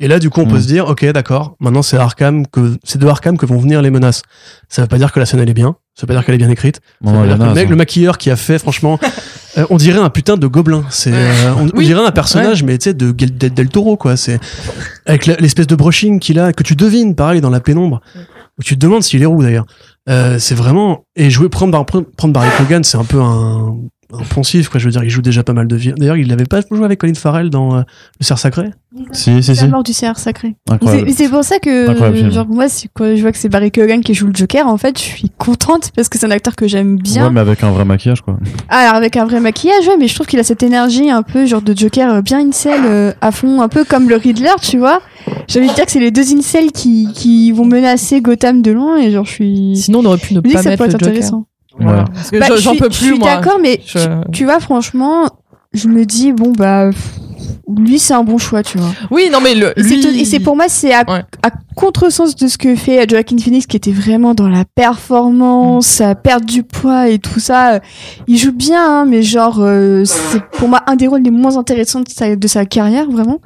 Et 0.00 0.08
là, 0.08 0.18
du 0.18 0.28
coup, 0.28 0.40
on 0.40 0.46
peut 0.46 0.56
Mm. 0.56 0.62
se 0.62 0.66
dire, 0.66 0.88
ok, 0.88 1.04
d'accord, 1.12 1.54
maintenant 1.60 1.82
c'est 1.82 1.96
Arkham 1.96 2.46
que 2.48 2.76
c'est 2.82 2.98
de 2.98 3.06
Arkham 3.06 3.36
que 3.38 3.46
vont 3.46 3.58
venir 3.58 3.80
les 3.80 3.90
menaces. 3.90 4.22
Ça 4.68 4.82
veut 4.82 4.88
pas 4.88 4.98
dire 4.98 5.12
que 5.12 5.20
la 5.20 5.26
scène 5.26 5.38
elle 5.38 5.48
est 5.48 5.54
bien, 5.54 5.76
ça 5.94 6.02
veut 6.02 6.08
pas 6.08 6.14
dire 6.14 6.24
qu'elle 6.24 6.34
est 6.34 6.38
bien 6.38 6.50
écrite. 6.50 6.80
Le 7.00 7.54
mec, 7.54 7.68
le 7.68 7.76
maquilleur 7.76 8.18
qui 8.18 8.28
a 8.30 8.34
fait, 8.36 8.58
franchement, 8.58 8.98
euh, 9.58 9.64
on 9.70 9.76
dirait 9.76 10.00
un 10.00 10.10
putain 10.10 10.36
de 10.36 10.48
gobelin. 10.48 10.84
C'est, 10.90 11.12
euh, 11.14 11.54
on, 11.56 11.80
dirait 11.80 12.04
un 12.04 12.10
personnage, 12.10 12.64
mais 12.64 12.76
tu 12.76 12.90
sais, 12.90 12.94
de 12.94 13.12
Del, 13.12 13.68
Toro, 13.68 13.96
quoi. 13.96 14.16
C'est 14.16 14.40
avec 15.06 15.26
la- 15.26 15.36
l'espèce 15.36 15.68
de 15.68 15.76
brushing 15.76 16.18
qu'il 16.18 16.40
a, 16.40 16.52
que 16.52 16.64
tu 16.64 16.74
devines, 16.74 17.14
pareil, 17.14 17.40
dans 17.40 17.50
la 17.50 17.60
pénombre. 17.60 18.00
Où 18.58 18.62
tu 18.62 18.74
te 18.76 18.80
demandes 18.80 19.02
s'il 19.02 19.20
est 19.22 19.26
roux 19.26 19.42
d'ailleurs. 19.42 19.66
Euh, 20.08 20.38
c'est 20.38 20.54
vraiment 20.54 21.04
et 21.16 21.28
jouer 21.30 21.48
prendre 21.48 21.72
Bar- 21.72 21.86
prendre 21.86 22.06
prendre 22.16 22.32
Barry 22.34 22.48
Kogan, 22.56 22.84
c'est 22.84 22.96
un 22.98 23.04
peu 23.04 23.20
un, 23.20 23.76
un 24.12 24.22
poncif, 24.22 24.68
quoi. 24.68 24.78
Je 24.80 24.86
veux 24.86 24.90
dire, 24.90 25.04
il 25.04 25.10
joue 25.10 25.22
déjà 25.22 25.42
pas 25.42 25.52
mal 25.52 25.66
de 25.66 25.76
vie. 25.76 25.92
D'ailleurs, 25.96 26.16
il 26.16 26.32
avait 26.32 26.44
pas 26.44 26.60
joué 26.70 26.84
avec 26.84 27.00
Colin 27.00 27.14
Farrell 27.14 27.50
dans 27.50 27.76
euh, 27.76 27.82
Le 28.20 28.24
Cerf 28.24 28.38
Sacré? 28.38 28.70
Si, 29.12 29.42
si, 29.42 29.50
La 29.50 29.54
si. 29.56 29.68
mort 29.68 29.82
du 29.82 29.92
cerf 29.92 30.18
sacré. 30.18 30.54
Incroyable. 30.70 31.10
C'est 31.12 31.28
pour 31.28 31.42
ça 31.42 31.58
que, 31.58 31.86
genre, 32.30 32.46
moi, 32.46 32.66
quand 32.94 33.16
je 33.16 33.20
vois 33.20 33.32
que 33.32 33.38
c'est 33.38 33.48
Barry 33.48 33.72
Keoghan 33.72 34.00
qui 34.00 34.14
joue 34.14 34.28
le 34.28 34.34
Joker, 34.34 34.68
en 34.68 34.76
fait, 34.76 34.96
je 34.98 35.02
suis 35.02 35.30
contente 35.36 35.90
parce 35.96 36.08
que 36.08 36.16
c'est 36.16 36.26
un 36.26 36.30
acteur 36.30 36.54
que 36.54 36.68
j'aime 36.68 36.96
bien. 36.96 37.24
Ouais, 37.24 37.32
mais 37.32 37.40
avec 37.40 37.64
un 37.64 37.70
vrai 37.70 37.84
maquillage, 37.84 38.20
quoi. 38.22 38.38
Ah, 38.68 38.78
alors 38.78 38.94
avec 38.94 39.16
un 39.16 39.24
vrai 39.24 39.40
maquillage, 39.40 39.88
ouais, 39.88 39.96
mais 39.98 40.06
je 40.06 40.14
trouve 40.14 40.28
qu'il 40.28 40.38
a 40.38 40.44
cette 40.44 40.62
énergie 40.62 41.10
un 41.10 41.22
peu 41.22 41.44
genre 41.46 41.62
de 41.62 41.76
Joker 41.76 42.14
euh, 42.14 42.22
bien 42.22 42.46
incel 42.46 42.82
euh, 42.84 43.12
à 43.20 43.32
fond, 43.32 43.62
un 43.62 43.68
peu 43.68 43.84
comme 43.84 44.08
le 44.08 44.16
Riddler, 44.16 44.54
tu 44.62 44.78
vois. 44.78 45.00
J'ai 45.48 45.58
envie 45.58 45.70
de 45.70 45.74
dire 45.74 45.86
que 45.86 45.92
c'est 45.92 46.00
les 46.00 46.12
deux 46.12 46.32
incels 46.32 46.70
qui, 46.70 47.08
qui 47.14 47.50
vont 47.50 47.64
menacer 47.64 48.20
Gotham 48.20 48.62
de 48.62 48.70
loin 48.70 48.98
et 48.98 49.10
genre 49.10 49.24
je 49.24 49.32
suis. 49.32 49.76
Sinon, 49.76 50.00
on 50.00 50.04
aurait 50.04 50.18
pu 50.18 50.34
ne 50.34 50.40
pas 50.40 50.62
mettre 50.62 50.84
le 50.84 50.90
Joker. 50.90 51.42
Intéressant. 51.78 51.84
Voilà. 51.92 51.98
Ouais. 52.02 52.04
Parce 52.14 52.30
que 52.30 52.38
Bah, 52.38 52.46
je- 52.50 52.56
je 52.56 52.60
j'en 52.60 52.70
suis- 52.72 52.78
peux 52.80 52.90
Je 52.90 52.98
plus, 52.98 53.06
suis 53.10 53.18
moi. 53.18 53.34
d'accord, 53.36 53.58
mais 53.62 53.80
Je- 53.86 53.98
tu, 53.98 54.30
tu 54.32 54.44
vois, 54.44 54.60
franchement, 54.60 55.28
je 55.72 55.88
me 55.88 56.04
dis, 56.04 56.32
bon, 56.32 56.52
bah, 56.52 56.90
lui, 57.76 57.98
c'est 57.98 58.14
un 58.14 58.22
bon 58.24 58.38
choix, 58.38 58.62
tu 58.62 58.78
vois. 58.78 58.90
Oui, 59.10 59.28
non, 59.32 59.38
mais 59.42 59.54
le, 59.54 59.78
Et 59.78 59.82
c'est 59.82 59.94
lui... 59.96 60.00
tout- 60.02 60.08
Et 60.08 60.24
c'est 60.24 60.38
pour 60.40 60.54
moi, 60.54 60.66
c'est 60.68 60.92
à, 60.92 61.00
Ouais. 61.10 61.22
à 61.42 61.50
contresens 61.74 62.36
de 62.36 62.46
ce 62.46 62.56
que 62.58 62.74
fait 62.76 63.08
Joaquin 63.10 63.38
Phoenix, 63.38 63.66
qui 63.66 63.76
était 63.76 63.90
vraiment 63.90 64.34
dans 64.34 64.48
la 64.48 64.64
performance, 64.74 66.00
à 66.00 66.14
perdre 66.14 66.46
du 66.46 66.62
poids 66.62 67.08
et 67.08 67.18
tout 67.18 67.40
ça. 67.40 67.80
Il 68.26 68.38
joue 68.38 68.52
bien, 68.52 69.00
hein, 69.00 69.04
mais 69.06 69.22
genre, 69.22 69.58
euh, 69.60 70.04
c'est 70.04 70.42
pour 70.52 70.68
moi 70.68 70.82
un 70.86 70.96
des 70.96 71.06
rôles 71.06 71.22
les 71.22 71.30
moins 71.30 71.56
intéressants 71.56 72.00
de 72.00 72.08
sa, 72.08 72.36
de 72.36 72.46
sa 72.46 72.64
carrière, 72.66 73.10
vraiment. 73.10 73.40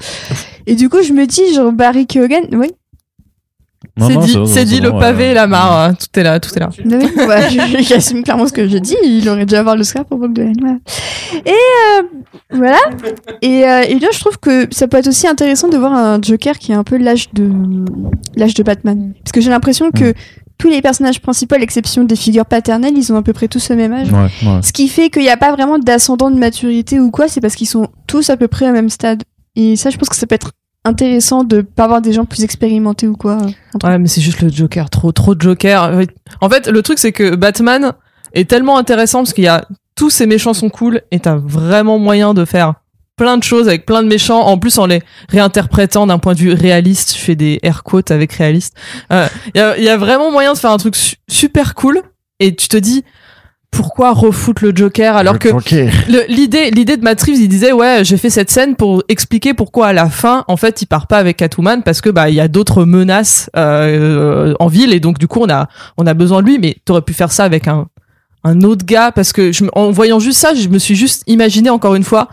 Et 0.66 0.74
du 0.74 0.88
coup, 0.88 0.98
je 1.02 1.12
me 1.12 1.26
dis, 1.26 1.54
genre, 1.54 1.72
Barry 1.72 2.06
Keoghan, 2.06 2.42
oui. 2.52 2.68
Non, 3.98 4.06
C'est 4.08 4.14
non, 4.14 4.20
dit, 4.20 4.32
c'est- 4.32 4.46
c'est 4.46 4.64
dit, 4.64 4.80
le 4.80 4.92
pavé, 4.92 5.30
euh, 5.30 5.34
la 5.34 5.46
mare, 5.46 5.80
hein, 5.80 5.94
tout 5.94 6.20
est 6.20 6.22
là, 6.22 6.38
tout 6.40 6.54
est 6.54 6.60
là. 6.60 6.70
Non, 6.84 6.98
mais, 6.98 7.26
ouais, 7.26 7.50
je- 7.50 7.82
J'assume 7.82 8.22
clairement 8.22 8.46
ce 8.46 8.52
que 8.52 8.66
j'ai 8.68 8.80
dit. 8.80 8.96
Il 9.04 9.28
aurait 9.28 9.46
dû 9.46 9.54
avoir 9.54 9.76
le 9.76 9.82
Scar 9.82 10.04
pour 10.04 10.18
Bob 10.18 10.32
Dylan. 10.32 10.78
Et 11.44 11.50
euh, 11.50 12.02
voilà. 12.52 12.78
Et, 13.42 13.64
euh, 13.68 13.82
et 13.88 13.98
là, 13.98 14.08
je 14.12 14.20
trouve 14.20 14.38
que 14.38 14.66
ça 14.70 14.86
peut 14.88 14.96
être 14.98 15.08
aussi 15.08 15.26
intéressant 15.26 15.68
de 15.68 15.76
voir 15.76 15.92
un 15.92 16.20
Joker 16.22 16.58
qui 16.58 16.72
est 16.72 16.76
un 16.76 16.84
peu 16.84 16.96
l'âge 16.96 17.28
de 17.32 17.50
l'âge 18.36 18.54
de 18.54 18.62
Batman, 18.62 19.12
parce 19.24 19.32
que 19.32 19.40
j'ai 19.40 19.50
l'impression 19.50 19.90
que 19.90 20.14
tous 20.58 20.68
les 20.68 20.82
personnages 20.82 21.20
principaux, 21.20 21.54
à 21.54 21.58
l'exception 21.58 22.02
des 22.04 22.16
figures 22.16 22.44
paternelles, 22.46 22.94
ils 22.96 23.12
ont 23.12 23.16
à 23.16 23.22
peu 23.22 23.32
près 23.32 23.46
tous 23.48 23.68
le 23.70 23.76
même 23.76 23.92
âge. 23.92 24.10
Ouais, 24.10 24.18
ouais. 24.42 24.60
Ce 24.62 24.72
qui 24.72 24.88
fait 24.88 25.08
qu'il 25.08 25.22
n'y 25.22 25.28
a 25.30 25.36
pas 25.36 25.52
vraiment 25.52 25.78
d'ascendant 25.78 26.30
de 26.32 26.36
maturité 26.36 26.98
ou 26.98 27.10
quoi, 27.12 27.28
c'est 27.28 27.40
parce 27.40 27.54
qu'ils 27.54 27.68
sont 27.68 27.88
tous 28.08 28.28
à 28.30 28.36
peu 28.36 28.48
près 28.48 28.68
au 28.68 28.72
même 28.72 28.90
stade. 28.90 29.22
Et 29.54 29.76
ça, 29.76 29.90
je 29.90 29.96
pense 29.98 30.08
que 30.08 30.16
ça 30.16 30.26
peut 30.26 30.34
être 30.34 30.50
intéressant 30.84 31.44
de 31.44 31.60
pas 31.60 31.84
avoir 31.84 32.00
des 32.00 32.12
gens 32.12 32.24
plus 32.24 32.44
expérimentés 32.44 33.06
ou 33.08 33.16
quoi. 33.16 33.38
Ouais, 33.82 33.98
mais 33.98 34.08
c'est 34.08 34.20
juste 34.20 34.40
le 34.40 34.48
Joker, 34.50 34.88
trop, 34.90 35.12
trop 35.12 35.34
de 35.34 35.40
Joker. 35.40 36.00
En 36.40 36.48
fait, 36.48 36.68
le 36.68 36.82
truc, 36.82 36.98
c'est 36.98 37.12
que 37.12 37.34
Batman 37.34 37.92
est 38.32 38.48
tellement 38.48 38.78
intéressant 38.78 39.18
parce 39.20 39.32
qu'il 39.32 39.44
y 39.44 39.48
a 39.48 39.66
tous 39.94 40.10
ces 40.10 40.26
méchants 40.26 40.54
sont 40.54 40.70
cool 40.70 41.02
et 41.10 41.20
t'as 41.20 41.36
vraiment 41.36 41.98
moyen 41.98 42.34
de 42.34 42.44
faire 42.44 42.74
plein 43.16 43.36
de 43.36 43.42
choses 43.42 43.66
avec 43.66 43.84
plein 43.84 44.02
de 44.04 44.08
méchants, 44.08 44.40
en 44.42 44.58
plus 44.58 44.78
en 44.78 44.86
les 44.86 45.02
réinterprétant 45.28 46.06
d'un 46.06 46.18
point 46.18 46.34
de 46.34 46.38
vue 46.38 46.52
réaliste. 46.52 47.14
Je 47.16 47.20
fais 47.20 47.34
des 47.34 47.58
air 47.64 47.82
quotes 47.82 48.12
avec 48.12 48.32
réaliste. 48.32 48.76
Euh, 49.12 49.26
Il 49.54 49.82
y, 49.82 49.88
a, 49.88 49.96
vraiment 49.96 50.30
moyen 50.30 50.52
de 50.52 50.58
faire 50.58 50.70
un 50.70 50.76
truc 50.78 50.94
su- 50.94 51.16
super 51.28 51.74
cool 51.74 52.00
et 52.38 52.54
tu 52.54 52.68
te 52.68 52.76
dis 52.76 53.04
pourquoi 53.70 54.12
refoutre 54.12 54.64
le 54.64 54.74
Joker 54.74 55.16
alors 55.16 55.38
que 55.38 55.48
l'idée 56.28 56.70
l'idée 56.70 56.96
de 56.96 57.02
Matt 57.02 57.22
Reeves 57.22 57.40
il 57.40 57.48
disait 57.48 57.72
ouais 57.72 58.04
j'ai 58.04 58.16
fait 58.16 58.30
cette 58.30 58.50
scène 58.50 58.76
pour 58.76 59.04
expliquer 59.08 59.54
pourquoi 59.54 59.88
à 59.88 59.92
la 59.92 60.08
fin 60.08 60.44
en 60.48 60.56
fait 60.56 60.82
il 60.82 60.86
part 60.86 61.06
pas 61.06 61.18
avec 61.18 61.36
Catwoman 61.36 61.82
parce 61.82 62.00
que 62.00 62.10
bah 62.10 62.28
il 62.28 62.34
y 62.34 62.40
a 62.40 62.48
d'autres 62.48 62.84
menaces 62.84 63.50
euh, 63.56 64.54
en 64.58 64.66
ville 64.66 64.92
et 64.92 65.00
donc 65.00 65.18
du 65.18 65.28
coup 65.28 65.40
on 65.42 65.50
a 65.50 65.68
on 65.96 66.06
a 66.06 66.14
besoin 66.14 66.42
de 66.42 66.46
lui. 66.46 66.58
Mais 66.58 66.76
t'aurais 66.84 67.02
pu 67.02 67.12
faire 67.12 67.30
ça 67.30 67.44
avec 67.44 67.68
un 67.68 67.86
un 68.44 68.62
autre 68.62 68.86
gars 68.86 69.12
parce 69.12 69.32
que 69.32 69.52
je, 69.52 69.64
en 69.74 69.90
voyant 69.90 70.18
juste 70.18 70.38
ça 70.38 70.54
je 70.54 70.68
me 70.68 70.78
suis 70.78 70.96
juste 70.96 71.22
imaginé 71.26 71.70
encore 71.70 71.94
une 71.94 72.04
fois 72.04 72.28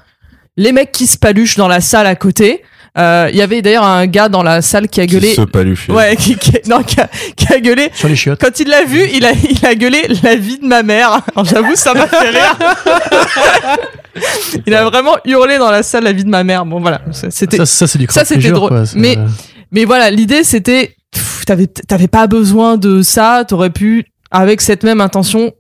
les 0.58 0.72
mecs 0.72 0.92
qui 0.92 1.08
se 1.08 1.18
paluchent 1.18 1.58
dans 1.58 1.68
la 1.68 1.82
salle 1.82 2.08
à 2.08 2.16
côté 2.16 2.64
Euh, 2.98 3.30
il 3.32 3.38
y 3.38 3.42
avait 3.42 3.62
d'ailleurs 3.62 3.84
un 3.84 4.08
gars 4.08 4.30
dans 4.30 4.42
la 4.42 4.62
salle 4.62 4.88
qui 4.88 5.02
a 5.02 5.06
gueulé 5.06 5.30
Qui 5.30 5.36
se 5.36 5.42
paluche. 5.42 5.90
ouais 5.90 6.16
qui, 6.16 6.38
qui- 6.38 6.54
non, 6.70 6.82
qui 6.82 7.00
a, 7.02 7.10
qui 7.36 7.52
a 7.54 7.60
gueulé 7.60 7.90
Sur 7.94 8.08
les 8.08 8.16
chiottes. 8.16 8.40
quand 8.40 8.58
il 8.60 8.70
l'a 8.70 8.86
vu, 8.86 9.02
il 9.14 9.26
a, 9.26 9.32
il 9.34 9.66
a 9.66 9.76
gueulé 9.76 10.08
la 10.24 10.36
vie 10.38 10.60
de 10.60 10.66
ma 10.66 10.82
mère. 10.82 11.20
Alors 11.36 11.44
j'avoue, 11.46 11.76
ça 11.76 11.94
m'a 11.94 12.08
fait 12.08 12.30
rire. 12.30 12.58
il 14.66 14.74
a 14.74 14.86
vraiment 14.86 15.18
hurlé 15.26 15.58
dans 15.58 15.70
la 15.72 15.84
salle 15.84 16.04
la 16.06 16.14
vie 16.14 16.24
de 16.24 16.30
ma 16.30 16.44
mère. 16.44 16.66
Bon 16.66 16.80
voilà, 16.80 17.02
c'était. 17.30 17.58
Ça, 17.58 17.66
ça 17.66 17.88
c'est 17.88 17.98
du 18.00 18.08
ça, 18.10 18.24
c'était 18.26 18.50
drôle. 18.52 18.70
quoi. 18.70 18.84
Mais- 18.96 19.18
Mais 19.72 19.84
voilà, 19.84 20.10
l'idée 20.10 20.44
c'était, 20.44 20.96
t'avais, 21.46 21.68
t'avais 21.68 22.08
pas 22.08 22.28
besoin 22.28 22.78
de 22.78 23.02
ça. 23.02 23.44
T'aurais 23.46 23.72
pu, 23.72 24.06
avec 24.32 24.62
cette 24.62 24.84
même 24.84 25.02
intention, 25.02 25.52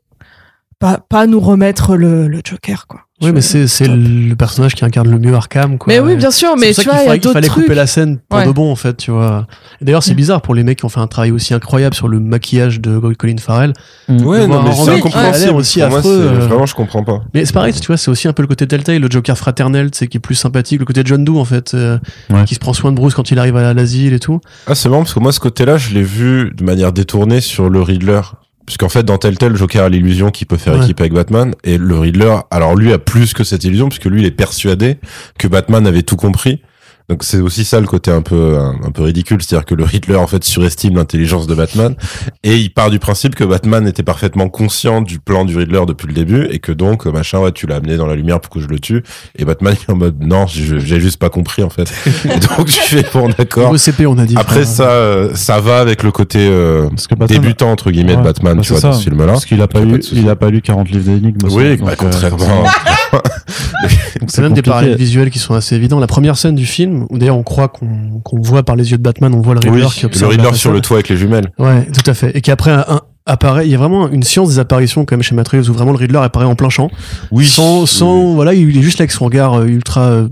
pas, 0.80 1.00
pas 1.10 1.28
nous 1.28 1.40
remettre 1.42 1.96
le, 1.98 2.28
le 2.28 2.40
Joker 2.44 2.88
quoi. 2.88 3.02
Oui, 3.22 3.32
mais 3.34 3.40
c'est 3.40 3.68
c'est 3.68 3.88
le 3.88 4.36
personnage 4.36 4.76
qui 4.76 4.84
incarne 4.84 5.10
le 5.10 5.18
mieux 5.18 5.34
Arkham. 5.34 5.78
Quoi. 5.78 5.94
Mais 5.94 6.02
oui, 6.02 6.18
bien 6.18 6.32
sûr, 6.32 6.58
mais 6.58 6.74
C'est 6.74 6.82
tu 6.82 6.90
vois, 6.90 7.00
il 7.04 7.08
y 7.08 7.10
a 7.10 7.14
qu'il 7.14 7.22
fallait, 7.24 7.34
fallait 7.34 7.48
trucs. 7.48 7.64
couper 7.64 7.76
la 7.76 7.88
scène 7.88 8.20
pour 8.28 8.40
Ouais. 8.40 8.46
de 8.46 8.52
bon, 8.52 8.70
en 8.70 8.76
fait, 8.76 8.98
tu 8.98 9.12
vois. 9.12 9.48
D'ailleurs, 9.82 10.04
c'est 10.04 10.12
Mm. 10.12 10.18
bizarre 10.18 10.42
pour 10.42 10.54
les 10.54 10.64
mecs 10.66 10.80
qui 10.80 10.86
ont 10.86 10.90
fait 10.90 11.00
un 11.00 11.08
travail 11.08 11.32
aussi 11.32 11.54
incroyable 11.54 11.96
sur 11.96 12.10
le 12.10 12.20
maquillage 12.20 12.82
de 12.82 13.00
Colin 13.18 13.38
Farrell. 13.40 13.72
Ouais, 14.10 14.42
de 14.42 14.46
non, 14.48 14.64
mais 14.64 14.74
c'est 14.74 14.90
incompréhensible. 14.98 15.46
l'air 15.46 15.56
aussi 15.56 15.80
Pour 15.80 15.90
moi, 15.90 16.00
affreux, 16.00 16.12
euh. 16.28 16.40
Vraiment, 16.48 16.66
je 16.66 16.76
comprends 16.76 17.04
pas. 17.06 17.22
Mais 17.34 17.46
c'est 17.46 17.54
pareil, 17.54 17.72
tu 17.74 17.88
vois, 17.88 17.96
c'est 17.96 18.12
aussi 18.12 18.28
un 18.28 18.34
peu 18.34 18.42
le 18.42 18.48
côté 18.50 18.68
Telltale, 18.68 18.98
le 19.02 19.10
Joker 19.10 19.38
fraternel, 19.38 19.92
tu 19.92 20.00
sais, 20.00 20.08
qui 20.08 20.18
est 20.18 20.20
plus 20.20 20.36
sympathique, 20.36 20.80
le 20.80 20.86
côté 20.86 21.02
John 21.06 21.24
Doe, 21.24 21.38
en 21.40 21.46
fait, 21.46 21.74
euh, 21.74 21.98
Ouais. 22.30 22.44
qui 22.44 22.56
se 22.56 22.60
prend 22.60 22.74
soin 22.74 22.92
de 22.92 22.98
Bruce 22.98 23.14
quand 23.14 23.32
il 23.32 23.40
arrive 23.40 23.56
à 23.56 23.74
l'asile 23.74 24.12
et 24.12 24.20
tout. 24.20 24.42
Ah, 24.68 24.76
c'est 24.76 24.90
marrant 24.90 25.04
parce 25.04 25.14
que 25.14 25.20
moi, 25.22 25.32
ce 25.32 25.40
côté-là, 25.40 25.78
je 25.78 25.94
l'ai 25.94 26.04
vu 26.04 26.52
de 26.54 26.64
manière 26.66 26.92
détournée 26.92 27.40
sur 27.40 27.70
le 27.70 27.82
Riddler. 27.82 28.20
Puisqu'en 28.66 28.90
fait, 28.90 29.04
dans 29.04 29.18
tel 29.18 29.38
tel, 29.38 29.56
Joker 29.56 29.84
a 29.84 29.90
l'illusion 29.90 30.32
qu'il 30.32 30.48
peut 30.48 30.58
faire 30.58 30.74
Ouais. 30.78 30.84
équipe 30.84 31.00
avec 31.00 31.14
Batman. 31.14 31.54
Et 31.64 31.78
le 31.78 32.00
Riddler, 32.00 32.36
alors 32.50 32.76
lui 32.76 32.92
a 32.94 32.98
plus 32.98 33.34
que 33.34 33.44
cette 33.44 33.64
illusion, 33.64 33.90
puisque 33.90 34.06
lui, 34.06 34.22
il 34.22 34.26
est 34.26 34.32
persuadé 34.32 34.98
que 35.38 35.48
Batman 35.48 35.86
avait 35.86 36.02
tout 36.02 36.16
compris. 36.16 36.62
Donc 37.10 37.24
c'est 37.24 37.40
aussi 37.40 37.66
ça 37.66 37.80
le 37.80 37.88
côté 37.88 38.12
un 38.12 38.22
peu 38.22 38.58
un, 38.58 38.76
un 38.86 38.92
peu 38.92 39.04
ridicule, 39.04 39.42
c'est-à-dire 39.42 39.66
que 39.66 39.76
le 39.76 39.84
Riddler 39.84 40.16
en 40.16 40.28
fait 40.28 40.44
surestime 40.44 40.96
l'intelligence 40.96 41.48
de 41.48 41.54
Batman 41.56 41.96
et 42.44 42.58
il 42.58 42.72
part 42.74 42.90
du 42.90 43.00
principe 43.00 43.36
que 43.36 43.44
Batman 43.44 43.88
était 43.88 44.04
parfaitement 44.04 44.50
conscient 44.50 45.02
du 45.02 45.20
plan 45.20 45.46
du 45.46 45.58
Riddler 45.58 45.82
depuis 45.88 46.08
le 46.08 46.14
début 46.14 46.48
et 46.52 46.60
que 46.60 46.72
donc 46.72 47.06
machin 47.06 47.40
ouais 47.40 47.52
tu 47.52 47.68
l'as 47.68 47.76
amené 47.76 47.98
dans 47.98 48.08
la 48.08 48.16
lumière 48.16 48.40
pour 48.40 48.52
que 48.52 48.60
je 48.60 48.68
le 48.68 48.80
tue 48.80 49.04
et 49.38 49.46
Batman 49.46 49.76
il 49.80 49.84
est 49.90 49.94
en 49.94 49.98
mode 49.98 50.16
non 50.24 50.46
j'ai 50.48 51.00
juste 51.00 51.18
pas 51.18 51.30
compris 51.30 51.64
en 51.64 51.70
fait 51.70 51.92
et 52.26 52.40
donc 52.40 52.68
je 52.68 52.74
fais 52.80 53.06
bon 53.14 53.30
d'accord 53.38 53.72
on 54.08 54.18
a 54.18 54.26
dit. 54.26 54.36
après 54.38 54.62
frère. 54.64 54.68
ça, 54.68 54.90
euh, 54.90 55.36
ça 55.36 55.60
va 55.60 55.80
avec 55.80 56.04
le 56.04 56.12
côté 56.12 56.40
euh, 56.42 56.90
Parce 56.90 57.08
que 57.08 57.16
Batman- 57.16 57.42
débutant 57.42 57.72
entre 57.72 57.92
guillemets 57.92 58.14
Ouais, 58.14 58.18
de 58.18 58.24
Batman, 58.24 58.58
bah, 58.58 58.62
tu 58.64 58.72
vois, 58.72 58.82
ça. 58.82 58.90
dans 58.90 58.94
ce 58.96 59.04
film-là. 59.04 59.26
Parce 59.28 59.46
qu'il 59.46 59.62
a 59.62 59.68
pas 59.68 59.82
souci. 59.82 60.16
il 60.16 60.30
a 60.30 60.36
pas 60.36 60.50
lu 60.50 60.62
40 60.62 60.90
livres 60.90 61.06
d'énigmes. 61.06 61.38
Oui, 61.52 61.78
bah, 61.78 61.92
euh, 61.92 61.96
contrairement. 61.98 62.66
C'est 64.28 64.42
même 64.42 64.54
des 64.54 64.62
parallèles 64.62 64.96
visuels 64.98 65.30
qui 65.30 65.40
sont 65.40 65.54
assez 65.54 65.76
évidents. 65.76 66.00
La 66.00 66.08
première 66.08 66.38
scène 66.38 66.56
du 66.56 66.66
film, 66.66 66.95
où 67.10 67.18
d'ailleurs 67.18 67.38
on 67.38 67.44
croit 67.44 67.68
qu'on 67.70 68.42
voit 68.42 68.64
par 68.64 68.76
les 68.76 68.92
yeux 68.92 68.98
de 68.98 69.04
Batman, 69.04 69.34
on 69.34 69.42
voit 69.42 69.54
le 69.54 69.60
Riddler 69.60 69.84
Oui, 69.86 69.90
qui 69.92 70.06
le. 70.22 70.28
Riddler 70.28 70.54
sur 70.54 70.72
le 70.72 70.82
toit 70.82 70.98
avec 70.98 71.10
les 71.10 71.18
jumelles. 71.18 71.52
Ouais, 71.60 71.86
tout 71.94 72.10
à 72.10 72.14
fait. 72.14 72.36
Et 72.36 72.42
qui 72.42 72.52
après 72.52 72.72
un- 72.72 73.02
apparaît, 73.26 73.66
il 73.66 73.72
y 73.72 73.76
a 73.76 73.78
vraiment 73.78 74.08
une 74.10 74.24
science 74.24 74.50
des 74.50 74.60
apparitions 74.60 75.04
quand 75.06 75.16
même 75.16 75.24
chez 75.24 75.34
Reeves, 75.36 75.70
où 75.70 75.74
vraiment 75.74 75.92
le 75.92 75.98
Riddler 75.98 76.20
apparaît 76.20 76.46
en 76.46 76.56
plein 76.56 76.70
champ. 76.70 76.90
Oui. 77.32 77.46
Sans, 77.46 77.86
sans, 77.86 78.34
voilà, 78.34 78.54
il 78.54 78.78
est 78.78 78.82
juste 78.82 79.00
là 79.00 79.04
avec 79.04 79.12
son 79.12 79.26
regard 79.26 79.56
euh, 79.56 79.66
ultra 79.66 80.02
euh, 80.02 80.28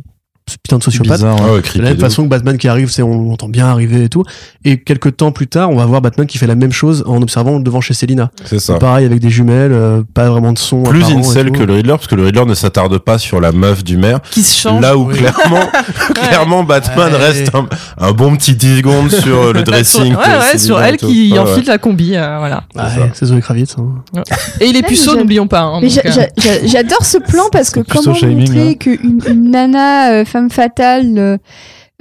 putain 0.46 0.78
de 0.78 0.84
sociopathe. 0.84 1.18
Bizarre, 1.18 1.36
Ah 1.40 1.44
ouais. 1.46 1.52
ouais, 1.56 1.62
De 1.62 1.82
la 1.82 1.84
même 1.90 1.96
de 1.96 2.02
façon 2.02 2.24
que 2.24 2.30
Batman 2.30 2.58
qui 2.58 2.68
arrive, 2.68 2.90
c'est 2.90 3.02
on 3.02 3.30
l'entend 3.30 3.48
bien 3.50 3.66
arriver 3.68 4.04
et 4.04 4.10
tout. 4.10 4.24
Et 4.66 4.78
quelques 4.80 5.18
temps 5.18 5.32
plus 5.32 5.48
tard, 5.48 5.70
on 5.70 5.76
va 5.76 5.86
voir 5.86 6.02
Batman 6.02 6.28
qui 6.28 6.38
fait 6.38 6.48
la 6.48 6.56
même 6.56 6.72
chose 6.72 7.04
en 7.08 7.22
observant 7.22 7.60
devant 7.60 7.82
chez 7.82 7.94
Selina. 7.94 8.30
C'est 8.46 8.60
ça. 8.60 8.78
Pareil 8.78 9.06
avec 9.06 9.20
des 9.20 9.30
jumelles, 9.30 9.72
euh, 9.74 10.02
pas 10.14 10.30
vraiment 10.30 10.52
de 10.54 10.58
son. 10.60 10.84
Plus 10.84 11.04
incel 11.06 11.52
que 11.52 11.64
le 11.64 11.74
Riddler, 11.76 11.92
parce 11.94 12.08
que 12.08 12.16
le 12.16 12.24
Riddler 12.26 12.46
ne 12.46 12.54
s'attarde 12.54 12.98
pas 13.00 13.18
sur 13.18 13.40
la 13.42 13.52
meuf 13.52 13.84
du 13.84 13.98
maire. 13.98 14.20
Qui 14.32 14.44
se 14.44 14.60
change. 14.60 14.82
Là 14.82 14.98
où 14.98 15.08
Oui. 15.08 15.16
clairement, 15.18 15.66
clairement 16.14 16.64
Batman 16.64 17.12
Ouais. 17.14 17.18
reste 17.20 17.52
un, 17.56 17.68
un 17.98 18.12
bon 18.12 18.36
petit 18.36 18.56
10 18.56 18.78
secondes 18.78 19.12
sur 19.12 19.38
euh, 19.42 19.54
le 19.54 19.64
dressing. 19.64 20.14
ouais, 20.14 20.18
ouais, 20.18 20.42
Selina 20.42 20.58
sur 20.60 20.82
elle 20.82 20.98
qui 20.98 21.34
enfile 21.38 21.58
ouais. 21.60 21.64
la 21.68 21.78
combi, 21.78 22.16
euh, 22.16 22.38
voilà. 22.40 22.64
Ah 22.78 22.90
C'est 23.14 23.26
Zoé 23.26 23.42
Kravitz. 23.42 23.76
hein. 23.78 24.22
Et 24.60 24.68
il 24.68 24.76
est 24.76 24.82
Ouais, 24.82 24.88
puceau, 24.88 25.16
n'oublions 25.16 25.48
pas. 25.48 25.62
hein, 25.62 25.82
euh, 25.84 25.88
j'a- 25.90 26.28
j'a- 26.38 26.66
j'adore 26.66 27.06
ce 27.06 27.18
plan 27.18 27.44
parce 27.52 27.70
que 27.70 27.80
comment 27.82 28.14
montrer 28.14 28.66
là. 28.70 28.74
qu'une 28.76 29.20
une 29.28 29.52
nana 29.52 30.24
femme 30.34 30.50
fatale 30.50 31.14
euh, 31.18 31.38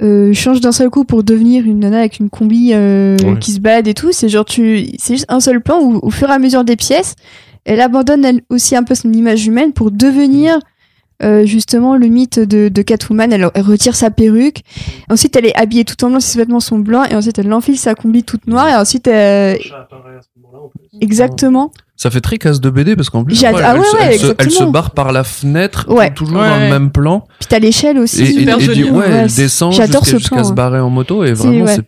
euh, 0.01 0.33
change 0.33 0.59
d'un 0.59 0.71
seul 0.73 0.89
coup 0.89 1.05
pour 1.05 1.23
devenir 1.23 1.63
une 1.65 1.79
nana 1.79 1.99
avec 1.99 2.19
une 2.19 2.29
combi 2.29 2.71
euh, 2.73 3.15
Ouais. 3.23 3.39
qui 3.39 3.51
se 3.51 3.59
balade 3.59 3.87
et 3.87 3.93
tout, 3.93 4.11
c'est 4.11 4.27
genre 4.27 4.43
tu, 4.43 4.87
c'est 4.99 5.13
juste 5.13 5.25
un 5.29 5.39
seul 5.39 5.61
plan 5.61 5.79
où 5.79 5.99
au 6.01 6.09
fur 6.09 6.29
et 6.29 6.33
à 6.33 6.39
mesure 6.39 6.63
des 6.65 6.75
pièces, 6.75 7.15
elle 7.63 7.79
abandonne 7.79 8.25
elle 8.25 8.41
aussi 8.49 8.75
un 8.75 8.83
peu 8.83 8.95
son 8.95 9.13
image 9.13 9.45
humaine 9.47 9.71
pour 9.71 9.91
devenir 9.91 10.59
euh, 11.23 11.45
justement 11.45 11.95
le 11.95 12.07
mythe 12.07 12.39
de, 12.39 12.69
de 12.69 12.81
Catwoman. 12.81 13.31
Elle, 13.33 13.47
elle 13.53 13.61
retire 13.63 13.95
sa 13.95 14.09
perruque. 14.11 14.61
Ensuite, 15.09 15.35
elle 15.35 15.45
est 15.45 15.55
habillée 15.55 15.85
tout 15.85 16.03
en 16.03 16.09
blanc, 16.09 16.19
ses 16.19 16.37
vêtements 16.37 16.59
sont 16.59 16.79
blancs. 16.79 17.07
Et 17.11 17.15
ensuite, 17.15 17.39
elle 17.39 17.51
enfile 17.53 17.77
sa 17.77 17.95
combi 17.95 18.23
toute 18.23 18.47
noire. 18.47 18.67
Et 18.69 18.75
ensuite, 18.75 19.07
euh, 19.07 19.55
exactement. 21.01 21.71
Ça 21.95 22.09
fait 22.09 22.21
très 22.21 22.37
casse 22.37 22.59
de 22.59 22.69
BD 22.69 22.95
parce 22.95 23.09
qu'en 23.09 23.23
plus, 23.23 23.35
J'ai- 23.35 23.45
elle, 23.47 23.55
ah 23.63 23.73
elle 23.75 23.79
ouais, 23.79 23.85
se- 23.85 23.95
ouais, 23.95 24.01
elle, 24.01 24.19
se, 24.19 24.25
elle 24.25 24.35
se 24.35 24.43
exactement. 24.43 24.71
barre 24.71 24.91
par 24.91 25.11
la 25.11 25.23
fenêtre, 25.23 25.85
Ouais. 25.89 26.11
toujours 26.13 26.39
Ouais, 26.39 26.49
dans 26.49 26.57
le 26.59 26.69
même 26.69 26.91
plan. 26.91 27.25
Puis 27.39 27.47
t'as 27.47 27.59
l'échelle 27.59 27.99
aussi. 27.99 28.23
Et, 28.23 28.29
et- 28.29 28.39
super 28.39 28.57
et 28.57 28.61
joli, 28.61 28.83
du- 28.83 28.89
ouais, 28.89 28.97
ouais. 28.97 29.09
elle 29.09 29.31
descend 29.33 29.73
J'adore 29.73 30.03
jusqu'à 30.03 30.05
ce 30.05 30.11
plan, 30.11 30.19
jusqu'à 30.19 30.43
se 30.43 30.51
hein. 30.51 30.55
barrer 30.55 30.79
en 30.79 30.89
moto 30.89 31.23
et 31.23 31.33
vraiment, 31.33 31.65
ouais. 31.65 31.75
c'est 31.75 31.83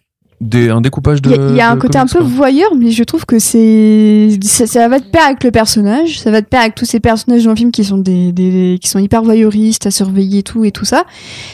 des, 0.45 0.69
un 0.69 0.81
découpage 0.81 1.21
de. 1.21 1.31
Il 1.31 1.35
y 1.35 1.39
a, 1.39 1.49
il 1.49 1.55
y 1.55 1.61
a 1.61 1.69
un 1.69 1.77
côté 1.77 1.97
un 1.97 2.05
peu 2.05 2.19
quoi. 2.19 2.27
voyeur, 2.27 2.75
mais 2.75 2.91
je 2.91 3.03
trouve 3.03 3.25
que 3.25 3.39
c'est 3.39 4.37
ça, 4.43 4.67
ça 4.67 4.87
va 4.87 4.99
de 4.99 5.05
pair 5.05 5.25
avec 5.25 5.43
le 5.43 5.51
personnage, 5.51 6.19
ça 6.19 6.31
va 6.31 6.41
de 6.41 6.45
pair 6.45 6.61
avec 6.61 6.75
tous 6.75 6.85
ces 6.85 6.99
personnages 6.99 7.43
dans 7.43 7.51
le 7.51 7.55
film 7.55 7.71
qui 7.71 7.83
sont 7.83 7.97
des, 7.97 8.31
des 8.31 8.77
qui 8.81 8.87
sont 8.89 8.99
hyper 8.99 9.23
voyeuristes 9.23 9.85
à 9.85 9.91
surveiller 9.91 10.39
et 10.39 10.43
tout 10.43 10.63
et 10.63 10.71
tout 10.71 10.85
ça. 10.85 11.03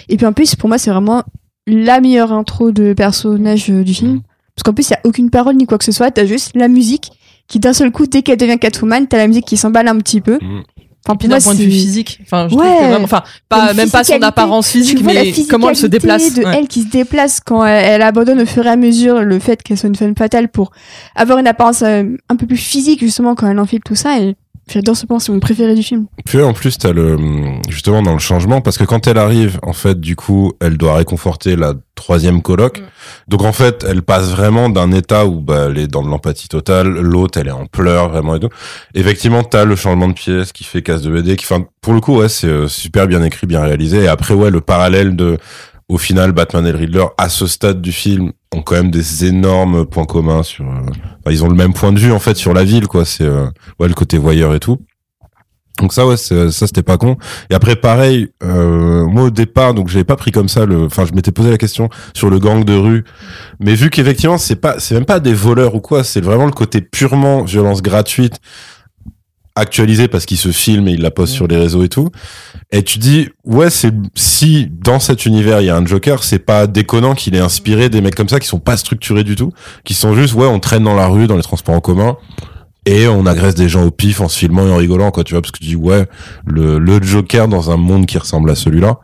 Et 0.09 0.17
puis 0.17 0.25
en 0.25 0.33
plus, 0.33 0.55
pour 0.55 0.69
moi, 0.69 0.77
c'est 0.77 0.91
vraiment 0.91 1.23
la 1.67 2.01
meilleure 2.01 2.31
intro 2.31 2.71
de 2.71 2.93
personnage 2.93 3.69
euh, 3.69 3.83
du 3.83 3.93
film, 3.93 4.21
parce 4.55 4.63
qu'en 4.63 4.73
plus, 4.73 4.89
il 4.89 4.91
y 4.91 4.95
a 4.95 4.99
aucune 5.03 5.29
parole 5.29 5.55
ni 5.55 5.65
quoi 5.65 5.77
que 5.77 5.85
ce 5.85 5.91
soit, 5.91 6.11
t'as 6.11 6.25
juste 6.25 6.51
la 6.55 6.67
musique 6.67 7.11
qui 7.51 7.59
d'un 7.59 7.73
seul 7.73 7.91
coup, 7.91 8.05
dès 8.07 8.21
qu'elle 8.21 8.37
devient 8.37 8.57
Catwoman, 8.57 9.07
t'as 9.07 9.17
la 9.17 9.27
musique 9.27 9.45
qui 9.45 9.57
s'emballe 9.57 9.89
un 9.89 9.97
petit 9.97 10.21
peu. 10.21 10.39
Mhm. 10.41 10.63
Enfin, 11.11 11.17
Puis 11.17 11.27
d'un 11.27 11.39
point 11.39 11.53
de 11.55 11.59
vue 11.63 11.71
physique, 11.71 12.19
enfin, 12.23 12.47
je 12.49 12.55
Ouais. 12.55 12.65
trouve 12.65 12.79
que 12.79 12.85
vraiment- 12.89 13.03
enfin, 13.05 13.23
pas 13.49 13.73
même 13.73 13.89
pas 13.89 14.03
son 14.03 14.21
apparence 14.21 14.69
physique, 14.69 15.01
mais 15.03 15.33
comment 15.49 15.69
elle 15.69 15.75
se 15.75 15.87
déplace. 15.87 16.33
de 16.33 16.43
ouais. 16.43 16.57
elle 16.59 16.67
qui 16.67 16.81
se 16.83 16.87
déplace 16.89 17.39
quand 17.39 17.63
elle, 17.65 17.85
elle 17.85 18.01
abandonne 18.01 18.41
au 18.41 18.45
fur 18.45 18.65
et 18.65 18.69
à 18.69 18.75
mesure 18.75 19.21
le 19.21 19.39
fait 19.39 19.61
qu'elle 19.63 19.77
soit 19.77 19.89
une 19.89 19.95
femme 19.95 20.15
fatale 20.15 20.47
pour 20.49 20.71
avoir 21.15 21.37
une 21.39 21.47
apparence 21.47 21.81
euh, 21.81 22.03
un 22.29 22.35
peu 22.35 22.45
plus 22.45 22.57
physique 22.57 22.99
justement 23.01 23.35
quand 23.35 23.49
elle 23.49 23.59
enfile 23.59 23.81
tout 23.83 23.95
ça 23.95 24.17
et 24.19 24.35
j'adore 24.71 24.95
ce 24.95 25.05
plan 25.05 25.19
c'est 25.19 25.31
mon 25.31 25.39
préféré 25.39 25.75
du 25.75 25.83
film 25.83 26.05
Puis 26.25 26.41
en 26.41 26.53
plus, 26.53 26.77
t'as 26.77 26.91
le 26.91 27.17
justement 27.69 28.01
dans 28.01 28.13
le 28.13 28.19
changement 28.19 28.61
parce 28.61 28.77
que 28.77 28.83
quand 28.83 29.07
elle 29.07 29.17
arrive, 29.17 29.59
en 29.63 29.73
fait, 29.73 29.99
du 29.99 30.15
coup, 30.15 30.53
elle 30.59 30.77
doit 30.77 30.95
réconforter 30.95 31.55
la 31.55 31.73
troisième 31.95 32.41
coloc. 32.41 32.79
Mm. 32.79 32.83
Donc 33.27 33.43
en 33.43 33.53
fait, 33.53 33.85
elle 33.87 34.01
passe 34.01 34.29
vraiment 34.29 34.69
d'un 34.69 34.91
état 34.91 35.25
où 35.25 35.39
bah, 35.39 35.67
elle 35.69 35.77
est 35.77 35.87
dans 35.87 36.03
de 36.03 36.09
l'empathie 36.09 36.47
totale, 36.47 36.87
l'autre 36.87 37.39
elle 37.39 37.47
est 37.47 37.51
en 37.51 37.65
pleurs 37.65 38.09
vraiment 38.09 38.35
et 38.35 38.39
tout. 38.39 38.49
Effectivement, 38.95 39.43
t'as 39.43 39.65
le 39.65 39.75
changement 39.75 40.07
de 40.07 40.13
pièce 40.13 40.51
qui 40.51 40.63
fait 40.63 40.81
casse 40.81 41.01
de 41.01 41.11
BD, 41.11 41.35
qui, 41.35 41.45
enfin, 41.45 41.65
pour 41.81 41.93
le 41.93 42.01
coup, 42.01 42.17
ouais, 42.17 42.29
c'est 42.29 42.47
euh, 42.47 42.67
super 42.67 43.07
bien 43.07 43.23
écrit, 43.23 43.47
bien 43.47 43.61
réalisé. 43.61 44.03
Et 44.03 44.07
après, 44.07 44.33
ouais, 44.33 44.49
le 44.49 44.61
parallèle 44.61 45.15
de, 45.15 45.37
au 45.93 45.97
final, 45.97 46.31
Batman 46.31 46.65
et 46.65 46.71
le 46.71 46.77
Riddler 46.77 47.05
à 47.17 47.27
ce 47.29 47.47
stade 47.47 47.81
du 47.81 47.91
film 47.91 48.31
ont 48.53 48.61
quand 48.61 48.75
même 48.75 48.91
des 48.91 49.25
énormes 49.25 49.85
points 49.85 50.05
communs 50.05 50.43
sur. 50.43 50.65
euh, 50.65 51.29
ils 51.31 51.43
ont 51.43 51.49
le 51.49 51.55
même 51.55 51.73
point 51.73 51.91
de 51.91 51.99
vue 51.99 52.11
en 52.11 52.19
fait 52.19 52.35
sur 52.37 52.53
la 52.53 52.63
ville, 52.63 52.87
quoi. 52.87 53.05
C'est 53.05 53.23
euh, 53.25 53.45
ouais 53.79 53.87
le 53.87 53.93
côté 53.93 54.17
voyeur 54.17 54.53
et 54.55 54.59
tout. 54.59 54.77
Donc 55.79 55.93
ça 55.93 56.05
ouais 56.05 56.17
c'est- 56.17 56.51
ça 56.51 56.67
c'était 56.67 56.83
pas 56.83 56.97
con 56.97 57.15
et 57.49 57.55
après 57.55 57.75
pareil 57.75 58.27
euh, 58.43 59.05
moi 59.07 59.23
au 59.23 59.29
départ 59.31 59.73
donc 59.73 59.87
j'avais 59.87 60.03
pas 60.03 60.17
pris 60.17 60.31
comme 60.31 60.49
ça 60.49 60.65
enfin 60.85 61.05
je 61.05 61.13
m'étais 61.13 61.31
posé 61.31 61.49
la 61.49 61.57
question 61.57 61.89
sur 62.13 62.29
le 62.29 62.37
gang 62.39 62.63
de 62.65 62.73
rue 62.75 63.03
mais 63.59 63.73
vu 63.73 63.89
qu'effectivement 63.89 64.37
c'est 64.37 64.57
pas 64.57 64.75
c'est 64.79 64.93
même 64.93 65.05
pas 65.05 65.19
des 65.19 65.33
voleurs 65.33 65.73
ou 65.73 65.79
quoi 65.79 66.03
c'est 66.03 66.21
vraiment 66.21 66.45
le 66.45 66.51
côté 66.51 66.81
purement 66.81 67.43
violence 67.43 67.81
gratuite 67.81 68.35
actualisé 69.61 70.07
parce 70.07 70.25
qu'il 70.25 70.37
se 70.37 70.51
filme 70.51 70.87
et 70.87 70.91
il 70.91 71.01
la 71.01 71.11
poste 71.11 71.33
sur 71.33 71.47
les 71.47 71.57
réseaux 71.57 71.83
et 71.83 71.89
tout 71.89 72.09
et 72.71 72.83
tu 72.83 72.99
dis 72.99 73.29
ouais 73.45 73.69
c'est 73.69 73.93
si 74.15 74.67
dans 74.69 74.99
cet 74.99 75.25
univers 75.25 75.61
il 75.61 75.67
y 75.67 75.69
a 75.69 75.77
un 75.77 75.85
Joker 75.85 76.23
c'est 76.23 76.39
pas 76.39 76.67
déconnant 76.67 77.15
qu'il 77.15 77.35
ait 77.35 77.39
inspiré 77.39 77.89
des 77.89 78.01
mecs 78.01 78.15
comme 78.15 78.29
ça 78.29 78.39
qui 78.39 78.47
sont 78.47 78.59
pas 78.59 78.77
structurés 78.77 79.23
du 79.23 79.35
tout 79.35 79.51
qui 79.83 79.93
sont 79.93 80.13
juste 80.15 80.33
ouais 80.33 80.47
on 80.47 80.59
traîne 80.59 80.83
dans 80.83 80.95
la 80.95 81.07
rue 81.07 81.27
dans 81.27 81.37
les 81.37 81.43
transports 81.43 81.75
en 81.75 81.81
commun 81.81 82.17
et 82.85 83.07
on 83.07 83.25
agresse 83.25 83.55
des 83.55 83.69
gens 83.69 83.83
au 83.85 83.91
pif 83.91 84.21
en 84.21 84.27
se 84.27 84.37
filmant 84.37 84.67
et 84.67 84.71
en 84.71 84.77
rigolant 84.77 85.11
quoi 85.11 85.23
tu 85.23 85.33
vois 85.33 85.41
parce 85.41 85.51
que 85.51 85.59
tu 85.59 85.65
dis 85.65 85.75
ouais 85.75 86.07
le, 86.45 86.79
le 86.79 87.01
Joker 87.01 87.47
dans 87.47 87.71
un 87.71 87.77
monde 87.77 88.05
qui 88.05 88.17
ressemble 88.17 88.49
à 88.49 88.55
celui-là 88.55 88.99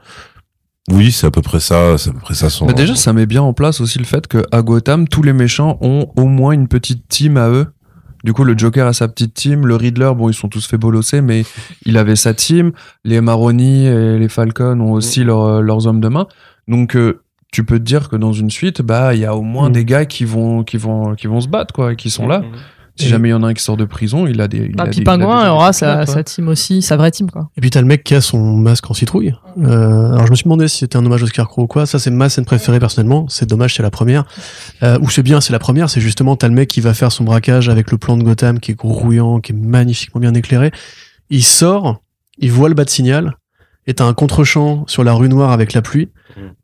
oui 0.90 1.12
c'est 1.12 1.28
à 1.28 1.32
peu 1.32 1.42
près 1.42 1.60
ça 1.60 1.98
c'est 1.98 2.10
à 2.10 2.14
peu 2.14 2.20
près 2.20 2.34
ça 2.34 2.50
son 2.50 2.66
Mais 2.66 2.74
déjà, 2.74 2.96
ça 2.96 3.12
met 3.14 3.26
bien 3.26 3.42
en 3.42 3.54
place 3.54 3.82
aussi 3.82 4.00
le 4.00 4.06
fait 4.06 4.28
que 4.28 4.44
à 4.52 4.62
Gotham, 4.62 5.08
tous 5.08 5.22
les 5.22 5.34
méchants 5.34 5.78
ont 5.82 6.08
au 6.16 6.26
moins 6.26 6.54
une 6.54 6.68
petite 6.68 7.08
team 7.10 7.38
à 7.38 7.50
eux. 7.50 7.68
Du 8.28 8.34
coup, 8.34 8.44
le 8.44 8.58
Joker 8.58 8.86
a 8.86 8.92
sa 8.92 9.08
petite 9.08 9.34
team, 9.36 9.66
le 9.66 9.78
Riddler, 9.78 10.12
bon, 10.14 10.28
ils 10.30 10.34
sont 10.34 10.50
tous 10.50 10.68
fait 10.68 10.78
bolosser, 10.78 11.22
mais 11.22 11.46
il 11.86 11.98
avait 11.98 12.18
sa 12.18 12.34
team. 12.34 12.74
Les 13.06 13.22
Maroni 13.22 13.86
et 13.86 14.20
les 14.20 14.28
Falcon 14.28 14.78
ont 14.82 14.92
aussi 14.92 15.24
leur- 15.24 15.62
leurs 15.62 15.88
hommes 15.88 16.02
de 16.02 16.10
main. 16.10 16.28
Donc, 16.68 16.98
euh, 16.98 17.22
tu 17.54 17.64
peux 17.64 17.80
te 17.80 17.86
dire 17.86 18.10
que 18.10 18.18
dans 18.18 18.34
une 18.34 18.50
suite, 18.50 18.82
bah, 18.82 19.16
il 19.16 19.22
y 19.22 19.26
a 19.26 19.34
au 19.34 19.44
moins 19.44 19.70
Mm. 19.70 19.72
des 19.72 19.86
gars 19.86 20.06
qui 20.06 20.26
vont, 20.26 20.66
qui 20.66 20.76
vont, 20.76 21.16
qui 21.16 21.28
vont 21.28 21.40
se 21.40 21.48
battre, 21.48 21.74
quoi, 21.74 21.94
et 21.94 21.96
qui 21.96 22.10
sont 22.10 22.28
là. 22.28 22.42
Si 23.00 23.06
Et- 23.06 23.10
jamais 23.10 23.30
il 23.30 23.32
y 23.32 23.34
en 23.36 23.44
a 23.44 23.48
un 23.48 23.54
qui 23.54 23.64
sort 23.64 23.78
de 23.78 23.86
prison, 23.86 24.26
il 24.28 24.42
a 24.42 24.48
des. 24.48 24.58
il 24.70 24.76
Bah, 24.76 24.84
a 24.84 24.88
puis 24.88 24.98
des- 24.98 25.02
il 25.04 25.08
a 25.10 25.12
Pingouin 25.18 25.50
aura 25.52 25.72
sa, 25.74 26.06
sa 26.06 26.24
team 26.24 26.48
aussi, 26.48 26.82
sa 26.82 26.98
vraie 26.98 27.12
team 27.12 27.30
quoi. 27.30 27.50
Et 27.56 27.62
puis 27.62 27.70
t'as 27.70 27.80
le 27.82 27.88
mec 27.88 28.04
qui 28.04 28.16
a 28.16 28.22
son 28.22 28.56
masque 28.58 28.90
en 28.90 28.94
citrouille. 28.94 29.34
Euh, 29.62 30.12
alors 30.14 30.26
je 30.26 30.32
me 30.32 30.36
suis 30.36 30.44
demandé 30.46 30.68
si 30.68 30.80
c'était 30.80 30.98
un 30.98 31.06
hommage 31.06 31.22
au 31.24 31.28
Scarecrow 31.28 31.64
ou 31.64 31.68
quoi. 31.68 31.86
Ça 31.86 32.00
c'est 32.00 32.10
ma 32.12 32.28
scène 32.30 32.46
préférée 32.46 32.80
personnellement. 32.80 33.26
C'est 33.30 33.48
dommage, 33.48 33.76
c'est 33.76 33.84
la 33.84 33.92
première. 33.92 34.26
Euh, 34.84 34.98
ou 35.02 35.10
c'est 35.10 35.24
bien, 35.24 35.42
c'est 35.42 35.54
la 35.54 35.60
première. 35.60 35.90
C'est 35.90 36.02
justement 36.02 36.36
t'as 36.36 36.48
le 36.48 36.54
mec 36.56 36.68
qui 36.70 36.82
va 36.82 36.94
faire 36.94 37.12
son 37.12 37.24
braquage 37.24 37.70
avec 37.70 37.92
le 37.92 37.98
plan 37.98 38.18
de 38.18 38.24
Gotham 38.24 38.60
qui 38.60 38.72
est 38.72 38.76
grouillant, 38.76 39.40
qui 39.40 39.52
est 39.52 39.56
magnifiquement 39.56 40.20
bien 40.22 40.34
éclairé. 40.34 40.72
Il 41.30 41.44
sort, 41.44 42.02
il 42.40 42.52
voit 42.52 42.70
le 42.70 42.76
bas 42.76 42.84
de 42.86 42.90
signal. 42.90 43.36
Et 43.90 43.94
t'as 43.94 44.04
un 44.06 44.14
contre-champ 44.14 44.84
sur 44.88 45.06
la 45.06 45.14
rue 45.14 45.30
noire 45.30 45.52
avec 45.54 45.72
la 45.74 45.82
pluie. 45.82 46.10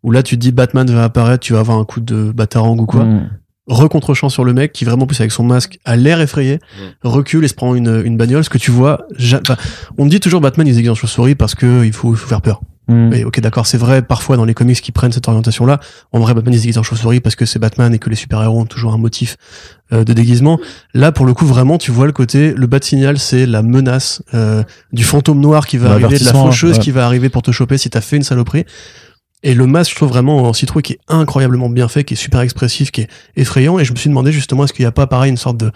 Où 0.03 0.11
là 0.11 0.23
tu 0.23 0.35
te 0.35 0.41
dis 0.41 0.51
Batman 0.51 0.85
va 0.91 1.05
apparaître, 1.05 1.39
tu 1.39 1.53
vas 1.53 1.59
avoir 1.59 1.77
un 1.77 1.85
coup 1.85 2.01
de 2.01 2.31
batarang 2.33 2.77
ou 2.79 2.85
quoi 2.85 3.05
Mm. 3.05 3.29
Recontre-champ 3.67 4.29
sur 4.29 4.43
le 4.43 4.53
mec 4.53 4.73
qui 4.73 4.83
vraiment 4.85 5.05
plus 5.07 5.19
avec 5.21 5.31
son 5.31 5.43
masque 5.43 5.79
a 5.85 5.95
l'air 5.95 6.19
effrayé 6.21 6.59
recule 7.03 7.45
et 7.45 7.47
se 7.47 7.53
prend 7.53 7.75
une, 7.75 8.01
une 8.05 8.17
bagnole 8.17 8.43
ce 8.43 8.49
que 8.49 8.57
tu 8.57 8.71
vois 8.71 9.05
ja- 9.17 9.39
enfin, 9.41 9.55
on 9.97 10.05
dit 10.05 10.19
toujours 10.19 10.41
Batman 10.41 10.67
il 10.67 10.71
se 10.71 10.75
déguise 10.77 10.91
en 10.91 10.95
chauve-souris 10.95 11.35
parce 11.35 11.55
que 11.55 11.85
il 11.85 11.93
faut, 11.93 12.13
il 12.13 12.17
faut 12.17 12.27
faire 12.27 12.41
peur 12.41 12.61
Mm. 12.89 13.13
et 13.13 13.23
ok 13.23 13.39
d'accord 13.39 13.65
c'est 13.65 13.77
vrai 13.77 14.01
parfois 14.01 14.35
dans 14.35 14.43
les 14.43 14.53
comics 14.53 14.81
qui 14.81 14.91
prennent 14.91 15.13
cette 15.13 15.29
orientation 15.29 15.65
là 15.65 15.79
en 16.11 16.19
vrai 16.19 16.33
Batman 16.33 16.53
il 16.53 16.57
se 16.57 16.63
déguise 16.63 16.77
en 16.77 16.83
chauve-souris 16.83 17.21
parce 17.21 17.37
que 17.37 17.45
c'est 17.45 17.57
Batman 17.57 17.93
et 17.93 17.97
que 17.97 18.09
les 18.09 18.17
super-héros 18.17 18.59
ont 18.59 18.65
toujours 18.65 18.93
un 18.93 18.97
motif 18.97 19.37
euh, 19.93 20.03
de 20.03 20.11
déguisement 20.11 20.59
là 20.93 21.13
pour 21.13 21.25
le 21.25 21.33
coup 21.33 21.45
vraiment 21.45 21.77
tu 21.77 21.91
vois 21.91 22.07
le 22.07 22.11
côté 22.11 22.53
le 22.53 22.67
bas 22.67 22.79
de 22.79 22.83
signal 22.83 23.19
c'est 23.19 23.45
la 23.45 23.61
menace 23.63 24.21
euh, 24.33 24.63
du 24.91 25.05
fantôme 25.05 25.39
noir 25.39 25.65
qui 25.65 25.77
va 25.77 25.91
arriver 25.91 26.19
de 26.19 26.25
la 26.25 26.33
faucheuse 26.33 26.73
ouais. 26.75 26.83
qui 26.83 26.91
va 26.91 27.05
arriver 27.05 27.29
pour 27.29 27.41
te 27.41 27.51
choper 27.51 27.77
si 27.77 27.89
t'as 27.89 28.01
fait 28.01 28.17
une 28.17 28.23
saloperie 28.23 28.65
et 29.43 29.53
le 29.53 29.67
masque, 29.67 29.91
je 29.91 29.95
trouve 29.97 30.09
vraiment 30.09 30.43
en 30.43 30.53
citrouille 30.53 30.83
qui 30.83 30.93
est 30.93 30.99
incroyablement 31.09 31.69
bien 31.69 31.89
fait, 31.89 32.05
qui 32.05 32.13
est 32.13 32.17
super 32.17 32.39
expressif, 32.39 32.91
qui 32.91 33.01
est 33.01 33.09
effrayant. 33.35 33.77
Et 33.77 33.85
je 33.85 33.91
me 33.91 33.97
suis 33.97 34.09
demandé 34.09 34.31
justement, 34.31 34.63
est-ce 34.63 34.73
qu'il 34.73 34.83
n'y 34.83 34.87
a 34.87 34.93
pas 34.93 35.05
pareil 35.05 35.29
une 35.29 35.37
sorte 35.37 35.57
de, 35.57 35.71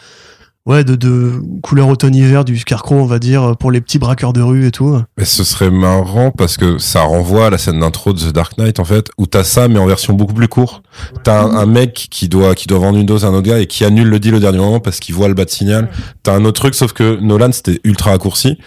ouais, 0.65 0.85
de, 0.85 1.41
couleur 1.61 1.89
automne-hiver 1.89 2.45
du 2.45 2.57
Scarecrow, 2.57 2.95
on 2.95 3.05
va 3.05 3.19
dire, 3.19 3.57
pour 3.57 3.69
les 3.69 3.81
petits 3.81 3.99
braqueurs 3.99 4.31
de 4.31 4.41
rue 4.41 4.67
et 4.67 4.71
tout? 4.71 4.97
Mais 5.17 5.25
ce 5.25 5.43
serait 5.43 5.69
marrant 5.69 6.31
parce 6.31 6.55
que 6.55 6.77
ça 6.77 7.01
renvoie 7.01 7.47
à 7.47 7.49
la 7.49 7.57
scène 7.57 7.81
d'intro 7.81 8.13
de 8.13 8.19
The 8.19 8.31
Dark 8.31 8.57
Knight 8.57 8.79
en 8.79 8.85
fait, 8.85 9.09
où 9.17 9.27
t'as 9.27 9.43
ça 9.43 9.67
mais 9.67 9.79
en 9.79 9.85
version 9.85 10.13
beaucoup 10.13 10.33
plus 10.33 10.47
courte. 10.47 10.81
T'as 11.23 11.43
un, 11.43 11.55
un 11.55 11.65
mec 11.65 12.07
qui 12.09 12.29
doit 12.29 12.55
qui 12.55 12.67
doit 12.67 12.79
vendre 12.79 12.97
une 12.97 13.05
dose 13.05 13.25
à 13.25 13.27
un 13.27 13.33
autre 13.33 13.47
gars 13.47 13.59
et 13.59 13.67
qui 13.67 13.83
annule 13.83 14.07
le 14.07 14.19
deal 14.19 14.33
au 14.33 14.39
dernier 14.39 14.59
moment 14.59 14.79
parce 14.79 15.01
qu'il 15.01 15.13
voit 15.13 15.27
le 15.27 15.33
bas 15.33 15.43
de 15.43 15.49
signal. 15.49 15.89
T'as 16.23 16.33
un 16.33 16.45
autre 16.45 16.61
truc 16.61 16.73
sauf 16.73 16.93
que 16.93 17.19
Nolan 17.19 17.51
c'était 17.51 17.81
ultra 17.83 18.11
raccourci 18.11 18.57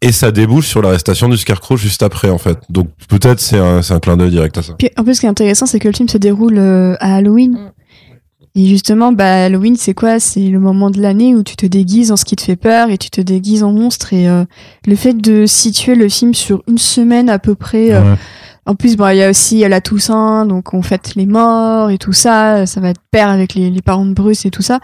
et 0.00 0.12
ça 0.12 0.30
débouche 0.30 0.66
sur 0.66 0.80
l'arrestation 0.82 1.28
du 1.28 1.36
Scarecrow 1.36 1.76
juste 1.76 2.02
après 2.02 2.30
en 2.30 2.38
fait. 2.38 2.58
Donc 2.68 2.88
peut-être 3.08 3.40
c'est 3.40 3.58
un 3.58 3.82
c'est 3.82 3.94
un 3.94 4.00
clin 4.00 4.16
d'œil 4.16 4.30
direct 4.30 4.56
à 4.58 4.62
ça. 4.62 4.74
Puis 4.78 4.90
en 4.96 5.04
plus, 5.04 5.14
ce 5.16 5.20
qui 5.20 5.26
est 5.26 5.30
intéressant, 5.30 5.66
c'est 5.66 5.78
que 5.78 5.88
le 5.88 5.94
film 5.94 6.08
se 6.08 6.18
déroule 6.18 6.58
euh, 6.58 6.94
à 7.00 7.16
Halloween. 7.16 7.52
Mm. 7.52 7.70
Et 8.54 8.66
justement, 8.66 9.12
bah, 9.12 9.44
Halloween, 9.44 9.76
c'est 9.76 9.94
quoi? 9.94 10.18
C'est 10.18 10.40
le 10.48 10.58
moment 10.58 10.90
de 10.90 11.00
l'année 11.00 11.34
où 11.36 11.44
tu 11.44 11.54
te 11.54 11.66
déguises 11.66 12.10
en 12.10 12.16
ce 12.16 12.24
qui 12.24 12.34
te 12.34 12.42
fait 12.42 12.56
peur 12.56 12.90
et 12.90 12.98
tu 12.98 13.08
te 13.08 13.20
déguises 13.20 13.62
en 13.62 13.72
monstre. 13.72 14.12
Et 14.12 14.28
euh, 14.28 14.44
le 14.86 14.96
fait 14.96 15.12
de 15.12 15.46
situer 15.46 15.94
le 15.94 16.08
film 16.08 16.34
sur 16.34 16.62
une 16.66 16.78
semaine 16.78 17.30
à 17.30 17.38
peu 17.38 17.54
près. 17.54 17.92
euh, 17.92 18.02
Ouais. 18.02 18.18
En 18.68 18.74
plus, 18.74 18.98
bon, 18.98 19.08
il 19.08 19.16
y 19.16 19.22
a 19.22 19.30
aussi 19.30 19.60
la 19.66 19.80
Toussaint, 19.80 20.44
donc 20.44 20.74
on 20.74 20.82
fête 20.82 21.14
les 21.16 21.24
morts 21.24 21.88
et 21.88 21.96
tout 21.96 22.12
ça. 22.12 22.66
Ça 22.66 22.80
va 22.80 22.90
être 22.90 23.00
pair 23.10 23.30
avec 23.30 23.54
les, 23.54 23.72
parents 23.80 24.04
de 24.04 24.12
Bruce 24.12 24.44
et 24.44 24.50
tout 24.50 24.60
ça. 24.60 24.78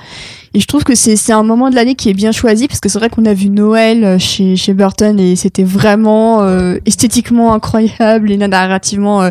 Et 0.55 0.61
je 0.61 0.67
trouve 0.67 0.85
que 0.85 0.95
c'est 0.95 1.33
un 1.35 1.43
moment 1.43 1.69
de 1.69 1.75
l'année 1.75 1.95
qui 1.95 2.09
est 2.09 2.15
bien 2.15 2.33
choisi 2.33 2.67
parce 2.67 2.81
que 2.81 2.89
c'est 2.89 2.99
vrai 2.99 3.11
qu'on 3.11 3.27
a 3.27 3.35
vu 3.35 3.51
Noël 3.51 4.03
euh, 4.03 4.19
chez, 4.19 4.57
chez 4.57 4.73
Burton 4.73 5.21
et 5.21 5.37
c'était 5.37 5.65
vraiment 5.65 6.41
euh, 6.41 6.79
esthétiquement 6.87 7.53
incroyable 7.53 8.31
et 8.31 8.39
narrativement 8.39 9.21
euh, 9.21 9.31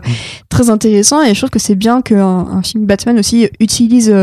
très 0.50 0.70
intéressant. 0.70 1.24
Et 1.24 1.34
je 1.34 1.40
trouve 1.40 1.50
que 1.50 1.58
c'est 1.58 1.74
bien 1.74 2.04
qu'un 2.04 2.22
un 2.22 2.62
film 2.62 2.86
Batman 2.86 3.18
aussi 3.18 3.50
utilise 3.60 4.16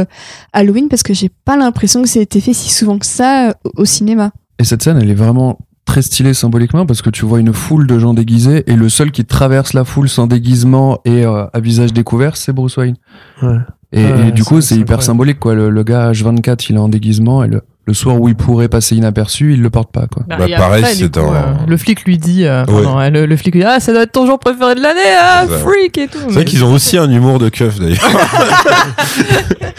Halloween 0.52 0.88
parce 0.88 1.02
que 1.02 1.12
j'ai 1.12 1.30
pas 1.44 1.56
l'impression 1.56 2.02
que 2.02 2.08
ça 2.08 2.20
a 2.20 2.22
été 2.22 2.40
fait 2.40 2.52
si 2.52 2.70
souvent 2.70 3.00
que 3.00 3.06
ça 3.06 3.56
au 3.74 3.84
cinéma. 3.84 4.30
Et 4.60 4.64
cette 4.64 4.84
scène, 4.84 5.00
elle 5.02 5.10
est 5.10 5.14
vraiment 5.14 5.58
très 5.84 6.02
stylée 6.02 6.34
symboliquement 6.34 6.86
parce 6.86 7.02
que 7.02 7.10
tu 7.10 7.24
vois 7.24 7.40
une 7.40 7.52
foule 7.52 7.86
de 7.86 7.98
gens 7.98 8.14
déguisés 8.14 8.64
et 8.70 8.76
le 8.76 8.88
seul 8.88 9.10
qui 9.10 9.24
traverse 9.24 9.72
la 9.72 9.84
foule 9.84 10.08
sans 10.08 10.26
déguisement 10.26 11.00
et 11.04 11.24
euh, 11.24 11.46
à 11.52 11.60
visage 11.60 11.92
découvert, 11.92 12.36
c'est 12.36 12.52
Bruce 12.52 12.76
Wayne. 12.76 12.96
Ouais. 13.42 13.56
Et, 13.92 14.04
Ouais, 14.04 14.28
et 14.28 14.32
du 14.32 14.44
coup, 14.44 14.60
c'est 14.60 14.76
hyper 14.76 15.02
symbolique 15.02 15.40
quoi. 15.40 15.54
Le, 15.54 15.68
le 15.68 15.82
gars 15.82 16.12
H24, 16.12 16.66
il 16.70 16.76
est 16.76 16.78
en 16.78 16.88
déguisement 16.88 17.42
et 17.42 17.48
le 17.48 17.62
le 17.86 17.94
soir 17.94 18.20
où 18.20 18.28
il 18.28 18.36
pourrait 18.36 18.68
passer 18.68 18.94
inaperçu, 18.94 19.54
il 19.54 19.62
le 19.62 19.70
porte 19.70 19.90
pas 19.90 20.06
quoi. 20.06 20.22
Bah, 20.28 20.46
et 20.46 20.54
pareil, 20.54 20.84
c'est 20.94 21.16
un- 21.16 21.20
euh, 21.34 21.42
le 21.66 21.76
flic 21.76 22.04
lui 22.04 22.18
dit, 22.18 22.44
euh, 22.44 22.64
Ouais. 22.66 22.82
pardon, 22.84 23.00
euh, 23.00 23.10
le, 23.10 23.26
le 23.26 23.36
flic 23.36 23.54
lui 23.54 23.62
dit, 23.62 23.66
ah, 23.68 23.80
ça 23.80 23.92
doit 23.92 24.02
être 24.02 24.12
ton 24.12 24.26
jour 24.26 24.38
préféré 24.38 24.74
de 24.76 24.80
l'année, 24.80 25.00
ah, 25.20 25.44
freak 25.48 25.98
et 25.98 26.06
tout. 26.06 26.18
C'est 26.28 26.34
vrai 26.34 26.44
qu'ils 26.44 26.62
ont 26.64 26.72
aussi 26.72 26.98
un 26.98 27.10
humour 27.10 27.38
de 27.40 27.48
keuf 27.48 27.78
d'ailleurs. 27.80 27.98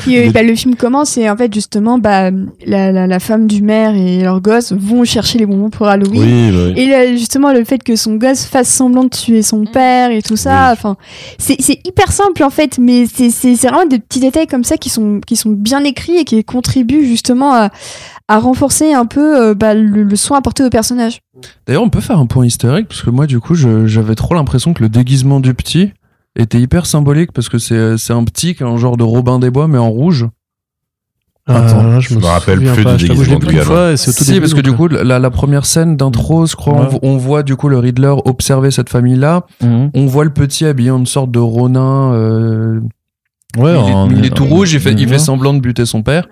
Euh, 0.07 0.31
bah, 0.31 0.41
le 0.41 0.55
film 0.55 0.75
commence 0.75 1.15
et 1.17 1.29
en 1.29 1.37
fait 1.37 1.53
justement 1.53 1.99
bah 1.99 2.31
la, 2.65 2.91
la, 2.91 3.05
la 3.05 3.19
femme 3.19 3.45
du 3.47 3.61
maire 3.61 3.93
et 3.95 4.23
leur 4.23 4.41
gosse 4.41 4.73
vont 4.73 5.03
chercher 5.05 5.37
les 5.37 5.45
bonbons 5.45 5.69
pour 5.69 5.87
Halloween. 5.87 6.21
Oui, 6.21 6.51
bah 6.51 6.63
oui. 6.75 6.81
Et 6.81 6.87
là, 6.89 7.11
justement, 7.15 7.53
le 7.53 7.63
fait 7.63 7.83
que 7.83 7.95
son 7.95 8.15
gosse 8.15 8.45
fasse 8.45 8.67
semblant 8.67 9.03
de 9.03 9.09
tuer 9.09 9.43
son 9.43 9.65
père 9.65 10.09
et 10.11 10.21
tout 10.23 10.35
ça, 10.35 10.67
Oui. 10.67 10.73
enfin, 10.73 10.97
c'est 11.37 11.55
c'est 11.59 11.79
hyper 11.85 12.11
simple 12.11 12.43
en 12.43 12.49
fait, 12.49 12.77
mais 12.79 13.05
c'est 13.05 13.29
c'est 13.29 13.55
c'est 13.55 13.67
vraiment 13.67 13.85
des 13.85 13.99
petits 13.99 14.19
détails 14.19 14.47
comme 14.47 14.63
ça 14.63 14.75
qui 14.77 14.89
sont 14.89 15.21
qui 15.25 15.35
sont 15.35 15.51
bien 15.51 15.83
écrits 15.83 16.17
et 16.17 16.25
qui 16.25 16.43
contribuent 16.43 17.05
justement 17.05 17.53
à, 17.53 17.69
à 18.27 18.39
renforcer 18.39 18.93
un 18.93 19.05
peu 19.05 19.41
euh, 19.49 19.53
bah, 19.53 19.73
le, 19.73 20.03
le 20.03 20.15
soin 20.15 20.37
apporté 20.37 20.63
au 20.63 20.69
personnage. 20.69 21.21
D'ailleurs, 21.67 21.83
on 21.83 21.89
peut 21.89 22.01
faire 22.01 22.19
un 22.19 22.25
point 22.25 22.45
historique 22.45 22.87
parce 22.87 23.01
que 23.01 23.09
moi, 23.09 23.27
du 23.27 23.39
coup, 23.39 23.55
j'avais 23.55 24.15
trop 24.15 24.33
l'impression 24.35 24.73
que 24.73 24.81
le 24.83 24.89
déguisement 24.89 25.39
du 25.39 25.53
petit 25.53 25.91
était 26.35 26.59
hyper 26.59 26.85
symbolique 26.85 27.31
parce 27.33 27.49
que 27.49 27.57
c'est 27.57 28.13
un 28.13 28.23
petit 28.23 28.55
qui 28.55 28.63
a 28.63 28.67
un 28.67 28.77
genre 28.77 28.97
de 28.97 29.03
Robin 29.03 29.39
des 29.39 29.49
Bois 29.49 29.67
mais 29.67 29.77
en 29.77 29.89
rouge. 29.89 30.27
Attends, 31.47 31.83
Euh, 31.83 31.99
je 31.99 32.13
me 32.15 32.23
rappelle 32.23 32.59
plus 32.59 32.83
pas, 32.83 32.95
du 32.95 33.07
déguisement 33.07 33.35
au 33.37 33.39
tout 33.39 33.47
Si, 33.97 34.25
début, 34.27 34.39
parce 34.41 34.53
que 34.53 34.61
du 34.61 34.71
coup, 34.73 34.87
la, 34.87 35.17
la 35.17 35.29
première 35.31 35.65
scène 35.65 35.97
d'intro, 35.97 36.45
je 36.45 36.55
crois, 36.55 36.73
on 36.75 36.79
Ouais. 36.83 36.89
vo- 36.89 36.99
on, 37.01 37.17
voit 37.17 37.41
du 37.43 37.55
coup 37.55 37.67
le 37.67 37.79
Riddler 37.79 38.13
observer 38.25 38.69
cette 38.69 38.89
famille-là. 38.89 39.45
Mhm. 39.61 39.89
On 39.95 40.05
voit 40.05 40.23
le 40.23 40.29
petit 40.29 40.65
habillé 40.65 40.91
en 40.91 40.99
une 40.99 41.07
sorte 41.07 41.31
de 41.31 41.39
Ronin. 41.39 42.13
euh, 42.13 42.79
Ouais, 43.57 43.71
il, 43.73 43.89
est, 43.89 43.93
en- 43.93 44.09
il 44.09 44.23
est 44.25 44.29
tout 44.29 44.45
rouge, 44.45 44.71
il 44.71 44.79
fait, 44.79 44.91
il 44.93 44.99
Ouais. 45.01 45.07
fait 45.13 45.19
semblant 45.19 45.53
de 45.53 45.59
buter 45.59 45.85
son 45.85 46.03
père. 46.03 46.29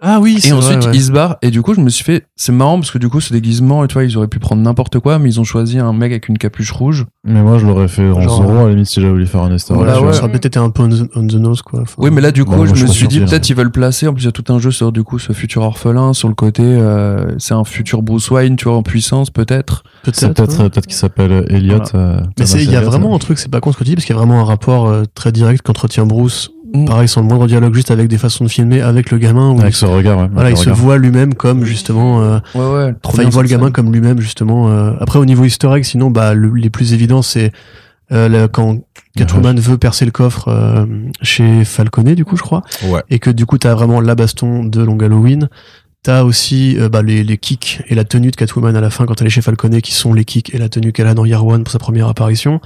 Ah 0.00 0.20
oui, 0.20 0.38
c'est 0.40 0.48
Et 0.48 0.52
vrai, 0.52 0.58
ensuite, 0.58 0.84
ouais. 0.86 0.90
il 0.94 1.02
se 1.02 1.10
barre. 1.10 1.36
Et 1.40 1.50
du 1.50 1.62
coup, 1.62 1.72
je 1.72 1.80
me 1.80 1.88
suis 1.88 2.04
fait, 2.04 2.26
c'est 2.36 2.52
marrant 2.52 2.78
parce 2.78 2.90
que 2.90 2.98
du 2.98 3.08
coup, 3.08 3.20
ce 3.20 3.32
déguisement, 3.32 3.82
et 3.82 3.88
tu 3.88 3.94
vois, 3.94 4.04
ils 4.04 4.14
auraient 4.18 4.28
pu 4.28 4.38
prendre 4.38 4.60
n'importe 4.60 4.98
quoi, 4.98 5.18
mais 5.18 5.30
ils 5.30 5.40
ont 5.40 5.44
choisi 5.44 5.78
un 5.78 5.94
mec 5.94 6.12
avec 6.12 6.28
une 6.28 6.36
capuche 6.36 6.70
rouge. 6.70 7.06
Mais 7.24 7.42
moi, 7.42 7.56
je 7.58 7.66
l'aurais 7.66 7.88
fait 7.88 8.06
en 8.10 8.20
Genre, 8.20 8.36
Zoro, 8.42 8.58
à 8.58 8.62
la 8.64 8.68
limite, 8.70 8.86
si 8.86 9.00
j'avais 9.00 9.12
voulu 9.12 9.26
faire 9.26 9.42
un 9.42 9.54
easter 9.54 9.72
egg. 9.72 9.78
Voilà, 9.78 10.02
Ouais. 10.02 10.12
Ça 10.12 10.20
aurait 10.20 10.30
peut-être 10.32 10.44
été 10.46 10.58
un 10.58 10.68
peu 10.68 10.82
on 10.82 10.88
the, 10.90 11.08
on 11.16 11.26
the 11.26 11.34
nose, 11.34 11.62
quoi. 11.62 11.80
Enfin, 11.80 11.94
Oui, 11.98 12.10
mais 12.10 12.20
là, 12.20 12.30
du 12.30 12.44
coup, 12.44 12.50
Bah, 12.50 12.56
moi, 12.58 12.66
je 12.66 12.74
je 12.74 12.82
me 12.84 12.88
suis 12.90 13.08
dit, 13.08 13.20
peut-être 13.20 13.48
ils 13.48 13.56
veulent 13.56 13.70
placer. 13.72 14.06
En 14.06 14.12
plus, 14.12 14.22
il 14.24 14.26
y 14.26 14.28
a 14.28 14.32
tout 14.32 14.44
un 14.52 14.58
jeu 14.58 14.70
sur, 14.70 14.92
du 14.92 15.02
coup, 15.02 15.18
ce 15.18 15.32
futur 15.32 15.62
orphelin, 15.62 16.12
sur 16.12 16.28
le 16.28 16.34
côté, 16.34 16.62
euh, 16.62 17.34
c'est 17.38 17.54
un 17.54 17.64
futur 17.64 18.02
Bruce 18.02 18.30
Wayne, 18.30 18.56
tu 18.56 18.64
vois, 18.68 18.76
en 18.76 18.82
puissance, 18.82 19.30
peut-être. 19.30 19.82
C'est 20.12 20.32
peut-être 20.34 20.62
ouais. 20.62 20.68
peut 20.68 20.80
qu'il 20.82 20.92
s'appelle 20.92 21.46
Elliot. 21.48 21.80
euh, 21.94 22.20
Mais 22.38 22.44
il 22.50 22.70
y 22.70 22.76
a 22.76 22.82
vraiment 22.82 23.12
euh. 23.12 23.16
un 23.16 23.18
truc, 23.18 23.38
c'est 23.38 23.50
pas 23.50 23.60
con 23.60 23.72
ce 23.72 23.78
que 23.78 23.84
tu 23.84 23.90
dis, 23.90 23.94
parce 23.96 24.04
qu'il 24.04 24.14
y 24.14 24.18
a 24.18 24.20
vraiment 24.20 24.40
un 24.40 24.44
rapport 24.44 24.88
euh, 24.88 25.04
très 25.14 25.32
direct 25.32 25.62
qu'entretient 25.62 26.04
Bruce. 26.06 26.50
Mm. 26.82 26.84
Pareil, 26.86 27.08
sans 27.08 27.20
le 27.22 27.26
moindre 27.28 27.46
dialogue, 27.46 27.74
juste 27.74 27.90
avec 27.90 28.08
des 28.08 28.18
façons 28.18 28.44
de 28.44 28.48
filmer 28.50 28.80
avec 28.80 29.10
le 29.10 29.18
gamin. 29.18 29.50
Où 29.50 29.60
Avec 29.60 29.74
il, 29.74 29.76
ce 29.76 29.86
regard, 29.86 30.18
ouais. 30.18 30.28
voilà, 30.32 30.50
il 30.50 30.56
se 30.56 30.70
voit 30.70 30.98
lui-même 30.98 31.34
comme 31.34 31.64
justement. 31.64 32.22
euh, 32.22 32.38
Ouais, 32.54 32.60
ouais. 32.86 32.94
trop 33.02 33.12
Enfin, 33.14 33.22
il 33.24 33.30
voit 33.30 33.42
le 33.42 33.48
gamin 33.48 33.70
comme 33.70 33.92
lui-même, 33.92 34.20
justement. 34.20 34.68
euh. 34.70 34.92
Après, 35.00 35.18
au 35.18 35.24
niveau 35.24 35.44
easter 35.44 35.70
egg, 35.74 35.84
sinon, 35.84 36.10
bah, 36.10 36.34
le- 36.34 36.52
les 36.54 36.70
plus 36.70 36.92
évidents, 36.92 37.22
c'est 37.22 37.52
euh, 38.12 38.28
là, 38.28 38.46
quand 38.48 38.78
Catwoman 39.16 39.58
veut 39.58 39.78
percer 39.78 40.04
le 40.04 40.10
coffre 40.10 40.48
euh, 40.48 40.86
chez 41.22 41.64
Falconet, 41.64 42.14
du 42.14 42.24
coup, 42.24 42.36
je 42.36 42.42
crois. 42.42 42.62
Ouais. 42.84 43.02
Et 43.10 43.18
que 43.18 43.30
du 43.30 43.46
coup, 43.46 43.58
t'as 43.58 43.74
vraiment 43.74 44.00
la 44.00 44.14
baston 44.14 44.64
de 44.64 44.80
Long 44.82 44.98
Halloween. 44.98 45.48
T'as 46.02 46.22
aussi 46.22 46.76
euh, 46.78 46.88
bah, 46.88 47.02
les, 47.02 47.24
les 47.24 47.36
kicks 47.36 47.82
et 47.88 47.96
la 47.96 48.04
tenue 48.04 48.30
de 48.30 48.36
Catwoman 48.36 48.76
à 48.76 48.80
la 48.80 48.90
fin 48.90 49.06
quand 49.06 49.20
elle 49.20 49.26
est 49.26 49.30
chez 49.30 49.40
Falconet, 49.42 49.80
qui 49.82 49.92
sont 49.92 50.14
les 50.14 50.24
kicks 50.24 50.54
et 50.54 50.58
la 50.58 50.68
tenue 50.68 50.92
qu'elle 50.92 51.08
a 51.08 51.14
dans 51.14 51.24
Year 51.24 51.44
One 51.44 51.64
pour 51.64 51.72
sa 51.72 51.80
première 51.80 52.06
apparition. 52.06 52.60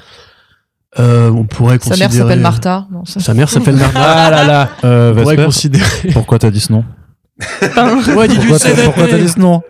Euh, 0.98 1.30
on 1.30 1.44
pourrait 1.44 1.78
Sa 1.80 1.90
considérer... 1.90 2.08
mère 2.08 2.12
s'appelle 2.22 2.40
Martha. 2.40 2.86
Non, 2.90 3.04
ça- 3.04 3.20
Sa 3.20 3.32
mère 3.34 3.48
s'appelle 3.48 3.76
Martha. 3.76 4.00
Ah 4.02 4.30
là 4.30 4.44
là. 4.44 4.68
Euh, 4.84 5.10
On 5.12 5.14
pourrait 5.22 5.36
Vesper, 5.36 5.44
considérer... 5.46 6.10
pourquoi 6.12 6.38
t'as 6.40 6.50
dit 6.50 6.58
ce 6.60 6.72
nom? 6.72 6.84
Pourquoi 7.60 8.28
t'as 8.28 8.84
pourquoi 8.84 9.06
t'as 9.08 9.18
dit 9.18 9.28
ce 9.28 9.38
nom 9.38 9.62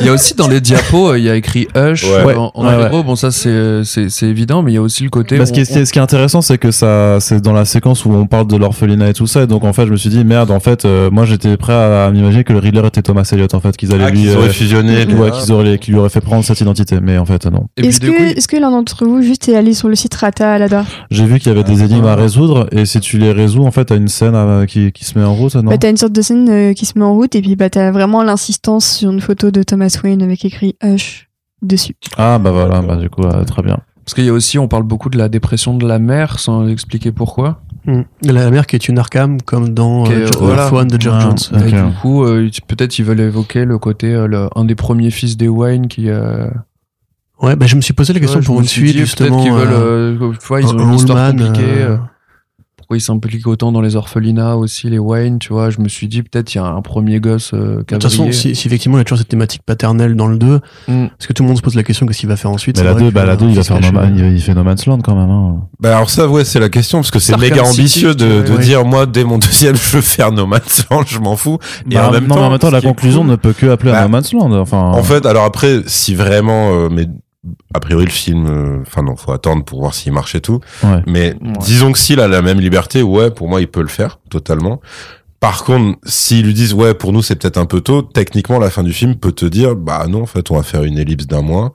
Il 0.00 0.06
y 0.06 0.08
a 0.08 0.12
aussi 0.12 0.34
dans 0.34 0.48
les 0.48 0.60
diapos, 0.60 1.10
euh, 1.12 1.18
il 1.18 1.24
y 1.24 1.30
a 1.30 1.36
écrit 1.36 1.68
Hush 1.74 2.04
Ouais. 2.04 2.34
en, 2.34 2.50
en 2.54 2.64
Ouais. 2.64 3.02
Bon, 3.02 3.16
ça, 3.16 3.30
c'est, 3.30 3.84
c'est, 3.84 4.08
c'est 4.10 4.26
évident, 4.26 4.62
mais 4.62 4.72
il 4.72 4.74
y 4.74 4.78
a 4.78 4.82
aussi 4.82 5.02
le 5.04 5.10
côté. 5.10 5.36
Parce 5.38 5.50
on- 5.50 5.54
que 5.54 5.64
ce 5.64 5.72
qui 5.72 5.78
est, 5.78 5.84
ce 5.84 5.92
qui 5.92 5.98
est 5.98 6.02
intéressant, 6.02 6.40
c'est 6.42 6.58
que 6.58 6.70
ça, 6.70 7.18
c'est 7.20 7.40
dans 7.40 7.52
la 7.52 7.64
séquence 7.64 8.04
où 8.04 8.12
on 8.12 8.26
parle 8.26 8.46
de 8.46 8.56
l'orphelinat 8.56 9.10
et 9.10 9.12
tout 9.12 9.26
ça. 9.26 9.42
Et 9.42 9.46
donc, 9.46 9.64
en 9.64 9.72
fait, 9.72 9.86
je 9.86 9.90
me 9.92 9.96
suis 9.96 10.10
dit, 10.10 10.24
merde, 10.24 10.50
en 10.50 10.60
fait, 10.60 10.84
euh, 10.84 11.10
moi, 11.10 11.24
j'étais 11.24 11.56
prêt 11.56 11.72
à, 11.72 12.10
m'imaginer 12.10 12.44
que 12.44 12.52
le 12.52 12.58
Riddler 12.58 12.86
était 12.86 13.02
Thomas 13.02 13.28
Elliot, 13.32 13.48
en 13.52 13.60
fait, 13.60 13.76
qu'ils 13.76 13.92
allaient 13.92 14.04
Ah, 14.06 14.10
lui, 14.10 14.20
qu'ils 14.22 14.36
auraient 14.36 14.48
euh, 14.48 14.52
fusionné. 14.52 15.04
ouais, 15.06 15.30
qu'ils 15.30 15.52
auraient, 15.52 15.78
qu'ils 15.78 15.94
lui 15.94 16.00
auraient 16.00 16.08
fait 16.10 16.20
prendre 16.20 16.44
cette 16.44 16.60
identité. 16.60 16.98
Mais 17.02 17.18
en 17.18 17.26
fait, 17.26 17.46
non. 17.46 17.66
Est-ce 17.76 18.00
coup, 18.00 18.06
que, 18.06 18.36
est-ce 18.36 18.48
que 18.48 18.56
l'un 18.56 18.70
d'entre 18.70 19.04
vous 19.04 19.22
juste 19.22 19.48
est 19.48 19.56
allé 19.56 19.74
sur 19.74 19.88
le 19.88 19.94
site 19.94 20.14
Rata 20.14 20.52
Alada 20.52 20.84
J'ai 21.10 21.24
vu 21.24 21.38
qu'il 21.38 21.48
y 21.48 21.54
avait 21.54 21.64
des 21.64 21.82
énigmes 21.82 22.06
à 22.06 22.14
résoudre. 22.14 22.68
Et 22.72 22.84
si 22.86 23.00
tu 23.00 23.18
les 23.18 23.32
résous, 23.32 23.64
en 23.64 23.70
fait, 23.70 23.86
t'as 23.86 23.96
une 23.96 24.08
scène 24.08 24.34
euh, 24.34 24.66
qui, 24.66 24.92
qui 24.92 25.04
se 25.04 25.18
met 25.18 25.24
en 25.24 25.34
route, 25.34 25.54
non? 25.56 25.70
Sorte 26.02 26.14
de 26.14 26.22
scène 26.22 26.48
euh, 26.50 26.72
qui 26.72 26.84
se 26.84 26.98
met 26.98 27.04
en 27.04 27.14
route 27.14 27.36
et 27.36 27.40
puis 27.42 27.54
bah, 27.54 27.70
t'as 27.70 27.92
vraiment 27.92 28.24
l'insistance 28.24 28.86
sur 28.96 29.12
une 29.12 29.20
photo 29.20 29.52
de 29.52 29.62
Thomas 29.62 29.96
Wayne 30.02 30.20
avec 30.20 30.44
écrit 30.44 30.74
Hush 30.82 31.28
dessus. 31.62 31.94
Ah, 32.18 32.40
bah 32.40 32.50
voilà, 32.50 32.82
bah, 32.82 32.96
du 32.96 33.08
coup, 33.08 33.22
euh, 33.22 33.44
très 33.44 33.62
bien. 33.62 33.78
Parce 34.04 34.14
qu'il 34.14 34.24
y 34.24 34.28
a 34.28 34.32
aussi, 34.32 34.58
on 34.58 34.66
parle 34.66 34.82
beaucoup 34.82 35.10
de 35.10 35.16
la 35.16 35.28
dépression 35.28 35.76
de 35.76 35.86
la 35.86 36.00
mère 36.00 36.40
sans 36.40 36.66
expliquer 36.66 37.12
pourquoi. 37.12 37.60
Mm. 37.86 38.00
La 38.24 38.50
mère 38.50 38.66
qui 38.66 38.74
est 38.74 38.88
une 38.88 38.98
Arkham, 38.98 39.40
comme 39.42 39.68
dans 39.74 40.04
euh, 40.10 40.28
voilà. 40.40 40.74
One 40.74 40.88
de 40.88 41.00
Geoff 41.00 41.14
Ah, 41.16 41.20
Jones. 41.20 41.68
Et 41.68 41.70
du 41.70 41.94
coup, 42.00 42.24
euh, 42.24 42.50
peut-être 42.66 42.98
ils 42.98 43.04
veulent 43.04 43.20
évoquer 43.20 43.64
le 43.64 43.78
côté, 43.78 44.12
euh, 44.12 44.26
le- 44.26 44.48
un 44.56 44.64
des 44.64 44.74
premiers 44.74 45.10
fils 45.12 45.36
des 45.36 45.46
Wayne 45.46 45.86
qui. 45.86 46.10
euh, 46.10 46.48
Ouais, 47.40 47.54
bah, 47.54 47.66
je 47.66 47.76
me 47.76 47.80
suis 47.80 47.92
posé 47.94 48.12
la 48.12 48.18
question 48.18 48.40
ouais, 48.40 48.44
pour 48.44 48.58
une 48.58 48.66
suite, 48.66 48.96
justement. 48.96 49.36
Peut-être 49.40 49.42
qu'ils 49.44 49.52
veulent. 49.52 49.72
euh, 49.72 50.18
euh, 50.20 50.32
tu 50.32 50.46
vois, 50.48 50.60
ils 50.60 50.66
ont 50.66 50.72
une 50.78 50.80
Old 50.80 50.94
histoire 50.94 51.18
Man, 51.18 51.36
compliquée. 51.38 51.86
Euh, 52.92 52.94
euh, 52.94 52.96
ils 52.96 53.00
s'impliquent 53.00 53.46
autant 53.46 53.72
dans 53.72 53.80
les 53.80 53.96
orphelinats 53.96 54.56
aussi, 54.56 54.88
les 54.90 54.98
Wayne, 54.98 55.38
tu 55.38 55.52
vois. 55.52 55.70
Je 55.70 55.80
me 55.80 55.88
suis 55.88 56.08
dit, 56.08 56.22
peut-être 56.22 56.54
il 56.54 56.58
y 56.58 56.60
a 56.60 56.64
un 56.64 56.82
premier 56.82 57.20
gosse 57.20 57.52
euh, 57.54 57.78
De 57.78 57.82
toute 57.82 58.02
façon, 58.02 58.30
si, 58.32 58.54
si 58.54 58.66
effectivement 58.68 58.96
il 58.98 59.00
y 59.00 59.02
a 59.02 59.04
toujours 59.04 59.18
cette 59.18 59.28
thématique 59.28 59.62
paternelle 59.66 60.14
dans 60.16 60.26
le 60.26 60.38
2, 60.38 60.60
Mm. 60.88 61.06
parce 61.08 61.26
que 61.26 61.32
tout 61.32 61.42
le 61.42 61.48
monde 61.48 61.56
se 61.56 61.62
pose 61.62 61.74
la 61.74 61.82
question 61.82 62.06
qu'est-ce 62.06 62.20
qu'il 62.20 62.28
va 62.28 62.36
faire 62.36 62.50
ensuite? 62.50 62.78
Mais 62.78 62.84
la 62.84 62.92
vrai 62.92 63.02
2, 63.02 63.08
que, 63.10 63.14
bah, 63.14 63.24
la 63.24 63.32
euh, 63.32 63.36
2, 63.36 63.46
il 63.46 63.54
va 63.54 63.62
Fils 63.62 63.68
faire 63.68 63.76
caché, 63.80 63.92
no, 63.92 64.00
Man- 64.00 64.18
euh, 64.20 64.28
il, 64.28 64.34
il 64.34 64.40
fait 64.42 64.54
No 64.54 64.64
Man's 64.64 64.86
Land 64.86 64.98
quand 65.00 65.14
même, 65.14 65.30
hein. 65.30 65.56
Bah 65.80 65.96
alors 65.96 66.10
ça 66.10 66.28
ouais 66.28 66.44
c'est 66.44 66.60
la 66.60 66.68
question 66.68 66.98
parce 66.98 67.10
que 67.10 67.18
c'est 67.18 67.36
méga 67.36 67.64
City, 67.64 67.80
ambitieux 67.80 68.14
de, 68.14 68.56
dire 68.62 68.84
moi 68.84 69.06
dès 69.06 69.24
mon 69.24 69.38
deuxième 69.38 69.74
je 69.76 69.96
veux 69.96 70.02
faire 70.02 70.30
No 70.32 70.46
Man's 70.46 70.86
Land 70.90 71.02
je 71.06 71.18
m'en 71.18 71.36
fous 71.36 71.58
et 71.90 71.94
Bah, 71.94 72.08
en 72.08 72.12
même 72.12 72.26
non, 72.26 72.34
temps 72.34 72.40
mais 72.40 72.46
en 72.46 72.50
même 72.50 72.58
temps, 72.58 72.68
ce 72.68 72.72
la 72.72 72.80
conclusion 72.80 73.22
cool- 73.22 73.30
ne 73.30 73.36
peut 73.36 73.52
que 73.52 73.66
appeler 73.66 73.90
à 73.92 73.94
Bah, 73.94 74.02
No 74.02 74.08
Man's 74.08 74.32
Land. 74.32 74.52
Enfin, 74.60 74.78
En 74.94 75.02
fait, 75.02 75.26
alors 75.26 75.44
après, 75.44 75.82
si 75.86 76.14
vraiment, 76.14 76.72
euh, 76.72 76.88
mais 76.90 77.06
a 77.74 77.80
priori 77.80 78.04
le 78.04 78.10
film, 78.10 78.46
euh, 78.46 78.82
enfin 78.82 79.02
non, 79.02 79.16
faut 79.16 79.32
attendre 79.32 79.64
pour 79.64 79.80
voir 79.80 79.94
s'il 79.94 80.12
marche 80.12 80.34
et 80.34 80.40
tout. 80.40 80.60
ouais. 80.84 81.02
Mais 81.06 81.34
disons 81.60 81.92
que 81.92 81.98
s'il 81.98 82.20
a 82.20 82.28
la 82.28 82.42
même 82.42 82.60
liberté, 82.60 83.02
ouais, 83.02 83.30
pour 83.30 83.48
moi, 83.48 83.60
il 83.60 83.68
peut 83.68 83.82
le 83.82 83.88
faire 83.88 84.18
totalement. 84.30 84.80
Par 85.40 85.64
contre, 85.64 85.98
s'ils 86.04 86.46
lui 86.46 86.54
disent 86.54 86.72
ouais, 86.72 86.94
pour 86.94 87.12
nous 87.12 87.20
c'est 87.20 87.34
peut-être 87.34 87.58
un 87.58 87.66
peu 87.66 87.80
tôt, 87.80 88.02
techniquement 88.02 88.60
la 88.60 88.70
fin 88.70 88.84
du 88.84 88.92
film 88.92 89.16
peut 89.16 89.32
te 89.32 89.44
dire 89.44 89.74
bah 89.74 90.06
non, 90.08 90.22
en 90.22 90.26
fait, 90.26 90.52
on 90.52 90.56
va 90.56 90.62
faire 90.62 90.84
une 90.84 90.98
ellipse 90.98 91.26
d'un 91.26 91.42
mois. 91.42 91.72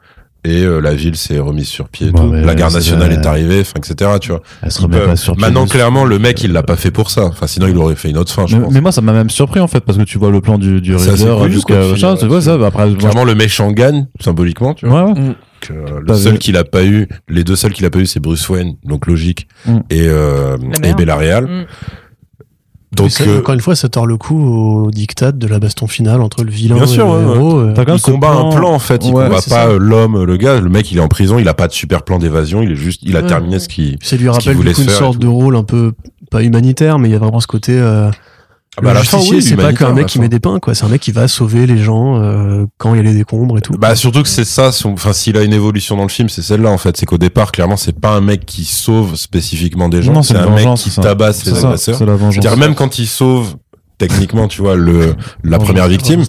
Et 0.50 0.64
euh, 0.64 0.80
la 0.80 0.94
ville 0.94 1.18
s'est 1.18 1.40
remise 1.40 1.68
sur 1.68 1.90
pied. 1.90 2.12
La 2.44 2.56
garde 2.56 2.74
nationale 2.74 3.12
est 3.12 3.26
arrivée, 3.26 3.60
enfin, 3.62 3.74
etc. 3.78 4.12
Tu 4.22 4.30
vois. 4.30 4.42
Elle 4.62 4.72
se 4.72 4.82
remet 4.82 4.98
peuvent- 4.98 5.08
pas 5.08 5.16
sur 5.18 5.34
pied 5.36 5.42
Maintenant, 5.42 5.66
clairement, 5.68 6.06
le 6.06 6.20
mec, 6.20 6.42
il 6.44 6.54
l'a 6.54 6.64
pas 6.64 6.78
fait 6.78 6.92
pour 6.92 7.12
ça. 7.12 7.26
Enfin, 7.26 7.48
sinon, 7.48 7.68
il 7.68 7.78
aurait 7.78 7.96
fait 7.96 8.10
une 8.10 8.18
autre 8.18 8.32
fin, 8.32 8.48
je 8.48 8.56
Mais, 8.56 8.64
pense. 8.64 8.74
mais 8.74 8.80
moi, 8.82 8.92
ça 8.94 9.02
m'a 9.02 9.12
même 9.14 9.30
surpris 9.30 9.60
en 9.60 9.68
fait, 9.68 9.82
parce 9.82 9.98
que 9.98 10.04
tu 10.04 10.18
vois 10.18 10.32
le 10.32 10.40
plan 10.40 10.58
du, 10.58 10.80
du 10.80 10.94
cool, 10.94 11.52
jusqu'à 11.52 11.96
ça, 11.98 12.16
tu 12.18 12.28
vois 12.28 12.42
ça. 12.42 12.58
bah, 12.58 12.68
après, 12.68 12.88
moi, 12.88 12.98
Clairement, 12.98 13.26
le 13.26 13.36
méchant 13.36 13.72
gagne, 13.72 14.08
symboliquement, 14.22 14.74
tu 14.74 14.86
vois. 14.88 15.06
ouais, 15.06 15.12
ouais. 15.14 15.20
Mm. 15.20 15.36
Euh, 15.72 16.00
le 16.08 16.14
seul 16.14 16.34
vu. 16.34 16.38
qu'il 16.40 16.56
a 16.56 16.64
pas 16.64 16.86
eu, 16.86 17.08
les 17.28 17.44
deux 17.44 17.56
seuls 17.56 17.74
qu'il 17.74 17.84
a 17.86 17.90
pas 17.90 17.98
eu, 18.00 18.06
c'est 18.06 18.20
Bruce 18.20 18.48
Wayne, 18.48 18.76
donc 18.86 19.08
logique, 19.08 19.48
Mm. 19.66 19.78
et, 19.90 20.08
euh, 20.08 20.56
et 20.76 20.80
mère. 20.80 20.96
Bella 20.96 21.16
Real. 21.16 21.46
Mm. 21.46 21.66
Donc, 22.98 23.12
ça, 23.12 23.24
euh, 23.24 23.40
encore 23.40 23.54
une 23.56 23.62
fois, 23.62 23.76
ça 23.76 23.90
tord 23.90 24.06
le 24.06 24.18
coup 24.18 24.38
au 24.86 24.92
dictat 24.92 25.32
de 25.32 25.48
la 25.48 25.60
baston 25.60 25.88
finale 25.88 26.22
entre 26.22 26.44
le 26.44 26.52
vilain 26.52 26.76
Bien 26.76 26.84
et 26.84 26.88
sûr, 26.88 27.06
le 27.06 27.26
ouais, 27.26 27.36
héros. 27.36 27.60
euh. 27.60 27.74
Il 27.96 28.02
combat 28.02 28.32
un 28.32 28.50
plan 28.56 28.72
en 28.74 28.80
fait, 28.80 29.06
il 29.06 29.14
Ouais, 29.14 29.26
combat 29.26 29.40
pas 29.48 29.68
euh, 29.68 29.78
l'homme, 29.80 30.24
le 30.24 30.38
gars, 30.38 30.60
le 30.60 30.70
mec 30.70 30.92
il 30.92 30.98
est 30.98 31.02
en 31.02 31.08
prison, 31.08 31.40
il 31.40 31.48
a 31.48 31.54
pas 31.54 31.68
de 31.68 31.74
super 31.74 32.04
plan 32.04 32.20
d'évasion, 32.20 32.62
il 32.62 32.72
est 32.72 32.76
juste, 32.76 33.02
il 33.04 33.16
a 33.16 33.22
Ouais. 33.22 33.28
terminé 33.28 33.60
ce 33.60 33.68
qui. 33.70 33.98
Ça 34.02 34.16
lui 34.16 34.24
qu'il 34.24 34.30
rappelle 34.32 34.58
du 34.58 34.74
coup 34.74 34.82
une 34.82 34.90
sorte 34.90 35.18
de 35.20 35.28
rôle 35.28 35.56
un 35.56 35.64
peu 35.64 35.94
pas 36.32 36.44
humanitaire, 36.44 37.00
mais 37.00 37.10
il 37.10 37.12
y 37.12 37.16
a 37.16 37.20
vraiment 37.20 37.40
ce 37.40 37.48
côté. 37.48 37.74
Euh, 37.80 38.10
Ah 38.78 38.82
bah, 38.84 38.94
le 38.94 39.00
justicier, 39.00 39.38
oui, 39.38 39.42
c'est 39.42 39.56
pas 39.56 39.74
qu'un 39.74 39.88
à 39.90 39.94
mec 39.94 40.06
qui 40.06 40.20
met 40.20 40.30
des 40.30 40.40
pains, 40.40 40.60
quoi. 40.60 40.76
C'est 40.76 40.86
un 40.86 40.90
mec 40.90 41.02
qui 41.02 41.12
va 41.12 41.28
sauver 41.28 41.66
les 41.66 41.80
gens 41.80 42.22
euh, 42.22 42.66
quand 42.78 42.94
il 42.94 42.98
y 42.98 43.00
a 43.00 43.04
les 43.04 43.16
décombres 43.16 43.58
et 43.58 43.62
tout. 43.62 43.74
Bah 43.74 43.96
surtout 43.96 44.22
que 44.22 44.30
c'est 44.30 44.46
ça, 44.46 44.72
son... 44.72 44.94
enfin 44.94 45.14
s'il 45.14 45.36
a 45.36 45.42
une 45.44 45.54
évolution 45.54 45.98
dans 45.98 46.04
le 46.04 46.10
film, 46.10 46.30
c'est 46.30 46.44
celle-là 46.44 46.70
en 46.70 46.78
fait, 46.78 46.96
c'est 46.96 47.08
qu'au 47.08 47.18
départ 47.18 47.52
clairement 47.52 47.76
c'est 47.78 48.00
pas 48.00 48.12
un 48.12 48.22
mec 48.22 48.46
qui 48.46 48.66
sauve 48.66 49.16
spécifiquement 49.16 49.90
des 49.90 50.04
gens, 50.04 50.14
Non, 50.14 50.22
c'est 50.22 50.36
un 50.38 50.50
mec 50.52 50.68
qui 50.76 50.90
c'est 50.90 50.96
ça. 50.96 51.02
tabasse 51.02 51.42
C'est 51.44 51.50
les 51.52 51.56
ça, 51.60 51.68
agresseurs. 51.68 51.98
C'est 51.98 52.06
la 52.06 52.16
vengeance. 52.16 52.36
C'est-à-dire 52.36 52.58
même 52.58 52.76
quand 52.76 53.00
il 53.00 53.08
sauve 53.08 53.56
techniquement, 53.98 54.48
tu 54.48 54.62
vois, 54.62 54.76
le 54.76 55.16
la 55.44 55.58
première 55.58 55.88
victime, 55.88 56.24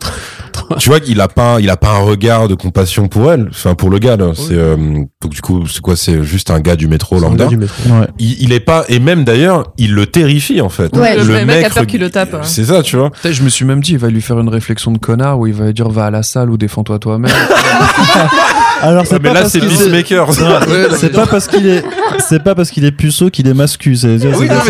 tu 0.78 0.88
vois 0.88 1.00
qu'il 1.00 1.20
a 1.20 1.28
pas 1.28 1.58
il 1.60 1.70
a 1.70 1.76
pas 1.76 1.90
un 1.92 1.98
regard 2.00 2.48
de 2.48 2.54
compassion 2.54 3.08
pour 3.08 3.32
elle 3.32 3.48
enfin 3.50 3.74
pour 3.74 3.90
le 3.90 3.98
gars 3.98 4.16
là 4.16 4.32
c'est 4.34 4.52
euh, 4.52 4.76
donc 5.22 5.32
du 5.32 5.40
coup 5.40 5.66
c'est 5.66 5.80
quoi 5.80 5.96
c'est 5.96 6.22
juste 6.24 6.50
un 6.50 6.60
gars 6.60 6.76
du 6.76 6.88
métro 6.88 7.18
C'est 7.18 7.24
un 7.24 7.28
lambda 7.28 7.44
gars 7.44 7.50
du 7.50 7.56
métro. 7.56 7.74
Ouais. 7.90 8.06
il, 8.18 8.42
il 8.42 8.52
est 8.52 8.60
pas 8.60 8.84
et 8.88 8.98
même 8.98 9.24
d'ailleurs 9.24 9.64
il 9.78 9.94
le 9.94 10.06
terrifie 10.06 10.60
en 10.60 10.68
fait 10.68 10.94
Ouais. 10.96 11.16
Le 11.16 11.44
mec 11.44 11.64
a 11.66 11.70
peur 11.70 11.86
qu'il 11.86 12.00
le 12.00 12.10
tape, 12.10 12.34
hein. 12.34 12.40
c'est 12.42 12.64
ça 12.64 12.82
tu 12.82 12.96
vois 12.96 13.10
Je 13.24 13.42
me 13.42 13.48
suis 13.48 13.64
même 13.64 13.80
dit, 13.80 13.92
il 13.92 13.98
va 13.98 14.08
lui 14.08 14.20
faire 14.20 14.38
une 14.40 14.48
réflexion 14.48 14.90
de 14.92 14.98
connard 14.98 15.38
où 15.38 15.46
il 15.46 15.54
va 15.54 15.66
lui 15.66 15.74
dire 15.74 15.88
va 15.88 16.06
à 16.06 16.10
la 16.10 16.22
salle 16.22 16.50
ou 16.50 16.56
défends-toi 16.56 16.98
toi-même. 16.98 17.30
Alors 18.80 19.04
c'est 19.06 19.14
Ouais, 19.14 19.18
mais 19.22 19.28
pas 19.30 19.34
là 19.34 19.40
parce 19.40 19.52
c'est 19.52 19.60
Peacemaker 19.60 20.28
Ouais, 20.28 20.88
c'est 20.96 21.10
pas 21.12 21.26
parce 21.26 21.48
qu'il 21.48 21.66
est 21.66 21.82
c'est 22.28 22.42
pas 22.44 22.54
parce 22.54 22.70
qu'il 22.70 22.84
est 22.84 22.92
puceau 22.92 23.28
qu'il 23.28 23.48
est 23.48 23.54
mascu 23.54 23.96
c'est 23.96 24.20
c'est- 24.20 24.28
Oui, 24.36 24.46
c'est- 24.48 24.54
non, 24.54 24.60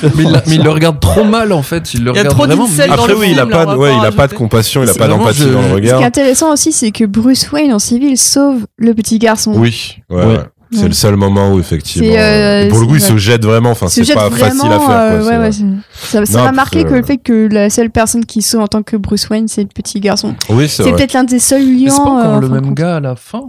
c'est 0.00 0.10
pas- 0.10 0.12
mais, 0.16 0.22
il, 0.22 0.42
mais 0.46 0.54
il 0.54 0.62
le 0.62 0.70
regarde 0.70 1.00
trop 1.00 1.24
mal 1.24 1.52
en 1.52 1.62
fait. 1.62 1.92
Il 1.94 2.04
le 2.04 2.12
Il 2.12 2.16
y 2.16 2.18
a 2.18 2.22
regarde 2.22 2.28
trop 2.36 2.44
vraiment 2.46 2.68
après 2.88 3.12
le 3.12 3.18
oui 3.18 3.28
il 3.32 3.40
a 3.40 3.46
pas 3.46 3.76
ouais 3.76 3.90
il 4.00 4.06
a 4.06 4.12
pas 4.12 4.28
de 4.28 4.34
compassion 4.34 4.82
il 4.84 4.88
a 4.88 4.92
C'est 4.92 4.98
pas 5.00 5.08
d'empathie 5.08 5.37
je- 5.44 5.48
dans 5.50 5.62
le 5.62 5.68
Ce 5.76 5.80
qui 5.80 5.86
est 5.88 6.04
intéressant 6.04 6.52
aussi, 6.52 6.72
c'est 6.72 6.90
que 6.90 7.04
Bruce 7.04 7.50
Wayne 7.52 7.72
en 7.72 7.78
civil 7.78 8.16
sauve 8.18 8.66
le 8.76 8.94
petit 8.94 9.18
garçon. 9.18 9.52
oui 9.56 9.98
ouais, 10.10 10.16
Ouais. 10.16 10.26
ouais. 10.26 10.38
c'est 10.70 10.82
Ouais. 10.82 10.88
le 10.88 10.94
seul 10.94 11.16
moment 11.16 11.52
où 11.54 11.58
effectivement 11.60 12.08
euh, 12.12 12.66
euh, 12.66 12.68
pour 12.68 12.80
le 12.80 12.86
coup 12.86 12.94
il 12.96 13.00
se 13.00 13.16
jette 13.16 13.42
vraiment 13.42 13.70
enfin 13.70 13.88
c'est 13.88 14.04
pas 14.12 14.28
vraiment, 14.28 14.58
facile 14.64 14.72
à 14.72 14.78
faire 14.80 14.90
euh, 14.90 15.24
ouais, 15.26 15.38
ouais, 15.38 15.50
ça 15.94 16.26
ça 16.26 16.42
m'a 16.42 16.52
marqué 16.52 16.84
que 16.84 16.92
le 16.92 17.02
fait 17.02 17.16
que 17.16 17.48
la 17.50 17.70
seule 17.70 17.88
personne 17.90 18.26
qui 18.26 18.42
sauve 18.42 18.60
en 18.60 18.66
tant 18.68 18.82
que 18.82 18.96
Bruce 18.98 19.30
Wayne, 19.30 19.48
c'est 19.48 19.62
le 19.62 19.68
petit 19.68 19.98
garçon. 20.00 20.34
oui 20.50 20.68
c'est 20.68 20.82
peut-être 20.92 21.14
l'un 21.14 21.24
des 21.24 21.38
seuls 21.38 21.64
Mais 21.64 21.84
liens. 21.86 21.90
c'est 21.90 21.96
pas 21.96 22.10
encore 22.10 22.34
euh, 22.36 22.40
le 22.40 22.48
même 22.50 22.64
compte. 22.66 22.74
gars 22.74 22.96
à 22.96 23.00
la 23.00 23.16
fin 23.16 23.44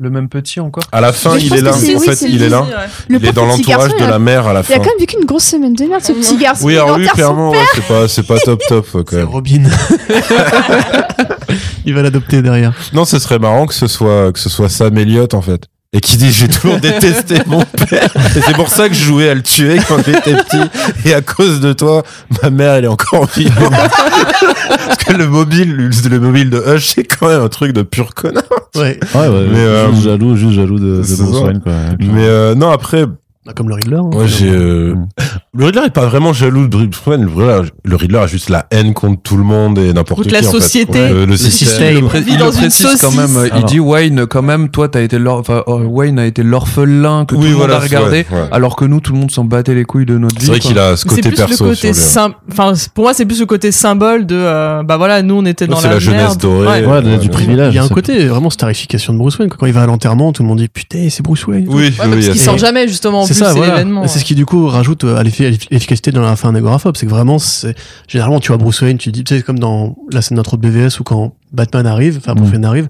Le 0.00 0.10
même 0.10 0.28
petit 0.28 0.60
encore 0.60 0.84
à 0.92 1.00
la 1.00 1.12
fin 1.12 1.36
il 1.38 1.52
est 1.52 1.60
là 1.60 1.74
en 1.74 1.78
oui, 1.80 1.98
fait 1.98 2.22
il 2.28 2.38
lui. 2.38 2.44
est 2.44 2.48
là 2.48 2.64
il 3.10 3.24
est 3.26 3.32
dans 3.32 3.46
l'entourage 3.46 3.96
de 3.96 4.04
la 4.04 4.20
mère 4.20 4.46
à 4.46 4.52
la 4.52 4.60
Il 4.60 4.62
a 4.62 4.64
fin 4.64 4.74
quand 4.78 4.84
même 4.84 4.98
vécu 5.00 5.16
une 5.18 5.24
grosse 5.26 5.42
semaine 5.42 5.74
de 5.74 5.84
merde, 5.86 6.04
ce 6.04 6.12
petit 6.12 6.36
garçon. 6.36 6.66
oui 6.66 6.74
alors 6.76 6.98
lui 6.98 7.08
enterre 7.08 7.14
son 7.14 7.16
clairement 7.16 7.50
ouais, 7.50 7.58
c'est 7.74 7.88
pas 7.88 8.06
c'est 8.08 8.22
pas 8.22 8.38
top 8.38 8.60
top 8.68 8.86
quand 8.92 9.02
C'est 9.10 9.16
même 9.16 9.26
Robin. 9.28 9.64
il 11.84 11.94
va 11.94 12.02
l'adopter 12.02 12.42
derrière. 12.42 12.72
Non, 12.92 13.04
ce 13.04 13.18
serait 13.18 13.40
marrant 13.40 13.66
que 13.66 13.74
ce 13.74 13.88
soit 13.88 14.32
que 14.32 14.38
ce 14.38 14.48
soit 14.48 14.68
Sam 14.68 14.96
Elliott 14.98 15.34
en 15.34 15.42
fait. 15.42 15.64
Et 15.94 16.00
qui 16.00 16.18
dit 16.18 16.30
j'ai 16.30 16.48
toujours 16.48 16.76
détesté 16.80 17.36
mon 17.46 17.62
père. 17.88 18.10
Et 18.36 18.40
c'est 18.42 18.54
pour 18.54 18.68
ça 18.68 18.88
que 18.90 18.94
je 18.94 19.02
jouais 19.02 19.30
à 19.30 19.34
le 19.34 19.42
tuer 19.42 19.78
quand 19.88 19.96
j'étais 20.04 20.34
petit. 20.34 21.08
Et 21.08 21.14
à 21.14 21.22
cause 21.22 21.60
de 21.60 21.72
toi, 21.72 22.02
ma 22.42 22.50
mère 22.50 22.74
elle 22.74 22.84
est 22.84 22.88
encore 22.88 23.26
vivante. 23.34 23.72
Parce 23.72 24.98
que 24.98 25.14
le 25.14 25.26
mobile, 25.26 25.90
le 26.10 26.20
mobile 26.20 26.50
de 26.50 26.58
Hush, 26.58 26.88
c'est 26.94 27.04
quand 27.04 27.28
même 27.28 27.40
un 27.40 27.48
truc 27.48 27.72
de 27.72 27.82
pur 27.82 28.12
connard. 28.14 28.44
Ouais. 28.74 29.00
ouais, 29.14 29.28
ouais, 29.28 29.46
Mais, 29.50 29.58
euh, 29.58 29.90
juste 29.92 30.04
jaloux 30.04 30.36
juste 30.36 30.52
jaloux 30.52 30.78
de, 30.78 31.02
de. 31.02 31.42
Wayne 31.44 31.60
quoi 31.60 31.72
Mais 31.98 32.26
euh, 32.26 32.54
non, 32.54 32.70
après, 32.70 33.06
Bah, 33.48 33.54
Comme 33.56 33.70
le 33.70 33.76
Riddler. 33.76 33.96
hein. 33.96 34.10
moi 34.12 34.26
j'ai 34.26 34.50
euh, 34.50 34.94
Mm. 34.94 35.08
le 35.58 35.64
Riddler 35.64 35.82
est 35.86 35.90
pas 35.90 36.04
vraiment 36.06 36.34
jaloux 36.34 36.64
de 36.64 36.68
Bruce 36.68 37.00
Wayne. 37.06 37.22
Le 37.24 37.28
Riddler, 37.30 37.70
le 37.82 37.96
Riddler 37.96 38.18
a 38.18 38.26
juste 38.26 38.50
la 38.50 38.66
haine 38.70 38.92
contre 38.92 39.22
tout 39.22 39.38
le 39.38 39.42
monde 39.42 39.78
et 39.78 39.92
n'importe 39.94 40.24
qui. 40.24 40.28
la 40.28 40.40
en 40.40 40.42
fait. 40.42 40.48
société. 40.48 41.00
Ouais, 41.00 41.12
le, 41.14 41.24
le 41.24 41.36
système. 41.38 41.68
système. 41.68 41.96
il, 41.96 42.04
pré- 42.04 42.20
vit 42.20 42.32
il 42.32 42.38
dans 42.38 42.46
le 42.48 42.52
une 42.52 42.58
précise 42.58 43.00
quand 43.00 43.10
même. 43.12 43.34
euh, 43.38 43.48
Il 43.56 43.64
dit 43.64 43.80
Wayne, 43.80 44.26
quand 44.26 44.42
même, 44.42 44.68
toi, 44.68 44.88
t'as 44.90 45.00
été 45.00 45.18
l'or- 45.18 45.38
enfin, 45.38 45.62
euh, 45.66 45.78
Wayne 45.84 46.18
a 46.18 46.26
été 46.26 46.42
l'orphelin 46.42 47.24
que 47.24 47.34
tout 47.34 47.40
Oui, 47.40 47.46
le 47.46 47.50
monde 47.52 47.58
voilà, 47.60 47.76
a 47.76 47.80
regardé, 47.80 48.26
ouais, 48.30 48.36
ouais. 48.38 48.48
alors 48.52 48.76
que 48.76 48.84
nous, 48.84 49.00
tout 49.00 49.12
le 49.14 49.18
monde 49.18 49.30
s'en 49.30 49.44
battait 49.44 49.74
les 49.74 49.84
couilles 49.84 50.04
de 50.04 50.18
notre 50.18 50.38
vie. 50.38 50.44
C'est 50.44 50.50
vrai 50.52 50.60
quoi. 50.60 50.68
qu'il 50.70 50.78
a 50.78 50.96
ce 50.98 51.08
Mais 51.08 51.14
C'est 51.14 51.22
côté 51.22 51.44
plus 51.44 51.50
le 51.50 51.56
côté 51.68 51.88
lui. 51.88 51.94
sym- 51.94 52.32
enfin 52.52 52.72
pour 52.94 53.04
moi 53.04 53.14
c'est 53.14 53.24
plus 53.24 53.40
le 53.40 53.46
côté 53.46 53.72
symbole 53.72 54.26
de 54.26 54.36
euh, 54.36 54.82
bah 54.82 54.96
voilà 54.98 55.22
nous 55.22 55.36
on 55.36 55.44
était 55.46 55.66
dans 55.66 55.76
C'est 55.76 55.88
la, 55.88 55.94
la 55.94 55.98
jeunesse 56.00 56.36
dorée. 56.36 56.84
Ouais. 56.84 57.02
de- 57.02 57.16
du 57.16 57.30
privilège 57.30 57.72
Il 57.72 57.76
y 57.76 57.78
a 57.78 57.84
un 57.84 57.88
côté 57.88 58.26
vraiment 58.26 58.50
starification 58.50 59.14
de 59.14 59.18
Bruce 59.18 59.38
Wayne. 59.38 59.48
quoi. 59.48 59.56
Quand 59.58 59.66
il 59.66 59.72
va 59.72 59.82
à 59.82 59.86
l'enterrement, 59.86 60.32
tout 60.32 60.42
le 60.42 60.48
monde 60.48 60.58
dit 60.58 60.68
putain, 60.68 61.08
c'est 61.10 61.22
Bruce 61.22 61.46
Wayne. 61.46 61.64
Oui, 61.68 61.90
parce 61.96 62.10
qu'il 62.10 62.38
sort 62.38 62.58
jamais 62.58 62.86
justement 62.88 63.24
ça, 63.38 63.52
c'est 63.52 63.58
voilà. 63.58 63.74
l'événement. 63.74 64.04
Et 64.04 64.08
C'est 64.08 64.18
ce 64.18 64.24
qui 64.24 64.34
du 64.34 64.44
coup 64.46 64.66
rajoute 64.66 65.04
euh, 65.04 65.16
à 65.16 65.22
l'effi- 65.22 65.46
à 65.46 65.50
l'efficacité 65.50 66.10
dans 66.12 66.22
la 66.22 66.36
fin 66.36 66.52
d'agoraphobe, 66.52 66.96
c'est 66.96 67.06
que 67.06 67.10
vraiment, 67.10 67.38
c'est 67.38 67.74
généralement 68.08 68.40
tu 68.40 68.48
vois 68.48 68.56
Bruce 68.58 68.80
Wayne, 68.82 68.98
tu 68.98 69.10
dis, 69.12 69.24
tu 69.24 69.36
sais 69.36 69.42
comme 69.42 69.58
dans 69.58 69.96
la 70.12 70.22
scène 70.22 70.36
d'intro 70.36 70.56
de 70.56 70.62
BVS 70.68 71.00
ou 71.00 71.04
quand 71.04 71.34
Batman 71.52 71.86
arrive, 71.86 72.18
enfin 72.18 72.34
Bruce 72.34 72.48
Mm. 72.48 72.52
Wayne 72.52 72.64
arrive, 72.64 72.88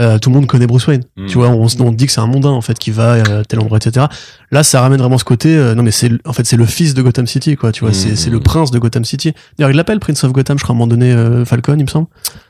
euh, 0.00 0.18
tout 0.18 0.28
le 0.30 0.34
monde 0.34 0.46
connaît 0.46 0.66
Bruce 0.66 0.86
Wayne. 0.86 1.02
Mm. 1.16 1.26
Tu 1.26 1.38
vois, 1.38 1.48
on, 1.50 1.66
on 1.80 1.92
dit 1.92 2.06
que 2.06 2.12
c'est 2.12 2.20
un 2.20 2.26
mondain 2.26 2.50
en 2.50 2.60
fait 2.60 2.78
qui 2.78 2.90
va 2.90 3.12
à 3.12 3.44
tel 3.44 3.60
endroit, 3.60 3.78
etc. 3.78 4.06
Là, 4.50 4.62
ça 4.62 4.80
ramène 4.80 4.98
vraiment 5.00 5.18
ce 5.18 5.24
côté. 5.24 5.56
euh, 5.56 5.74
non, 5.74 5.82
mais 5.82 5.90
c'est 5.92 6.10
en 6.24 6.32
fait 6.32 6.44
c'est 6.46 6.56
le 6.56 6.66
fils 6.66 6.94
de 6.94 7.02
Gotham 7.02 7.26
City, 7.26 7.56
quoi. 7.56 7.70
Tu 7.72 7.80
vois, 7.80 7.90
Mm. 7.90 8.16
c'est 8.16 8.30
le 8.30 8.40
prince 8.40 8.70
de 8.70 8.78
Gotham 8.78 9.04
City. 9.04 9.32
D'ailleurs, 9.58 9.70
il 9.70 9.76
l'appelle 9.76 10.00
Prince 10.00 10.24
of 10.24 10.32
Gotham, 10.32 10.58
je 10.58 10.64
crois 10.64 10.74
à 10.74 10.76
un 10.76 10.78
moment 10.78 10.88
donné, 10.88 11.12
euh, 11.12 11.44
Falcon, 11.44 11.76
il 11.78 11.84
me 11.84 11.88
semble. 11.88 12.06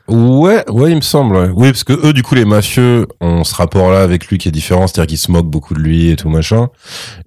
Ouais, 0.07 0.63
ouais, 0.69 0.91
il 0.91 0.95
me 0.97 1.01
semble. 1.01 1.35
ouais. 1.35 1.49
Oui, 1.55 1.67
parce 1.71 1.83
que 1.83 1.93
eux, 1.93 2.13
du 2.13 2.21
coup, 2.21 2.35
les 2.35 2.45
mafieux 2.45 3.07
ont 3.21 3.43
ce 3.43 3.55
rapport-là 3.55 4.01
avec 4.01 4.27
lui 4.27 4.37
qui 4.37 4.47
est 4.49 4.51
différent, 4.51 4.85
c'est-à-dire 4.87 5.07
qu'ils 5.07 5.17
se 5.17 5.31
moquent 5.31 5.49
beaucoup 5.49 5.73
de 5.73 5.79
lui 5.79 6.09
et 6.11 6.15
tout 6.15 6.29
machin. 6.29 6.67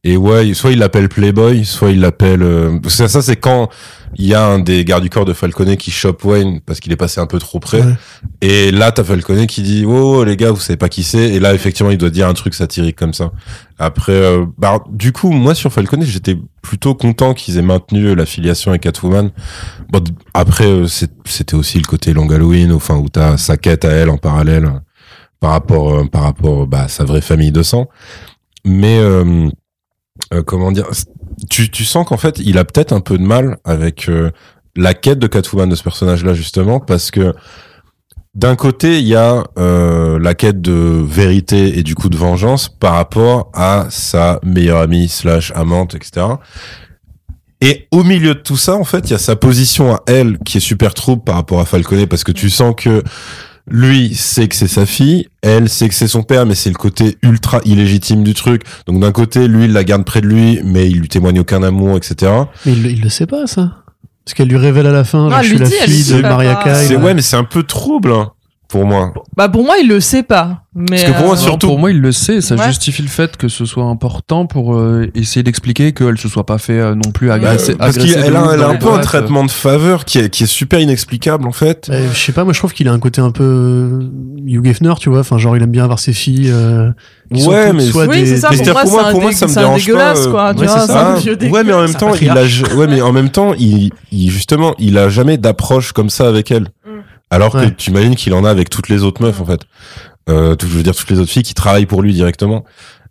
Et 0.04 0.16
ouais, 0.16 0.54
soit 0.54 0.70
il 0.70 0.78
l'appelle 0.78 1.08
Playboy, 1.08 1.64
soit 1.64 1.90
il 1.90 2.00
l'appelle. 2.00 2.42
euh, 2.42 2.78
ça, 2.88 3.08
c'est 3.08 3.36
quand 3.36 3.68
il 4.16 4.26
y 4.26 4.34
a 4.34 4.44
un 4.44 4.58
des 4.58 4.84
gardes 4.84 5.02
du 5.02 5.10
corps 5.10 5.24
de 5.24 5.32
Falconet 5.32 5.76
qui 5.76 5.90
chope 5.90 6.24
Wayne 6.24 6.60
parce 6.64 6.80
qu'il 6.80 6.92
est 6.92 6.96
passé 6.96 7.20
un 7.20 7.26
peu 7.26 7.38
trop 7.38 7.60
près. 7.60 7.82
Ouais. 7.82 7.94
Et 8.40 8.70
là, 8.70 8.92
t'as 8.92 9.04
Falconet 9.04 9.46
qui 9.46 9.62
dit 9.62 9.84
oh, 9.86 10.18
oh, 10.18 10.24
les 10.24 10.36
gars, 10.36 10.50
vous 10.50 10.60
savez 10.60 10.76
pas 10.76 10.88
qui 10.88 11.02
c'est. 11.02 11.30
Et 11.30 11.40
là, 11.40 11.54
effectivement, 11.54 11.90
il 11.90 11.98
doit 11.98 12.10
dire 12.10 12.28
un 12.28 12.34
truc 12.34 12.54
satirique 12.54 12.96
comme 12.96 13.14
ça. 13.14 13.32
Après, 13.78 14.12
euh, 14.12 14.46
bah, 14.56 14.82
du 14.90 15.12
coup, 15.12 15.30
moi 15.30 15.54
sur 15.54 15.72
Falconet, 15.72 16.06
j'étais 16.06 16.36
plutôt 16.62 16.94
content 16.94 17.34
qu'ils 17.34 17.58
aient 17.58 17.62
maintenu 17.62 18.14
la 18.14 18.26
filiation 18.26 18.70
avec 18.70 18.82
Catwoman. 18.82 19.30
Bon, 19.90 20.04
après, 20.34 20.66
euh, 20.66 20.86
c'était 20.86 21.54
aussi 21.54 21.78
le 21.78 21.86
côté 21.86 22.12
Long 22.12 22.28
Halloween, 22.30 22.72
enfin 22.72 22.96
où 22.96 23.08
t'as 23.08 23.36
sa 23.36 23.56
quête 23.56 23.84
à 23.84 23.90
elle 23.90 24.10
en 24.10 24.18
parallèle 24.18 24.66
euh, 24.66 24.78
par 25.40 25.50
rapport, 25.50 25.94
euh, 25.94 26.04
par 26.04 26.22
rapport 26.22 26.66
bah, 26.66 26.82
à 26.82 26.88
sa 26.88 27.04
vraie 27.04 27.20
famille 27.20 27.52
de 27.52 27.62
sang. 27.62 27.88
Mais 28.64 28.98
euh, 28.98 29.48
euh, 30.32 30.42
comment 30.42 30.72
dire, 30.72 30.88
tu, 31.50 31.70
tu 31.70 31.84
sens 31.84 32.06
qu'en 32.06 32.16
fait, 32.16 32.38
il 32.38 32.58
a 32.58 32.64
peut-être 32.64 32.92
un 32.92 33.00
peu 33.00 33.18
de 33.18 33.22
mal 33.22 33.58
avec 33.64 34.08
euh, 34.08 34.30
la 34.76 34.94
quête 34.94 35.18
de 35.18 35.26
Catwoman 35.26 35.68
de 35.68 35.74
ce 35.74 35.82
personnage-là 35.82 36.34
justement 36.34 36.80
parce 36.80 37.10
que 37.10 37.34
d'un 38.34 38.54
côté, 38.54 39.00
il 39.00 39.06
y 39.08 39.16
a 39.16 39.44
euh, 39.58 40.18
la 40.20 40.34
quête 40.34 40.60
de 40.60 41.02
vérité 41.04 41.78
et 41.78 41.82
du 41.82 41.94
coup 41.94 42.08
de 42.08 42.16
vengeance 42.16 42.68
par 42.68 42.94
rapport 42.94 43.50
à 43.52 43.86
sa 43.90 44.38
meilleure 44.44 44.78
amie 44.78 45.08
slash 45.08 45.50
amante, 45.56 45.94
etc. 45.94 46.26
Et 47.60 47.88
au 47.90 48.04
milieu 48.04 48.34
de 48.34 48.40
tout 48.40 48.56
ça, 48.56 48.76
en 48.76 48.84
fait, 48.84 49.08
il 49.08 49.10
y 49.10 49.14
a 49.14 49.18
sa 49.18 49.34
position 49.34 49.94
à 49.94 50.02
elle 50.06 50.38
qui 50.38 50.58
est 50.58 50.60
super 50.60 50.94
trouble 50.94 51.24
par 51.24 51.34
rapport 51.34 51.58
à 51.58 51.64
Falconet 51.64 52.06
parce 52.06 52.22
que 52.22 52.30
tu 52.30 52.50
sens 52.50 52.74
que 52.76 53.02
lui 53.70 54.14
sait 54.14 54.48
que 54.48 54.54
c'est 54.56 54.68
sa 54.68 54.86
fille, 54.86 55.28
elle 55.42 55.68
sait 55.68 55.88
que 55.88 55.94
c'est 55.94 56.08
son 56.08 56.22
père, 56.22 56.46
mais 56.46 56.54
c'est 56.54 56.70
le 56.70 56.76
côté 56.76 57.16
ultra 57.22 57.60
illégitime 57.64 58.24
du 58.24 58.34
truc. 58.34 58.62
Donc 58.86 59.00
d'un 59.00 59.12
côté, 59.12 59.48
lui, 59.48 59.64
il 59.64 59.72
la 59.72 59.84
garde 59.84 60.04
près 60.04 60.20
de 60.20 60.26
lui, 60.26 60.60
mais 60.64 60.88
il 60.90 60.98
lui 61.00 61.08
témoigne 61.08 61.40
aucun 61.40 61.62
amour, 61.62 61.96
etc. 61.96 62.32
Mais 62.66 62.72
il, 62.72 62.82
le- 62.82 62.90
il 62.90 63.00
le 63.02 63.08
sait 63.08 63.26
pas 63.26 63.46
ça. 63.46 63.72
Parce 64.24 64.34
qu'elle 64.34 64.48
lui 64.48 64.56
révèle 64.58 64.86
à 64.86 64.92
la 64.92 65.04
fin, 65.04 65.24
Non, 65.24 65.30
genre, 65.30 65.38
elle 65.40 65.44
je 65.46 65.50
lui 65.54 65.56
suis 65.56 65.64
la 65.64 65.68
dit, 65.70 65.74
elle 65.82 65.90
fille 65.90 66.14
de 66.16 66.22
Maria. 66.22 66.60
Kay. 66.62 66.74
C'est 66.86 66.96
ouais, 66.96 67.14
mais 67.14 67.22
c'est 67.22 67.36
un 67.36 67.44
peu 67.44 67.62
trouble 67.62 68.12
hein, 68.12 68.32
pour 68.68 68.84
moi. 68.84 69.12
Bah 69.36 69.48
pour 69.48 69.64
moi 69.64 69.76
il 69.82 69.88
le 69.88 70.00
sait 70.00 70.22
pas. 70.22 70.62
Mais 70.74 70.84
Parce 70.90 71.04
que 71.04 71.10
pour 71.16 71.24
moi, 71.26 71.34
euh, 71.34 71.38
surtout- 71.38 71.66
pour 71.66 71.78
moi, 71.80 71.90
il 71.90 72.00
le 72.00 72.12
sait. 72.12 72.40
Ça 72.40 72.54
Ouais. 72.54 72.66
justifie 72.68 73.02
le 73.02 73.08
fait 73.08 73.36
que 73.36 73.48
ce 73.48 73.64
soit 73.64 73.82
important 73.86 74.46
pour 74.46 74.76
euh, 74.76 75.10
essayer 75.16 75.42
d'expliquer 75.42 75.92
qu'elle 75.92 76.18
se 76.18 76.28
soit 76.28 76.46
pas 76.46 76.58
fait 76.58 76.78
euh, 76.78 76.94
non 76.94 77.10
plus 77.10 77.26
Bah, 77.28 77.34
agresser. 77.34 77.74
Parce 77.74 77.98
qu'elle 77.98 78.36
a, 78.36 78.52
elle 78.54 78.62
a 78.62 78.68
un 78.68 78.76
peu 78.76 78.92
un 78.92 78.98
traitement 79.00 79.44
de 79.44 79.50
faveur 79.50 80.04
qui 80.04 80.18
est, 80.18 80.30
qui 80.30 80.44
est 80.44 80.46
super 80.46 80.78
inexplicable 80.78 81.48
en 81.48 81.52
fait. 81.52 81.86
Bah, 81.88 81.96
je 82.12 82.16
sais 82.16 82.30
pas, 82.30 82.44
moi 82.44 82.52
je 82.52 82.60
trouve 82.60 82.72
qu'il 82.74 82.86
a 82.86 82.92
un 82.92 83.00
côté 83.00 83.20
un 83.20 83.32
peu 83.32 83.42
euh, 83.42 84.08
Hugh 84.46 84.64
Hefner, 84.68 84.94
tu 85.00 85.08
vois. 85.10 85.20
Enfin, 85.20 85.36
genre 85.38 85.56
il 85.56 85.62
aime 85.64 85.70
bien 85.72 85.82
avoir 85.82 85.98
ses 85.98 86.12
filles. 86.12 86.50
euh, 86.52 86.90
qui 87.34 87.40
sont 87.42 87.50
Ouais, 87.50 87.72
mais- 87.72 87.82
soit 87.82 88.06
oui, 88.06 88.20
des- 88.20 88.26
c'est 88.26 88.36
ça. 88.36 88.50
mais 88.52 88.56
Pour 88.58 88.66
moi, 88.72 88.82
pour 88.84 88.92
moi- 88.92 89.10
pour 89.30 89.32
ça 89.32 89.46
me 89.46 89.50
c'est 89.52 89.58
un 89.58 89.62
dérange 89.62 89.84
dégueulasse, 89.84 90.26
quoi. 90.28 90.54
tu 90.54 90.60
ouais, 90.60 90.66
vois, 90.66 90.78
ça. 90.86 91.14
ouais, 91.50 91.64
mais 91.64 91.72
en 91.72 91.82
même 91.82 91.94
temps, 91.94 92.14
il 92.14 92.30
a, 92.30 92.42
ouais, 92.76 92.86
mais 92.86 93.00
en 93.02 93.12
même 93.12 93.30
temps, 93.30 93.52
il, 93.58 93.90
il 94.12 94.30
justement, 94.30 94.74
il 94.78 94.96
a 94.96 95.08
jamais 95.08 95.36
d'approche 95.38 95.92
comme 95.92 96.08
ça 96.08 96.28
avec 96.28 96.50
elle. 96.52 96.68
Alors 97.30 97.52
que 97.52 97.68
tu 97.68 97.90
imagines 97.90 98.14
qu'il 98.16 98.32
en 98.34 98.44
a 98.44 98.50
avec 98.50 98.70
toutes 98.70 98.88
les 98.88 99.02
autres 99.02 99.22
meufs 99.22 99.40
en 99.40 99.44
fait. 99.44 99.60
Euh, 100.30 100.54
tout- 100.56 100.66
je 100.66 100.72
veux 100.76 100.82
dire 100.82 100.94
toutes 100.94 101.10
les 101.10 101.18
autres 101.18 101.30
filles 101.30 101.42
qui 101.42 101.54
travaillent 101.54 101.86
pour 101.86 102.02
lui 102.02 102.12
directement. 102.14 102.64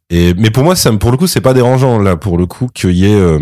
Et 0.09 0.33
mais 0.35 0.49
pour 0.51 0.63
moi, 0.63 0.75
ça, 0.75 0.91
me- 0.91 0.97
pour 0.99 1.11
le 1.11 1.17
coup, 1.17 1.27
c'est 1.27 1.41
pas 1.41 1.53
dérangeant 1.53 1.99
là, 1.99 2.15
pour 2.15 2.37
le 2.37 2.45
coup, 2.45 2.67
qu'il 2.73 2.91
y 2.91 3.05
ait 3.05 3.15
euh, 3.19 3.39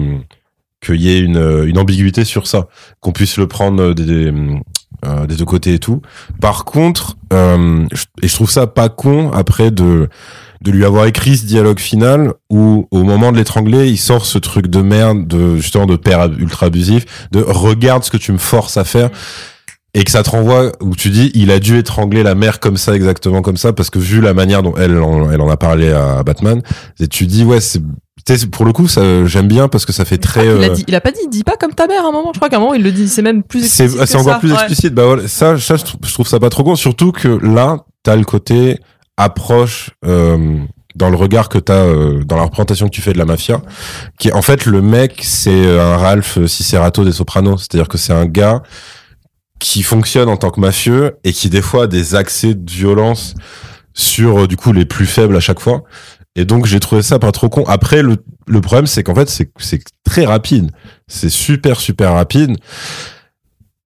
qu'il 0.81 1.02
y 1.02 1.10
ait 1.10 1.19
une, 1.19 1.38
euh, 1.38 1.68
une 1.68 1.77
ambiguïté 1.77 2.26
sur 2.26 2.47
ça, 2.47 2.68
qu'on 2.99 3.11
puisse 3.11 3.38
le 3.38 3.47
prendre 3.47 3.93
des, 3.93 4.06
des, 4.06 4.34
euh, 5.06 5.26
des 5.26 5.35
deux 5.35 5.45
côtés 5.45 5.73
et 5.76 5.80
tout. 5.80 6.02
Par 6.41 6.64
contre, 6.65 7.18
euh, 7.34 7.85
et 8.22 8.27
je 8.27 8.34
trouve 8.35 8.49
ça 8.49 8.68
pas 8.68 8.89
con 8.89 9.31
après 9.31 9.72
de 9.72 10.10
de 10.61 10.72
lui 10.72 10.85
avoir 10.85 11.06
écrit 11.06 11.38
ce 11.38 11.45
dialogue 11.45 11.80
final 11.80 12.34
où 12.49 12.88
au 12.89 13.03
moment 13.03 13.31
de 13.31 13.38
l'étrangler, 13.38 13.88
il 13.89 13.97
sort 13.97 14.26
ce 14.26 14.39
truc 14.39 14.68
de 14.68 14.81
merde 14.81 15.27
de 15.27 15.57
justement 15.57 15.85
de 15.85 15.95
père 15.95 16.31
ultra 16.39 16.68
abusif, 16.68 17.06
de 17.31 17.41
regarde 17.45 18.03
ce 18.03 18.10
que 18.10 18.18
tu 18.18 18.31
me 18.31 18.38
forces 18.39 18.77
à 18.77 18.84
faire 18.84 19.10
et 19.95 20.03
que 20.03 20.11
ça 20.11 20.22
te 20.22 20.30
renvoie 20.30 20.73
où 20.81 20.93
tu 20.93 21.09
dis 21.09 21.31
il 21.34 21.49
a 21.49 21.59
dû 21.59 21.77
étrangler 21.77 22.22
la 22.22 22.35
mère 22.35 22.59
comme 22.59 22.76
ça 22.76 22.93
exactement 22.93 23.41
comme 23.41 23.55
ça 23.55 23.72
parce 23.72 23.89
que 23.89 23.97
vu 23.97 24.19
la 24.19 24.34
manière 24.34 24.61
dont 24.61 24.76
elle 24.77 24.99
en, 24.99 25.31
elle 25.31 25.41
en 25.41 25.49
a 25.49 25.57
parlé 25.57 25.91
à 25.91 26.22
Batman, 26.22 26.61
et 26.99 27.07
tu 27.07 27.26
dis 27.26 27.45
ouais 27.45 27.61
c'est 27.61 27.81
pour 28.51 28.65
le 28.65 28.73
coup 28.73 28.88
ça 28.89 29.26
j'aime 29.26 29.47
bien 29.47 29.69
parce 29.69 29.85
que 29.85 29.93
ça 29.93 30.03
fait 30.03 30.17
très 30.17 30.45
il, 30.45 30.49
a 30.49 30.67
euh, 30.67 30.69
dit, 30.69 30.84
il 30.88 30.95
a 30.95 31.01
pas 31.01 31.11
dit, 31.11 31.27
dis 31.30 31.43
pas 31.43 31.55
comme 31.57 31.73
ta 31.73 31.88
mère 31.88 32.03
à 32.03 32.09
un 32.09 32.11
moment. 32.11 32.31
Je 32.34 32.39
crois 32.39 32.49
qu'à 32.49 32.57
un 32.57 32.59
moment 32.59 32.73
il 32.73 32.84
le 32.84 32.91
dit. 32.91 33.07
C'est 33.07 33.22
même 33.22 33.41
plus 33.41 33.69
c'est 33.69 33.85
explicite. 33.85 34.07
c'est 34.07 34.17
que 34.17 34.22
encore 34.22 34.34
ça. 34.34 34.39
plus 34.39 34.49
Ouais. 34.49 34.55
explicite 34.55 34.93
bah 34.93 35.05
voilà, 35.05 35.27
ça, 35.27 35.57
ça 35.57 35.77
je, 35.77 35.85
trouve, 35.85 36.01
je 36.03 36.13
trouve 36.13 36.27
ça 36.27 36.39
pas 36.39 36.49
trop 36.49 36.63
con 36.63 36.76
surtout 36.76 37.11
que 37.11 37.27
là 37.27 37.85
t'as 38.03 38.17
le 38.17 38.26
côté 38.26 38.80
approche 39.15 39.91
euh, 40.05 40.57
dans 40.95 41.09
le 41.09 41.15
regard 41.15 41.47
que 41.47 41.57
t'as 41.57 41.73
euh, 41.73 42.23
dans 42.26 42.35
la 42.35 42.43
représentation 42.43 42.88
que 42.88 42.93
tu 42.93 43.01
fais 43.01 43.13
de 43.13 43.17
la 43.17 43.26
mafia 43.26 43.61
qui 44.19 44.27
est 44.27 44.34
en 44.34 44.41
fait 44.41 44.65
le 44.65 44.81
mec 44.81 45.22
c'est 45.23 45.65
euh, 45.65 45.93
un 45.93 45.97
Ralph 45.97 46.45
Cicerato 46.47 47.05
des 47.05 47.13
Sopranos 47.13 47.59
c'est-à-dire 47.59 47.88
que 47.88 47.97
c'est 47.97 48.13
un 48.13 48.26
gars 48.26 48.61
qui 49.60 49.84
fonctionne 49.84 50.30
en 50.30 50.38
tant 50.38 50.52
que 50.52 50.60
mafieux 50.60 51.18
et 51.23 51.34
qui 51.34 51.49
des 51.49 51.61
fois 51.61 51.84
a 51.84 51.88
des 51.88 52.15
accès 52.15 52.53
de 52.53 52.69
violence 52.69 53.36
sur 53.94 54.41
euh, 54.41 54.48
du 54.48 54.57
coup 54.57 54.73
les 54.73 54.86
plus 54.86 55.06
faibles 55.06 55.36
à 55.36 55.40
chaque 55.40 55.60
fois. 55.60 55.84
Et 56.36 56.45
donc 56.45 56.65
j'ai 56.65 56.80
trouvé 56.80 57.02
ça 57.02 57.19
pas 57.19 57.32
trop 57.32 57.49
con. 57.49 57.64
Après 57.68 58.02
le, 58.02 58.18
le 58.48 58.61
problème 58.61 58.88
c'est 58.88 59.03
qu'en 59.03 59.15
fait 59.15 59.30
c'est 59.30 59.49
c'est 59.57 59.82
très 60.03 60.26
rapide, 60.26 60.72
c'est 61.07 61.30
super 61.30 61.80
super 61.80 62.14
rapide. 62.14 62.57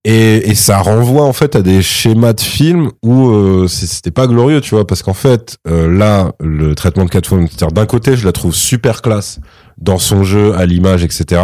Et, 0.04 0.50
et 0.50 0.54
ça 0.54 0.78
renvoie 0.78 1.24
en 1.24 1.34
fait 1.34 1.54
à 1.56 1.62
des 1.62 1.82
schémas 1.82 2.32
de 2.32 2.40
films 2.40 2.90
où 3.02 3.28
euh, 3.28 3.68
c'était 3.68 4.10
pas 4.10 4.26
glorieux, 4.26 4.62
tu 4.62 4.74
vois, 4.74 4.86
parce 4.86 5.02
qu'en 5.02 5.12
fait 5.14 5.58
euh, 5.68 5.90
là 5.90 6.32
le 6.40 6.74
traitement 6.74 7.04
de 7.04 7.10
Catwoman, 7.10 7.46
d'un 7.72 7.86
côté 7.86 8.16
je 8.16 8.24
la 8.24 8.32
trouve 8.32 8.54
super 8.54 9.02
classe 9.02 9.40
dans 9.76 9.98
son 9.98 10.24
jeu, 10.24 10.54
à 10.54 10.64
l'image, 10.64 11.04
etc. 11.04 11.42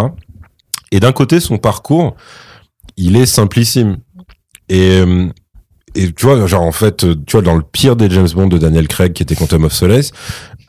Et 0.90 1.00
d'un 1.00 1.12
côté 1.12 1.38
son 1.38 1.58
parcours, 1.58 2.16
il 2.96 3.16
est 3.16 3.26
simplissime. 3.26 3.98
Et 4.68 5.00
euh, 5.00 5.28
et 5.96 6.12
tu 6.12 6.26
vois, 6.26 6.46
genre 6.46 6.62
en 6.62 6.72
fait, 6.72 7.04
euh, 7.04 7.14
tu 7.26 7.32
vois, 7.32 7.42
dans 7.42 7.54
le 7.54 7.62
pire 7.62 7.96
des 7.96 8.10
James 8.10 8.28
Bond 8.34 8.48
de 8.48 8.58
Daniel 8.58 8.86
Craig, 8.86 9.14
qui 9.14 9.22
était 9.22 9.34
Quantum 9.34 9.64
of 9.64 9.72
Solace, 9.72 10.12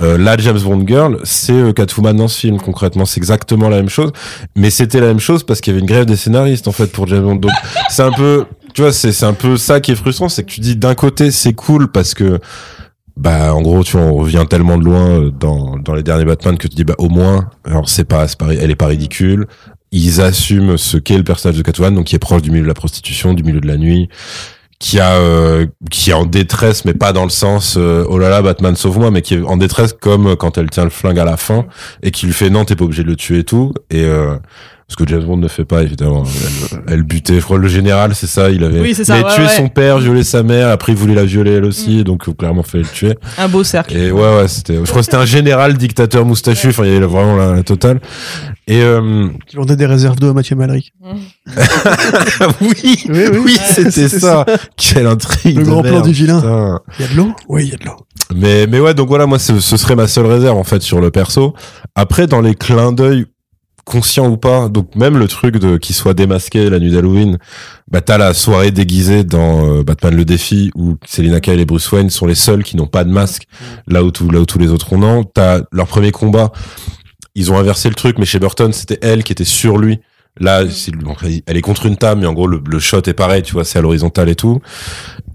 euh, 0.02 0.18
la 0.18 0.38
James 0.38 0.60
Bond 0.60 0.86
girl, 0.88 1.20
c'est 1.24 1.54
euh, 1.54 1.74
Catwoman 1.74 2.16
dans 2.16 2.30
ce 2.30 2.40
film. 2.40 2.58
Concrètement, 2.60 3.06
c'est 3.06 3.20
exactement 3.20 3.68
la 3.68 3.78
même 3.78 3.90
chose, 3.90 4.12
mais 4.56 4.70
c'était 4.70 5.02
la 5.02 5.08
même 5.08 5.20
chose 5.20 5.44
parce 5.44 5.60
qu'il 5.60 5.74
y 5.74 5.76
avait 5.76 5.82
une 5.82 5.88
grève 5.88 6.06
des 6.06 6.16
scénaristes 6.16 6.68
en 6.68 6.72
fait 6.72 6.88
pour 6.88 7.08
James 7.08 7.24
Bond. 7.24 7.36
Donc 7.36 7.52
c'est 7.90 8.04
un 8.04 8.12
peu, 8.12 8.46
tu 8.74 8.82
vois, 8.82 8.94
c'est 8.94 9.24
un 9.24 9.34
peu 9.34 9.58
ça 9.58 9.82
qui 9.82 9.92
est 9.92 9.96
frustrant, 9.96 10.30
c'est 10.30 10.44
que 10.44 10.52
tu 10.52 10.62
dis 10.62 10.78
d'un 10.78 10.96
côté 10.96 11.30
c'est 11.32 11.54
cool 11.54 11.90
parce 11.92 12.14
que 12.14 12.40
bah 13.18 13.54
en 13.54 13.62
gros 13.62 13.84
tu 13.84 13.98
vois, 13.98 14.06
on 14.06 14.14
revient 14.14 14.46
tellement 14.50 14.78
de 14.78 14.86
loin 14.86 15.32
dans 15.38 15.76
dans 15.78 15.96
les 15.96 16.04
derniers 16.04 16.26
Batman 16.26 16.58
que 16.58 16.68
tu 16.68 16.76
dis 16.76 16.84
bah 16.84 16.96
au 17.00 17.10
moins 17.10 17.50
alors 17.66 17.90
c'est 17.90 18.06
pas 18.06 18.28
elle 18.48 18.70
est 18.70 18.76
pas 18.76 18.86
ridicule 18.86 19.48
ils 19.92 20.22
assument 20.22 20.78
ce 20.78 20.98
qu'est 20.98 21.18
le 21.18 21.24
personnage 21.24 21.58
de 21.58 21.64
Catwoman 21.64 21.96
donc 21.96 22.06
qui 22.06 22.16
est 22.16 22.20
proche 22.20 22.42
du 22.42 22.52
milieu 22.52 22.64
de 22.64 22.68
la 22.68 22.74
prostitution 22.74 23.34
du 23.34 23.44
milieu 23.44 23.62
de 23.62 23.68
la 23.68 23.78
nuit 23.78 24.10
qui 24.80 25.00
a 25.00 25.14
euh, 25.14 25.66
qui 25.90 26.12
est 26.12 26.14
en 26.14 26.26
détresse 26.26 26.86
mais 26.86 26.94
pas 26.94 27.14
dans 27.14 27.24
le 27.24 27.30
sens 27.30 27.76
euh, 27.78 28.06
oh 28.10 28.20
là 28.20 28.30
là 28.30 28.42
Batman 28.42 28.76
sauve-moi 28.76 29.10
mais 29.12 29.22
qui 29.22 29.36
est 29.36 29.42
en 29.42 29.58
détresse 29.58 29.94
comme 29.94 30.36
quand 30.36 30.58
elle 30.58 30.70
tient 30.70 30.84
le 30.84 30.90
flingue 30.90 31.20
à 31.20 31.26
la 31.26 31.38
fin 31.38 31.66
et 32.04 32.12
qui 32.12 32.26
lui 32.26 32.34
fait 32.34 32.50
non 32.50 32.66
t'es 32.66 32.76
pas 32.76 32.84
obligé 32.86 33.04
de 33.04 33.10
le 33.10 33.16
tuer 33.16 33.40
et 33.40 33.44
tout. 33.44 33.74
Et 33.90 34.04
euh, 34.04 34.38
ce 34.90 34.96
que 34.96 35.04
James 35.08 35.24
Bond 35.24 35.36
ne 35.38 35.48
fait 35.50 35.66
pas 35.66 35.84
évidemment 35.84 36.24
elle, 36.72 36.80
elle 36.88 37.04
butait 37.04 37.36
je 37.40 37.44
crois 37.44 37.58
le 37.58 37.68
général 37.68 38.16
c'est 38.16 38.26
ça 38.28 38.50
il 38.50 38.64
avait 38.64 38.80
Oui, 38.80 38.94
c'est 38.96 39.04
ça, 39.04 39.18
il 39.18 39.20
avait 39.26 39.30
ouais, 39.32 39.36
tué 39.36 39.44
ouais. 39.44 39.50
son 39.58 39.68
père 39.68 40.00
violé 40.00 40.24
sa 40.24 40.44
mère 40.44 40.70
après 40.70 40.94
il 40.94 40.98
voulait 40.98 41.14
la 41.16 41.26
violer 41.26 41.52
elle 41.56 41.66
aussi 41.66 42.06
donc 42.06 42.28
euh, 42.30 42.32
clairement 42.34 42.64
fallait 42.64 42.84
le 42.86 42.90
tuer 42.90 43.16
Un 43.38 43.50
beau 43.50 43.64
cercle. 43.66 43.98
et 43.98 44.12
ouais 44.12 44.38
ouais 44.38 44.48
c'était 44.48 44.76
je 44.78 44.82
crois 44.84 45.00
que 45.02 45.06
c'était 45.06 45.18
un 45.18 45.26
général 45.26 45.76
dictateur 45.78 46.26
moustachu 46.26 46.70
enfin 46.70 46.86
il 46.86 46.94
y 46.94 46.96
avait 46.96 47.06
vraiment 47.06 47.36
la, 47.36 47.52
la 47.56 47.64
totale 47.64 48.00
et 48.70 48.82
euh, 48.82 49.28
Qui 49.46 49.56
vendait 49.58 49.76
des 49.78 49.86
réserves 49.86 50.18
d'eau 50.20 50.30
à 50.30 50.34
Mathieu 50.34 50.56
Malric. 50.58 50.92
oui 52.62 52.74
Oui, 52.82 53.04
oui. 53.10 53.38
oui 53.46 53.58
c'était 53.66 54.10
ça 54.10 54.46
quelle 54.76 55.08
intrigue 55.08 55.58
Le 55.58 55.64
de 55.64 55.70
grand 55.70 55.82
plan 55.82 55.92
merde, 55.92 56.06
du 56.08 56.12
vilain. 56.14 56.40
putain. 56.42 56.80
Il 57.00 57.06
y 57.06 57.08
a 57.08 57.12
de 57.12 57.16
l'eau? 57.18 57.32
Oui, 57.48 57.64
il 57.66 57.70
y 57.72 57.74
a 57.74 57.78
de 57.78 57.86
l'eau. 57.86 57.96
Mais, 58.36 58.68
mais 58.68 58.80
ouais, 58.82 58.94
donc 58.94 59.08
voilà, 59.08 59.26
moi, 59.26 59.40
ce, 59.40 59.60
ce 59.62 59.78
serait 59.78 59.96
ma 59.96 60.08
seule 60.08 60.26
réserve, 60.26 60.58
en 60.58 60.66
fait, 60.66 60.82
sur 60.82 61.00
le 61.00 61.12
perso. 61.12 61.54
Après, 61.96 62.28
dans 62.28 62.42
les 62.42 62.56
clins 62.56 62.92
d'œil, 62.92 63.26
conscients 63.88 64.28
ou 64.30 64.38
pas, 64.38 64.70
donc 64.70 64.96
même 64.96 65.18
le 65.18 65.28
truc 65.28 65.58
de 65.58 65.78
qu'il 65.78 65.96
soit 65.96 66.14
démasqué 66.14 66.70
la 66.70 66.78
nuit 66.80 66.92
d'Halloween, 66.92 67.38
bah 67.90 68.02
t'as 68.02 68.18
la 68.18 68.34
soirée 68.34 68.72
déguisée 68.72 69.24
dans 69.24 69.66
euh, 69.80 69.84
Batman 69.84 70.14
le 70.16 70.26
défi 70.26 70.70
où 70.76 70.98
Selina 71.08 71.40
Kyle 71.40 71.60
et 71.60 71.66
Bruce 71.66 71.92
Wayne 71.92 72.10
sont 72.10 72.26
les 72.28 72.36
seuls 72.36 72.64
qui 72.64 72.76
n'ont 72.78 72.86
pas 72.88 73.04
de 73.04 73.10
masque, 73.12 73.44
là 73.88 74.04
où 74.04 74.12
tout, 74.12 74.30
là 74.30 74.40
où 74.42 74.46
tous 74.46 74.60
les 74.60 74.68
autres 74.70 74.94
en 74.94 75.02
ont. 75.04 75.24
T'as 75.24 75.62
leur 75.72 75.88
premier 75.88 76.12
combat, 76.12 76.52
ils 77.34 77.52
ont 77.52 77.58
inversé 77.58 77.90
le 77.90 77.96
truc, 77.96 78.18
mais 78.20 78.26
chez 78.26 78.40
Burton, 78.40 78.74
c'était 78.74 79.00
elle 79.02 79.24
qui 79.24 79.32
était 79.32 79.46
sur 79.46 79.78
lui. 79.78 80.00
Là, 80.40 80.64
bon, 81.00 81.16
elle 81.48 81.58
est 81.58 81.62
contre 81.62 81.88
une 81.88 81.98
table, 81.98 82.22
mais 82.22 82.28
en 82.28 82.34
gros, 82.34 82.46
le, 82.46 82.62
le 82.64 82.80
shot 82.80 83.02
est 83.08 83.14
pareil, 83.14 83.42
tu 83.42 83.54
vois, 83.54 83.64
c'est 83.66 83.80
à 83.80 83.82
l'horizontale 83.82 84.30
et 84.30 84.36
tout. 84.36 84.62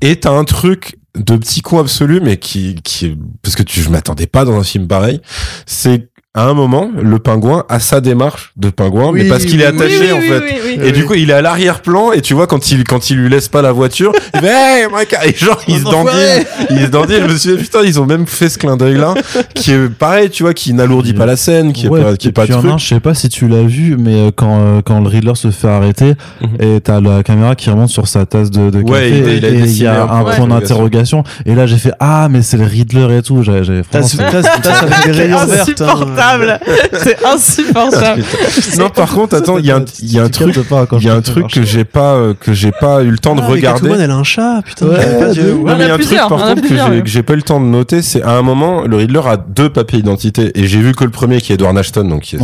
Et 0.00 0.14
t'as 0.20 0.30
un 0.30 0.44
truc 0.44 0.96
de 1.16 1.36
petit 1.36 1.60
con 1.60 1.80
absolu, 1.80 2.20
mais 2.22 2.36
qui, 2.36 2.76
qui, 2.84 3.06
est- 3.06 3.16
parce 3.42 3.56
que 3.56 3.62
tu, 3.64 3.80
je 3.82 3.90
m'attendais 3.90 4.26
pas 4.28 4.44
dans 4.44 4.56
un 4.56 4.62
film 4.62 4.86
pareil. 4.86 5.20
C'est 5.66 6.08
à 6.34 6.46
un 6.48 6.54
moment, 6.54 6.88
le 6.98 7.18
pingouin 7.18 7.64
a 7.68 7.78
sa 7.78 8.00
démarche 8.00 8.52
de 8.56 8.70
pingouin, 8.70 9.12
mais 9.12 9.24
parce 9.28 9.44
qu'il 9.44 9.60
est 9.60 9.66
attaché 9.66 9.98
oui, 10.00 10.06
oui, 10.06 10.12
en 10.12 10.20
fait. 10.20 10.38
oui, 10.64 10.76
oui. 10.78 10.88
Et 10.88 10.92
du 10.92 11.04
coup, 11.04 11.12
il 11.12 11.28
est 11.28 11.34
à 11.34 11.42
l'arrière-plan, 11.42 12.12
et 12.12 12.22
tu 12.22 12.32
vois, 12.32 12.46
quand 12.46 12.70
il, 12.70 12.84
quand 12.84 13.10
il 13.10 13.18
lui 13.18 13.28
laisse 13.28 13.48
pas 13.48 13.60
la 13.60 13.70
voiture, 13.72 14.12
il 14.34 14.40
fait, 14.40 14.46
hey, 14.46 14.86
Mike! 14.90 15.14
Et 15.26 15.34
genre, 15.34 15.60
il 15.68 15.78
se 15.80 15.84
dandine. 15.84 16.44
Il 16.70 16.80
se 16.80 16.86
dandine. 16.86 17.18
Je 17.28 17.32
me 17.32 17.36
suis 17.36 17.50
dit, 17.56 17.62
putain, 17.62 17.80
ils 17.84 18.00
ont 18.00 18.06
même 18.06 18.26
fait 18.26 18.48
ce 18.48 18.56
clin 18.56 18.78
d'œil-là, 18.78 19.12
qui 19.54 19.72
est 19.72 19.88
pareil, 19.90 20.30
tu 20.30 20.42
vois, 20.44 20.54
qui 20.54 20.72
n'alourdit 20.72 21.12
pas 21.12 21.26
la 21.26 21.36
scène, 21.36 21.74
qui 21.74 21.84
est 21.84 21.88
Ouais, 21.90 22.02
pas, 22.02 22.16
qui 22.16 22.28
est 22.28 22.32
pas 22.32 22.46
truc. 22.46 22.64
un, 22.64 22.78
je 22.78 22.86
sais 22.86 23.00
pas 23.00 23.12
si 23.12 23.28
tu 23.28 23.46
l'as 23.46 23.62
vu, 23.64 23.96
mais 23.98 24.14
euh, 24.14 24.30
quand, 24.34 24.58
euh, 24.58 24.80
quand 24.82 25.00
le 25.00 25.08
Riddler 25.08 25.34
se 25.34 25.50
fait 25.50 25.68
arrêter, 25.68 26.14
Mhm. 26.40 26.48
et 26.60 26.80
t'as 26.80 27.00
la 27.02 27.22
caméra 27.22 27.54
qui 27.56 27.68
remonte 27.68 27.90
sur 27.90 28.08
sa 28.08 28.24
tasse 28.24 28.50
de, 28.50 28.70
de 28.70 28.80
café, 28.80 28.90
Ouais, 28.90 29.10
il- 29.10 29.16
il 29.36 29.44
a 29.44 29.48
et 29.50 29.52
il 29.64 29.82
y 29.82 29.86
a 29.86 30.04
un 30.04 30.24
point 30.24 30.46
d'interrogation. 30.48 31.24
et 31.44 31.54
là 31.54 31.66
j'ai 31.66 31.76
fait, 31.76 31.92
ah, 32.00 32.28
mais 32.30 32.40
c'est 32.40 32.56
le 32.56 32.64
Riddler 32.64 33.18
et 33.18 33.22
tout, 33.22 33.42
j'ai, 33.42 33.82
franchement, 33.82 34.24
t'as- 34.30 34.42
t'as- 34.42 34.74
ça 34.74 34.86
fait 34.86 35.10
des 35.12 35.18
rayons 35.18 35.44
vertes. 35.44 35.82
Insupportable. 36.22 36.60
C'est 36.92 37.24
insupportable. 37.24 38.22
Non, 38.78 38.88
par 38.88 39.10
contre, 39.12 39.36
attends, 39.36 39.58
il 39.58 39.66
y 39.66 39.70
a 39.70 39.76
un, 39.76 39.84
il 40.00 40.12
y 40.12 40.18
a 40.18 40.22
un 40.24 40.26
Tu 40.28 40.32
truc, 40.42 40.54
il 40.56 41.04
y 41.04 41.08
a 41.08 41.12
je 41.12 41.18
un 41.18 41.20
truc 41.22 41.48
que 41.48 41.62
j'ai 41.62 41.84
pas, 41.84 42.14
euh, 42.14 42.34
que 42.34 42.52
j'ai 42.52 42.72
pas 42.72 43.02
eu 43.02 43.10
le 43.10 43.18
temps 43.18 43.34
de 43.34 43.40
Ah, 43.40 43.44
mais 43.48 43.54
regarder. 43.54 43.80
Catwoman, 43.80 44.00
elle 44.00 44.10
a 44.10 44.16
un 44.16 44.24
chat, 44.24 44.62
putain. 44.64 44.86
Ouais, 44.86 45.34
de. 45.34 45.52
Non, 45.52 45.76
mais 45.76 45.84
il 45.84 45.88
y 45.88 45.90
a 45.90 45.94
un 45.94 45.98
truc 45.98 46.18
par 46.18 46.28
contre 46.28 46.62
que 46.62 47.08
j'ai 47.08 47.22
pas 47.22 47.32
eu 47.34 47.36
le 47.36 47.42
temps 47.42 47.60
de 47.60 47.66
noter, 47.66 48.02
c'est 48.02 48.22
à 48.22 48.32
un 48.32 48.42
moment 48.42 48.82
le 48.82 48.96
Riddler 48.96 49.20
a 49.26 49.36
deux 49.36 49.70
papiers 49.70 49.98
d'identité 49.98 50.52
et 50.54 50.66
j'ai 50.66 50.78
vu 50.80 50.94
que 50.94 51.04
le 51.04 51.10
premier 51.10 51.40
qui 51.40 51.52
est 51.52 51.56
Edward 51.56 51.76
Ashton 51.76 52.04
donc 52.04 52.34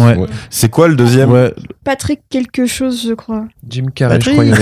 c'est 0.51 0.69
quoi 0.69 0.89
le 0.89 0.97
deuxième 0.97 1.31
Ouais, 1.33 1.53
Patrick 1.85 2.21
quelque 2.31 2.67
chose, 2.67 3.05
je 3.09 3.15
crois. 3.15 3.45
Jim 3.69 3.87
Carrey, 3.95 4.19
je 4.23 4.31
crois, 4.31 4.45
il 4.45 4.51
y 4.51 4.53
en 4.53 4.57
a 4.57 4.59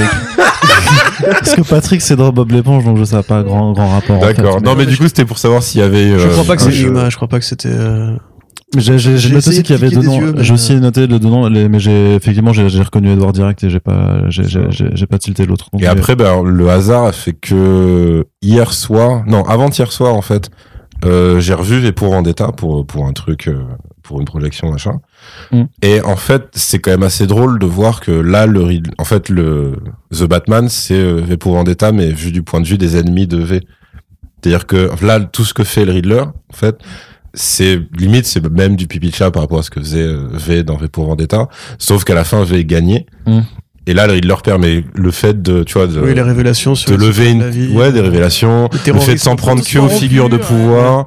parce 1.40 1.54
que 1.54 1.62
Patrick 1.62 2.00
c'est 2.02 2.16
dans 2.16 2.30
Bob 2.32 2.50
l'éponge, 2.52 2.84
donc 2.84 2.98
je 2.98 3.04
sais 3.04 3.22
pas 3.22 3.42
grand, 3.42 3.72
grand 3.72 3.88
rapport. 3.88 4.16
en 4.16 4.20
fait, 4.20 4.34
D'accord. 4.34 4.60
mais- 4.60 4.68
Non 4.68 4.74
mais 4.76 4.86
du 4.86 4.96
coup 4.96 5.04
c'était 5.06 5.24
pour 5.24 5.38
savoir 5.38 5.62
s'il 5.62 5.80
y 5.80 5.84
avait 5.84 6.18
Je 6.18 6.26
euh, 6.26 6.30
crois 6.32 6.44
pas 6.44 6.56
que 6.56 6.62
c'est 6.62 6.72
je 6.72 7.16
crois 7.16 7.28
pas 7.28 7.38
que 7.38 7.44
c'était. 7.44 7.68
euh, 7.70 8.16
J'ai, 8.76 8.98
j'ai, 8.98 9.16
j'ai 9.16 9.28
J'ai 9.28 9.34
noté 9.34 9.50
aussi 9.50 9.62
qu'il 9.62 9.76
y 9.76 9.78
avait 9.78 9.90
deux 9.94 10.02
noms. 10.02 10.34
J'ai 10.38 10.52
aussi 10.52 10.74
noté 10.74 11.06
les 11.06 11.18
deux 11.20 11.28
noms, 11.28 11.48
les- 11.48 11.68
mais 11.68 11.78
j'ai, 11.78 12.16
effectivement, 12.16 12.52
j'ai, 12.52 12.68
j'ai 12.68 12.82
reconnu 12.82 13.10
Edward 13.12 13.32
direct 13.32 13.62
et 13.62 13.70
j'ai 13.70 13.78
pas, 13.80 14.28
j'ai, 14.28 14.42
j'ai, 14.44 14.62
j'ai, 14.70 14.88
j'ai 14.92 15.06
pas 15.06 15.18
tilté 15.18 15.46
l'autre. 15.46 15.68
Donc 15.72 15.80
Et 15.80 15.84
j'ai- 15.84 15.90
après 15.90 16.16
ben, 16.16 16.42
le 16.42 16.68
hasard 16.68 17.04
a 17.04 17.12
fait 17.12 17.32
que 17.32 18.26
hier 18.42 18.72
soir, 18.72 19.22
non 19.26 19.44
avant-hier 19.44 19.92
soir 19.92 20.14
en 20.14 20.20
fait, 20.20 20.50
euh, 21.04 21.38
j'ai 21.40 21.54
revu 21.54 21.78
V 21.78 21.92
pour 21.92 22.10
Vendetta 22.10 22.48
pour 22.52 22.84
pour 22.86 23.06
un 23.06 23.12
truc 23.12 23.46
euh, 23.46 23.60
pour 24.02 24.18
une 24.20 24.26
projection 24.26 24.72
machin. 24.72 24.98
Mm. 25.52 25.62
Et 25.82 26.00
en 26.00 26.16
fait, 26.16 26.44
c'est 26.54 26.80
quand 26.80 26.90
même 26.90 27.02
assez 27.04 27.26
drôle 27.28 27.58
de 27.60 27.66
voir 27.66 28.00
que 28.00 28.10
là 28.10 28.46
le 28.46 28.80
en 28.98 29.04
fait 29.04 29.28
le 29.28 29.76
The 30.12 30.24
Batman 30.24 30.68
c'est 30.68 30.94
euh, 30.94 31.20
V 31.20 31.36
pour 31.36 31.52
Vendetta 31.54 31.92
mais 31.92 32.08
vu 32.10 32.32
du 32.32 32.42
point 32.42 32.60
de 32.60 32.66
vue 32.66 32.78
des 32.78 32.96
ennemis 32.96 33.28
de 33.28 33.38
V. 33.38 33.60
C'est-à-dire 34.42 34.66
que 34.66 34.90
là 35.04 35.20
tout 35.20 35.44
ce 35.44 35.54
que 35.54 35.62
fait 35.64 35.84
le 35.84 35.92
Riddler 35.92 36.20
en 36.22 36.56
fait 36.56 36.76
c'est 37.36 37.80
limite 37.96 38.26
c'est 38.26 38.44
même 38.50 38.74
du 38.74 38.86
pipi 38.88 39.10
de 39.10 39.14
chat 39.14 39.30
par 39.30 39.42
rapport 39.42 39.60
à 39.60 39.62
ce 39.62 39.70
que 39.70 39.78
faisait 39.80 40.00
euh, 40.02 40.26
V 40.32 40.64
dans 40.64 40.76
V 40.76 40.88
pour 40.88 41.06
Vendetta 41.06 41.48
sauf 41.78 42.02
qu'à 42.02 42.14
la 42.14 42.24
fin 42.24 42.42
V 42.42 42.58
est 42.60 42.64
gagné. 42.64 43.06
Mm. 43.26 43.40
Et 43.88 43.94
là, 43.94 44.08
le 44.08 44.14
Riddler 44.14 44.34
permet 44.42 44.84
le 44.94 45.10
fait 45.12 45.40
de, 45.42 45.62
tu 45.62 45.74
vois, 45.74 45.86
de, 45.86 46.00
Oui, 46.00 46.12
les 46.12 46.20
révélations 46.22 46.74
sur 46.74 46.90
de 46.90 46.96
le 46.96 47.06
lever 47.06 47.30
une, 47.30 47.38
la 47.38 47.50
vie. 47.50 47.72
ouais, 47.72 47.92
des 47.92 48.00
révélations, 48.00 48.68
Le 48.84 48.92
le 48.92 48.98
fait 48.98 49.14
de 49.14 49.20
s'en 49.20 49.36
prendre 49.36 49.64
que 49.64 49.78
aux 49.78 49.88
figures 49.88 50.28
de 50.28 50.38
ouais. 50.38 50.42
pouvoir, 50.42 51.06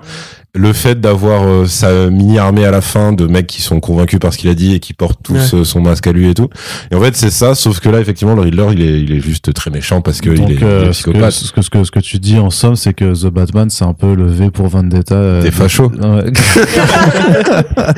le 0.55 0.73
fait 0.73 0.99
d'avoir 0.99 1.43
euh, 1.47 1.65
sa 1.67 2.09
mini 2.09 2.39
armée 2.39 2.65
à 2.65 2.71
la 2.71 2.81
fin 2.81 3.13
de 3.13 3.27
mecs 3.27 3.45
qui 3.45 3.61
sont 3.61 3.79
convaincus 3.79 4.19
par 4.19 4.33
ce 4.33 4.39
qu'il 4.39 4.49
a 4.49 4.55
dit 4.55 4.73
et 4.73 4.79
qui 4.79 4.93
portent 4.93 5.19
tous 5.23 5.53
euh, 5.53 5.63
son 5.63 5.79
masque 5.79 6.07
à 6.07 6.11
lui 6.11 6.27
et 6.27 6.33
tout. 6.33 6.49
Et 6.91 6.95
en 6.95 7.01
fait, 7.01 7.15
c'est 7.15 7.29
ça, 7.29 7.53
sauf 7.53 7.79
que 7.79 7.87
là, 7.89 7.99
effectivement, 7.99 8.33
le 8.33 8.41
Riddler, 8.41 8.67
il 8.71 8.81
est, 8.81 8.99
il 9.01 9.11
est 9.13 9.19
juste 9.19 9.53
très 9.53 9.69
méchant 9.69 10.01
parce 10.01 10.21
que 10.21 10.31
Donc, 10.31 10.49
il 10.49 10.53
est, 10.53 10.55
il 10.57 10.63
est 10.63 10.65
euh, 10.65 10.91
ce, 10.93 11.03
que, 11.03 11.11
psychopathe. 11.11 11.31
ce, 11.33 11.51
que, 11.51 11.61
ce, 11.61 11.69
que, 11.69 11.83
ce 11.83 11.91
que 11.91 11.99
tu 11.99 12.17
dis 12.17 12.39
en 12.39 12.49
somme, 12.49 12.75
c'est 12.75 12.93
que 12.95 13.13
The 13.13 13.27
Batman, 13.31 13.69
c'est 13.69 13.85
un 13.85 13.93
peu 13.93 14.15
le 14.15 14.25
V 14.27 14.49
pour 14.49 14.67
Vendetta. 14.67 15.13
euh, 15.15 15.51
fachos. 15.51 15.91
Ouais. 15.99 16.31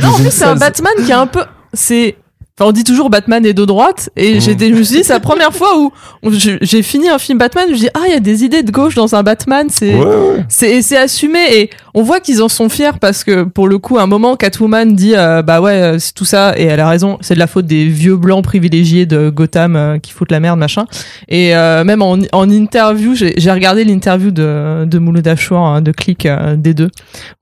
Non, 0.02 0.10
en 0.10 0.14
plus, 0.16 0.32
c'est 0.32 0.44
un 0.44 0.56
Batman 0.56 0.94
qui 1.06 1.12
est 1.12 1.16
un 1.16 1.28
peu. 1.28 1.42
C'est. 1.74 2.16
Enfin, 2.60 2.70
on 2.70 2.74
dit 2.74 2.84
toujours 2.84 3.10
Batman 3.10 3.44
est 3.46 3.54
de 3.54 3.64
droite, 3.66 4.10
et 4.18 4.42
j'ai 4.42 4.52
été- 4.52 4.70
je 4.70 4.76
me 4.76 4.84
suis 4.84 4.98
dit, 4.98 5.04
c'est 5.06 5.14
la 5.14 5.22
première 5.22 5.54
fois 5.54 5.70
où 5.80 5.92
j'ai 6.32 6.84
fini 6.84 7.08
un 7.10 7.18
film 7.18 7.38
Batman, 7.38 7.64
je 7.70 7.74
me 7.74 7.78
dis, 7.78 7.88
ah, 7.94 8.02
il 8.08 8.12
y 8.14 8.16
a 8.16 8.20
des 8.20 8.44
idées 8.44 8.62
de 8.62 8.72
gauche 8.72 8.94
dans 8.94 9.16
un 9.16 9.24
Batman, 9.24 9.68
c'est. 9.70 9.96
Ouais, 9.96 10.44
c'est 10.50 10.98
assumé 10.98 11.40
et 11.54 11.70
on 11.94 12.04
voit 12.04 12.20
qu'ils 12.20 12.42
en 12.42 12.50
sont 12.50 12.70
fiers 12.70 12.98
parce 13.00 13.24
que 13.24 13.44
pour 13.44 13.68
le 13.68 13.78
coup, 13.78 13.98
à 13.98 14.04
un 14.04 14.08
moment, 14.08 14.36
Catwoman 14.36 14.96
dit 14.96 15.14
euh, 15.16 15.42
bah 15.42 15.62
ouais, 15.62 15.82
euh, 15.82 16.00
c'est 16.00 16.14
tout 16.14 16.26
ça 16.26 16.54
et 16.58 16.64
elle 16.64 16.80
a 16.80 16.88
raison, 16.90 17.18
c'est 17.22 17.34
de 17.34 17.40
la 17.40 17.48
faute 17.48 17.66
des 17.66 17.86
vieux 17.88 18.16
blancs 18.18 18.44
privilégiés 18.44 19.06
de 19.06 19.30
Gotham 19.30 19.76
euh, 19.76 19.98
qui 20.00 20.12
foutent 20.12 20.32
la 20.32 20.40
merde 20.40 20.60
machin. 20.60 20.86
Et 21.28 21.56
euh, 21.56 21.84
même 21.84 22.02
en, 22.02 22.18
en 22.32 22.50
interview, 22.50 23.16
j'ai 23.16 23.52
regardé 23.52 23.84
l'interview 23.84 24.32
de 24.32 24.86
de 24.86 25.00
Mouloud 25.00 25.28
Achour, 25.28 25.60
hein, 25.60 25.82
de 25.82 25.92
Click 25.92 26.28
des 26.58 26.74
deux, 26.74 26.90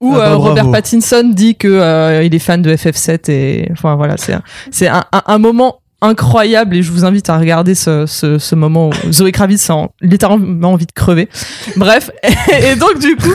où 0.02 0.14
Ah 0.16 0.30
bah, 0.30 0.36
Robert. 0.36 0.72
Pattinson 0.72 1.32
dit 1.34 1.56
que 1.56 2.24
il 2.24 2.34
est 2.34 2.40
fan 2.40 2.62
de 2.62 2.74
FF7 2.76 3.30
et 3.32 3.68
enfin 3.72 3.96
voilà, 3.96 4.16
c'est 4.18 4.34
un- 4.34 4.42
c'est 4.72 4.88
un, 4.88 5.04
un, 5.12 5.22
un 5.26 5.38
moment 5.38 5.78
incroyable 6.02 6.78
et 6.78 6.82
je 6.84 6.92
vous 6.92 7.04
invite 7.06 7.30
à 7.30 7.38
regarder 7.38 7.76
ce, 7.76 8.06
ce, 8.06 8.38
ce 8.40 8.56
moment 8.56 8.90
où 8.90 9.12
Zoé 9.12 9.32
Kravitz 9.32 9.70
a 9.70 9.76
en- 9.76 9.90
littéralement 10.02 10.72
envie 10.74 10.86
de 10.86 10.92
crever. 10.94 11.28
Bref, 11.76 12.10
et, 12.24 12.76
donc 12.76 13.00
du 13.00 13.16
coup, 13.18 13.34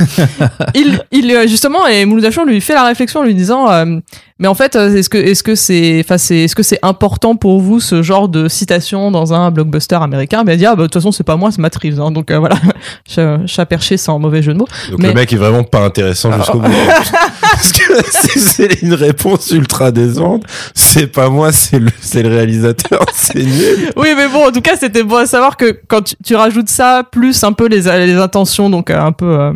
il, 0.75 1.01
il 1.11 1.31
euh, 1.31 1.47
justement 1.47 1.87
et 1.87 2.05
Mouloud 2.05 2.25
Achour 2.25 2.45
lui 2.45 2.61
fait 2.61 2.75
la 2.75 2.85
réflexion 2.85 3.21
en 3.21 3.25
lui 3.25 3.35
disant 3.35 3.71
euh, 3.71 3.99
Mais 4.45 4.49
en 4.49 4.55
fait, 4.55 4.77
euh, 4.77 4.95
est-ce 4.95 5.09
que 5.09 5.17
est-ce 5.17 5.43
que 5.43 5.55
c'est 5.55 6.03
enfin 6.05 6.19
c'est 6.19 6.41
est-ce 6.41 6.55
que 6.55 6.63
c'est 6.63 6.79
important 6.83 7.35
pour 7.35 7.63
vous 7.63 7.81
ce 7.81 8.03
genre 8.03 8.29
de 8.29 8.47
citation 8.47 9.11
dans 9.11 9.33
un 9.33 9.51
blockbuster 9.51 9.95
américain? 9.97 10.45
Elle 10.47 10.59
dit 10.59 10.67
ah 10.67 10.75
bah 10.77 10.83
de 10.83 10.87
toute 10.89 10.93
façon 11.01 11.13
c'est 11.13 11.25
pas 11.25 11.37
moi, 11.37 11.51
c'est 11.51 11.63
Matt 11.63 11.75
Reeves. 11.77 11.99
hein. 11.99 12.11
donc 12.11 12.31
euh, 12.31 12.39
voilà, 12.39 12.57
chat, 13.09 13.39
chat 13.47 13.65
perché 13.65 13.97
sans 13.97 14.19
mauvais 14.19 14.43
jeu 14.43 14.53
de 14.53 14.59
mots. 14.59 14.69
Donc 14.91 15.01
Mais- 15.01 15.09
le 15.09 15.15
mec 15.15 15.33
est 15.33 15.37
vraiment 15.37 15.65
pas 15.65 15.81
intéressant 15.83 16.31
jusqu'au 16.37 16.59
bout. 16.59 16.69
Parce 17.41 17.73
que 17.73 18.39
c'est- 18.39 18.83
une 18.83 18.93
réponse 18.93 19.51
ultra 19.51 19.91
décevante. 19.91 20.43
C'est 20.75 21.07
pas 21.07 21.31
moi, 21.31 21.51
c'est 21.51 21.79
le, 21.79 21.91
c'est 22.03 22.23
le 22.23 22.29
réalisateur. 22.29 23.01
C'est 23.15 23.43
nul. 23.43 23.93
Oui, 23.97 24.09
mais 24.15 24.29
bon, 24.29 24.47
en 24.49 24.53
tout 24.53 24.61
cas, 24.61 24.77
c'était 24.79 25.05
bon 25.05 25.17
à 25.17 25.27
savoir 25.27 25.57
que 25.57 25.81
quand 25.89 26.03
tu, 26.03 26.17
tu 26.23 26.35
rajoutes 26.37 26.69
ça, 26.69 27.03
plus 27.11 27.43
un 27.45 27.53
peu 27.55 27.67
les, 27.67 27.81
les 28.07 28.17
intentions, 28.17 28.69
donc 28.69 28.91
euh, 28.91 29.01
un 29.01 29.13
peu 29.13 29.25
euh, 29.41 29.53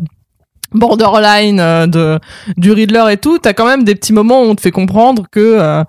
borderline 0.72 1.60
euh, 1.60 1.86
de, 1.86 2.18
du 2.56 2.72
Riddler 2.72 3.04
et 3.12 3.16
tout, 3.16 3.38
t'as 3.38 3.52
quand 3.52 3.66
même 3.66 3.84
des 3.84 3.94
petits 3.94 4.12
moments 4.12 4.42
où 4.42 4.46
on 4.46 4.54
te 4.54 4.60
fait 4.60 4.70
comprendre 4.70 5.24
que, 5.30 5.40
euh, 5.60 5.84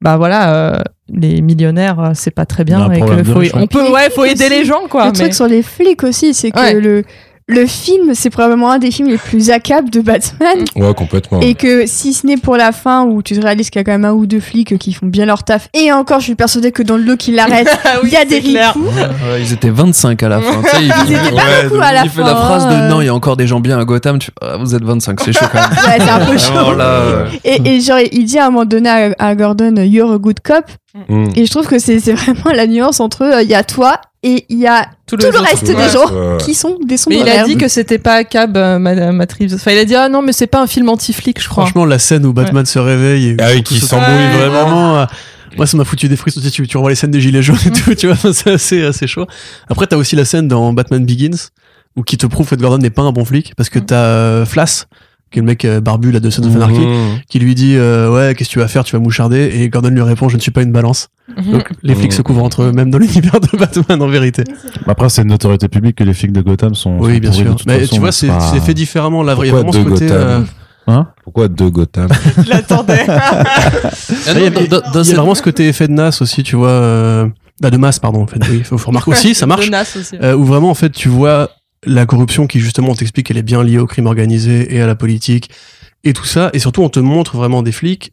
bah 0.00 0.16
voilà, 0.16 0.54
euh, 0.54 0.80
les 1.08 1.40
millionnaires, 1.42 2.12
c'est 2.14 2.30
pas 2.30 2.46
très 2.46 2.64
bien 2.64 2.80
un 2.80 2.90
et 2.90 3.00
que 3.00 3.24
faut, 3.24 3.40
on 3.54 3.66
peut, 3.66 3.90
ouais, 3.90 4.10
faut 4.10 4.24
aider 4.24 4.44
aussi. 4.46 4.54
les 4.54 4.64
gens, 4.64 4.82
quoi. 4.90 5.04
le 5.06 5.12
mais- 5.12 5.18
truc 5.18 5.34
sur 5.34 5.46
les 5.46 5.62
flics 5.62 6.02
aussi, 6.04 6.34
c'est 6.34 6.50
que 6.50 6.58
Ouais. 6.58 6.74
le, 6.80 7.04
le 7.46 7.66
film, 7.66 8.14
c'est 8.14 8.30
probablement 8.30 8.70
un 8.70 8.78
des 8.78 8.90
films 8.90 9.08
les 9.08 9.18
plus 9.18 9.50
accables 9.50 9.90
de 9.90 10.00
Batman. 10.00 10.64
Ouais, 10.76 10.94
complètement. 10.94 11.40
Et 11.40 11.54
que 11.54 11.84
si 11.86 12.14
ce 12.14 12.26
n'est 12.26 12.38
pour 12.38 12.56
la 12.56 12.72
fin 12.72 13.04
où 13.04 13.22
tu 13.22 13.34
te 13.36 13.40
réalises 13.42 13.68
qu'il 13.68 13.80
y 13.80 13.82
a 13.82 13.84
quand 13.84 13.92
même 13.92 14.06
un 14.06 14.12
ou 14.12 14.24
deux 14.24 14.40
flics 14.40 14.78
qui 14.78 14.94
font 14.94 15.06
bien 15.06 15.26
leur 15.26 15.44
taf, 15.44 15.68
et 15.74 15.92
encore, 15.92 16.20
je 16.20 16.24
suis 16.24 16.34
persuadée 16.36 16.72
que 16.72 16.82
dans 16.82 16.96
le 16.96 17.02
lot 17.02 17.16
qui 17.18 17.32
l'arrête, 17.32 17.68
Ah 17.84 17.98
oui, 18.02 18.08
il 18.10 18.12
y 18.14 18.16
a 18.16 18.24
des 18.24 18.38
ripoux. 18.38 18.84
Ouais, 18.86 19.40
ils 19.42 19.52
étaient 19.52 19.68
25 19.68 20.22
à 20.22 20.28
la 20.30 20.40
fin. 20.40 20.62
il, 20.80 20.86
Ils 21.06 21.12
étaient 21.12 21.30
pas 21.30 21.34
Ouais, 21.36 21.68
beaucoup 21.68 21.82
à 21.82 21.92
la 21.92 22.04
il 22.04 22.10
fait 22.10 22.22
fin. 22.22 22.26
la 22.26 22.34
phrase 22.36 22.66
de 22.66 22.88
non, 22.88 23.00
il 23.02 23.06
y 23.06 23.08
a 23.08 23.14
encore 23.14 23.36
des 23.36 23.46
gens 23.46 23.60
bien 23.60 23.78
à 23.78 23.84
Gotham. 23.84 24.18
Tu 24.18 24.26
fais, 24.26 24.32
ah, 24.40 24.56
vous 24.58 24.74
êtes 24.74 24.82
25, 24.82 25.20
c'est 25.20 25.32
chaud 25.34 25.44
quand 25.52 25.60
même. 25.60 25.70
Ouais, 25.70 25.98
c'est 26.00 26.10
un 26.10 26.24
peu 26.24 26.38
chaud. 26.38 26.74
Là, 26.76 27.26
Et, 27.44 27.60
et 27.76 27.80
genre, 27.82 27.98
il 28.10 28.24
dit 28.24 28.38
à 28.38 28.46
un 28.46 28.50
moment 28.50 28.64
donné 28.64 28.88
à, 28.88 29.10
à 29.18 29.34
Gordon, 29.34 29.74
You're 29.76 30.12
a 30.12 30.18
good 30.18 30.40
cop. 30.40 30.64
Mm. 31.08 31.26
Et 31.36 31.44
je 31.44 31.50
trouve 31.50 31.66
que 31.66 31.78
c'est 31.78 31.98
c'est 32.00 32.12
vraiment 32.14 32.52
la 32.54 32.66
nuance 32.68 33.00
entre 33.00 33.22
euh, 33.22 33.42
il 33.42 33.48
y 33.50 33.54
a 33.54 33.64
toi 33.64 34.00
et 34.26 34.44
il 34.48 34.58
y 34.58 34.66
a 34.66 34.84
Tout 35.06 35.16
tout 35.16 35.22
le 35.22 35.28
autres. 35.28 35.42
reste 35.42 35.64
des 35.64 35.74
Ouais, 35.74 35.88
gens 35.90 36.06
ouais. 36.10 36.38
qui 36.38 36.54
sont 36.54 36.78
des 36.80 36.86
Mais 36.92 36.96
sombres 36.96 37.16
il 37.20 37.28
a 37.28 37.44
dit 37.44 37.56
que 37.56 37.68
c'était 37.68 37.98
pas 37.98 38.24
cab, 38.24 38.56
euh, 38.56 38.78
Matt 38.78 39.32
Reeves. 39.34 39.54
Enfin, 39.54 39.70
il 39.72 39.78
a 39.78 39.84
dit, 39.84 39.94
ah 39.94 40.08
non, 40.08 40.22
mais 40.22 40.32
c'est 40.32 40.46
pas 40.46 40.60
un 40.62 40.66
film 40.66 40.88
anti-flic, 40.88 41.40
je 41.42 41.48
crois. 41.48 41.64
Franchement, 41.66 41.84
la 41.84 41.98
scène 41.98 42.24
où 42.26 42.32
Batman 42.32 42.64
se 42.66 42.78
réveille 42.78 43.28
et 43.30 43.36
Ah 43.40 43.48
oui, 43.54 43.62
qui 43.62 43.78
se- 43.78 43.86
s'embrouille 43.86 44.14
Ouais. 44.14 44.48
vraiment. 44.48 44.98
euh, 44.98 45.04
moi, 45.56 45.66
ça 45.68 45.76
m'a 45.76 45.84
foutu 45.84 46.08
des 46.08 46.16
frissons. 46.16 46.40
Tu, 46.40 46.50
tu, 46.50 46.66
tu 46.66 46.76
revois 46.76 46.90
les 46.90 46.96
scènes 46.96 47.12
des 47.12 47.20
gilets 47.20 47.42
jaunes 47.42 47.58
et 47.66 47.70
tout, 47.70 47.94
tu 47.94 48.08
vois, 48.08 48.16
c'est 48.32 48.50
assez, 48.52 48.82
assez 48.82 49.06
chaud. 49.06 49.26
Après, 49.68 49.86
t'as 49.86 49.96
aussi 49.96 50.16
la 50.16 50.24
scène 50.24 50.48
dans 50.48 50.72
Batman 50.72 51.04
Begins 51.06 51.36
où 51.96 52.02
qui 52.02 52.16
te 52.16 52.26
prouve 52.26 52.48
que 52.48 52.56
Gordon 52.56 52.78
n'est 52.78 52.90
pas 52.90 53.02
un 53.02 53.12
bon 53.12 53.24
flic 53.24 53.54
parce 53.56 53.68
que 53.68 53.78
t'as 53.78 53.94
euh, 54.04 54.44
qui 55.34 55.40
est 55.40 55.42
le 55.42 55.46
mec 55.46 55.64
euh, 55.66 55.80
barbu 55.80 56.10
là 56.12 56.20
de 56.20 56.30
Sons 56.30 56.46
of 56.46 56.54
Anarchy, 56.56 56.78
Mm. 56.80 57.20
qui 57.28 57.38
lui 57.38 57.54
dit 57.54 57.74
euh, 57.76 58.10
ouais, 58.10 58.34
qu'est-ce 58.34 58.48
que 58.48 58.52
tu 58.54 58.58
vas 58.60 58.68
faire 58.68 58.84
Tu 58.84 58.96
vas 58.96 59.00
moucharder 59.02 59.50
et 59.54 59.68
Gordon 59.68 59.90
lui 59.90 60.00
répond 60.00 60.30
je 60.30 60.36
ne 60.36 60.40
suis 60.40 60.50
pas 60.52 60.62
une 60.62 60.72
balance. 60.72 61.08
Mhm. 61.36 61.52
Donc 61.52 61.68
les 61.82 61.94
flics 61.94 62.12
Mhm. 62.12 62.16
se 62.16 62.22
couvrent 62.22 62.42
entre 62.44 62.62
eux, 62.62 62.72
même 62.72 62.90
dans 62.90 62.98
l'univers 62.98 63.40
de 63.40 63.56
Batman 63.58 64.00
en 64.00 64.06
vérité. 64.08 64.44
Après, 64.86 65.08
c'est 65.10 65.22
une 65.22 65.28
notoriété 65.28 65.68
publique 65.68 65.96
que 65.96 66.04
les 66.04 66.14
flics 66.14 66.32
de 66.32 66.40
Gotham 66.40 66.74
sont. 66.74 66.96
Oui, 67.00 67.14
sont 67.14 67.20
bien 67.20 67.32
sûr. 67.32 67.56
toute 67.56 67.66
Mais 67.66 67.80
façon, 67.80 67.94
tu 67.96 68.00
vois, 68.00 68.12
c'est 68.12 68.28
pas- 68.28 68.40
c'est 68.40 68.60
fait 68.60 68.74
différemment. 68.74 69.22
Là, 69.22 69.34
il 69.38 69.46
y 69.46 69.48
a 69.48 69.52
Pourquoi 69.52 69.70
vraiment 69.72 69.72
ce 69.72 69.90
côté. 69.90 70.08
Euh, 70.10 70.40
Hein 70.86 71.06
Pourquoi 71.24 71.48
deux 71.48 71.70
Gotham. 71.70 72.08
Ah 72.52 72.56
a 74.28 74.90
dans 74.92 75.04
cette- 75.04 75.16
vraiment 75.16 75.34
ce 75.34 75.42
côté 75.42 75.68
effet 75.68 75.88
de 75.88 75.92
Nas 75.92 76.18
aussi, 76.20 76.42
tu 76.42 76.56
vois. 76.56 76.68
Euh... 76.68 77.26
Ah, 77.62 77.70
de 77.70 77.76
masse, 77.76 77.98
pardon. 77.98 78.22
En 78.22 78.26
fait. 78.26 78.40
Oui, 78.50 78.62
faut, 78.64 78.76
faut 78.78 78.88
remarquer 78.88 79.10
aussi, 79.12 79.34
ça 79.34 79.46
marche. 79.46 79.70
Aussi. 79.96 80.16
Euh, 80.22 80.34
où 80.36 80.44
vraiment, 80.44 80.70
en 80.70 80.74
fait, 80.74 80.90
tu 80.90 81.08
vois 81.08 81.48
la 81.86 82.06
corruption 82.06 82.46
qui, 82.46 82.60
justement, 82.60 82.94
t'explique 82.94 83.26
qu'elle 83.26 83.36
est 83.36 83.42
bien 83.42 83.62
liée 83.62 83.78
au 83.78 83.86
crime 83.86 84.06
organisé 84.06 84.74
et 84.74 84.80
à 84.80 84.86
la 84.86 84.94
politique 84.94 85.50
et 86.04 86.12
tout 86.12 86.24
ça. 86.24 86.50
Et 86.52 86.58
surtout, 86.58 86.82
on 86.82 86.88
te 86.88 87.00
montre 87.00 87.36
vraiment 87.36 87.62
des 87.62 87.72
flics, 87.72 88.12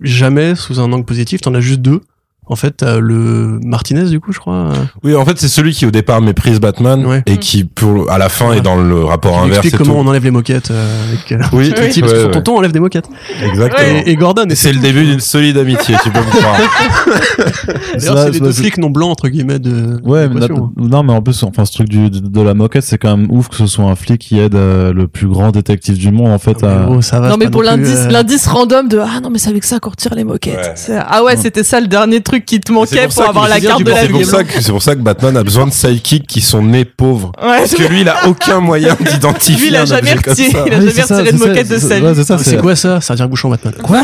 jamais 0.00 0.54
sous 0.54 0.80
un 0.80 0.92
angle 0.92 1.04
positif. 1.04 1.40
T'en 1.40 1.54
as 1.54 1.60
juste 1.60 1.80
deux. 1.80 2.00
En 2.48 2.56
fait, 2.56 2.82
le 2.82 3.60
Martinez, 3.64 4.04
du 4.10 4.18
coup, 4.18 4.32
je 4.32 4.38
crois. 4.40 4.72
Oui, 5.04 5.14
en 5.14 5.24
fait, 5.24 5.38
c'est 5.38 5.48
celui 5.48 5.72
qui 5.72 5.86
au 5.86 5.90
départ 5.92 6.20
méprise 6.20 6.58
Batman 6.60 7.06
Ouais. 7.06 7.22
et 7.26 7.38
qui, 7.38 7.64
pour, 7.64 8.10
à 8.10 8.18
la 8.18 8.28
fin, 8.28 8.50
Ouais. 8.50 8.58
est 8.58 8.60
dans 8.60 8.76
le 8.76 9.04
rapport 9.04 9.32
qui 9.34 9.38
inverse. 9.44 9.58
explique 9.58 9.76
comment 9.76 9.94
tout. 9.94 10.06
on 10.06 10.08
enlève 10.10 10.24
les 10.24 10.32
moquettes 10.32 10.70
euh, 10.72 11.08
avec 11.08 11.32
euh, 11.32 11.38
Oui, 11.52 11.70
petit, 11.74 12.00
parce 12.00 12.12
que 12.12 12.16
ouais, 12.18 12.22
son 12.24 12.28
ouais. 12.28 12.32
tonton 12.34 12.58
enlève 12.58 12.72
des 12.72 12.80
moquettes. 12.80 13.08
Exactement. 13.42 14.02
Et, 14.04 14.10
et 14.10 14.16
Gordon. 14.16 14.44
Et 14.50 14.56
C'est 14.56 14.72
le 14.72 14.80
début 14.80 15.04
d'une 15.04 15.20
solide 15.20 15.56
amitié, 15.56 15.94
tu 16.02 16.10
peux 16.10 16.18
me 16.18 16.24
croire. 16.24 16.56
D'ailleurs, 17.94 18.18
Ça, 18.18 18.24
c'est 18.26 18.30
les 18.32 18.40
deux 18.40 18.52
flics 18.52 18.76
non 18.78 18.90
blancs, 18.90 19.10
entre 19.12 19.28
guillemets, 19.28 19.60
de. 19.60 20.00
Ouais, 20.04 20.28
mais 20.28 20.40
na- 20.40 20.48
non, 20.76 21.02
mais 21.04 21.12
en 21.12 21.22
plus, 21.22 21.42
enfin, 21.44 21.64
ce 21.64 21.72
truc 21.72 21.88
du, 21.88 22.10
de, 22.10 22.18
de 22.18 22.40
la 22.40 22.54
moquette, 22.54 22.82
c'est 22.84 22.98
quand 22.98 23.16
même 23.16 23.30
ouf 23.30 23.48
que 23.48 23.56
ce 23.56 23.66
soit 23.66 23.84
un 23.84 23.94
flic 23.94 24.20
qui 24.20 24.38
aide 24.40 24.56
euh, 24.56 24.92
le 24.92 25.06
plus 25.06 25.28
grand 25.28 25.52
détective 25.52 25.96
du 25.96 26.10
monde, 26.10 26.32
en 26.32 26.38
fait, 26.38 26.58
Ah, 26.64 26.88
à. 26.98 27.02
ça 27.02 27.20
va, 27.20 27.28
non 27.28 27.36
mais 27.38 27.50
pour 27.50 27.62
l'indice 27.62 28.00
euh, 28.06 28.10
l'indice 28.10 28.46
random 28.46 28.88
de 28.88 28.98
ah 28.98 29.20
non 29.22 29.30
mais 29.30 29.38
c'est 29.38 29.50
avec 29.50 29.64
ça 29.64 29.78
qu'on 29.78 29.90
retire 29.90 30.14
les 30.14 30.24
moquettes 30.24 30.90
ah 31.08 31.22
ouais 31.24 31.36
c'était 31.36 31.62
ça 31.62 31.80
le 31.80 31.86
dernier 31.86 32.20
truc 32.20 32.31
qui 32.38 32.60
te 32.60 32.68
C'est 32.68 32.72
manquait 32.72 32.96
pour 33.06 33.14
pour, 33.14 33.22
ça 33.24 33.28
avoir 33.30 33.44
que 33.46 33.50
la 33.50 33.60
carte 33.60 33.82
de 33.84 33.90
la 33.90 34.00
C'est 34.02 34.08
pour 34.08 34.18
vie. 34.20 34.24
ça 34.24 34.44
que 34.44 34.60
c'est 34.62 34.72
pour 34.72 34.82
ça 34.82 34.94
que 34.94 35.00
Batman 35.00 35.36
a 35.36 35.42
besoin 35.42 35.66
de 35.66 35.72
sidekicks 35.72 36.26
qui 36.26 36.40
sont 36.40 36.62
nés 36.62 36.84
pauvres. 36.84 37.32
ouais, 37.42 37.58
Parce 37.58 37.74
que 37.74 37.82
lui, 37.84 38.00
il 38.02 38.08
a 38.08 38.26
aucun 38.28 38.60
moyen 38.60 38.96
d'identifier 39.10 39.56
lui 39.60 39.68
il 39.68 39.76
a 39.76 39.82
un 39.82 39.84
jamais 39.86 40.12
retiré 40.14 40.48
il 40.66 40.74
a 40.74 40.78
Oui, 40.78 40.88
jamais 40.90 41.02
retiré 41.02 41.32
de 41.32 41.38
moquette 41.38 41.68
de 41.68 41.78
c'est- 41.78 41.88
sa 41.88 42.00
vie 42.00 42.06
c'est 42.14 42.24
ça, 42.24 42.38
C'est 42.38 42.56
quoi 42.58 42.76
ça? 42.76 43.00
Ça 43.00 43.14
dire 43.14 43.28
bouchon 43.28 43.48
Batman. 43.50 43.74
Quoi? 43.82 44.02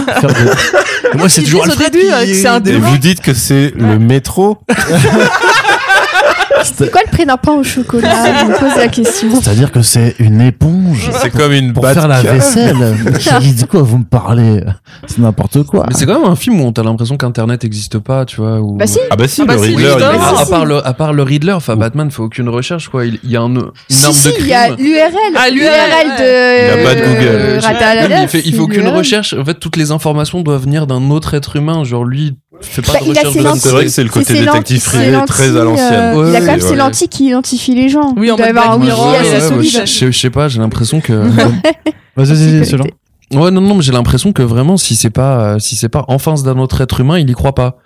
Moi, 1.15 1.29
c'est 1.29 1.43
toujours 1.43 1.65
Alfred 1.65 1.95
euh, 1.97 2.15
un 2.49 2.61
vous 2.81 2.99
dites 2.99 3.21
que 3.21 3.33
c'est 3.35 3.73
le 3.77 3.99
métro? 3.99 4.59
C'est 6.65 6.91
quoi 6.91 7.01
le 7.05 7.11
prix 7.11 7.27
d'un 7.27 7.37
pain 7.37 7.53
au 7.53 7.63
chocolat 7.63 8.41
Je 8.41 8.45
me 8.47 8.59
pose 8.59 8.77
la 8.77 8.89
question. 8.89 9.29
C'est-à-dire 9.41 9.71
que 9.73 9.83
c'est 9.83 10.15
une 10.19 10.41
éponge. 10.41 11.11
C'est 11.23 11.31
comme 11.31 11.53
une 11.53 11.73
Pour 11.73 11.87
faire 11.89 12.09
la 12.09 12.23
vaisselle. 12.23 12.97
Dit 13.41 13.65
quoi 13.67 13.83
Vous 13.83 13.99
me 13.99 14.05
parlez? 14.05 14.63
C'est 15.07 15.19
n'importe 15.19 15.63
quoi. 15.65 15.85
Mais 15.89 15.95
c'est 15.95 16.07
quand 16.07 16.21
même 16.21 16.31
un 16.31 16.37
film 16.37 16.61
où 16.61 16.71
t'as 16.73 16.83
l'impression 16.83 17.17
qu'Internet 17.17 17.63
n'existe 17.63 17.99
pas, 17.99 18.25
tu 18.25 18.41
vois. 18.41 18.61
Où... 18.61 18.77
Bah 18.77 18.87
si, 18.87 18.99
Ah 19.11 19.17
bah 19.17 19.29
si, 19.29 19.43
Ah 19.43 19.45
bah 19.47 19.55
le 19.55 19.61
si, 19.63 19.69
Riddler, 19.69 19.93
existe. 20.15 20.41
à, 20.41 20.47
part 20.47 20.65
le, 20.67 20.87
à 20.87 20.93
part 20.95 21.13
le 21.13 21.23
Riddler, 21.23 21.53
enfin 21.53 21.77
Batman 21.77 22.11
fait 22.11 22.23
aucune 22.23 22.49
recherche 22.49 22.89
quoi. 22.89 23.05
Il, 23.07 23.19
il 23.25 23.31
y 23.31 23.37
a 23.37 23.41
un, 23.43 23.49
une 23.55 23.71
si, 23.89 24.05
arme 24.05 24.15
si, 24.15 24.29
de 24.29 24.33
crime. 24.33 24.45
il 24.47 24.51
y 24.51 24.55
a 24.55 24.69
l'URL. 24.71 25.35
Ah, 25.37 25.51
l'URL, 25.51 26.09
de. 26.19 26.65
Il 26.65 26.81
a 26.81 26.85
pas 26.85 26.95
de 26.95 27.01
Google. 27.01 27.27
euh, 27.27 28.07
mais 28.09 28.23
il 28.23 28.29
fait, 28.29 28.43
il 28.45 28.55
fait 28.55 28.61
aucune 28.61 28.89
recherche. 28.89 29.35
En 29.35 29.45
fait, 29.45 29.55
toutes 29.55 29.77
les 29.77 29.91
informations 29.91 30.41
doivent 30.43 30.63
venir 30.63 30.87
d'un 30.87 31.11
autre 31.11 31.35
être 31.35 31.57
humain. 31.57 31.85
Genre 31.85 32.05
lui, 32.05 32.37
Bah, 32.87 32.95
il 33.07 33.19
a 33.19 33.31
ses 33.31 33.41
lentilles. 33.41 33.61
C'est 33.61 33.69
vrai 33.71 33.85
que 33.85 33.91
c'est 33.91 34.05
le 34.05 34.11
côté 34.11 34.33
détective 34.35 34.83
privé 34.85 35.17
très 35.27 35.49
à 35.57 35.65
lentilles, 35.65 35.65
l'ancienne. 35.65 35.95
euh, 35.95 36.23
Ouais, 36.23 36.31
il 36.31 36.37
a 36.37 36.41
quand 36.41 36.47
même 36.47 36.61
ses 36.61 36.71
ouais. 36.71 36.77
lentilles 36.77 37.09
qui 37.09 37.27
identifient 37.29 37.75
les 37.75 37.89
gens. 37.89 38.15
Oui, 38.17 38.31
en 38.31 38.35
il 38.35 38.39
doit 38.39 38.49
y 38.49 38.53
mode 38.53 38.63
avoir 38.65 38.79
solide. 39.41 39.83
je, 39.87 40.11
sais 40.11 40.31
pas, 40.31 40.49
j'ai 40.49 40.59
l'impression 40.59 41.01
que. 41.01 41.13
Vas-y, 42.17 42.35
vas-y, 42.35 42.67
c'est 42.67 42.77
là. 42.77 42.85
Ouais, 43.35 43.51
non, 43.51 43.61
non, 43.61 43.75
mais 43.77 43.83
j'ai 43.83 43.93
l'impression 43.93 44.33
que 44.33 44.43
vraiment, 44.43 44.77
si 44.77 44.97
c'est 44.97 45.11
pas, 45.11 45.55
euh, 45.55 45.59
si 45.59 45.77
c'est 45.77 45.89
pas 45.91 46.05
en 46.09 46.19
face 46.19 46.43
d'un 46.43 46.59
autre 46.59 46.81
être 46.81 47.01
humain, 47.01 47.19
il 47.19 47.29
y 47.29 47.33
croit 47.35 47.55
pas. 47.55 47.77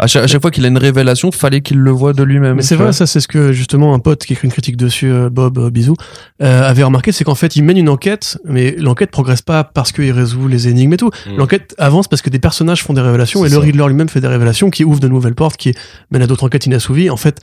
À 0.00 0.06
chaque, 0.06 0.24
à 0.24 0.26
chaque 0.26 0.40
fois 0.40 0.50
qu'il 0.50 0.64
a 0.64 0.68
une 0.68 0.78
révélation, 0.78 1.30
fallait 1.30 1.60
qu'il 1.60 1.78
le 1.78 1.90
voit 1.90 2.14
de 2.14 2.22
lui-même. 2.22 2.56
Mais 2.56 2.62
c'est 2.62 2.74
vrai, 2.76 2.92
ça 2.92 3.06
c'est 3.06 3.20
ce 3.20 3.28
que 3.28 3.52
justement 3.52 3.94
un 3.94 3.98
pote 3.98 4.24
qui 4.24 4.32
écrit 4.32 4.46
une 4.46 4.52
critique 4.52 4.78
dessus, 4.78 5.12
euh, 5.12 5.28
Bob 5.28 5.58
euh, 5.58 5.70
Bisou, 5.70 5.94
euh, 6.42 6.62
avait 6.62 6.82
remarqué, 6.82 7.12
c'est 7.12 7.24
qu'en 7.24 7.34
fait 7.34 7.54
il 7.54 7.64
mène 7.64 7.76
une 7.76 7.90
enquête, 7.90 8.38
mais 8.44 8.74
l'enquête 8.78 9.10
progresse 9.10 9.42
pas 9.42 9.62
parce 9.62 9.92
qu'il 9.92 10.10
résout 10.10 10.48
les 10.48 10.68
énigmes 10.68 10.94
et 10.94 10.96
tout. 10.96 11.10
Mm. 11.26 11.36
L'enquête 11.36 11.74
avance 11.76 12.08
parce 12.08 12.22
que 12.22 12.30
des 12.30 12.38
personnages 12.38 12.82
font 12.82 12.94
des 12.94 13.02
révélations 13.02 13.44
et 13.44 13.50
le. 13.50 13.58
Riddler 13.58 13.86
lui-même 13.88 14.08
fait 14.08 14.22
des 14.22 14.26
révélations 14.26 14.70
qui 14.70 14.84
ouvrent 14.84 15.00
de 15.00 15.08
nouvelles 15.08 15.34
portes, 15.34 15.58
qui 15.58 15.74
mènent 16.10 16.22
à 16.22 16.26
d'autres 16.26 16.44
enquêtes 16.44 16.64
inassouvies. 16.64 17.10
En 17.10 17.18
fait, 17.18 17.40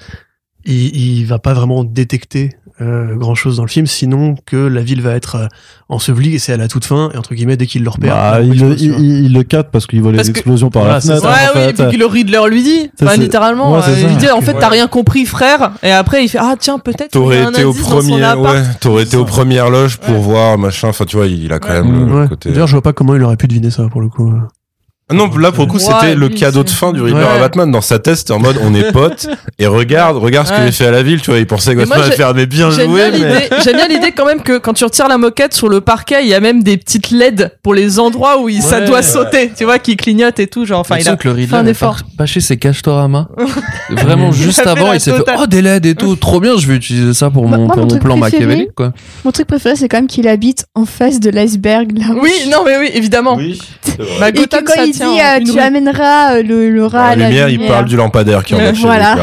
il, 0.65 0.95
il 0.95 1.25
va 1.25 1.38
pas 1.38 1.53
vraiment 1.53 1.84
détecter 1.84 2.49
euh, 2.82 3.16
grand 3.16 3.34
chose 3.36 3.58
dans 3.58 3.64
le 3.64 3.70
film, 3.70 3.88
sinon 3.88 4.36
que 4.45 4.56
la 4.56 4.82
ville 4.82 5.02
va 5.02 5.14
être 5.16 5.36
euh, 5.36 5.48
ensevelie 5.90 6.36
et 6.36 6.40
c'est 6.40 6.54
à 6.54 6.58
la 6.58 6.68
toute 6.68 6.86
fin 6.86 7.10
et 7.14 7.18
entre 7.18 7.34
guillemets 7.34 7.58
dès 7.58 7.66
qu'il 7.66 7.84
le 7.84 7.90
repère. 7.90 8.14
Bah, 8.14 8.41
il 8.41 8.60
le- 8.60 8.80
il, 8.80 9.26
il 9.26 9.34
le 9.34 9.44
capte 9.44 9.72
parce 9.72 9.88
qu'il 9.88 10.02
voit 10.02 10.12
les 10.12 10.20
que- 10.20 10.28
explosions 10.30 10.70
par 10.70 10.84
Voilà, 10.84 10.95
la 10.95 11.02
fenêtre. 11.02 11.24
Ouais, 11.26 11.32
oui, 11.56 11.62
fait. 11.62 11.70
et 11.70 11.74
puis 11.74 11.95
que 11.98 11.99
le 11.99 12.06
Riddler 12.06 12.40
lui 12.49 12.62
dit, 12.64 12.90
Ça, 12.99 13.06
enfin, 13.08 13.18
littéralement, 13.18 13.74
Ouais, 13.74 13.80
euh, 13.88 13.94
il 13.95 14.02
ça. 14.04 14.08
lui 14.10 14.16
dit 14.18 14.30
en 14.30 14.41
fait 14.41 14.54
Ouais. 14.54 14.60
t'as 14.60 14.70
rien 14.70 14.88
compris 14.88 15.26
frère, 15.26 15.72
et 15.82 15.91
après 15.91 16.24
il 16.24 16.28
fait 16.28 16.38
ah 16.40 16.56
tiens 16.60 16.78
peut-être 16.80 17.12
T'aurais 17.12 17.44
été 17.44 17.64
au 17.64 17.74
premier, 17.74 18.22
ouais, 18.24 18.64
t'aurais 18.80 19.04
été 19.04 19.18
aux 19.18 19.26
premières 19.26 19.70
loges 19.70 19.98
pour 19.98 20.16
voir 20.16 20.58
machin. 20.58 20.90
Enfin, 20.90 21.06
tu 21.06 21.18
vois, 21.18 21.26
il 21.28 21.52
a 21.54 21.60
quand 21.60 21.70
même 21.74 22.22
le 22.22 22.28
côté. 22.28 22.49
D'ailleurs, 22.52 22.68
je 22.68 22.74
vois 22.74 22.82
pas 22.84 22.94
comment 22.94 23.16
il 23.16 23.24
aurait 23.24 23.38
pu 23.38 23.48
deviner 23.48 23.72
ça 23.72 23.88
pour 23.91 24.02
le 24.02 24.10
coup. 24.10 24.32
Non, 25.13 25.29
là 25.38 25.53
pour 25.53 25.63
le 25.65 25.71
coup, 25.71 25.79
c'était 25.79 26.15
le 26.15 26.27
cadeau 26.27 26.65
de 26.65 26.69
fin 26.69 26.91
du 26.91 27.01
Riddler 27.01 27.21
Ouais. 27.23 27.29
à 27.29 27.39
Batman. 27.39 27.71
Dans 27.71 27.79
sa 27.79 27.97
tête, 27.97 28.17
c'était 28.17 28.34
en 28.34 28.39
mode 28.39 28.57
on 28.61 28.73
est 28.75 28.91
potes 28.91 29.27
et 29.57 29.65
regarde, 29.65 30.17
regarde 30.17 30.47
ce 30.47 30.51
que 30.51 30.65
j'ai 30.65 30.71
fait 30.73 30.85
à 30.85 30.91
la 30.91 31.01
ville. 31.01 31.21
Tu 31.21 31.29
vois, 31.31 31.39
il 31.39 31.47
pensait 31.47 31.73
que 31.75 31.79
Batman 31.79 31.99
allait 32.01 32.11
j'ai- 32.11 32.17
faire 32.17 32.34
mais 32.34 32.45
bien 32.45 32.69
J'aime 32.71 32.89
joué, 32.89 33.09
bien 33.11 33.19
mais 33.25 33.34
l'idée, 33.35 33.49
j'aime 33.63 33.75
bien 33.77 33.88
l'idée 33.88 34.11
quand 34.11 34.25
même 34.25 34.41
que 34.41 34.57
quand 34.57 34.73
tu 34.73 34.84
retires 34.84 35.07
la 35.07 35.17
moquette 35.17 35.53
sur 35.53 35.69
le 35.69 35.79
parquet, 35.79 36.17
il 36.23 36.27
y 36.27 36.34
a 36.34 36.41
même 36.41 36.61
des 36.61 36.75
petites 36.77 37.11
LED 37.11 37.53
pour 37.63 37.73
les 37.73 37.99
endroits 37.99 38.41
où 38.41 38.49
il, 38.49 38.61
ça 38.61 38.79
Ouais. 38.79 38.85
doit 38.85 39.01
sauter, 39.01 39.49
tu 39.57 39.63
vois, 39.63 39.79
qui 39.79 39.95
clignotent 39.95 40.39
et 40.41 40.47
tout, 40.47 40.65
genre, 40.65 40.81
enfin, 40.81 40.97
il 40.99 41.07
a 41.07 41.15
que 41.15 41.29
le 41.29 41.34
fait 41.35 41.39
Riddler 41.41 41.57
un 41.57 41.65
a 41.67 41.69
effort. 41.69 41.95
pas- 41.95 42.01
pâché 42.25 42.41
ses 42.41 42.57
Castorama. 42.57 43.29
Vraiment, 43.89 44.31
Il 44.34 44.41
a 44.41 44.43
juste 44.43 44.59
fait 44.61 44.67
avant, 44.67 44.91
il 44.91 44.99
s'est 44.99 45.13
fait. 45.13 45.23
Oh, 45.39 45.47
des 45.47 45.61
LED 45.61 45.85
et 45.85 45.95
tout, 45.95 46.17
trop 46.17 46.41
bien, 46.41 46.57
je 46.57 46.67
vais 46.67 46.75
utiliser 46.75 47.13
ça 47.13 47.29
pour 47.29 47.43
mon, 47.47 47.57
moi, 47.57 47.67
pour 47.67 47.75
mon 47.77 47.81
mon 47.84 47.88
truc 47.88 48.01
plan 48.01 48.17
machiavélique, 48.17 48.73
quoi. 48.75 48.91
Mon 49.23 49.31
truc 49.31 49.47
préféré, 49.47 49.77
c'est 49.77 49.88
quand 49.88 49.97
même 49.99 50.07
qu'il 50.07 50.27
habite 50.27 50.65
en 50.75 50.85
face 50.85 51.21
de 51.21 51.29
l'iceberg. 51.29 51.97
là. 51.97 52.07
Oui, 52.21 52.31
non, 52.51 52.63
mais 52.65 52.77
oui, 52.77 52.89
évidemment. 52.93 53.39
Dit 54.99 55.22
euh, 55.22 55.53
tu 55.53 55.60
amèneras 55.60 56.36
euh, 56.36 56.44
le, 56.44 56.69
le 56.69 56.86
rat 56.86 56.99
La 56.99 57.07
à 57.10 57.15
la 57.15 57.28
lumière, 57.30 57.49
il 57.49 57.65
parle 57.68 57.86
du 57.86 57.95
lampadaire 57.95 58.44
qui 58.44 58.53
en 58.56 58.57
Ouais, 58.60 58.65
a 58.68 58.74
chez 58.74 58.82
voilà. 58.82 59.15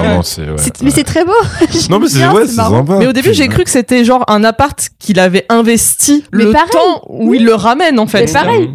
Mais 0.82 0.90
c'est 0.90 1.04
très 1.04 1.24
beau. 1.24 1.32
Non, 1.90 1.98
mais 1.98 2.08
c'est 2.08 2.26
ouais, 2.26 2.46
c'est 2.46 2.56
marrant. 2.56 2.78
sympa. 2.86 2.96
Mais 2.98 3.06
au 3.06 3.12
début, 3.12 3.34
j'ai 3.34 3.48
cru 3.48 3.64
que 3.64 3.70
c'était 3.70 4.04
genre 4.04 4.24
un 4.28 4.44
appart 4.44 4.88
qu'il 4.98 5.18
avait 5.20 5.46
investi 5.48 6.24
Mais 6.32 6.44
le 6.44 6.52
pareil, 6.52 6.70
temps 6.72 7.02
où 7.08 7.30
oui. 7.30 7.38
il 7.40 7.44
le 7.44 7.54
ramène, 7.54 7.98
en 7.98 8.06
fait. 8.06 8.26
Mais 8.26 8.32
pareil. 8.32 8.70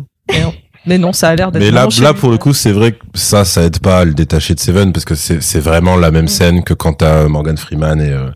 Mais 0.85 0.97
non, 0.97 1.11
ça 1.11 1.27
a 1.29 1.35
l'air 1.35 1.51
d'être. 1.51 1.61
Mais 1.61 1.71
là, 1.71 1.87
là 2.01 2.13
pour 2.13 2.31
le 2.31 2.37
coup, 2.37 2.53
c'est 2.53 2.71
vrai 2.71 2.93
que 2.93 2.97
ça, 3.13 3.43
ça 3.43 3.63
aide 3.63 3.79
pas 3.79 3.99
à 3.99 4.05
le 4.05 4.13
détacher 4.13 4.55
de 4.55 4.59
Seven 4.61 4.93
parce 4.93 5.03
que 5.03 5.13
c'est 5.13 5.43
c'est 5.43 5.59
vraiment 5.59 5.97
la 5.97 6.09
même 6.09 6.27
scène 6.29 6.63
que 6.63 6.73
quand 6.73 6.93
t'as 6.93 7.27
Morgan 7.27 7.57
Freeman 7.57 7.99
et, 8.01 8.11
euh, 8.11 8.29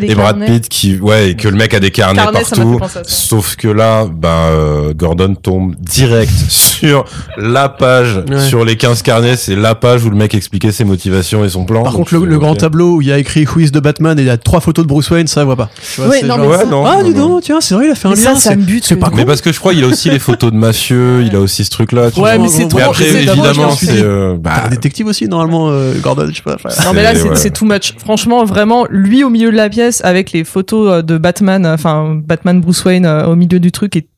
et 0.00 0.14
Brad 0.14 0.38
carnets. 0.38 0.46
Pitt 0.46 0.68
qui, 0.68 0.96
ouais, 0.98 1.30
et 1.30 1.36
que 1.36 1.48
le 1.48 1.56
mec 1.56 1.74
a 1.74 1.80
des 1.80 1.90
carnets 1.90 2.22
partout. 2.32 2.78
Sauf 3.02 3.56
que 3.56 3.66
là, 3.68 4.06
ben, 4.06 4.28
euh, 4.28 4.94
Gordon 4.94 5.34
tombe 5.34 5.74
direct 5.80 6.30
sur 6.48 7.04
la 7.36 7.68
page, 7.68 8.22
Ouais. 8.30 8.38
sur 8.40 8.64
les 8.64 8.76
15 8.76 9.02
carnets, 9.02 9.36
c'est 9.36 9.56
la 9.56 9.74
page 9.74 10.04
où 10.04 10.10
le 10.10 10.16
mec 10.16 10.32
expliquait 10.34 10.72
ses 10.72 10.84
motivations 10.84 11.44
et 11.44 11.48
son 11.48 11.64
plan. 11.64 11.82
Par 11.82 11.92
contre, 11.94 12.14
le, 12.16 12.38
grand 12.38 12.54
tableau 12.54 12.96
où 12.96 13.02
il 13.02 13.08
y 13.08 13.12
a 13.12 13.18
écrit 13.18 13.46
is 13.58 13.72
the 13.72 13.78
Batman 13.78 14.16
et 14.18 14.22
il 14.22 14.26
y 14.28 14.30
a 14.30 14.36
trois 14.38 14.60
photos 14.60 14.84
de 14.84 14.88
Bruce 14.88 15.10
Wayne, 15.10 15.26
ça, 15.26 15.40
je 15.40 15.46
vois 15.46 15.56
pas. 15.56 15.70
Tu 15.94 16.00
vois, 16.00 16.10
Ouais, 16.10 16.22
non, 16.22 16.36
genre, 16.36 16.38
mais 16.38 16.46
Ouais, 16.56 16.66
non. 16.66 16.86
ah, 16.86 16.96
non, 17.02 17.02
dis 17.10 17.14
non. 17.14 17.28
donc, 17.28 17.42
tiens, 17.42 17.60
c'est 17.60 17.74
vrai, 17.74 17.86
il 17.86 17.90
a 17.90 17.94
fait 17.96 18.06
un 18.08 18.12
Mais 18.12 18.16
lien. 18.16 18.34
ça, 18.34 18.36
ça 18.36 18.50
c'est- 18.50 18.56
me 18.56 18.62
bute. 18.62 18.84
c'est 18.84 18.96
pas 18.96 19.10
mais- 19.10 19.16
Mais 19.18 19.24
parce 19.24 19.40
que 19.40 19.52
je 19.52 19.58
crois 19.58 19.74
qu'il 19.74 19.82
a 19.84 19.88
aussi 19.88 20.08
les 20.08 20.18
photos 20.20 20.52
de 20.52 20.56
mafieux, 20.56 21.22
il 21.26 21.34
a 21.34 21.40
aussi 21.40 21.64
ce 21.64 21.70
truc-là. 21.70 21.79
Ouais, 22.16 22.38
mais 22.38 22.48
c'est 22.48 22.64
Mais 22.64 22.68
trop- 22.68 22.78
après, 22.80 23.08
évidemment, 23.08 23.70
c'est, 23.70 24.02
euh, 24.02 24.36
bah, 24.38 24.64
un 24.66 24.68
détective 24.68 25.06
aussi, 25.06 25.26
normalement, 25.28 25.70
euh, 25.70 25.94
Gordon, 26.00 26.26
je 26.28 26.36
sais 26.36 26.42
pas. 26.42 26.56
Non 26.84 26.92
mais 26.92 27.02
là 27.02 27.14
C'est- 27.14 27.28
ouais. 27.28 27.50
too 27.50 27.64
much. 27.64 27.94
Franchement, 27.98 28.44
vraiment, 28.44 28.86
lui 28.90 29.24
au 29.24 29.30
milieu 29.30 29.50
de 29.50 29.56
la 29.56 29.68
pièce 29.68 30.02
avec 30.04 30.32
les 30.32 30.44
photos 30.44 30.90
euh, 30.90 31.02
de 31.02 31.18
Batman, 31.18 31.66
enfin 31.66 32.20
Batman 32.24 32.60
Bruce 32.60 32.84
Wayne 32.84 33.06
euh, 33.06 33.26
au 33.26 33.36
milieu 33.36 33.60
du 33.60 33.72
truc 33.72 33.96
et 33.96 34.08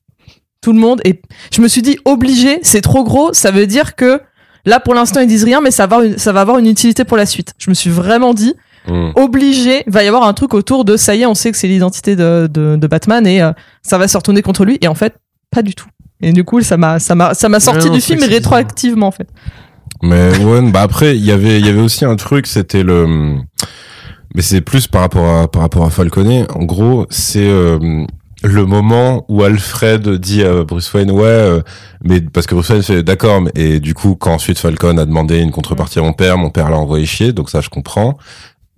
tout 0.60 0.72
le 0.72 0.78
monde. 0.78 1.00
Et 1.04 1.20
je 1.52 1.60
me 1.60 1.68
suis 1.68 1.82
dit 1.82 1.98
obligé, 2.04 2.58
c'est 2.62 2.80
trop 2.80 3.04
gros. 3.04 3.32
Ça 3.32 3.50
veut 3.50 3.66
dire 3.66 3.94
que 3.96 4.20
là 4.64 4.80
pour 4.80 4.94
l'instant 4.94 5.20
ils 5.20 5.26
disent 5.26 5.44
rien, 5.44 5.60
mais 5.60 5.70
ça 5.70 5.86
va 5.86 5.96
avoir 5.96 6.02
une, 6.02 6.18
ça 6.18 6.32
va 6.32 6.40
avoir 6.40 6.58
une 6.58 6.66
utilité 6.66 7.04
pour 7.04 7.16
la 7.16 7.26
suite. 7.26 7.52
Je 7.58 7.68
me 7.68 7.74
suis 7.74 7.90
vraiment 7.90 8.32
dit 8.32 8.54
hmm. 8.88 9.10
obligé, 9.16 9.82
va 9.86 10.04
y 10.04 10.08
avoir 10.08 10.24
un 10.24 10.32
truc 10.32 10.54
autour 10.54 10.84
de 10.84 10.96
ça 10.96 11.14
y 11.14 11.22
est, 11.22 11.26
on 11.26 11.34
sait 11.34 11.50
que 11.50 11.56
c'est 11.56 11.68
l'identité 11.68 12.16
de, 12.16 12.48
de, 12.50 12.76
de 12.76 12.86
Batman 12.86 13.26
et 13.26 13.42
euh, 13.42 13.52
ça 13.82 13.98
va 13.98 14.08
se 14.08 14.16
retourner 14.16 14.42
contre 14.42 14.64
lui. 14.64 14.78
Et 14.80 14.88
en 14.88 14.94
fait, 14.94 15.14
pas 15.50 15.62
du 15.62 15.74
tout. 15.74 15.86
Et 16.22 16.32
du 16.32 16.44
coup, 16.44 16.60
ça 16.60 16.76
m'a 16.76 16.98
ça 16.98 17.14
m'a 17.14 17.34
ça 17.34 17.48
m'a 17.48 17.58
sorti 17.60 17.88
du 17.90 18.00
film 18.00 18.20
rétroactivement 18.34 19.08
en 19.08 19.10
fait. 19.10 19.28
Mais 20.02 20.36
ouais, 20.38 20.62
bah 20.70 20.82
après, 20.82 21.16
il 21.16 21.24
y 21.24 21.30
avait, 21.32 21.60
il 21.60 21.66
y 21.66 21.68
avait 21.68 21.80
aussi 21.80 22.04
un 22.04 22.16
truc, 22.16 22.46
c'était 22.46 22.82
le, 22.82 23.36
mais 24.34 24.42
c'est 24.42 24.60
plus 24.60 24.86
par 24.86 25.02
rapport 25.02 25.38
à, 25.42 25.48
par 25.48 25.62
rapport 25.62 25.84
à 25.84 25.90
Falconet. 25.90 26.46
En 26.54 26.64
gros, 26.64 27.06
c'est 27.10 27.46
euh, 27.46 28.04
le 28.42 28.66
moment 28.66 29.24
où 29.28 29.44
Alfred 29.44 30.08
dit 30.18 30.42
à 30.42 30.64
Bruce 30.64 30.92
Wayne, 30.92 31.10
ouais, 31.12 31.22
euh, 31.24 31.60
mais 32.02 32.20
parce 32.20 32.46
que 32.48 32.54
Bruce 32.56 32.70
Wayne 32.70 32.82
fait 32.82 33.02
d'accord, 33.04 33.42
mais- 33.42 33.52
et 33.54 33.78
du 33.80 33.94
coup, 33.94 34.16
quand 34.16 34.32
ensuite 34.32 34.58
Falcon 34.58 34.96
a 34.98 35.04
demandé 35.04 35.38
une 35.38 35.52
contrepartie 35.52 36.00
à 36.00 36.02
mon 36.02 36.12
père, 36.12 36.36
mon 36.38 36.50
père 36.50 36.68
l'a 36.70 36.78
envoyé 36.78 37.06
chier, 37.06 37.32
donc 37.32 37.48
ça, 37.50 37.60
je 37.60 37.68
comprends. 37.68 38.16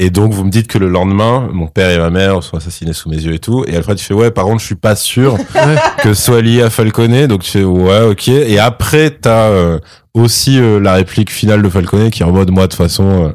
Et 0.01 0.11
donc, 0.11 0.33
vous 0.33 0.45
me 0.45 0.51
dites 0.51 0.67
que 0.67 0.79
le 0.79 0.89
lendemain, 0.89 1.49
mon 1.53 1.69
père 1.69 1.91
et 1.91 1.99
ma 1.99 2.11
mère 2.11 2.43
sont 2.43 2.57
assassinés 2.57 2.93
sous 2.93 3.09
mes 3.09 3.17
yeux 3.17 3.33
et 3.33 3.39
tout. 3.39 3.65
Et 3.69 3.77
Alfred, 3.77 3.99
il 3.99 4.03
fait, 4.03 4.15
ouais, 4.15 4.33
par 4.33 4.45
contre, 4.45 4.61
je 4.61 4.67
suis 4.67 4.75
pas 4.75 4.97
sûr 4.97 5.37
que 6.03 6.15
ce 6.15 6.23
soit 6.23 6.41
lié 6.41 6.63
à 6.63 6.71
Falconet. 6.71 7.29
Donc, 7.29 7.43
tu 7.43 7.51
fais, 7.53 7.65
ouais, 7.65 8.03
ok. 8.03 8.27
Et 8.27 8.59
après, 8.59 9.11
t'as 9.11 9.51
euh, 9.51 9.79
aussi 10.13 10.59
euh, 10.59 10.81
la 10.81 10.95
réplique 10.95 11.31
finale 11.31 11.63
de 11.63 11.69
Falconet 11.69 12.11
qui 12.11 12.23
est 12.23 12.27
en 12.27 12.33
mode, 12.33 12.51
moi, 12.51 12.65
de 12.65 12.73
toute 12.73 12.79
façon, 12.79 13.27
euh, 13.27 13.33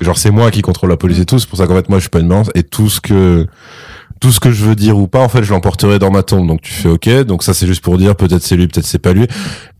genre, 0.00 0.16
c'est 0.16 0.30
moi 0.30 0.50
qui 0.50 0.62
contrôle 0.62 0.88
la 0.88 0.96
police 0.96 1.18
et 1.18 1.26
tout. 1.26 1.38
C'est 1.38 1.48
pour 1.48 1.58
ça 1.58 1.66
qu'en 1.66 1.74
fait, 1.74 1.90
moi, 1.90 1.98
je 1.98 2.04
suis 2.04 2.10
pas 2.10 2.20
une 2.20 2.28
balance. 2.28 2.50
Et 2.54 2.62
tout 2.62 2.88
ce 2.88 3.02
que, 3.02 3.46
tout 4.18 4.32
ce 4.32 4.40
que 4.40 4.50
je 4.50 4.64
veux 4.64 4.74
dire 4.74 4.96
ou 4.96 5.08
pas, 5.08 5.20
en 5.20 5.28
fait, 5.28 5.42
je 5.42 5.52
l'emporterai 5.52 5.98
dans 5.98 6.10
ma 6.10 6.22
tombe. 6.22 6.48
Donc, 6.48 6.62
tu 6.62 6.72
fais, 6.72 6.88
ok. 6.88 7.24
Donc, 7.24 7.42
ça, 7.42 7.52
c'est 7.52 7.66
juste 7.66 7.82
pour 7.84 7.98
dire, 7.98 8.16
peut-être 8.16 8.42
c'est 8.42 8.56
lui, 8.56 8.66
peut-être 8.66 8.86
c'est 8.86 8.98
pas 8.98 9.12
lui. 9.12 9.26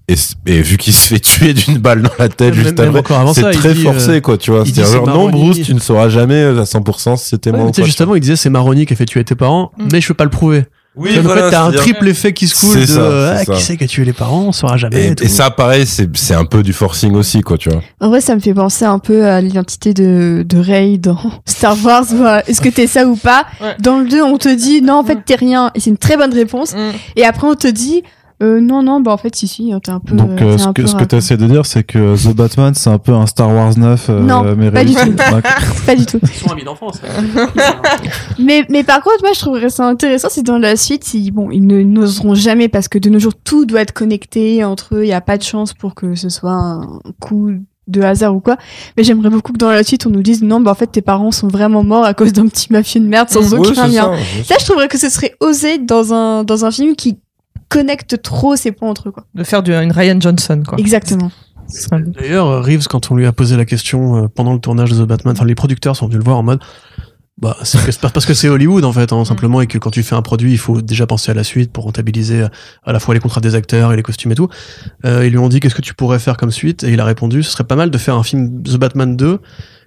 Et, 0.09 0.63
vu 0.63 0.79
qu'il 0.79 0.95
se 0.95 1.09
fait 1.09 1.21
tuer 1.21 1.53
d'une 1.53 1.77
balle 1.79 2.01
dans 2.01 2.11
la 2.19 2.29
tête 2.31 2.55
Même- 2.55 2.65
juste 2.65 2.79
même 2.79 2.89
après, 2.89 3.01
encore 3.01 3.19
avant 3.19 3.35
c'est 3.35 3.51
très 3.51 3.75
dit, 3.75 3.83
forcé, 3.83 4.09
euh, 4.11 4.21
quoi, 4.21 4.39
tu 4.39 4.51
vois. 4.51 4.65
c'est 4.65 4.75
genre, 4.83 5.07
non, 5.07 5.27
Maroni. 5.27 5.51
Bruce, 5.51 5.67
tu 5.67 5.75
ne 5.75 5.81
sauras 5.81 6.09
jamais 6.09 6.35
euh, 6.43 6.61
à 6.63 6.65
100% 6.65 7.17
si 7.19 7.27
c'était 7.29 7.51
Ouais, 7.51 7.59
moi 7.59 7.67
tu 7.71 7.75
sais, 7.77 7.83
pas, 7.83 7.87
justement, 7.87 8.15
il 8.15 8.21
disait 8.21 8.37
c'est 8.37 8.49
Maroni 8.49 8.87
qui 8.87 8.95
a 8.95 8.97
fait 8.97 9.05
tuer 9.05 9.23
tes 9.25 9.35
parents, 9.35 9.71
Mm. 9.77 9.89
mais 9.93 10.01
je 10.01 10.09
peux 10.09 10.15
pas 10.15 10.25
le 10.25 10.31
prouver. 10.31 10.65
Oui, 10.97 11.17
en 11.17 11.23
voilà, 11.23 11.45
fait, 11.45 11.51
t'as 11.51 11.63
un 11.63 11.71
triple 11.71 12.09
effet 12.09 12.33
qui 12.33 12.49
se 12.49 12.59
coule 12.59 12.75
C'est 12.75 12.81
de 12.81 12.87
ça, 12.87 13.01
euh, 13.01 13.37
c'est 13.45 13.53
ah, 13.53 13.55
qui 13.55 13.63
c'est 13.63 13.77
qui 13.77 13.85
a 13.85 13.87
tué 13.87 14.05
les 14.05 14.13
parents, 14.15 14.47
on 14.49 14.53
saura 14.53 14.77
jamais. 14.79 15.09
Et, 15.09 15.15
tout. 15.15 15.23
et 15.23 15.29
ça, 15.29 15.51
pareil, 15.51 15.87
c'est 15.87 16.09
c'est 16.17 16.35
un 16.35 16.45
peu 16.47 16.63
du 16.65 16.73
forcing 16.73 17.15
aussi, 17.15 17.43
quoi, 17.43 17.57
tu 17.59 17.69
vois. 17.69 17.83
En 18.01 18.09
vrai, 18.09 18.21
ça 18.21 18.35
me 18.35 18.41
fait 18.41 18.55
penser 18.55 18.85
un 18.87 18.99
peu 18.99 19.27
à 19.27 19.41
l'identité 19.41 19.93
de, 19.95 20.43
de 20.49 20.59
Rey 20.59 20.97
dans 20.99 21.19
Star 21.45 21.77
Wars. 21.85 22.07
Est-ce 22.49 22.61
que 22.63 22.69
t'es 22.71 22.89
ça 22.89 23.05
ou 23.07 23.15
pas? 23.15 23.47
Ouais. 23.61 23.77
Dans 23.79 23.99
le 23.99 24.09
2, 24.09 24.23
on 24.23 24.39
te 24.39 24.49
dit 24.49 24.81
non, 24.83 24.95
en 24.95 25.05
fait, 25.05 25.19
t'es 25.25 25.37
rien. 25.37 25.71
Et 25.77 25.81
c'est 25.81 25.91
une 25.91 25.99
très 25.99 26.17
bonne 26.17 26.33
réponse. 26.35 26.75
Et 27.15 27.25
après, 27.25 27.47
on 27.47 27.55
te 27.55 27.69
dit 27.69 28.03
euh, 28.41 28.61
non, 28.61 28.85
non, 28.85 29.01
bah 29.01 29.13
en 29.13 29.17
fait, 29.17 29.35
si, 29.35 29.49
si, 29.49 29.73
t'es 29.83 29.91
un 29.91 29.99
peu. 29.99 30.15
Donc, 30.15 30.41
euh, 30.41 30.53
t'es 30.53 30.59
ce 30.59 30.69
un 30.69 30.73
que, 30.73 30.83
peu 30.83 30.89
ce 30.89 30.95
que 30.95 31.05
tu 31.05 31.17
essaies 31.17 31.37
de 31.37 31.47
dire, 31.47 31.67
c'est 31.67 31.83
que 31.83 32.17
The 32.17 32.35
Batman, 32.35 32.73
c'est 32.75 32.91
un 32.91 32.99
peu 32.99 33.13
un 33.13 33.27
Star 33.27 33.53
Wars 33.53 33.77
9, 33.77 34.07
euh, 34.11 34.21
Non, 34.21 34.55
mais 34.57 34.71
pas 34.71 34.85
du 34.85 34.95
tout. 34.95 35.01
Pas 35.87 35.97
du 35.97 36.07
tout. 36.07 36.21
Ils 36.23 36.29
sont 36.29 36.51
amis 36.53 36.65
d'enfance. 36.65 37.01
Mais, 38.39 38.65
mais 38.69 38.85
par 38.85 39.03
contre, 39.03 39.23
moi, 39.23 39.33
je 39.35 39.41
trouverais 39.41 39.71
ça 39.71 39.87
intéressant 39.87 40.29
si 40.29 40.43
dans 40.43 40.59
la 40.59 40.77
suite, 40.77 41.13
ils, 41.15 41.31
bon, 41.31 41.51
ils 41.51 41.67
ne 41.67 41.83
n'oseront 41.83 42.35
jamais 42.35 42.69
parce 42.69 42.87
que 42.89 42.99
de 42.99 43.11
nos 43.11 43.19
jours, 43.19 43.33
tout 43.43 43.65
doit 43.65 43.81
être 43.81 43.93
connecté 43.93 44.63
entre 44.65 44.97
eux. 44.97 45.03
Il 45.05 45.09
n'y 45.09 45.13
a 45.13 45.21
pas 45.21 45.39
de 45.39 45.43
chance 45.43 45.75
pour 45.75 45.95
que 45.95 46.15
ce 46.15 46.29
soit 46.29 46.53
un 46.53 47.01
coup 47.21 47.51
de 47.89 48.03
hasard 48.03 48.37
ou 48.37 48.41
quoi. 48.41 48.57
Mais 48.97 49.03
j'aimerais 49.03 49.31
beaucoup 49.31 49.53
que 49.53 49.59
dans 49.59 49.71
la 49.71 49.83
suite, 49.83 50.07
on 50.07 50.11
nous 50.11 50.23
dise 50.23 50.43
non, 50.43 50.61
bah 50.61 50.71
en 50.71 50.75
fait, 50.75 50.87
tes 50.87 51.03
parents 51.03 51.33
sont 51.33 51.49
vraiment 51.49 51.83
morts 51.83 52.05
à 52.05 52.15
cause 52.15 52.33
d'un 52.33 52.47
petit 52.47 52.73
mafieux 52.73 53.01
de 53.01 53.07
merde 53.07 53.29
sans 53.29 53.55
aucun 53.55 53.89
lien. 53.89 54.13
ça. 54.17 54.45
Ça, 54.45 54.55
je 54.61 54.65
trouverais 54.65 54.89
que 54.89 54.99
ce 54.99 55.09
serait 55.09 55.35
osé 55.41 55.79
dans 55.79 56.13
un, 56.15 56.45
dans 56.45 56.65
un 56.65 56.71
film 56.71 56.95
qui 56.95 57.19
connecte 57.69 58.23
trop 58.23 58.57
ces 58.57 58.73
points 58.73 58.91
entre 58.91 59.09
eux, 59.09 59.13
quoi. 59.13 59.25
De 59.35 59.45
faire 59.45 59.63
du, 59.63 59.73
une 59.73 59.93
Ryan 59.93 60.21
Johnson 60.21 60.63
quoi. 60.67 60.79
Exactement. 60.79 61.31
D'ailleurs, 61.93 62.47
euh, 62.47 62.61
Reeves, 62.63 62.87
quand 62.89 63.11
on 63.11 63.15
lui 63.15 63.27
a 63.27 63.33
posé 63.33 63.57
la 63.57 63.67
question 63.67 64.25
euh, 64.25 64.29
pendant 64.29 64.55
le 64.55 64.59
tournage 64.59 64.91
de 64.91 65.05
The 65.05 65.07
Batman, 65.07 65.35
enfin 65.37 65.45
les 65.45 65.55
producteurs 65.55 65.97
sont 65.97 66.07
venus 66.07 66.19
le 66.19 66.25
voir 66.25 66.39
en 66.39 66.43
mode 66.43 66.61
bah 67.41 67.57
c'est 67.63 68.01
parce 68.01 68.27
que 68.27 68.35
c'est 68.35 68.49
Hollywood 68.49 68.85
en 68.85 68.93
fait 68.93 69.13
hein, 69.13 69.25
simplement 69.25 69.61
et 69.61 69.69
que 69.69 69.79
quand 69.79 69.91
tu 69.91 70.03
fais 70.03 70.17
un 70.17 70.23
produit 70.23 70.51
il 70.51 70.59
faut 70.59 70.83
déjà 70.83 71.07
penser 71.07 71.31
à 71.31 71.35
la 71.35 71.45
suite 71.45 71.73
pour 71.73 71.85
rentabiliser 71.85 72.43
euh, 72.43 72.49
à 72.85 72.93
la 72.93 72.99
fois 72.99 73.15
les 73.15 73.21
contrats 73.21 73.41
des 73.41 73.55
acteurs 73.55 73.93
et 73.93 73.97
les 73.97 74.03
costumes 74.03 74.33
et 74.33 74.35
tout 74.35 74.49
euh, 75.05 75.25
ils 75.25 75.31
lui 75.31 75.39
ont 75.39 75.49
dit 75.49 75.61
qu'est-ce 75.61 75.75
que 75.77 75.83
tu 75.83 75.95
pourrais 75.95 76.19
faire 76.19 76.37
comme 76.37 76.51
suite? 76.51 76.83
Et 76.83 76.91
il 76.91 77.01
a 77.01 77.05
répondu 77.05 77.45
ce 77.45 77.53
serait 77.53 77.65
pas 77.65 77.77
mal 77.77 77.91
de 77.91 77.99
faire 77.99 78.17
un 78.17 78.25
film 78.25 78.63
The 78.65 78.77
Batman 78.77 79.17
2 79.17 79.39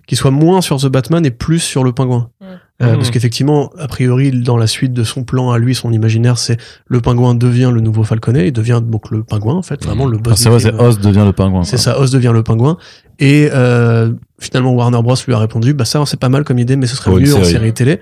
qui 0.08 0.16
soit 0.16 0.32
moins 0.32 0.62
sur 0.62 0.78
The 0.78 0.88
Batman 0.88 1.26
et 1.26 1.32
plus 1.32 1.60
sur 1.60 1.84
le 1.84 1.92
pingouin 1.92 2.30
Ouais. 2.40 2.48
Euh, 2.82 2.92
Mhm. 2.92 2.96
parce 2.98 3.12
qu'effectivement 3.12 3.72
a 3.78 3.88
priori 3.88 4.32
dans 4.32 4.58
la 4.58 4.66
suite 4.66 4.92
de 4.94 5.04
son 5.04 5.24
plan 5.24 5.52
à 5.52 5.60
lui 5.60 5.76
son 5.76 5.92
imaginaire 5.92 6.38
c'est 6.38 6.58
le 6.88 7.00
pingouin 7.00 7.36
devient 7.36 7.70
le 7.72 7.80
nouveau 7.82 8.04
Falconet 8.04 8.48
il 8.48 8.54
devient 8.54 8.82
donc 8.84 9.12
le 9.12 9.24
pingouin 9.24 9.54
en 9.56 9.62
fait 9.62 9.84
vraiment 9.86 10.08
le 10.08 10.18
boss 10.18 10.40
c'est 10.40 10.50
vrai, 10.50 10.60
c'est 10.60 10.74
Oz 10.74 11.00
devient 11.00 11.24
le 11.26 11.34
pingouin. 11.34 11.64
C'est 11.64 11.78
ça, 11.78 12.00
Oz 12.00 12.12
devient 12.12 12.32
le 12.34 12.42
pingouin. 12.44 12.78
Et 13.20 13.50
euh, 13.54 14.12
finalement, 14.40 14.74
Warner 14.74 15.02
Bros. 15.04 15.14
lui 15.28 15.34
a 15.36 15.38
répondu, 15.38 15.74
bah 15.76 15.86
ça, 15.86 16.02
c'est 16.08 16.20
pas 16.20 16.30
mal 16.30 16.44
comme 16.44 16.58
idée, 16.58 16.76
mais 16.76 16.88
ce 16.88 16.96
serait 16.96 17.12
mieux 17.12 17.36
en 17.36 17.44
série 17.44 17.72
télé. 17.74 18.00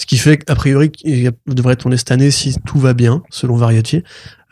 Ce 0.00 0.06
qui 0.06 0.16
fait 0.16 0.36
qu'a 0.36 0.54
priori, 0.54 0.92
il 1.02 1.32
devrait 1.48 1.74
tourner 1.74 1.96
cette 1.96 2.12
année 2.12 2.30
si 2.30 2.54
tout 2.64 2.78
va 2.78 2.94
bien, 2.94 3.20
selon 3.30 3.56
Variety. 3.56 4.04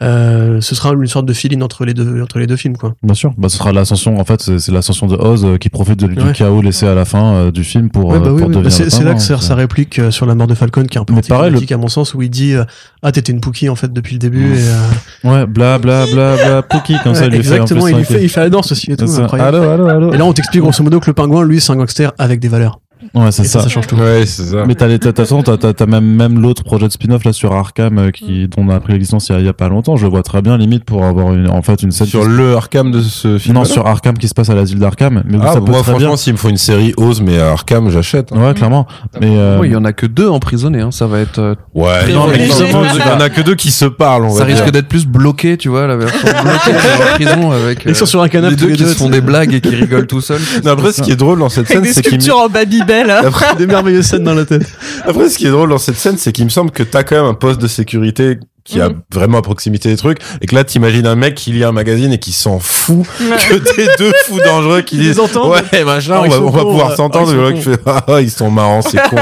Euh, 0.03 0.61
ce 0.61 0.75
sera 0.75 0.93
une 0.93 1.07
sorte 1.07 1.25
de 1.25 1.33
fill-in 1.33 1.63
entre 1.63 1.85
les 1.87 1.95
deux, 1.95 2.21
entre 2.21 2.39
les 2.41 2.47
deux 2.49 2.57
films, 2.57 2.77
quoi. 2.77 2.95
Bien 3.03 3.15
sûr, 3.15 3.33
bah, 3.39 3.49
ce 3.49 3.57
sera 3.57 3.73
l'ascension. 3.73 4.19
En 4.21 4.25
fait, 4.25 4.43
c'est 4.59 4.73
l'ascension 4.73 5.07
de 5.07 5.15
Oz 5.17 5.45
euh, 5.47 5.57
qui 5.57 5.69
profite 5.71 5.99
de- 6.01 6.09
du 6.09 6.21
Ouais. 6.21 6.33
chaos 6.33 6.61
laissé 6.61 6.85
à 6.87 6.95
la 6.95 7.05
fin 7.07 7.33
euh, 7.35 7.51
du 7.53 7.63
film 7.65 7.89
pour, 7.89 8.07
Ouais, 8.11 8.17
euh, 8.17 8.21
bah 8.21 8.31
oui, 8.33 8.41
pour 8.41 8.49
oui. 8.49 8.55
devenir. 8.57 8.79
Bah, 8.79 8.91
c'est 8.91 9.05
là 9.05 9.15
que 9.15 9.21
sert 9.23 9.43
sa 9.43 9.55
euh. 9.55 9.57
réplique 9.57 9.99
euh, 10.01 10.11
sur 10.11 10.27
la 10.27 10.35
mort 10.35 10.49
de 10.49 10.55
Falcon, 10.55 10.83
qui 10.85 10.99
est 10.99 11.01
un 11.01 11.05
peu 11.05 11.15
pareil, 11.15 11.29
le- 11.29 11.35
anticlimatique, 11.57 11.73
à 11.73 11.79
mon 11.79 11.89
sens, 11.89 12.13
où 12.13 12.21
il 12.21 12.29
dit 12.29 12.53
euh, 12.55 12.65
Ah, 13.03 13.11
t'étais 13.13 13.33
une 13.33 13.41
Pookie, 13.41 13.69
en 13.71 13.75
fait, 13.77 13.91
depuis 13.93 14.15
le 14.15 14.19
début. 14.19 14.53
Et, 14.57 14.59
euh, 14.59 15.31
Ouais, 15.31 15.47
bla 15.47 15.79
bla 15.79 16.05
bla 16.07 16.37
bla, 16.37 16.63
Pookie, 16.63 16.97
comme 17.05 17.15
ça, 17.15 17.23
ouais, 17.23 17.29
il 17.29 17.37
lui 17.37 17.45
fait 17.45 17.55
exactement, 17.55 17.87
il, 17.89 18.05
fait, 18.05 18.23
il 18.23 18.29
fait 18.29 18.41
la 18.41 18.51
danse 18.51 18.73
aussi 18.73 18.91
et 18.91 18.97
tout. 18.97 19.07
C'est 19.07 19.15
ça. 19.17 19.23
incroyable. 19.23 19.57
Allô, 19.59 19.71
allô, 19.71 19.89
allô. 19.89 20.13
Et 20.13 20.19
là, 20.19 20.27
on 20.27 20.33
t'explique 20.35 20.61
grosso 20.61 20.83
modo 20.83 20.99
que 21.01 21.07
le 21.07 21.15
pingouin, 21.15 21.45
lui, 21.45 21.61
c'est 21.61 21.73
un 21.73 21.77
gangster 21.77 22.13
avec 22.19 22.41
des 22.41 22.49
valeurs. 22.49 22.81
Ouais, 23.15 23.31
c'est 23.33 23.45
ça, 23.45 23.59
ça. 23.61 23.63
ça 23.65 23.69
change 23.69 23.87
tout. 23.87 23.97
Ouais, 23.97 24.25
c'est 24.27 24.45
ça. 24.45 24.65
Mais 24.67 24.75
t'as 24.75 24.87
les, 24.87 24.99
t'as, 24.99 25.87
même, 25.87 26.05
même 26.05 26.41
l'autre 26.41 26.63
projet 26.65 26.87
de 26.87 26.93
spin-off 26.93 27.25
là 27.25 27.33
sur 27.33 27.53
Arkham 27.53 27.99
euh, 27.99 28.11
qui, 28.11 28.49
dont 28.49 28.63
on 28.67 28.69
a 28.71 28.81
pris 28.81 28.93
la 28.93 28.99
licence 28.99 29.29
il 29.29 29.33
y 29.33 29.35
a, 29.37 29.39
il 29.41 29.47
y 29.47 29.49
a 29.49 29.53
pas 29.53 29.69
longtemps. 29.69 29.97
Je 29.97 30.05
le 30.05 30.11
vois 30.11 30.23
très 30.23 30.43
bien 30.43 30.57
limite 30.59 30.85
pour 30.85 31.05
avoir 31.05 31.33
une, 31.33 31.49
en 31.49 31.63
fait 31.63 31.83
une 31.83 31.93
scène 31.93 32.07
Sur 32.07 32.25
le 32.27 32.57
Arkham 32.57 32.91
de 32.91 33.01
ce 33.01 33.39
film. 33.39 33.55
non 33.55 33.65
sur 33.65 33.87
Arkham 33.87 34.17
qui 34.19 34.29
se 34.29 34.35
passe 34.35 34.51
à 34.51 34.55
l'asile 34.55 34.79
d'Arkham. 34.79 35.23
Mais 35.27 35.39
Ah, 35.43 35.53
ça 35.55 35.61
peut 35.61 35.71
moi, 35.71 35.83
très 35.83 35.91
franchement, 35.93 36.09
bien. 36.09 36.17
s'il 36.17 36.33
me 36.35 36.39
faut 36.39 36.49
une 36.49 36.57
série 36.57 36.93
Ose, 36.97 37.21
mais 37.21 37.39
à 37.39 37.51
Arkham, 37.53 37.91
j'achète. 37.91 38.33
hein. 38.33 38.41
Ouais, 38.49 38.55
clairement. 38.55 38.87
Mais 39.21 39.31
euh, 39.37 39.59
Ouais, 39.59 39.69
il 39.69 39.73
y 39.73 39.77
en 39.77 39.85
a 39.85 39.93
que 39.93 40.07
deux 40.07 40.29
emprisonnés, 40.29 40.81
hein. 40.81 40.91
ça 40.91 41.07
va 41.07 41.21
être. 41.21 41.39
euh, 41.39 41.55
Ouais, 41.75 42.13
Non, 42.13 42.27
mais 42.29 42.45
justement, 42.45 42.83
il 42.85 42.99
y 42.99 43.03
en 43.03 43.21
a 43.21 43.29
que 43.31 43.41
deux 43.41 43.55
qui 43.55 43.71
se 43.71 43.85
parlent, 43.85 44.25
on 44.25 44.31
ça 44.37 44.45
risque 44.45 44.71
d'être 44.71 44.89
plus 44.89 45.07
bloqué, 45.07 45.57
tu 45.57 45.69
vois, 45.69 45.87
la 45.87 45.97
version 45.97 46.29
bloquée 46.29 46.73
la 46.99 47.07
prison 47.15 47.51
avec. 47.53 47.85
Ils 47.87 47.95
sont 47.95 48.07
sur 48.07 48.23
un 48.23 48.29
canapé 48.29 48.57
les 48.57 48.61
deux 48.69 48.73
qui 48.75 48.85
se 48.85 48.95
font 48.95 49.09
des 49.09 49.21
blagues 49.21 49.55
et 49.55 49.61
qui 49.61 49.75
rigolent 49.75 50.07
tout 50.07 50.21
seuls. 50.21 50.41
Non, 50.65 50.73
après, 50.73 50.93
ce 50.93 51.03
qui 51.03 51.13
est 51.13 51.17
drôle 51.17 51.39
dans 51.39 51.49
cette 51.49 51.69
scène, 51.69 51.85
c'est 51.85 52.03
qu'il 52.03 52.15
me... 52.15 52.21
sculptures 52.21 52.39
en 52.39 52.49
Babybel. 52.49 52.96
Hein. 53.11 53.23
Après, 53.27 53.55
Des 53.57 53.67
merveilleuses 53.67 54.07
scènes 54.07 54.25
dans 54.25 54.35
la 54.35 54.45
tête. 54.45 54.67
après, 55.07 55.29
ce 55.29 55.39
qui 55.39 55.47
est 55.47 55.51
drôle 55.51 55.69
dans 55.71 55.79
cette 55.79 55.97
scène, 55.97 56.17
c'est 56.19 56.33
qu'il 56.33 56.45
me 56.45 56.51
semble 56.51 56.71
que 56.71 56.83
t'as 56.83 57.03
quand 57.03 57.17
même 57.17 57.25
un 57.27 57.35
poste 57.35 57.61
de 57.61 57.67
sécurité 57.69 58.39
qui 58.65 58.81
a 58.81 58.89
Mhm. 58.89 59.01
vraiment 59.15 59.39
à 59.39 59.43
proximité 59.43 59.89
des 59.91 59.97
trucs, 59.97 60.19
et 60.41 60.47
que 60.47 60.55
là, 60.57 60.65
t'imagines 60.65 61.07
un 61.07 61.15
mec 61.15 61.37
qui 61.37 61.53
lit 61.53 61.63
un 61.63 61.71
magazine 61.71 62.13
et 62.13 62.19
qui 62.19 62.33
s'en 62.33 62.59
fout 62.59 63.07
que 63.49 63.55
des 63.77 63.87
deux 63.97 64.11
fous 64.25 64.41
dangereux 64.45 64.81
qui 64.83 64.97
Ils 64.97 65.03
disent. 65.03 65.21
Ouais, 65.21 65.85
machin, 65.85 66.15
Ah, 66.17 66.21
on 66.23 66.25
ils 66.25 66.31
va, 66.33 66.41
on 66.41 66.51
va 66.51 66.61
cons, 66.63 66.71
pouvoir 66.71 66.97
s'entendre. 66.97 67.29
Ah, 67.31 67.33
ils 67.53 67.63
sont 67.63 67.71
mec 67.71 67.79
fait 67.79 67.81
Ah, 67.87 68.05
ah, 68.09 68.21
ils 68.21 68.31
sont 68.31 68.51
marrants, 68.51 68.83
c'est 68.83 69.01
con. 69.09 69.17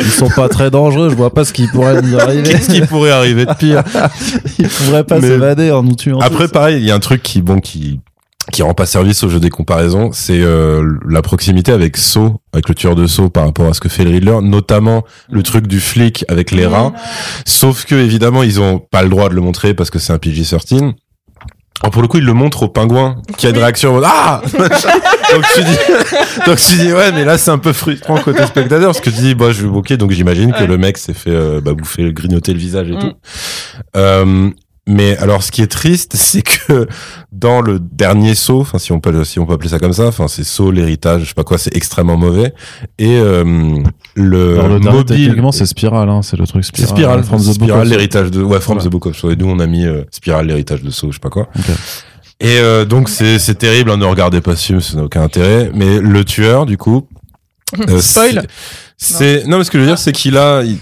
ils 0.00 0.10
sont 0.10 0.28
pas 0.28 0.48
très 0.48 0.70
dangereux. 0.70 1.10
Je 1.10 1.14
vois 1.14 1.32
pas 1.32 1.44
ce 1.44 1.52
qui 1.52 1.66
pourrait 1.68 2.00
nous 2.02 2.18
arriver. 2.18 2.42
Qu'est-ce 2.50 2.70
qui 2.70 2.80
pourrait 2.82 3.10
arriver 3.10 3.46
de 3.46 3.54
pire 3.54 3.82
Ils 4.58 4.68
pourraient 4.68 5.04
pas 5.04 5.20
s'évader 5.20 5.70
en 5.70 5.82
nous 5.82 5.94
tuant. 5.96 6.20
Après, 6.20 6.44
tous. 6.46 6.52
pareil, 6.52 6.76
il 6.78 6.84
y 6.86 6.90
a 6.90 6.94
un 6.94 7.00
truc 7.00 7.22
qui, 7.22 7.40
bon, 7.42 7.60
qui, 7.60 8.00
qui 8.50 8.62
rend 8.62 8.74
pas 8.74 8.86
service 8.86 9.22
au 9.24 9.28
jeu 9.30 9.40
des 9.40 9.50
comparaisons, 9.50 10.10
c'est 10.12 10.40
euh, 10.40 10.96
la 11.08 11.22
proximité 11.22 11.72
avec 11.72 11.96
Saw, 11.96 12.40
avec 12.52 12.68
le 12.68 12.74
tueur 12.74 12.94
de 12.94 13.06
Saw 13.06 13.30
par 13.30 13.44
rapport 13.46 13.66
à 13.66 13.74
ce 13.74 13.80
que 13.80 13.88
fait 13.88 14.04
le 14.04 14.10
Riddler, 14.10 14.38
notamment 14.42 15.04
le 15.30 15.42
truc 15.42 15.66
du 15.66 15.80
flic 15.80 16.24
avec 16.28 16.50
les 16.50 16.66
rats. 16.66 16.92
Sauf 17.46 17.84
que 17.84 17.94
évidemment, 17.94 18.42
ils 18.42 18.60
ont 18.60 18.78
pas 18.78 19.02
le 19.02 19.08
droit 19.08 19.28
de 19.28 19.34
le 19.34 19.40
montrer 19.40 19.74
parce 19.74 19.90
que 19.90 19.98
c'est 19.98 20.12
un 20.12 20.18
PG-13. 20.18 20.92
Alors 21.82 21.92
pour 21.92 22.02
le 22.02 22.08
coup, 22.08 22.18
il 22.18 22.24
le 22.24 22.34
montre 22.34 22.64
au 22.64 22.68
pingouin 22.68 23.22
qui 23.38 23.46
a 23.46 23.50
une 23.50 23.56
réaction 23.56 23.96
en 23.96 24.02
ah 24.04 24.42
donc 25.32 25.44
tu 25.54 25.62
dis 25.64 25.78
donc 26.44 26.58
tu 26.58 26.74
dis 26.76 26.92
ouais 26.92 27.10
mais 27.12 27.24
là 27.24 27.38
c'est 27.38 27.50
un 27.50 27.56
peu 27.56 27.72
frustrant 27.72 28.18
côté 28.18 28.44
spectateur 28.44 28.88
parce 28.88 29.00
que 29.00 29.08
tu 29.08 29.16
dis 29.20 29.34
bah 29.34 29.50
je 29.50 29.62
vais 29.62 29.68
ok 29.68 29.94
donc 29.94 30.10
j'imagine 30.10 30.52
que 30.52 30.64
le 30.64 30.76
mec 30.76 30.98
s'est 30.98 31.14
fait 31.14 31.30
euh, 31.30 31.62
bah, 31.62 31.72
bouffer 31.72 32.12
grignoter 32.12 32.52
le 32.52 32.58
visage 32.58 32.90
et 32.90 32.96
Mm. 32.96 32.98
tout. 32.98 33.12
Euh, 33.96 34.50
mais 34.90 35.16
alors, 35.18 35.42
ce 35.42 35.50
qui 35.52 35.62
est 35.62 35.66
triste, 35.70 36.12
c'est 36.16 36.42
que 36.42 36.86
dans 37.32 37.60
le 37.60 37.78
dernier 37.78 38.34
saut, 38.34 38.60
enfin 38.60 38.78
si 38.78 38.92
on 38.92 39.00
peut 39.00 39.24
si 39.24 39.38
on 39.38 39.46
peut 39.46 39.54
appeler 39.54 39.70
ça 39.70 39.78
comme 39.78 39.92
ça, 39.92 40.06
enfin 40.08 40.28
c'est 40.28 40.44
saut 40.44 40.70
l'héritage, 40.70 41.22
je 41.22 41.28
sais 41.28 41.34
pas 41.34 41.44
quoi, 41.44 41.58
c'est 41.58 41.74
extrêmement 41.76 42.16
mauvais. 42.16 42.52
Et 42.98 43.16
euh, 43.16 43.78
le, 44.14 44.54
Alors, 44.58 44.68
le 44.68 44.78
mobile, 44.80 45.04
techniquement, 45.04 45.52
c'est 45.52 45.66
Spiral, 45.66 46.08
hein, 46.08 46.22
c'est 46.22 46.36
le 46.36 46.46
truc 46.46 46.64
c'est 46.64 46.82
Spiral. 46.84 47.22
Spiral, 47.22 47.24
From 47.24 47.40
the 47.40 47.44
Book 47.46 47.54
Spiral, 47.68 47.82
of- 47.86 47.88
l'héritage 47.90 48.30
de, 48.30 48.42
ouais, 48.42 48.60
From 48.60 48.76
Voilà. 48.76 48.88
the 48.88 48.92
Book 48.92 49.06
of 49.06 49.16
Saw. 49.16 49.30
Et 49.30 49.36
nous, 49.36 49.46
on 49.48 49.58
a 49.60 49.66
mis 49.66 49.86
euh, 49.86 50.02
Spiral, 50.10 50.46
l'héritage 50.46 50.82
de 50.82 50.90
Saw, 50.90 51.08
je 51.10 51.14
sais 51.16 51.20
pas 51.20 51.30
quoi. 51.30 51.48
Et 52.42 52.58
euh, 52.58 52.84
donc 52.86 53.08
c'est 53.10 53.38
c'est 53.38 53.54
terrible, 53.56 53.90
hein, 53.90 53.96
ne 53.98 54.04
regardez 54.06 54.40
pas 54.40 54.56
ce 54.56 54.64
film, 54.66 54.80
ça 54.80 54.96
n'a 54.96 55.04
aucun 55.04 55.22
intérêt. 55.22 55.70
Mais 55.74 55.98
le 56.00 56.24
tueur, 56.24 56.64
du 56.66 56.76
coup, 56.78 57.06
euh, 57.88 58.00
Spoil. 58.00 58.46
C'est 59.02 59.46
non 59.46 59.58
mais 59.58 59.64
ce 59.64 59.70
que 59.70 59.78
je 59.78 59.82
veux 59.84 59.88
dire 59.88 59.98
c'est 59.98 60.12
qu'il 60.12 60.36
a 60.36 60.62
il- 60.62 60.78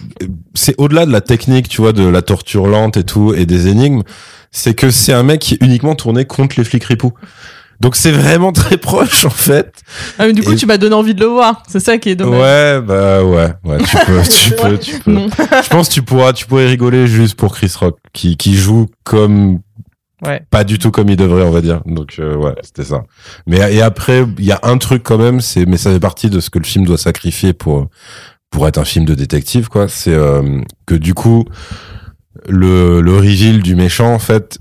c'est 0.55 0.75
au-delà 0.79 1.07
de 1.07 1.13
la 1.13 1.21
technique 1.21 1.69
tu 1.69 1.81
vois 1.81 1.93
de 1.93 2.07
la 2.07 2.21
torture 2.23 2.67
lente 2.67 2.97
et 2.97 3.05
tout 3.05 3.33
et 3.33 3.47
des 3.47 3.69
énigmes 3.69 4.03
c'est 4.51 4.75
que 4.75 4.91
c'est 4.91 5.13
un 5.13 5.23
mec 5.23 5.41
qui 5.41 5.55
est 5.55 5.63
uniquement 5.65 5.95
tourné 5.95 6.25
contre 6.25 6.57
les 6.59 6.65
flics 6.65 6.83
ripoux 6.85 7.13
donc 7.81 7.95
c'est 7.95 8.11
vraiment 8.11 8.51
très 8.63 8.77
proche 8.77 9.25
en 9.25 9.31
fait 9.31 9.73
Ah, 10.19 10.27
mais 10.27 10.33
du 10.33 10.43
coup, 10.43 10.51
Et- 10.53 10.57
tu 10.57 10.67
m'as 10.67 10.79
donné 10.79 10.97
envie 10.97 11.15
de 11.15 11.21
le 11.21 11.27
voir. 11.27 11.63
C'est 11.69 11.79
ça 11.79 11.97
qui 11.97 12.09
est 12.09 12.17
dommage. 12.17 12.41
ouais 12.41 12.81
bah 12.81 13.23
ouais 13.23 13.53
ouais 13.65 13.79
tu 13.85 13.97
peux 14.05 14.21
tu 14.29 14.51
peux 14.51 14.79
tu 14.79 14.99
peux 14.99 15.13
Non. 15.13 15.29
je 15.63 15.69
pense 15.69 15.89
que 15.89 15.95
tu 15.95 16.03
pourras 16.03 16.33
tu 16.33 16.45
pourrais 16.47 16.67
rigoler 16.67 17.07
juste 17.07 17.37
pour 17.37 17.55
Chris 17.55 17.73
Rock 17.79 17.99
qui 18.13 18.37
qui 18.37 18.57
joue 18.57 18.89
comme 19.05 19.61
Pas 20.51 20.65
du 20.65 20.79
tout 20.79 20.91
comme 20.91 21.09
il 21.09 21.17
devrait 21.17 21.45
on 21.45 21.51
va 21.51 21.61
dire. 21.61 21.83
Donc 21.87 22.17
euh, 22.19 22.37
ouais 22.37 22.55
c'était 22.63 22.85
ça. 22.85 23.05
Mais 23.47 23.59
et 23.75 23.83
après 23.83 24.25
il 24.39 24.45
y 24.45 24.53
a 24.53 24.61
un 24.63 24.79
truc 24.79 25.03
quand 25.05 25.19
même 25.19 25.41
c'est 25.41 25.65
mais 25.67 25.77
ça 25.77 25.93
fait 25.93 26.01
partie 26.01 26.29
de 26.29 26.41
ce 26.41 26.51
que 26.51 26.59
le 26.59 26.65
film 26.65 26.85
doit 26.85 26.99
sacrifier 26.99 27.53
pour 27.53 27.89
pour 28.51 28.67
être 28.67 28.79
un 28.79 28.85
film 28.85 29.05
de 29.05 29.15
détective 29.15 29.69
quoi. 29.69 29.89
C'est 29.89 30.15
euh, 30.15 30.61
que 30.87 30.95
du 30.95 31.15
coup 31.15 31.45
le 32.49 33.01
le 33.01 33.17
reveal 33.17 33.63
du 33.63 33.77
méchant 33.77 34.13
en 34.13 34.19
fait 34.19 34.59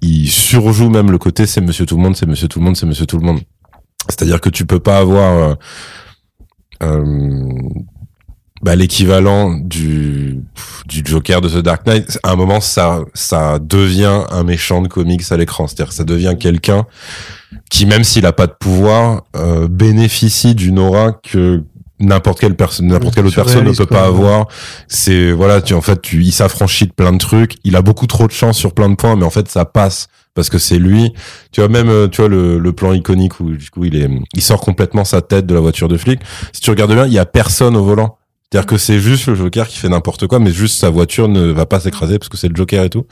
il 0.00 0.30
surjoue 0.30 0.88
même 0.88 1.10
le 1.10 1.18
côté 1.18 1.46
c'est 1.46 1.60
monsieur 1.60 1.84
tout 1.84 1.96
le 1.96 2.02
monde 2.02 2.16
c'est 2.16 2.26
monsieur 2.26 2.48
tout 2.48 2.58
le 2.58 2.64
monde 2.64 2.76
c'est 2.76 2.86
monsieur 2.86 3.06
tout 3.06 3.18
le 3.18 3.26
monde. 3.26 3.40
C'est-à-dire 4.08 4.40
que 4.40 4.48
tu 4.48 4.64
peux 4.64 4.80
pas 4.80 4.98
avoir 4.98 5.56
euh, 6.82 7.52
bah, 8.62 8.76
l'équivalent 8.76 9.54
du 9.54 10.40
du 10.86 11.02
Joker 11.04 11.40
de 11.40 11.48
The 11.48 11.62
Dark 11.62 11.86
Knight. 11.86 12.18
À 12.22 12.32
un 12.32 12.36
moment, 12.36 12.60
ça 12.60 13.00
ça 13.14 13.58
devient 13.58 14.24
un 14.30 14.42
méchant 14.44 14.82
de 14.82 14.88
comics 14.88 15.22
à 15.30 15.36
l'écran. 15.36 15.66
C'est-à-dire 15.66 15.88
que 15.88 15.94
ça 15.94 16.04
devient 16.04 16.36
quelqu'un 16.38 16.86
qui, 17.70 17.86
même 17.86 18.04
s'il 18.04 18.26
a 18.26 18.32
pas 18.32 18.46
de 18.46 18.54
pouvoir, 18.58 19.22
euh, 19.36 19.68
bénéficie 19.68 20.54
d'une 20.54 20.78
aura 20.78 21.12
que 21.12 21.62
n'importe 22.00 22.40
quelle 22.40 22.56
personne, 22.56 22.88
n'importe 22.88 23.14
quelle 23.14 23.26
autre 23.26 23.34
personne 23.34 23.64
ne 23.64 23.72
peut 23.72 23.86
pas 23.86 24.04
avoir. 24.04 24.46
C'est 24.88 25.32
voilà, 25.32 25.62
tu 25.62 25.74
en 25.74 25.80
fait, 25.80 26.00
tu, 26.00 26.22
il 26.22 26.32
s'affranchit 26.32 26.86
de 26.86 26.92
plein 26.92 27.12
de 27.12 27.18
trucs. 27.18 27.56
Il 27.64 27.76
a 27.76 27.82
beaucoup 27.82 28.06
trop 28.06 28.26
de 28.26 28.32
chance 28.32 28.56
sur 28.56 28.74
plein 28.74 28.88
de 28.88 28.94
points, 28.94 29.16
mais 29.16 29.24
en 29.24 29.30
fait, 29.30 29.48
ça 29.48 29.64
passe 29.64 30.08
parce 30.34 30.48
que 30.48 30.58
c'est 30.58 30.78
lui. 30.78 31.12
Tu 31.52 31.60
vois 31.60 31.68
même, 31.68 31.88
euh, 31.88 32.08
tu 32.08 32.20
vois 32.20 32.28
le, 32.28 32.58
le 32.58 32.72
plan 32.72 32.92
iconique 32.92 33.40
où 33.40 33.50
du 33.50 33.70
coup 33.70 33.84
il 33.84 33.96
est, 33.96 34.08
il 34.34 34.42
sort 34.42 34.60
complètement 34.60 35.04
sa 35.04 35.22
tête 35.22 35.46
de 35.46 35.54
la 35.54 35.60
voiture 35.60 35.88
de 35.88 35.96
flic. 35.96 36.20
Si 36.52 36.60
tu 36.60 36.70
regardes 36.70 36.92
bien, 36.92 37.06
il 37.06 37.12
y 37.12 37.18
a 37.18 37.26
personne 37.26 37.76
au 37.76 37.84
volant. 37.84 38.16
C'est-à-dire 38.52 38.66
que 38.66 38.78
c'est 38.78 38.98
juste 38.98 39.26
le 39.28 39.36
Joker 39.36 39.68
qui 39.68 39.78
fait 39.78 39.88
n'importe 39.88 40.26
quoi, 40.26 40.40
mais 40.40 40.50
juste 40.50 40.80
sa 40.80 40.90
voiture 40.90 41.28
ne 41.28 41.52
va 41.52 41.66
pas 41.66 41.78
s'écraser 41.78 42.18
parce 42.18 42.28
que 42.28 42.36
c'est 42.36 42.48
le 42.48 42.56
Joker 42.56 42.82
et 42.84 42.90
tout. 42.90 43.06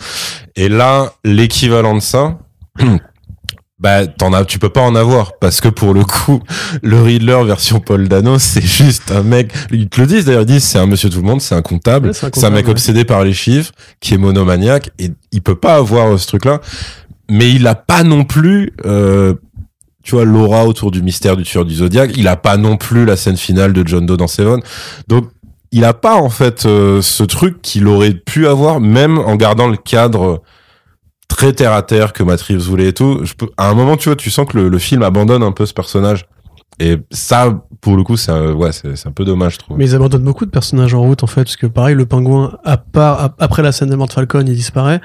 Et 0.56 0.68
là, 0.68 1.12
l'équivalent 1.24 1.94
de 1.94 2.00
ça, 2.00 2.38
bah 3.78 4.08
t'en 4.08 4.32
as, 4.32 4.44
tu 4.44 4.58
peux 4.58 4.68
pas 4.70 4.80
en 4.80 4.96
avoir 4.96 5.38
parce 5.38 5.60
que 5.60 5.68
pour 5.68 5.94
le 5.94 6.02
coup, 6.04 6.42
le 6.82 7.00
Riddler 7.00 7.40
version 7.44 7.78
Paul 7.78 8.08
Dano, 8.08 8.38
c'est 8.40 8.66
juste 8.66 9.12
un 9.12 9.22
mec. 9.22 9.52
Ils 9.70 9.88
te 9.88 10.00
le 10.00 10.08
disent 10.08 10.24
d'ailleurs, 10.24 10.42
ils 10.42 10.46
disent 10.46 10.64
c'est 10.64 10.78
un 10.78 10.86
Monsieur 10.86 11.08
tout 11.08 11.18
le 11.20 11.26
monde, 11.28 11.40
c'est 11.40 11.54
un 11.54 11.62
comptable, 11.62 12.08
Ouais, 12.08 12.14
c'est 12.14 12.44
un 12.44 12.50
mec 12.50 12.66
ouais. 12.66 12.72
obsédé 12.72 13.04
par 13.04 13.22
les 13.22 13.32
chiffres, 13.32 13.70
qui 14.00 14.14
est 14.14 14.18
monomaniaque 14.18 14.90
et 14.98 15.10
il 15.30 15.42
peut 15.42 15.54
pas 15.54 15.76
avoir 15.76 16.14
euh, 16.14 16.18
ce 16.18 16.26
truc-là. 16.26 16.60
Mais 17.30 17.52
il 17.52 17.64
a 17.68 17.76
pas 17.76 18.02
non 18.02 18.24
plus. 18.24 18.72
Euh, 18.86 19.34
tu 20.08 20.14
vois 20.14 20.24
l'aura 20.24 20.64
autour 20.64 20.90
du 20.90 21.02
mystère 21.02 21.36
du 21.36 21.42
tueur 21.42 21.66
du 21.66 21.74
zodiaque 21.74 22.12
il 22.16 22.28
a 22.28 22.36
pas 22.36 22.56
non 22.56 22.78
plus 22.78 23.04
la 23.04 23.14
scène 23.14 23.36
finale 23.36 23.74
de 23.74 23.86
John 23.86 24.06
Doe 24.06 24.16
dans 24.16 24.26
Seven. 24.26 24.62
Donc 25.06 25.28
il 25.70 25.84
a 25.84 25.92
pas 25.92 26.14
en 26.14 26.30
fait 26.30 26.64
euh, 26.64 27.02
ce 27.02 27.24
truc 27.24 27.60
qu'il 27.60 27.86
aurait 27.86 28.14
pu 28.14 28.46
avoir 28.46 28.80
même 28.80 29.18
en 29.18 29.36
gardant 29.36 29.68
le 29.68 29.76
cadre 29.76 30.40
très 31.28 31.52
terre 31.52 31.74
à 31.74 31.82
terre 31.82 32.14
que 32.14 32.22
Matt 32.22 32.42
voulait 32.52 32.88
et 32.88 32.92
tout. 32.94 33.22
À 33.58 33.68
un 33.68 33.74
moment 33.74 33.98
tu 33.98 34.08
vois 34.08 34.16
tu 34.16 34.30
sens 34.30 34.46
que 34.48 34.56
le, 34.56 34.78
film 34.78 35.02
abandonne 35.02 35.42
un 35.42 35.52
peu 35.52 35.66
ce 35.66 35.74
personnage. 35.74 36.24
Et 36.80 36.96
ça 37.10 37.60
pour 37.82 37.94
le 37.94 38.02
coup 38.02 38.16
c'est 38.16 38.32
un, 38.32 38.54
ouais 38.54 38.72
c'est 38.72 39.06
un 39.06 39.12
peu 39.12 39.26
dommage 39.26 39.54
je 39.54 39.58
trouve. 39.58 39.76
Mais 39.76 39.90
ils 39.90 39.94
abandonnent 39.94 40.24
beaucoup 40.24 40.46
de 40.46 40.50
personnages 40.50 40.94
en 40.94 41.02
route, 41.02 41.22
en 41.22 41.26
fait, 41.26 41.44
parce 41.44 41.56
que 41.56 41.66
pareil, 41.66 41.94
le 41.96 42.06
pingouin, 42.06 42.56
à 42.64 42.78
part, 42.78 43.20
ap- 43.20 43.34
après 43.40 43.62
la 43.62 43.72
scène 43.72 43.90
de 43.90 43.96
mort 43.96 44.06
de 44.08 44.14
Falcon, 44.14 44.44
il 44.46 44.54
disparaît. 44.54 45.02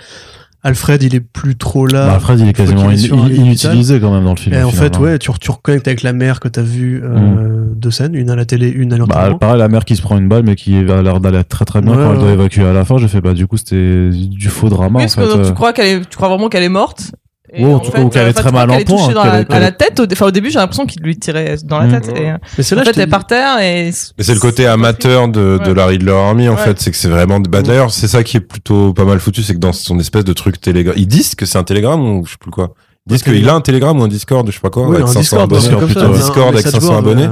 Alfred, 0.65 1.03
il 1.03 1.13
est 1.13 1.19
plus 1.19 1.57
trop 1.57 1.85
là. 1.85 2.05
Bah, 2.07 2.13
Alfred, 2.13 2.39
il 2.39 2.47
est 2.47 2.53
quasiment 2.53 2.89
est 2.89 2.95
inutilisé 2.95 3.99
quand 3.99 4.13
même 4.13 4.23
dans 4.23 4.31
le 4.33 4.39
film. 4.39 4.55
Et 4.55 4.63
en 4.63 4.71
fait, 4.71 4.95
hein. 4.95 4.99
ouais, 5.01 5.19
tu, 5.19 5.29
tu 5.41 5.51
reconnectes 5.51 5.87
avec 5.89 6.03
la 6.03 6.13
mère 6.13 6.39
que 6.39 6.47
t'as 6.47 6.61
vue 6.61 7.01
euh, 7.03 7.65
deux 7.75 7.91
scènes, 7.91 8.15
une 8.15 8.29
à 8.29 8.35
la 8.37 8.45
télé, 8.45 8.69
une 8.69 8.93
à 8.93 8.95
Bah, 8.97 8.99
l'enterrement. 9.01 9.37
pareil, 9.39 9.59
la 9.59 9.67
mère 9.67 9.83
qui 9.83 9.95
se 9.97 10.01
prend 10.01 10.17
une 10.17 10.29
balle, 10.29 10.43
mais 10.43 10.55
qui 10.55 10.77
a 10.77 11.01
l'air 11.01 11.19
d'aller 11.19 11.43
très 11.43 11.65
très 11.65 11.81
bien 11.81 11.91
Ouais, 11.91 11.97
quand 12.03 12.13
elle 12.13 12.19
doit 12.19 12.31
évacuer 12.31 12.63
à 12.63 12.71
la 12.73 12.85
fin. 12.85 12.97
J'ai 12.97 13.09
fait, 13.09 13.19
bah, 13.19 13.33
du 13.33 13.45
coup, 13.45 13.57
c'était 13.57 14.09
du 14.11 14.47
faux 14.47 14.69
drama, 14.69 14.99
Oui, 14.99 15.03
en 15.03 15.05
parce 15.05 15.15
fait. 15.15 15.21
que 15.21 15.27
donc, 15.27 15.39
euh. 15.39 15.47
tu 15.49 15.53
crois 15.53 15.73
qu'elle 15.73 15.87
est, 16.01 16.09
tu 16.09 16.15
crois 16.15 16.29
vraiment 16.29 16.47
qu'elle 16.47 16.63
est 16.63 16.69
morte? 16.69 17.11
Et 17.55 17.63
Ouais, 17.63 17.73
en 17.73 17.79
fait, 17.81 17.91
cas, 17.91 18.01
ou 18.01 18.09
qu'elle 18.09 18.25
euh, 18.25 18.29
est 18.29 18.33
très 18.33 18.51
mal 18.51 18.71
en 18.71 18.79
point, 18.81 19.09
est- 19.09 19.53
à 19.53 19.59
la 19.59 19.71
tête. 19.71 19.99
Au, 19.99 20.05
enfin, 20.11 20.25
au 20.25 20.31
début, 20.31 20.49
j'ai 20.49 20.57
l'impression 20.57 20.85
qu'il 20.87 21.03
lui 21.03 21.17
tirait 21.17 21.55
dans 21.63 21.79
la 21.79 21.85
Mm. 21.85 22.01
tête. 22.01 22.17
Et, 22.17 22.31
euh, 22.31 22.37
Mais 22.57 22.63
c'est 22.63 22.73
en 22.75 22.79
là, 22.79 22.85
fait, 22.85 22.97
elle 22.97 23.09
par 23.09 23.27
terre 23.27 23.59
et. 23.59 23.91
Mais 24.17 24.23
c'est 24.23 24.33
le 24.33 24.39
côté 24.39 24.65
amateur 24.65 25.27
de, 25.27 25.59
de 25.63 25.69
Ouais. 25.69 25.73
la 25.75 25.85
Riddler 25.85 26.11
Army 26.13 26.49
en 26.49 26.55
Ouais. 26.55 26.57
fait, 26.61 26.79
c'est 26.81 26.89
que 26.89 26.97
c'est 26.97 27.09
vraiment. 27.09 27.39
Bah, 27.39 27.61
D'ailleurs, 27.61 27.91
c'est 27.91 28.07
ça 28.07 28.23
qui 28.23 28.37
est 28.37 28.41
plutôt 28.41 28.93
pas 28.93 29.05
mal 29.05 29.19
foutu, 29.19 29.43
c'est 29.43 29.53
que 29.53 29.59
dans 29.59 29.71
son 29.73 29.99
espèce 29.99 30.23
de 30.25 30.33
truc 30.33 30.59
télégramme, 30.59 30.97
ils 30.97 31.07
disent 31.07 31.35
que 31.35 31.45
c'est 31.45 31.57
un 31.59 31.63
télégramme 31.63 32.01
ou 32.01 32.25
je 32.25 32.31
sais 32.31 32.37
plus 32.39 32.49
quoi. 32.51 32.73
Ils 33.07 33.13
disent 33.13 33.23
qu'il 33.23 33.49
a 33.49 33.53
un 33.53 33.61
télégramme 33.61 33.99
ou 33.99 34.03
un 34.03 34.07
Discord, 34.07 34.47
je 34.47 34.53
sais 34.53 34.59
pas 34.61 34.69
quoi, 34.69 34.87
Oui, 34.87 34.95
avec 34.95 35.03
un 35.03 35.07
500 35.07 35.19
Discord, 35.21 35.43
abonnés. 35.43 35.61
c'est 35.61 35.69
comme 35.75 35.85
plutôt, 35.85 35.99
ça, 35.99 36.05
un 36.07 36.13
c'est 36.13 36.19
Discord 36.19 36.47
avec 36.53 36.65
message 36.65 36.71
500 36.81 36.87
board, 36.87 37.07
abonnés. 37.07 37.27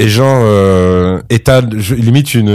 Euh, 0.00 0.04
Et 0.04 0.08
genre, 0.08 0.40
euh, 0.42 1.20
état, 1.30 1.60
je, 1.76 1.94
limite 1.94 2.34
une 2.34 2.48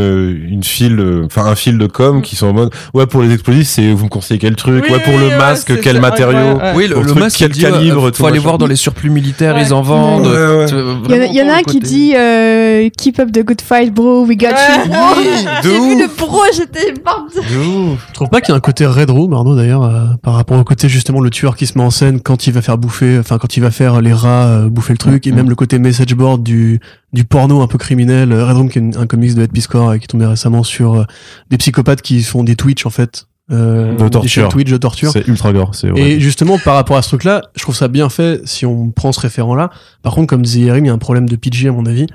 une 0.49 0.63
file, 0.63 0.99
euh, 0.99 1.25
enfin 1.25 1.45
un 1.45 1.55
fil 1.55 1.77
de 1.77 1.85
com 1.87 2.21
qui 2.21 2.35
sont 2.35 2.47
en 2.47 2.53
mode, 2.53 2.71
ouais 2.93 3.05
pour 3.05 3.21
les 3.21 3.31
explosifs, 3.33 3.67
c'est 3.67 3.91
vous 3.93 4.05
me 4.05 4.09
conseillez 4.09 4.39
quel 4.39 4.55
truc, 4.55 4.83
Oui, 4.87 4.91
ouais 4.95 4.99
pour 5.03 5.17
le 5.17 5.37
masque, 5.37 5.79
quel 5.81 5.99
matériau. 6.01 6.59
Oui, 6.75 6.87
le, 6.87 6.95
truc, 6.95 7.15
masque, 7.15 7.37
quel 7.39 7.51
il 7.51 7.53
dit, 7.53 7.65
euh, 7.65 7.71
calibre, 7.71 8.11
tout 8.11 8.17
faut 8.17 8.25
aller 8.25 8.37
machin. 8.37 8.43
voir 8.43 8.57
dans 8.57 8.65
les 8.67 8.75
surplus 8.75 9.09
militaires, 9.09 9.55
Ouais. 9.55 9.63
ils 9.65 9.73
en 9.73 9.81
vendent. 9.81 10.25
Ouais, 10.27 10.57
ouais. 10.57 10.65
Tu- 10.67 10.75
Il 11.09 11.15
y 11.15 11.19
en 11.19 11.21
a, 11.21 11.25
y 11.27 11.41
en 11.43 11.53
un 11.55 11.61
qui 11.61 11.79
dit 11.79 12.13
euh, 12.15 12.89
Keep 12.97 13.19
up 13.19 13.31
the 13.31 13.43
good 13.45 13.61
fight, 13.61 13.93
bro, 13.93 14.25
we 14.25 14.35
got 14.37 14.47
Ouais. 14.47 14.85
you. 14.87 14.91
De 15.63 15.69
J'ai 15.69 15.79
vu 15.79 16.01
le 16.01 16.07
pro, 16.07 16.41
j'étais 16.55 16.93
morte. 17.05 17.37
Je 17.47 18.13
trouve 18.13 18.29
pas 18.29 18.41
qu'il 18.41 18.49
y 18.49 18.53
a 18.53 18.57
un 18.57 18.59
côté 18.61 18.85
Red 18.85 19.09
Room, 19.09 19.33
Arnaud 19.33 19.55
d'ailleurs, 19.55 19.83
euh, 19.83 20.05
par 20.23 20.33
rapport 20.33 20.57
au 20.59 20.63
côté 20.63 20.89
justement 20.89 21.21
le 21.21 21.29
tueur 21.29 21.55
qui 21.55 21.67
se 21.67 21.77
met 21.77 21.83
en 21.83 21.89
scène 21.91 22.19
quand 22.21 22.47
il 22.47 22.53
va 22.53 22.61
faire 22.61 22.77
bouffer, 22.77 23.17
enfin 23.19 23.37
quand 23.37 23.55
il 23.57 23.61
va 23.61 23.71
faire 23.71 24.01
les 24.01 24.13
rats 24.13 24.45
euh, 24.47 24.69
bouffer 24.69 24.93
le 24.93 24.97
truc, 24.97 25.27
et 25.27 25.31
même 25.31 25.49
le 25.49 25.55
côté 25.55 25.77
message 25.79 26.13
board 26.15 26.43
du 26.43 26.79
du 27.13 27.23
porno 27.23 27.61
un 27.61 27.67
peu 27.67 27.77
criminel. 27.77 28.31
Euh, 28.31 28.45
Red 28.45 28.57
Room 28.57 28.69
qui 28.69 28.79
est 28.79 28.97
un 28.97 29.05
comics 29.07 29.33
de 29.35 29.43
Ed 29.43 29.51
Piscor 29.51 29.89
euh, 29.89 29.97
qui 29.97 30.03
est 30.03 30.07
tombé 30.07 30.25
récemment 30.25 30.63
sur 30.63 30.95
euh, 30.95 31.05
des 31.49 31.57
psychopathes 31.57 32.01
qui 32.01 32.21
font 32.23 32.43
des 32.43 32.55
Twitch 32.55 32.85
en 32.85 32.89
fait, 32.89 33.27
euh, 33.51 33.93
De 33.93 33.97
torture. 34.09 34.21
des 34.21 34.27
chaînes 34.27 34.49
Twitch 34.49 34.69
de 34.71 34.77
torture. 34.77 35.11
C'est 35.11 35.27
ultra 35.27 35.53
gore. 35.53 35.73
C'est 35.73 35.89
ouais. 35.91 36.01
Et 36.01 36.19
justement, 36.19 36.57
par 36.59 36.75
rapport 36.75 36.97
à 36.97 37.01
ce 37.01 37.09
truc-là, 37.09 37.41
je 37.55 37.61
trouve 37.61 37.75
ça 37.75 37.87
bien 37.87 38.09
fait 38.09 38.41
si 38.45 38.65
on 38.65 38.89
prend 38.91 39.11
ce 39.11 39.19
référent-là. 39.21 39.69
Par 40.03 40.13
contre, 40.15 40.27
comme 40.27 40.41
disait 40.41 40.59
Yerim, 40.61 40.83
il 40.85 40.87
y 40.87 40.91
a 40.91 40.93
un 40.93 40.97
problème 40.97 41.29
de 41.29 41.35
PG 41.35 41.69
à 41.69 41.71
mon 41.71 41.85
avis. 41.85 42.07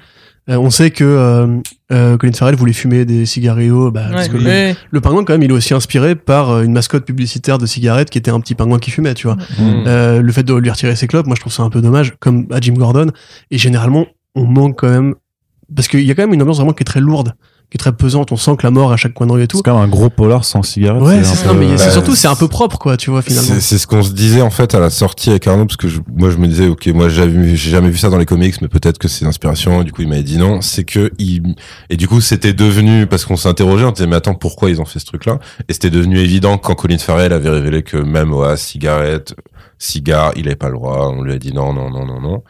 Euh, 0.51 0.57
on 0.57 0.71
sait 0.71 0.91
que 0.91 1.05
euh, 1.05 1.47
euh, 1.93 2.17
Colin 2.17 2.33
Farrell 2.33 2.57
voulait 2.57 2.73
fumer 2.73 3.05
des 3.05 3.27
cigarillos, 3.27 3.93
bah, 3.93 4.07
parce 4.11 4.27
que 4.29 4.37
le, 4.37 4.43
mais- 4.43 4.77
le 4.91 5.01
pingouin 5.01 5.25
quand 5.25 5.35
même, 5.35 5.43
il 5.45 5.51
est 5.51 5.55
aussi 5.55 5.73
inspiré 5.73 6.17
par 6.17 6.51
euh, 6.51 6.63
une 6.65 6.73
mascotte 6.73 7.05
publicitaire 7.05 7.59
de 7.59 7.65
cigarettes 7.67 8.11
qui 8.11 8.19
était 8.19 8.33
un 8.33 8.41
petit 8.41 8.57
pingouin 8.57 8.81
qui 8.81 8.91
fumait, 8.91 9.15
tu 9.15 9.29
vois. 9.29 9.37
Mm. 9.37 9.85
Euh, 9.87 10.21
le 10.21 10.33
fait 10.33 10.43
de 10.43 10.53
lui 10.53 10.69
retirer 10.69 10.97
ses 10.97 11.07
clopes, 11.07 11.27
moi 11.29 11.37
je 11.37 11.41
trouve 11.43 11.53
ça 11.53 11.63
un 11.63 11.71
peu 11.71 11.81
dommage, 11.81 12.15
comme 12.19 12.49
à 12.51 12.61
Jim 12.61 12.73
Gordon. 12.75 13.13
Et 13.53 13.59
généralement, 13.59 14.07
on 14.35 14.45
manque 14.45 14.79
quand 14.81 14.89
même 14.91 15.15
parce 15.75 15.89
qu'il 15.89 16.01
y 16.03 16.11
a 16.11 16.15
quand 16.15 16.23
même 16.23 16.35
une 16.35 16.43
ambiance 16.43 16.57
vraiment 16.59 16.73
qui 16.73 16.83
est 16.83 16.85
très 16.85 17.01
lourde. 17.01 17.35
qui 17.71 17.77
est 17.77 17.79
très 17.79 17.93
pesante. 17.97 18.31
On 18.33 18.37
sent 18.37 18.57
que 18.59 18.65
la 18.67 18.71
mort 18.71 18.93
à 18.93 18.99
chaque 18.99 19.15
coin 19.15 19.27
de 19.27 19.33
rue 19.33 19.43
et 19.45 19.49
tout. 19.49 19.57
C'est 19.57 19.63
quand 19.63 19.73
même 19.75 19.85
un 19.85 19.89
gros 19.89 20.11
polar 20.11 20.45
sans 20.45 20.63
cigarette. 20.63 21.01
Ouais, 21.03 21.25
c'est 21.25 21.37
ça. 21.37 21.49
peu- 21.49 21.55
Non, 21.55 21.61
mais 21.61 21.79
c'est 21.79 21.87
Bah, 21.87 21.91
surtout, 21.93 22.15
c'est 22.15 22.29
un 22.29 22.35
peu 22.35 22.47
propre, 22.47 22.77
quoi, 22.79 22.99
tu 22.99 23.09
vois, 23.09 23.23
finalement. 23.23 23.55
C'est 23.61 23.79
ce 23.79 23.87
qu'on 23.87 24.03
se 24.03 24.13
disait 24.13 24.43
en 24.43 24.51
fait 24.51 24.75
à 24.75 24.79
la 24.79 24.91
sortie 24.91 25.31
avec 25.31 25.47
Arnaud 25.47 25.65
parce 25.65 25.79
que 25.79 25.89
je- 25.89 26.01
moi 26.15 26.29
je 26.29 26.37
me 26.37 26.47
disais 26.49 26.69
ok 26.69 26.89
moi 26.89 27.09
j'ai 27.09 27.57
jamais, 27.57 27.89
vu 27.89 27.97
ça 27.97 28.11
dans 28.11 28.19
les 28.19 28.27
comics 28.27 28.61
mais 28.61 28.69
peut-être 28.69 28.99
que 28.99 29.09
c'est 29.09 29.25
l'inspiration 29.25 29.83
du 29.85 29.93
coup 29.93 30.03
il 30.03 30.09
m'avait 30.09 30.23
dit 30.23 30.37
non 30.37 30.61
c'est 30.61 30.85
que 30.85 31.11
il 31.19 31.55
et 31.89 31.97
du 31.97 32.09
coup 32.09 32.21
c'était 32.21 32.53
devenu 32.53 33.07
parce 33.07 33.25
qu'on 33.25 33.37
s'interrogeait 33.39 33.87
on 33.87 33.93
disait 33.93 34.07
mais 34.07 34.17
attends 34.17 34.35
pourquoi 34.35 34.69
ils 34.69 34.79
ont 34.83 34.85
fait 34.85 34.99
ce 34.99 35.07
truc 35.07 35.25
là 35.25 35.39
et 35.69 35.73
c'était 35.73 35.89
devenu 35.91 36.19
évident 36.19 36.59
quand 36.59 36.75
Colin 36.75 36.99
Farrell 36.99 37.33
avait 37.33 37.49
révélé 37.49 37.83
que 37.83 37.97
même 37.97 38.35
ouais, 38.35 38.57
cigarette 38.59 39.35
cigare 39.79 40.33
il 40.37 40.47
avait 40.47 40.57
pas 40.57 40.69
le 40.69 40.75
droit 40.75 41.11
on 41.17 41.23
lui 41.23 41.33
a 41.33 41.39
dit 41.39 41.55
non 41.55 41.73
non 41.73 41.89
non 41.91 42.05
non 42.05 42.21
non 42.21 42.43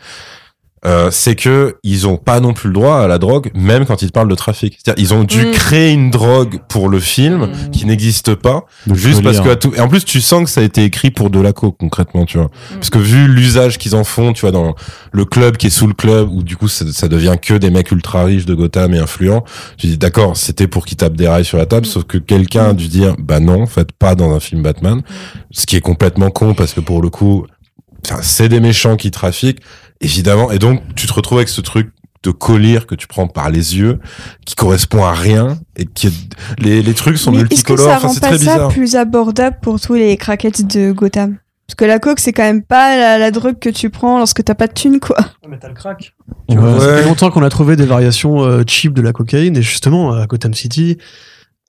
euh, 0.85 1.11
c'est 1.13 1.37
que 1.37 1.77
ils 1.85 2.09
ont 2.09 2.17
pas 2.17 2.41
non 2.41 2.55
plus 2.55 2.67
le 2.69 2.75
droit 2.75 2.97
à 2.97 3.07
la 3.07 3.19
drogue, 3.19 3.51
même 3.55 3.87
quand 3.87 4.03
ils 4.03 4.11
parlent 4.11 4.29
de 4.29 4.35
trafic. 4.35 4.79
C'est-à-dire, 4.83 5.01
ils 5.03 5.15
ont 5.15 5.23
dû 5.23 5.47
Mm. 5.47 5.51
créer 5.53 5.93
une 5.93 6.11
drogue 6.11 6.59
pour 6.69 6.89
le 6.89 6.99
film 6.99 7.47
Mm. 7.47 7.71
qui 7.71 7.87
n'existe 7.87 8.35
pas, 8.35 8.65
juste 8.93 9.23
parce 9.23 9.41
que 9.41 9.49
à 9.51 9.57
tout. 9.57 9.73
Et 9.77 9.81
en 9.81 9.89
plus, 9.89 10.05
tu 10.05 10.21
sens 10.21 10.43
que 10.45 10.51
ça 10.51 10.61
a 10.61 10.65
été 10.65 10.83
écrit 10.85 11.11
pour 11.13 11.31
de 11.31 11.41
la 11.41 11.53
coke 11.53 11.77
concrètement, 11.79 12.25
tu 12.27 12.39
vois. 12.39 12.47
Mm. 12.47 12.75
Parce 12.75 12.91
que 12.91 12.99
vu 12.99 13.29
l'usage 13.29 13.79
qu'ils 13.79 13.95
en 13.95 14.03
font, 14.05 14.33
tu 14.33 14.41
vois, 14.41 14.51
dans 14.51 14.75
le 15.13 15.25
club 15.25 15.57
qui 15.57 15.69
est 15.69 15.71
sous 15.71 15.87
le 15.87 15.95
club, 15.95 16.29
où 16.33 16.43
du 16.43 16.57
coup 16.57 16.67
ça, 16.69 16.85
ça 16.93 17.07
devient 17.07 17.37
que 17.41 17.55
des 17.55 17.71
mecs 17.71 17.93
ultra 17.93 18.25
riches 18.25 18.45
de 18.47 18.55
Gotham 18.55 18.93
et 18.95 18.99
influents. 18.99 19.45
Tu 19.77 19.87
dis 19.87 19.99
d'accord, 19.99 20.37
c'était 20.37 20.67
pour 20.67 20.85
qu'ils 20.85 20.97
tapent 20.97 21.17
des 21.17 21.29
rails 21.29 21.45
sur 21.45 21.59
la 21.59 21.67
table, 21.67 21.87
sauf 21.87 22.05
que 22.05 22.19
quelqu'un 22.19 22.71
a 22.71 22.73
dû 22.75 22.89
dire 22.89 23.15
bah 23.21 23.39
non, 23.39 23.63
en 23.63 23.67
fait 23.67 23.93
pas 23.93 24.17
dans 24.17 24.33
un 24.35 24.41
film 24.41 24.63
Batman, 24.63 25.03
ce 25.53 25.65
qui 25.67 25.77
est 25.77 25.81
complètement 25.81 26.31
con 26.31 26.55
parce 26.55 26.73
que 26.75 26.81
pour 26.81 27.03
le 27.03 27.09
coup, 27.11 27.47
enfin, 28.05 28.21
c'est 28.23 28.49
des 28.49 28.61
méchants 28.61 28.97
qui 28.97 29.11
trafiquent, 29.11 29.61
évidemment, 30.03 30.51
et 30.51 30.59
donc 30.59 30.83
tu 30.95 31.07
te 31.07 31.13
retrouves 31.13 31.39
avec 31.39 31.49
ce 31.49 31.61
truc 31.61 31.91
de 32.23 32.31
collier 32.31 32.79
que 32.87 32.95
tu 32.95 33.07
prends 33.09 33.27
par 33.27 33.51
les 33.51 33.77
yeux, 33.77 33.99
qui 34.47 34.55
correspond 34.55 35.05
à 35.05 35.13
rien, 35.13 35.59
et 35.77 35.87
qui 35.87 36.07
est... 36.09 36.13
les, 36.59 36.83
les 36.83 36.95
trucs 36.95 37.19
sont 37.19 37.33
Mais 37.33 37.39
est-ce 37.39 37.47
que 37.65 37.73
multicolores, 37.73 37.87
ça 37.87 37.97
enfin 37.97 38.09
rend 38.09 38.15
pas 38.15 38.31
ça 38.31 38.37
bizarre. 38.37 38.69
plus 38.69 38.95
abordable 38.95 39.57
pour 39.61 39.81
tous 39.81 39.95
les 39.95 40.17
craquettes 40.17 40.67
de 40.67 40.93
Gotham? 40.93 41.39
Parce 41.67 41.75
que 41.77 41.85
la 41.85 41.99
coke, 41.99 42.21
c'est 42.21 42.33
quand 42.33 42.43
même 42.43 42.63
pas 42.63 42.97
la, 42.97 43.19
la 43.19 43.31
drogue 43.31 43.59
que 43.59 43.71
tu 43.71 43.89
prends 43.89 44.19
lorsque 44.19 44.45
t'as 44.45 44.55
pas 44.55 44.67
de 44.67 44.75
thune, 44.75 45.01
quoi. 45.01 45.17
Mais 45.49 45.59
t'as 45.59 45.69
le 45.69 45.75
crack. 45.75 46.13
Ouais. 46.49 46.81
Ça 46.81 46.97
fait 46.99 47.05
longtemps 47.05 47.31
qu'on 47.31 47.43
a 47.43 47.49
trouvé 47.49 47.77
des 47.77 47.87
variations 47.87 48.43
euh, 48.43 48.63
cheap 48.67 48.93
de 48.93 49.01
la 49.01 49.13
cocaïne 49.13 49.57
et 49.57 49.63
justement 49.63 50.13
à 50.13 50.27
Gotham 50.27 50.53
City. 50.53 50.99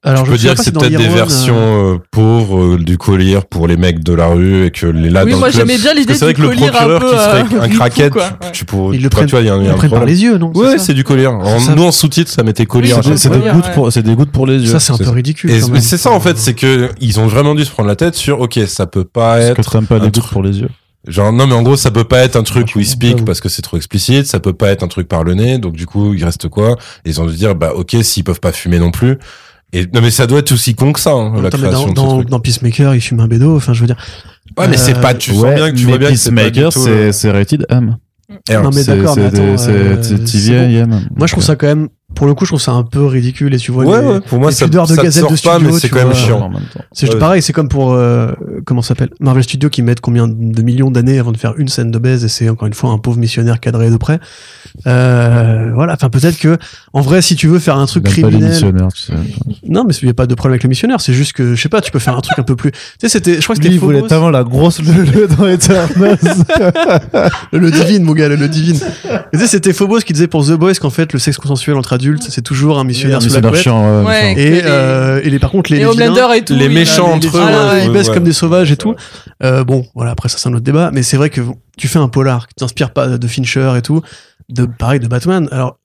Alors 0.06 0.26
je 0.26 0.32
peux 0.32 0.38
dire 0.38 0.52
que 0.56 0.58
c'est 0.58 0.66
si 0.66 0.72
peut-être 0.74 0.98
des 0.98 1.08
versions 1.08 1.56
euh, 1.56 1.94
euh, 1.94 1.98
pauvres 2.12 2.62
euh, 2.76 2.78
du 2.78 2.98
collier 2.98 3.40
pour 3.50 3.68
les 3.68 3.78
mecs 3.78 4.04
de 4.04 4.14
la 4.14 4.28
rue 4.28 4.66
et 4.66 4.72
que 4.72 4.86
les 4.86 5.10
là 5.10 5.24
Oui, 5.24 5.32
dans 5.32 5.38
moi, 5.40 5.48
le 5.48 5.54
club- 5.54 5.66
j'aimais 5.68 5.78
bien 5.80 5.94
Parce 5.94 6.00
l'idée 6.00 6.14
que 6.14 6.20
c'est 6.20 6.26
vrai 6.26 6.34
que 6.34 6.42
le 6.42 6.48
collier 6.50 6.68
un 6.68 6.72
procureur 6.72 7.00
peu, 7.00 7.10
qui 7.12 7.18
serait 7.18 7.42
euh, 7.58 7.62
un 7.62 7.70
craquette, 7.78 8.14
tu, 8.52 8.66
pourrais, 8.66 8.98
Ils 8.98 9.04
le 9.04 9.10
toi, 9.10 9.18
prennent, 9.20 9.28
tu 9.28 9.32
vois, 9.32 9.42
il 9.42 9.48
y 9.48 9.50
a 9.50 9.54
un, 9.54 9.64
le 9.64 9.70
un 9.70 9.74
prennent 9.76 9.92
par 9.92 10.04
les 10.06 10.22
yeux, 10.24 10.38
non? 10.38 10.52
Ouais, 10.54 10.78
C'est 10.78 10.94
du 10.94 11.04
collier. 11.06 11.30
Nous 11.76 11.84
en 11.84 11.92
sous-titre, 11.94 12.30
ça 12.30 12.44
mettait 12.44 12.66
collier. 12.66 12.94
C'est 13.16 13.30
des- 13.30 13.38
des 13.40 13.50
gouttes 13.52 13.72
pour, 13.74 13.92
c'est 13.94 14.04
des 14.04 14.16
gouttes 14.16 14.32
pour 14.32 14.46
les 14.46 14.60
yeux. 14.60 14.68
Ça, 14.68 14.80
c'est 14.80 14.92
un 14.94 14.98
peu 14.98 15.10
ridicule. 15.10 15.52
C'est 15.80 15.98
ça 15.98 16.12
en 16.12 16.20
fait, 16.20 16.38
c'est 16.38 16.54
que 16.54 16.90
ils 17.00 17.20
ont 17.20 17.28
vraiment 17.28 17.56
dû 17.56 17.64
se 17.64 17.72
prendre 17.72 17.88
la 17.88 17.96
tête 17.96 18.16
sur 18.16 18.42
ok, 18.42 18.60
ça 18.68 18.88
peut 18.88 19.06
pas 19.06 19.36
Parce 19.38 19.46
être 19.46 19.56
que 19.66 19.70
t'aimes 19.72 19.86
pas 19.88 19.96
un 19.96 20.00
les 20.00 20.06
gouttes 20.06 20.16
truc- 20.16 20.32
pour 20.34 20.44
les 20.44 20.60
yeux. 20.60 20.70
genre 21.08 21.32
non 21.34 21.48
mais 21.48 21.54
en 21.54 21.62
gros 21.64 21.76
ça 21.76 21.92
peut 21.92 22.04
pas 22.04 22.20
être 22.20 22.36
un 22.36 22.44
truc 22.44 22.74
où 22.76 22.80
ils 22.80 22.86
speak 22.86 23.12
j'avoue. 23.12 23.26
parce 23.26 23.40
que 23.42 23.50
c'est 23.50 23.62
trop 23.62 23.78
explicite, 23.78 24.26
ça 24.26 24.40
peut 24.40 24.54
pas 24.54 24.70
être 24.70 24.84
un 24.84 24.88
truc 24.88 25.08
par 25.08 25.24
le 25.24 25.34
nez, 25.34 25.58
donc 25.58 25.74
du 25.74 25.86
coup 25.86 26.14
il 26.14 26.24
reste 26.26 26.48
quoi? 26.50 26.78
Et 27.06 27.10
Ils 27.10 27.22
ont 27.22 27.26
dû 27.26 27.36
dire 27.36 27.56
bah 27.56 27.72
ok 27.76 27.96
s'ils 28.02 28.24
peuvent 28.24 28.40
pas 28.40 28.52
fumer 28.52 28.80
non 28.80 28.92
plus. 28.92 29.18
Et 29.74 29.88
non 29.92 30.02
mais 30.02 30.12
ça 30.12 30.28
doit 30.28 30.40
être 30.40 30.52
aussi 30.52 30.76
con 30.76 30.94
que 30.94 31.00
ça 31.00 31.12
hein, 31.12 31.42
la 31.42 31.50
création 31.50 31.92
dans, 31.92 32.18
dans, 32.18 32.24
dans 32.24 32.40
Peacemaker, 32.40 32.94
il 32.96 33.02
fume 33.02 33.20
un 33.20 33.28
bédo. 33.28 33.56
Enfin, 33.56 33.74
je 33.74 33.82
veux 33.82 33.88
dire. 33.88 33.98
Ouais 34.58 34.68
mais 34.68 34.78
c'est 34.78 34.96
Euh, 34.96 35.02
pas 35.02 35.14
tu 35.16 35.34
sens 35.34 35.44
bien 35.56 35.72
que 35.72 35.76
tu 35.76 35.86
vois 35.86 35.98
bien 35.98 36.10
que 36.10 36.14
Peacemaker, 36.14 36.72
tout, 36.72 36.80
c'est 36.80 36.90
euh, 36.90 37.12
c'est 37.12 37.32
rated 37.32 37.66
M. 37.70 37.98
Non, 38.50 38.70
mais 38.74 38.84
d'accord, 38.84 39.16
mais 39.18 39.30
c'est 39.58 40.28
c'est 40.28 40.52
euh. 40.52 40.86
Moi, 41.16 41.28
je 41.28 41.32
trouve 41.34 41.44
ça 41.44 41.56
quand 41.56 41.68
même. 41.68 41.90
Pour 42.16 42.28
le 42.28 42.34
coup, 42.34 42.46
je 42.46 42.52
trouve 42.52 42.62
ça 42.62 42.72
un 42.72 42.84
peu 42.84 43.06
ridicule. 43.06 43.54
Et 43.54 43.58
tu 43.58 43.72
vois, 43.72 43.86
Ouais 43.86 44.02
les- 44.02 44.08
ouais, 44.08 44.22
pour 44.22 44.40
moi 44.40 44.50
les 44.50 44.56
ça, 44.56 44.66
pudeurs 44.66 44.88
de 44.88 44.94
ça 44.96 45.02
pas 45.02 45.12
studio, 45.12 45.60
mais 45.62 45.72
c'est 45.80 45.90
quand 45.90 45.98
même 45.98 46.08
vois. 46.08 46.14
chiant. 46.16 46.50
même. 46.50 46.62
C'est 46.92 47.10
Ouais. 47.12 47.20
pareil, 47.20 47.42
c'est 47.42 47.54
comme 47.54 47.70
pour 47.70 47.94
euh, 47.94 48.32
comment 48.66 48.82
ça 48.82 48.90
s'appelle? 48.90 49.10
Marvel 49.20 49.44
Studios 49.44 49.70
qui 49.70 49.82
mettent 49.82 50.02
combien 50.02 50.28
de 50.28 50.62
millions 50.62 50.92
d'années 50.92 51.20
avant 51.20 51.32
de 51.32 51.38
faire 51.38 51.54
une 51.58 51.68
scène 51.68 51.92
de 51.92 52.00
baise 52.00 52.24
et 52.24 52.28
c'est 52.30 52.50
encore 52.50 52.68
une 52.68 52.74
fois 52.74 52.92
un 52.92 52.98
pauvre 52.98 53.18
missionnaire 53.18 53.60
cadré 53.60 53.90
de 53.90 53.98
près. 53.98 54.20
Euh, 54.88 55.72
voilà, 55.74 55.94
enfin 55.94 56.10
peut-être 56.10 56.38
que 56.38 56.58
en 56.94 57.02
vrai 57.02 57.22
si 57.22 57.36
tu 57.36 57.48
veux 57.48 57.60
faire 57.60 57.78
un 57.78 57.86
truc 57.86 58.04
pas 58.06 58.10
les 58.12 58.22
criminel, 58.24 58.50
missionnaires, 58.50 58.88
tu 58.94 59.04
sais. 59.04 59.14
non 59.68 59.84
mais 59.86 59.94
il 60.02 60.08
y 60.08 60.12
a 60.12 60.14
pas 60.16 60.26
de 60.26 60.34
problème 60.36 60.54
avec 60.54 60.64
le 60.64 60.70
missionnaire, 60.70 61.00
c'est 61.00 61.14
juste 61.14 61.34
que 61.34 61.54
je 61.56 61.62
sais 61.62 61.70
pas, 61.70 61.82
tu 61.82 61.92
peux 61.92 62.00
faire 62.00 62.18
un 62.18 62.22
truc 62.22 62.40
un 62.40 62.44
peu 62.44 62.56
plus. 62.56 62.72
Tu 62.72 62.78
sais 63.02 63.10
c'était, 63.10 63.36
je 63.36 63.42
crois 63.42 63.56
que 63.56 63.62
Lui, 63.62 63.66
c'était 63.68 63.76
il 63.76 63.80
voulait 63.80 64.00
Phobos. 64.00 64.08
tellement 64.10 64.30
la 64.32 64.44
grosse 64.44 64.82
le, 64.82 65.04
le 65.04 65.28
dans 65.28 65.48
Eternals. 65.48 66.18
le, 67.52 67.60
le 67.60 67.72
divine 67.72 68.04
mon 68.04 68.14
gars, 68.14 68.28
le, 68.30 68.36
le 68.36 68.48
divine. 68.48 68.80
Tu 69.32 69.40
sais 69.40 69.48
c'était 69.48 69.74
Phobos 69.74 70.00
qui 70.00 70.14
disait 70.14 70.28
pour 70.28 70.46
The 70.46 70.52
Boys 70.54 70.76
qu'en 70.82 70.90
fait 70.90 71.14
le 71.14 71.20
sexe 71.20 71.38
consensuel 71.38 71.76
entre 71.78 71.94
adultes 71.94 72.03
c'est 72.22 72.42
toujours 72.42 72.80
un 72.80 72.84
missionnaire 72.84 73.22
sous 73.22 73.30
la 73.30 73.42
Missionnaire 73.42 73.52
couette. 73.52 73.62
chiant, 73.64 74.04
ouais. 74.06 74.34
Et, 74.34 74.50
les- 74.50 74.62
euh, 74.66 75.22
et 75.24 75.30
les, 75.30 75.40
par 75.40 75.52
contre 75.52 75.72
les, 75.72 75.78
Et 75.78 75.84
les 75.86 75.90
vilains- 75.92 76.12
Homelander 76.12 76.38
et 76.38 76.46
tout. 76.46 76.54
les 76.56 76.68
oui, 76.68 76.74
méchants 76.74 77.12
entre 77.14 77.38
eux, 77.38 77.42
ouais, 77.42 77.86
ils 77.86 77.92
baissent 77.92 78.08
ouais. 78.10 78.14
comme 78.14 78.24
des 78.24 78.34
sauvages 78.34 78.72
et 78.72 78.78
tout. 78.78 78.96
Euh, 79.44 79.64
bon, 79.64 79.86
voilà, 79.96 80.12
après 80.12 80.30
ça 80.30 80.38
c'est 80.38 80.50
un 80.50 80.54
autre 80.54 80.64
débat, 80.64 80.92
mais 80.94 81.04
c'est 81.04 81.18
vrai 81.18 81.30
que 81.30 81.42
tu 81.78 81.88
fais 81.88 82.00
un 82.00 82.08
polar 82.10 82.48
qui 82.48 82.56
t'inspire 82.56 82.92
pas 82.92 83.08
de 83.18 83.28
Fincher 83.28 83.74
et 83.78 83.82
tout, 83.82 84.02
de 84.50 84.66
pareil 84.66 85.00
de 85.00 85.08
Batman. 85.08 85.48
Alors 85.52 85.78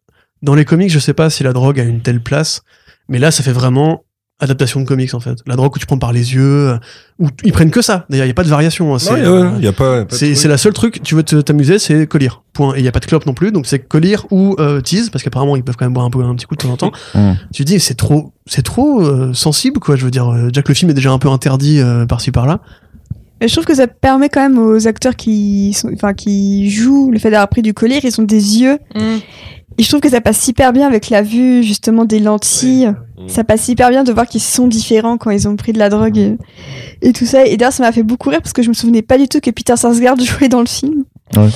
dans 0.42 0.54
les 0.54 0.64
comics, 0.64 0.90
je 0.90 0.98
sais 0.98 1.14
pas 1.14 1.30
si 1.30 1.42
la 1.42 1.52
drogue 1.52 1.80
a 1.80 1.82
une 1.84 2.00
telle 2.00 2.20
place, 2.22 2.62
mais 3.08 3.18
là 3.18 3.30
ça 3.30 3.42
fait 3.42 3.52
vraiment 3.52 4.04
adaptation 4.40 4.80
de 4.80 4.86
comics 4.86 5.14
en 5.14 5.20
fait. 5.20 5.38
La 5.46 5.56
drogue 5.56 5.72
que 5.74 5.78
tu 5.78 5.86
prends 5.86 5.98
par 5.98 6.12
les 6.12 6.34
yeux, 6.34 6.68
euh, 6.68 6.78
où 7.18 7.28
ils 7.44 7.52
prennent 7.52 7.70
que 7.70 7.82
ça. 7.82 8.06
D'ailleurs, 8.08 8.26
il 8.26 8.28
y 8.28 8.30
a 8.30 8.34
pas 8.34 8.44
de 8.44 8.48
variation. 8.48 8.94
hein, 8.94 8.98
c'est, 8.98 9.10
Non, 9.10 9.16
ouais, 9.16 9.26
euh, 9.26 9.50
il 9.58 9.64
y 9.64 9.68
a 9.68 9.72
pas, 9.72 10.04
pas 10.04 10.16
c'est, 10.16 10.46
la 10.46 10.56
seule 10.58 10.72
truc, 10.72 11.02
tu 11.02 11.14
veux 11.14 11.22
t'amuser, 11.22 11.78
c'est 11.78 12.06
collier. 12.06 12.28
Point. 12.52 12.74
Et 12.74 12.78
il 12.78 12.84
y 12.84 12.88
a 12.88 12.92
pas 12.92 13.00
de 13.00 13.06
clope 13.06 13.26
non 13.26 13.34
plus, 13.34 13.52
donc 13.52 13.66
c'est 13.66 13.80
collier 13.80 14.16
ou 14.30 14.56
euh, 14.58 14.80
tease, 14.80 15.10
parce 15.10 15.22
qu'apparemment 15.24 15.56
ils 15.56 15.62
peuvent 15.64 15.76
quand 15.76 15.84
même 15.84 15.92
boire 15.92 16.06
un 16.06 16.10
peu 16.10 16.22
un 16.22 16.34
petit 16.34 16.46
coup 16.46 16.54
de 16.54 16.62
temps 16.62 16.70
en 16.70 16.76
temps. 16.76 16.92
Mm. 17.14 17.32
Tu 17.52 17.64
te 17.64 17.70
dis 17.70 17.80
c'est 17.80 17.94
trop, 17.94 18.32
c'est 18.46 18.62
trop 18.62 19.02
euh, 19.02 19.32
sensible 19.34 19.80
quoi. 19.80 19.96
Je 19.96 20.04
veux 20.04 20.10
dire, 20.10 20.28
euh, 20.28 20.48
déjà 20.48 20.62
que 20.62 20.68
le 20.68 20.74
film 20.74 20.90
est 20.90 20.94
déjà 20.94 21.10
un 21.10 21.18
peu 21.18 21.28
interdit 21.28 21.80
euh, 21.80 22.06
par-ci 22.06 22.30
par-là. 22.30 22.60
Mais 23.40 23.48
je 23.48 23.52
trouve 23.54 23.64
que 23.64 23.74
ça 23.74 23.86
permet 23.86 24.28
quand 24.28 24.40
même 24.40 24.58
aux 24.58 24.86
acteurs 24.88 25.14
qui, 25.16 25.72
sont, 25.72 25.90
enfin, 25.94 26.12
qui 26.14 26.70
jouent 26.70 27.10
le 27.10 27.18
fait 27.18 27.30
d'avoir 27.30 27.48
pris 27.48 27.62
du 27.62 27.74
collier, 27.74 28.00
ils 28.02 28.20
ont 28.20 28.24
des 28.24 28.58
yeux. 28.60 28.78
Mm. 28.94 29.18
Et 29.80 29.82
je 29.84 29.88
trouve 29.88 30.00
que 30.00 30.08
ça 30.08 30.20
passe 30.20 30.42
super 30.42 30.72
bien 30.72 30.88
avec 30.88 31.08
la 31.08 31.22
vue, 31.22 31.62
justement, 31.62 32.04
des 32.04 32.18
lentilles. 32.18 32.92
Ça 33.28 33.44
passe 33.44 33.64
super 33.64 33.90
bien 33.90 34.02
de 34.02 34.12
voir 34.12 34.26
qu'ils 34.26 34.40
sont 34.40 34.66
différents 34.66 35.18
quand 35.18 35.30
ils 35.30 35.46
ont 35.46 35.54
pris 35.54 35.72
de 35.72 35.78
la 35.78 35.88
drogue 35.88 36.18
et, 36.18 36.36
et 37.02 37.12
tout 37.12 37.26
ça. 37.26 37.46
Et 37.46 37.56
d'ailleurs, 37.56 37.72
ça 37.72 37.84
m'a 37.84 37.92
fait 37.92 38.02
beaucoup 38.02 38.28
rire 38.30 38.40
parce 38.42 38.52
que 38.52 38.62
je 38.62 38.68
me 38.68 38.74
souvenais 38.74 39.02
pas 39.02 39.18
du 39.18 39.28
tout 39.28 39.38
que 39.40 39.50
Peter 39.50 39.76
Sarsgaard 39.76 40.18
jouait 40.20 40.48
dans 40.48 40.60
le 40.60 40.66
film. 40.66 41.04
Ouais. 41.36 41.48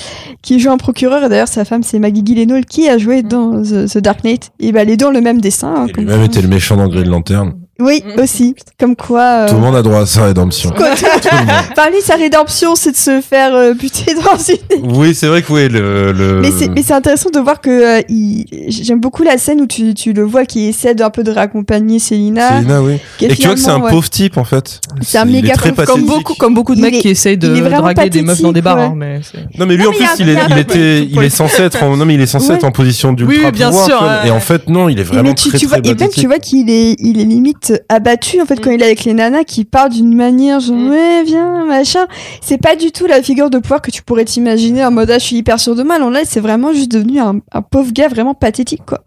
Qui 0.42 0.60
joue 0.60 0.70
un 0.70 0.76
procureur. 0.76 1.24
Et 1.24 1.28
d'ailleurs, 1.28 1.48
sa 1.48 1.64
femme, 1.64 1.82
c'est 1.82 1.98
Maggie 1.98 2.22
Gyllenhaal 2.24 2.64
qui 2.64 2.88
a 2.88 2.98
joué 2.98 3.22
dans 3.22 3.60
The, 3.62 3.90
The 3.90 3.98
Dark 3.98 4.22
Knight. 4.22 4.50
Et 4.60 4.70
bah, 4.70 4.84
les 4.84 4.96
deux 4.96 5.06
ont 5.06 5.10
le 5.12 5.20
même 5.20 5.40
dessin. 5.40 5.74
hein, 5.74 5.86
Et 5.88 5.92
comme 5.92 6.04
lui-même 6.04 6.22
était 6.22 6.42
le 6.42 6.48
méchant 6.48 6.76
dans 6.76 6.86
Green 6.88 7.08
Lantern. 7.08 7.54
Oui, 7.82 8.02
Mm. 8.04 8.20
aussi. 8.20 8.54
Comme 8.78 8.96
quoi. 8.96 9.20
euh, 9.20 9.48
Tout 9.48 9.54
le 9.56 9.60
monde 9.60 9.76
a 9.76 9.82
droit 9.82 10.00
à 10.00 10.06
sa 10.06 10.24
rédemption. 10.24 10.70
de 10.70 12.00
sa 12.02 12.16
rédemption, 12.16 12.74
c'est 12.74 12.92
de 12.92 12.96
se 12.96 13.20
faire 13.20 13.54
euh, 13.54 13.74
buter 13.74 14.14
dans 14.14 14.36
une 14.38 14.96
Oui, 14.96 15.14
c'est 15.14 15.26
vrai 15.26 15.42
que 15.42 15.52
oui, 15.52 15.68
le. 15.68 16.12
le... 16.12 16.40
Mais 16.40 16.50
c'est, 16.82 16.92
intéressant 16.92 17.30
de 17.30 17.38
voir 17.40 17.60
que 17.60 17.70
euh, 17.70 18.02
il- 18.08 18.46
j'aime 18.68 19.00
beaucoup 19.00 19.22
la 19.22 19.38
scène 19.38 19.60
où 19.60 19.66
tu, 19.66 19.94
tu 19.94 20.12
le 20.12 20.22
vois 20.22 20.44
qui 20.44 20.66
essaie 20.66 20.94
d'un 20.94 21.10
peu 21.10 21.22
de 21.22 21.30
raccompagner 21.30 21.98
Célina. 21.98 22.58
Célina, 22.58 22.82
oui. 22.82 22.96
Et 23.20 23.28
tu 23.34 23.46
vois 23.46 23.54
que 23.54 23.60
c'est 23.60 23.70
un 23.70 23.80
ouais. 23.80 23.90
pauvre 23.90 24.08
type 24.10 24.36
en 24.36 24.44
fait. 24.44 24.80
C'est 25.02 25.18
un 25.18 25.24
méga 25.24 25.54
pauvre, 25.56 25.84
Comme 25.84 26.04
beaucoup, 26.04 26.34
comme 26.34 26.54
beaucoup 26.54 26.74
de 26.74 26.80
Il 26.80 26.82
mecs 26.84 26.94
est- 26.96 27.00
qui 27.00 27.08
essayent 27.08 27.38
de 27.38 27.48
draguer 27.54 28.10
des 28.10 28.22
meufs 28.22 28.40
dans 28.40 28.52
des 28.52 28.62
bars. 28.62 28.76
pathétique, 28.76 28.92
hein, 28.92 28.96
mais 28.98 29.58
Non 29.58 29.66
mais 29.66 29.76
lui 29.76 29.84
Non, 29.84 29.88
en 29.88 29.92
mais 29.92 29.96
plus 29.98 30.06
il 30.18 30.26
y 30.28 30.30
a- 30.30 30.34
il 30.34 30.38
est, 30.38 30.42
il 30.50 30.58
était, 30.58 31.26
est 31.26 31.30
censé 31.30 31.62
être 31.62 31.82
en, 31.82 31.96
non 31.96 32.04
mais 32.04 32.14
il 32.14 32.20
est 32.20 32.26
censé 32.26 32.48
Ouais. 32.50 32.54
être 32.56 32.64
en 32.64 32.70
position 32.72 33.10
Oui, 33.10 33.16
d'ultra 33.16 33.50
bien 33.50 33.70
pouvoir. 33.70 34.22
ouais. 34.24 34.28
Et 34.28 34.30
en 34.30 34.40
fait 34.40 34.68
non, 34.68 34.88
il 34.88 34.98
est 35.00 35.04
vraiment 35.04 35.34
très 35.34 35.58
très 35.58 35.78
et 35.84 35.94
même 35.94 36.08
tu 36.10 36.26
vois 36.26 36.38
qu'il 36.38 36.68
est, 36.70 36.96
il 36.98 37.20
est 37.20 37.24
limite 37.24 37.71
abattu 37.88 38.40
en 38.40 38.46
fait 38.46 38.56
quand 38.60 38.70
Mm. 38.70 38.74
il 38.74 38.82
est 38.82 38.86
avec 38.86 39.04
les 39.04 39.14
nanas 39.14 39.44
qui 39.44 39.64
parlent 39.64 39.90
d'une 39.92 40.14
manière 40.14 40.60
genre 40.60 40.76
Mm. 40.76 40.90
ouais 40.90 41.22
viens 41.24 41.64
machin. 41.66 42.06
C'est 42.40 42.58
pas 42.58 42.76
du 42.76 42.90
tout 42.92 43.06
la 43.06 43.22
figure 43.22 43.50
de 43.50 43.58
pouvoir 43.58 43.82
que 43.82 43.90
tu 43.90 44.02
pourrais 44.02 44.24
t'imaginer 44.24 44.84
en 44.84 44.90
mode 44.90 45.10
ah 45.10 45.18
je 45.18 45.24
suis 45.24 45.36
hyper 45.36 45.58
sûr 45.60 45.74
de 45.76 45.82
moi. 45.82 45.96
Alors 45.96 46.10
là 46.10 46.20
c'est 46.24 46.40
vraiment 46.40 46.72
juste 46.72 46.90
devenu 46.92 47.18
un, 47.20 47.40
un 47.52 47.62
pauvre 47.62 47.92
gars 47.92 48.08
vraiment 48.08 48.34
pathétique 48.34 48.84
quoi. 48.86 49.02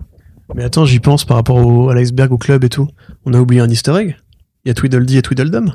Mais 0.54 0.64
attends, 0.64 0.86
j'y 0.86 1.00
pense 1.00 1.26
par 1.26 1.38
rapport 1.38 1.58
au, 1.58 1.90
à 1.90 1.96
l'iceberg, 1.96 2.32
au 2.32 2.38
club 2.38 2.64
et 2.64 2.70
tout. 2.70 2.88
On 3.26 3.34
a 3.34 3.40
oublié 3.40 3.62
un 3.62 3.70
easter 3.70 3.96
egg. 3.98 4.16
Il 4.64 4.68
y 4.68 4.72
a 4.72 4.74
Tweedledee 4.76 5.18
et 5.18 5.22
Tweedledum. 5.24 5.74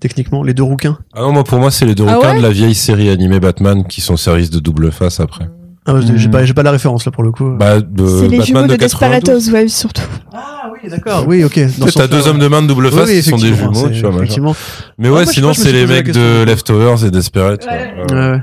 Techniquement, 0.00 0.42
les 0.44 0.54
deux 0.54 0.62
rouquins. 0.62 0.98
Ah 1.14 1.22
non 1.22 1.32
moi 1.32 1.44
pour 1.44 1.58
moi 1.58 1.70
c'est 1.70 1.84
les 1.86 1.94
deux 1.94 2.04
Ah 2.08 2.18
ouais 2.20 2.36
de 2.38 2.42
la 2.42 2.50
vieille 2.50 2.74
série 2.74 3.08
animée 3.08 3.40
Batman 3.40 3.84
qui 3.84 4.00
sont 4.00 4.16
service 4.16 4.50
de 4.50 4.60
double 4.60 4.92
face 4.92 5.18
après. 5.20 5.48
Ah, 5.90 5.94
j'ai- 6.00 6.12
Hmm. 6.12 6.16
j'ai 6.18 6.28
pas, 6.28 6.44
j'ai 6.44 6.52
pas 6.54 6.62
la 6.62 6.70
référence 6.70 7.06
là 7.06 7.10
pour 7.12 7.22
le 7.22 7.32
coup. 7.32 7.48
Bah 7.58 7.80
de 7.80 8.06
c'est 8.06 8.28
les 8.28 8.42
jumeaux 8.42 8.62
de, 8.62 8.66
de 8.68 8.76
Desperate 8.76 9.22
92. 9.24 9.48
Housewives 9.48 9.68
surtout. 9.68 10.02
ah 10.34 10.70
oui, 10.70 10.90
d'accord. 10.90 11.24
Oui, 11.26 11.42
ok. 11.44 11.58
T'as 11.94 12.06
deux 12.06 12.28
hommes 12.28 12.38
de 12.38 12.46
main 12.46 12.60
de 12.60 12.66
double 12.66 12.90
face 12.92 13.08
oui, 13.08 13.22
qui 13.22 13.30
sont 13.30 13.36
des 13.38 13.54
jumeaux, 13.54 13.88
tu 13.88 14.02
vois. 14.02 14.14
effectivement. 14.16 14.54
Mais 14.98 15.08
Ah, 15.08 15.12
ouais, 15.12 15.24
moi, 15.24 15.32
sinon 15.32 15.48
pas, 15.48 15.54
c'est 15.54 15.72
les 15.72 15.86
mecs 15.86 16.10
de 16.12 16.44
Leftovers 16.44 17.04
et 17.06 17.10
Desperate. 17.10 17.66
Ouais, 17.66 18.14
ouais. 18.14 18.38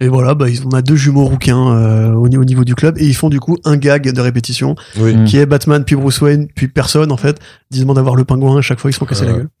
Et 0.00 0.08
voilà, 0.08 0.34
bah, 0.34 0.48
ils- 0.50 0.60
on 0.66 0.70
a 0.70 0.82
deux 0.82 0.94
jumeaux 0.96 1.24
rouquins 1.24 1.72
euh, 1.74 2.12
au, 2.12 2.28
ni- 2.28 2.36
au 2.36 2.44
niveau 2.44 2.64
du 2.64 2.74
club 2.74 2.98
et 2.98 3.06
ils 3.06 3.14
font 3.14 3.30
du 3.30 3.40
coup 3.40 3.56
un 3.64 3.76
gag 3.78 4.12
de 4.12 4.20
répétition 4.20 4.74
Oui. 4.98 5.14
Mm. 5.16 5.24
qui 5.24 5.38
est 5.38 5.46
Batman 5.46 5.84
puis 5.84 5.96
Bruce 5.96 6.20
Wayne 6.20 6.48
puis 6.54 6.68
personne 6.68 7.10
en 7.12 7.16
fait. 7.16 7.38
Ils 7.70 7.80
demandent 7.80 7.96
d'avoir 7.96 8.14
le 8.14 8.24
pingouin 8.24 8.58
à 8.58 8.60
chaque 8.60 8.78
fois 8.78 8.90
ils 8.90 8.92
se 8.94 8.98
font 8.98 9.06
casser 9.06 9.24
la 9.24 9.32
gueule. 9.32 9.48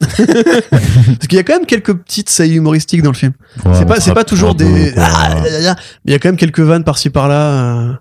Parce 0.70 1.26
qu'il 1.28 1.36
y 1.36 1.38
a 1.38 1.42
quand 1.42 1.54
même 1.54 1.66
quelques 1.66 1.94
petites 1.94 2.28
saillies 2.30 2.56
humoristiques 2.56 3.02
dans 3.02 3.10
le 3.12 3.16
film. 3.16 3.32
Ouais, 3.64 3.72
c'est 3.74 3.86
pas 3.86 4.00
c'est 4.00 4.14
pas 4.14 4.24
toujours 4.24 4.56
peu, 4.56 4.64
des. 4.64 4.92
Ah, 4.96 5.34
là, 5.42 5.50
là, 5.50 5.60
là. 5.60 5.76
mais 6.04 6.10
il 6.10 6.12
y 6.12 6.14
a 6.14 6.18
quand 6.18 6.28
même 6.28 6.36
quelques 6.36 6.60
vannes 6.60 6.84
par-ci 6.84 7.10
par-là. 7.10 7.88
euh, 7.90 7.92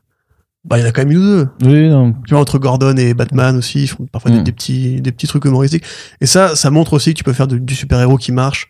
Bah, 0.66 0.78
il 0.78 0.82
y 0.82 0.86
en 0.86 0.90
a 0.90 0.92
quand 0.92 1.04
même 1.04 1.12
une 1.12 1.18
ou 1.20 1.22
deux. 1.22 1.48
Oui, 1.64 1.90
non. 1.90 2.14
Tu 2.28 2.34
vois, 2.34 2.42
entre 2.42 2.58
Gordon 2.60 2.96
et 2.98 3.14
Batman 3.14 3.56
aussi, 3.58 3.84
ils 3.84 3.88
font 3.88 4.08
parfois 4.12 4.32
des- 4.32 4.40
Mm. 4.40 4.44
des, 4.44 4.52
petits, 4.52 5.02
des 5.02 5.12
petits 5.12 5.28
trucs 5.28 5.46
humoristiques. 5.46 5.84
Et 6.22 6.26
ça, 6.26 6.56
ça 6.56 6.70
montre 6.72 6.94
aussi 6.94 7.14
que 7.14 7.18
tu 7.20 7.24
peux 7.24 7.34
faire 7.34 7.48
de- 7.48 7.58
du 7.58 7.76
super-héros 7.76 8.18
qui 8.18 8.32
marche 8.32 8.68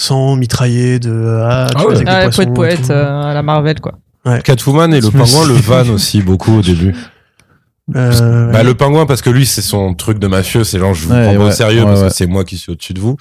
sans 0.00 0.36
mitrailler 0.36 0.98
de, 0.98 1.40
ah, 1.44 1.66
tu 1.70 1.76
Ah 1.76 1.80
fais 1.80 1.86
ouais. 1.86 1.94
avec 1.96 2.06
des 2.06 2.12
Ah, 2.12 2.22
poissons 2.22 2.44
poète 2.54 2.54
poète 2.78 2.90
euh, 2.90 3.20
à 3.22 3.34
la 3.34 3.42
Marvel 3.42 3.80
quoi. 3.80 3.98
Catwoman 4.44 4.92
et 4.94 5.00
le 5.00 5.10
pingouin 5.10 5.46
le 5.46 5.54
van 5.54 5.88
aussi 5.92 6.22
beaucoup 6.22 6.58
au 6.58 6.62
début. 6.62 6.94
Euh, 7.96 8.52
Bah, 8.52 8.62
le 8.62 8.74
pingouin 8.74 9.06
parce 9.06 9.22
que 9.22 9.30
lui 9.30 9.46
c'est 9.46 9.62
son 9.62 9.94
truc 9.94 10.18
de 10.18 10.26
mafieux, 10.26 10.62
c'est 10.64 10.78
genre 10.78 10.92
je 10.94 11.06
vous 11.06 11.12
Ouais, 11.14 11.24
prends 11.24 11.34
pas 11.34 11.40
au 11.40 11.46
ouais, 11.46 11.52
sérieux 11.52 11.80
ouais, 11.80 11.84
parce 11.86 12.02
ouais. 12.02 12.08
que 12.08 12.14
c'est 12.14 12.26
moi 12.26 12.44
qui 12.44 12.56
suis 12.58 12.70
au-dessus 12.72 12.92
de 12.92 13.00
vous. 13.00 13.16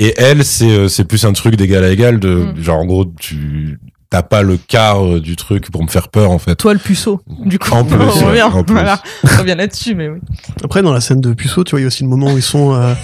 Et 0.00 0.14
elle 0.16 0.44
c'est 0.44 0.68
euh, 0.70 0.88
c'est 0.88 1.04
plus 1.04 1.24
un 1.24 1.32
truc 1.32 1.54
d'égal 1.56 1.84
à 1.84 1.90
égal 1.90 2.18
de 2.18 2.28
Mm. 2.56 2.60
genre 2.62 2.78
en 2.80 2.86
gros 2.86 3.04
tu 3.20 3.78
t'as 4.10 4.22
pas 4.22 4.42
le 4.42 4.56
quart 4.56 5.04
euh, 5.04 5.20
du 5.20 5.36
truc 5.36 5.70
pour 5.70 5.82
me 5.82 5.88
faire 5.88 6.08
peur 6.08 6.30
en 6.30 6.38
fait. 6.38 6.56
Toi 6.56 6.72
le 6.72 6.78
puceau. 6.78 7.20
Du 7.44 7.58
coup, 7.58 7.70
En 7.72 7.84
plus, 7.84 7.96
on 7.96 8.26
revient, 8.26 8.48
voilà. 8.68 9.00
on 9.24 9.38
revient 9.38 9.54
là-dessus, 9.56 9.94
mais 9.94 10.08
oui. 10.08 10.18
Après, 10.64 10.82
dans 10.82 10.92
la 10.92 11.00
scène 11.00 11.20
de 11.20 11.32
Puceau, 11.34 11.62
tu 11.64 11.72
vois, 11.72 11.80
il 11.80 11.82
y 11.82 11.86
a 11.86 11.88
aussi 11.88 12.02
le 12.04 12.08
moment 12.08 12.32
où 12.32 12.36
ils 12.36 12.42
sont 12.42 12.72
euh, 12.74 12.94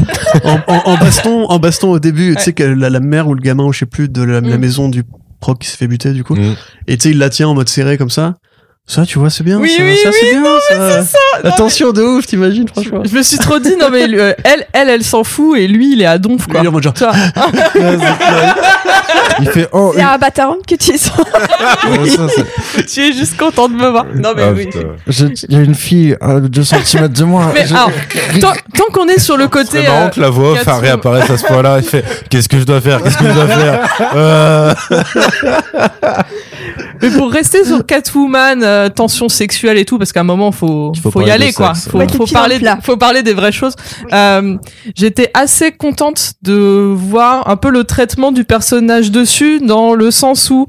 en, 0.44 0.58
en- 0.66 0.82
en 0.86 0.96
baston, 0.96 1.44
en 1.46 1.58
baston 1.58 1.90
au 1.90 1.98
début. 1.98 2.34
Tu 2.36 2.42
sais 2.42 2.52
que 2.52 2.64
la, 2.64 2.88
la 2.90 3.00
mère 3.00 3.28
ou 3.28 3.34
le 3.34 3.40
gamin, 3.40 3.64
ou 3.64 3.72
je 3.72 3.80
sais 3.80 3.86
plus, 3.86 4.08
de 4.08 4.22
la, 4.22 4.40
la 4.40 4.56
Mm. 4.56 4.60
maison 4.60 4.88
du 4.88 5.02
proc 5.40 5.58
qui 5.58 5.68
se 5.68 5.76
fait 5.76 5.86
buter, 5.86 6.12
du 6.12 6.24
coup. 6.24 6.34
Mm. 6.36 6.54
Et 6.86 6.96
tu 6.96 7.02
sais, 7.04 7.10
il 7.10 7.18
la 7.18 7.28
tient 7.28 7.48
en 7.48 7.54
mode 7.54 7.68
serré 7.68 7.98
comme 7.98 8.10
ça. 8.10 8.36
Ça, 8.86 9.06
tu 9.06 9.18
vois, 9.18 9.30
c'est 9.30 9.42
bien. 9.42 9.58
Oui, 9.58 9.70
ça, 9.70 9.82
oui, 9.82 9.96
ça, 9.96 10.10
oui, 10.10 10.14
c'est 10.68 10.76
bien. 10.76 11.02
ça. 11.04 11.52
Tension 11.56 11.90
de 11.92 12.02
ouf, 12.02 12.26
t'imagines, 12.26 12.68
franchement. 12.68 13.00
Je 13.02 13.16
me 13.16 13.22
suis 13.22 13.38
trop 13.38 13.58
dit, 13.58 13.74
non 13.80 13.88
mais 13.90 14.06
euh, 14.12 14.34
elle, 14.44 14.66
elle, 14.74 14.90
elle 14.90 15.02
s'en 15.02 15.24
fout 15.24 15.56
et 15.58 15.66
lui, 15.66 15.94
il 15.94 16.02
est 16.02 16.06
à 16.06 16.18
donf 16.18 16.46
quoi. 16.46 16.60
Il 16.62 16.66
est 16.68 16.82
genre, 16.82 16.92
Il 19.40 19.48
fait 19.48 19.68
oh. 19.72 19.92
Il 19.94 20.00
y 20.00 20.02
a 20.02 20.12
un 20.12 20.18
bâtard 20.18 20.54
que 20.68 20.74
tu 20.74 20.92
oui. 21.98 22.10
ça, 22.10 22.26
c'est- 22.28 22.84
tu 22.86 23.00
es 23.00 23.12
juste 23.14 23.38
content 23.38 23.70
de 23.70 23.74
me 23.74 23.88
voir. 23.88 24.04
Non 24.14 24.32
mais 24.36 24.42
Ah, 24.44 24.52
oui. 24.52 24.68
Je- 25.06 25.26
Il 25.48 25.54
y 25.54 25.58
a 25.58 25.62
une 25.62 25.74
fille 25.74 26.14
à 26.20 26.38
2 26.40 26.62
cm 26.62 27.08
de 27.08 27.24
moi. 27.24 27.50
Mais 27.54 27.66
Je- 27.66 27.74
alors, 27.74 27.90
tant, 28.42 28.52
tant 28.76 28.92
qu'on 28.92 29.08
est 29.08 29.18
sur 29.18 29.38
le 29.38 29.48
côté, 29.48 29.78
C'est 29.80 29.82
marrant 29.88 30.06
euh, 30.06 30.08
que 30.10 30.20
la 30.20 30.28
voix 30.28 30.52
off 30.52 30.62
réapparaisse 30.80 31.30
à 31.30 31.38
ce 31.38 31.46
point-là. 31.46 31.78
Il 31.78 31.84
fait 31.84 32.04
Qu'est-ce 32.28 32.50
que 32.50 32.58
je 32.58 32.64
dois 32.64 32.82
faire 32.82 33.02
Qu'est-ce 33.02 33.16
que 33.16 33.26
je 33.28 33.32
dois 33.32 33.48
faire 33.48 33.88
Euh, 34.14 34.74
mais 37.02 37.10
pour 37.10 37.30
rester 37.30 37.64
sur 37.64 37.84
Catwoman, 37.86 38.62
euh, 38.62 38.88
tension 38.88 39.28
sexuelle 39.28 39.78
et 39.78 39.84
tout, 39.84 39.98
parce 39.98 40.12
qu'à 40.12 40.20
un 40.20 40.24
moment 40.24 40.52
faut 40.52 40.92
Il 40.94 41.00
faut 41.00 41.10
faut, 41.10 41.22
y 41.22 41.30
aller 41.30 41.52
quoi. 41.52 41.74
sexe. 41.74 41.88
Faut, 41.90 42.26
parler, 42.32 42.60
faut 42.82 42.96
parler 42.96 43.22
des 43.22 43.32
vraies 43.34 43.52
choses. 43.52 43.74
Euh, 44.12 44.56
J'étais 44.96 45.30
assez 45.34 45.72
contente 45.72 46.34
de 46.42 46.92
voir 46.94 47.48
un 47.48 47.56
peu 47.56 47.70
le 47.70 47.84
traitement 47.84 48.32
du 48.32 48.44
personnage 48.44 49.10
dessus, 49.10 49.60
dans 49.60 49.94
le 49.94 50.10
sens 50.10 50.50
où 50.50 50.66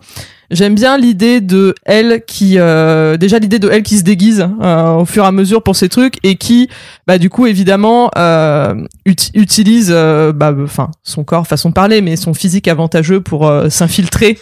J'aime 0.52 0.76
bien 0.76 0.96
l'idée 1.00 1.42
de 1.42 1.74
elle 1.86 2.22
qui 2.28 2.60
euh, 2.60 3.18
déjà 3.18 3.40
l'idée 3.40 3.58
de 3.58 3.68
elle 3.68 3.82
qui 3.82 3.98
se 3.98 4.04
déguise 4.04 4.48
euh, 4.62 4.94
au 4.94 5.06
fur 5.06 5.24
et 5.24 5.28
à 5.28 5.32
mesure 5.32 5.64
pour 5.64 5.76
ces 5.76 5.90
trucs 5.90 6.18
et 6.24 6.36
qui 6.36 6.70
bah 7.08 7.18
du 7.18 7.32
coup 7.32 7.48
évidemment 7.48 8.12
euh, 8.16 8.76
ut- 9.08 9.32
utilise 9.34 9.90
euh, 9.92 10.34
bah 10.34 10.54
enfin 10.64 10.92
son 11.02 11.24
corps 11.24 11.48
façon 11.48 11.70
de 11.70 11.74
parler 11.74 12.02
mais 12.04 12.16
son 12.16 12.36
physique 12.36 12.68
avantageux 12.68 13.22
pour 13.22 13.48
euh, 13.48 13.70
s'infiltrer 13.72 14.38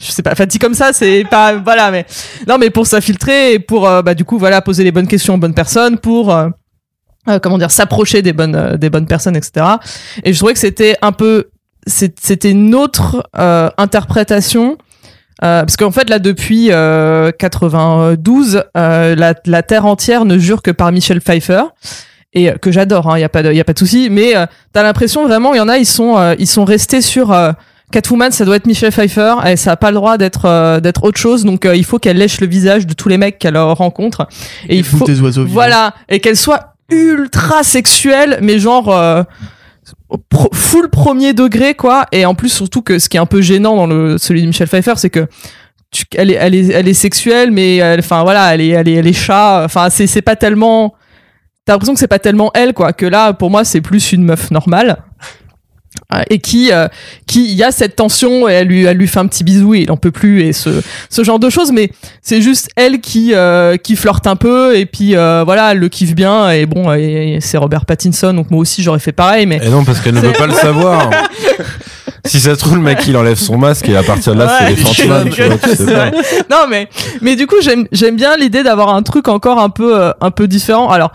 je 0.00 0.10
sais 0.10 0.22
pas 0.22 0.32
enfin 0.32 0.46
dit 0.46 0.58
comme 0.58 0.74
ça 0.74 0.92
c'est 0.92 1.24
pas 1.30 1.56
voilà 1.56 1.90
mais 1.90 2.06
non 2.48 2.58
mais 2.58 2.70
pour 2.70 2.86
s'infiltrer 2.86 3.54
et 3.54 3.58
pour 3.58 3.86
euh, 3.86 4.02
bah 4.02 4.14
du 4.14 4.24
coup 4.24 4.38
voilà 4.38 4.62
poser 4.62 4.82
les 4.82 4.92
bonnes 4.92 5.06
questions 5.06 5.34
aux 5.34 5.38
bonnes 5.38 5.54
personnes 5.54 5.98
pour 5.98 6.34
euh, 6.34 6.48
euh, 7.28 7.38
comment 7.38 7.58
dire 7.58 7.70
s'approcher 7.70 8.22
des 8.22 8.32
bonnes 8.32 8.54
euh, 8.56 8.76
des 8.76 8.88
bonnes 8.88 9.06
personnes 9.06 9.36
etc 9.36 9.66
et 10.24 10.32
je 10.32 10.38
trouvais 10.38 10.54
que 10.54 10.58
c'était 10.58 10.96
un 11.02 11.12
peu 11.12 11.50
c'était 11.86 12.50
une 12.50 12.74
autre 12.74 13.28
interprétation 13.78 14.76
parce 15.40 15.78
qu'en 15.78 15.90
fait 15.90 16.10
là 16.10 16.18
depuis 16.18 16.70
euh, 16.70 17.32
92 17.32 18.64
euh, 18.76 19.14
la, 19.16 19.34
la 19.46 19.62
terre 19.62 19.86
entière 19.86 20.26
ne 20.26 20.36
jure 20.36 20.60
que 20.60 20.70
par 20.70 20.92
Michel 20.92 21.22
Pfeiffer 21.22 21.62
et 22.34 22.52
que 22.60 22.70
j'adore 22.70 23.10
il 23.16 23.20
y 23.20 23.24
a 23.24 23.30
pas 23.30 23.42
de 23.42 23.50
y 23.50 23.60
a 23.60 23.64
pas 23.64 23.72
de 23.72 23.78
souci 23.78 24.08
mais 24.10 24.36
euh, 24.36 24.44
t'as 24.74 24.82
l'impression 24.82 25.26
vraiment 25.26 25.54
il 25.54 25.56
y 25.56 25.60
en 25.60 25.70
a 25.70 25.78
ils 25.78 25.86
sont 25.86 26.34
ils 26.38 26.46
sont 26.46 26.66
restés 26.66 27.00
sur 27.00 27.34
Catwoman, 27.90 28.30
ça 28.30 28.44
doit 28.44 28.56
être 28.56 28.66
Michelle 28.66 28.92
Pfeiffer, 28.92 29.34
et 29.46 29.56
ça 29.56 29.72
a 29.72 29.76
pas 29.76 29.90
le 29.90 29.96
droit 29.96 30.16
d'être 30.18 30.44
euh, 30.46 30.80
d'être 30.80 31.04
autre 31.04 31.18
chose, 31.18 31.44
donc 31.44 31.64
euh, 31.66 31.74
il 31.74 31.84
faut 31.84 31.98
qu'elle 31.98 32.16
lèche 32.18 32.40
le 32.40 32.46
visage 32.46 32.86
de 32.86 32.94
tous 32.94 33.08
les 33.08 33.18
mecs 33.18 33.38
qu'elle 33.38 33.56
euh, 33.56 33.72
rencontre, 33.72 34.26
et 34.68 34.76
il 34.76 34.84
faut 34.84 35.04
des 35.06 35.20
oiseaux 35.20 35.44
voilà, 35.46 35.94
et 36.08 36.20
qu'elle 36.20 36.36
soit 36.36 36.74
ultra 36.90 37.62
sexuelle, 37.62 38.38
mais 38.42 38.58
genre 38.58 38.88
euh, 38.94 39.22
pro- 40.28 40.50
full 40.52 40.88
premier 40.90 41.32
degré 41.32 41.74
quoi. 41.74 42.06
Et 42.12 42.24
en 42.24 42.34
plus 42.34 42.48
surtout 42.48 42.82
que 42.82 42.98
ce 42.98 43.08
qui 43.08 43.16
est 43.16 43.20
un 43.20 43.26
peu 43.26 43.40
gênant 43.40 43.76
dans 43.76 43.86
le 43.86 44.18
celui 44.18 44.42
de 44.42 44.46
Michelle 44.46 44.68
Pfeiffer, 44.68 44.94
c'est 44.96 45.10
que 45.10 45.26
tu, 45.92 46.04
elle 46.16 46.30
est 46.30 46.34
elle 46.34 46.54
est 46.54 46.68
elle 46.70 46.88
est 46.88 46.94
sexuelle, 46.94 47.50
mais 47.50 47.76
elle- 47.76 48.00
enfin 48.00 48.22
voilà, 48.22 48.54
elle 48.54 48.60
est 48.60 48.68
elle 48.68 48.88
est 48.88 48.94
elle 48.94 49.06
est 49.06 49.12
chat. 49.12 49.62
Enfin 49.64 49.88
c'est 49.90 50.06
c'est 50.06 50.22
pas 50.22 50.36
tellement. 50.36 50.94
T'as 51.64 51.74
l'impression 51.74 51.94
que 51.94 52.00
c'est 52.00 52.08
pas 52.08 52.18
tellement 52.18 52.50
elle 52.54 52.72
quoi. 52.72 52.92
Que 52.92 53.06
là 53.06 53.32
pour 53.32 53.50
moi 53.50 53.64
c'est 53.64 53.80
plus 53.80 54.12
une 54.12 54.24
meuf 54.24 54.50
normale. 54.50 54.98
Et 56.28 56.38
qui, 56.38 56.72
euh, 56.72 56.88
qui, 57.26 57.44
il 57.44 57.54
y 57.54 57.62
a 57.62 57.70
cette 57.70 57.96
tension 57.96 58.48
et 58.48 58.52
elle 58.52 58.68
lui, 58.68 58.84
elle 58.84 58.96
lui 58.96 59.06
fait 59.06 59.20
un 59.20 59.26
petit 59.26 59.44
bisou 59.44 59.74
et 59.74 59.80
il 59.80 59.90
en 59.92 59.96
peut 59.96 60.10
plus 60.10 60.42
et 60.42 60.52
ce, 60.52 60.82
ce 61.08 61.24
genre 61.24 61.38
de 61.38 61.48
choses. 61.50 61.72
Mais 61.72 61.90
c'est 62.22 62.40
juste 62.42 62.68
elle 62.76 63.00
qui 63.00 63.32
euh, 63.34 63.76
qui 63.76 63.96
flirte 63.96 64.26
un 64.26 64.36
peu 64.36 64.76
et 64.76 64.86
puis 64.86 65.16
euh, 65.16 65.42
voilà 65.44 65.72
elle 65.72 65.78
le 65.78 65.88
kiffe 65.88 66.14
bien 66.14 66.50
et 66.50 66.66
bon 66.66 66.92
et, 66.92 67.34
et 67.36 67.40
c'est 67.40 67.58
Robert 67.58 67.84
Pattinson 67.84 68.32
donc 68.34 68.50
moi 68.50 68.60
aussi 68.60 68.82
j'aurais 68.82 68.98
fait 68.98 69.12
pareil 69.12 69.46
mais 69.46 69.60
Et 69.62 69.68
non, 69.68 69.84
parce 69.84 70.00
qu'elle 70.00 70.14
ne 70.14 70.20
veut 70.20 70.32
pas 70.32 70.46
le 70.46 70.54
savoir. 70.54 71.10
si 72.24 72.38
ça 72.40 72.54
se 72.54 72.58
trouve, 72.60 72.76
le 72.76 72.82
mec, 72.82 72.98
il 73.06 73.16
enlève 73.16 73.38
son 73.38 73.56
masque 73.56 73.88
et 73.88 73.96
à 73.96 74.02
partir 74.02 74.34
de 74.34 74.40
là, 74.40 74.58
c'est 74.58 74.68
les 74.70 74.74
tu 74.76 75.06
vois, 75.06 75.24
tu 75.24 75.32
sais 75.32 75.76
c'est 75.76 75.86
pas. 75.86 76.10
vrai. 76.10 76.12
non 76.50 76.66
mais 76.68 76.88
mais 77.20 77.36
du 77.36 77.46
coup 77.46 77.56
j'aime 77.62 77.86
j'aime 77.92 78.16
bien 78.16 78.36
l'idée 78.36 78.62
d'avoir 78.62 78.94
un 78.94 79.02
truc 79.02 79.28
encore 79.28 79.58
un 79.58 79.70
peu 79.70 79.98
euh, 79.98 80.12
un 80.20 80.30
peu 80.30 80.46
différent 80.48 80.88
alors 80.90 81.12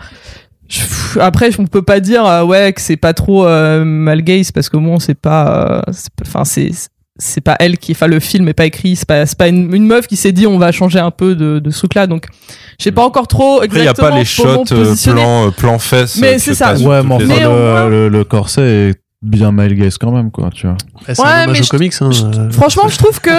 après 1.20 1.50
on 1.58 1.66
peut 1.66 1.82
pas 1.82 2.00
dire 2.00 2.24
euh, 2.26 2.44
ouais 2.44 2.72
que 2.72 2.80
c'est 2.80 2.96
pas 2.96 3.14
trop 3.14 3.46
euh, 3.46 3.84
mal 3.84 4.22
gaze 4.22 4.50
parce 4.52 4.68
que 4.68 4.76
bon 4.76 4.98
c'est 4.98 5.14
pas 5.14 5.82
euh, 5.88 5.92
c'est 5.92 6.10
pas- 6.14 6.24
enfin 6.26 6.44
c'est 6.44 6.70
c'est 7.18 7.40
pas 7.40 7.56
elle 7.60 7.78
qui 7.78 7.92
enfin 7.92 8.08
le 8.08 8.20
film 8.20 8.46
est 8.48 8.52
pas 8.52 8.66
écrit 8.66 8.94
c'est 8.96 9.06
pas 9.08 9.24
c'est 9.24 9.38
pas 9.38 9.48
une, 9.48 9.72
une 9.74 9.86
meuf 9.86 10.06
qui 10.06 10.16
s'est 10.16 10.32
dit 10.32 10.46
on 10.46 10.58
va 10.58 10.72
changer 10.72 10.98
un 10.98 11.10
peu 11.10 11.34
de, 11.34 11.58
de 11.60 11.70
ce 11.70 11.78
truc 11.78 11.94
là 11.94 12.06
donc 12.06 12.26
j'ai 12.78 12.92
pas 12.92 13.04
encore 13.04 13.26
trop 13.26 13.62
Après, 13.62 13.68
il 13.68 13.72
n'y 13.72 13.78
a 13.88 13.90
exactement 13.92 14.10
pas 14.10 14.18
les 14.18 14.24
shots 14.26 14.64
euh, 14.72 14.94
plan, 15.12 15.50
plan 15.50 15.78
fesses. 15.78 16.18
Mais 16.18 16.38
c'est 16.38 16.54
ça. 16.54 16.74
Ouais, 16.74 17.02
mais 17.02 17.18
les 17.20 17.40
le, 17.40 17.88
le, 17.88 18.08
le 18.10 18.24
corset 18.24 18.60
est 18.90 18.94
bien 19.22 19.50
gaze 19.50 19.96
quand 19.96 20.12
même, 20.12 20.30
quoi, 20.30 20.50
tu 20.52 20.66
vois. 20.66 20.76
C'est 21.06 21.18
Ouais, 21.18 21.26
un 21.26 21.46
mais 21.46 21.54
je- 21.62 21.70
comics. 21.70 21.94
Hein, 22.02 22.10
euh. 22.12 22.50
franchement 22.50 22.86
je 22.88 22.98
trouve 22.98 23.18
que 23.22 23.30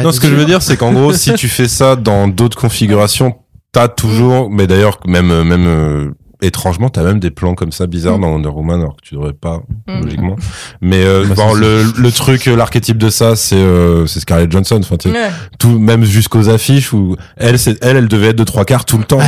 Non, 0.00 0.12
ce 0.12 0.20
que 0.20 0.28
je 0.28 0.34
veux 0.36 0.44
dire, 0.44 0.62
c'est 0.62 0.76
qu'en 0.76 0.92
gros, 0.92 1.12
si 1.12 1.34
tu 1.34 1.48
fais 1.48 1.66
ça 1.66 1.96
dans 1.96 2.28
d'autres 2.28 2.56
configurations, 2.56 3.34
t'as 3.72 3.88
toujours, 3.88 4.48
mais 4.48 4.68
d'ailleurs, 4.68 5.00
même, 5.08 5.42
même, 5.42 5.66
euh, 5.66 6.10
étrangement, 6.46 6.88
t'as 6.88 7.02
même 7.02 7.20
des 7.20 7.30
plans 7.30 7.54
comme 7.54 7.72
ça 7.72 7.86
bizarres 7.86 8.18
Mm. 8.18 8.22
dans 8.22 8.28
Wonder 8.32 8.48
Woman, 8.48 8.80
alors 8.80 8.96
que 8.96 9.02
tu 9.02 9.14
devrais 9.14 9.32
pas, 9.32 9.60
Mm. 9.88 10.02
logiquement. 10.04 10.36
Mais, 10.80 11.04
euh, 11.04 11.24
Bah, 11.28 11.34
bon, 11.36 11.54
le, 11.54 11.84
le 11.96 12.12
truc, 12.12 12.46
euh, 12.48 12.56
l'archétype 12.56 12.98
de 12.98 13.08
ça, 13.10 13.36
c'est, 13.36 13.56
euh, 13.56 14.06
c'est 14.06 14.20
Scarlett 14.20 14.50
Johansson. 14.50 14.80
Enfin, 14.82 14.96
Ouais. 15.10 15.30
tout, 15.58 15.78
même 15.78 16.04
jusqu'aux 16.04 16.48
affiches 16.48 16.92
où 16.92 17.16
elle, 17.36 17.58
c'est, 17.58 17.82
elle, 17.82 17.96
elle 17.96 18.08
devait 18.08 18.28
être 18.28 18.36
de 18.36 18.44
trois 18.44 18.64
quarts 18.64 18.84
tout 18.84 18.98
le 18.98 19.04
temps. 19.04 19.18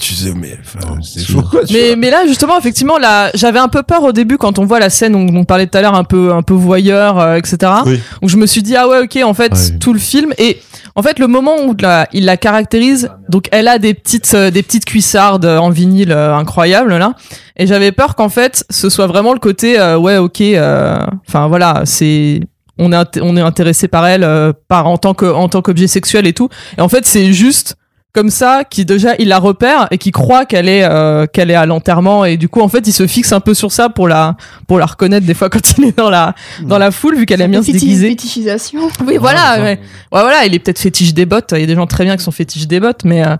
Tu 0.00 0.14
sais, 0.14 0.32
mais, 0.34 0.58
enfin, 0.60 0.96
c'est 1.02 1.20
si. 1.20 1.32
chaud, 1.32 1.42
quoi, 1.42 1.64
tu 1.64 1.72
Mais, 1.74 1.88
vois. 1.88 1.96
mais 1.96 2.10
là, 2.10 2.26
justement, 2.26 2.58
effectivement, 2.58 2.98
là, 2.98 3.30
j'avais 3.34 3.58
un 3.58 3.68
peu 3.68 3.82
peur 3.82 4.02
au 4.04 4.12
début 4.12 4.38
quand 4.38 4.58
on 4.58 4.64
voit 4.64 4.78
la 4.80 4.90
scène 4.90 5.12
dont 5.12 5.38
on 5.38 5.44
parlait 5.44 5.66
tout 5.66 5.76
à 5.78 5.82
l'heure, 5.82 5.94
un 5.94 6.04
peu, 6.04 6.32
un 6.32 6.42
peu 6.42 6.54
voyeur, 6.54 7.18
euh, 7.18 7.36
etc. 7.36 7.56
Oui. 7.86 8.00
Donc 8.20 8.30
je 8.30 8.36
me 8.36 8.46
suis 8.46 8.62
dit, 8.62 8.76
ah 8.76 8.88
ouais, 8.88 9.00
ok, 9.02 9.18
en 9.24 9.34
fait, 9.34 9.52
Ouais. 9.52 9.78
tout 9.80 9.92
le 9.92 9.98
film. 9.98 10.32
Et 10.38 10.60
en 10.94 11.02
fait, 11.02 11.18
le 11.18 11.26
moment 11.26 11.56
où 11.64 11.74
la, 11.80 12.08
il 12.12 12.24
la 12.24 12.36
caractérise, 12.36 13.10
donc 13.28 13.48
elle 13.52 13.68
a 13.68 13.78
des 13.78 13.94
petites, 13.94 14.32
euh, 14.34 14.50
des 14.50 14.62
petites 14.62 14.84
cuissardes 14.84 15.44
en 15.46 15.70
vinyle 15.70 16.12
euh, 16.12 16.34
incroyables, 16.58 16.96
là. 16.96 17.14
Et 17.56 17.66
j'avais 17.66 17.92
peur 17.92 18.14
qu'en 18.16 18.28
fait, 18.28 18.64
ce 18.70 18.90
soit 18.90 19.06
vraiment 19.06 19.32
le 19.32 19.38
côté, 19.38 19.78
euh, 19.78 19.96
ouais, 19.96 20.16
ok, 20.16 20.40
euh, 20.40 20.98
enfin 21.26 21.46
voilà, 21.48 21.82
c'est. 21.84 22.40
On 22.80 22.92
est, 22.92 23.18
on 23.20 23.36
est 23.36 23.40
intéressé 23.40 23.88
par 23.88 24.06
elle 24.06 24.22
euh, 24.22 24.52
par 24.68 24.86
en 24.86 24.98
tant 24.98 25.12
que 25.12 25.26
en 25.26 25.48
tant 25.48 25.62
qu'objet 25.62 25.88
sexuel 25.88 26.28
et 26.28 26.32
tout 26.32 26.48
et 26.76 26.80
en 26.80 26.88
fait 26.88 27.04
c'est 27.06 27.32
juste 27.32 27.74
comme 28.12 28.30
ça 28.30 28.62
qui 28.62 28.84
déjà 28.84 29.16
il 29.18 29.26
la 29.26 29.40
repère 29.40 29.88
et 29.90 29.98
qui 29.98 30.12
croit 30.12 30.46
qu'elle 30.46 30.68
est 30.68 30.84
euh, 30.84 31.26
qu'elle 31.26 31.50
est 31.50 31.56
à 31.56 31.66
l'enterrement 31.66 32.24
et 32.24 32.36
du 32.36 32.48
coup 32.48 32.60
en 32.60 32.68
fait 32.68 32.86
il 32.86 32.92
se 32.92 33.08
fixe 33.08 33.32
un 33.32 33.40
peu 33.40 33.52
sur 33.52 33.72
ça 33.72 33.88
pour 33.88 34.06
la 34.06 34.36
pour 34.68 34.78
la 34.78 34.86
reconnaître 34.86 35.26
des 35.26 35.34
fois 35.34 35.50
quand 35.50 35.76
il 35.76 35.86
est 35.86 35.96
dans 35.96 36.08
la 36.08 36.36
dans 36.62 36.78
la 36.78 36.92
foule 36.92 37.16
vu 37.16 37.26
qu'elle 37.26 37.40
aime 37.40 37.50
bien 37.50 37.64
se 37.64 37.72
déguiser 37.72 38.10
Fétichisation. 38.10 38.82
oui 39.04 39.16
voilà 39.18 39.56
ouais. 39.56 39.62
Ouais, 39.62 39.78
voilà 40.10 40.44
il 40.46 40.54
est 40.54 40.60
peut-être 40.60 40.78
fétiche 40.78 41.14
des 41.14 41.26
bottes 41.26 41.52
il 41.56 41.60
y 41.60 41.64
a 41.64 41.66
des 41.66 41.74
gens 41.74 41.88
très 41.88 42.04
bien 42.04 42.16
qui 42.16 42.22
sont 42.22 42.30
fétiches 42.30 42.68
des 42.68 42.78
bottes 42.78 43.04
mais 43.04 43.26
euh, 43.26 43.36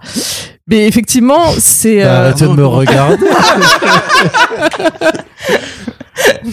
mais 0.68 0.86
effectivement 0.86 1.46
c'est 1.58 2.02
Bah, 2.02 2.10
euh, 2.10 2.20
Arrêtez 2.26 2.44
de 2.46 2.52
me 2.52 2.66
regarder. 2.66 3.26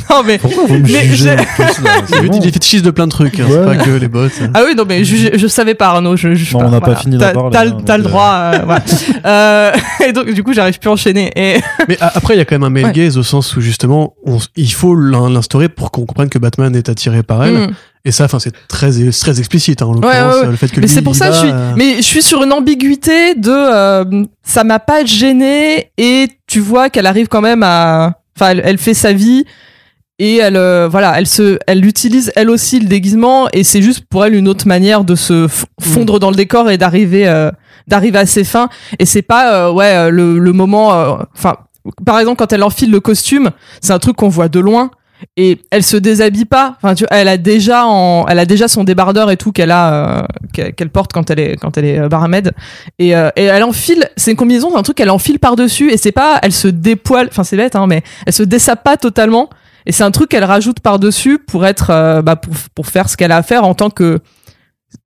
non 0.10 0.22
mais 0.26 0.38
Pourquoi 0.38 0.66
vous 0.68 0.76
me 0.76 0.80
Mais 0.82 1.06
jugez 1.08 1.36
plus, 1.36 1.84
là 1.84 2.02
Il 2.34 2.46
est 2.48 2.52
fétichiste 2.52 2.86
de 2.86 2.92
plein 2.92 3.08
de 3.08 3.12
trucs, 3.12 3.40
hein, 3.40 3.46
c'est 3.50 3.66
pas 3.66 3.76
que 3.78 3.90
les 3.90 4.08
bottes. 4.08 4.32
Ah 4.54 4.62
oui, 4.66 4.76
non, 4.76 4.84
mais 4.88 5.04
je, 5.04 5.36
je 5.36 5.48
savais 5.48 5.74
pas, 5.74 5.88
Arnaud. 5.88 6.16
Je, 6.16 6.36
je 6.36 6.56
Non, 6.56 6.66
on 6.66 6.70
n'a 6.70 6.82
pas 6.82 6.96
fini 6.96 7.18
T'as- 7.18 7.34
d'en 7.34 7.50
parler, 7.50 7.72
T'as 7.72 7.76
hein, 7.76 7.82
t'as 7.86 7.98
le 7.98 8.04
donc, 8.04 8.12
droit. 8.12 8.34
euh, 8.34 8.60
voilà. 8.64 8.84
Euh, 9.26 9.72
et 10.08 10.12
donc, 10.14 10.30
du 10.32 10.44
coup, 10.44 10.54
j'arrive 10.54 10.78
plus 10.80 10.88
à 10.90 10.92
enchaîner. 10.94 11.32
Et 11.36 11.60
Mais 11.90 11.98
a- 12.00 12.12
après, 12.16 12.36
il 12.36 12.38
y 12.38 12.42
a 12.42 12.46
quand 12.46 12.56
même 12.56 12.64
un 12.64 12.70
male 12.70 12.86
Ouais. 12.86 12.92
gaze 12.92 13.18
au 13.18 13.24
sens 13.24 13.56
où 13.58 13.62
justement, 13.62 14.14
on 14.26 14.38
il 14.56 14.72
faut 14.72 14.96
l'in- 14.96 15.30
l'instaurer 15.32 15.68
pour 15.68 15.90
qu'on 15.92 16.06
comprenne 16.06 16.30
que 16.30 16.38
Batman 16.38 16.76
est 16.76 16.88
attiré 16.90 17.24
par 17.24 17.44
elle. 17.44 17.54
Mm. 17.70 17.74
Et 18.08 18.12
ça, 18.12 18.26
enfin, 18.26 18.38
c'est 18.40 18.54
très, 18.68 18.92
c'est 18.92 19.20
très 19.20 19.40
explicite, 19.40 19.82
hein, 19.82 19.88
en 19.88 19.94
l'occurrence, 19.94 20.36
ouais, 20.36 20.42
ouais. 20.42 20.48
le 20.52 20.56
fait 20.56 20.68
que 20.72 20.80
Mais 20.80 20.88
c'est 20.88 21.02
pour 21.02 21.16
ça, 21.16 21.30
va, 21.30 21.32
je 21.34 21.40
suis, 21.40 21.50
euh, 21.52 21.74
mais 21.76 21.96
je 21.98 22.02
suis 22.04 22.22
sur 22.22 22.44
une 22.44 22.54
ambiguïté 22.54 23.34
de, 23.34 23.50
euh, 23.52 24.24
ça 24.44 24.64
m'a 24.64 24.78
pas 24.80 25.04
gêné 25.04 25.90
et 25.98 26.28
tu 26.46 26.60
vois 26.60 26.90
qu'elle 26.92 27.08
arrive 27.08 27.28
quand 27.28 27.42
même 27.42 27.64
à, 27.64 28.14
enfin, 28.38 28.52
elle, 28.52 28.62
elle 28.64 28.78
fait 28.78 28.94
sa 28.94 29.12
vie 29.12 29.44
et 30.20 30.36
elle, 30.38 30.56
euh, 30.56 30.88
voilà, 30.90 31.18
elle 31.18 31.26
se, 31.26 31.58
elle 31.66 31.84
utilise 31.84 32.32
elle 32.36 32.52
aussi 32.52 32.80
le 32.80 32.88
déguisement 32.88 33.48
et 33.52 33.64
c'est 33.64 33.82
juste 33.82 34.06
pour 34.08 34.24
elle 34.24 34.36
une 34.36 34.48
autre 34.48 34.68
manière 34.68 35.04
de 35.04 35.16
se 35.16 35.48
f- 35.48 35.66
fondre 35.82 36.20
dans 36.20 36.30
le 36.30 36.36
décor 36.36 36.70
et 36.70 36.78
d'arriver, 36.78 37.28
euh, 37.28 37.50
d'arriver 37.88 38.20
à 38.20 38.26
ses 38.28 38.44
fins. 38.44 38.70
Et 39.00 39.06
c'est 39.06 39.24
pas, 39.24 39.68
euh, 39.68 39.72
ouais, 39.72 40.12
le, 40.12 40.38
le 40.38 40.54
moment, 40.54 40.94
euh, 40.94 41.16
enfin, 41.36 41.56
par 42.06 42.20
exemple 42.20 42.38
quand 42.38 42.54
elle 42.54 42.64
enfile 42.64 42.92
le 42.92 43.00
costume, 43.00 43.50
c'est 43.82 43.94
un 43.94 44.00
truc 44.00 44.16
qu'on 44.16 44.30
voit 44.30 44.48
de 44.48 44.60
loin 44.60 44.92
et 45.38 45.60
elle 45.72 45.84
se 45.84 45.98
déshabille 45.98 46.46
pas. 46.46 46.78
Enfin, 46.78 46.96
tu 46.96 47.04
vois, 47.04 47.18
elle 47.18 47.28
a 47.28 47.38
déjà 47.38 47.86
en, 47.86 48.26
elle 48.28 48.40
a 48.40 48.46
déjà 48.46 48.68
son 48.68 48.84
débardeur 48.84 49.32
et 49.32 49.38
tout 49.38 49.52
qu'elle 49.52 49.72
a, 49.72 50.22
euh, 50.22 50.72
qu'elle 50.76 50.90
porte 50.90 51.14
quand 51.14 51.30
elle 51.30 51.40
est 51.40 51.58
quand 51.58 51.78
elle 51.78 51.86
est 51.86 52.00
euh, 52.00 52.10
barmaid. 52.10 52.52
Et, 53.00 53.16
euh, 53.16 53.30
et 53.36 53.44
elle 53.44 53.64
enfile. 53.64 54.10
C'est 54.18 54.32
une 54.32 54.38
combinaison, 54.38 54.70
c'est 54.72 54.78
un 54.78 54.84
truc 54.84 54.98
qu'elle 54.98 55.10
enfile 55.10 55.40
par 55.40 55.56
dessus 55.56 55.92
et 55.92 55.98
c'est 55.98 56.12
pas, 56.12 56.40
elle 56.42 56.54
se 56.54 56.68
dépoile. 56.68 57.28
Enfin, 57.30 57.44
c'est 57.44 57.58
bête, 57.58 57.76
hein, 57.76 57.88
mais 57.88 58.04
elle 58.26 58.34
se 58.34 58.44
dessape 58.44 58.84
pas 58.84 58.98
totalement. 58.98 59.50
Et 59.86 59.92
c'est 59.92 60.04
un 60.04 60.12
truc 60.12 60.30
qu'elle 60.30 60.44
rajoute 60.44 60.80
par 60.80 61.00
dessus 61.00 61.38
pour 61.38 61.66
être, 61.66 61.90
euh, 61.92 62.22
bah, 62.22 62.36
pour 62.36 62.54
pour 62.74 62.88
faire 62.88 63.10
ce 63.10 63.18
qu'elle 63.18 63.32
a 63.32 63.38
à 63.38 63.44
faire 63.44 63.66
en 63.66 63.76
tant 63.76 63.90
que 63.90 64.20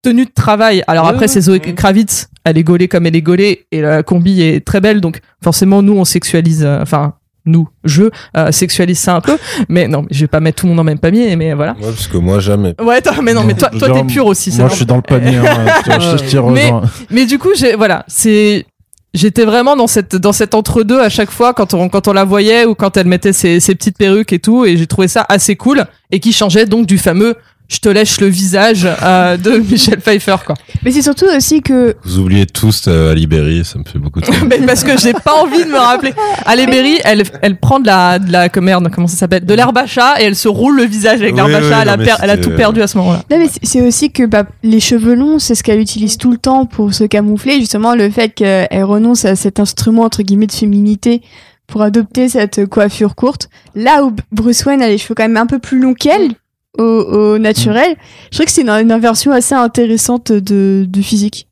tenue 0.03 0.25
de 0.25 0.31
travail. 0.31 0.83
Alors 0.87 1.07
après, 1.07 1.27
c'est 1.27 1.41
Zoé. 1.41 1.59
Kravitz. 1.59 2.27
Elle 2.45 2.57
est 2.57 2.63
gaulée 2.63 2.87
comme 2.87 3.05
elle 3.05 3.15
est 3.15 3.21
gaulée 3.21 3.65
et 3.71 3.81
la 3.81 4.01
combi 4.01 4.41
est 4.41 4.65
très 4.65 4.79
belle. 4.79 5.01
Donc 5.01 5.19
forcément, 5.43 5.81
nous, 5.81 5.93
on 5.93 6.05
sexualise. 6.05 6.65
Enfin, 6.65 7.15
nous, 7.49 7.67
je 7.83 8.03
euh, 8.37 8.51
sexualise 8.51 8.99
ça 8.99 9.15
un 9.15 9.21
peu. 9.21 9.37
Mais 9.67 9.87
non, 9.87 10.05
je 10.09 10.21
vais 10.21 10.27
pas 10.27 10.39
mettre 10.39 10.61
tout 10.61 10.65
le 10.65 10.69
monde 10.69 10.77
dans 10.77 10.83
le 10.83 10.89
même 10.91 10.99
panier. 10.99 11.35
Mais 11.35 11.53
voilà. 11.53 11.73
Ouais, 11.73 11.87
parce 11.89 12.07
que 12.07 12.17
moi, 12.17 12.39
jamais. 12.39 12.73
Ouais, 12.81 13.01
toi- 13.01 13.13
mais 13.21 13.33
non, 13.33 13.43
mais 13.43 13.53
toi, 13.55 13.69
toi, 13.69 13.89
t'es 13.89 14.03
pur 14.05 14.25
aussi. 14.25 14.51
c'est 14.51 14.59
Moi, 14.59 14.69
je 14.69 14.75
suis 14.75 14.85
dans 14.85 14.95
le 14.95 15.01
panier. 15.01 15.37
hein, 15.37 15.65
je 15.99 16.17
je 16.17 16.23
je 16.23 16.29
t'y 16.29 16.37
Mais-. 16.37 16.71
Mais 17.09 17.25
du 17.25 17.37
coup, 17.39 17.49
j'ai 17.55 17.75
voilà, 17.75 18.05
c'est 18.07 18.65
j'étais 19.13 19.43
vraiment 19.45 19.75
dans 19.75 19.87
cette 19.87 20.15
dans 20.15 20.31
cet 20.31 20.53
entre 20.53 20.83
deux 20.83 20.99
à 21.01 21.09
chaque 21.09 21.31
fois 21.31 21.53
quand 21.55 21.73
on 21.73 21.89
quand 21.89 22.07
on 22.07 22.13
la 22.13 22.23
voyait 22.25 22.65
ou 22.65 22.75
quand 22.75 22.95
elle 22.95 23.07
mettait 23.07 23.33
ses, 23.33 23.59
ses 23.59 23.73
petites 23.73 23.97
perruques 23.97 24.31
et 24.33 24.37
tout 24.39 24.65
et 24.65 24.77
j'ai 24.77 24.85
trouvé 24.85 25.07
ça 25.07 25.25
assez 25.29 25.55
cool 25.55 25.85
et 26.11 26.19
qui 26.19 26.31
changeait 26.31 26.67
donc 26.67 26.85
du 26.85 26.99
fameux 26.99 27.33
je 27.71 27.77
te 27.79 27.87
lèche 27.87 28.19
le 28.19 28.27
visage 28.27 28.87
euh, 29.03 29.37
de 29.37 29.51
Michel 29.71 29.99
Pfeiffer 29.99 30.37
quoi. 30.45 30.55
Mais 30.83 30.91
c'est 30.91 31.01
surtout 31.03 31.25
aussi 31.35 31.61
que 31.61 31.95
Vous 32.03 32.17
oubliez 32.19 32.45
tous 32.45 32.85
euh, 32.87 33.11
Ali 33.11 33.27
Berry, 33.27 33.63
ça 33.63 33.77
me 33.79 33.83
fait 33.83 33.99
beaucoup 33.99 34.19
de. 34.21 34.25
Mais 34.49 34.57
parce 34.65 34.83
que 34.83 34.97
j'ai 34.97 35.13
pas 35.13 35.35
envie 35.41 35.63
de 35.63 35.69
me 35.69 35.77
rappeler. 35.77 36.13
Berry, 36.45 36.97
elle 37.05 37.23
elle 37.41 37.57
prend 37.59 37.79
de 37.79 37.85
la 37.87 38.17
de 38.19 38.31
la 38.31 38.49
merde, 38.59 38.89
comment 38.93 39.07
ça 39.07 39.15
s'appelle 39.17 39.45
De 39.45 39.53
l'herbe 39.53 39.77
à 39.77 39.85
chat 39.85 40.19
et 40.19 40.23
elle 40.25 40.35
se 40.35 40.47
roule 40.47 40.77
le 40.77 40.83
visage 40.85 41.21
avec 41.21 41.31
Oui, 41.33 41.37
l'herbe 41.37 41.51
à 41.51 41.59
oui, 41.59 41.69
chat, 41.69 41.81
elle, 41.83 41.89
a 41.89 41.97
non, 41.97 42.03
mais 42.03 42.09
per- 42.09 42.15
elle 42.21 42.29
a 42.31 42.35
c'était- 42.35 42.49
tout 42.49 42.55
perdu 42.55 42.81
à 42.81 42.87
ce 42.87 42.97
moment-là. 42.97 43.23
Non, 43.31 43.37
mais 43.37 43.47
c'est- 43.47 43.59
c'est 43.63 43.81
aussi 43.81 44.11
que 44.11 44.23
bah, 44.25 44.45
les 44.63 44.79
cheveux 44.79 45.13
longs, 45.15 45.37
c'est 45.39 45.55
ce 45.55 45.63
qu'elle 45.63 45.79
utilise 45.79 46.17
tout 46.17 46.31
le 46.31 46.37
temps 46.37 46.65
pour 46.65 46.93
se 46.93 47.03
camoufler. 47.03 47.59
Justement, 47.59 47.93
le 47.95 48.09
fait 48.09 48.29
qu'elle 48.29 48.83
renonce 48.83 49.25
à 49.25 49.35
cet 49.35 49.59
instrument, 49.59 50.03
entre 50.03 50.23
guillemets, 50.23 50.47
de 50.47 50.51
féminité 50.51 51.21
pour 51.67 51.81
adopter 51.83 52.29
cette 52.29 52.65
coiffure 52.65 53.13
courte. 53.15 53.49
Là 53.75 54.03
où 54.03 54.11
Bruce 54.31 54.65
Wayne 54.65 54.81
a 54.81 54.87
les 54.87 54.97
cheveux 54.97 55.13
quand 55.15 55.23
même 55.23 55.37
un 55.37 55.45
peu 55.45 55.59
plus 55.59 55.79
longs 55.79 55.93
qu'elle, 55.93 56.31
au, 56.77 56.83
au 56.83 57.37
naturel, 57.39 57.95
je 58.31 58.37
trouve 58.37 58.45
que 58.45 58.51
c'est 58.51 58.61
une, 58.61 58.69
une 58.69 58.91
inversion 58.91 59.31
assez 59.31 59.55
intéressante 59.55 60.31
de, 60.31 60.85
de 60.87 61.01
physique. 61.01 61.48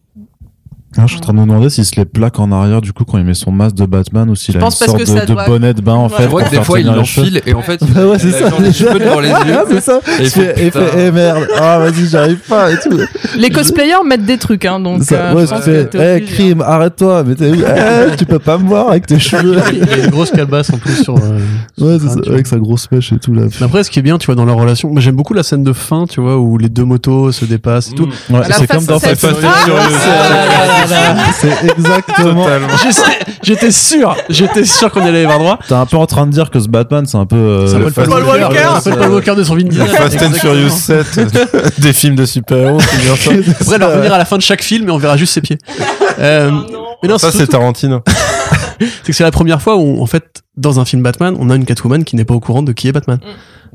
Ah, 1.00 1.04
je 1.06 1.08
suis 1.12 1.18
en 1.18 1.22
train 1.22 1.34
de 1.34 1.40
me 1.40 1.46
demander 1.46 1.70
s'il 1.70 1.86
se 1.86 1.96
les 1.96 2.06
plaque 2.06 2.40
en 2.40 2.52
arrière 2.52 2.82
du 2.82 2.92
coup 2.92 3.04
quand 3.06 3.18
il 3.20 3.24
met 3.24 3.36
son 3.36 3.52
masque 3.52 3.76
de 3.76 3.86
Batman 3.86 4.30
ou 4.30 4.36
s'il 4.36 4.58
a 4.58 4.62
une 4.66 4.72
sorte 4.72 4.98
de, 5.00 5.20
de 5.22 5.26
doit- 5.26 5.46
bonnet 5.46 5.74
de 5.76 5.82
bain 5.82 5.94
en 5.94 6.08
Ouais. 6.08 6.16
fait. 6.18 6.24
Je 6.24 6.28
vois 6.30 6.44
que 6.44 6.50
des 6.50 6.64
fois 6.64 6.80
il 6.80 6.88
l'enfile 6.88 7.42
et 7.46 7.54
en 7.54 7.62
fait 7.62 7.80
Bah 7.94 8.06
ouais, 8.08 8.18
c'est 8.18 8.30
il 8.30 8.36
a 8.36 8.50
ça. 8.50 8.56
les 8.60 8.74
cheveux 8.74 9.00
devant 9.00 9.20
les 9.20 9.30
Ah, 9.30 9.44
yeux. 9.46 9.58
c'est 9.70 9.82
ça. 9.82 10.00
Et 10.08 10.22
Il 10.22 10.26
il 10.26 10.30
fait, 10.32 10.42
fait, 10.56 10.66
il 10.66 10.72
putain. 10.72 10.86
fait, 10.88 11.08
eh 11.08 11.12
merde, 11.12 11.48
ah 11.60 11.80
vas-y, 11.80 12.08
j'arrive 12.10 12.40
pas 12.50 12.72
et 12.72 12.78
tout. 12.80 12.98
Les 13.38 13.50
cosplayers 13.52 14.04
mettent 14.06 14.26
des 14.26 14.38
trucs 14.40 14.66
hein 14.66 14.80
donc 14.80 15.04
Ça, 15.04 15.16
euh, 15.16 15.34
ouais, 15.36 15.46
je 15.46 15.98
eh, 15.98 16.26
crime, 16.26 16.62
arrête-toi, 16.62 17.24
mais 17.26 17.36
t'es 17.36 17.52
où 17.52 17.56
Eh, 17.56 18.16
tu 18.16 18.26
peux 18.26 18.40
pas 18.40 18.58
me 18.58 18.68
voir 18.68 18.90
avec 18.90 19.06
tes 19.06 19.20
cheveux. 19.20 19.60
il 19.72 19.78
y 19.80 19.82
a 19.94 19.98
une 20.06 20.10
grosse 20.10 20.32
calebasse 20.32 20.72
en 20.74 20.78
plus 20.80 21.04
sur. 21.04 21.16
euh, 21.16 21.40
Ouais, 21.80 21.98
c'est 22.02 22.10
ça, 22.10 22.20
avec 22.32 22.48
sa 22.48 22.58
grosse 22.58 22.90
mèche 22.92 23.14
et 23.14 23.20
tout 23.20 23.34
là. 23.34 23.44
Mais 23.60 23.66
Après, 23.66 23.84
ce 23.84 23.92
qui 23.92 24.00
est 24.00 24.02
bien, 24.02 24.18
tu 24.18 24.26
vois, 24.26 24.36
dans 24.36 24.46
leur 24.46 24.56
relation, 24.58 24.90
moi 24.90 25.00
j'aime 25.02 25.16
beaucoup 25.16 25.34
la 25.36 25.44
scène 25.44 25.64
de 25.64 25.74
fin, 25.74 26.06
tu 26.08 26.22
vois, 26.22 26.38
où 26.38 26.58
les 26.58 26.70
deux 26.70 26.86
motos 26.86 27.32
se 27.32 27.46
dépassent 27.46 27.92
et 27.92 27.96
tout. 27.96 28.10
C'est 28.52 28.68
comme 28.68 28.86
dans. 28.86 29.00
Fast 29.00 29.24
and 29.26 29.30
Ah, 29.44 29.64
Furious. 29.66 30.87
C'est 31.40 31.72
exactement. 31.78 32.46
J'étais- 32.84 33.32
J'étais 33.44 33.72
sûr, 33.72 34.16
j'étais 34.30 34.66
sûr 34.66 34.92
qu'on 34.92 35.02
allait 35.06 35.22
y 35.22 35.24
avoir 35.24 35.40
droit. 35.40 35.60
T'es 35.68 35.74
un 35.74 35.86
peu 35.86 35.98
en 35.98 36.06
train 36.06 36.26
de 36.26 36.32
dire 36.32 36.50
que 36.50 36.60
ce 36.60 36.68
Batman, 36.68 37.06
c'est 37.06 37.18
un 37.18 37.26
peu. 37.26 37.36
euh, 37.36 37.68
s'appelle 37.68 37.92
Fast 37.94 38.10
Paul 38.10 38.24
Walker, 38.24 38.56
ça 38.56 38.82
s'appelle 38.82 39.00
euh, 39.00 39.04
Paul 39.04 39.14
Walker 39.14 39.36
de 39.36 39.44
son 39.44 39.56
Vin 39.56 39.64
Diesel. 39.64 39.88
Fast 39.88 40.22
and 40.22 40.32
Furious 40.34 40.70
7, 40.70 41.80
des 41.80 41.94
films 41.94 42.16
de 42.16 42.26
super-héros, 42.26 42.80
c'est 42.80 42.98
bien 43.02 43.16
ça. 43.16 43.32
Après, 43.62 43.78
va 43.78 43.88
revenir 43.88 44.14
à 44.14 44.18
la 44.18 44.26
fin 44.26 44.38
de 44.38 44.42
chaque 44.42 44.64
film 44.64 44.88
et 44.90 44.92
on 44.92 44.98
verra 44.98 45.18
juste 45.18 45.34
ses 45.34 45.42
pieds. 45.42 45.58
Euh, 46.20 46.50
mais 47.04 47.10
non, 47.10 47.20
Ça, 47.20 47.32
c'est 47.32 47.38
c'est 47.38 47.48
Tarantino. 47.48 48.02
c'est 48.80 48.88
que 49.06 49.14
c'est 49.14 49.24
la 49.24 49.30
première 49.30 49.62
fois 49.62 49.76
où, 49.78 50.02
en 50.02 50.08
fait, 50.08 50.42
dans 50.56 50.80
un 50.80 50.86
film 50.86 51.04
Batman, 51.04 51.36
on 51.40 51.52
a 51.52 51.56
une 51.56 51.64
Catwoman 51.66 52.04
qui 52.04 52.16
n'est 52.16 52.26
pas 52.26 52.34
au 52.34 52.40
courant 52.40 52.64
de 52.64 52.72
qui 52.72 52.88
est 52.88 52.92
Batman. 52.92 53.20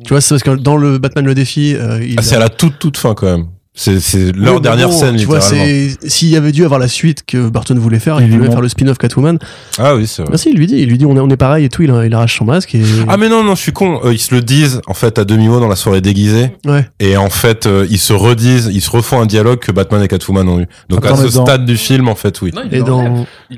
Tu 0.05 0.08
vois, 0.12 0.20
c'est 0.20 0.31
parce 0.34 0.42
que 0.42 0.50
dans 0.60 0.76
le 0.76 0.99
Batman 0.99 1.24
le 1.24 1.36
défi, 1.36 1.76
euh, 1.76 2.05
il 2.05 2.16
Ah, 2.18 2.23
c'est 2.23 2.34
à 2.34 2.41
la 2.41 2.49
toute, 2.49 2.81
toute 2.81 2.97
fin, 2.97 3.15
quand 3.15 3.26
même. 3.26 3.47
C'est, 3.75 4.01
c'est 4.01 4.33
leur 4.36 4.57
Ouais, 4.57 4.60
dernière 4.60 4.89
bon, 4.91 4.99
scène, 4.99 5.17
Tu 5.17 5.25
vois, 5.25 5.41
s'il 5.41 6.28
y 6.28 6.36
avait 6.36 6.52
dû 6.52 6.62
avoir 6.67 6.78
la 6.78 6.89
suite 6.89 7.25
que 7.26 7.49
Burton 7.49 7.78
voulait 7.78 7.99
faire, 8.01 8.20
Il 8.20 8.31
voulait 8.31 8.51
faire 8.51 8.60
le 8.60 8.68
spin-off 8.68 8.99
Catwoman. 8.99 9.39
Ah 9.78 9.97
oui, 9.97 10.07
c'est 10.07 10.20
vrai. 10.23 10.33
Ah 10.34 10.36
si, 10.36 10.51
il 10.51 10.57
lui 10.59 10.67
dit, 10.67 10.76
il 10.76 10.91
lui 10.91 10.99
dit 10.99 11.07
on 11.07 11.17
est, 11.17 11.20
on 11.20 11.31
est 11.31 11.39
pareil 11.39 11.65
et 11.65 11.68
tout, 11.70 11.83
il, 11.83 11.89
il 12.05 12.12
arrache 12.15 12.36
son 12.36 12.44
masque 12.44 12.75
et 12.75 12.83
Ah 13.09 13.17
mais 13.17 13.31
non 13.31 13.42
non 13.42 13.55
je 13.55 13.62
suis 13.62 13.73
con. 13.73 14.01
Euh, 14.05 14.12
ils 14.12 14.18
se 14.18 14.34
le 14.34 14.42
disent 14.42 14.83
en 14.86 14.92
fait 14.92 15.18
à 15.18 15.25
demi 15.25 15.49
mot 15.49 15.59
dans 15.59 15.68
la 15.68 15.76
soirée 15.76 16.02
déguisée. 16.02 16.51
Ouais. 16.67 16.86
et 17.01 17.17
en 17.17 17.31
fait 17.31 17.65
euh, 17.67 17.86
ils 17.89 17.99
se 17.99 18.12
redisent 18.12 18.70
ils 18.73 18.83
se 18.83 18.91
refont 18.91 19.20
un 19.23 19.26
dialogue 19.26 19.59
que 19.60 19.73
Batman 19.73 20.02
et 20.02 20.09
Catwoman 20.09 20.47
ont 20.51 20.60
eu. 20.60 20.67
Donc 20.91 21.07
Attends, 21.07 21.15
à 21.15 21.28
ce 21.28 21.34
dans- 21.34 21.47
stade 21.47 21.65
du 21.65 21.78
film 21.78 22.09
en 22.09 22.15
fait 22.15 22.42
oui. 22.42 22.52
Et 22.73 22.83
dans 22.83 23.02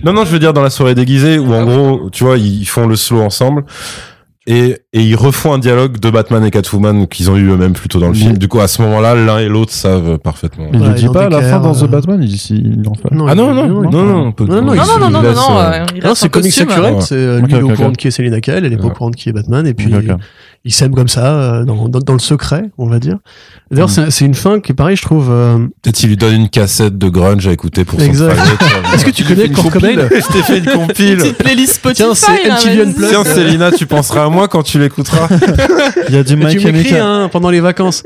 non 0.04 0.12
non 0.12 0.24
je 0.24 0.30
veux 0.30 0.38
dire 0.38 0.52
dans 0.52 0.62
la 0.62 0.70
soirée 0.70 0.94
déguisée 0.94 1.38
où 1.40 1.52
en 1.52 1.64
gros 1.64 2.08
tu 2.10 2.22
vois 2.22 2.38
ils 2.38 2.66
font 2.66 2.86
le 2.86 2.94
slow 2.94 3.20
ensemble 3.20 3.64
et, 4.46 4.76
et 4.92 5.00
ils 5.02 5.16
refont 5.16 5.52
un 5.54 5.58
dialogue 5.58 5.98
de 5.98 6.10
Batman 6.10 6.44
et 6.44 6.50
Catwoman 6.50 7.06
qu'ils 7.06 7.30
ont 7.30 7.36
eu 7.36 7.48
eux-mêmes 7.50 7.72
plus 7.72 7.88
tôt 7.88 7.98
dans 7.98 8.08
le 8.08 8.12
Mais- 8.12 8.18
film 8.18 8.36
du 8.38 8.46
coup 8.46 8.60
à 8.60 8.68
ce 8.68 8.82
moment-là 8.82 9.14
l'un 9.14 9.38
et 9.38 9.48
l'autre 9.48 9.72
savent 9.72 10.18
parfaitement 10.18 10.66
Il 10.72 10.80
Ouais, 10.80 10.88
le 10.88 10.94
dit 10.94 11.08
pas 11.08 11.24
à 11.24 11.28
la 11.30 11.40
fin 11.42 11.60
dans 11.60 11.72
The 11.74 11.84
euh, 11.84 11.86
Batman, 11.86 12.18
il 12.22 12.28
dit 12.28 12.36
si, 12.38 12.56
il 12.56 12.86
en 12.88 12.94
fait. 12.94 13.08
ah 13.10 13.34
non 13.34 13.54
non 13.54 13.54
non 13.54 13.66
non 13.68 13.90
non, 13.90 13.90
Non, 13.90 14.04
non, 14.04 14.14
Non, 14.24 14.32
il 14.38 14.46
non, 14.46 14.64
non, 14.66 14.74
non, 14.98 15.06
il 15.08 15.12
non, 15.12 15.22
non, 15.22 15.58
euh, 15.58 15.70
euh, 15.72 15.84
il 15.96 16.02
Non, 16.04 16.14
c'est 16.14 16.28
Ouais. 16.36 17.00
c'est 17.00 17.14
euh, 17.14 17.40
lui 17.40 17.46
il 17.48 17.56
est 17.56 17.62
au 17.62 17.68
courant 17.70 17.92
qui 17.92 18.08
est 18.08 18.10
Selina 18.10 18.40
Kyle, 18.40 18.54
elle 18.64 18.72
est 18.72 18.76
pas 18.76 18.86
au 18.86 18.90
courant 18.90 19.10
qui 19.10 19.28
est 19.28 19.32
Batman, 19.32 19.66
et 19.66 19.72
puis. 19.74 19.92
Ils 20.64 20.72
s'aiment 20.72 20.94
comme 20.94 21.08
ça, 21.08 21.34
euh, 21.34 21.64
dans, 21.64 21.88
dans, 21.88 21.98
dans 22.00 22.12
le 22.14 22.18
secret, 22.18 22.70
on 22.78 22.86
va 22.88 22.98
dire. 22.98 23.18
D'ailleurs, 23.70 23.88
Mm. 23.88 23.92
c'est 23.92 24.10
c'est 24.10 24.24
une 24.24 24.34
fin 24.34 24.60
qui 24.60 24.72
est 24.72 24.74
pareil, 24.74 24.96
je 24.96 25.02
trouve. 25.02 25.28
euh, 25.30 25.58
peut-être 25.82 26.02
il 26.02 26.08
lui 26.08 26.16
donne 26.16 26.34
une 26.34 26.48
cassette 26.48 26.96
de 26.96 27.08
grunge 27.08 27.46
à 27.46 27.52
écouter 27.52 27.84
pour 27.84 28.00
Exact. 28.00 28.36
Est-ce 28.94 29.04
que 29.04 29.10
tu 29.10 29.24
connais 29.24 29.48
Kurt 29.50 29.70
Cobain 29.70 30.08
je 30.10 30.32
t'ai 30.32 30.42
fait 30.42 30.58
une 30.58 30.66
compile 30.66 31.16
Petite 31.18 31.38
playlist 31.38 31.74
Spotify. 31.74 32.02
Tiens, 32.02 32.14
c'est 32.14 32.48
MTV. 32.70 33.08
Tiens 33.10 33.24
Célina 33.24 33.72
tu 33.72 33.86
penseras 33.86 34.24
à 34.24 34.28
moi 34.28 34.48
quand 34.48 34.62
tu 34.62 34.78
l'écouteras 34.78 35.28
Il 36.08 36.14
y 36.14 36.18
a 36.18 36.22
du 36.22 36.36
My 36.36 36.56
tu 36.56 36.94
hein, 36.96 37.28
pendant 37.30 37.50
les 37.50 37.60
vacances. 37.60 38.02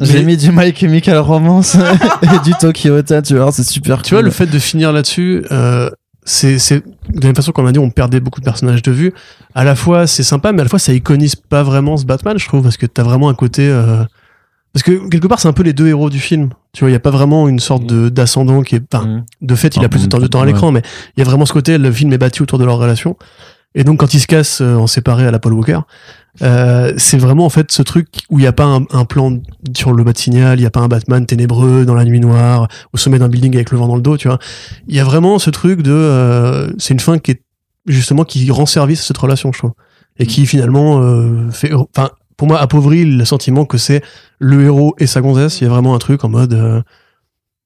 J'ai 0.00 0.22
mis 0.22 0.36
du 0.38 0.50
My 0.52 0.74
Chemical 0.74 1.18
Romance 1.18 1.76
et 2.22 2.38
du 2.44 2.54
Tokyo 2.58 2.94
Hotel, 2.96 3.22
tu 3.22 3.36
vois, 3.36 3.52
c'est 3.52 3.62
super 3.68 4.00
Tu 4.00 4.14
vois, 4.14 4.22
le 4.22 4.30
fait 4.30 4.46
de 4.46 4.58
finir 4.58 4.92
là-dessus, 4.92 5.44
euh, 5.50 5.90
c'est 6.30 6.76
de 6.80 7.20
la 7.20 7.26
même 7.28 7.34
façon 7.36 7.52
qu'on 7.52 7.66
a 7.66 7.72
dit, 7.72 7.78
on 7.78 7.90
perdait 7.90 8.20
beaucoup 8.20 8.40
de 8.40 8.44
personnages 8.44 8.82
de 8.82 8.92
vue. 8.92 9.12
À 9.54 9.64
la 9.64 9.74
fois, 9.74 10.06
c'est 10.06 10.22
sympa, 10.22 10.52
mais 10.52 10.60
à 10.60 10.64
la 10.64 10.68
fois, 10.70 10.78
ça 10.78 10.92
iconise 10.92 11.34
pas 11.36 11.62
vraiment 11.62 11.96
ce 11.96 12.04
Batman, 12.04 12.38
je 12.38 12.46
trouve, 12.46 12.62
parce 12.62 12.76
que 12.76 12.86
t'as 12.86 13.02
vraiment 13.02 13.28
un 13.28 13.34
côté. 13.34 13.68
euh, 13.68 14.04
Parce 14.72 14.84
que 14.84 15.08
quelque 15.08 15.26
part, 15.26 15.40
c'est 15.40 15.48
un 15.48 15.52
peu 15.52 15.64
les 15.64 15.72
deux 15.72 15.88
héros 15.88 16.10
du 16.10 16.20
film. 16.20 16.50
Tu 16.72 16.80
vois, 16.84 16.90
il 16.90 16.92
y 16.92 16.96
a 16.96 17.00
pas 17.00 17.10
vraiment 17.10 17.48
une 17.48 17.58
sorte 17.58 17.84
de 17.86 18.08
d'ascendant 18.08 18.62
qui 18.62 18.76
est. 18.76 18.82
Enfin, 18.94 19.04
Mm. 19.06 19.24
de 19.42 19.54
fait, 19.56 19.74
il 19.76 19.84
a 19.84 19.88
plus 19.88 20.02
de 20.04 20.06
temps, 20.08 20.18
de 20.20 20.26
temps 20.28 20.40
à 20.40 20.46
l'écran, 20.46 20.70
mais 20.70 20.82
il 21.16 21.20
y 21.20 21.22
a 21.22 21.24
vraiment 21.24 21.44
ce 21.46 21.52
côté, 21.52 21.76
le 21.78 21.90
film 21.90 22.12
est 22.12 22.18
bâti 22.18 22.40
autour 22.42 22.58
de 22.60 22.64
leur 22.64 22.78
relation. 22.78 23.16
Et 23.74 23.84
donc, 23.84 24.00
quand 24.00 24.14
ils 24.14 24.20
se 24.20 24.26
cassent 24.26 24.60
euh, 24.60 24.74
en 24.74 24.86
séparé 24.86 25.26
à 25.26 25.30
la 25.30 25.38
Paul 25.38 25.52
Walker, 25.52 25.80
euh, 26.42 26.92
c'est 26.96 27.18
vraiment 27.18 27.44
en 27.44 27.50
fait 27.50 27.70
ce 27.72 27.82
truc 27.82 28.08
où 28.30 28.38
il 28.38 28.42
n'y 28.42 28.48
a 28.48 28.52
pas 28.52 28.64
un, 28.64 28.84
un 28.90 29.04
plan 29.04 29.38
sur 29.76 29.92
le 29.92 30.04
bas 30.04 30.12
de 30.12 30.18
signal, 30.18 30.58
il 30.58 30.62
n'y 30.62 30.66
a 30.66 30.70
pas 30.70 30.80
un 30.80 30.88
Batman 30.88 31.26
ténébreux 31.26 31.84
dans 31.84 31.94
la 31.94 32.04
nuit 32.04 32.20
noire, 32.20 32.68
au 32.92 32.96
sommet 32.96 33.18
d'un 33.18 33.28
building 33.28 33.54
avec 33.54 33.70
le 33.70 33.78
vent 33.78 33.88
dans 33.88 33.96
le 33.96 34.02
dos, 34.02 34.16
tu 34.16 34.28
vois. 34.28 34.38
Il 34.86 34.94
y 34.94 35.00
a 35.00 35.04
vraiment 35.04 35.38
ce 35.38 35.50
truc 35.50 35.82
de, 35.82 35.92
euh, 35.92 36.70
c'est 36.78 36.94
une 36.94 37.00
fin 37.00 37.18
qui 37.18 37.32
est 37.32 37.42
justement 37.86 38.24
qui 38.24 38.50
rend 38.50 38.66
service 38.66 39.00
à 39.00 39.04
cette 39.04 39.18
relation, 39.18 39.52
je 39.52 39.58
trouve, 39.58 39.72
et 40.18 40.26
qui 40.26 40.46
finalement 40.46 41.00
euh, 41.00 41.50
fait, 41.50 41.72
enfin, 41.72 42.10
pour 42.36 42.48
moi, 42.48 42.58
appauvrit 42.58 43.04
le 43.04 43.24
sentiment 43.24 43.64
que 43.64 43.76
c'est 43.76 44.02
le 44.38 44.64
héros 44.64 44.94
et 44.98 45.06
sa 45.06 45.20
gonzesse. 45.20 45.60
Il 45.60 45.64
y 45.64 45.66
a 45.66 45.70
vraiment 45.70 45.94
un 45.94 45.98
truc 45.98 46.24
en 46.24 46.28
mode, 46.28 46.54
euh, 46.54 46.80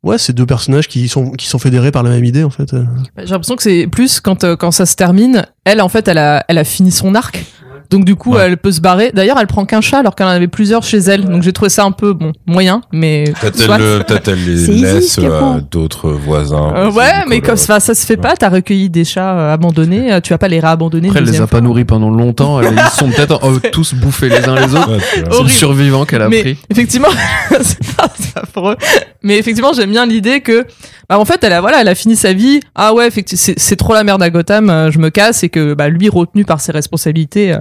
ouais, 0.05 0.19
c'est 0.19 0.33
deux 0.33 0.47
personnages 0.47 0.87
qui 0.87 1.09
sont 1.09 1.33
qui 1.33 1.47
sont 1.47 1.59
fédérés 1.59 1.91
par 1.91 2.03
la 2.03 2.11
même 2.11 2.25
idée 2.25 2.45
en 2.45 2.51
fait. 2.51 2.71
J'ai 3.19 3.25
l'impression 3.25 3.57
que 3.57 3.63
c'est 3.63 3.87
plus 3.87 4.21
quand, 4.21 4.45
euh, 4.45 4.57
quand 4.57 4.71
ça 4.71 4.87
se 4.87 4.95
termine. 4.95 5.45
Elle, 5.65 5.81
en 5.81 5.89
fait, 5.89 6.07
elle 6.07 6.19
a, 6.19 6.45
elle 6.49 6.59
a 6.59 6.65
fini 6.65 6.93
son 6.93 7.15
arc. 7.15 7.45
Donc 7.91 8.05
du 8.05 8.15
coup, 8.17 8.35
Ouais. 8.35 8.47
elle 8.47 8.57
peut 8.57 8.73
se 8.73 8.81
barrer. 8.81 9.11
D'ailleurs, 9.15 9.39
elle 9.41 9.47
prend 9.47 9.65
qu'un 9.65 9.81
chat 9.81 9.99
alors 9.99 10.15
qu'elle 10.17 10.27
en 10.27 10.31
avait 10.31 10.49
plusieurs 10.49 10.83
chez 10.83 10.99
elle. 10.99 11.25
Donc 11.25 11.43
j'ai 11.43 11.53
trouvé 11.53 11.69
ça 11.69 11.85
un 11.85 11.91
peu 11.93 12.13
bon, 12.13 12.33
moyen, 12.47 12.81
mais 12.93 13.25
Peut-être 13.41 13.71
elle, 13.71 13.81
le- 13.81 13.99
peut-être 14.05 14.29
elle 14.29 14.45
les 14.45 14.57
C'est 14.67 14.73
easy, 14.73 14.83
laisse 14.83 15.17
prend. 15.21 15.59
d'autres 15.71 16.11
voisins. 16.11 16.73
Euh, 16.77 16.91
ouais, 16.91 17.25
mais 17.29 17.41
comme 17.41 17.57
ça, 17.57 17.81
ça 17.81 17.95
se 17.95 18.05
fait 18.07 18.17
pas. 18.17 18.35
T'as 18.37 18.49
recueilli 18.49 18.91
des 18.91 19.05
chats 19.05 19.35
euh, 19.39 19.53
abandonnés, 19.55 20.13
euh, 20.13 20.21
tu 20.21 20.33
vas 20.33 20.39
pas 20.39 20.49
les 20.49 20.61
réabandonner. 20.61 21.09
Après, 21.09 21.21
elle 21.21 21.27
les 21.27 21.41
a 21.41 21.47
pas 21.47 21.61
nourris 21.61 21.85
pendant 21.85 22.11
longtemps. 22.11 22.61
Ils 22.63 22.69
sont 22.97 23.09
peut-être 23.11 23.45
euh, 23.45 23.59
tous 23.73 23.95
bouffés 23.95 24.29
les 24.29 24.49
uns 24.49 24.55
les 24.57 24.75
autres. 24.75 24.93
Ouais. 24.93 24.99
C'est 25.15 25.21
le 25.23 25.33
Horrible. 25.33 25.51
survivant 25.51 26.05
qu'elle 26.05 26.23
a 26.23 26.29
mais 26.29 26.41
pris. 26.43 26.59
effectivement, 26.71 27.09
c'est 27.61 27.97
pas- 27.97 28.09
c'est 28.19 28.37
affreux. 28.39 28.77
Mais 29.23 29.39
effectivement, 29.39 29.73
j'aime 29.73 29.91
bien 29.91 30.07
l'idée 30.07 30.41
que, 30.41 30.67
bah, 31.09 31.19
en 31.19 31.25
fait, 31.25 31.43
elle 31.45 31.53
a, 31.53 31.61
voilà, 31.61 31.81
elle 31.81 31.89
a 31.89 31.95
fini 31.95 32.17
sa 32.17 32.33
vie. 32.33 32.61
Ah 32.75 32.93
ouais, 32.95 33.07
effectivement, 33.07 33.55
c'est, 33.57 33.77
trop 33.77 33.95
la 33.95 34.05
merde 34.05 34.23
à 34.23 34.31
Gotham, 34.31 34.69
euh, 34.71 34.91
je 34.91 34.99
me 34.99 35.11
casse 35.11 35.43
et 35.45 35.49
que, 35.49 35.75
bah, 35.75 35.89
lui, 35.89 36.09
retenu 36.09 36.45
par 36.45 36.61
ses 36.61 36.73
responsabilités, 36.73 37.53
euh, 37.53 37.59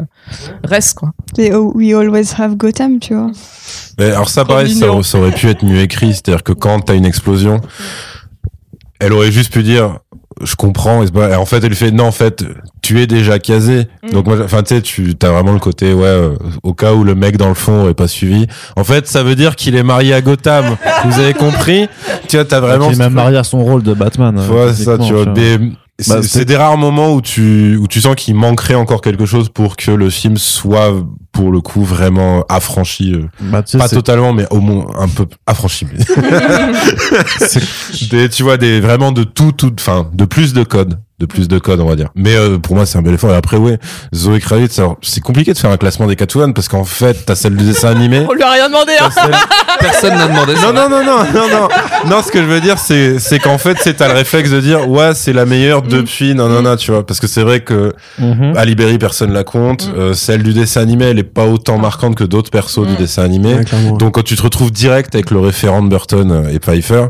reste, 0.64 0.96
quoi. 0.96 1.12
C'est 1.36 1.54
oh, 1.54 1.72
We 1.76 1.94
Always 1.94 2.34
Have 2.38 2.56
Gotham, 2.56 3.00
tu 3.00 3.14
vois. 3.14 3.32
Mais 3.98 4.12
alors 4.12 4.30
ça, 4.30 4.46
pareil, 4.46 4.74
ça, 4.74 4.90
aurait 4.90 5.32
pu 5.32 5.48
être 5.50 5.64
mieux 5.64 5.80
écrit. 5.80 6.14
C'est-à-dire 6.14 6.44
que 6.44 6.54
quand 6.54 6.80
t'as 6.82 6.96
une 6.96 7.06
explosion, 7.06 7.62
elle 9.00 9.14
aurait 9.14 9.32
juste 9.32 9.52
pu 9.52 9.64
dire, 9.64 10.00
je 10.42 10.56
comprends. 10.56 11.04
Et 11.04 11.36
en 11.36 11.46
fait, 11.46 11.58
elle 11.58 11.70
lui 11.70 11.76
fait, 11.76 11.92
non, 11.92 12.06
en 12.06 12.12
fait, 12.12 12.44
tu 12.82 13.02
es 13.02 13.08
déjà 13.08 13.40
casé. 13.40 13.88
Mm. 14.04 14.12
Donc 14.12 14.28
moi, 14.28 14.38
enfin, 14.44 14.64
tu 14.64 14.76
sais, 14.76 14.82
tu 14.82 15.16
as 15.22 15.32
vraiment 15.32 15.54
le 15.54 15.60
côté, 15.60 15.94
ouais, 15.94 16.06
euh, 16.06 16.36
au 16.64 16.74
cas 16.74 16.94
où 16.94 17.04
le 17.04 17.16
mec 17.16 17.38
dans 17.38 17.50
le 17.50 17.54
fond 17.54 17.84
aurait 17.84 17.94
pas 17.94 18.08
suivi. 18.08 18.48
En 18.76 18.84
fait, 18.84 19.08
ça 19.08 19.24
veut 19.24 19.36
dire 19.36 19.56
qu'il 19.56 19.76
est 19.76 19.84
marié 19.84 20.14
à 20.14 20.22
Gotham. 20.22 20.78
Vous 21.06 21.20
avez 21.20 21.34
compris? 21.34 21.88
Tu 22.28 22.38
vois, 22.38 22.46
t'as 22.46 22.60
vraiment. 22.60 22.88
Qui 22.88 22.96
est 22.96 23.00
même 23.00 23.14
marié 23.14 23.38
à 23.38 23.44
son 23.44 23.64
rôle 23.64 23.84
de 23.84 23.94
Batman. 23.94 24.38
Ouais, 24.38 24.58
euh, 24.58 24.74
c'est 24.74 24.84
ça, 24.84 24.98
tu 24.98 25.14
vois. 25.14 25.26
Mais 25.26 25.60
Bah, 26.08 26.24
c'est 26.24 26.46
des 26.46 26.58
rares 26.58 26.78
moments 26.78 27.14
où 27.14 27.22
tu, 27.22 27.78
où 27.78 27.88
tu 27.88 28.02
sens 28.02 28.16
qu'il 28.16 28.34
manquerait 28.34 28.74
encore 28.74 29.00
quelque 29.02 29.26
chose 29.28 29.50
pour 29.50 29.78
que 29.78 29.92
le 29.92 30.10
film 30.10 30.38
soit, 30.38 30.92
pour 31.32 31.52
le 31.52 31.62
coup, 31.62 31.84
vraiment 31.84 32.44
affranchi. 32.50 33.14
euh, 33.14 33.28
Bah, 33.40 33.62
tu 33.62 33.74
sais, 33.74 33.78
pas 33.78 33.88
totalement, 33.88 34.34
mais 34.34 34.48
au 34.50 34.60
moins 34.60 34.88
un 34.98 35.08
peu 35.08 35.28
affranchi. 35.46 35.86
des, 38.10 38.30
tu 38.30 38.44
vois, 38.44 38.58
des, 38.58 38.80
vraiment 38.80 39.12
de 39.12 39.24
tout, 39.24 39.52
tout, 39.52 39.74
enfin, 39.80 40.10
de 40.14 40.26
plus 40.26 40.54
de 40.54 40.64
code. 40.64 41.00
De 41.20 41.28
plus 41.28 41.48
de 41.48 41.60
code, 41.60 41.80
on 41.80 41.86
va 41.88 41.96
dire. 41.96 42.10
Mais 42.16 42.36
euh, 42.36 42.58
pour 42.58 42.76
moi, 42.76 42.88
c'est 42.88 42.98
un 42.98 43.04
bel 43.04 43.14
effort. 43.14 43.30
Et 43.32 43.36
après, 43.36 43.58
ouais, 43.58 43.78
Zoé 44.16 44.40
Kravitz, 44.40 44.78
alors, 44.80 44.98
c'est 45.04 45.22
compliqué 45.22 45.54
de 45.54 45.58
faire 45.58 45.70
un 45.70 45.78
classement 45.78 46.08
des 46.08 46.16
Catwoman 46.16 46.54
parce 46.56 46.68
qu'en 46.68 46.84
fait, 46.86 47.26
t'as 47.26 47.36
celle 47.36 47.56
du 47.56 47.64
dessin 47.66 47.90
animé. 47.90 48.26
On 48.30 48.34
lui 48.34 48.42
a 48.42 48.50
rien 48.52 48.68
demandé, 48.68 48.94
hein. 49.00 49.10
celle- 49.14 49.32
Personne 49.80 50.18
n'a 50.18 50.28
demandé 50.28 50.56
ça. 50.56 50.72
non, 50.74 50.90
non, 50.90 51.04
non, 51.04 51.04
non, 51.06 51.24
non, 51.34 51.48
non. 51.50 52.10
Non, 52.10 52.22
ce 52.24 52.32
que 52.32 52.40
je 52.40 52.46
veux 52.48 52.60
dire, 52.62 52.80
c'est, 52.80 53.20
c'est 53.20 53.38
qu'en 53.38 53.60
fait, 53.60 53.78
c'est 53.80 53.94
t'as 53.96 54.08
le 54.08 54.16
réflexe 54.16 54.50
de 54.50 54.60
dire, 54.60 54.90
ouais, 54.90 55.12
c'est 55.14 55.34
la 55.34 55.46
meilleure 55.46 55.84
depuis, 55.84 56.34
non, 56.34 56.50
non, 56.50 56.64
non, 56.64 56.76
tu 56.78 56.92
vois. 56.92 57.06
Parce 57.06 57.20
que 57.20 57.28
c'est 57.28 57.44
vrai 57.44 57.60
que, 57.62 57.94
Mhm. 58.18 58.58
à 58.58 58.66
Libéry, 58.66 58.98
personne 58.98 59.32
la 59.34 59.44
compte. 59.44 59.88
Mm. 59.88 60.00
Euh, 60.00 60.14
celle 60.16 60.42
du 60.42 60.54
dessin 60.54 60.82
animé, 60.82 61.06
elle 61.06 61.20
est 61.20 61.24
pas 61.24 61.46
autant 61.46 61.78
marquante 61.78 62.16
que 62.16 62.24
d'autres 62.24 62.50
persos 62.50 62.88
du 62.88 62.94
Mm. 62.94 62.98
dessin 62.98 63.24
animé. 63.24 63.54
Ouais. 63.54 63.64
Donc, 64.00 64.16
quand 64.16 64.24
tu 64.24 64.36
te 64.36 64.42
retrouves 64.42 64.72
direct 64.72 65.14
avec 65.14 65.30
le 65.30 65.40
référent 65.40 65.84
de 65.84 65.90
Burton 65.90 66.32
euh, 66.32 66.50
et 66.50 66.60
Pfeiffer, 66.60 67.06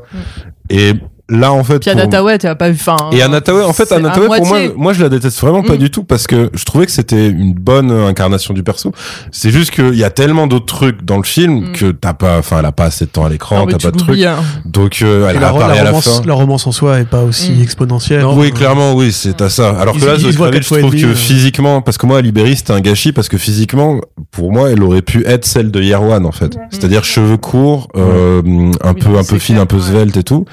et 0.70 0.94
là, 1.30 1.54
en 1.54 1.64
fait, 1.64 1.80
Puis 1.80 1.90
Anataway, 1.90 2.38
tu 2.38 2.48
as 2.48 2.56
pas 2.56 2.70
vu, 2.70 2.78
enfin. 2.80 2.98
et 3.12 3.22
Anataway, 3.22 3.64
en 3.64 3.72
fait, 3.74 3.92
Anataway, 3.92 4.28
pour 4.28 4.46
moi, 4.46 4.60
moi, 4.76 4.94
je 4.94 5.02
la 5.02 5.10
déteste 5.10 5.40
vraiment 5.40 5.64
pas 5.64 5.76
Mm. 5.76 5.78
du 5.78 5.90
tout 5.90 6.04
parce 6.04 6.28
que 6.28 6.50
je 6.54 6.66
trouvais 6.66 6.86
que 6.86 6.92
c'était 6.92 7.30
une 7.30 7.54
bonne 7.54 7.92
euh, 7.92 8.08
incarnation 8.08 8.54
du 8.54 8.62
perso. 8.62 8.92
C'est 9.32 9.50
juste 9.50 9.72
qu'il 9.72 9.96
y 9.96 10.04
a 10.04 10.10
tellement 10.10 10.48
d'autres 10.48 10.66
trucs 10.66 11.04
dans 11.06 11.18
le 11.18 11.24
film 11.24 11.70
Mm. 11.70 11.72
que 11.74 11.92
t'as 11.92 12.14
pas, 12.14 12.38
enfin, 12.40 12.60
elle 12.60 12.66
a 12.66 12.72
pas 12.74 12.86
assez 12.86 13.06
de 13.06 13.10
temps 13.10 13.26
à 13.26 13.30
l'écran, 13.30 13.66
mais 13.66 13.72
t'as 13.74 13.80
pas 13.80 13.92
de 13.92 13.98
trucs. 13.98 14.20
hein. 14.22 14.36
Donc, 14.66 15.00
euh, 15.02 15.30
elle 15.30 15.40
la, 15.40 15.50
apparaît 15.50 15.76
la 15.76 15.82
à 15.82 15.84
la 15.86 15.90
romance, 15.92 16.18
fin. 16.20 16.22
la 16.28 16.34
romance 16.34 16.68
en 16.68 16.72
soi 16.72 17.00
est 17.00 17.06
pas 17.10 17.24
aussi 17.24 17.52
Mm. 17.54 17.62
exponentielle. 17.62 18.26
Oui, 18.26 18.48
Euh, 18.48 18.52
clairement, 18.52 18.94
oui, 18.94 19.12
c'est 19.14 19.42
à 19.42 19.50
ça. 19.50 19.70
Alors 19.80 19.98
que 19.98 20.06
là, 20.06 20.16
ils 20.18 20.36
Kravitz, 20.36 20.68
je 20.70 20.80
trouve 20.80 20.94
que 20.94 21.06
euh. 21.06 21.16
physiquement, 21.16 21.82
parce 21.82 21.98
que 21.98 22.06
moi, 22.06 22.22
Libéry, 22.22 22.56
c'était 22.58 22.74
un 22.74 22.82
gâchis 22.82 23.14
parce 23.14 23.30
que 23.30 23.38
physiquement, 23.38 24.02
pour 24.32 24.52
moi, 24.52 24.70
elle 24.72 24.84
aurait 24.84 25.02
pu 25.02 25.26
être 25.26 25.46
celle 25.46 25.72
de 25.72 25.94
One, 25.94 26.26
en 26.26 26.32
fait. 26.32 26.58
C'est-à-dire 26.70 27.04
cheveux 27.06 27.38
courts, 27.38 27.88
euh, 27.96 28.42
un 28.84 28.94
peu, 28.94 29.18
un 29.18 29.24
peu 29.24 29.38
fine, 29.40 29.58
un 29.58 29.66
peu 29.66 29.80
svelte 29.80 30.18
et 30.18 30.24
tout. 30.24 30.46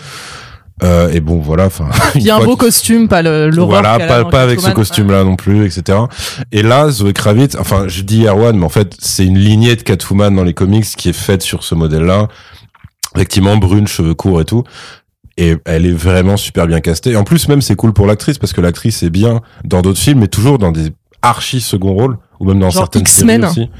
Euh, 0.82 1.10
et 1.10 1.20
bon, 1.20 1.40
voilà, 1.40 1.66
enfin. 1.66 1.88
Il 2.14 2.22
y 2.22 2.30
a 2.30 2.36
un 2.36 2.44
beau 2.44 2.56
costume, 2.56 3.08
pas 3.08 3.22
le, 3.22 3.50
Voilà, 3.50 3.98
pas, 3.98 4.24
pas 4.24 4.42
avec 4.42 4.60
ce 4.60 4.70
costume-là 4.70 5.24
non 5.24 5.36
plus, 5.36 5.66
etc. 5.66 5.98
Et 6.52 6.62
là, 6.62 6.90
Zoé 6.90 7.12
Kravitz, 7.12 7.56
enfin, 7.58 7.88
je 7.88 8.02
dis 8.02 8.26
Erwan, 8.26 8.56
mais 8.56 8.64
en 8.64 8.70
fait, 8.70 8.94
c'est 8.98 9.26
une 9.26 9.38
lignée 9.38 9.76
de 9.76 9.82
Catwoman 9.82 10.34
dans 10.34 10.44
les 10.44 10.54
comics 10.54 10.84
qui 10.84 11.08
est 11.08 11.14
faite 11.14 11.42
sur 11.42 11.64
ce 11.64 11.74
modèle-là. 11.74 12.28
Effectivement, 13.16 13.56
brune, 13.56 13.86
cheveux 13.86 14.14
courts 14.14 14.40
et 14.40 14.44
tout. 14.44 14.64
Et 15.36 15.56
elle 15.64 15.86
est 15.86 15.92
vraiment 15.92 16.36
super 16.36 16.66
bien 16.66 16.80
castée. 16.80 17.12
Et 17.12 17.16
en 17.16 17.24
plus, 17.24 17.48
même, 17.48 17.62
c'est 17.62 17.76
cool 17.76 17.92
pour 17.92 18.06
l'actrice 18.06 18.38
parce 18.38 18.52
que 18.52 18.60
l'actrice 18.60 19.02
est 19.02 19.10
bien 19.10 19.40
dans 19.64 19.80
d'autres 19.80 19.98
films, 19.98 20.20
mais 20.20 20.28
toujours 20.28 20.58
dans 20.58 20.72
des 20.72 20.92
archi 21.22 21.60
second 21.60 21.92
rôles 21.92 22.18
ou 22.40 22.46
même 22.46 22.58
dans 22.58 22.70
Genre 22.70 22.82
certaines 22.84 23.02
X-Men. 23.02 23.42
séries 23.42 23.50
aussi. 23.50 23.70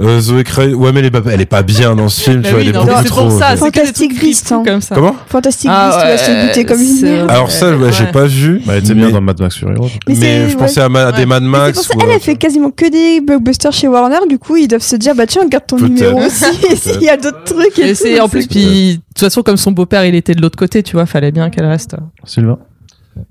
Euh, 0.00 0.20
Zoé 0.20 0.42
Kravitz, 0.42 0.74
ouais, 0.74 0.90
mais 0.90 1.00
elle 1.00 1.06
est 1.06 1.10
pas, 1.10 1.20
elle 1.30 1.40
est 1.42 1.46
pas 1.46 1.62
bien 1.62 1.94
dans 1.94 2.08
ce 2.08 2.20
film, 2.24 2.40
Bah 2.40 2.48
tu 2.48 2.54
vois, 2.54 2.62
oui, 2.62 2.68
elle 2.70 2.74
est 2.74 2.78
non, 2.78 2.86
beaucoup 2.86 3.04
trop. 3.04 3.38
ça, 3.38 3.52
des 3.52 3.58
Fantastic 3.58 4.18
fous 4.18 4.54
hein. 4.54 4.62
comme 4.64 4.80
ça. 4.80 4.94
Comment? 4.94 5.14
Fantastique 5.26 5.68
Ah 5.70 5.88
Beasts, 5.90 6.00
tu 6.00 6.08
vas 6.08 6.18
se 6.18 6.30
ouais, 6.30 6.46
buter 6.48 6.64
comme 6.64 6.80
une. 6.80 7.30
Alors 7.30 7.50
ça, 7.50 7.76
ouais, 7.76 7.92
j'ai 7.92 8.04
Ouais. 8.04 8.10
pas 8.12 8.24
vu. 8.24 8.62
Bah, 8.64 8.72
elle 8.76 8.84
était 8.84 8.94
bien 8.94 9.10
dans 9.10 9.20
Mad 9.20 9.38
Max 9.38 9.56
Fury 9.58 9.74
Road. 9.76 9.90
Mais 10.08 10.48
je 10.48 10.54
ouais. 10.54 10.56
pensais 10.56 10.80
à, 10.80 10.88
ma- 10.88 11.08
à 11.08 11.12
des 11.12 11.18
Ouais. 11.18 11.26
Mad 11.26 11.42
Max. 11.42 11.76
pour 11.76 11.84
ça, 11.84 11.94
ou, 11.94 12.00
elle, 12.04 12.08
euh, 12.08 12.12
elle 12.14 12.20
fait 12.22 12.36
quasiment 12.36 12.70
que 12.70 12.88
des 12.90 13.20
blockbusters 13.20 13.72
chez 13.72 13.86
Warner, 13.88 14.26
du 14.30 14.38
coup, 14.38 14.56
ils 14.56 14.66
doivent 14.66 14.80
se 14.80 14.96
dire, 14.96 15.14
bah 15.14 15.26
tiens, 15.26 15.46
garde 15.46 15.66
ton 15.66 15.76
numéro 15.76 16.18
aussi, 16.20 16.44
et 16.72 16.76
s'il 16.76 17.02
y 17.02 17.10
a 17.10 17.18
d'autres 17.18 17.44
trucs. 17.44 17.78
Et 17.78 17.94
c'est 17.94 18.18
en 18.18 18.30
plus, 18.30 18.46
puis 18.46 18.94
de 18.94 19.00
toute 19.14 19.18
façon, 19.18 19.42
comme 19.42 19.58
son 19.58 19.72
beau-père, 19.72 20.06
il 20.06 20.14
était 20.14 20.34
de 20.34 20.40
l'autre 20.40 20.56
côté, 20.56 20.82
tu 20.82 20.94
vois, 20.96 21.04
fallait 21.04 21.32
bien 21.32 21.50
qu'elle 21.50 21.66
reste. 21.66 21.96
Sylvain? 22.24 22.58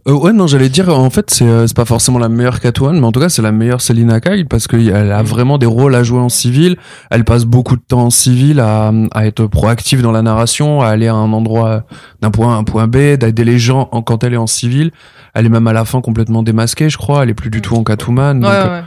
Euh, 0.07 0.13
ouais, 0.13 0.31
non, 0.31 0.45
j'allais 0.47 0.69
dire, 0.69 0.89
en 0.89 1.09
fait, 1.09 1.31
c'est 1.31 1.47
euh, 1.47 1.65
pas 1.75 1.85
forcément 1.85 2.19
la 2.19 2.29
meilleure 2.29 2.59
Catwoman, 2.59 2.99
mais 2.99 3.05
en 3.05 3.11
tout 3.11 3.19
cas, 3.19 3.29
c'est 3.29 3.41
la 3.41 3.51
meilleure 3.51 3.81
Selina 3.81 4.19
Kyle 4.19 4.45
parce 4.47 4.67
qu'elle 4.67 5.11
a 5.11 5.23
vraiment 5.23 5.57
des 5.57 5.65
rôles 5.65 5.95
à 5.95 6.03
jouer 6.03 6.19
en 6.19 6.29
civil. 6.29 6.77
Elle 7.09 7.23
passe 7.23 7.45
beaucoup 7.45 7.75
de 7.75 7.81
temps 7.81 8.05
en 8.05 8.09
civil 8.11 8.59
à, 8.59 8.91
à 9.11 9.25
être 9.25 9.45
proactive 9.47 10.01
dans 10.03 10.11
la 10.11 10.21
narration, 10.21 10.81
à 10.81 10.87
aller 10.87 11.07
à 11.07 11.15
un 11.15 11.33
endroit 11.33 11.83
d'un 12.21 12.29
point 12.31 12.53
A 12.53 12.55
à 12.55 12.59
un 12.59 12.63
point 12.63 12.87
B, 12.87 13.17
d'aider 13.17 13.43
les 13.43 13.57
gens 13.59 13.89
en- 13.91 14.01
quand 14.03 14.23
elle 14.23 14.33
est 14.33 14.37
en 14.37 14.47
civil. 14.47 14.91
Elle 15.33 15.45
est 15.47 15.49
même 15.49 15.67
à 15.67 15.73
la 15.73 15.85
fin 15.85 16.01
complètement 16.01 16.43
démasquée, 16.43 16.89
je 16.89 16.97
crois. 16.97 17.23
Elle 17.23 17.29
est 17.29 17.33
plus 17.35 17.49
du 17.49 17.61
tout 17.61 17.75
en 17.75 17.83
Catwoman. 17.83 18.37
Ouais, 18.37 18.41
donc, 18.43 18.51
euh, 18.51 18.79
ouais. 18.81 18.85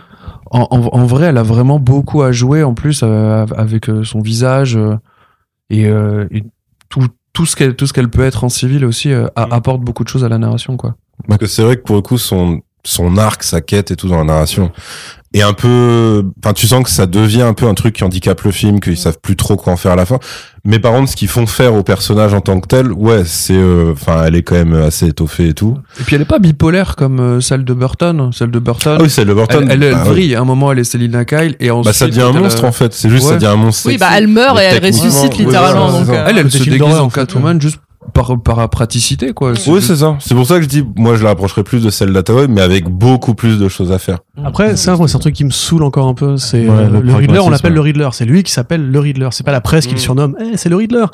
en, 0.53 0.69
en- 0.71 0.89
en 1.01 1.07
vrai, 1.07 1.27
elle 1.27 1.39
a 1.39 1.43
vraiment 1.43 1.81
beaucoup 1.81 2.23
à 2.23 2.31
jouer 2.33 2.63
en 2.63 2.75
plus 2.75 3.01
euh, 3.03 3.47
avec 3.57 3.91
son 4.05 4.21
visage 4.21 4.79
et, 5.71 5.83
et 5.87 6.45
tout, 6.89 7.07
tout 7.35 7.45
ce 7.45 7.55
qu'elle 7.57 7.77
tout 7.77 7.87
ce 7.87 7.93
qu'elle 7.93 8.09
peut 8.09 8.25
être 8.25 8.45
en 8.45 8.49
civil 8.49 8.85
aussi 8.87 9.13
euh, 9.13 9.27
Mm. 9.37 9.53
apporte 9.53 9.81
beaucoup 9.83 10.05
de 10.05 10.09
choses 10.09 10.25
à 10.25 10.29
la 10.31 10.39
narration 10.39 10.79
quoi. 10.79 10.95
Parce 11.29 11.39
que 11.39 11.47
c'est 11.47 11.63
vrai 11.63 11.77
que 11.77 11.83
pour 11.83 11.97
le 11.97 12.03
coup, 12.03 12.17
son, 12.17 12.63
son 12.85 13.17
arc, 13.19 13.43
sa 13.43 13.61
quête 13.61 13.91
et 13.91 13.97
tout 13.97 14.09
dans 14.09 14.19
la 14.19 14.25
narration 14.25 14.73
est 15.35 15.43
un 15.43 15.53
peu, 15.53 16.25
enfin, 16.43 16.53
tu 16.53 16.67
sens 16.67 16.85
que 16.85 16.91
ça 16.91 17.07
devient 17.07 17.43
un 17.43 17.55
peu 17.55 17.67
un 17.67 17.75
truc 17.75 17.95
qui 17.97 18.05
handicape 18.05 18.43
le 18.43 18.51
film, 18.53 18.81
qu'ils 18.81 18.97
savent 18.97 19.19
plus 19.21 19.37
trop 19.37 19.57
quoi 19.57 19.73
en 19.73 19.77
faire 19.77 19.93
à 19.93 19.97
la 19.97 20.07
fin. 20.07 20.19
Mais 20.67 20.79
par 20.79 20.93
contre, 20.93 21.11
ce 21.11 21.17
qu'ils 21.17 21.29
font 21.29 21.47
faire 21.47 21.75
au 21.75 21.83
personnage 21.83 22.33
en 22.33 22.41
tant 22.41 22.59
que 22.61 22.67
tel, 22.69 22.91
ouais, 22.93 23.23
c'est, 23.27 23.53
euh, 23.57 23.93
enfin, 23.93 24.25
elle 24.25 24.35
est 24.37 24.43
quand 24.43 24.55
même 24.55 24.73
assez 24.75 25.09
étoffée 25.09 25.49
et 25.49 25.53
tout. 25.55 25.77
Et 26.01 26.05
puis 26.05 26.17
elle 26.17 26.23
est 26.23 26.27
pas 26.27 26.39
bipolaire 26.39 26.97
comme 26.97 27.21
euh, 27.21 27.41
celle 27.41 27.65
de 27.65 27.75
Burton. 27.75 28.31
Celle 28.33 28.51
de 28.51 28.59
Burton, 28.59 28.97
Ah 28.99 29.03
oui, 29.03 29.11
c'est 29.11 29.25
le 29.25 29.35
Burton. 29.35 29.67
elle, 29.69 29.83
elle, 29.83 29.83
elle 29.83 29.93
bah, 29.95 30.03
ouais. 30.05 30.09
vrille. 30.09 30.35
À 30.35 30.41
un 30.41 30.45
moment, 30.45 30.73
elle 30.73 30.79
est 30.79 30.85
Selina 30.85 31.25
Kyle 31.27 31.57
et 31.61 31.71
ensuite 31.71 31.85
Bah, 31.87 31.93
ça 31.93 32.07
devient 32.07 32.23
un 32.23 32.33
elle, 32.33 32.41
monstre 32.41 32.65
en 32.65 32.73
fait. 32.73 32.95
C'est 32.95 33.11
juste, 33.11 33.25
Ouais. 33.25 33.31
ça 33.31 33.35
devient 33.37 33.47
un 33.49 33.57
monstre. 33.57 33.89
Oui, 33.89 33.99
bah 33.99 34.09
elle 34.17 34.29
meurt 34.29 34.59
et 34.59 34.63
elle 34.63 34.85
ressuscite 34.87 35.37
littéralement. 35.37 35.91
ça, 35.93 35.99
donc, 36.05 36.09
euh, 36.15 36.27
Elle, 36.29 36.39
elle 36.39 36.51
se 36.51 36.63
déguise 36.63 36.81
en 36.95 37.11
Catwoman 37.11 37.61
juste 37.61 37.81
par, 38.13 38.41
par 38.43 38.69
praticité 38.69 39.33
quoi. 39.33 39.53
Oui, 39.67 39.81
c'est 39.81 39.97
ça. 39.97 40.17
C'est 40.21 40.35
pour 40.35 40.47
ça 40.47 40.57
que 40.57 40.63
je 40.63 40.69
dis, 40.69 40.85
moi, 40.97 41.17
je 41.17 41.23
la 41.23 41.31
rapprocherais 41.31 41.63
plus 41.65 41.83
de 41.83 41.91
celle 41.91 42.13
d'Ataway, 42.13 42.47
mais 42.49 42.61
avec 42.61 42.89
beaucoup 42.89 43.35
plus 43.35 43.59
de 43.59 43.69
choses 43.69 43.93
à 43.93 43.99
faire. 43.99 44.19
Après, 44.45 44.77
ça, 44.77 44.97
moi, 44.97 45.09
c'est 45.09 45.17
un 45.17 45.21
truc 45.21 45.35
qui 45.35 45.45
me 45.45 45.51
saoule 45.51 45.83
encore 45.85 46.07
un 46.09 46.15
peu. 46.15 46.37
C'est 46.37 46.67
Ouais, 46.69 46.71
euh, 46.71 46.89
le 46.89 47.01
le, 47.01 47.15
Riddler, 47.15 47.39
on 47.39 47.51
l'appelle 47.51 47.71
ouais. 47.73 47.77
le 47.77 47.81
Riddler. 47.81 48.09
C'est 48.13 48.25
lui 48.25 48.43
qui 48.43 48.53
s'appelle 48.53 48.91
le 48.91 48.99
Riddler. 48.99 49.29
C'est 49.33 49.45
pas 49.45 49.53
la 49.53 49.61
presse 49.61 49.87
qui 49.87 49.93
Mm. 49.93 49.97
le 49.97 50.01
surnomme. 50.01 50.37
Eh, 50.41 50.57
c'est 50.57 50.69
le 50.69 50.77
Riddler. 50.77 51.05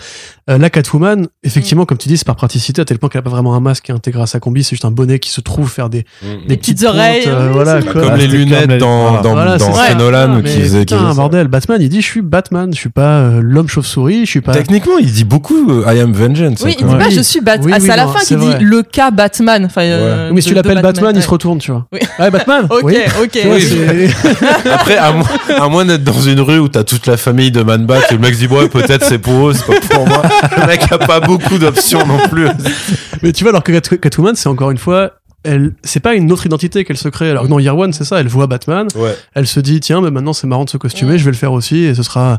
Euh, 0.49 0.59
la 0.59 0.71
Catwoman, 0.71 1.29
effectivement, 1.43 1.85
comme 1.85 1.99
tu 1.99 2.09
dis, 2.09 2.17
c'est 2.17 2.27
par 2.27 2.37
praticité 2.37 2.81
à 2.83 2.85
tel 2.85 2.99
point 2.99 3.09
qu'elle 3.09 3.21
a 3.21 3.23
pas 3.23 3.31
vraiment 3.31 3.55
un 3.55 3.61
masque 3.61 3.85
qui 3.85 3.93
est 3.93 3.95
intégré 3.95 4.23
à 4.23 4.27
sa 4.27 4.41
combi. 4.41 4.63
C'est 4.65 4.71
juste 4.71 4.85
un 4.85 4.91
bonnet 4.91 5.19
qui 5.19 5.31
se 5.31 5.41
trouve 5.41 5.71
faire 5.71 5.91
des, 5.91 6.05
des 6.49 6.57
petites 6.57 6.77
petites 6.79 6.85
oreilles, 6.89 7.23
pointes, 7.25 7.35
euh, 7.35 7.47
oui, 7.49 7.53
voilà, 7.53 7.83
quoi. 7.83 7.93
Comme 7.93 8.11
Ah, 8.13 8.17
les 8.17 8.27
lunettes 8.27 8.61
comme 8.63 8.71
les- 8.71 8.79
dans, 8.79 9.01
voilà. 9.03 9.23
dans, 9.23 9.33
Voilà, 9.71 9.95
dans. 9.95 9.99
Nolan 9.99 10.43
qui 10.43 10.61
faisait. 10.61 10.85
qui 10.87 10.95
putain, 10.95 11.15
bordel, 11.15 11.49
Batman, 11.49 11.79
il 11.81 11.89
dit 11.89 12.01
je 12.01 12.07
suis 12.07 12.23
Batman, 12.23 12.71
je 12.73 12.79
suis 12.79 12.89
pas 12.91 13.19
euh, 13.21 13.41
l'homme 13.43 13.69
chauve-souris, 13.69 14.25
je 14.25 14.31
suis 14.31 14.41
pas. 14.41 14.53
Techniquement, 14.53 14.99
il 14.99 15.13
dit 15.13 15.25
beaucoup 15.25 15.83
I 15.87 15.99
am 16.01 16.13
vengeance. 16.13 16.63
Oui, 16.65 16.77
il 16.81 16.87
dit 16.87 16.97
pas 16.97 17.11
je 17.11 17.21
suis 17.21 17.41
Batman. 17.41 17.67
Oui, 17.67 17.73
Ah, 17.75 17.79
oui, 17.81 17.87
c'est 17.87 17.93
à 17.93 17.97
la 17.97 18.05
non, 18.07 18.13
fin 18.13 18.21
qu'il 18.21 18.39
dit 18.39 18.47
vrai. 18.47 18.59
le 18.61 18.83
cas 18.83 19.11
Batman. 19.11 19.65
Enfin, 19.67 19.83
euh, 19.83 20.29
Oui, 20.29 20.35
mais 20.37 20.41
si 20.41 20.49
tu 20.49 20.55
de- 20.55 20.57
l'appelles 20.57 20.83
Batman, 20.83 21.13
il 21.15 21.23
se 21.23 21.29
retourne, 21.29 21.59
tu 21.59 21.71
vois. 21.73 21.87
Oui. 21.93 22.01
Ouais, 22.19 22.31
Batman. 22.31 22.67
Ok, 22.71 22.83
oui. 22.85 22.97
ok. 23.23 23.39
Après, 24.73 24.97
à, 24.97 25.13
moins- 25.13 25.27
à 25.59 25.69
moins 25.69 25.85
d'être 25.85 26.05
dans 26.05 26.21
une 26.21 26.41
rue 26.41 26.59
où 26.59 26.69
t'as 26.69 26.85
toute 26.85 27.07
la 27.07 27.17
famille 27.17 27.51
de 27.51 27.63
Man 27.63 27.87
Bat 27.87 28.01
et 28.11 28.15
le 28.15 28.19
mec 28.21 28.35
se 28.35 28.41
dit, 28.41 28.47
ouais, 28.47 28.69
peut-être 28.69 29.05
c'est 29.05 29.19
pour 29.19 29.49
eux, 29.51 29.55
c'est 29.55 29.67
pas 29.67 29.95
pour 29.95 30.07
moi. 30.07 30.23
Le 30.61 30.67
mec 30.67 30.81
a 30.91 30.99
pas 30.99 31.21
beaucoup 31.21 31.59
d'options 31.59 32.07
non 32.07 32.19
plus. 32.29 32.49
Mais 33.23 33.33
tu 33.33 33.45
vois, 33.45 33.51
alors 33.53 33.63
que 33.63 33.73
Cat- 33.73 33.97
Catwoman, 33.99 34.35
c'est 34.35 34.49
encore 34.49 34.71
une 34.71 34.79
fois, 34.79 35.13
elle, 35.43 35.73
c'est 35.83 36.01
pas 36.01 36.15
une 36.15 36.31
autre 36.33 36.47
identité 36.47 36.85
qu'elle 36.85 36.97
se 36.99 37.09
crée. 37.09 37.31
Alors 37.31 37.45
que 37.45 37.49
dans 37.49 37.59
Year 37.59 37.77
One, 37.77 37.93
c'est 37.93 38.05
ça, 38.05 38.21
elle 38.21 38.29
voit 38.29 38.47
Batman, 38.47 38.87
Ouais. 38.95 39.17
elle 39.35 39.47
se 39.47 39.61
dit, 39.61 39.81
tiens, 39.81 40.01
mais 40.01 40.11
maintenant 40.11 40.33
c'est 40.33 40.47
marrant 40.47 40.65
de 40.65 40.71
se 40.71 40.77
costumer, 40.77 41.19
je 41.19 41.25
vais 41.25 41.31
le 41.31 41.37
faire 41.37 41.53
aussi, 41.53 41.85
et 41.85 41.95
ce 41.95 42.03
sera 42.03 42.39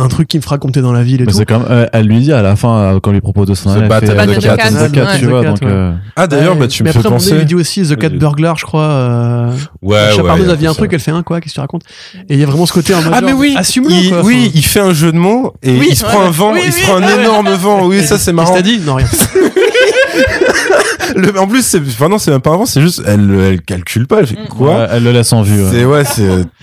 un 0.00 0.08
truc 0.08 0.28
qui 0.28 0.36
me 0.38 0.42
fera 0.42 0.58
compter 0.58 0.80
dans 0.82 0.92
la 0.92 1.02
ville 1.02 1.20
et 1.22 1.24
Mais 1.26 1.32
tout. 1.32 1.38
c'est 1.38 1.50
euh, 1.52 1.86
elle 1.92 2.06
lui 2.06 2.18
dit 2.20 2.32
à 2.32 2.42
la 2.42 2.56
fin, 2.56 2.76
euh, 2.78 3.00
quand 3.00 3.10
on 3.10 3.12
lui 3.12 3.20
propose 3.20 3.46
de 3.48 3.54
s'en 3.54 3.70
The 3.70 3.76
aller, 3.76 3.82
elle 3.82 3.88
Battle 3.88 4.06
fait, 4.06 4.12
euh, 4.18 4.26
the 4.26 4.38
The 4.38 4.42
Cat. 4.42 4.56
Cat, 4.56 4.70
The 4.88 4.92
Cat, 4.92 5.00
Ouais. 5.04 5.18
tu 5.18 5.26
vois, 5.26 5.40
The 5.40 5.44
Cat, 5.44 5.48
donc, 5.50 5.60
ouais. 5.62 5.68
euh, 5.70 5.92
Ah 6.16 6.26
d'ailleurs, 6.26 6.54
Ouais, 6.54 6.60
bah 6.60 6.68
tu 6.68 6.82
me 6.82 6.88
mais 6.88 6.92
fais 6.92 6.98
après, 6.98 7.10
penser. 7.10 7.36
il 7.38 7.44
dit 7.44 7.54
aussi 7.54 7.82
The 7.82 7.96
Cat. 7.96 8.08
Burglar, 8.10 8.56
je 8.58 8.64
crois. 8.64 8.82
Euh... 8.82 9.52
Ouais, 9.82 9.98
Chapardeuse 10.16 10.46
ouais, 10.46 10.52
a 10.52 10.56
dit 10.56 10.66
un 10.66 10.74
truc, 10.74 10.92
elle 10.92 11.00
fait 11.00 11.10
un 11.10 11.22
quoi 11.22 11.40
Qu'est-ce 11.40 11.52
que 11.52 11.56
tu 11.56 11.60
racontes 11.60 11.82
Et 12.28 12.34
il 12.34 12.40
y 12.40 12.42
a 12.42 12.46
vraiment 12.46 12.66
ce 12.66 12.72
côté 12.72 12.94
en 12.94 13.02
mode. 13.02 13.12
Ah 13.14 13.20
mais 13.20 13.32
oui, 13.32 13.54
assume-le 13.56 13.92
il, 13.92 14.10
quoi. 14.10 14.22
oui, 14.24 14.50
il 14.54 14.64
fait 14.64 14.80
un 14.80 14.92
jeu 14.92 15.12
de 15.12 15.18
mots 15.18 15.54
et 15.62 15.74
il 15.74 15.96
se 15.96 16.04
prend 16.04 16.22
un 16.22 16.30
vent, 16.30 16.54
il 16.54 16.72
se 16.72 16.82
prend 16.82 16.96
un 16.96 17.20
énorme 17.20 17.50
vent. 17.54 17.86
Oui, 17.86 18.00
ça 18.00 18.16
c'est 18.16 18.16
Qu'est-ce 18.16 18.30
marrant. 18.32 18.50
que 18.52 18.56
t'as 18.56 18.62
dit 18.62 18.80
Non, 18.84 18.94
rien. 18.96 19.06
Le- 21.14 21.38
en 21.38 21.46
plus, 21.46 21.64
c'est, 21.64 21.80
enfin 21.80 22.08
non, 22.08 22.18
c'est 22.18 22.30
même 22.30 22.40
pas 22.40 22.50
un 22.50 22.56
vent, 22.56 22.66
c'est 22.66 22.80
juste, 22.80 23.02
elle, 23.06 23.30
elle 23.40 23.62
calcule 23.62 24.06
pas. 24.06 24.20
Elle 24.20 24.26
fait 24.26 24.36
quoi 24.48 24.68
ouais, 24.78 24.86
elle 24.92 25.02
le 25.04 25.12
laisse 25.12 25.32
en 25.32 25.42
vue. 25.42 25.62
ouais. 25.62 25.68
C'est 25.72 25.84
ouais, 25.84 26.04
c'est. 26.04 26.22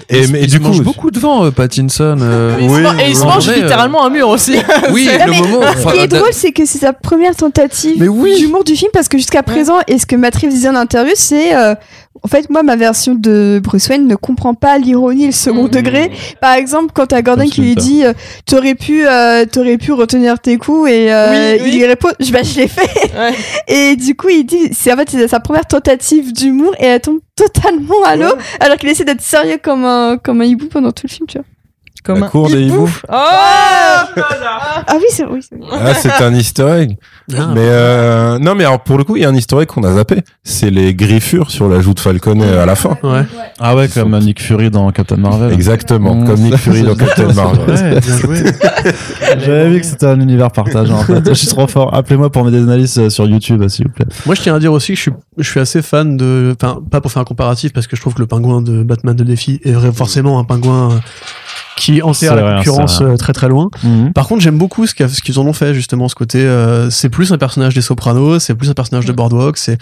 Et, 0.09 0.21
du 0.45 0.49
se 0.53 0.57
coup, 0.57 0.63
mange 0.63 0.81
beaucoup 0.81 1.11
de 1.11 1.19
vent, 1.19 1.45
euh, 1.45 1.51
Pattinson. 1.51 2.17
euh. 2.21 2.55
Il 2.59 2.69
se 2.69 2.75
Oui, 2.75 2.81
man- 2.81 2.99
et 2.99 3.09
il 3.09 3.15
se 3.15 3.21
oui. 3.21 3.27
mange 3.27 3.45
vrai, 3.45 3.57
euh, 3.59 3.61
littéralement 3.63 4.05
un 4.05 4.09
mur 4.09 4.29
aussi. 4.29 4.55
Oui, 4.91 5.07
le 5.11 5.29
mais 5.31 5.41
moment. 5.41 5.61
Ce 5.73 5.77
enfin, 5.79 5.91
qui 5.91 5.99
est 5.99 6.07
drôle, 6.07 6.29
c'est 6.31 6.51
que 6.51 6.65
c'est 6.65 6.77
sa 6.79 6.93
première 6.93 7.35
tentative 7.35 7.95
Mais 7.99 8.07
oui. 8.07 8.37
d'humour 8.37 8.63
du 8.63 8.75
film 8.75 8.89
parce 8.93 9.07
que 9.09 9.17
jusqu'à 9.17 9.43
présent, 9.43 9.75
et 9.87 9.97
ce 9.97 10.05
que 10.05 10.15
Matt 10.15 10.35
Reeves 10.35 10.49
disait 10.51 10.69
en 10.69 10.75
interview, 10.75 11.13
c'est 11.15 11.55
euh, 11.55 11.75
en 12.23 12.27
fait, 12.27 12.49
moi, 12.49 12.63
ma 12.63 12.75
version 12.75 13.15
de 13.15 13.59
Bruce 13.63 13.87
Wayne 13.89 14.07
ne 14.07 14.15
comprend 14.15 14.53
pas 14.53 14.77
l'ironie 14.77 15.23
et 15.23 15.27
le 15.27 15.31
second 15.31 15.63
Mhm. 15.63 15.69
degré. 15.69 16.11
Par 16.41 16.53
exemple, 16.53 16.91
quand 16.93 17.07
t'as 17.07 17.21
Gordon 17.21 17.45
qui 17.45 17.61
lui 17.61 17.75
dit 17.75 18.03
euh, 18.03 18.13
T'aurais 18.45 18.75
pu, 18.75 19.05
euh, 19.07 19.45
t'aurais 19.45 19.77
pu 19.77 19.91
retenir 19.91 20.39
tes 20.39 20.57
coups, 20.57 20.89
et 20.89 21.11
euh, 21.13 21.55
Oui, 21.55 21.61
oui. 21.63 21.69
il 21.73 21.77
lui 21.79 21.85
répond 21.85 22.09
Je, 22.19 22.31
bah, 22.31 22.43
je 22.43 22.55
l'ai 22.59 22.67
fait. 22.67 23.11
Ouais. 23.17 23.33
Et 23.67 23.95
du 23.95 24.15
coup, 24.15 24.29
il 24.29 24.43
dit 24.45 24.69
C'est 24.73 24.91
en 24.93 24.97
fait 24.97 25.09
c'est 25.09 25.27
sa 25.27 25.39
première 25.39 25.65
tentative 25.65 26.33
d'humour 26.33 26.73
et 26.79 26.85
elle 26.85 27.01
tombe 27.01 27.19
totalement 27.35 28.03
à 28.05 28.15
l'eau 28.15 28.33
alors 28.59 28.77
qu'il 28.77 28.89
essaie 28.89 29.05
d'être 29.05 29.21
sérieux 29.21 29.57
comme 29.61 29.85
un, 29.85 30.17
comme 30.17 30.41
un 30.41 30.45
hibou 30.45 30.65
pendant 30.67 30.91
tout 30.91 31.05
le 31.07 31.11
film, 31.13 31.27
tu 31.27 31.37
vois. 31.37 31.45
Comme 32.07 32.19
La 32.21 32.25
un 32.25 32.29
cour 32.29 32.49
des 32.49 32.61
hiboux. 32.63 32.89
Oh 33.09 33.13
Ah 33.13 34.95
oui, 34.95 35.05
c'est 35.09 35.25
oui. 35.25 35.41
Ah, 35.71 35.93
c'est 35.93 36.11
un 36.23 36.33
easter 36.33 36.67
egg. 36.79 36.97
Ah, 37.37 37.49
mais 37.53 37.59
euh, 37.63 38.39
non, 38.39 38.55
mais 38.55 38.63
alors 38.63 38.79
pour 38.81 38.97
le 38.97 39.03
coup, 39.03 39.17
il 39.17 39.21
y 39.23 39.25
a 39.25 39.29
un 39.29 39.35
easter 39.35 39.57
egg 39.59 39.67
qu'on 39.67 39.83
a 39.83 39.93
zappé. 39.93 40.21
C'est 40.43 40.69
les 40.69 40.95
griffures 40.95 41.51
sur 41.51 41.67
la 41.67 41.81
joue 41.81 41.93
de 41.93 41.99
Falcon 41.99 42.39
euh, 42.41 42.63
à 42.63 42.65
la 42.65 42.75
fin. 42.75 42.97
Ouais. 43.03 43.23
Ah 43.59 43.75
ouais, 43.75 43.87
comme 43.89 44.17
Nick 44.19 44.41
Fury 44.41 44.69
dans 44.71 44.89
Captain 44.91 45.17
Marvel. 45.17 45.51
Exactement, 45.51 46.15
Mm. 46.15 46.25
comme 46.27 46.39
Nick 46.39 46.55
Fury 46.55 46.83
dans 46.83 46.95
Captain 47.05 47.33
Marvel. 47.33 47.69
Ouais, 47.75 47.99
bien 47.99 48.17
joué. 48.17 48.43
J'avais 49.39 49.69
vu 49.69 49.81
que 49.81 49.85
c'était 49.85 50.05
un 50.05 50.19
univers 50.21 50.51
partagé 50.51 50.93
en 50.93 51.03
fait. 51.03 51.27
Je 51.27 51.33
suis 51.33 51.47
trop 51.47 51.67
fort. 51.67 51.93
Appelez-moi 51.93 52.31
pour 52.31 52.45
mes 52.45 52.55
analyses 52.57 52.97
euh, 52.97 53.09
sur 53.09 53.25
YouTube, 53.27 53.67
s'il 53.67 53.87
vous 53.87 53.93
plaît. 53.93 54.05
Moi, 54.25 54.35
je 54.35 54.41
tiens 54.41 54.55
à 54.55 54.59
dire 54.59 54.71
aussi 54.71 54.93
que 54.93 54.95
je 54.97 55.01
suis, 55.01 55.11
je 55.37 55.49
suis 55.49 55.59
assez 55.59 55.81
fan 55.81 56.15
de. 56.17 56.55
Enfin, 56.59 56.79
pas 56.89 57.01
pour 57.01 57.11
faire 57.11 57.21
un 57.21 57.25
comparatif, 57.25 57.73
parce 57.73 57.87
que 57.87 57.95
je 57.97 58.01
trouve 58.01 58.13
que 58.13 58.21
le 58.21 58.27
pingouin 58.27 58.61
de 58.61 58.83
Batman 58.83 59.15
de 59.15 59.23
Défi 59.25 59.59
est 59.65 59.71
vrai- 59.73 59.91
forcément 59.91 60.39
un 60.39 60.43
pingouin 60.45 60.91
euh, 60.91 60.95
qui 61.77 62.01
enterre 62.01 62.35
la 62.35 62.57
concurrence 62.57 63.01
euh, 63.01 63.15
très 63.15 63.33
très 63.33 63.47
loin. 63.47 63.69
Par 64.13 64.27
contre, 64.27 64.41
j'aime 64.41 64.57
beaucoup 64.57 64.85
ce 64.87 64.93
qu'ils 64.93 65.39
en 65.39 65.45
ont 65.45 65.53
fait, 65.53 65.73
justement, 65.73 66.09
ce 66.09 66.15
côté. 66.15 66.39
euh, 66.39 66.89
c'est 66.89 67.09
plus 67.09 67.31
un 67.31 67.37
personnage 67.37 67.73
des 67.73 67.81
Sopranos, 67.81 68.39
c'est 68.39 68.55
plus 68.55 68.69
un 68.69 68.73
personnage 68.73 69.05
de 69.05 69.11
Boardwalk, 69.13 69.57
c'est 69.57 69.77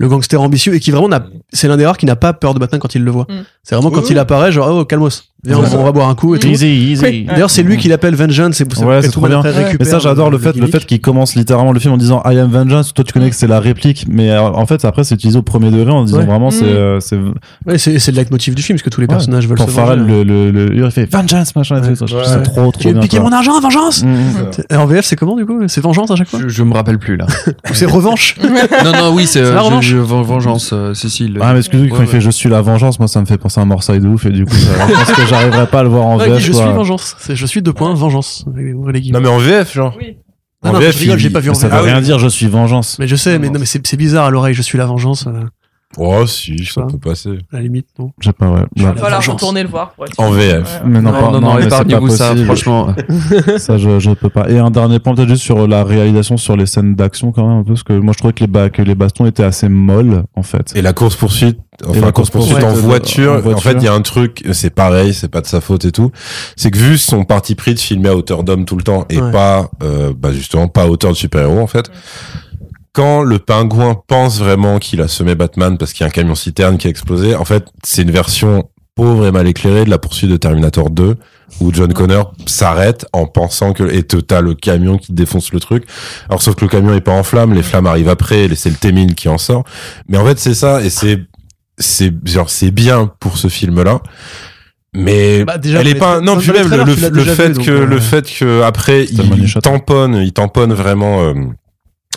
le 0.00 0.08
gangster 0.08 0.40
ambitieux 0.40 0.74
et 0.74 0.80
qui 0.80 0.90
vraiment 0.90 1.08
n'a. 1.08 1.26
C'est 1.52 1.68
l'un 1.68 1.76
des 1.76 1.84
rares 1.84 1.98
qui 1.98 2.06
n'a 2.06 2.16
pas 2.16 2.32
peur 2.32 2.54
de 2.54 2.58
Batman 2.58 2.80
quand 2.80 2.94
il 2.94 3.04
le 3.04 3.10
voit. 3.10 3.26
Mm. 3.28 3.34
C'est 3.62 3.74
vraiment 3.74 3.90
quand 3.90 4.00
Oui, 4.00 4.06
il 4.08 4.14
oui. 4.14 4.18
apparaît, 4.18 4.50
genre, 4.50 4.68
oh, 4.74 4.84
calmos, 4.86 5.24
viens, 5.44 5.58
Ouais. 5.58 5.66
on, 5.76 5.84
va 5.84 5.92
boire 5.92 6.08
un 6.08 6.14
coup 6.14 6.34
et 6.34 6.38
tout. 6.38 6.46
Easy, 6.46 6.66
easy. 6.66 7.24
D'ailleurs, 7.24 7.50
c'est 7.50 7.62
lui 7.62 7.76
qui 7.76 7.88
l'appelle 7.88 8.14
Vengeance, 8.14 8.54
c'est 8.54 8.64
pour 8.64 8.78
ça 8.78 8.86
Ouais, 8.86 9.00
que 9.00 9.06
c'est 9.06 9.10
tout 9.12 9.20
bien. 9.20 9.38
après 9.40 9.52
Mais 9.52 9.64
récupère 9.64 9.86
ça, 9.86 9.98
j'adore 9.98 10.30
le 10.30 10.38
fait, 10.38 10.56
le 10.56 10.66
fait 10.68 10.86
qu'il 10.86 11.02
commence 11.02 11.34
littéralement 11.34 11.72
le 11.72 11.78
film 11.78 11.92
en 11.92 11.96
disant 11.98 12.22
I 12.24 12.38
am 12.38 12.50
vengeance. 12.50 12.94
Toi, 12.94 13.04
tu 13.04 13.12
connais 13.12 13.28
que 13.28 13.36
c'est 13.36 13.46
la 13.46 13.60
réplique, 13.60 14.06
mais 14.08 14.30
euh, 14.30 14.40
en 14.40 14.64
fait, 14.64 14.82
après, 14.86 15.04
c'est 15.04 15.14
utilisé 15.16 15.38
au 15.38 15.42
premier 15.42 15.70
degré 15.70 15.90
en 15.92 16.04
disant 16.04 16.18
Ouais. 16.20 16.24
vraiment, 16.24 16.50
c'est, 16.50 16.64
Mm. 16.64 16.68
euh, 16.68 17.00
c'est, 17.00 17.18
Ouais, 17.66 17.76
c'est 17.76 17.98
c'est 17.98 18.10
le 18.12 18.16
leitmotiv 18.16 18.54
du 18.54 18.62
film, 18.62 18.76
parce 18.78 18.84
que 18.84 18.90
tous 18.90 19.02
les 19.02 19.06
Ouais. 19.06 19.14
personnages 19.14 19.46
veulent 19.46 19.58
quand 19.58 19.66
se 19.66 19.72
Farrell 19.72 20.00
venger. 20.00 20.24
le, 20.24 20.50
le, 20.50 20.66
le, 20.68 20.74
il 20.86 20.90
fait 20.90 21.04
vengeance, 21.14 21.54
machin, 21.54 21.82
ça 21.94 22.40
trop, 22.40 22.70
trop 22.70 22.72
Tu 22.72 22.84
veux 22.88 22.94
me 22.94 23.00
bien. 23.00 23.02
piquer 23.02 23.20
mon 23.20 23.32
argent, 23.32 23.60
vengeance 23.60 24.02
Mm, 24.02 24.08
mm. 24.08 24.76
En 24.78 24.86
VF, 24.86 25.04
c'est 25.04 25.16
comment 25.16 25.36
du 25.36 25.44
coup? 25.44 25.60
C'est 25.68 25.82
vengeance 25.82 26.10
à 26.10 26.16
chaque 26.16 26.28
fois? 26.28 26.40
Je, 26.42 26.48
je 26.48 26.62
me 26.62 26.72
rappelle 26.72 26.98
plus 26.98 27.16
là. 27.18 27.26
Ou 27.70 27.74
c'est 27.74 27.84
revanche? 27.86 28.36
Non, 28.84 28.92
non, 28.92 29.12
oui, 29.14 29.26
c'est 29.26 29.42
Je- 29.90 29.96
vengeance, 29.98 30.70
euh, 30.72 30.94
Cécile. 30.94 31.38
Ah, 31.40 31.52
mais 31.52 31.58
excusez-moi, 31.60 31.90
quand 31.90 32.02
Ouais, 32.02 32.08
il 32.08 32.10
fait 32.10 32.20
je 32.20 32.30
suis 32.30 32.48
la 32.48 32.60
vengeance, 32.62 32.98
moi, 32.98 33.08
ça 33.08 33.20
me 33.20 33.26
fait 33.26 33.38
penser 33.38 33.60
à 33.60 33.62
un 33.62 33.66
morceau 33.66 33.96
de 33.96 34.06
ouf, 34.08 34.26
et 34.26 34.30
du 34.30 34.44
coup, 34.44 34.54
ça, 34.54 34.72
je 34.88 34.92
pense 34.94 35.12
que 35.12 35.26
j'arriverai 35.26 35.66
pas 35.66 35.80
à 35.80 35.82
le 35.82 35.88
voir 35.88 36.06
en 36.06 36.16
VF, 36.16 36.38
Je 36.38 36.52
quoi. 36.52 36.62
suis 36.64 36.72
vengeance. 36.72 37.16
C'est 37.18 37.36
je 37.36 37.46
suis 37.46 37.62
deux 37.62 37.72
points, 37.72 37.92
vengeance. 37.94 38.44
Ouvrez 38.74 38.92
les 38.92 39.00
guillemets. 39.00 39.18
Non, 39.18 39.22
mais 39.24 39.30
en 39.30 39.38
VF, 39.38 39.72
genre. 39.74 39.96
Ah 40.62 40.68
en 40.68 40.72
non, 40.74 40.78
VF, 40.78 40.94
je 40.94 40.98
rigole, 41.00 41.18
il- 41.18 41.22
j'ai 41.22 41.30
pas 41.30 41.40
vu 41.40 41.50
en 41.50 41.54
Ça 41.54 41.68
VF. 41.68 41.72
veut 41.72 41.78
Ah 41.80 41.86
rien 41.86 41.96
oui. 41.98 42.04
dire, 42.04 42.18
je 42.18 42.28
suis 42.28 42.46
vengeance. 42.46 42.98
Mais 42.98 43.08
je 43.08 43.16
sais, 43.16 43.38
mais 43.38 43.48
non, 43.48 43.58
mais 43.58 43.66
c'est 43.66 43.86
c'est 43.86 43.96
bizarre 43.96 44.26
à 44.26 44.30
l'oreille. 44.30 44.54
Je 44.54 44.60
suis 44.62 44.76
la 44.76 44.84
vengeance, 44.86 45.26
euh, 45.26 45.32
Oh, 45.98 46.24
si, 46.24 46.64
ça 46.66 46.82
Ça. 46.82 46.86
peut 46.86 46.98
passer. 46.98 47.30
à 47.52 47.56
la 47.56 47.62
limite, 47.62 47.86
non. 47.98 48.12
Je 48.20 48.28
sais 48.28 48.32
pas, 48.32 48.48
ouais. 48.48 48.60
Suis 48.76 48.84
Voilà, 48.86 49.16
vengeance. 49.16 49.28
retournez 49.34 49.62
le 49.64 49.68
voir. 49.68 49.90
pour 49.90 50.06
être 50.06 50.18
En. 50.20 50.30
VF. 50.30 50.82
Mais 50.84 51.00
non, 51.00 51.10
Non, 51.10 51.20
pas- 51.20 51.30
non, 51.32 51.40
non, 51.40 51.54
mais 51.56 51.62
c'est 51.62 51.68
pas 51.68 51.76
épargnez-vous 51.82 52.08
ça, 52.10 52.28
possible. 52.30 52.46
franchement. 52.46 52.94
Ça, 53.58 53.76
je, 53.76 53.98
je 53.98 54.10
peux 54.12 54.28
pas. 54.30 54.48
Et 54.48 54.58
un 54.60 54.70
dernier 54.70 55.00
point, 55.00 55.16
peut-être 55.16 55.28
juste 55.30 55.42
sur 55.42 55.66
la 55.66 55.82
réalisation, 55.82 56.36
sur 56.36 56.56
les 56.56 56.66
scènes 56.66 56.94
d'action, 56.94 57.32
quand 57.32 57.44
même, 57.46 57.58
un 57.58 57.62
peu, 57.64 57.70
parce 57.72 57.82
que 57.82 57.92
moi, 57.94 58.12
je 58.12 58.18
trouvais 58.18 58.32
que 58.32 58.40
les, 58.40 58.46
ba- 58.46 58.70
que 58.70 58.82
les 58.82 58.94
bastons 58.94 59.26
étaient 59.26 59.42
assez 59.42 59.68
molles, 59.68 60.22
en 60.36 60.44
fait. 60.44 60.72
Et 60.76 60.82
la 60.82 60.92
course 60.92 61.16
poursuite, 61.16 61.58
enfin 61.84 61.94
la 61.98 62.06
la 62.06 62.12
course 62.12 62.30
poursuite 62.30 62.58
course-poursuite, 62.60 62.64
en 62.64 62.84
euh, 62.84 62.88
voiture, 62.88 63.42
en 63.56 63.58
fait, 63.60 63.72
il 63.72 63.82
y 63.82 63.88
a 63.88 63.92
un 63.92 64.02
truc, 64.02 64.44
c'est 64.52 64.70
pareil, 64.70 65.12
c'est 65.12 65.28
pas 65.28 65.40
de 65.40 65.46
sa 65.46 65.60
faute 65.60 65.84
et 65.86 65.92
tout. 65.92 66.12
C'est 66.54 66.70
que 66.70 66.78
vu 66.78 66.98
son 66.98 67.24
parti 67.24 67.56
pris 67.56 67.74
de 67.74 67.80
filmer 67.80 68.10
à 68.10 68.14
hauteur 68.16 68.44
d'homme 68.44 68.64
tout 68.64 68.76
le 68.76 68.84
temps 68.84 69.06
et 69.10 69.20
Ouais. 69.20 69.32
pas, 69.32 69.68
euh, 69.82 70.12
bah 70.16 70.30
justement, 70.32 70.68
pas 70.68 70.82
à 70.82 70.86
hauteur 70.86 71.10
de 71.10 71.16
super-héros 71.16 71.58
en 71.58 71.66
fait. 71.66 71.90
Quand 72.92 73.22
le 73.22 73.38
pingouin 73.38 73.96
pense 74.08 74.40
vraiment 74.40 74.78
qu'il 74.78 75.00
a 75.00 75.08
semé 75.08 75.34
Batman 75.34 75.78
parce 75.78 75.92
qu'il 75.92 76.02
y 76.02 76.04
a 76.04 76.08
un 76.08 76.10
camion 76.10 76.34
citerne 76.34 76.76
qui 76.76 76.88
a 76.88 76.90
explosé, 76.90 77.36
en 77.36 77.44
fait, 77.44 77.64
c'est 77.84 78.02
une 78.02 78.10
version 78.10 78.68
pauvre 78.96 79.26
et 79.26 79.30
mal 79.30 79.46
éclairée 79.46 79.84
de 79.84 79.90
la 79.90 79.98
poursuite 79.98 80.30
de 80.30 80.36
Terminator 80.36 80.90
2 80.90 81.16
où 81.60 81.72
John 81.72 81.92
Connor 81.92 82.32
s'arrête 82.46 83.06
en 83.12 83.26
pensant 83.26 83.72
que 83.72 83.84
et 83.84 84.02
t'as 84.04 84.40
le 84.40 84.54
camion 84.54 84.98
qui 84.98 85.12
défonce 85.12 85.52
le 85.52 85.60
truc. 85.60 85.84
Alors 86.28 86.42
sauf 86.42 86.54
que 86.54 86.64
le 86.64 86.68
camion 86.68 86.94
est 86.94 87.00
pas 87.00 87.12
en 87.12 87.22
flammes, 87.22 87.54
les 87.54 87.62
flammes 87.62 87.86
arrivent 87.86 88.08
après, 88.08 88.44
et 88.44 88.54
c'est 88.54 88.70
le 88.70 88.76
T-1000 88.76 89.14
qui 89.14 89.28
en 89.28 89.38
sort. 89.38 89.64
Mais 90.08 90.18
en 90.18 90.24
fait, 90.24 90.38
c'est 90.38 90.54
ça 90.54 90.82
et 90.82 90.90
c'est 90.90 91.20
c'est 91.78 92.12
genre 92.24 92.50
c'est 92.50 92.70
bien 92.70 93.10
pour 93.20 93.38
ce 93.38 93.48
film 93.48 93.82
là. 93.82 94.00
Mais 94.94 95.44
Bah, 95.44 95.58
déjà, 95.58 95.80
elle 95.80 95.88
est 95.88 95.94
pas 95.94 96.20
non 96.20 96.36
puis 96.36 96.50
même 96.52 96.68
le, 96.68 96.94
fait 97.24 97.50
vu, 97.50 97.64
que 97.64 97.70
euh, 97.70 97.86
le 97.86 98.00
fait 98.00 98.30
que 98.30 98.62
après 98.62 99.04
il 99.04 99.54
tamponne 99.62 100.16
il 100.16 100.32
tamponne 100.32 100.72
vraiment 100.72 101.22
euh, 101.22 101.34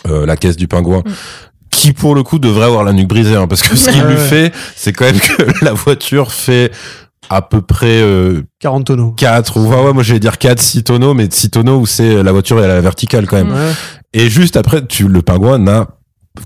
euh, 0.08 0.26
la 0.26 0.36
caisse 0.36 0.56
du 0.56 0.68
pingouin 0.68 1.02
Mm. 1.04 1.10
qui 1.70 1.92
pour 1.92 2.14
le 2.14 2.22
coup 2.22 2.38
devrait 2.38 2.66
avoir 2.66 2.84
la 2.84 2.92
nuque 2.92 3.08
brisée 3.08 3.36
hein, 3.36 3.46
parce 3.48 3.62
que 3.62 3.74
ce 3.76 3.90
qu'il 3.90 4.02
Ouais, 4.04 4.10
lui 4.12 4.16
fait 4.16 4.52
c'est 4.76 4.92
quand 4.92 5.04
même 5.06 5.18
que 5.18 5.42
la 5.64 5.72
voiture 5.72 6.30
fait 6.32 6.70
à 7.30 7.40
peu 7.42 7.62
près 7.62 8.00
euh, 8.02 8.42
40 8.60 8.84
tonneaux. 8.86 9.10
4 9.16 9.56
ou 9.58 9.66
ouais, 9.68 9.82
ouais, 9.82 9.92
moi 9.92 10.02
j'allais 10.02 10.20
dire 10.20 10.38
4 10.38 10.60
6 10.60 10.84
tonneaux 10.84 11.14
mais 11.14 11.26
6 11.30 11.50
tonneaux 11.50 11.78
où 11.78 11.86
c'est 11.86 12.22
la 12.22 12.32
voiture 12.32 12.60
est 12.60 12.64
à 12.64 12.68
la 12.68 12.80
verticale 12.80 13.26
quand 13.26 13.36
même 13.36 13.50
Ouais. 13.52 13.72
et 14.12 14.28
juste 14.30 14.56
après 14.56 14.86
tu 14.86 15.08
le 15.08 15.22
pingouin 15.22 15.58
n'a 15.58 15.88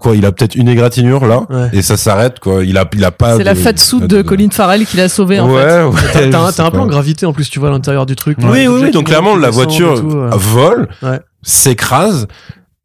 quoi 0.00 0.14
il 0.14 0.24
a 0.26 0.32
peut-être 0.32 0.54
une 0.54 0.68
égratignure 0.68 1.26
là 1.26 1.42
Ouais. 1.50 1.70
et 1.72 1.82
ça 1.82 1.96
s'arrête 1.96 2.38
quoi 2.40 2.64
il 2.64 2.78
a 2.78 2.84
il 2.94 3.04
a 3.04 3.10
pas 3.10 3.36
C'est 3.36 3.44
la 3.44 3.54
de- 3.54 3.58
fat 3.58 3.76
suit 3.76 4.00
de 4.00 4.22
Colin 4.22 4.48
Farrell 4.52 4.86
qui 4.86 4.96
l'a 4.98 5.08
sauvé 5.08 5.40
en 5.40 5.50
ouais, 5.50 5.62
fait. 5.62 5.82
ouais, 5.84 6.30
T'as 6.30 6.50
je 6.50 6.56
t'as 6.56 6.66
un, 6.66 6.70
plan 6.70 6.86
gravité 6.86 7.26
en 7.26 7.32
plus, 7.32 7.50
tu 7.50 7.58
vois, 7.58 7.68
à 7.70 7.72
l'intérieur 7.72 8.06
du 8.06 8.14
truc. 8.16 8.38
oui 8.42 8.66
oui 8.68 8.80
oui 8.84 8.90
donc 8.92 9.06
clairement 9.06 9.34
la 9.36 9.50
voiture 9.50 10.00
tout, 10.00 10.10
euh. 10.16 10.30
vole 10.36 10.88
Ouais. 11.02 11.20
s'écrase 11.42 12.28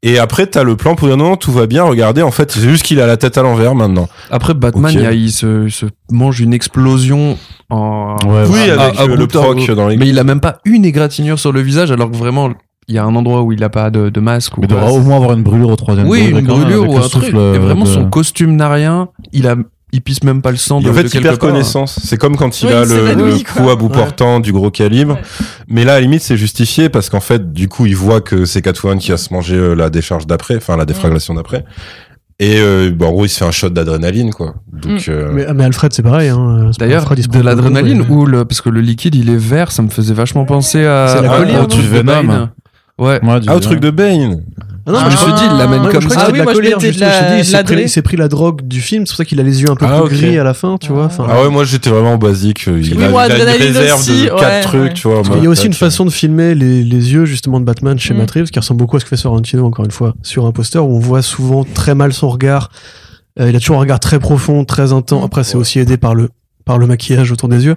et 0.03 0.19
après 0.19 0.45
t'as 0.45 0.63
le 0.63 0.75
plan 0.75 0.93
pour 0.95 1.07
dire 1.07 1.17
non, 1.17 1.29
non 1.29 1.35
tout 1.37 1.51
va 1.51 1.65
bien 1.65 1.83
regardez 1.83 2.21
en 2.21 2.29
fait 2.31 2.51
c'est 2.51 2.59
juste 2.61 2.83
qu'il 2.83 2.99
a 3.01 3.07
la 3.07 3.17
tête 3.17 3.37
à 3.37 3.41
l'envers 3.41 3.73
maintenant 3.73 4.07
Après, 4.29 4.53
Batman, 4.53 4.91
il, 4.93 5.01
y 5.01 5.05
a- 5.05 5.11
il 5.13 5.31
se, 5.31 5.65
il 5.65 5.71
se 5.71 5.85
mange 6.11 6.39
une 6.41 6.53
explosion 6.53 7.37
en. 7.69 8.15
Ouais, 8.27 8.43
oui 8.49 8.69
avec 8.69 8.99
à 8.99 9.03
euh, 9.03 9.15
le 9.15 9.27
temps. 9.27 9.41
proc 9.43 9.65
dans 9.71 9.87
les 9.87 9.97
Mais 9.97 10.07
il 10.07 10.19
a 10.19 10.23
même 10.23 10.39
pas 10.41 10.57
une 10.65 10.85
égratignure 10.85 11.39
sur 11.39 11.51
le 11.51 11.61
visage, 11.61 11.89
alors 11.91 12.11
que 12.11 12.15
vraiment, 12.17 12.49
il 12.87 12.95
y 12.95 12.97
a 12.97 13.03
un 13.05 13.15
endroit 13.15 13.41
où 13.41 13.51
il 13.51 13.63
a 13.63 13.69
pas 13.69 13.89
de, 13.89 14.09
de 14.09 14.19
masque. 14.19 14.57
Ou 14.57 14.61
il 14.63 14.67
devra 14.67 14.91
au 14.91 14.99
moins 14.99 15.15
avoir 15.17 15.33
une 15.33 15.41
brûlure 15.43 15.69
au 15.69 15.75
troisième 15.75 16.07
Oui, 16.07 16.27
une 16.29 16.41
brûlure 16.45 16.87
ou 16.89 16.97
le 16.97 17.03
un 17.03 17.07
truc. 17.07 17.33
Et 17.33 17.35
euh, 17.35 17.57
vraiment, 17.59 17.85
de- 17.85 17.89
son 17.89 18.09
costume 18.09 18.55
n'a 18.55 18.69
rien. 18.71 19.07
Il 19.31 19.47
a, 19.47 19.55
il 19.93 20.01
pisse 20.01 20.23
même 20.23 20.41
pas 20.41 20.51
le 20.51 20.57
sang 20.57 20.81
de, 20.81 20.85
Et 20.85 20.89
en 20.89 20.91
de 20.91 20.97
fait, 20.97 21.03
il 21.03 21.09
quelque 21.11 21.23
perd 21.23 21.39
part. 21.39 21.49
connaissance. 21.51 21.97
C'est 22.03 22.17
comme 22.17 22.35
quand 22.35 22.61
il 22.61 22.67
Oui, 22.67 22.73
a 22.73 22.83
il 22.83 22.89
le, 22.89 23.13
le 23.13 23.43
coup 23.43 23.69
à 23.69 23.75
bout 23.77 23.87
Ouais. 23.87 23.93
portant 23.93 24.39
du 24.41 24.51
gros 24.51 24.69
calibre. 24.71 25.13
Ouais. 25.13 25.21
Mais 25.69 25.85
là, 25.85 25.93
à 25.93 25.95
la 25.95 26.01
limite, 26.01 26.21
c'est 26.21 26.35
justifié 26.35 26.89
parce 26.89 27.09
qu'en 27.09 27.19
fait, 27.21 27.53
du 27.53 27.69
coup, 27.69 27.85
il 27.85 27.95
voit 27.95 28.19
que 28.19 28.43
c'est 28.45 28.61
Catwoman 28.61 28.97
qui 28.99 29.11
va 29.11 29.17
se 29.17 29.33
manger 29.33 29.55
euh, 29.55 29.73
la 29.75 29.89
décharge 29.89 30.27
d'après, 30.27 30.57
enfin 30.57 30.75
la 30.75 30.85
défragration 30.85 31.33
d'après. 31.35 31.63
Et 32.39 32.55
euh, 32.57 32.91
bon, 32.93 33.07
en 33.07 33.11
gros, 33.11 33.25
il 33.25 33.29
se 33.29 33.37
fait 33.37 33.45
un 33.45 33.51
shot 33.51 33.69
d'adrénaline, 33.69 34.31
quoi. 34.33 34.55
Donc, 34.71 35.07
euh, 35.07 35.29
Mais, 35.31 35.45
mais 35.53 35.63
Alfred, 35.65 35.93
c'est 35.93 36.01
pareil. 36.01 36.29
Hein. 36.29 36.71
D'ailleurs, 36.79 37.05
il 37.15 37.27
de 37.29 37.39
l'adrénaline 37.39 38.05
ou 38.09 38.25
le, 38.25 38.43
parce 38.43 38.59
que 38.61 38.69
le 38.69 38.81
liquide 38.81 39.13
il 39.15 39.29
est 39.29 39.37
vert, 39.37 39.71
ça 39.71 39.83
me 39.83 39.89
faisait 39.89 40.15
vachement 40.15 40.43
penser 40.43 40.83
à, 40.85 41.07
C'est 41.07 41.21
la 41.21 41.29
colline, 41.37 41.67
truc 41.67 41.83
Du 41.83 41.87
de 41.89 41.95
Venom. 41.97 42.49
Ouais. 42.97 43.19
Ouais, 43.23 43.39
du- 43.39 43.47
ah, 43.49 43.55
au 43.55 43.59
truc 43.59 43.79
de 43.79 43.91
Bane. 43.91 44.43
Ah 44.85 44.91
non, 44.91 44.97
Ah, 45.01 45.09
je 45.09 45.15
me 45.15 45.17
suis 45.17 45.31
dit, 45.33 45.43
il 45.49 45.57
l'amène 45.57 45.81
Ouais, 45.85 45.91
comme 45.93 46.09
ça. 46.09 46.23
Ah 46.23 46.25
oui, 46.31 46.39
de 46.39 46.43
moi, 46.43 46.51
la 46.51 46.53
colère, 46.59 46.77
de 46.77 46.83
la- 46.99 47.31
dit, 47.35 47.39
il 47.39 47.45
s'est 47.45 47.63
pris- 47.63 47.83
il 47.95 48.01
pris 48.03 48.17
la 48.17 48.27
drogue 48.27 48.61
du 48.63 48.81
film, 48.81 49.05
c'est 49.05 49.11
pour 49.13 49.17
ça 49.17 49.25
qu'il 49.25 49.39
a 49.39 49.43
les 49.43 49.61
yeux 49.61 49.69
un 49.71 49.75
peu 49.75 49.85
Ah, 49.87 50.01
plus 50.01 50.15
ok. 50.15 50.21
gris 50.21 50.37
à 50.37 50.43
la 50.43 50.53
fin, 50.53 50.77
tu 50.77 50.91
vois. 50.91 51.05
Enfin, 51.05 51.25
Ah 51.29 51.41
ouais, 51.41 51.49
moi, 51.49 51.63
j'étais 51.63 51.89
vraiment 51.89 52.17
basique. 52.17 52.65
Il, 52.67 52.73
Oui, 52.97 53.03
a, 53.05 53.09
moi, 53.09 53.25
il 53.27 53.31
a 53.31 53.55
une 53.55 53.61
réserve 53.77 53.99
aussi, 54.01 54.23
de 54.23 54.27
quatre 54.29 54.41
ouais, 54.41 54.61
trucs, 54.61 54.81
ouais. 54.81 54.93
tu 54.93 55.07
vois. 55.07 55.21
Moi, 55.23 55.35
qu'il 55.35 55.43
y 55.43 55.47
a 55.47 55.49
aussi 55.49 55.67
une 55.67 55.73
façon 55.73 56.03
de 56.03 56.09
filmer 56.09 56.53
les, 56.53 56.83
les 56.83 57.13
yeux 57.13 57.23
justement 57.23 57.61
de 57.61 57.65
Batman 57.65 57.97
chez 57.97 58.13
Mm. 58.13 58.17
Matt 58.17 58.31
Reeves 58.31 58.49
qui 58.51 58.59
ressemble 58.59 58.79
beaucoup 58.79 58.97
à 58.97 58.99
ce 58.99 59.05
que 59.05 59.09
fait 59.09 59.17
Sorrentino 59.17 59.65
encore 59.65 59.85
une 59.85 59.91
fois 59.91 60.15
sur 60.21 60.45
un 60.45 60.51
poster 60.51 60.83
où 60.85 60.95
on 60.95 60.99
voit 60.99 61.21
souvent 61.21 61.63
très 61.63 61.95
mal 61.95 62.11
son 62.11 62.27
regard. 62.29 62.69
Euh, 63.39 63.49
il 63.49 63.55
a 63.55 63.59
toujours 63.59 63.77
un 63.77 63.79
regard 63.81 63.99
très 64.01 64.19
profond, 64.19 64.65
très 64.65 64.91
intense. 64.91 65.21
Mm. 65.21 65.25
Après 65.25 65.43
c'est 65.45 65.55
aussi 65.55 65.79
aidé 65.79 65.95
par 65.97 66.13
le 66.13 66.29
par 66.65 66.77
le 66.77 66.87
maquillage 66.87 67.31
autour 67.31 67.49
des 67.49 67.65
yeux. 67.65 67.75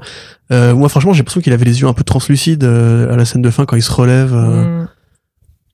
Euh, 0.52 0.72
moi, 0.74 0.88
franchement, 0.88 1.12
j'ai 1.12 1.18
l'impression 1.18 1.40
qu'il 1.40 1.52
avait 1.52 1.64
les 1.64 1.80
yeux 1.80 1.88
un 1.88 1.92
peu 1.92 2.04
translucides 2.04 2.62
euh, 2.62 3.12
à 3.12 3.16
la 3.16 3.24
scène 3.24 3.42
de 3.42 3.50
fin 3.50 3.64
quand 3.64 3.74
il 3.76 3.82
se 3.82 3.90
relève. 3.92 4.32
euh. 4.34 4.82
Mm. 4.82 4.88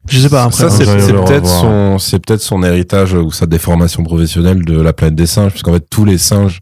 Je 0.09 0.19
sais 0.19 0.29
pas. 0.29 0.43
Après, 0.45 0.57
ça, 0.57 0.71
c'est 0.71 0.85
j'allais 0.85 1.01
c'est 1.01 1.13
peut-être 1.13 1.47
son, 1.47 1.99
c'est 1.99 2.19
peut-être 2.19 2.41
son 2.41 2.63
héritage 2.65 3.15
ou 3.15 3.31
sa 3.31 3.47
déformation 3.47 4.03
professionnelle 4.03 4.65
de 4.65 4.81
la 4.81 4.93
planète 4.93 5.15
des 5.15 5.27
singes, 5.27 5.53
puisqu'en 5.53 5.73
fait 5.73 5.85
tous 5.89 6.05
les 6.05 6.19
singes, 6.19 6.61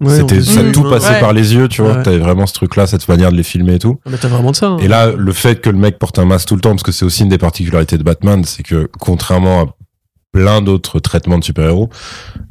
ouais, 0.00 0.16
c'était 0.18 0.42
ça 0.42 0.60
tout 0.72 0.82
passait 0.88 1.14
Ouais. 1.14 1.20
par 1.20 1.32
les 1.32 1.54
yeux, 1.54 1.68
tu 1.68 1.80
vois. 1.82 1.92
Ouais. 1.96 2.02
T'avais 2.02 2.18
vraiment 2.18 2.46
ce 2.46 2.52
truc-là, 2.52 2.86
cette 2.86 3.08
manière 3.08 3.32
de 3.32 3.36
les 3.36 3.42
filmer 3.42 3.74
et 3.74 3.78
tout. 3.78 3.98
Mais 4.08 4.18
t'as 4.18 4.28
vraiment 4.28 4.50
de 4.50 4.56
ça. 4.56 4.66
hein. 4.66 4.76
Et 4.80 4.88
là, 4.88 5.10
le 5.16 5.32
fait 5.32 5.60
que 5.62 5.70
le 5.70 5.78
mec 5.78 5.98
porte 5.98 6.18
un 6.18 6.26
masque 6.26 6.48
tout 6.48 6.54
le 6.54 6.60
temps, 6.60 6.70
parce 6.70 6.82
que 6.82 6.92
c'est 6.92 7.04
aussi 7.06 7.22
une 7.22 7.30
des 7.30 7.38
particularités 7.38 7.96
de 7.96 8.02
Batman, 8.02 8.44
c'est 8.44 8.62
que 8.62 8.90
contrairement 9.00 9.62
à 9.62 9.66
plein 10.32 10.62
d'autres 10.62 10.98
traitements 10.98 11.38
de 11.38 11.44
super-héros, 11.44 11.90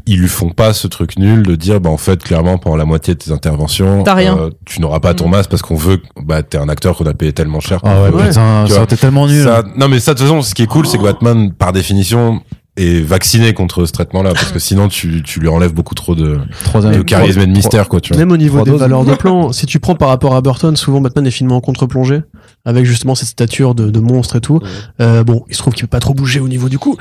ils 0.06 0.20
lui 0.20 0.28
font 0.28 0.50
pas 0.50 0.72
ce 0.74 0.88
truc 0.88 1.18
nul 1.18 1.42
de 1.42 1.56
dire, 1.56 1.82
bah 1.82 1.90
en 1.90 1.98
fait, 1.98 2.22
clairement, 2.24 2.60
pendant 2.60 2.76
la 2.76 2.86
moitié 2.86 3.16
de 3.16 3.20
tes 3.20 3.32
interventions, 3.32 4.04
T'as 4.04 4.14
rien. 4.14 4.38
euh, 4.38 4.50
tu 4.66 4.82
n'auras 4.82 5.00
pas 5.00 5.16
ton 5.16 5.28
Mm. 5.28 5.32
masque 5.32 5.50
parce 5.50 5.64
qu'on 5.64 5.76
veut, 5.76 5.98
que- 5.98 6.04
bah 6.24 6.44
t'es 6.44 6.60
un 6.60 6.70
acteur 6.70 6.96
qu'on 6.96 7.06
a 7.08 7.14
payé 7.16 7.34
tellement 7.34 7.60
cher. 7.60 7.80
Ah 7.84 8.04
ouais, 8.04 8.10
Ouais. 8.10 8.28
putain, 8.30 8.66
Tu 8.68 8.74
ça 8.74 8.84
été 8.84 8.98
tellement 8.98 9.28
nul. 9.28 9.44
Ça- 9.44 9.64
non 9.76 9.88
mais 9.88 10.00
ça 10.00 10.14
de 10.14 10.20
toute 10.20 10.28
façon 10.28 10.42
ce 10.44 10.54
qui 10.54 10.62
est 10.62 10.68
cool 10.68 10.86
c'est 10.86 10.98
que 11.00 11.04
Batman 11.04 11.52
par 11.54 11.72
définition 11.74 12.42
est 12.78 13.02
vacciné 13.06 13.54
contre 13.54 13.86
ce 13.86 13.92
traitement 13.92 14.22
là 14.24 14.34
parce 14.34 14.52
que 14.52 14.60
sinon 14.60 14.88
tu, 14.88 15.24
tu 15.24 15.40
lui 15.40 15.48
enlèves 15.48 15.74
beaucoup 15.74 15.96
trop 15.96 16.14
de, 16.16 16.38
de 16.38 17.02
charisme 17.02 17.40
et 17.42 17.48
de 17.48 17.52
mystère 17.52 17.90
quoi 17.90 18.00
tu 18.00 18.14
vois. 18.14 18.20
Même 18.20 18.32
au 18.32 18.38
niveau 18.38 18.64
des 18.64 18.72
doses. 18.72 18.80
valeurs 18.80 19.06
de 19.06 19.16
plan, 19.16 19.52
si 19.52 19.66
tu 19.66 19.80
prends 19.80 19.96
par 19.96 20.10
rapport 20.10 20.36
à 20.36 20.42
Burton, 20.42 20.76
souvent 20.76 21.02
Batman 21.02 21.26
est 21.26 21.32
filmé 21.32 21.54
en 21.54 21.62
contre-plongée, 21.62 22.22
avec 22.66 22.86
justement 22.86 23.16
cette 23.16 23.30
stature 23.30 23.76
de, 23.76 23.90
de 23.90 24.00
monstre 24.00 24.36
et 24.36 24.42
tout. 24.42 24.60
Euh, 25.00 25.24
bon, 25.24 25.44
il 25.50 25.56
se 25.56 25.60
trouve 25.60 25.74
qu'il 25.74 25.84
peut 25.84 25.90
pas 25.90 26.00
trop 26.00 26.14
bouger 26.14 26.40
au 26.40 26.48
niveau 26.48 26.70
du 26.70 26.80
cou. 26.80 26.98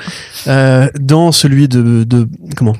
Euh, 0.47 0.87
dans 0.99 1.31
celui 1.31 1.67
de, 1.67 2.03
de 2.03 2.27
comment? 2.55 2.75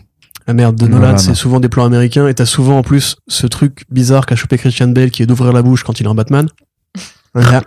La 0.48 0.54
merde 0.56 0.76
de 0.76 0.88
Nolan, 0.88 1.02
Nolan. 1.02 1.18
c'est 1.18 1.36
souvent 1.36 1.60
des 1.60 1.70
plans 1.70 1.86
américains 1.86 2.28
et 2.28 2.34
t'as 2.34 2.48
souvent 2.48 2.80
en 2.80 2.82
plus 2.82 3.16
ce 3.28 3.46
truc 3.46 3.84
bizarre 3.92 4.26
qu'a 4.26 4.36
chopé 4.36 4.58
Christian 4.58 4.88
Bale 4.88 5.12
qui 5.12 5.22
est 5.22 5.28
d'ouvrir 5.28 5.54
la 5.54 5.62
bouche 5.62 5.84
quand 5.84 6.00
il 6.00 6.06
est 6.06 6.10
en 6.10 6.16
Batman. 6.16 6.48
Voilà. 7.34 7.62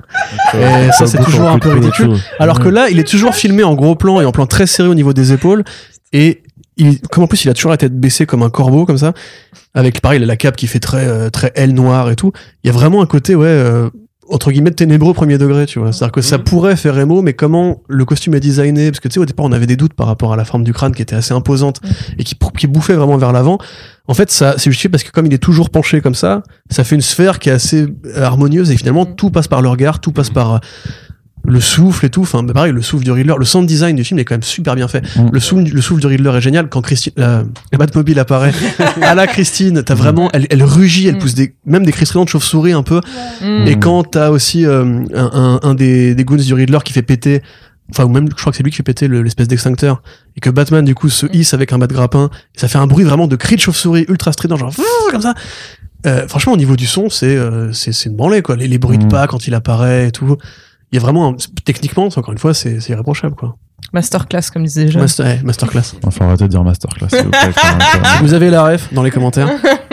Et 0.53 0.93
ça, 0.93 1.07
c'est 1.07 1.25
toujours 1.25 1.49
un 1.49 1.59
peu 1.59 1.73
ridicule. 1.73 2.19
Alors 2.39 2.61
que 2.61 2.69
là, 2.69 2.91
il 2.91 2.99
est 2.99 3.09
toujours 3.09 3.35
filmé 3.35 3.65
en 3.65 3.75
gros 3.75 3.95
plan 3.95 4.21
et 4.21 4.27
en 4.27 4.33
plan 4.33 4.45
très 4.45 4.67
serré 4.67 4.91
au 4.91 4.95
niveau 4.95 5.15
des 5.15 5.33
épaules. 5.33 5.65
Et 6.13 6.43
il, 6.77 7.01
comme 7.01 7.25
en 7.25 7.27
plus, 7.27 7.45
il 7.45 7.49
a 7.49 7.55
toujours 7.55 7.71
la 7.71 7.79
tête 7.79 7.99
baissée 7.99 8.27
comme 8.27 8.43
un 8.43 8.51
corbeau, 8.51 8.85
comme 8.85 8.99
ça. 8.99 9.15
Avec, 9.73 10.03
pareil, 10.03 10.21
il 10.21 10.23
a 10.23 10.27
la 10.27 10.37
cape 10.37 10.57
qui 10.57 10.67
fait 10.67 10.81
très, 10.81 11.07
euh, 11.07 11.31
très 11.31 11.51
aile 11.55 11.73
noire 11.73 12.11
et 12.11 12.17
tout. 12.17 12.33
Il 12.63 12.67
y 12.67 12.71
a 12.71 12.73
vraiment 12.73 13.01
un 13.01 13.07
côté, 13.07 13.35
ouais, 13.35 13.47
euh, 13.47 13.89
entre 14.29 14.51
guillemets, 14.51 14.71
ténébreux 14.71 15.13
premier 15.13 15.39
degré, 15.39 15.67
tu 15.67 15.79
vois. 15.79 15.93
C'est-à-dire 15.93 16.13
que 16.13 16.21
ça 16.21 16.39
pourrait 16.39 16.77
faire 16.77 16.99
émo, 16.99 17.23
mais 17.23 17.35
comment 17.35 17.83
le 17.89 18.05
costume 18.05 18.35
est 18.35 18.41
designé, 18.41 18.91
parce 18.91 19.01
que 19.01 19.09
tu 19.09 19.15
sais, 19.15 19.21
au 19.21 19.27
départ, 19.27 19.45
on 19.47 19.53
avait 19.53 19.67
des 19.67 19.77
doutes 19.77 19.95
par 19.95 20.07
rapport 20.07 20.33
à 20.33 20.37
la 20.37 20.45
forme 20.45 20.65
du 20.65 20.73
crâne 20.73 20.95
qui 20.95 21.03
était 21.03 21.17
assez 21.17 21.35
imposante 21.35 21.81
et 22.19 22.25
qui, 22.25 22.37
qui 22.59 22.67
bouffait 22.67 22.95
vraiment 22.95 23.17
vers 23.17 23.33
l'avant. 23.33 23.59
En 24.07 24.15
fait, 24.15 24.31
ça, 24.31 24.55
c'est 24.59 24.71
justifié 24.71 24.91
parce 24.91 25.03
que 25.03 25.11
comme 25.11 25.27
il 25.27 25.35
est 25.35 25.39
toujours 25.39 25.71
penché 25.71 26.01
comme 26.01 26.15
ça, 26.15 26.43
ça 26.71 26.85
fait 26.85 26.95
une 26.95 27.01
sphère 27.01 27.39
qui 27.39 27.49
est 27.49 27.53
assez 27.53 27.87
harmonieuse 28.17 28.71
et 28.71 28.77
finalement, 28.77 29.07
tout 29.07 29.31
passe 29.31 29.49
par 29.49 29.63
le 29.63 29.69
regard, 29.69 30.01
tout 30.01 30.13
passe 30.13 30.31
par 30.31 30.55
euh, 30.55 30.59
le 31.47 31.61
souffle 31.61 32.07
et 32.07 32.11
tout. 32.11 32.23
Enfin, 32.23 32.43
bah, 32.43 32.53
pareil, 32.55 32.73
le 32.73 32.81
souffle 32.83 33.05
du 33.05 33.11
Riddler, 33.13 33.35
le 33.39 33.45
sound 33.45 33.67
design 33.67 33.97
du 33.97 34.05
film 34.05 34.19
est 34.19 34.25
quand 34.25 34.35
même 34.35 34.43
super 34.43 34.75
bien 34.75 34.89
fait. 34.89 35.03
Mm. 35.17 35.29
Le, 35.33 35.41
souffle, 35.41 35.65
le 35.71 35.81
souffle 35.83 36.01
du 36.01 36.07
Riddler 36.07 36.31
est 36.37 36.41
génial. 36.41 36.69
Quand 36.69 36.81
Christine, 36.81 37.13
la, 37.17 37.45
la 37.73 37.79
Batmobile 37.79 38.19
apparaît 38.19 38.53
à 39.03 39.15
la 39.15 39.27
Christine, 39.27 39.83
t'as 39.85 39.95
vraiment, 39.95 40.31
elle, 40.33 40.47
elle 40.51 40.63
rugit, 40.63 41.07
elle 41.09 41.17
Mm. 41.17 41.19
pousse 41.19 41.35
des, 41.35 41.55
même 41.67 41.85
des 41.85 41.93
cristalons 41.93 42.25
de 42.25 42.29
chauve-souris 42.31 42.73
un 42.73 42.83
peu. 42.83 43.01
Mm. 43.43 43.67
Et 43.67 43.79
quand 43.79 44.05
t'as 44.05 44.31
aussi 44.31 44.65
euh, 44.65 44.85
un, 45.15 45.31
un, 45.33 45.61
un 45.63 45.75
des, 45.75 46.15
des 46.15 46.25
goons 46.25 46.37
du 46.37 46.55
Riddler 46.55 46.79
qui 46.85 46.93
fait 46.93 47.03
péter, 47.03 47.43
enfin, 47.91 48.05
ou 48.05 48.09
même, 48.09 48.29
je 48.31 48.35
crois 48.35 48.51
que 48.51 48.57
c'est 48.57 48.63
lui 48.63 48.71
qui 48.71 48.77
fait 48.79 48.83
péter 48.83 49.07
le- 49.09 49.23
l'espèce 49.23 49.47
d'extincteur, 49.49 50.03
et 50.37 50.41
que 50.41 50.49
Batman, 50.51 50.85
du 50.85 50.95
coup, 50.95 51.11
se 51.11 51.27
hisse 51.35 51.53
avec 51.53 51.73
un 51.75 51.79
bas 51.79 51.87
de 51.87 51.93
grappin, 51.93 52.31
et 52.55 52.59
ça 52.59 52.69
fait 52.69 52.79
un 52.79 52.87
bruit 52.87 53.05
vraiment 53.05 53.27
de 53.27 53.37
cri 53.37 53.57
de 53.57 53.61
chauve-souris 53.61 54.07
ultra 54.09 54.33
strident, 54.33 54.57
genre, 54.57 54.73
comme 55.11 55.21
ça. 55.23 55.35
Euh, 56.07 56.27
franchement, 56.29 56.53
au 56.53 56.57
niveau 56.59 56.77
du 56.77 56.87
son, 56.87 57.09
c'est, 57.11 57.37
euh, 57.37 57.73
c'est, 57.73 57.93
c'est 57.93 58.09
une 58.11 58.17
branlée, 58.17 58.43
quoi. 58.43 58.57
Les, 58.57 58.69
les 58.69 58.79
bruits 58.79 58.99
de 58.99 59.05
Mm. 59.05 59.09
pas 59.09 59.27
quand 59.27 59.47
il 59.47 59.55
apparaît 59.55 60.09
et 60.09 60.13
tout. 60.13 60.37
Il 60.95 60.99
y 60.99 61.01
a 61.01 61.03
vraiment, 61.03 61.31
un- 61.31 61.37
techniquement, 61.65 62.05
encore 62.07 62.31
une 62.33 62.39
fois, 62.39 62.55
c'est, 62.55 62.79
irréprochable, 62.89 63.35
quoi. 63.35 63.57
Masterclass, 63.93 64.43
comme 64.53 64.63
disait 64.63 64.87
Jeanne. 64.89 65.03
Master, 65.03 65.27
ouais, 65.27 65.41
masterclass. 65.43 65.95
Enfin, 66.05 66.27
arrêtez 66.27 66.45
de 66.45 66.49
dire 66.51 66.63
masterclass. 66.63 67.09
vous 67.11 67.31
plaît, 67.31 68.33
avez 68.33 68.49
la 68.49 68.63
ref 68.65 68.95
dans 68.95 69.03
les 69.03 69.11
commentaires. 69.11 69.49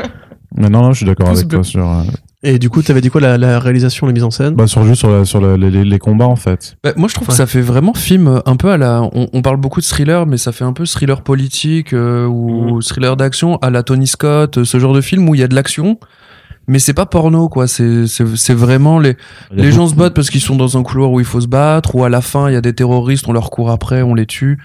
Mais 0.55 0.69
non, 0.69 0.83
non, 0.83 0.91
je 0.93 0.97
suis 0.97 1.05
d'accord 1.07 1.29
avec 1.29 1.47
bleu. 1.47 1.57
toi 1.57 1.63
sur, 1.63 1.89
euh, 1.89 2.03
Et 2.43 2.59
du 2.59 2.69
coup, 2.69 2.83
t'avais 2.83 3.01
dit 3.01 3.09
quoi, 3.09 3.19
la, 3.19 3.37
la 3.39 3.57
réalisation, 3.59 4.05
la 4.05 4.13
mise 4.13 4.23
en 4.23 4.29
scène? 4.29 4.53
bah, 4.53 4.67
sur 4.67 4.83
juste 4.83 4.99
sur, 4.99 5.09
la- 5.09 5.25
sur 5.25 5.41
la- 5.41 5.57
les, 5.57 5.71
les- 5.71 5.85
les 5.85 5.97
combats 5.99 6.27
en 6.27 6.35
fait. 6.35 6.75
Bah, 6.83 6.91
moi, 6.97 7.07
je 7.07 7.15
trouve 7.15 7.27
Ouais. 7.27 7.31
que 7.31 7.37
ça 7.37 7.47
fait 7.47 7.61
vraiment 7.61 7.95
film 7.95 8.27
euh, 8.27 8.39
un 8.45 8.57
peu 8.57 8.69
à 8.69 8.77
la. 8.77 9.01
On, 9.01 9.27
on 9.33 9.41
parle 9.41 9.57
beaucoup 9.57 9.79
de 9.79 9.85
thriller, 9.85 10.27
mais 10.27 10.37
ça 10.37 10.51
fait 10.51 10.65
un 10.65 10.73
peu 10.73 10.85
thriller 10.85 11.23
politique 11.23 11.93
euh, 11.93 12.27
ou 12.27 12.79
thriller 12.83 13.17
d'action 13.17 13.57
à 13.63 13.71
la 13.71 13.81
Tony 13.81 14.05
Scott, 14.07 14.63
ce 14.63 14.79
genre 14.79 14.93
de 14.93 15.01
film 15.01 15.27
où 15.29 15.33
il 15.35 15.41
y 15.41 15.43
a 15.43 15.47
de 15.47 15.55
l'action, 15.55 15.97
mais 16.67 16.79
c'est 16.79 16.93
pas 16.93 17.05
porno, 17.05 17.49
quoi. 17.49 17.67
C'est 17.67 18.07
c'est- 18.07 18.53
vraiment 18.53 18.99
les. 18.99 19.17
Les 19.51 19.71
gens 19.71 19.87
se 19.87 19.95
battent 19.95 20.13
parce 20.13 20.29
qu'ils 20.29 20.41
sont 20.41 20.55
dans 20.55 20.77
un 20.77 20.83
couloir 20.83 21.11
où 21.11 21.19
il 21.19 21.25
faut 21.25 21.41
se 21.41 21.47
battre, 21.47 21.95
ou 21.95 22.03
à 22.03 22.09
la 22.09 22.21
fin, 22.21 22.49
il 22.49 22.53
y 22.53 22.55
a 22.57 22.61
des 22.61 22.73
terroristes, 22.73 23.27
on 23.27 23.33
leur 23.33 23.49
court 23.49 23.71
après, 23.71 24.01
on 24.01 24.13
les 24.13 24.25
tue. 24.25 24.59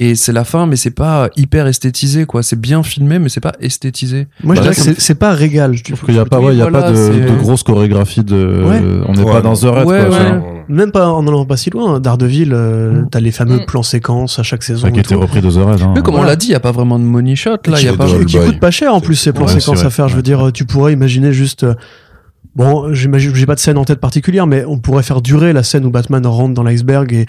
Et 0.00 0.16
c'est 0.16 0.32
la 0.32 0.42
fin, 0.44 0.66
mais 0.66 0.74
c'est 0.74 0.90
pas 0.90 1.28
hyper 1.36 1.68
esthétisé, 1.68 2.24
quoi. 2.26 2.42
C'est 2.42 2.60
bien 2.60 2.82
filmé, 2.82 3.20
mais 3.20 3.28
c'est 3.28 3.40
pas 3.40 3.52
esthétisé. 3.60 4.26
Moi, 4.42 4.56
je 4.56 4.60
Bah, 4.60 4.62
dirais 4.70 4.74
ça 4.74 4.94
que 4.94 5.00
c'est, 5.00 5.14
pas 5.14 5.32
régal. 5.32 5.74
je 5.76 5.84
trouve 5.84 6.00
qu'il 6.04 6.16
y 6.16 6.18
a 6.18 6.24
pas, 6.24 6.40
ouais, 6.40 6.54
il 6.54 6.58
y 6.58 6.60
a 6.62 6.68
voilà, 6.68 6.86
pas 6.86 6.90
de, 6.92 7.38
grosse 7.38 7.62
chorégraphie 7.62 8.24
de. 8.24 8.64
Ouais. 8.66 8.80
On 9.06 9.12
n'est 9.12 9.22
Ouais. 9.22 9.30
pas 9.32 9.42
dans 9.42 9.54
The 9.54 9.62
Red, 9.64 9.86
Ouais, 9.86 10.04
quoi. 10.08 10.18
Même 10.68 10.90
pas 10.90 11.08
en 11.10 11.24
allant 11.28 11.44
pas 11.44 11.56
si 11.56 11.70
loin. 11.70 12.00
Daredevil, 12.00 12.50
euh, 12.52 13.02
Mm. 13.02 13.08
t'as 13.10 13.20
les 13.20 13.30
fameux 13.30 13.58
Mm. 13.58 13.66
plans 13.66 13.82
séquences 13.84 14.38
à 14.40 14.42
chaque 14.42 14.64
saison. 14.64 14.90
Qui 14.90 15.02
tout. 15.02 15.20
repris 15.20 15.40
de 15.40 15.50
The 15.50 15.54
Red. 15.54 15.82
Hein. 15.82 15.92
Mais 15.94 16.02
comme 16.02 16.16
on 16.16 16.22
l'a 16.24 16.34
dit, 16.36 16.48
il 16.48 16.52
y 16.52 16.56
a 16.56 16.60
pas 16.60 16.72
vraiment 16.72 16.98
de 16.98 17.04
money 17.04 17.36
shot, 17.36 17.50
là. 17.66 17.78
Il 17.78 17.84
y 17.84 17.88
a 17.88 17.92
qui, 17.92 17.96
pas. 17.98 18.06
de- 18.06 18.24
qui 18.24 18.38
coûte 18.38 18.58
pas 18.60 18.70
cher 18.72 18.92
en 18.94 19.00
plus 19.00 19.14
ces 19.14 19.32
plans 19.32 19.46
séquences 19.46 19.84
à 19.84 19.90
faire. 19.90 20.08
Je 20.08 20.16
veux 20.16 20.22
dire, 20.22 20.50
tu 20.52 20.64
pourrais 20.64 20.92
imaginer 20.94 21.32
juste. 21.32 21.62
euh, 21.64 21.74
Bon, 22.54 22.92
j'imagine, 22.92 23.34
j'ai 23.34 23.46
pas 23.46 23.54
de 23.54 23.60
scène 23.60 23.78
en 23.78 23.84
tête 23.84 23.98
particulière, 24.00 24.46
mais 24.46 24.64
on 24.66 24.78
pourrait 24.78 25.02
faire 25.02 25.22
durer 25.22 25.54
la 25.54 25.62
scène 25.62 25.86
où 25.86 25.90
Batman 25.90 26.26
rentre 26.26 26.52
dans 26.52 26.62
l'iceberg 26.62 27.10
et 27.14 27.24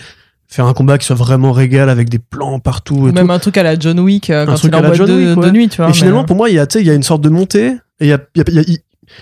faire 0.47 0.65
un 0.65 0.73
combat 0.73 0.97
qui 0.97 1.05
soit 1.07 1.15
vraiment 1.15 1.51
régal 1.51 1.89
avec 1.89 2.09
des 2.09 2.19
plans 2.19 2.59
partout 2.59 2.95
Ou 2.95 3.07
et 3.09 3.11
même 3.11 3.27
tout. 3.27 3.31
un 3.33 3.39
truc 3.39 3.57
à 3.57 3.63
la 3.63 3.77
John 3.77 3.99
Wick 3.99 4.29
euh, 4.29 4.45
quand 4.45 4.55
truc 4.55 4.71
il 4.71 4.73
est 4.73 4.75
à 4.75 4.79
en 4.79 4.81
la 4.81 4.87
boîte 4.89 4.97
John 4.97 5.07
de, 5.07 5.13
Wick, 5.15 5.35
de 5.37 5.41
ouais. 5.41 5.51
nuit, 5.51 5.69
tu 5.69 5.77
vois. 5.77 5.85
Et 5.85 5.89
mais- 5.89 5.93
finalement, 5.93 6.23
pour 6.25 6.35
moi, 6.35 6.49
il 6.49 6.55
y 6.55 6.59
a, 6.59 6.67
tu 6.67 6.73
sais, 6.77 6.81
il 6.83 6.87
y 6.87 6.91
a 6.91 6.93
une 6.93 7.03
sorte 7.03 7.21
de 7.21 7.29
montée 7.29 7.67
et 7.99 8.05
il 8.05 8.07
y 8.07 8.13
a, 8.13 8.19
y 8.35 8.41
a- 8.41 8.43
il 8.47 8.53
y 8.53 8.75
a- 8.75 8.77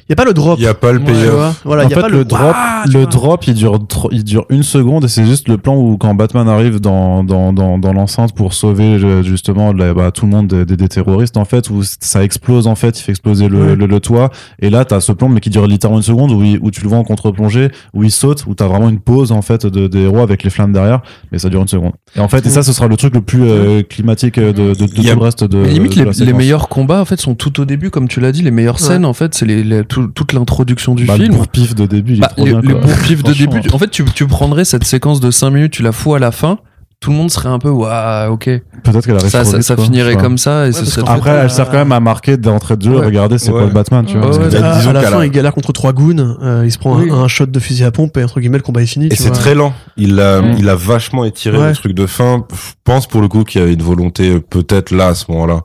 il 0.08 0.12
y 0.12 0.14
a 0.14 0.16
pas 0.16 0.26
le 0.26 0.34
drop. 0.34 0.58
Il 0.60 0.64
y 0.64 0.68
a 0.68 0.74
pas 0.74 0.92
le 0.92 1.00
payoff. 1.00 1.62
Voilà, 1.66 1.84
en 1.84 1.88
il 1.88 1.92
y 1.92 1.94
a 1.94 1.96
fait, 1.98 2.02
pas 2.02 2.10
le, 2.10 2.26
drop, 2.26 2.56
tu 2.86 2.92
le 2.92 3.06
drop, 3.06 3.48
il 3.48 3.54
dure, 3.54 3.80
il 4.12 4.24
dure 4.24 4.46
une 4.50 4.64
seconde 4.64 5.06
et 5.06 5.08
c'est 5.08 5.26
juste 5.26 5.48
le 5.48 5.58
plan 5.58 5.76
où 5.76 5.98
quand 5.98 6.14
Batman 6.16 6.48
arrive 6.48 6.80
dans 6.80 7.24
dans 7.24 7.54
dans, 7.54 7.78
dans 7.78 7.94
l'enceinte 7.94 8.34
pour 8.34 8.54
sauver 8.54 8.96
euh, 8.96 9.24
justement 9.24 9.74
la- 9.74 9.94
bah, 9.94 10.12
tout 10.12 10.26
le 10.26 10.32
monde 10.32 10.48
des, 10.48 10.66
des- 10.66 10.78
des 10.78 10.88
terroristes 10.88 11.38
en 11.38 11.46
fait 11.46 11.70
où 11.70 11.82
ça 11.84 12.24
explose 12.24 12.68
en 12.68 12.76
fait, 12.76 13.00
il 13.00 13.04
fait 13.04 13.12
exploser 13.12 13.48
le, 13.50 13.62
Ouais. 13.62 13.76
le, 13.76 13.86
le 13.86 14.00
toit 14.00 14.30
et 14.60 14.70
là 14.70 14.86
t'as 14.86 15.00
ce 15.02 15.12
plan 15.12 15.30
mais 15.30 15.40
qui 15.40 15.50
dure 15.50 15.68
littéralement 15.68 16.00
une 16.00 16.04
seconde 16.04 16.32
où, 16.32 16.44
il- 16.44 16.60
où 16.62 16.72
tu 16.72 16.82
le 16.82 16.90
vois 16.90 16.98
en 16.98 17.04
contre-plongée 17.04 17.70
où 17.94 18.04
il 18.04 18.12
saute 18.12 18.46
où 18.48 18.56
t'as 18.56 18.68
vraiment 18.68 18.90
une 18.90 19.00
pause 19.00 19.32
en 19.32 19.42
fait 19.42 19.66
de, 19.66 19.88
des 19.88 20.02
héros 20.04 20.20
avec 20.20 20.44
les 20.44 20.50
flammes 20.50 20.74
derrière 20.74 21.02
mais 21.32 21.38
ça 21.40 21.50
dure 21.50 21.62
une 21.62 21.68
seconde. 21.68 21.94
Et 22.16 22.20
en 22.20 22.28
fait 22.28 22.46
et 22.46 22.50
ça 22.50 22.64
ce 22.64 22.74
sera 22.74 22.88
le 22.88 22.98
truc 22.98 23.14
le 23.14 23.22
plus 23.22 23.44
euh, 23.44 23.82
climatique 23.84 24.38
euh, 24.38 24.52
de, 24.54 24.74
de, 24.74 24.74
de 24.74 24.84
a- 24.84 24.88
tout 25.14 25.20
le 25.20 25.24
reste 25.24 25.44
de. 25.44 25.58
Mais 25.58 25.70
limite, 25.70 25.94
de 25.98 26.04
les, 26.04 26.06
la 26.20 26.26
les 26.26 26.34
meilleurs 26.34 26.70
combats, 26.70 27.02
en 27.02 27.06
fait, 27.06 27.20
sont 27.20 27.36
tout 27.36 27.60
au 27.60 27.66
début, 27.66 27.90
comme 27.90 28.08
tu 28.08 28.20
l'as 28.20 28.32
dit. 28.32 28.42
Les 28.42 28.52
meilleures 28.52 28.76
Ouais. 28.76 28.88
scènes, 28.88 29.06
en 29.06 29.14
fait, 29.14 29.34
c'est 29.36 29.46
les, 29.46 29.64
les- 29.64 29.81
tout- 29.88 30.08
toute 30.08 30.34
l'introduction 30.34 30.96
du 30.96 31.06
Bah, 31.06 31.18
le 31.18 31.24
film. 31.26 31.36
bourre-pif 31.36 31.76
de 31.76 31.86
début, 31.86 32.14
il 32.14 32.18
est 32.18 32.22
Bah, 32.22 32.28
trop 32.36 32.46
les, 32.46 32.54
bien. 32.56 32.76
bourre-pifs 32.80 33.24
de 33.24 33.34
début. 33.34 33.60
En 33.74 33.78
fait, 33.78 33.90
tu, 33.90 34.04
tu 34.06 34.26
prendrais 34.28 34.66
cette 34.66 34.84
séquence 34.84 35.20
de 35.20 35.32
5 35.32 35.50
minutes, 35.52 35.72
tu 35.74 35.84
la 35.84 35.92
fous 35.92 36.14
à 36.16 36.20
la 36.20 36.32
fin. 36.32 36.58
Tout 37.00 37.10
le 37.10 37.16
monde 37.18 37.32
serait 37.32 37.50
un 37.50 37.58
peu, 37.58 37.70
waouh, 37.70 38.32
ok. 38.32 38.46
Peut-être 38.84 39.08
qu'elle 39.08 39.20
Ça, 39.22 39.44
ça, 39.44 39.60
ça 39.64 39.76
quoi, 39.76 39.86
finirait 39.86 40.16
comme 40.18 40.38
ça 40.38 40.68
et 40.68 40.72
trop- 40.72 40.86
fait, 40.86 41.02
Après, 41.08 41.32
euh, 41.32 41.42
elle 41.46 41.50
sert 41.50 41.66
quand 41.72 41.78
même 41.78 41.92
à 41.94 42.00
marquer 42.00 42.38
d'entrée 42.38 42.78
de 42.78 42.84
jeu. 42.84 43.00
Ouais. 43.00 43.06
Regardez, 43.08 43.40
c'est 43.40 43.50
Ouais. 43.52 43.62
pas 43.62 43.66
le 43.66 43.72
Batman, 43.72 44.06
tu 44.06 44.20
vois. 44.20 44.28
Ouais, 44.30 44.38
parce 44.38 44.54
que- 44.54 44.60
ouais. 44.60 44.64
À, 44.64 44.76
disons 44.78 44.90
à 44.92 44.94
la 44.94 45.02
fin, 45.02 45.24
il 45.26 45.32
galère 45.32 45.52
contre 45.52 45.74
trois 45.74 45.94
goons, 45.94 46.38
euh, 46.44 46.62
il 46.64 46.72
se 46.72 46.78
prend 46.78 46.96
un- 46.96 47.02
Oui. 47.02 47.10
un, 47.12 47.28
shot 47.28 47.48
de 47.48 47.60
fusil 47.60 47.86
à 47.86 47.92
pompe 47.92 48.18
et 48.18 48.24
entre 48.24 48.40
guillemets 48.40 48.58
le 48.60 48.64
combat 48.64 48.84
est 48.84 48.86
fini. 48.86 49.08
Et 49.10 49.16
c'est 49.16 49.32
très 49.32 49.56
lent. 49.56 49.74
Il 49.98 50.20
a, 50.20 50.44
Mm. 50.44 50.56
il 50.60 50.70
a 50.70 50.76
vachement 50.76 51.26
étiré 51.26 51.58
Ouais. 51.58 51.70
le 51.70 51.74
truc 51.76 51.94
de 51.94 52.06
fin. 52.06 52.46
Je 52.54 52.74
pense 52.84 53.08
pour 53.08 53.22
le 53.22 53.28
coup 53.28 53.46
qu'il 53.46 53.62
y 53.62 53.64
avait 53.64 53.74
une 53.74 53.82
volonté 53.82 54.34
euh, 54.36 54.40
peut-être 54.40 54.92
là 54.92 55.08
à 55.08 55.16
ce 55.16 55.26
moment-là 55.32 55.62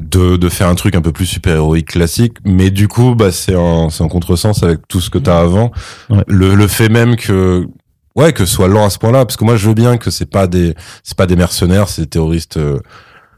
de, 0.00 0.36
de 0.36 0.48
faire 0.48 0.68
un 0.68 0.74
truc 0.74 0.94
un 0.94 1.02
peu 1.02 1.12
plus 1.12 1.26
super-héroïque 1.26 1.88
classique. 1.88 2.34
Mais 2.44 2.70
du 2.70 2.88
coup, 2.88 3.14
bah, 3.14 3.30
c'est 3.32 3.54
un, 3.54 3.90
c'est 3.90 4.02
un 4.02 4.08
contresens 4.08 4.62
avec 4.62 4.88
tout 4.88 5.00
ce 5.00 5.10
que 5.10 5.18
t'as 5.18 5.40
avant. 5.40 5.70
Ouais. 6.08 6.24
Le, 6.26 6.54
le 6.54 6.66
fait 6.66 6.88
même 6.88 7.16
que, 7.16 7.66
ouais, 8.16 8.32
que 8.32 8.46
soit 8.46 8.68
lent 8.68 8.84
à 8.84 8.90
ce 8.90 8.98
point-là. 8.98 9.24
Parce 9.24 9.36
que 9.36 9.44
moi, 9.44 9.56
je 9.56 9.68
veux 9.68 9.74
bien 9.74 9.96
que 9.96 10.10
c'est 10.10 10.30
pas 10.30 10.46
des, 10.46 10.74
c'est 11.02 11.16
pas 11.16 11.26
des 11.26 11.36
mercenaires, 11.36 11.88
c'est 11.88 12.02
des 12.02 12.08
terroristes 12.08 12.56
euh, 12.56 12.78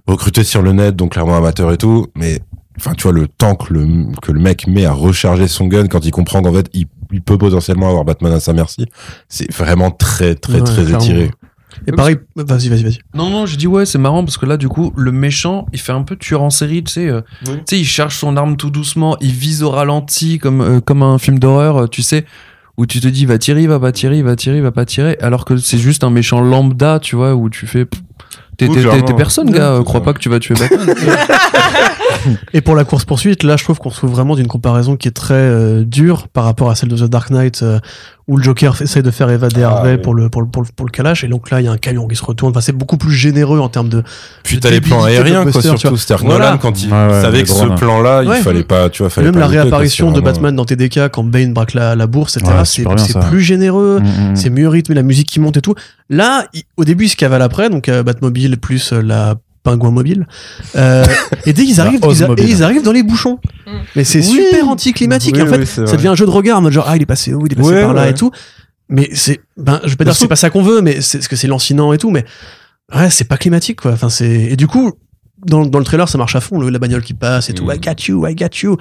recrutés 0.06 0.44
sur 0.44 0.62
le 0.62 0.72
net, 0.72 0.96
donc 0.96 1.12
clairement 1.12 1.36
amateurs 1.36 1.72
et 1.72 1.78
tout. 1.78 2.06
Mais, 2.16 2.40
enfin, 2.78 2.92
tu 2.94 3.02
vois, 3.02 3.12
le 3.12 3.28
temps 3.28 3.54
que 3.54 3.72
le, 3.72 3.86
que 4.22 4.32
le 4.32 4.40
mec 4.40 4.66
met 4.66 4.84
à 4.84 4.92
recharger 4.92 5.48
son 5.48 5.66
gun 5.66 5.88
quand 5.88 6.04
il 6.04 6.10
comprend 6.10 6.42
qu'en 6.42 6.52
fait, 6.52 6.68
il, 6.72 6.86
il 7.12 7.22
peut 7.22 7.38
potentiellement 7.38 7.88
avoir 7.88 8.04
Batman 8.04 8.32
à 8.32 8.40
sa 8.40 8.52
merci, 8.52 8.86
c'est 9.28 9.52
vraiment 9.52 9.90
très, 9.90 10.34
très, 10.34 10.54
Ouais, 10.54 10.62
très 10.62 10.92
étiré. 10.92 11.30
Et 11.86 11.92
pareil, 11.92 12.16
vas-y, 12.36 12.68
vas-y, 12.68 12.82
vas-y. 12.82 12.98
Non, 13.14 13.30
non, 13.30 13.46
je 13.46 13.56
dis 13.56 13.66
ouais, 13.66 13.86
c'est 13.86 13.98
marrant 13.98 14.24
parce 14.24 14.36
que 14.38 14.46
là, 14.46 14.56
du 14.56 14.68
coup, 14.68 14.92
le 14.96 15.12
méchant, 15.12 15.66
il 15.72 15.80
fait 15.80 15.92
un 15.92 16.02
peu 16.02 16.16
tueur 16.16 16.42
en 16.42 16.50
série, 16.50 16.82
tu 16.84 16.92
sais. 16.92 17.08
euh, 17.08 17.20
Tu 17.44 17.50
sais, 17.66 17.78
il 17.78 17.84
charge 17.84 18.14
son 18.16 18.36
arme 18.36 18.56
tout 18.56 18.70
doucement, 18.70 19.16
il 19.20 19.32
vise 19.32 19.62
au 19.62 19.70
ralenti 19.70 20.38
comme, 20.38 20.60
euh, 20.60 20.80
comme 20.80 21.02
un 21.02 21.18
film 21.18 21.38
d'horreur, 21.38 21.76
euh, 21.82 21.86
tu 21.86 22.02
sais, 22.02 22.24
où 22.76 22.86
tu 22.86 23.00
te 23.00 23.08
dis, 23.08 23.26
va 23.26 23.38
tirer, 23.38 23.66
va 23.66 23.80
pas 23.80 23.92
tirer, 23.92 24.22
va 24.22 24.36
tirer, 24.36 24.60
va 24.60 24.72
pas 24.72 24.84
tirer, 24.86 25.16
alors 25.20 25.44
que 25.44 25.56
c'est 25.56 25.78
juste 25.78 26.04
un 26.04 26.10
méchant 26.10 26.40
lambda, 26.40 26.98
tu 27.00 27.16
vois, 27.16 27.34
où 27.34 27.50
tu 27.50 27.66
fais. 27.66 27.86
T'es 28.58 28.68
Oui, 28.68 28.76
personne, 29.16 29.48
Ouais, 29.50 29.58
gars. 29.58 29.80
Crois 29.82 30.00
ça. 30.00 30.04
pas 30.04 30.12
que 30.12 30.18
tu 30.18 30.28
vas 30.28 30.38
tuer 30.38 30.54
Batman. 30.54 30.94
Et 32.52 32.60
pour 32.60 32.74
la 32.76 32.84
course 32.84 33.04
poursuite, 33.04 33.42
là, 33.42 33.56
je 33.56 33.64
trouve 33.64 33.78
qu'on 33.78 33.90
se 33.90 33.96
trouve 33.96 34.10
vraiment 34.10 34.36
d'une 34.36 34.46
comparaison 34.46 34.96
qui 34.96 35.08
est 35.08 35.12
très 35.12 35.34
euh, 35.34 35.84
dure 35.84 36.28
par 36.28 36.44
rapport 36.44 36.70
à 36.70 36.74
celle 36.74 36.88
de 36.90 36.96
The 36.96 37.08
Dark 37.10 37.30
Knight, 37.30 37.62
euh, 37.62 37.80
où 38.32 38.38
le 38.38 38.42
Joker 38.42 38.80
essaie 38.80 39.02
de 39.02 39.10
faire 39.10 39.28
évader 39.30 39.62
Ah, 39.62 39.68
Harvey 39.70 39.92
oui. 39.96 39.98
pour 39.98 40.14
le 40.14 40.30
pour 40.30 40.40
le 40.42 40.48
pour 40.48 40.62
le, 40.62 40.68
pour 40.74 40.86
le 40.86 40.90
calage. 40.90 41.22
Et 41.22 41.28
donc 41.28 41.50
là, 41.50 41.60
il 41.60 41.64
y 41.64 41.68
a 41.68 41.72
un 41.72 41.76
camion 41.76 42.08
qui 42.08 42.16
se 42.16 42.24
retourne. 42.24 42.50
Enfin, 42.50 42.60
c'est 42.62 42.72
beaucoup 42.72 42.96
plus 42.96 43.12
généreux 43.12 43.58
en 43.60 43.68
termes 43.68 43.88
de. 43.90 44.02
Puis 44.42 44.58
t'as 44.58 44.70
les 44.70 44.80
plans 44.80 45.04
aériens, 45.04 45.42
quoi, 45.44 45.60
surtout. 45.60 45.96
C'est-à-dire 45.96 46.22
que 46.24 46.30
Voilà. 46.30 46.46
Nolan, 46.46 46.58
quand 46.58 46.82
il 46.82 46.90
ouais, 46.92 47.20
savait 47.20 47.42
que 47.42 47.48
ce 47.50 47.66
plan-là, 47.76 48.22
Ouais. 48.24 48.38
il 48.38 48.42
fallait 48.42 48.62
pas, 48.64 48.88
tu 48.88 49.02
vois, 49.02 49.10
fallait 49.10 49.26
même 49.26 49.34
pas 49.34 49.40
la 49.40 49.46
quoi, 49.46 49.52
réapparition 49.62 50.06
de 50.08 50.12
vraiment- 50.20 50.26
Batman 50.26 50.56
dans 50.56 50.64
TDK 50.64 51.08
quand 51.10 51.24
Bane 51.24 51.52
braque 51.52 51.74
la, 51.74 51.94
la 51.94 52.06
bourse, 52.06 52.38
etc. 52.38 52.52
Ouais, 52.58 52.64
c'est 52.64 53.12
ça. 53.12 53.20
plus 53.20 53.42
généreux. 53.42 54.00
Mm, 54.00 54.30
mm. 54.32 54.36
C'est 54.36 54.50
mieux 54.50 54.68
rythmé, 54.68 54.94
la 54.94 55.02
musique 55.02 55.28
qui 55.28 55.38
monte 55.38 55.58
et 55.58 55.60
tout. 55.60 55.74
Là, 56.08 56.46
il- 56.54 56.62
au 56.78 56.84
début, 56.84 57.04
ils 57.04 57.08
se 57.10 57.16
cavale 57.16 57.42
après, 57.42 57.68
donc 57.70 57.88
euh, 57.88 58.02
Batmobile 58.02 58.56
plus 58.58 58.92
euh, 58.92 59.02
la 59.02 59.34
pingouin 59.62 59.90
mobile. 59.90 60.26
Euh, 60.76 61.04
et 61.46 61.52
dès 61.52 61.64
qu'ils 61.64 61.80
arrivent, 61.80 62.00
ils, 62.02 62.04
a- 62.04 62.08
Ozmobile. 62.08 62.44
et 62.44 62.48
ils 62.50 62.62
arrivent 62.62 62.82
dans 62.82 62.92
les 62.92 63.02
bouchons. 63.02 63.38
Mais 63.96 64.04
c'est 64.04 64.18
Oui. 64.18 64.24
super 64.44 64.68
anticlimatique. 64.68 65.34
Oui, 65.34 65.40
et 65.40 65.42
en 65.44 65.46
fait, 65.46 65.58
oui, 65.58 65.66
ça 65.66 65.82
vrai. 65.84 65.96
devient 65.96 66.08
un 66.08 66.14
jeu 66.14 66.26
de 66.26 66.30
regard, 66.30 66.58
en 66.58 66.62
mode 66.62 66.72
genre, 66.72 66.86
ah, 66.88 66.96
il 66.96 67.02
est 67.02 67.06
passé 67.06 67.32
où, 67.34 67.46
il 67.46 67.52
est 67.52 67.56
passé 67.56 67.70
Ouais, 67.70 67.82
par 67.82 67.94
là 67.94 68.02
ouais. 68.02 68.10
et 68.10 68.14
tout. 68.14 68.30
Mais 68.88 69.08
c'est, 69.14 69.40
ben, 69.56 69.80
je 69.84 69.90
vais 69.90 69.96
pas 69.96 70.04
dire 70.04 70.12
que 70.12 70.18
c'est 70.18 70.28
pas 70.28 70.36
ça 70.36 70.50
qu'on 70.50 70.62
veut, 70.62 70.82
mais 70.82 71.00
c'est 71.00 71.18
parce 71.18 71.28
que 71.28 71.36
c'est 71.36 71.46
lancinant 71.48 71.92
et 71.92 71.98
tout, 71.98 72.10
mais 72.10 72.24
ouais, 72.94 73.08
c'est 73.10 73.24
pas 73.24 73.36
climatique, 73.38 73.80
quoi. 73.80 73.92
Enfin, 73.92 74.10
c'est, 74.10 74.28
et 74.30 74.56
du 74.56 74.66
coup, 74.66 74.92
dans, 75.46 75.64
dans 75.64 75.78
le 75.78 75.84
trailer, 75.84 76.08
ça 76.08 76.18
marche 76.18 76.36
à 76.36 76.40
fond, 76.40 76.58
le- 76.60 76.68
la 76.68 76.78
bagnole 76.78 77.02
qui 77.02 77.14
passe 77.14 77.48
et 77.48 77.54
tout, 77.54 77.64
Mm. 77.64 77.72
I 77.74 77.78
got 77.78 78.02
you, 78.08 78.26
I 78.26 78.34
got 78.34 78.48
you. 78.62 78.76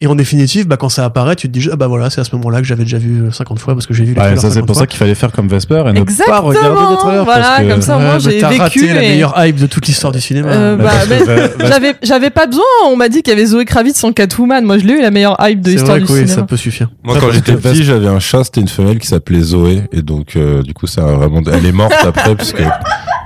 Et 0.00 0.06
en 0.08 0.16
définitive, 0.16 0.66
bah, 0.66 0.76
quand 0.76 0.88
ça 0.88 1.04
apparaît, 1.04 1.36
tu 1.36 1.46
te 1.48 1.56
dis, 1.56 1.68
ah 1.72 1.76
bah 1.76 1.86
voilà, 1.86 2.10
c'est 2.10 2.20
à 2.20 2.24
ce 2.24 2.34
moment-là 2.34 2.58
que 2.60 2.66
j'avais 2.66 2.82
déjà 2.82 2.98
vu 2.98 3.22
euh, 3.22 3.30
50 3.30 3.58
fois 3.60 3.74
parce 3.74 3.86
que 3.86 3.94
j'ai 3.94 4.02
vu 4.02 4.10
les 4.10 4.16
trailers 4.16 4.40
ça 4.40 4.48
c'est 4.48 4.54
50 4.54 4.66
pour 4.66 4.74
fois. 4.74 4.82
ça 4.82 4.86
qu'il 4.88 4.98
fallait 4.98 5.14
faire 5.14 5.30
comme 5.30 5.46
Vesper 5.46 5.84
et 5.88 5.92
ne 5.92 6.00
Exactement, 6.00 6.36
pas 6.36 6.40
regarder 6.42 6.90
les 6.90 6.96
trailers 6.98 7.24
voilà, 7.24 7.40
parce 7.44 7.60
que 7.62 7.70
comme 7.70 7.80
ça, 7.80 7.96
Ouais, 7.96 8.04
mais 8.14 8.20
j'ai 8.20 8.30
vécu 8.40 8.60
raté 8.60 8.86
la 8.88 9.00
meilleure 9.00 9.34
hype 9.46 9.56
de 9.56 9.66
toute 9.66 9.86
l'histoire 9.86 10.12
du 10.12 10.20
cinéma. 10.20 10.48
Euh, 10.50 10.76
Mais 10.76 10.84
bah, 10.84 10.90
Ve- 11.06 11.66
J'avais, 11.68 11.94
j'avais 12.02 12.30
pas 12.30 12.46
besoin. 12.46 12.64
On 12.88 12.96
m'a 12.96 13.08
dit 13.08 13.22
qu'il 13.22 13.32
y 13.32 13.36
avait 13.36 13.46
Zoé 13.46 13.64
Kravitz 13.64 14.02
en 14.02 14.12
Catwoman. 14.12 14.64
Moi, 14.64 14.78
je 14.78 14.84
l'ai 14.84 14.94
eu 14.94 15.00
la 15.00 15.12
meilleure 15.12 15.36
hype 15.40 15.60
de 15.60 15.66
c'est 15.66 15.76
l'histoire 15.76 15.92
vrai 15.92 16.00
du 16.00 16.06
que 16.06 16.12
oui, 16.12 16.18
cinéma. 16.22 16.34
ça 16.34 16.42
peut 16.42 16.56
suffire. 16.56 16.90
Moi, 17.04 17.16
quand 17.20 17.30
j'étais 17.30 17.54
petit, 17.54 17.84
j'avais 17.84 18.08
un 18.08 18.18
chat, 18.20 18.42
c'était 18.44 18.60
une 18.62 18.68
femelle 18.68 18.98
qui 18.98 19.06
s'appelait 19.06 19.40
Zoé, 19.42 19.82
et 19.92 20.02
donc, 20.02 20.34
euh, 20.34 20.62
du 20.62 20.74
coup, 20.74 20.88
ça 20.88 21.02
a 21.04 21.12
vraiment, 21.12 21.40
elle 21.50 21.64
est 21.64 21.72
morte 21.72 21.94
après, 22.02 22.34
parce 22.34 22.52
que, 22.52 22.62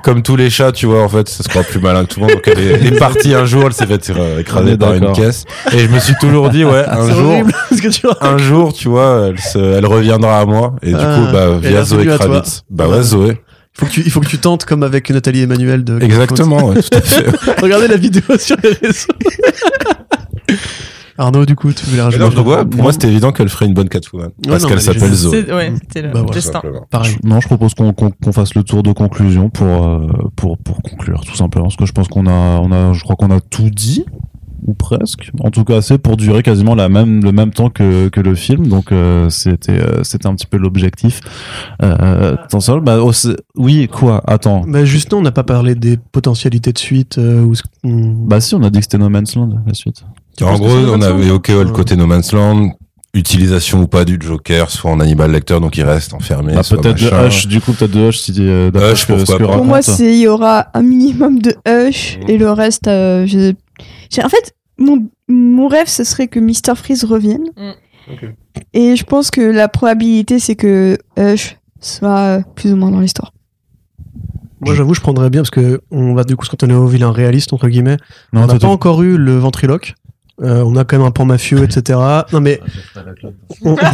comme 0.03 0.23
tous 0.23 0.37
les 0.37 0.51
chats, 0.51 0.73
tu 0.73 0.87
vois, 0.87 1.03
en 1.03 1.09
fait, 1.09 1.29
ça 1.29 1.43
se 1.43 1.49
croit 1.49 1.63
plus 1.63 1.81
malin 1.81 2.05
que 2.05 2.15
tout 2.15 2.21
le 2.21 2.27
monde, 2.27 2.35
donc 2.35 2.47
elle 2.49 2.59
est, 2.59 2.73
elle 2.73 2.87
est 2.95 2.99
partie 2.99 3.35
un 3.35 3.45
jour, 3.45 3.65
elle 3.67 3.73
s'est 3.73 3.87
fait 3.87 4.11
euh, 4.11 4.41
écraser 4.41 4.77
par 4.77 4.95
une 4.95 5.13
caisse, 5.13 5.45
et 5.73 5.79
je 5.81 5.89
me 5.89 5.99
suis 5.99 6.15
toujours 6.21 6.51
dit, 6.51 6.65
ouais, 6.65 6.85
un 6.89 7.09
jour, 7.11 7.31
horrible 7.33 7.53
ce 7.75 7.83
que 7.83 7.89
tu 7.89 8.07
vois. 8.07 8.17
un 8.25 8.39
jour, 8.39 8.73
tu 8.73 8.89
vois, 8.89 9.27
elle, 9.29 9.39
se, 9.41 9.59
elle 9.59 9.87
reviendra 9.87 10.41
à 10.41 10.45
moi, 10.47 10.77
et 10.83 10.91
du 10.91 10.97
Ah, 10.99 11.17
coup, 11.19 11.33
bah, 11.33 11.47
elle 11.61 11.67
est 11.67 11.69
via 11.71 11.85
Zoé. 11.85 12.07
Kravitz. 12.07 12.63
Bah 12.71 12.89
Ouais. 12.89 13.03
Zoé. 13.03 13.41
Il 13.77 13.81
faut 13.81 13.87
que 13.87 13.91
tu, 13.93 14.01
il 14.05 14.11
faut 14.11 14.21
que 14.21 14.27
tu 14.27 14.39
tentes 14.39 14.65
comme 14.65 14.83
avec 14.83 15.09
Nathalie 15.11 15.43
Emmanuel 15.43 15.85
de. 15.85 16.01
Exactement, 16.03 16.65
ouais, 16.67 16.83
tout 16.83 16.97
à 16.99 17.01
fait. 17.01 17.27
Regardez 17.63 17.87
la 17.87 17.97
vidéo 17.97 18.23
sur 18.37 18.57
les 18.63 18.71
réseaux. 18.71 19.07
Arnaud, 21.19 21.45
du 21.45 21.57
coup, 21.57 21.73
tu 21.73 21.85
voulais 21.87 22.01
rajouter 22.03 22.25
non, 22.25 22.43
ouais, 22.43 22.65
pour 22.65 22.83
moi, 22.83 22.93
c'était 22.93 23.09
évident 23.09 23.33
qu'elle 23.33 23.49
ferait 23.49 23.67
une 23.67 23.75
bonne 23.75 23.89
Catwoman. 23.89 24.31
parce 24.47 24.63
non, 24.63 24.69
qu'elle 24.69 24.77
mais 24.79 24.83
elle 24.85 24.97
est 24.97 25.01
s'appelle. 25.01 25.17
C'est- 25.47 25.53
ouais, 25.53 25.73
c'était 25.83 26.03
le 26.03 26.13
Bah 26.13 26.23
destin. 26.33 26.63
Pareil. 26.91 27.17
Non, 27.25 27.41
je 27.41 27.47
propose 27.49 27.75
qu'on 27.75 27.93
qu'on 27.93 28.11
qu'on 28.11 28.33
fasse 28.33 28.55
le 28.55 28.63
tour 28.63 28.83
de 28.83 28.93
conclusion 28.93 29.51
pour 29.51 29.67
euh, 29.87 30.07
pour 30.37 30.57
pour 30.59 30.81
conclure 30.83 31.21
tout 31.25 31.35
simplement 31.37 31.65
parce 31.67 31.77
que 31.77 31.87
je 31.87 31.93
pense 31.93 32.09
qu'on 32.09 32.27
a 32.27 32.31
on 32.61 32.71
a 32.73 32.93
je 32.93 33.03
crois 33.03 33.17
qu'on 33.17 33.31
a 33.31 33.41
tout 33.41 33.69
dit 33.71 34.05
ou 34.67 34.75
presque 34.75 35.31
en 35.41 35.51
tout 35.51 35.65
cas 35.65 35.77
assez 35.77 35.99
pour 35.99 36.17
durer 36.17 36.43
quasiment 36.43 36.75
la 36.75 36.89
même 36.89 37.23
le 37.23 37.31
même 37.33 37.53
temps 37.53 37.71
que 37.71 38.09
que 38.09 38.21
le 38.21 38.35
film 38.35 38.67
donc 38.67 38.91
euh, 38.93 39.31
c'était 39.31 39.79
euh, 39.81 40.03
c'était 40.03 40.27
un 40.27 40.35
petit 40.35 40.47
peu 40.47 40.57
l'objectif 40.59 41.21
euh, 41.83 42.35
attention 42.35 42.79
bah 42.79 42.99
oh, 43.01 43.13
c'est- 43.13 43.37
oui 43.57 43.89
quoi 43.89 44.23
attends 44.27 44.63
Bah, 44.67 44.85
juste 44.85 45.13
non, 45.13 45.19
on 45.19 45.23
n'a 45.23 45.31
pas 45.33 45.45
parlé 45.45 45.75
des 45.75 45.97
potentialités 45.97 46.73
de 46.73 46.79
suite. 46.79 47.19
euh, 47.19 47.43
où 47.43 47.55
bah 48.27 48.41
si 48.41 48.55
on 48.55 48.63
a 48.63 48.71
dit 48.71 48.79
que 48.81 48.85
c'était 48.85 48.99
No 48.99 49.09
Man's 49.09 49.35
Land 49.37 49.51
la 49.67 49.75
suite 49.75 50.05
En 50.43 50.59
gros, 50.59 50.69
on 50.71 51.01
avait 51.03 51.31
ouais, 51.31 51.65
le 51.65 51.71
côté 51.71 51.97
No 51.97 52.07
Man's 52.07 52.33
Land, 52.33 52.73
utilisation 53.15 53.83
ou 53.83 53.87
pas 53.87 54.05
du 54.05 54.19
Joker, 54.21 54.71
soit 54.71 54.91
en 54.91 55.01
Hannibal 55.01 55.31
Lecter, 55.31 55.59
donc 55.61 55.77
il 55.77 55.85
reste 55.85 56.15
enfermé. 56.15 56.55
bah, 56.55 56.63
soit 56.63 56.81
peut-être 56.81 57.01
de. 57.03 57.27
Hush 57.27 57.47
du 57.47 57.61
coup 57.61 57.73
peut-être 57.73 57.91
de 57.91 58.09
Hush 58.09 58.19
si 58.19 58.35
euh, 58.39 58.71
Hush, 58.71 59.07
que, 59.07 59.19
ce 59.25 59.33
que. 59.33 59.43
Pour 59.45 59.65
moi, 59.65 59.83
c'est 59.83 60.13
il 60.15 60.21
y 60.21 60.29
aura 60.29 60.69
un 60.75 60.83
minimum 60.83 61.41
de 61.41 61.55
Hush 61.67 62.19
et 62.29 62.39
le 62.39 62.51
reste. 62.51 62.89
euh, 62.89 63.27
En 64.23 64.29
fait, 64.29 64.55
mon, 64.79 65.09
mon 65.29 65.69
rêve, 65.69 65.89
ce 65.89 66.05
serait 66.05 66.29
que 66.29 66.39
Mr. 66.41 66.77
Freeze 66.77 67.05
revienne. 67.05 67.45
Mm. 67.57 68.13
Ok. 68.13 68.25
Et 68.75 68.97
je 68.97 69.05
pense 69.05 69.31
que 69.31 69.41
la 69.41 69.69
probabilité, 69.69 70.39
c'est 70.39 70.57
que 70.57 70.99
Hush 71.19 71.57
soit 71.81 72.19
euh, 72.19 72.43
plus 72.55 72.73
ou 72.73 72.77
moins 72.77 72.91
dans 72.91 73.01
l'histoire. 73.01 73.33
Moi, 74.61 74.75
j'avoue, 74.75 74.93
je 74.95 75.01
prendrais 75.01 75.31
bien 75.31 75.43
parce 75.43 75.51
que 75.51 75.81
on 75.93 76.15
va 76.15 76.25
du 76.25 76.35
coup 76.35 76.45
se 76.45 76.51
cantonner 76.51 76.75
au 76.75 76.87
vilain 76.87 77.13
réaliste 77.13 77.53
entre 77.53 77.69
guillemets. 77.69 77.97
non 78.33 78.43
on 78.43 78.47
n'a 78.47 78.59
pas 78.59 78.67
encore 78.67 79.03
eu 79.03 79.17
le 79.17 79.39
ventriloque. 79.39 79.95
Euh, 80.43 80.63
on 80.65 80.77
a 80.77 80.85
quand 80.85 80.97
même 80.99 81.07
un 81.07 81.11
pan 81.11 81.25
mafieux, 81.25 81.65
etc. 81.65 81.99
Non 82.33 82.41
mais 82.41 82.61
on- 83.65 83.77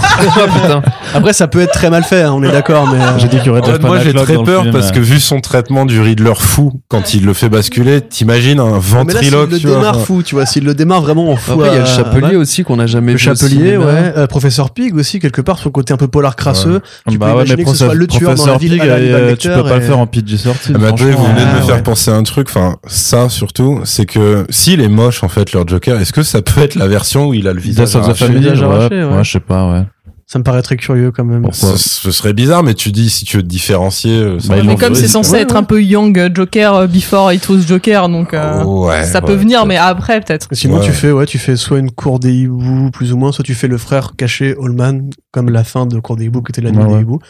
Ah, 0.67 0.83
après, 1.15 1.33
ça 1.33 1.49
peut 1.49 1.61
être 1.61 1.73
très 1.73 1.91
mal 1.91 2.03
fait. 2.05 2.23
hein, 2.23 2.33
on 2.35 2.43
est 2.43 2.51
d'accord, 2.51 2.89
mais 2.93 3.01
euh, 3.01 3.19
j'ai 3.19 3.29
dit 3.29 3.39
qu'il 3.39 3.47
y 3.47 3.51
aurait 3.51 3.61
En 3.63 3.65
fait, 3.65 3.79
moi 3.81 3.99
j'ai 4.01 4.13
très 4.13 4.35
peur 4.43 4.63
film, 4.63 4.73
parce 4.73 4.89
euh. 4.89 4.93
que 4.93 5.01
vu 5.01 5.21
son 5.21 5.41
traitement 5.41 5.87
du 5.87 6.01
Riddler 6.01 6.33
fou 6.37 6.81
quand 6.89 7.15
il 7.15 7.25
le 7.25 7.33
fait 7.33 7.49
basculer, 7.49 8.01
t'imagines 8.01 8.61
un 8.61 8.73
là, 8.73 8.81
s'il 8.83 8.91
ventriloque 8.95 9.51
le 9.53 9.59
tu 9.59 9.67
vois, 9.69 9.77
démarre 9.77 10.01
fou, 10.01 10.23
tu 10.23 10.35
vois, 10.35 10.45
s'il 10.47 10.65
le 10.65 10.75
démarre 10.75 11.03
vraiment 11.03 11.31
en 11.31 11.37
fou. 11.37 11.53
Après, 11.53 11.69
il 11.69 11.75
y 11.75 11.79
a 11.79 11.83
à- 11.83 11.85
le 11.85 11.87
chapelier 11.87 12.35
à- 12.35 12.39
aussi 12.39 12.63
qu'on 12.65 12.77
n'a 12.77 12.87
jamais 12.87 13.13
Le 13.13 13.19
vu. 13.19 13.25
chapelier, 13.25 13.77
ouais. 13.77 14.13
Euh, 14.17 14.27
Professeur 14.27 14.71
Pig 14.71 14.95
aussi, 14.97 15.21
quelque 15.21 15.41
part, 15.41 15.59
son 15.59 15.71
côté 15.71 15.95
un 15.95 15.97
peu 15.97 16.09
polar 16.09 16.37
crasseux. 16.37 16.81
Tu 17.09 17.17
bah 17.19 17.27
peux 17.27 17.33
ouais, 17.33 17.37
imaginer 17.39 17.57
mais 17.57 17.65
que 17.65 17.71
ce 17.77 17.85
soit 17.85 17.95
le 17.95 18.07
tueur 18.07 18.35
dans 18.35 18.47
la 18.47 18.57
ville 18.59 18.81
euh, 18.83 19.37
tu 19.37 19.49
peux 19.49 19.63
pas 19.63 19.77
le 19.77 19.83
faire 19.83 19.99
en 19.99 20.07
PG 20.07 20.37
sorti 20.37 20.73
Ah, 20.75 20.87
attendez, 20.87 21.13
vous 21.13 21.25
venez 21.25 21.41
de 21.45 21.57
me 21.57 21.61
faire 21.63 21.77
ouais. 21.77 21.83
penser 21.83 22.11
à 22.11 22.15
un 22.15 22.23
truc, 22.23 22.49
enfin 22.51 22.77
ça 22.87 23.29
surtout, 23.29 23.81
c'est 23.85 24.07
que 24.07 24.45
s'il 24.51 24.81
est 24.81 24.89
moche 24.89 25.23
en 25.25 25.29
fait 25.29 25.53
leur 25.53 25.67
Joker, 25.67 26.01
est-ce 26.01 26.13
que 26.13 26.23
ça 26.35 26.43
peut 26.43 26.61
être 26.63 26.75
la 26.75 26.89
version 26.89 27.29
où 27.29 27.35
il 27.35 27.47
a 27.49 27.53
le 27.53 27.61
visage 27.61 27.87
Death 27.89 27.97
of 27.97 28.03
the 28.03 28.05
arraché 28.07 28.25
Family, 28.27 28.41
visage 28.41 28.61
ouais, 28.61 28.67
arraché, 28.67 29.05
ouais. 29.05 29.17
ouais, 29.17 29.25
je 29.25 29.31
sais 29.31 29.41
pas, 29.41 29.71
ouais. 29.73 29.83
Ça 30.27 30.39
me 30.39 30.45
paraît 30.45 30.63
très 30.63 30.77
curieux 30.77 31.11
quand 31.13 31.25
même. 31.25 31.43
Pourquoi 31.43 31.77
ce, 31.77 32.11
serait 32.11 32.33
bizarre, 32.33 32.63
mais 32.63 32.73
tu 32.73 32.91
dis 32.93 33.11
si 33.11 33.25
tu 33.27 33.37
veux 33.37 33.43
te 33.43 33.47
différencier, 33.49 34.11
euh, 34.17 34.39
ça 34.41 34.57
Bah, 34.57 34.63
Mais 34.67 34.75
comme 34.77 34.95
c'est 34.95 35.07
censé 35.07 35.33
ouais, 35.33 35.41
être 35.43 35.53
ouais. 35.53 35.59
un 35.61 35.65
peu 35.65 35.83
young 35.83 36.31
Joker 36.35 36.75
euh, 36.75 36.87
before 36.87 37.31
it 37.33 37.47
was 37.49 37.61
Joker, 37.67 38.09
donc 38.09 38.33
euh, 38.33 38.65
Ouais, 38.65 39.05
ça 39.05 39.21
peut 39.21 39.33
ouais, 39.33 39.37
venir, 39.37 39.67
mais 39.67 39.77
après 39.77 40.21
peut-être. 40.23 40.49
Sinon, 40.53 40.79
Ouais. 40.79 40.87
tu 40.87 40.93
fais, 40.93 41.13
ouais, 41.13 41.27
tu 41.27 41.39
fais 41.39 41.57
soit 41.57 41.79
une 41.79 41.91
cour 41.91 42.19
des 42.21 42.33
hiboux, 42.33 42.91
plus 42.91 43.13
ou 43.13 43.19
moins, 43.19 43.33
soit 43.33 43.45
tu 43.45 43.55
fais 43.55 43.69
le 43.69 43.77
frère 43.79 44.13
caché 44.17 44.55
Allman, 44.61 45.11
comme 45.31 45.51
la 45.51 45.63
fin 45.63 45.85
de 45.87 46.01
cour 46.01 46.17
des 46.17 46.25
hiboux, 46.25 46.41
qui 46.43 46.53
était 46.53 46.63
la 46.63 46.71
nuit 46.71 46.83
Ouais, 46.83 46.95
des 46.97 47.01
hiboux. 47.03 47.21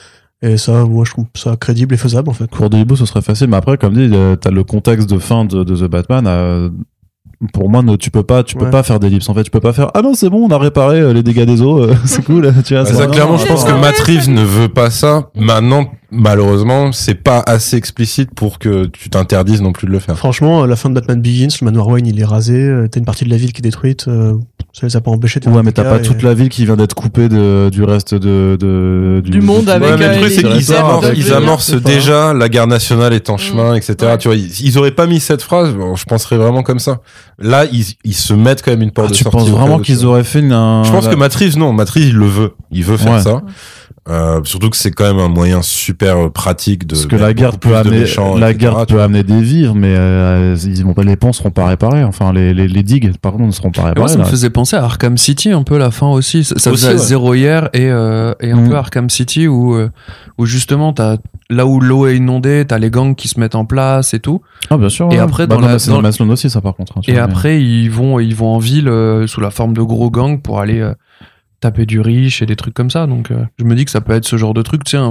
Et 0.43 0.57
ça, 0.57 0.85
moi, 0.85 1.05
je 1.05 1.11
trouve 1.13 1.27
ça 1.35 1.57
crédible 1.57 1.95
et 1.95 1.99
faisable, 1.99 2.29
en 2.29 2.33
fait. 2.35 2.49
Cours 2.51 2.69
de 2.71 2.77
hibou, 2.79 2.97
ce 2.97 3.07
serait 3.07 3.23
facile. 3.23 3.49
Mais 3.49 3.57
après, 3.57 3.77
comme 3.79 3.95
dit, 3.95 4.15
t'as 4.41 4.51
le 4.51 4.63
contexte 4.63 5.09
de 5.11 5.19
fin 5.19 5.45
de, 5.47 5.65
de 5.65 5.75
The 5.77 5.91
Batman. 5.91 6.27
euh, 6.29 6.69
pour 7.53 7.69
moi, 7.71 7.83
ne- 7.83 7.97
tu 7.97 8.11
peux 8.11 8.23
pas, 8.23 8.43
tu 8.43 8.57
peux 8.57 8.65
Ouais. 8.67 8.71
pas 8.71 8.83
faire 8.83 8.99
d'ellipse. 9.01 9.29
En 9.29 9.35
fait, 9.35 9.43
tu 9.45 9.51
peux 9.51 9.61
pas 9.61 9.73
faire. 9.73 9.91
Ah 9.95 10.03
non, 10.03 10.15
c'est 10.15 10.29
bon, 10.31 10.47
on 10.47 10.51
a 10.51 10.59
réparé 10.59 11.01
euh, 11.01 11.13
les 11.13 11.23
dégâts 11.23 11.45
des 11.45 11.63
eaux. 11.63 11.79
euh, 11.83 11.95
c'est 12.05 12.25
cool. 12.25 12.53
Tu 12.65 12.75
vois, 12.75 12.85
Bah, 12.85 12.89
c'est 12.91 12.97
ça, 12.97 13.07
clairement, 13.07 13.37
je 13.39 13.47
pense 13.47 13.65
que 13.65 13.73
Matt 13.73 13.99
Reeves 14.01 14.31
ne 14.31 14.43
veut 14.43 14.69
pas 14.69 14.91
ça. 14.91 15.31
Maintenant, 15.37 15.87
malheureusement, 16.15 16.93
c'est 16.93 17.15
pas 17.15 17.43
assez 17.47 17.77
explicite 17.77 18.31
pour 18.35 18.59
que 18.59 18.87
tu 18.87 19.11
t'interdises 19.11 19.61
non 19.63 19.73
plus 19.73 19.87
de 19.87 19.93
le 19.93 19.99
faire. 19.99 20.17
Franchement, 20.17 20.63
à 20.63 20.67
la 20.67 20.77
fin 20.77 20.89
de 20.91 20.95
Batman 20.95 21.21
Begins, 21.21 21.49
le 21.61 21.65
manoir 21.65 21.89
Wayne, 21.89 22.07
il 22.07 22.21
est 22.21 22.25
rasé, 22.25 22.55
euh, 22.55 22.89
t'as 22.91 22.99
une 23.01 23.07
partie 23.07 23.25
de 23.25 23.31
la 23.31 23.37
ville 23.37 23.53
qui 23.53 23.61
est 23.61 23.63
détruite, 23.63 24.07
euh, 24.09 24.35
ça 24.73 24.87
les 24.87 24.97
a 24.97 25.01
pas 25.01 25.11
empêchés 25.11 25.39
de 25.41 25.45
faire 25.45 25.55
Ouais, 25.55 25.63
mais 25.63 25.71
t'as 25.73 25.85
pas 25.85 25.99
et- 25.99 26.03
toute 26.03 26.23
la 26.23 26.35
ville 26.35 26.49
qui 26.49 26.65
vient 26.65 26.77
d'être 26.77 26.95
coupée 26.95 27.29
de, 27.29 27.69
du 27.71 27.85
reste 27.85 28.15
de, 28.15 28.57
de 28.59 29.23
Du 29.25 29.41
monde 29.41 29.69
avec, 29.69 29.89
Ouais, 29.91 29.97
mais 29.97 30.05
euh, 30.07 30.09
le 30.09 30.15
truc, 30.21 30.29
les 30.29 30.35
c'est 30.35 30.43
qu'ils 30.43 30.75
amorcent, 30.75 31.07
ils 31.17 31.33
amorcent 31.33 31.75
déjà 31.83 32.33
la 32.35 32.49
guerre 32.49 32.67
nationale 32.67 33.13
est 33.13 33.31
en 33.31 33.37
chemin, 33.37 33.73
Mm. 33.75 33.77
etc. 33.77 33.97
Ouais. 34.03 34.19
Tu 34.19 34.29
vois, 34.29 34.37
ils, 34.37 34.51
ils 34.63 34.79
auraient 34.79 34.91
pas 34.91 35.07
mis 35.07 35.21
cette 35.21 35.43
phrase, 35.43 35.73
bon, 35.75 35.95
je 35.97 36.05
penserais 36.05 36.37
vraiment 36.37 36.63
comme 36.63 36.79
ça. 36.81 37.01
Là, 37.39 37.65
ils, 37.73 37.85
ils 38.05 38.15
se 38.15 38.35
mettent 38.35 38.63
quand 38.63 38.71
même 38.73 38.83
une 38.83 38.91
porte 38.91 39.09
Ah, 39.09 39.13
de 39.13 39.17
tu 39.17 39.23
sortie. 39.25 39.37
penses 39.39 39.49
au 39.49 39.53
cas 39.53 39.59
vraiment 39.61 39.77
tu 39.79 39.85
qu'ils 39.85 40.05
auraient 40.07 40.25
fait 40.25 40.41
une. 40.41 40.53
un- 40.53 40.83
Je 40.85 40.91
pense 40.91 41.07
que 41.09 41.15
Reeves, 41.15 41.57
non, 41.59 41.75
Reeves, 41.77 42.09
il 42.09 42.15
le 42.17 42.27
veut. 42.27 42.53
Il 42.71 42.85
veut 42.85 42.97
faire 42.97 43.13
Ouais. 43.15 43.21
ça. 43.23 43.43
Euh, 44.07 44.41
surtout 44.45 44.69
que 44.69 44.77
c'est 44.77 44.91
quand 44.91 45.05
même 45.05 45.19
un 45.19 45.29
moyen 45.31 45.63
super 45.63 46.31
pratique 46.31 46.87
de. 46.87 46.95
Parce 46.95 47.07
que 47.07 47.17
la 47.17 47.33
guerre 47.33 47.57
peut 47.59 47.71
de 47.71 47.75
amener, 47.75 48.01
méchants, 48.01 48.37
la 48.37 48.51
etc., 48.51 48.59
guerre 48.73 48.87
tu 48.87 48.95
peut 48.95 49.01
amener 49.01 49.23
des 49.23 49.41
vivres, 49.41 49.75
mais 49.75 49.95
euh, 49.97 50.55
ils 50.63 50.85
vont 50.85 50.93
pas, 50.93 51.05
les 51.05 51.17
ponts 51.17 51.33
seront 51.33 51.51
pas 51.51 51.67
réparés. 51.67 52.05
Enfin, 52.05 52.33
les, 52.35 52.53
les, 52.53 52.69
les 52.69 52.83
digues, 52.83 53.17
pardon, 53.17 53.47
ne 53.47 53.51
seront 53.51 53.71
pas 53.71 53.81
moi, 53.81 53.89
réparées. 53.91 54.09
ça 54.09 54.19
me 54.19 54.25
là. 54.25 54.29
faisait 54.29 54.51
penser 54.51 54.77
à 54.77 54.85
Arkham 54.85 55.17
City 55.17 55.53
un 55.53 55.63
peu 55.63 55.79
la 55.79 55.91
fin 55.91 56.09
aussi. 56.09 56.45
Ça, 56.45 56.57
ça 56.59 56.71
Aussi, 56.71 56.85
faisait 56.85 56.99
ouais. 56.99 57.07
zéro 57.07 57.33
hier 57.35 57.71
et, 57.73 57.87
euh, 57.91 58.35
et 58.41 58.51
un 58.51 58.57
Mhm. 58.61 58.69
peu 58.69 58.77
Arkham 58.77 59.09
City 59.09 59.49
où, 59.49 59.75
euh, 59.75 59.89
où 60.37 60.45
justement 60.45 60.93
t'as 60.93 61.17
là 61.49 61.65
où 61.67 61.81
l'eau 61.81 62.07
est 62.07 62.17
inondée, 62.17 62.65
t'as 62.69 62.79
les 62.79 62.91
gangs 62.91 63.15
qui 63.15 63.29
se 63.29 63.41
mettent 63.41 63.55
en 63.55 63.65
place 63.65 64.13
et 64.13 64.21
tout. 64.21 64.43
Ah, 64.69 64.77
bien 64.77 64.91
sûr. 64.91 65.07
Et 65.07 65.17
ouais. 65.17 65.19
après, 65.19 65.47
Bah, 65.47 65.55
dans 65.57 65.63
non, 65.63 65.69
la- 65.69 65.79
dans 65.79 66.03
dans 66.27 66.33
aussi, 66.33 66.51
ça, 66.51 66.61
par 66.61 66.75
contre. 66.75 66.99
hein, 66.99 67.01
Et 67.09 67.13
vois, 67.15 67.27
mais- 67.27 67.33
après 67.33 67.63
ils 67.63 67.89
vont 67.91 68.21
ils 68.21 68.35
vont 68.35 68.49
en 68.55 68.59
ville 68.59 68.89
euh, 68.89 69.27
sous 69.27 69.41
la 69.41 69.51
forme 69.51 69.73
de 69.73 69.81
gros 69.83 70.11
gangs 70.11 70.43
pour 70.43 70.61
aller 70.61 70.81
euh, 70.81 70.93
taper 71.65 71.87
du 71.87 72.01
riche 72.01 72.43
et 72.43 72.47
des 72.47 72.57
trucs 72.57 72.75
comme 72.75 72.91
ça. 72.91 73.07
Donc 73.07 73.31
euh, 73.31 73.45
je 73.59 73.65
me 73.65 73.75
dis 73.75 73.85
que 73.85 73.91
ça 73.91 74.01
peut 74.01 74.13
être 74.13 74.25
ce 74.27 74.37
genre 74.37 74.55
de 74.55 74.63
truc, 74.63 74.85
tu 74.85 74.97
sais, 74.97 75.03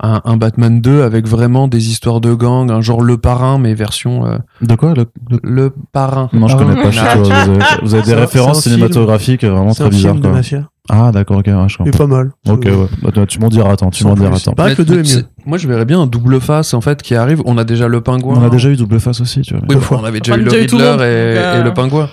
un, 0.00 0.20
un, 0.24 0.36
Batman 0.36 0.80
2 0.80 1.02
avec 1.02 1.26
vraiment 1.26 1.66
des 1.66 1.88
histoires 1.90 2.20
de 2.20 2.32
gangs, 2.32 2.70
un 2.70 2.80
genre 2.80 3.02
le 3.02 3.18
parrain 3.18 3.58
mais 3.58 3.74
version 3.74 4.24
euh, 4.26 4.38
De 4.62 4.76
quoi 4.76 4.94
le, 4.94 5.06
le- 5.30 5.40
le 5.42 5.72
parrain. 5.92 6.28
Non, 6.32 6.46
je 6.46 6.54
Ah, 6.54 6.58
connais 6.58 6.80
pas. 6.80 6.90
je 6.92 7.00
pas, 7.00 7.16
vous 7.16 7.30
avez, 7.32 7.58
vous 7.82 7.94
avez 7.94 8.02
des 8.04 8.14
références 8.14 8.62
film. 8.62 8.74
cinématographiques 8.76 9.44
vraiment 9.44 9.72
C'est 9.72 9.82
très 9.82 9.88
un 9.88 9.90
film 9.90 10.00
bizarres. 10.00 10.14
de 10.16 10.20
Quoi. 10.20 10.30
mafia. 10.32 10.68
Ah, 10.90 11.10
d'accord, 11.12 11.38
ok, 11.38 11.46
ouais, 11.48 11.52
je 11.68 11.76
Il 11.80 11.88
est 11.88 11.90
comprends. 11.90 11.98
pas 11.98 12.06
mal. 12.16 12.30
Ok, 12.48 12.64
ouais. 12.64 12.86
Bah, 13.02 13.26
tu- 13.26 13.40
m'en 13.40 13.48
diras, 13.48 13.72
attends, 13.72 13.90
tu 13.90 14.04
m'en 14.04 14.14
diras, 14.14 14.36
attends. 14.36 14.52
Paraît 14.52 14.74
que 14.76 14.82
le 14.82 14.88
Mais- 14.88 14.94
2 14.94 15.00
est 15.00 15.16
mais 15.16 15.20
mieux. 15.22 15.28
Moi, 15.44 15.58
je 15.58 15.68
verrais 15.68 15.84
bien 15.84 16.00
un 16.00 16.06
double 16.06 16.40
face 16.40 16.72
en 16.74 16.80
fait 16.80 17.02
qui 17.02 17.14
arrive. 17.16 17.42
On 17.44 17.58
a 17.58 17.64
déjà 17.64 17.88
le 17.88 18.00
pingouin. 18.00 18.36
On 18.40 18.44
a 18.46 18.48
déjà 18.50 18.70
eu 18.70 18.76
double 18.76 19.00
face 19.00 19.20
aussi, 19.20 19.42
tu 19.42 19.54
vois. 19.54 19.62
Oui, 19.68 19.76
on 19.90 20.04
avait 20.04 20.20
déjà 20.20 20.34
On 20.34 20.36
eu 20.36 20.44
le 20.44 20.50
le 20.50 20.50
Riddler 20.58 20.78
et, 20.78 21.02
euh, 21.02 21.60
et 21.60 21.64
le 21.64 21.74
pingouin. 21.74 22.08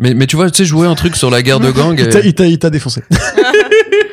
Mais, 0.00 0.14
mais 0.14 0.26
tu 0.26 0.34
vois, 0.36 0.50
tu 0.50 0.56
sais, 0.58 0.64
jouer 0.64 0.86
un 0.88 0.94
truc 0.96 1.14
sur 1.14 1.30
la 1.30 1.42
guerre 1.42 1.60
de 1.60 1.70
gang. 1.70 1.94
Il 1.98 2.08
t'a- 2.34 2.46
Et... 2.46 2.50
Il 2.50 2.58
t'a 2.58 2.70
défoncé. 2.70 3.02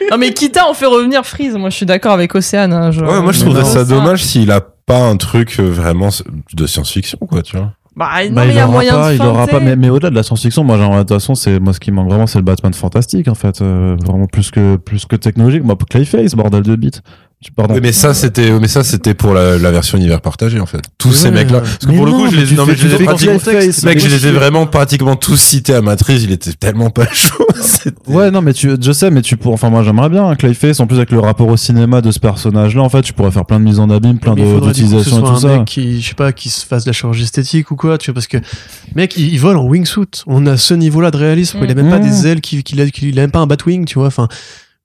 Non 0.09 0.17
mais 0.17 0.32
quitte 0.33 0.56
à 0.56 0.69
on 0.69 0.74
fait 0.74 0.85
revenir 0.85 1.25
Freeze, 1.25 1.56
moi 1.57 1.69
je 1.69 1.75
suis 1.75 1.85
d'accord 1.85 2.14
avec 2.14 2.33
Océane. 2.33 2.72
hein, 2.72 2.91
genre, 2.91 3.11
Ouais, 3.11 3.22
moi 3.22 3.33
je 3.33 3.41
trouverais 3.41 3.66
ça 3.66 3.83
dommage 3.83 4.24
s'il 4.24 4.51
a 4.51 4.61
pas 4.61 4.99
un 4.99 5.17
truc 5.17 5.57
euh, 5.59 5.64
vraiment 5.69 6.07
de 6.53 6.66
science-fiction, 6.66 7.17
quoi, 7.30 7.41
tu 7.41 7.57
vois. 7.57 7.74
Bah, 7.93 8.24
non, 8.30 8.32
Bah, 8.35 8.43
mais 8.45 8.53
il 8.53 8.56
y 8.56 8.59
a 8.59 8.64
aura 8.64 8.72
moyen 8.72 8.93
pas, 8.93 9.09
de 9.09 9.16
il 9.16 9.22
aura 9.22 9.48
pas, 9.48 9.59
mais, 9.59 9.75
mais 9.75 9.90
au-delà 9.90 10.09
de 10.09 10.16
la 10.16 10.24
science-fiction, 10.24 10.64
moi, 10.64 10.77
genre, 10.77 10.93
de 10.93 10.99
toute 10.99 11.09
façon, 11.09 11.35
c'est, 11.35 11.59
moi, 11.59 11.74
ce 11.74 11.82
qui 11.82 11.91
manque 11.91 12.07
vraiment, 12.07 12.25
c'est 12.25 12.38
le 12.40 12.45
Batman 12.45 12.74
fantastique, 12.74 13.27
en 13.27 13.35
fait, 13.35 13.61
euh, 13.61 13.98
vraiment 14.06 14.27
plus 14.27 14.49
que, 14.49 14.77
plus 14.77 15.06
que 15.06 15.17
technologique. 15.17 15.64
Moi, 15.66 15.75
Clayface, 15.90 16.35
bordel 16.35 16.61
de 16.64 16.75
bite. 16.77 17.01
Tu- 17.48 17.53
Pardon. 17.53 17.74
Oui, 17.76 17.80
mais 17.82 17.93
ça 17.93 18.14
c'était 18.14 18.51
mais 18.59 18.67
ça 18.67 18.84
c'était 18.84 19.14
pour 19.14 19.34
la, 19.34 19.58
la 19.58 19.72
version 19.72 19.98
univers 19.98 20.19
partagé 20.19 20.59
en 20.59 20.66
fait. 20.66 20.82
Tous 20.98 21.14
ces 21.14 21.26
Ouais. 21.26 21.32
mecs 21.32 21.50
là 21.51 21.61
parce 21.61 21.77
que 21.77 21.92
pour 21.95 22.06
le 22.06 22.11
coup 22.11 22.30
je 22.30 22.35
les 22.35 22.56
non, 22.56 22.66
mais 22.66 22.76
je 22.76 22.88
les 22.88 22.95
ai 22.95 23.06
pratiquement 23.06 23.40
mec 23.85 24.00
je 24.00 24.08
les 24.09 24.27
ai 24.27 24.32
vraiment 24.32 24.66
pratiquement 24.67 25.16
tous 25.16 25.38
cités 25.38 25.74
à 25.74 25.82
Matrice, 25.82 26.24
il 26.24 26.32
était 26.34 26.51
tellement 26.53 26.90
pas 26.90 27.08
chaud. 27.14 27.48
Ouais, 28.08 28.32
non, 28.32 28.42
mais 28.42 28.53
tu, 28.53 28.69
je 28.80 28.92
sais, 28.92 29.09
mais 29.11 29.22
tu 29.22 29.38
pourrais, 29.38 29.53
enfin, 29.53 29.69
moi, 29.69 29.82
j'aimerais 29.84 30.09
bien, 30.09 30.27
hein, 30.27 30.35
Clayface, 30.35 30.80
en 30.80 30.88
plus, 30.88 30.98
avec 30.98 31.11
le 31.11 31.19
rapport 31.19 31.48
au 31.48 31.58
cinéma 31.58 32.01
de 32.01 32.11
ce 32.11 32.19
personnage-là, 32.19 32.82
en 32.82 32.90
fait, 32.90 33.01
tu 33.01 33.14
pourrais 33.14 33.32
faire 33.32 33.45
plein 33.45 33.59
de 33.59 33.66
mises 33.66 33.80
en 33.80 33.90
abîme, 33.90 34.19
plein 34.19 34.35
Mais 34.35 34.42
il 34.42 34.48
de, 34.48 34.53
faudrait 34.53 34.74
du 34.74 34.84
coup 34.84 34.90
que 34.90 35.03
ce 35.03 35.03
d'utilisation 35.09 35.19
et 35.19 35.30
tout 35.30 35.35
un 35.35 35.40
ça. 35.40 35.58
mec 35.59 35.66
qui, 35.66 36.01
je 36.01 36.08
sais 36.09 36.14
pas, 36.16 36.32
qui 36.34 36.50
se 36.50 36.66
fasse 36.66 36.84
de 36.84 36.90
la 36.90 36.93
chirurgie 36.93 37.24
esthétique 37.24 37.72
ou 37.72 37.76
quoi, 37.76 37.98
tu 37.98 38.11
vois, 38.11 38.16
parce 38.16 38.27
que, 38.27 38.38
mec, 38.95 39.16
il, 39.17 39.34
il 39.34 39.40
vole 39.40 39.58
en 39.58 39.64
wingsuit. 39.66 40.06
On 40.27 40.45
a 40.45 40.58
ce 40.58 40.74
niveau-là 40.74 41.11
de 41.11 41.17
réalisme. 41.17 41.59
Il 41.64 41.72
a 41.72 41.76
même 41.76 41.90
pas 41.90 42.00
Mm. 42.00 42.09
des 42.09 42.27
ailes 42.27 42.42
qui, 42.42 42.64
qu'il 42.64 42.80
a, 42.82 42.88
qu'il 42.90 43.17
a 43.17 43.22
même 43.22 43.32
pas 43.32 43.40
un 43.40 43.48
batwing, 43.48 43.85
tu 43.85 44.00
vois. 44.00 44.08
Enfin, 44.08 44.27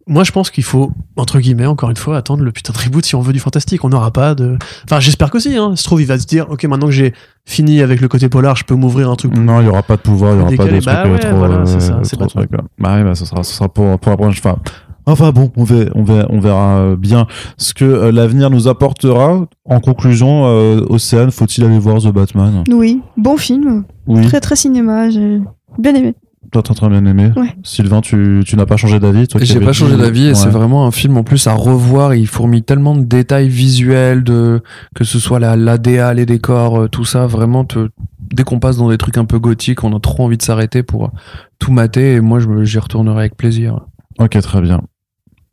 moi, 0.06 0.24
je 0.24 0.32
pense 0.32 0.50
qu'il 0.50 0.64
faut, 0.64 0.90
entre 1.16 1.38
guillemets, 1.38 1.66
encore 1.66 1.90
une 1.90 1.96
fois, 1.96 2.16
attendre 2.16 2.42
le 2.42 2.52
putain 2.52 2.72
de 2.72 2.78
reboot 2.78 3.04
si 3.04 3.14
on 3.14 3.20
veut 3.20 3.32
du 3.32 3.38
fantastique. 3.38 3.84
On 3.84 3.88
n'aura 3.88 4.10
pas 4.10 4.34
de, 4.34 4.58
enfin, 4.84 5.00
j'espère 5.00 5.30
qu'aussi, 5.30 5.56
hein. 5.56 5.76
Se 5.76 5.84
trouve, 5.84 6.00
il 6.00 6.06
va 6.06 6.18
se 6.18 6.26
dire, 6.26 6.46
ok, 6.50 6.64
maintenant 6.64 6.86
que 6.86 6.92
j'ai 6.92 7.12
fini 7.44 7.80
avec 7.80 8.00
le 8.00 8.08
côté 8.08 8.28
polar, 8.28 8.56
je 8.56 8.64
peux 8.64 8.74
m'ouvrir 8.74 9.10
un 9.10 9.16
truc. 9.16 9.36
Non, 9.36 9.60
il 9.60 9.66
y 9.66 9.68
aura 9.68 9.82
pas 9.82 9.96
de 9.96 10.02
pouvoir, 10.02 10.34
il 10.34 10.38
y 10.38 10.40
aura 10.42 10.50
pas 10.50 10.64
de 10.64 10.68
trucs 10.70 10.84
Bah 10.84 11.04
euh, 11.06 11.12
ouais, 11.12 11.18
trop, 11.18 11.36
voilà, 11.36 11.66
c'est 11.66 11.76
euh, 11.76 11.80
ça, 11.80 12.00
c'est 12.02 12.16
trop 12.16 12.26
Batman. 12.26 12.46
trucs, 12.48 12.60
ouais. 12.60 12.66
Bah 12.78 12.94
oui, 12.96 13.04
bah, 13.04 13.14
ce 13.14 13.24
sera, 13.24 13.42
ce 13.42 13.54
sera 13.54 13.68
pour, 13.68 13.98
pour 13.98 14.10
la 14.10 14.16
prochaine 14.16 14.42
fois. 14.42 14.58
Enfin 15.04 15.32
bon, 15.32 15.50
on 15.56 15.64
verra, 15.64 15.90
on 15.96 16.04
verra, 16.04 16.26
on 16.30 16.40
verra 16.40 16.76
euh, 16.76 16.96
bien 16.96 17.26
ce 17.56 17.74
que 17.74 17.84
euh, 17.84 18.12
l'avenir 18.12 18.50
nous 18.50 18.68
apportera. 18.68 19.46
En 19.64 19.80
conclusion, 19.80 20.46
euh, 20.46 20.84
Océane, 20.88 21.32
faut-il 21.32 21.64
aller 21.64 21.78
voir 21.78 22.00
The 22.00 22.12
Batman? 22.12 22.62
Oui, 22.70 23.00
bon 23.16 23.36
film, 23.36 23.84
Oui, 24.06 24.24
très 24.26 24.40
très 24.40 24.54
cinéma, 24.54 25.10
j'ai 25.10 25.40
bien 25.78 25.94
aimé. 25.94 26.14
Toi 26.52 26.62
t'as 26.62 26.74
très 26.74 26.88
bien 26.88 27.04
aimé. 27.06 27.32
Ouais. 27.36 27.48
Sylvain, 27.64 28.00
tu, 28.00 28.42
tu 28.46 28.56
n'as 28.56 28.66
pas 28.66 28.76
changé 28.76 29.00
d'avis 29.00 29.26
J'ai 29.40 29.58
pas 29.58 29.72
changé 29.72 29.96
d'avis 29.96 30.26
et 30.26 30.28
Ouais. 30.28 30.34
c'est 30.34 30.48
vraiment 30.50 30.86
un 30.86 30.90
film 30.90 31.16
en 31.16 31.24
plus 31.24 31.46
à 31.46 31.54
revoir. 31.54 32.14
Il 32.14 32.26
fourmille 32.28 32.62
tellement 32.62 32.94
de 32.94 33.02
détails 33.02 33.48
visuels, 33.48 34.22
de 34.22 34.62
que 34.94 35.02
ce 35.04 35.18
soit 35.18 35.40
la 35.40 35.56
l'ADA, 35.56 36.14
les 36.14 36.26
décors, 36.26 36.82
euh, 36.82 36.88
tout 36.88 37.04
ça. 37.04 37.26
Vraiment, 37.26 37.64
te, 37.64 37.88
dès 38.20 38.44
qu'on 38.44 38.58
passe 38.60 38.76
dans 38.76 38.88
des 38.90 38.98
trucs 38.98 39.18
un 39.18 39.24
peu 39.24 39.38
gothiques, 39.38 39.82
on 39.82 39.96
a 39.96 40.00
trop 40.00 40.24
envie 40.24 40.36
de 40.36 40.42
s'arrêter 40.42 40.82
pour 40.82 41.10
tout 41.58 41.72
mater. 41.72 42.14
Et 42.14 42.20
moi, 42.20 42.38
je 42.38 42.46
me- 42.48 42.64
j'y 42.64 42.78
retournerai 42.78 43.18
avec 43.20 43.36
plaisir. 43.36 43.80
Ok, 44.20 44.38
très 44.40 44.60
bien. 44.60 44.82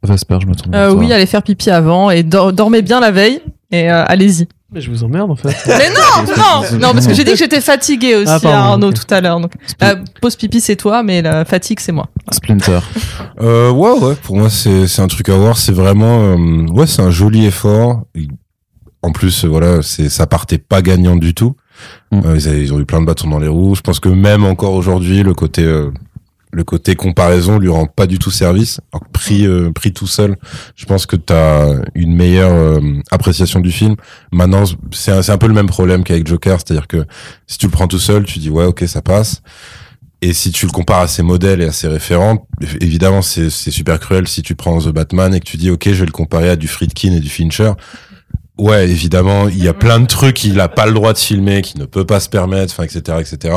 Vesper, 0.03 0.37
je 0.41 0.47
me 0.47 0.53
tourne 0.55 0.71
vers 0.71 0.89
Euh, 0.89 0.93
oui, 0.93 1.11
allez 1.11 1.25
faire 1.25 1.43
pipi 1.43 1.69
avant 1.69 2.09
et 2.09 2.23
dor- 2.23 2.53
dormez 2.53 2.81
bien 2.81 2.99
la 2.99 3.11
veille 3.11 3.39
et 3.71 3.91
euh, 3.91 4.03
allez-y. 4.05 4.47
Mais 4.71 4.81
je 4.81 4.91
vous 4.91 5.03
emmerde, 5.03 5.31
en 5.31 5.35
fait. 5.35 5.47
Mais 5.67 5.89
non, 5.89 6.25
non, 6.37 6.77
non, 6.79 6.93
parce 6.93 7.07
que 7.07 7.13
j'ai 7.15 7.23
dit 7.23 7.31
que 7.31 7.37
j'étais 7.37 7.59
fatiguée 7.61 8.15
aussi, 8.15 8.31
Ah, 8.31 8.39
pardon, 8.39 8.57
Arnaud, 8.71 8.91
tout 8.93 9.11
à 9.13 9.19
l'heure. 9.19 9.39
Donc, 9.39 9.51
euh, 9.81 9.95
pause 10.21 10.35
pipi, 10.35 10.61
c'est 10.61 10.75
toi, 10.75 11.01
mais 11.01 11.23
la 11.23 11.43
fatigue, 11.43 11.79
c'est 11.79 11.91
moi. 11.91 12.07
Splinter. 12.31 12.79
Euh, 13.41 13.71
ouais 13.71 13.91
ouais, 13.93 14.15
pour 14.21 14.35
moi 14.35 14.49
c'est 14.49 14.85
c'est 14.85 15.01
un 15.01 15.07
truc 15.07 15.29
à 15.29 15.35
voir, 15.37 15.57
c'est 15.57 15.71
vraiment 15.71 16.35
euh, 16.35 16.67
ouais, 16.73 16.85
c'est 16.85 17.01
un 17.01 17.09
joli 17.09 17.45
effort. 17.45 18.01
En 19.01 19.13
plus 19.13 19.45
euh, 19.45 19.47
voilà, 19.47 19.81
c'est 19.81 20.09
ça 20.09 20.27
partait 20.27 20.57
pas 20.57 20.81
gagnant 20.81 21.15
du 21.15 21.33
tout. 21.33 21.55
Mm. 22.11 22.19
Euh, 22.25 22.35
ils, 22.35 22.49
avaient- 22.49 22.61
ils 22.61 22.73
ont 22.73 22.79
eu 22.81 22.85
plein 22.85 22.99
de 22.99 23.05
bâtons 23.05 23.29
dans 23.29 23.39
les 23.39 23.47
roues. 23.47 23.75
Je 23.75 23.81
pense 23.81 24.01
que 24.01 24.09
même 24.09 24.43
encore 24.43 24.73
aujourd'hui, 24.73 25.23
le 25.23 25.33
côté 25.33 25.63
euh, 25.63 25.89
le 26.51 26.63
côté 26.63 26.95
comparaison 26.95 27.59
lui 27.59 27.69
rend 27.69 27.85
pas 27.85 28.07
du 28.07 28.17
tout 28.17 28.31
service. 28.31 28.79
Alors, 28.91 29.07
pris 29.11 29.45
euh, 29.45 29.71
pris 29.71 29.93
tout 29.93 30.07
seul, 30.07 30.35
je 30.75 30.85
pense 30.85 31.05
que 31.05 31.15
tu 31.15 31.33
as 31.33 31.75
une 31.95 32.15
meilleure 32.15 32.51
euh, 32.51 32.81
appréciation 33.11 33.59
du 33.59 33.71
film. 33.71 33.95
Maintenant, 34.31 34.63
c'est 34.91 35.11
un, 35.11 35.37
peu 35.37 35.47
le 35.47 35.53
même 35.53 35.67
problème 35.67 36.03
qu'avec 36.03 36.27
Joker, 36.27 36.59
c'est-à-dire 36.59 36.87
que 36.87 37.05
si 37.47 37.57
tu 37.57 37.67
le 37.67 37.71
prends 37.71 37.87
tout 37.87 37.99
seul, 37.99 38.25
tu 38.25 38.39
dis 38.39 38.49
ouais, 38.49 38.65
OK, 38.65 38.83
ça 38.87 39.01
passe. 39.01 39.41
Et 40.21 40.33
si 40.33 40.51
tu 40.51 40.65
le 40.65 40.71
compares 40.71 41.01
à 41.01 41.07
ses 41.07 41.23
modèles 41.23 41.61
et 41.61 41.65
à 41.65 41.71
ses 41.71 41.87
référents, 41.87 42.47
évidemment, 42.81 43.21
c'est 43.21 43.49
super 43.49 43.99
cruel 43.99 44.27
si 44.27 44.41
tu 44.41 44.53
prends 44.53 44.77
The 44.79 44.89
Batman 44.89 45.33
et 45.33 45.39
que 45.39 45.45
tu 45.45 45.55
dis 45.55 45.69
OK, 45.71 45.85
je 45.85 45.91
vais 45.91 46.05
le 46.05 46.11
comparer 46.11 46.49
à 46.49 46.55
du 46.57 46.67
Friedkin 46.67 47.13
et 47.13 47.21
du 47.21 47.29
Fincher. 47.29 47.71
Ouais, 48.57 48.89
évidemment, 48.89 49.47
il 49.47 49.63
y 49.63 49.69
a 49.69 49.73
plein 49.73 50.01
de 50.01 50.05
trucs 50.05 50.35
qu'il 50.35 50.59
a 50.59 50.67
pas 50.67 50.85
le 50.85 50.91
droit 50.91 51.13
de 51.13 51.17
filmer, 51.17 51.61
qu'il 51.61 51.79
ne 51.79 51.85
peut 51.85 52.05
pas 52.05 52.19
se 52.19 52.27
permettre, 52.27 52.73
enfin, 52.73 52.83
etc., 52.83 53.19
etc. 53.21 53.55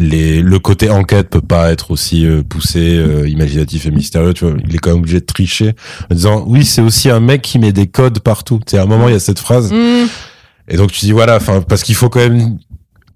Les, 0.00 0.40
le 0.42 0.58
côté 0.60 0.90
enquête 0.90 1.28
peut 1.28 1.40
pas 1.40 1.72
être 1.72 1.90
aussi 1.90 2.24
euh, 2.24 2.42
poussé, 2.48 2.96
euh, 2.96 3.28
imaginatif 3.28 3.84
et 3.86 3.90
mystérieux. 3.90 4.32
Tu 4.32 4.44
vois, 4.46 4.54
il 4.64 4.74
est 4.74 4.78
quand 4.78 4.90
même 4.90 5.00
obligé 5.00 5.18
de 5.20 5.26
tricher 5.26 5.74
en 6.10 6.14
disant 6.14 6.44
oui, 6.46 6.64
c'est 6.64 6.80
aussi 6.82 7.10
un 7.10 7.18
mec 7.20 7.42
qui 7.42 7.58
met 7.58 7.72
des 7.72 7.88
codes 7.88 8.20
partout. 8.20 8.58
Tu 8.64 8.70
sais, 8.70 8.78
à 8.78 8.82
un 8.82 8.86
moment, 8.86 9.08
il 9.08 9.12
y 9.12 9.16
a 9.16 9.20
cette 9.20 9.40
phrase, 9.40 9.72
Mmh. 9.72 10.06
et 10.68 10.76
donc 10.76 10.92
tu 10.92 11.00
dis 11.04 11.10
voilà, 11.12 11.34
enfin, 11.36 11.60
parce 11.62 11.82
qu'il 11.82 11.96
faut 11.96 12.08
quand 12.08 12.20
même 12.20 12.58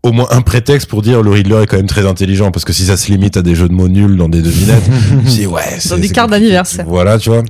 au 0.02 0.10
moins 0.10 0.26
un 0.30 0.40
prétexte 0.42 0.88
pour 0.88 1.00
dire 1.02 1.22
le 1.22 1.30
Riddler 1.30 1.62
est 1.62 1.66
quand 1.66 1.76
même 1.76 1.86
très 1.86 2.04
intelligent, 2.04 2.50
parce 2.50 2.64
que 2.64 2.72
si 2.72 2.86
ça 2.86 2.96
se 2.96 3.12
limite 3.12 3.36
à 3.36 3.42
des 3.42 3.54
jeux 3.54 3.68
de 3.68 3.74
mots 3.74 3.86
nuls 3.88 4.16
dans 4.16 4.28
des 4.28 4.42
devinettes, 4.42 4.82
je 5.24 5.30
dis 5.30 5.46
ouais, 5.46 5.62
c'est 5.78 5.94
des 6.00 6.08
c'est 6.08 6.12
cartes 6.14 6.30
d'anniversaire. 6.30 6.84
Voilà, 6.88 7.16
tu 7.18 7.30
vois. 7.30 7.44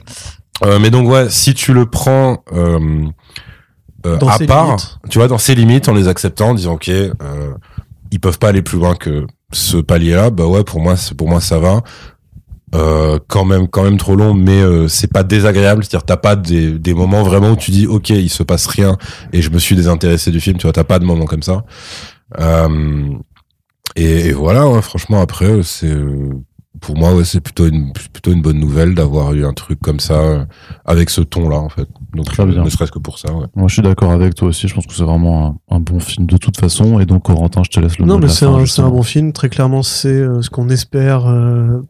Euh, 0.67 0.79
mais 0.79 0.91
donc 0.91 1.09
ouais, 1.09 1.27
si 1.31 1.55
tu 1.55 1.73
le 1.73 1.87
prends 1.87 2.45
euh, 2.55 2.79
euh, 4.05 4.17
Dans 4.19 4.29
à 4.29 4.37
ses 4.37 4.47
part, 4.47 4.67
limites. 4.67 4.97
tu 5.09 5.19
vois, 5.19 5.29
dans 5.29 5.39
ses 5.39 5.55
limites, 5.55 5.89
en 5.89 5.95
les 5.95 6.09
acceptant, 6.09 6.51
en 6.51 6.55
disant 6.55 6.75
ok, 6.75 6.89
euh, 6.91 7.13
ils 8.13 8.21
peuvent 8.21 8.39
pas 8.39 8.49
aller 8.49 8.63
plus 8.63 8.79
loin 8.79 8.95
que 8.95 9.27
ce 9.53 9.79
palier-là, 9.79 10.31
bah 10.31 10.47
ouais, 10.47 10.63
pour 10.65 10.81
moi, 10.81 10.95
pour 11.17 11.29
moi 11.29 11.41
ça 11.41 11.59
va. 11.59 11.83
Euh, 12.75 13.19
quand 13.29 13.45
même, 13.45 13.69
quand 13.69 13.83
même 13.83 13.99
trop 13.99 14.17
long, 14.17 14.33
mais 14.33 14.63
euh, 14.63 14.89
c'est 14.89 15.13
pas 15.13 15.25
désagréable. 15.25 15.85
C'est-à-dire, 15.85 16.07
t'as 16.07 16.17
pas 16.17 16.37
des, 16.37 16.79
des 16.79 16.95
moments 16.95 17.23
vraiment 17.23 17.51
où 17.51 17.57
tu 17.57 17.71
dis 17.71 17.87
ok, 17.87 18.09
il 18.11 18.31
se 18.31 18.43
passe 18.43 18.67
rien 18.67 18.97
et 19.35 19.43
je 19.43 19.51
me 19.51 19.59
suis 19.59 19.77
désintéressé 19.77 20.31
du 20.31 20.41
film. 20.41 20.57
Tu 20.57 20.63
vois, 20.63 20.73
t'as 20.73 20.85
pas 20.85 20.99
de 20.99 21.05
moments 21.05 21.27
comme 21.27 21.43
ça. 21.43 21.65
Euh, 22.41 23.13
et, 23.95 24.33
voilà, 24.33 24.67
ouais, 24.69 24.81
franchement, 24.81 25.21
après, 25.21 25.63
c'est 25.63 25.87
euh, 25.87 26.31
pour 26.83 26.99
moi, 26.99 27.15
ouais, 27.15 27.25
c'est 27.25 27.41
plutôt 27.41 27.67
une 27.67 27.93
plutôt 27.93 28.33
une 28.33 28.43
bonne 28.43 28.59
nouvelle 28.59 28.95
d'avoir 28.95 29.33
eu 29.33 29.47
un 29.47 29.55
truc 29.55 29.81
comme 29.81 30.01
ça 30.01 30.15
euh, 30.15 30.45
avec 30.85 31.09
ce 31.11 31.21
ton-là, 31.21 31.57
en 31.57 31.69
fait. 31.69 31.89
Donc, 32.13 32.27
Très 32.27 32.45
bien. 32.45 32.63
ne 32.63 32.69
serait-ce 32.69 32.93
que 32.93 32.99
pour 32.99 33.19
ça, 33.19 33.33
ouais. 33.33 33.47
Moi, 33.55 33.69
je 33.69 33.75
suis 33.75 33.83
d'accord 33.83 34.11
avec 34.11 34.35
toi 34.35 34.49
aussi. 34.49 34.69
Je 34.69 34.75
pense 34.75 34.87
que 34.87 34.93
c'est 34.93 35.05
vraiment 35.05 35.57
un, 35.71 35.77
un 35.77 35.81
bon 35.81 36.01
film 36.01 36.27
de 36.27 36.37
toute 36.37 36.59
façon. 36.59 37.01
Et 37.01 37.07
donc, 37.07 37.23
Corentin, 37.23 37.63
je 37.65 37.71
te 37.71 37.81
laisse 37.81 37.99
le 37.99 38.05
Non, 38.05 38.19
mais 38.19 38.29
c'est 38.29 38.45
un 38.45 38.91
bon 38.91 39.03
film. 39.03 39.33
Très 39.33 39.49
clairement, 39.49 39.83
c'est 39.83 40.09
euh, 40.09 40.43
ce 40.43 40.51
qu'on 40.51 40.69
espère 40.69 41.27
euh, 41.27 41.81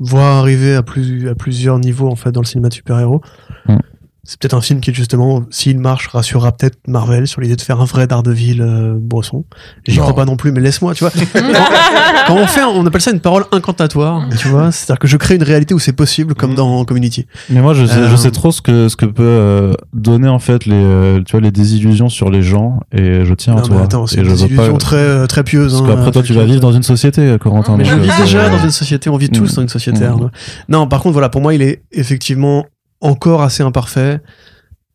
voir 0.00 0.38
arriver 0.38 0.74
à, 0.74 0.82
plus, 0.82 1.28
à 1.28 1.34
plusieurs 1.34 1.78
niveaux 1.78 2.08
en 2.08 2.16
fait 2.16 2.32
dans 2.32 2.40
le 2.40 2.46
cinéma 2.46 2.68
de 2.68 2.74
super-héros. 2.74 3.22
Mm. 3.66 3.76
C'est 4.22 4.38
peut-être 4.38 4.54
un 4.54 4.60
film 4.60 4.80
qui, 4.80 4.92
justement, 4.92 5.42
s'il 5.50 5.78
marche, 5.78 6.08
rassurera 6.08 6.52
peut-être 6.52 6.76
Marvel 6.86 7.26
sur 7.26 7.40
l'idée 7.40 7.56
de 7.56 7.60
faire 7.62 7.80
un 7.80 7.86
vrai 7.86 8.06
Daredevil 8.06 8.60
euh, 8.60 8.94
Bresson. 8.96 9.44
J'y 9.86 9.96
crois 9.98 10.14
pas 10.14 10.26
non 10.26 10.36
plus, 10.36 10.52
mais 10.52 10.60
laisse-moi, 10.60 10.92
tu 10.94 11.04
vois. 11.04 11.10
Quand 12.26 12.34
on 12.36 12.46
fait, 12.46 12.62
on 12.62 12.84
appelle 12.86 13.00
ça 13.00 13.12
une 13.12 13.20
parole 13.20 13.44
incantatoire, 13.50 14.28
tu 14.38 14.48
vois. 14.48 14.72
C'est-à-dire 14.72 14.98
que 14.98 15.08
je 15.08 15.16
crée 15.16 15.36
une 15.36 15.42
réalité 15.42 15.72
où 15.74 15.78
c'est 15.78 15.94
possible, 15.94 16.34
comme 16.34 16.52
Mm. 16.52 16.56
dans 16.56 16.84
Community. 16.84 17.26
Mais 17.48 17.60
moi, 17.62 17.72
je 17.74 17.86
sais, 17.86 17.96
Euh, 17.96 18.08
je 18.10 18.16
sais 18.16 18.30
trop 18.30 18.52
ce 18.52 18.60
que, 18.60 18.88
ce 18.88 18.96
que 18.96 19.06
peut 19.06 19.22
euh, 19.24 19.72
donner, 19.94 20.28
en 20.28 20.38
fait, 20.38 20.66
les, 20.66 20.74
euh, 20.74 21.22
tu 21.24 21.32
vois, 21.32 21.40
les 21.40 21.50
désillusions 21.50 22.08
sur 22.10 22.30
les 22.30 22.42
gens. 22.42 22.80
Et 22.92 23.24
je 23.24 23.34
tiens 23.34 23.54
à 23.54 23.56
Non, 23.56 23.62
mais 23.62 23.68
toi. 23.76 23.82
attends, 23.84 24.06
c'est 24.06 24.16
Et 24.16 24.20
une 24.20 24.26
je 24.26 24.30
veux 24.34 24.46
illusion 24.46 24.72
pas- 24.72 24.78
très, 24.78 24.96
euh, 24.96 25.26
très 25.26 25.44
pieuse. 25.44 25.72
Parce 25.72 25.82
hein, 25.84 25.94
qu'après, 25.96 26.10
toi, 26.12 26.22
tu 26.22 26.34
vas 26.34 26.44
vivre 26.44 26.60
dans 26.60 26.72
une 26.72 26.82
société, 26.82 27.36
Corentin. 27.40 27.76
Mais 27.78 27.84
je 27.84 27.94
vis 27.94 28.10
euh, 28.10 28.22
déjà 28.22 28.48
dans 28.50 28.58
une 28.62 28.70
société, 28.70 29.08
on 29.08 29.16
vit 29.16 29.30
tous 29.30 29.50
Mm. 29.52 29.56
dans 29.56 29.62
une 29.62 29.68
société. 29.68 30.00
Mm. 30.04 30.10
Arnaud. 30.10 30.30
Non, 30.68 30.86
par 30.88 31.00
contre, 31.00 31.14
voilà, 31.14 31.30
pour 31.30 31.40
moi, 31.40 31.54
il 31.54 31.62
est 31.62 31.82
effectivement 31.92 32.66
encore 33.00 33.42
assez 33.42 33.62
imparfait 33.62 34.20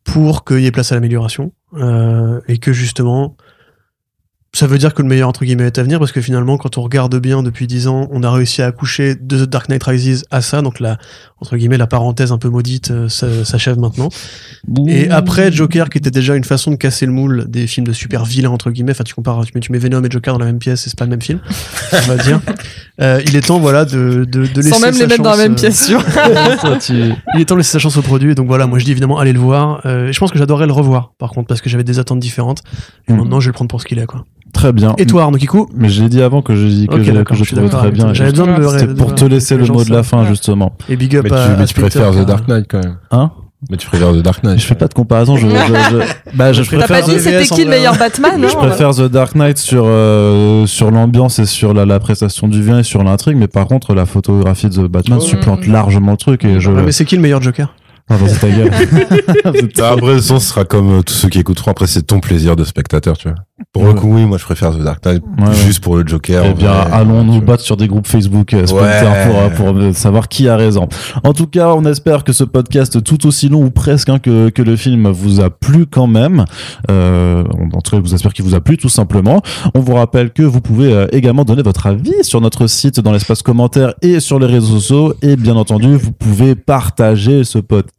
pour 0.04 0.44
qu'il 0.44 0.60
y 0.60 0.66
ait 0.66 0.70
place 0.72 0.92
à 0.92 0.94
l'amélioration. 0.94 1.52
euh, 1.74 2.40
et 2.48 2.58
que 2.58 2.72
justement, 2.72 3.36
ça 4.56 4.66
veut 4.66 4.78
dire 4.78 4.94
que 4.94 5.02
le 5.02 5.08
meilleur 5.08 5.28
entre 5.28 5.44
guillemets 5.44 5.66
est 5.66 5.78
à 5.78 5.82
venir 5.82 5.98
parce 5.98 6.12
que 6.12 6.20
finalement, 6.20 6.56
quand 6.58 6.78
on 6.78 6.82
regarde 6.82 7.14
bien 7.20 7.42
depuis 7.42 7.66
10 7.66 7.86
ans, 7.88 8.08
on 8.10 8.22
a 8.22 8.30
réussi 8.30 8.62
à 8.62 8.66
accoucher 8.66 9.14
de 9.14 9.44
The 9.44 9.48
Dark 9.48 9.68
Knight 9.68 9.82
Rises 9.84 10.24
à 10.30 10.40
ça. 10.40 10.62
Donc 10.62 10.80
la, 10.80 10.98
entre 11.40 11.56
guillemets, 11.56 11.76
la 11.78 11.86
parenthèse 11.86 12.32
un 12.32 12.38
peu 12.38 12.48
maudite 12.48 12.90
euh, 12.90 13.08
ça- 13.08 13.44
s'achève 13.44 13.78
maintenant. 13.78 14.08
Et 14.88 15.10
après 15.10 15.52
Joker, 15.52 15.88
qui 15.90 15.98
était 15.98 16.10
déjà 16.10 16.34
une 16.34 16.44
façon 16.44 16.70
de 16.70 16.76
casser 16.76 17.06
le 17.06 17.12
moule 17.12 17.44
des 17.48 17.66
films 17.66 17.86
de 17.86 17.92
super 17.92 18.24
vilains 18.24 18.50
entre 18.50 18.70
guillemets. 18.70 18.92
Enfin, 18.92 19.04
tu 19.04 19.14
compares, 19.14 19.44
tu 19.44 19.52
mets, 19.54 19.60
tu 19.60 19.72
mets 19.72 19.78
Venom 19.78 20.02
et 20.02 20.10
Joker 20.10 20.34
dans 20.34 20.40
la 20.40 20.46
même 20.46 20.58
pièce, 20.58 20.86
et 20.86 20.90
c'est 20.90 20.98
pas 20.98 21.04
le 21.04 21.10
même 21.10 21.22
film, 21.22 21.38
on 21.92 22.06
va 22.08 22.16
dire. 22.16 22.40
Euh, 22.98 23.20
il 23.26 23.36
est 23.36 23.42
temps, 23.46 23.58
voilà, 23.58 23.84
de, 23.84 24.24
de, 24.24 24.46
de 24.46 24.56
laisser 24.56 24.70
Sans 24.70 24.80
même 24.80 24.94
sa 24.94 25.00
les 25.00 25.06
mettre 25.06 25.22
dans 25.22 25.28
la 25.28 25.36
chance, 25.36 25.42
même 25.42 25.52
euh, 25.52 25.56
pièce, 25.60 25.84
sûr. 25.86 26.02
Tu- 26.80 27.12
il 27.34 27.40
est 27.42 27.44
temps 27.44 27.54
de 27.56 27.58
laisser 27.60 27.72
sa 27.72 27.78
chance 27.78 27.94
au 27.98 28.00
produit. 28.00 28.34
Donc 28.34 28.46
voilà, 28.46 28.66
moi 28.66 28.78
je 28.78 28.86
dis 28.86 28.90
évidemment 28.90 29.18
allez 29.18 29.34
le 29.34 29.38
voir. 29.38 29.82
Euh, 29.84 30.10
je 30.12 30.18
pense 30.18 30.30
que 30.32 30.38
j'adorerais 30.38 30.64
le 30.66 30.72
revoir, 30.72 31.12
par 31.18 31.28
contre, 31.28 31.46
parce 31.46 31.60
que 31.60 31.68
j'avais 31.68 31.84
des 31.84 31.98
attentes 31.98 32.20
différentes. 32.20 32.62
Et 33.06 33.12
Mm. 33.12 33.16
maintenant, 33.18 33.38
je 33.38 33.48
vais 33.48 33.50
le 33.50 33.52
prendre 33.52 33.68
pour 33.68 33.82
ce 33.82 33.86
qu'il 33.86 33.98
est, 33.98 34.06
quoi. 34.06 34.24
Très 34.56 34.72
bien. 34.72 34.94
Et 34.98 35.04
toi, 35.06 35.22
Arnaud 35.24 35.36
Kikou 35.38 35.68
Mais 35.74 35.88
je 35.90 36.02
l'ai 36.02 36.08
dit 36.08 36.22
avant 36.22 36.40
que 36.42 36.56
je, 36.56 36.66
dis 36.66 36.86
que 36.88 36.94
Ok, 36.94 37.02
je, 37.02 37.12
que 37.12 37.34
je 37.34 37.38
je 37.40 37.44
suis 37.44 37.54
trouvais 37.56 37.68
très 37.70 37.90
bien. 37.90 38.12
J'avais 38.14 38.30
besoin 38.30 38.46
de 38.46 38.60
le 38.62 38.68
C'était 38.68 38.94
pour 38.94 39.14
te 39.14 39.24
laisser 39.26 39.56
le 39.56 39.66
mot 39.66 39.84
de 39.84 39.90
la 39.92 40.02
fin, 40.02 40.24
justement. 40.26 40.76
Et 40.88 40.96
big 40.96 41.14
up 41.16 41.24
Mais 41.24 41.30
tu, 41.30 41.36
à, 41.36 41.48
mais 41.56 41.62
à 41.62 41.66
tu 41.66 41.74
préfères 41.74 42.10
The 42.12 42.26
Dark 42.26 42.48
Knight 42.48 42.66
quand 42.68 42.78
même. 42.82 42.96
Hein 43.10 43.32
Mais 43.70 43.76
tu 43.76 43.86
préfères 43.86 44.12
The 44.12 44.22
Dark 44.22 44.42
Knight. 44.42 44.58
Je 44.58 44.64
fais 44.64 44.74
pas 44.74 44.88
de 44.88 44.94
comparaison. 44.94 45.36
Je, 45.36 45.46
je, 45.46 45.54
je- 45.54 45.98
bah, 46.36 46.52
je, 46.54 46.62
Je 46.62 46.70
T'as 46.70 46.78
pas 46.78 46.84
préfère. 47.02 47.14
dit 47.14 47.20
c'était 47.20 47.44
qui 47.44 47.64
le 47.64 47.70
meilleur 47.70 47.96
Batman 47.98 48.42
Je 48.48 48.56
préfère 48.56 48.90
The 48.94 49.02
Dark 49.10 49.34
Knight 49.34 49.58
sur 49.58 49.84
euh, 49.86 50.64
sur 50.66 50.90
l'ambiance 50.90 51.38
et 51.38 51.44
sur 51.46 51.74
la, 51.74 51.84
la 51.84 52.00
prestation 52.00 52.48
du 52.48 52.62
vin 52.62 52.78
et 52.78 52.82
sur 52.82 53.04
l'intrigue, 53.04 53.36
mais 53.36 53.48
par 53.48 53.66
contre 53.66 53.94
la 53.94 54.06
photographie 54.06 54.68
de 54.70 54.74
The 54.76 54.90
Batman 54.90 55.18
Oh. 55.20 55.24
supplante 55.24 55.66
largement 55.66 56.12
le 56.12 56.16
truc 56.16 56.44
et 56.46 56.60
je. 56.60 56.70
Ouais, 56.70 56.82
mais 56.82 56.92
c'est 56.92 57.04
qui 57.04 57.16
le 57.16 57.22
meilleur 57.22 57.42
Joker? 57.42 57.74
Ah, 58.08 58.16
vas-y 58.16 58.38
ta 58.38 58.48
gueule. 58.48 58.70
Bah, 59.76 59.90
après, 59.92 60.14
le 60.14 60.20
son 60.20 60.38
sera 60.38 60.64
comme 60.64 60.98
euh, 60.98 61.02
tous 61.02 61.12
ceux 61.14 61.28
qui 61.28 61.38
écouteront. 61.40 61.70
Après, 61.72 61.86
c'est 61.86 62.02
ton 62.02 62.20
plaisir 62.20 62.56
de 62.56 62.64
spectateur, 62.64 63.16
tu 63.18 63.28
vois. 63.28 63.36
Pour 63.72 63.84
le 63.84 63.90
Ouais. 63.90 63.94
coup, 63.96 64.14
oui, 64.14 64.24
moi, 64.24 64.38
je 64.38 64.44
préfère 64.44 64.70
The 64.72 64.82
Dark 64.82 65.04
Knight. 65.04 65.22
Ouais, 65.38 65.48
ouais. 65.48 65.54
juste 65.54 65.80
pour 65.82 65.96
le 65.96 66.06
Joker. 66.06 66.42
Eh 66.44 66.50
en 66.50 66.52
bien, 66.54 66.72
vrai, 66.72 66.92
allons 66.92 67.20
tu 67.20 67.26
nous 67.26 67.32
vois. 67.34 67.40
battre 67.42 67.62
sur 67.62 67.76
des 67.76 67.88
groupes 67.88 68.06
Facebook 68.06 68.52
euh, 68.54 68.66
Splinter 68.66 69.06
Ouais. 69.06 69.26
pour, 69.26 69.38
euh, 69.38 69.48
pour 69.50 69.68
euh, 69.82 69.92
savoir 69.92 70.28
qui 70.28 70.48
a 70.48 70.56
raison. 70.56 70.88
En 71.24 71.32
tout 71.32 71.46
cas, 71.46 71.72
on 71.74 71.84
espère 71.84 72.22
que 72.24 72.32
ce 72.32 72.44
podcast, 72.44 73.02
tout 73.02 73.26
aussi 73.26 73.48
long 73.48 73.64
ou 73.64 73.70
presque 73.70 74.08
hein, 74.08 74.18
que, 74.18 74.50
que 74.50 74.62
le 74.62 74.76
film, 74.76 75.08
vous 75.08 75.40
a 75.40 75.50
plu 75.50 75.86
quand 75.86 76.06
même. 76.06 76.44
Euh, 76.90 77.44
en 77.72 77.80
tout 77.80 77.96
cas, 77.96 78.00
vous 78.00 78.14
espère 78.14 78.32
qu'il 78.32 78.44
vous 78.44 78.54
a 78.54 78.60
plu 78.60 78.76
tout 78.76 78.88
simplement. 78.88 79.42
On 79.74 79.80
vous 79.80 79.94
rappelle 79.94 80.30
que 80.32 80.42
vous 80.42 80.60
pouvez 80.60 80.92
euh, 80.92 81.06
également 81.12 81.44
donner 81.44 81.62
votre 81.62 81.86
avis 81.86 82.12
sur 82.22 82.40
notre 82.40 82.66
site 82.66 83.00
dans 83.00 83.12
l'espace 83.12 83.42
commentaire 83.42 83.94
et 84.02 84.20
sur 84.20 84.38
les 84.38 84.46
réseaux 84.46 84.74
sociaux. 84.78 85.14
Et 85.22 85.36
bien 85.36 85.56
entendu, 85.56 85.96
vous 85.96 86.12
pouvez 86.12 86.54
partager 86.54 87.42
ce 87.44 87.58
podcast 87.58 87.94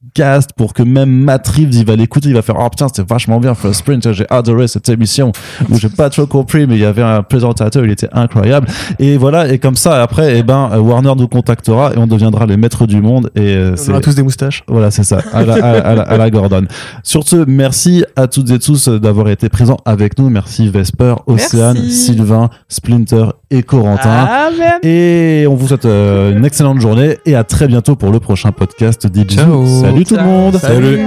pour 0.58 0.74
que 0.74 0.84
même 0.84 1.10
Matt 1.10 1.48
Reeves, 1.48 1.74
il 1.76 1.86
va 1.86 1.96
l'écouter, 1.96 2.30
il 2.30 2.36
va 2.36 2.42
faire 2.42 2.56
oh 2.60 2.70
putain 2.70 2.88
c'était 2.88 3.08
vachement 3.08 3.40
bien 3.40 3.54
First 3.54 3.80
Sprint, 3.82 4.12
j'ai 4.14 4.26
adoré 4.30 4.68
cette 4.68 4.90
émission 4.90 5.32
où 5.70 5.78
j'ai 5.78 5.90
pas 5.90 6.10
trop 6.10 6.26
compris 6.26 6.66
mais 6.68 6.76
il 6.76 6.82
y 6.82 6.86
avait 6.86 7.02
un 7.02 7.24
présentateur, 7.24 7.84
il 7.86 7.92
était 7.92 8.10
incroyable. 8.12 8.68
Et 9.00 9.18
voilà, 9.18 9.52
et 9.52 9.60
comme 9.60 9.76
ça, 9.76 10.02
après, 10.02 10.40
eh 10.40 10.44
ben, 10.44 10.70
euh, 10.74 10.80
Warner 10.80 11.14
nous 11.18 11.28
contactera 11.28 11.94
et 11.94 11.98
on 11.98 12.08
deviendra 12.08 12.46
les 12.46 12.58
maîtres 12.58 12.86
du 12.88 13.02
monde. 13.02 13.30
Et 13.36 13.56
euh, 13.56 13.76
On 13.88 13.92
aura 13.92 14.02
tous 14.02 14.16
des 14.16 14.24
moustaches. 14.24 14.64
voilà, 14.68 14.92
c'est 14.92 15.04
ça, 15.04 15.20
à 15.34 15.44
la, 15.44 15.54
à, 15.56 15.72
à 15.80 15.96
la, 15.96 16.02
à 16.04 16.18
la 16.18 16.30
Gordon. 16.30 16.66
Sur 17.04 17.28
ce, 17.28 17.46
merci 17.48 18.04
à 18.16 18.28
toutes 18.28 18.50
et 18.52 18.60
tous 18.60 18.88
d'avoir 18.90 19.30
été 19.30 19.50
présents 19.50 19.78
avec 19.86 20.18
nous. 20.18 20.30
Merci 20.30 20.70
Vesper, 20.70 21.16
Océane, 21.28 21.78
Merci. 21.78 21.92
Sylvain, 21.92 22.50
Splinter 22.70 23.26
et 23.50 23.64
Corentin. 23.64 24.10
Amen. 24.10 24.80
Et 24.84 25.46
on 25.50 25.56
vous 25.56 25.68
souhaite 25.68 25.86
euh, 25.86 26.36
une 26.38 26.46
excellente 26.46 26.82
journée 26.82 27.18
et 27.26 27.36
à 27.36 27.44
très 27.44 27.68
bientôt 27.68 27.96
pour 27.96 28.12
le 28.12 28.20
prochain 28.20 28.52
podcast 28.52 29.08
DJ. 29.14 29.36
Ciao. 29.36 29.66
Salut 29.82 29.97
tout 30.06 30.16
le 30.16 30.24
monde. 30.24 30.58
Salut. 30.58 31.06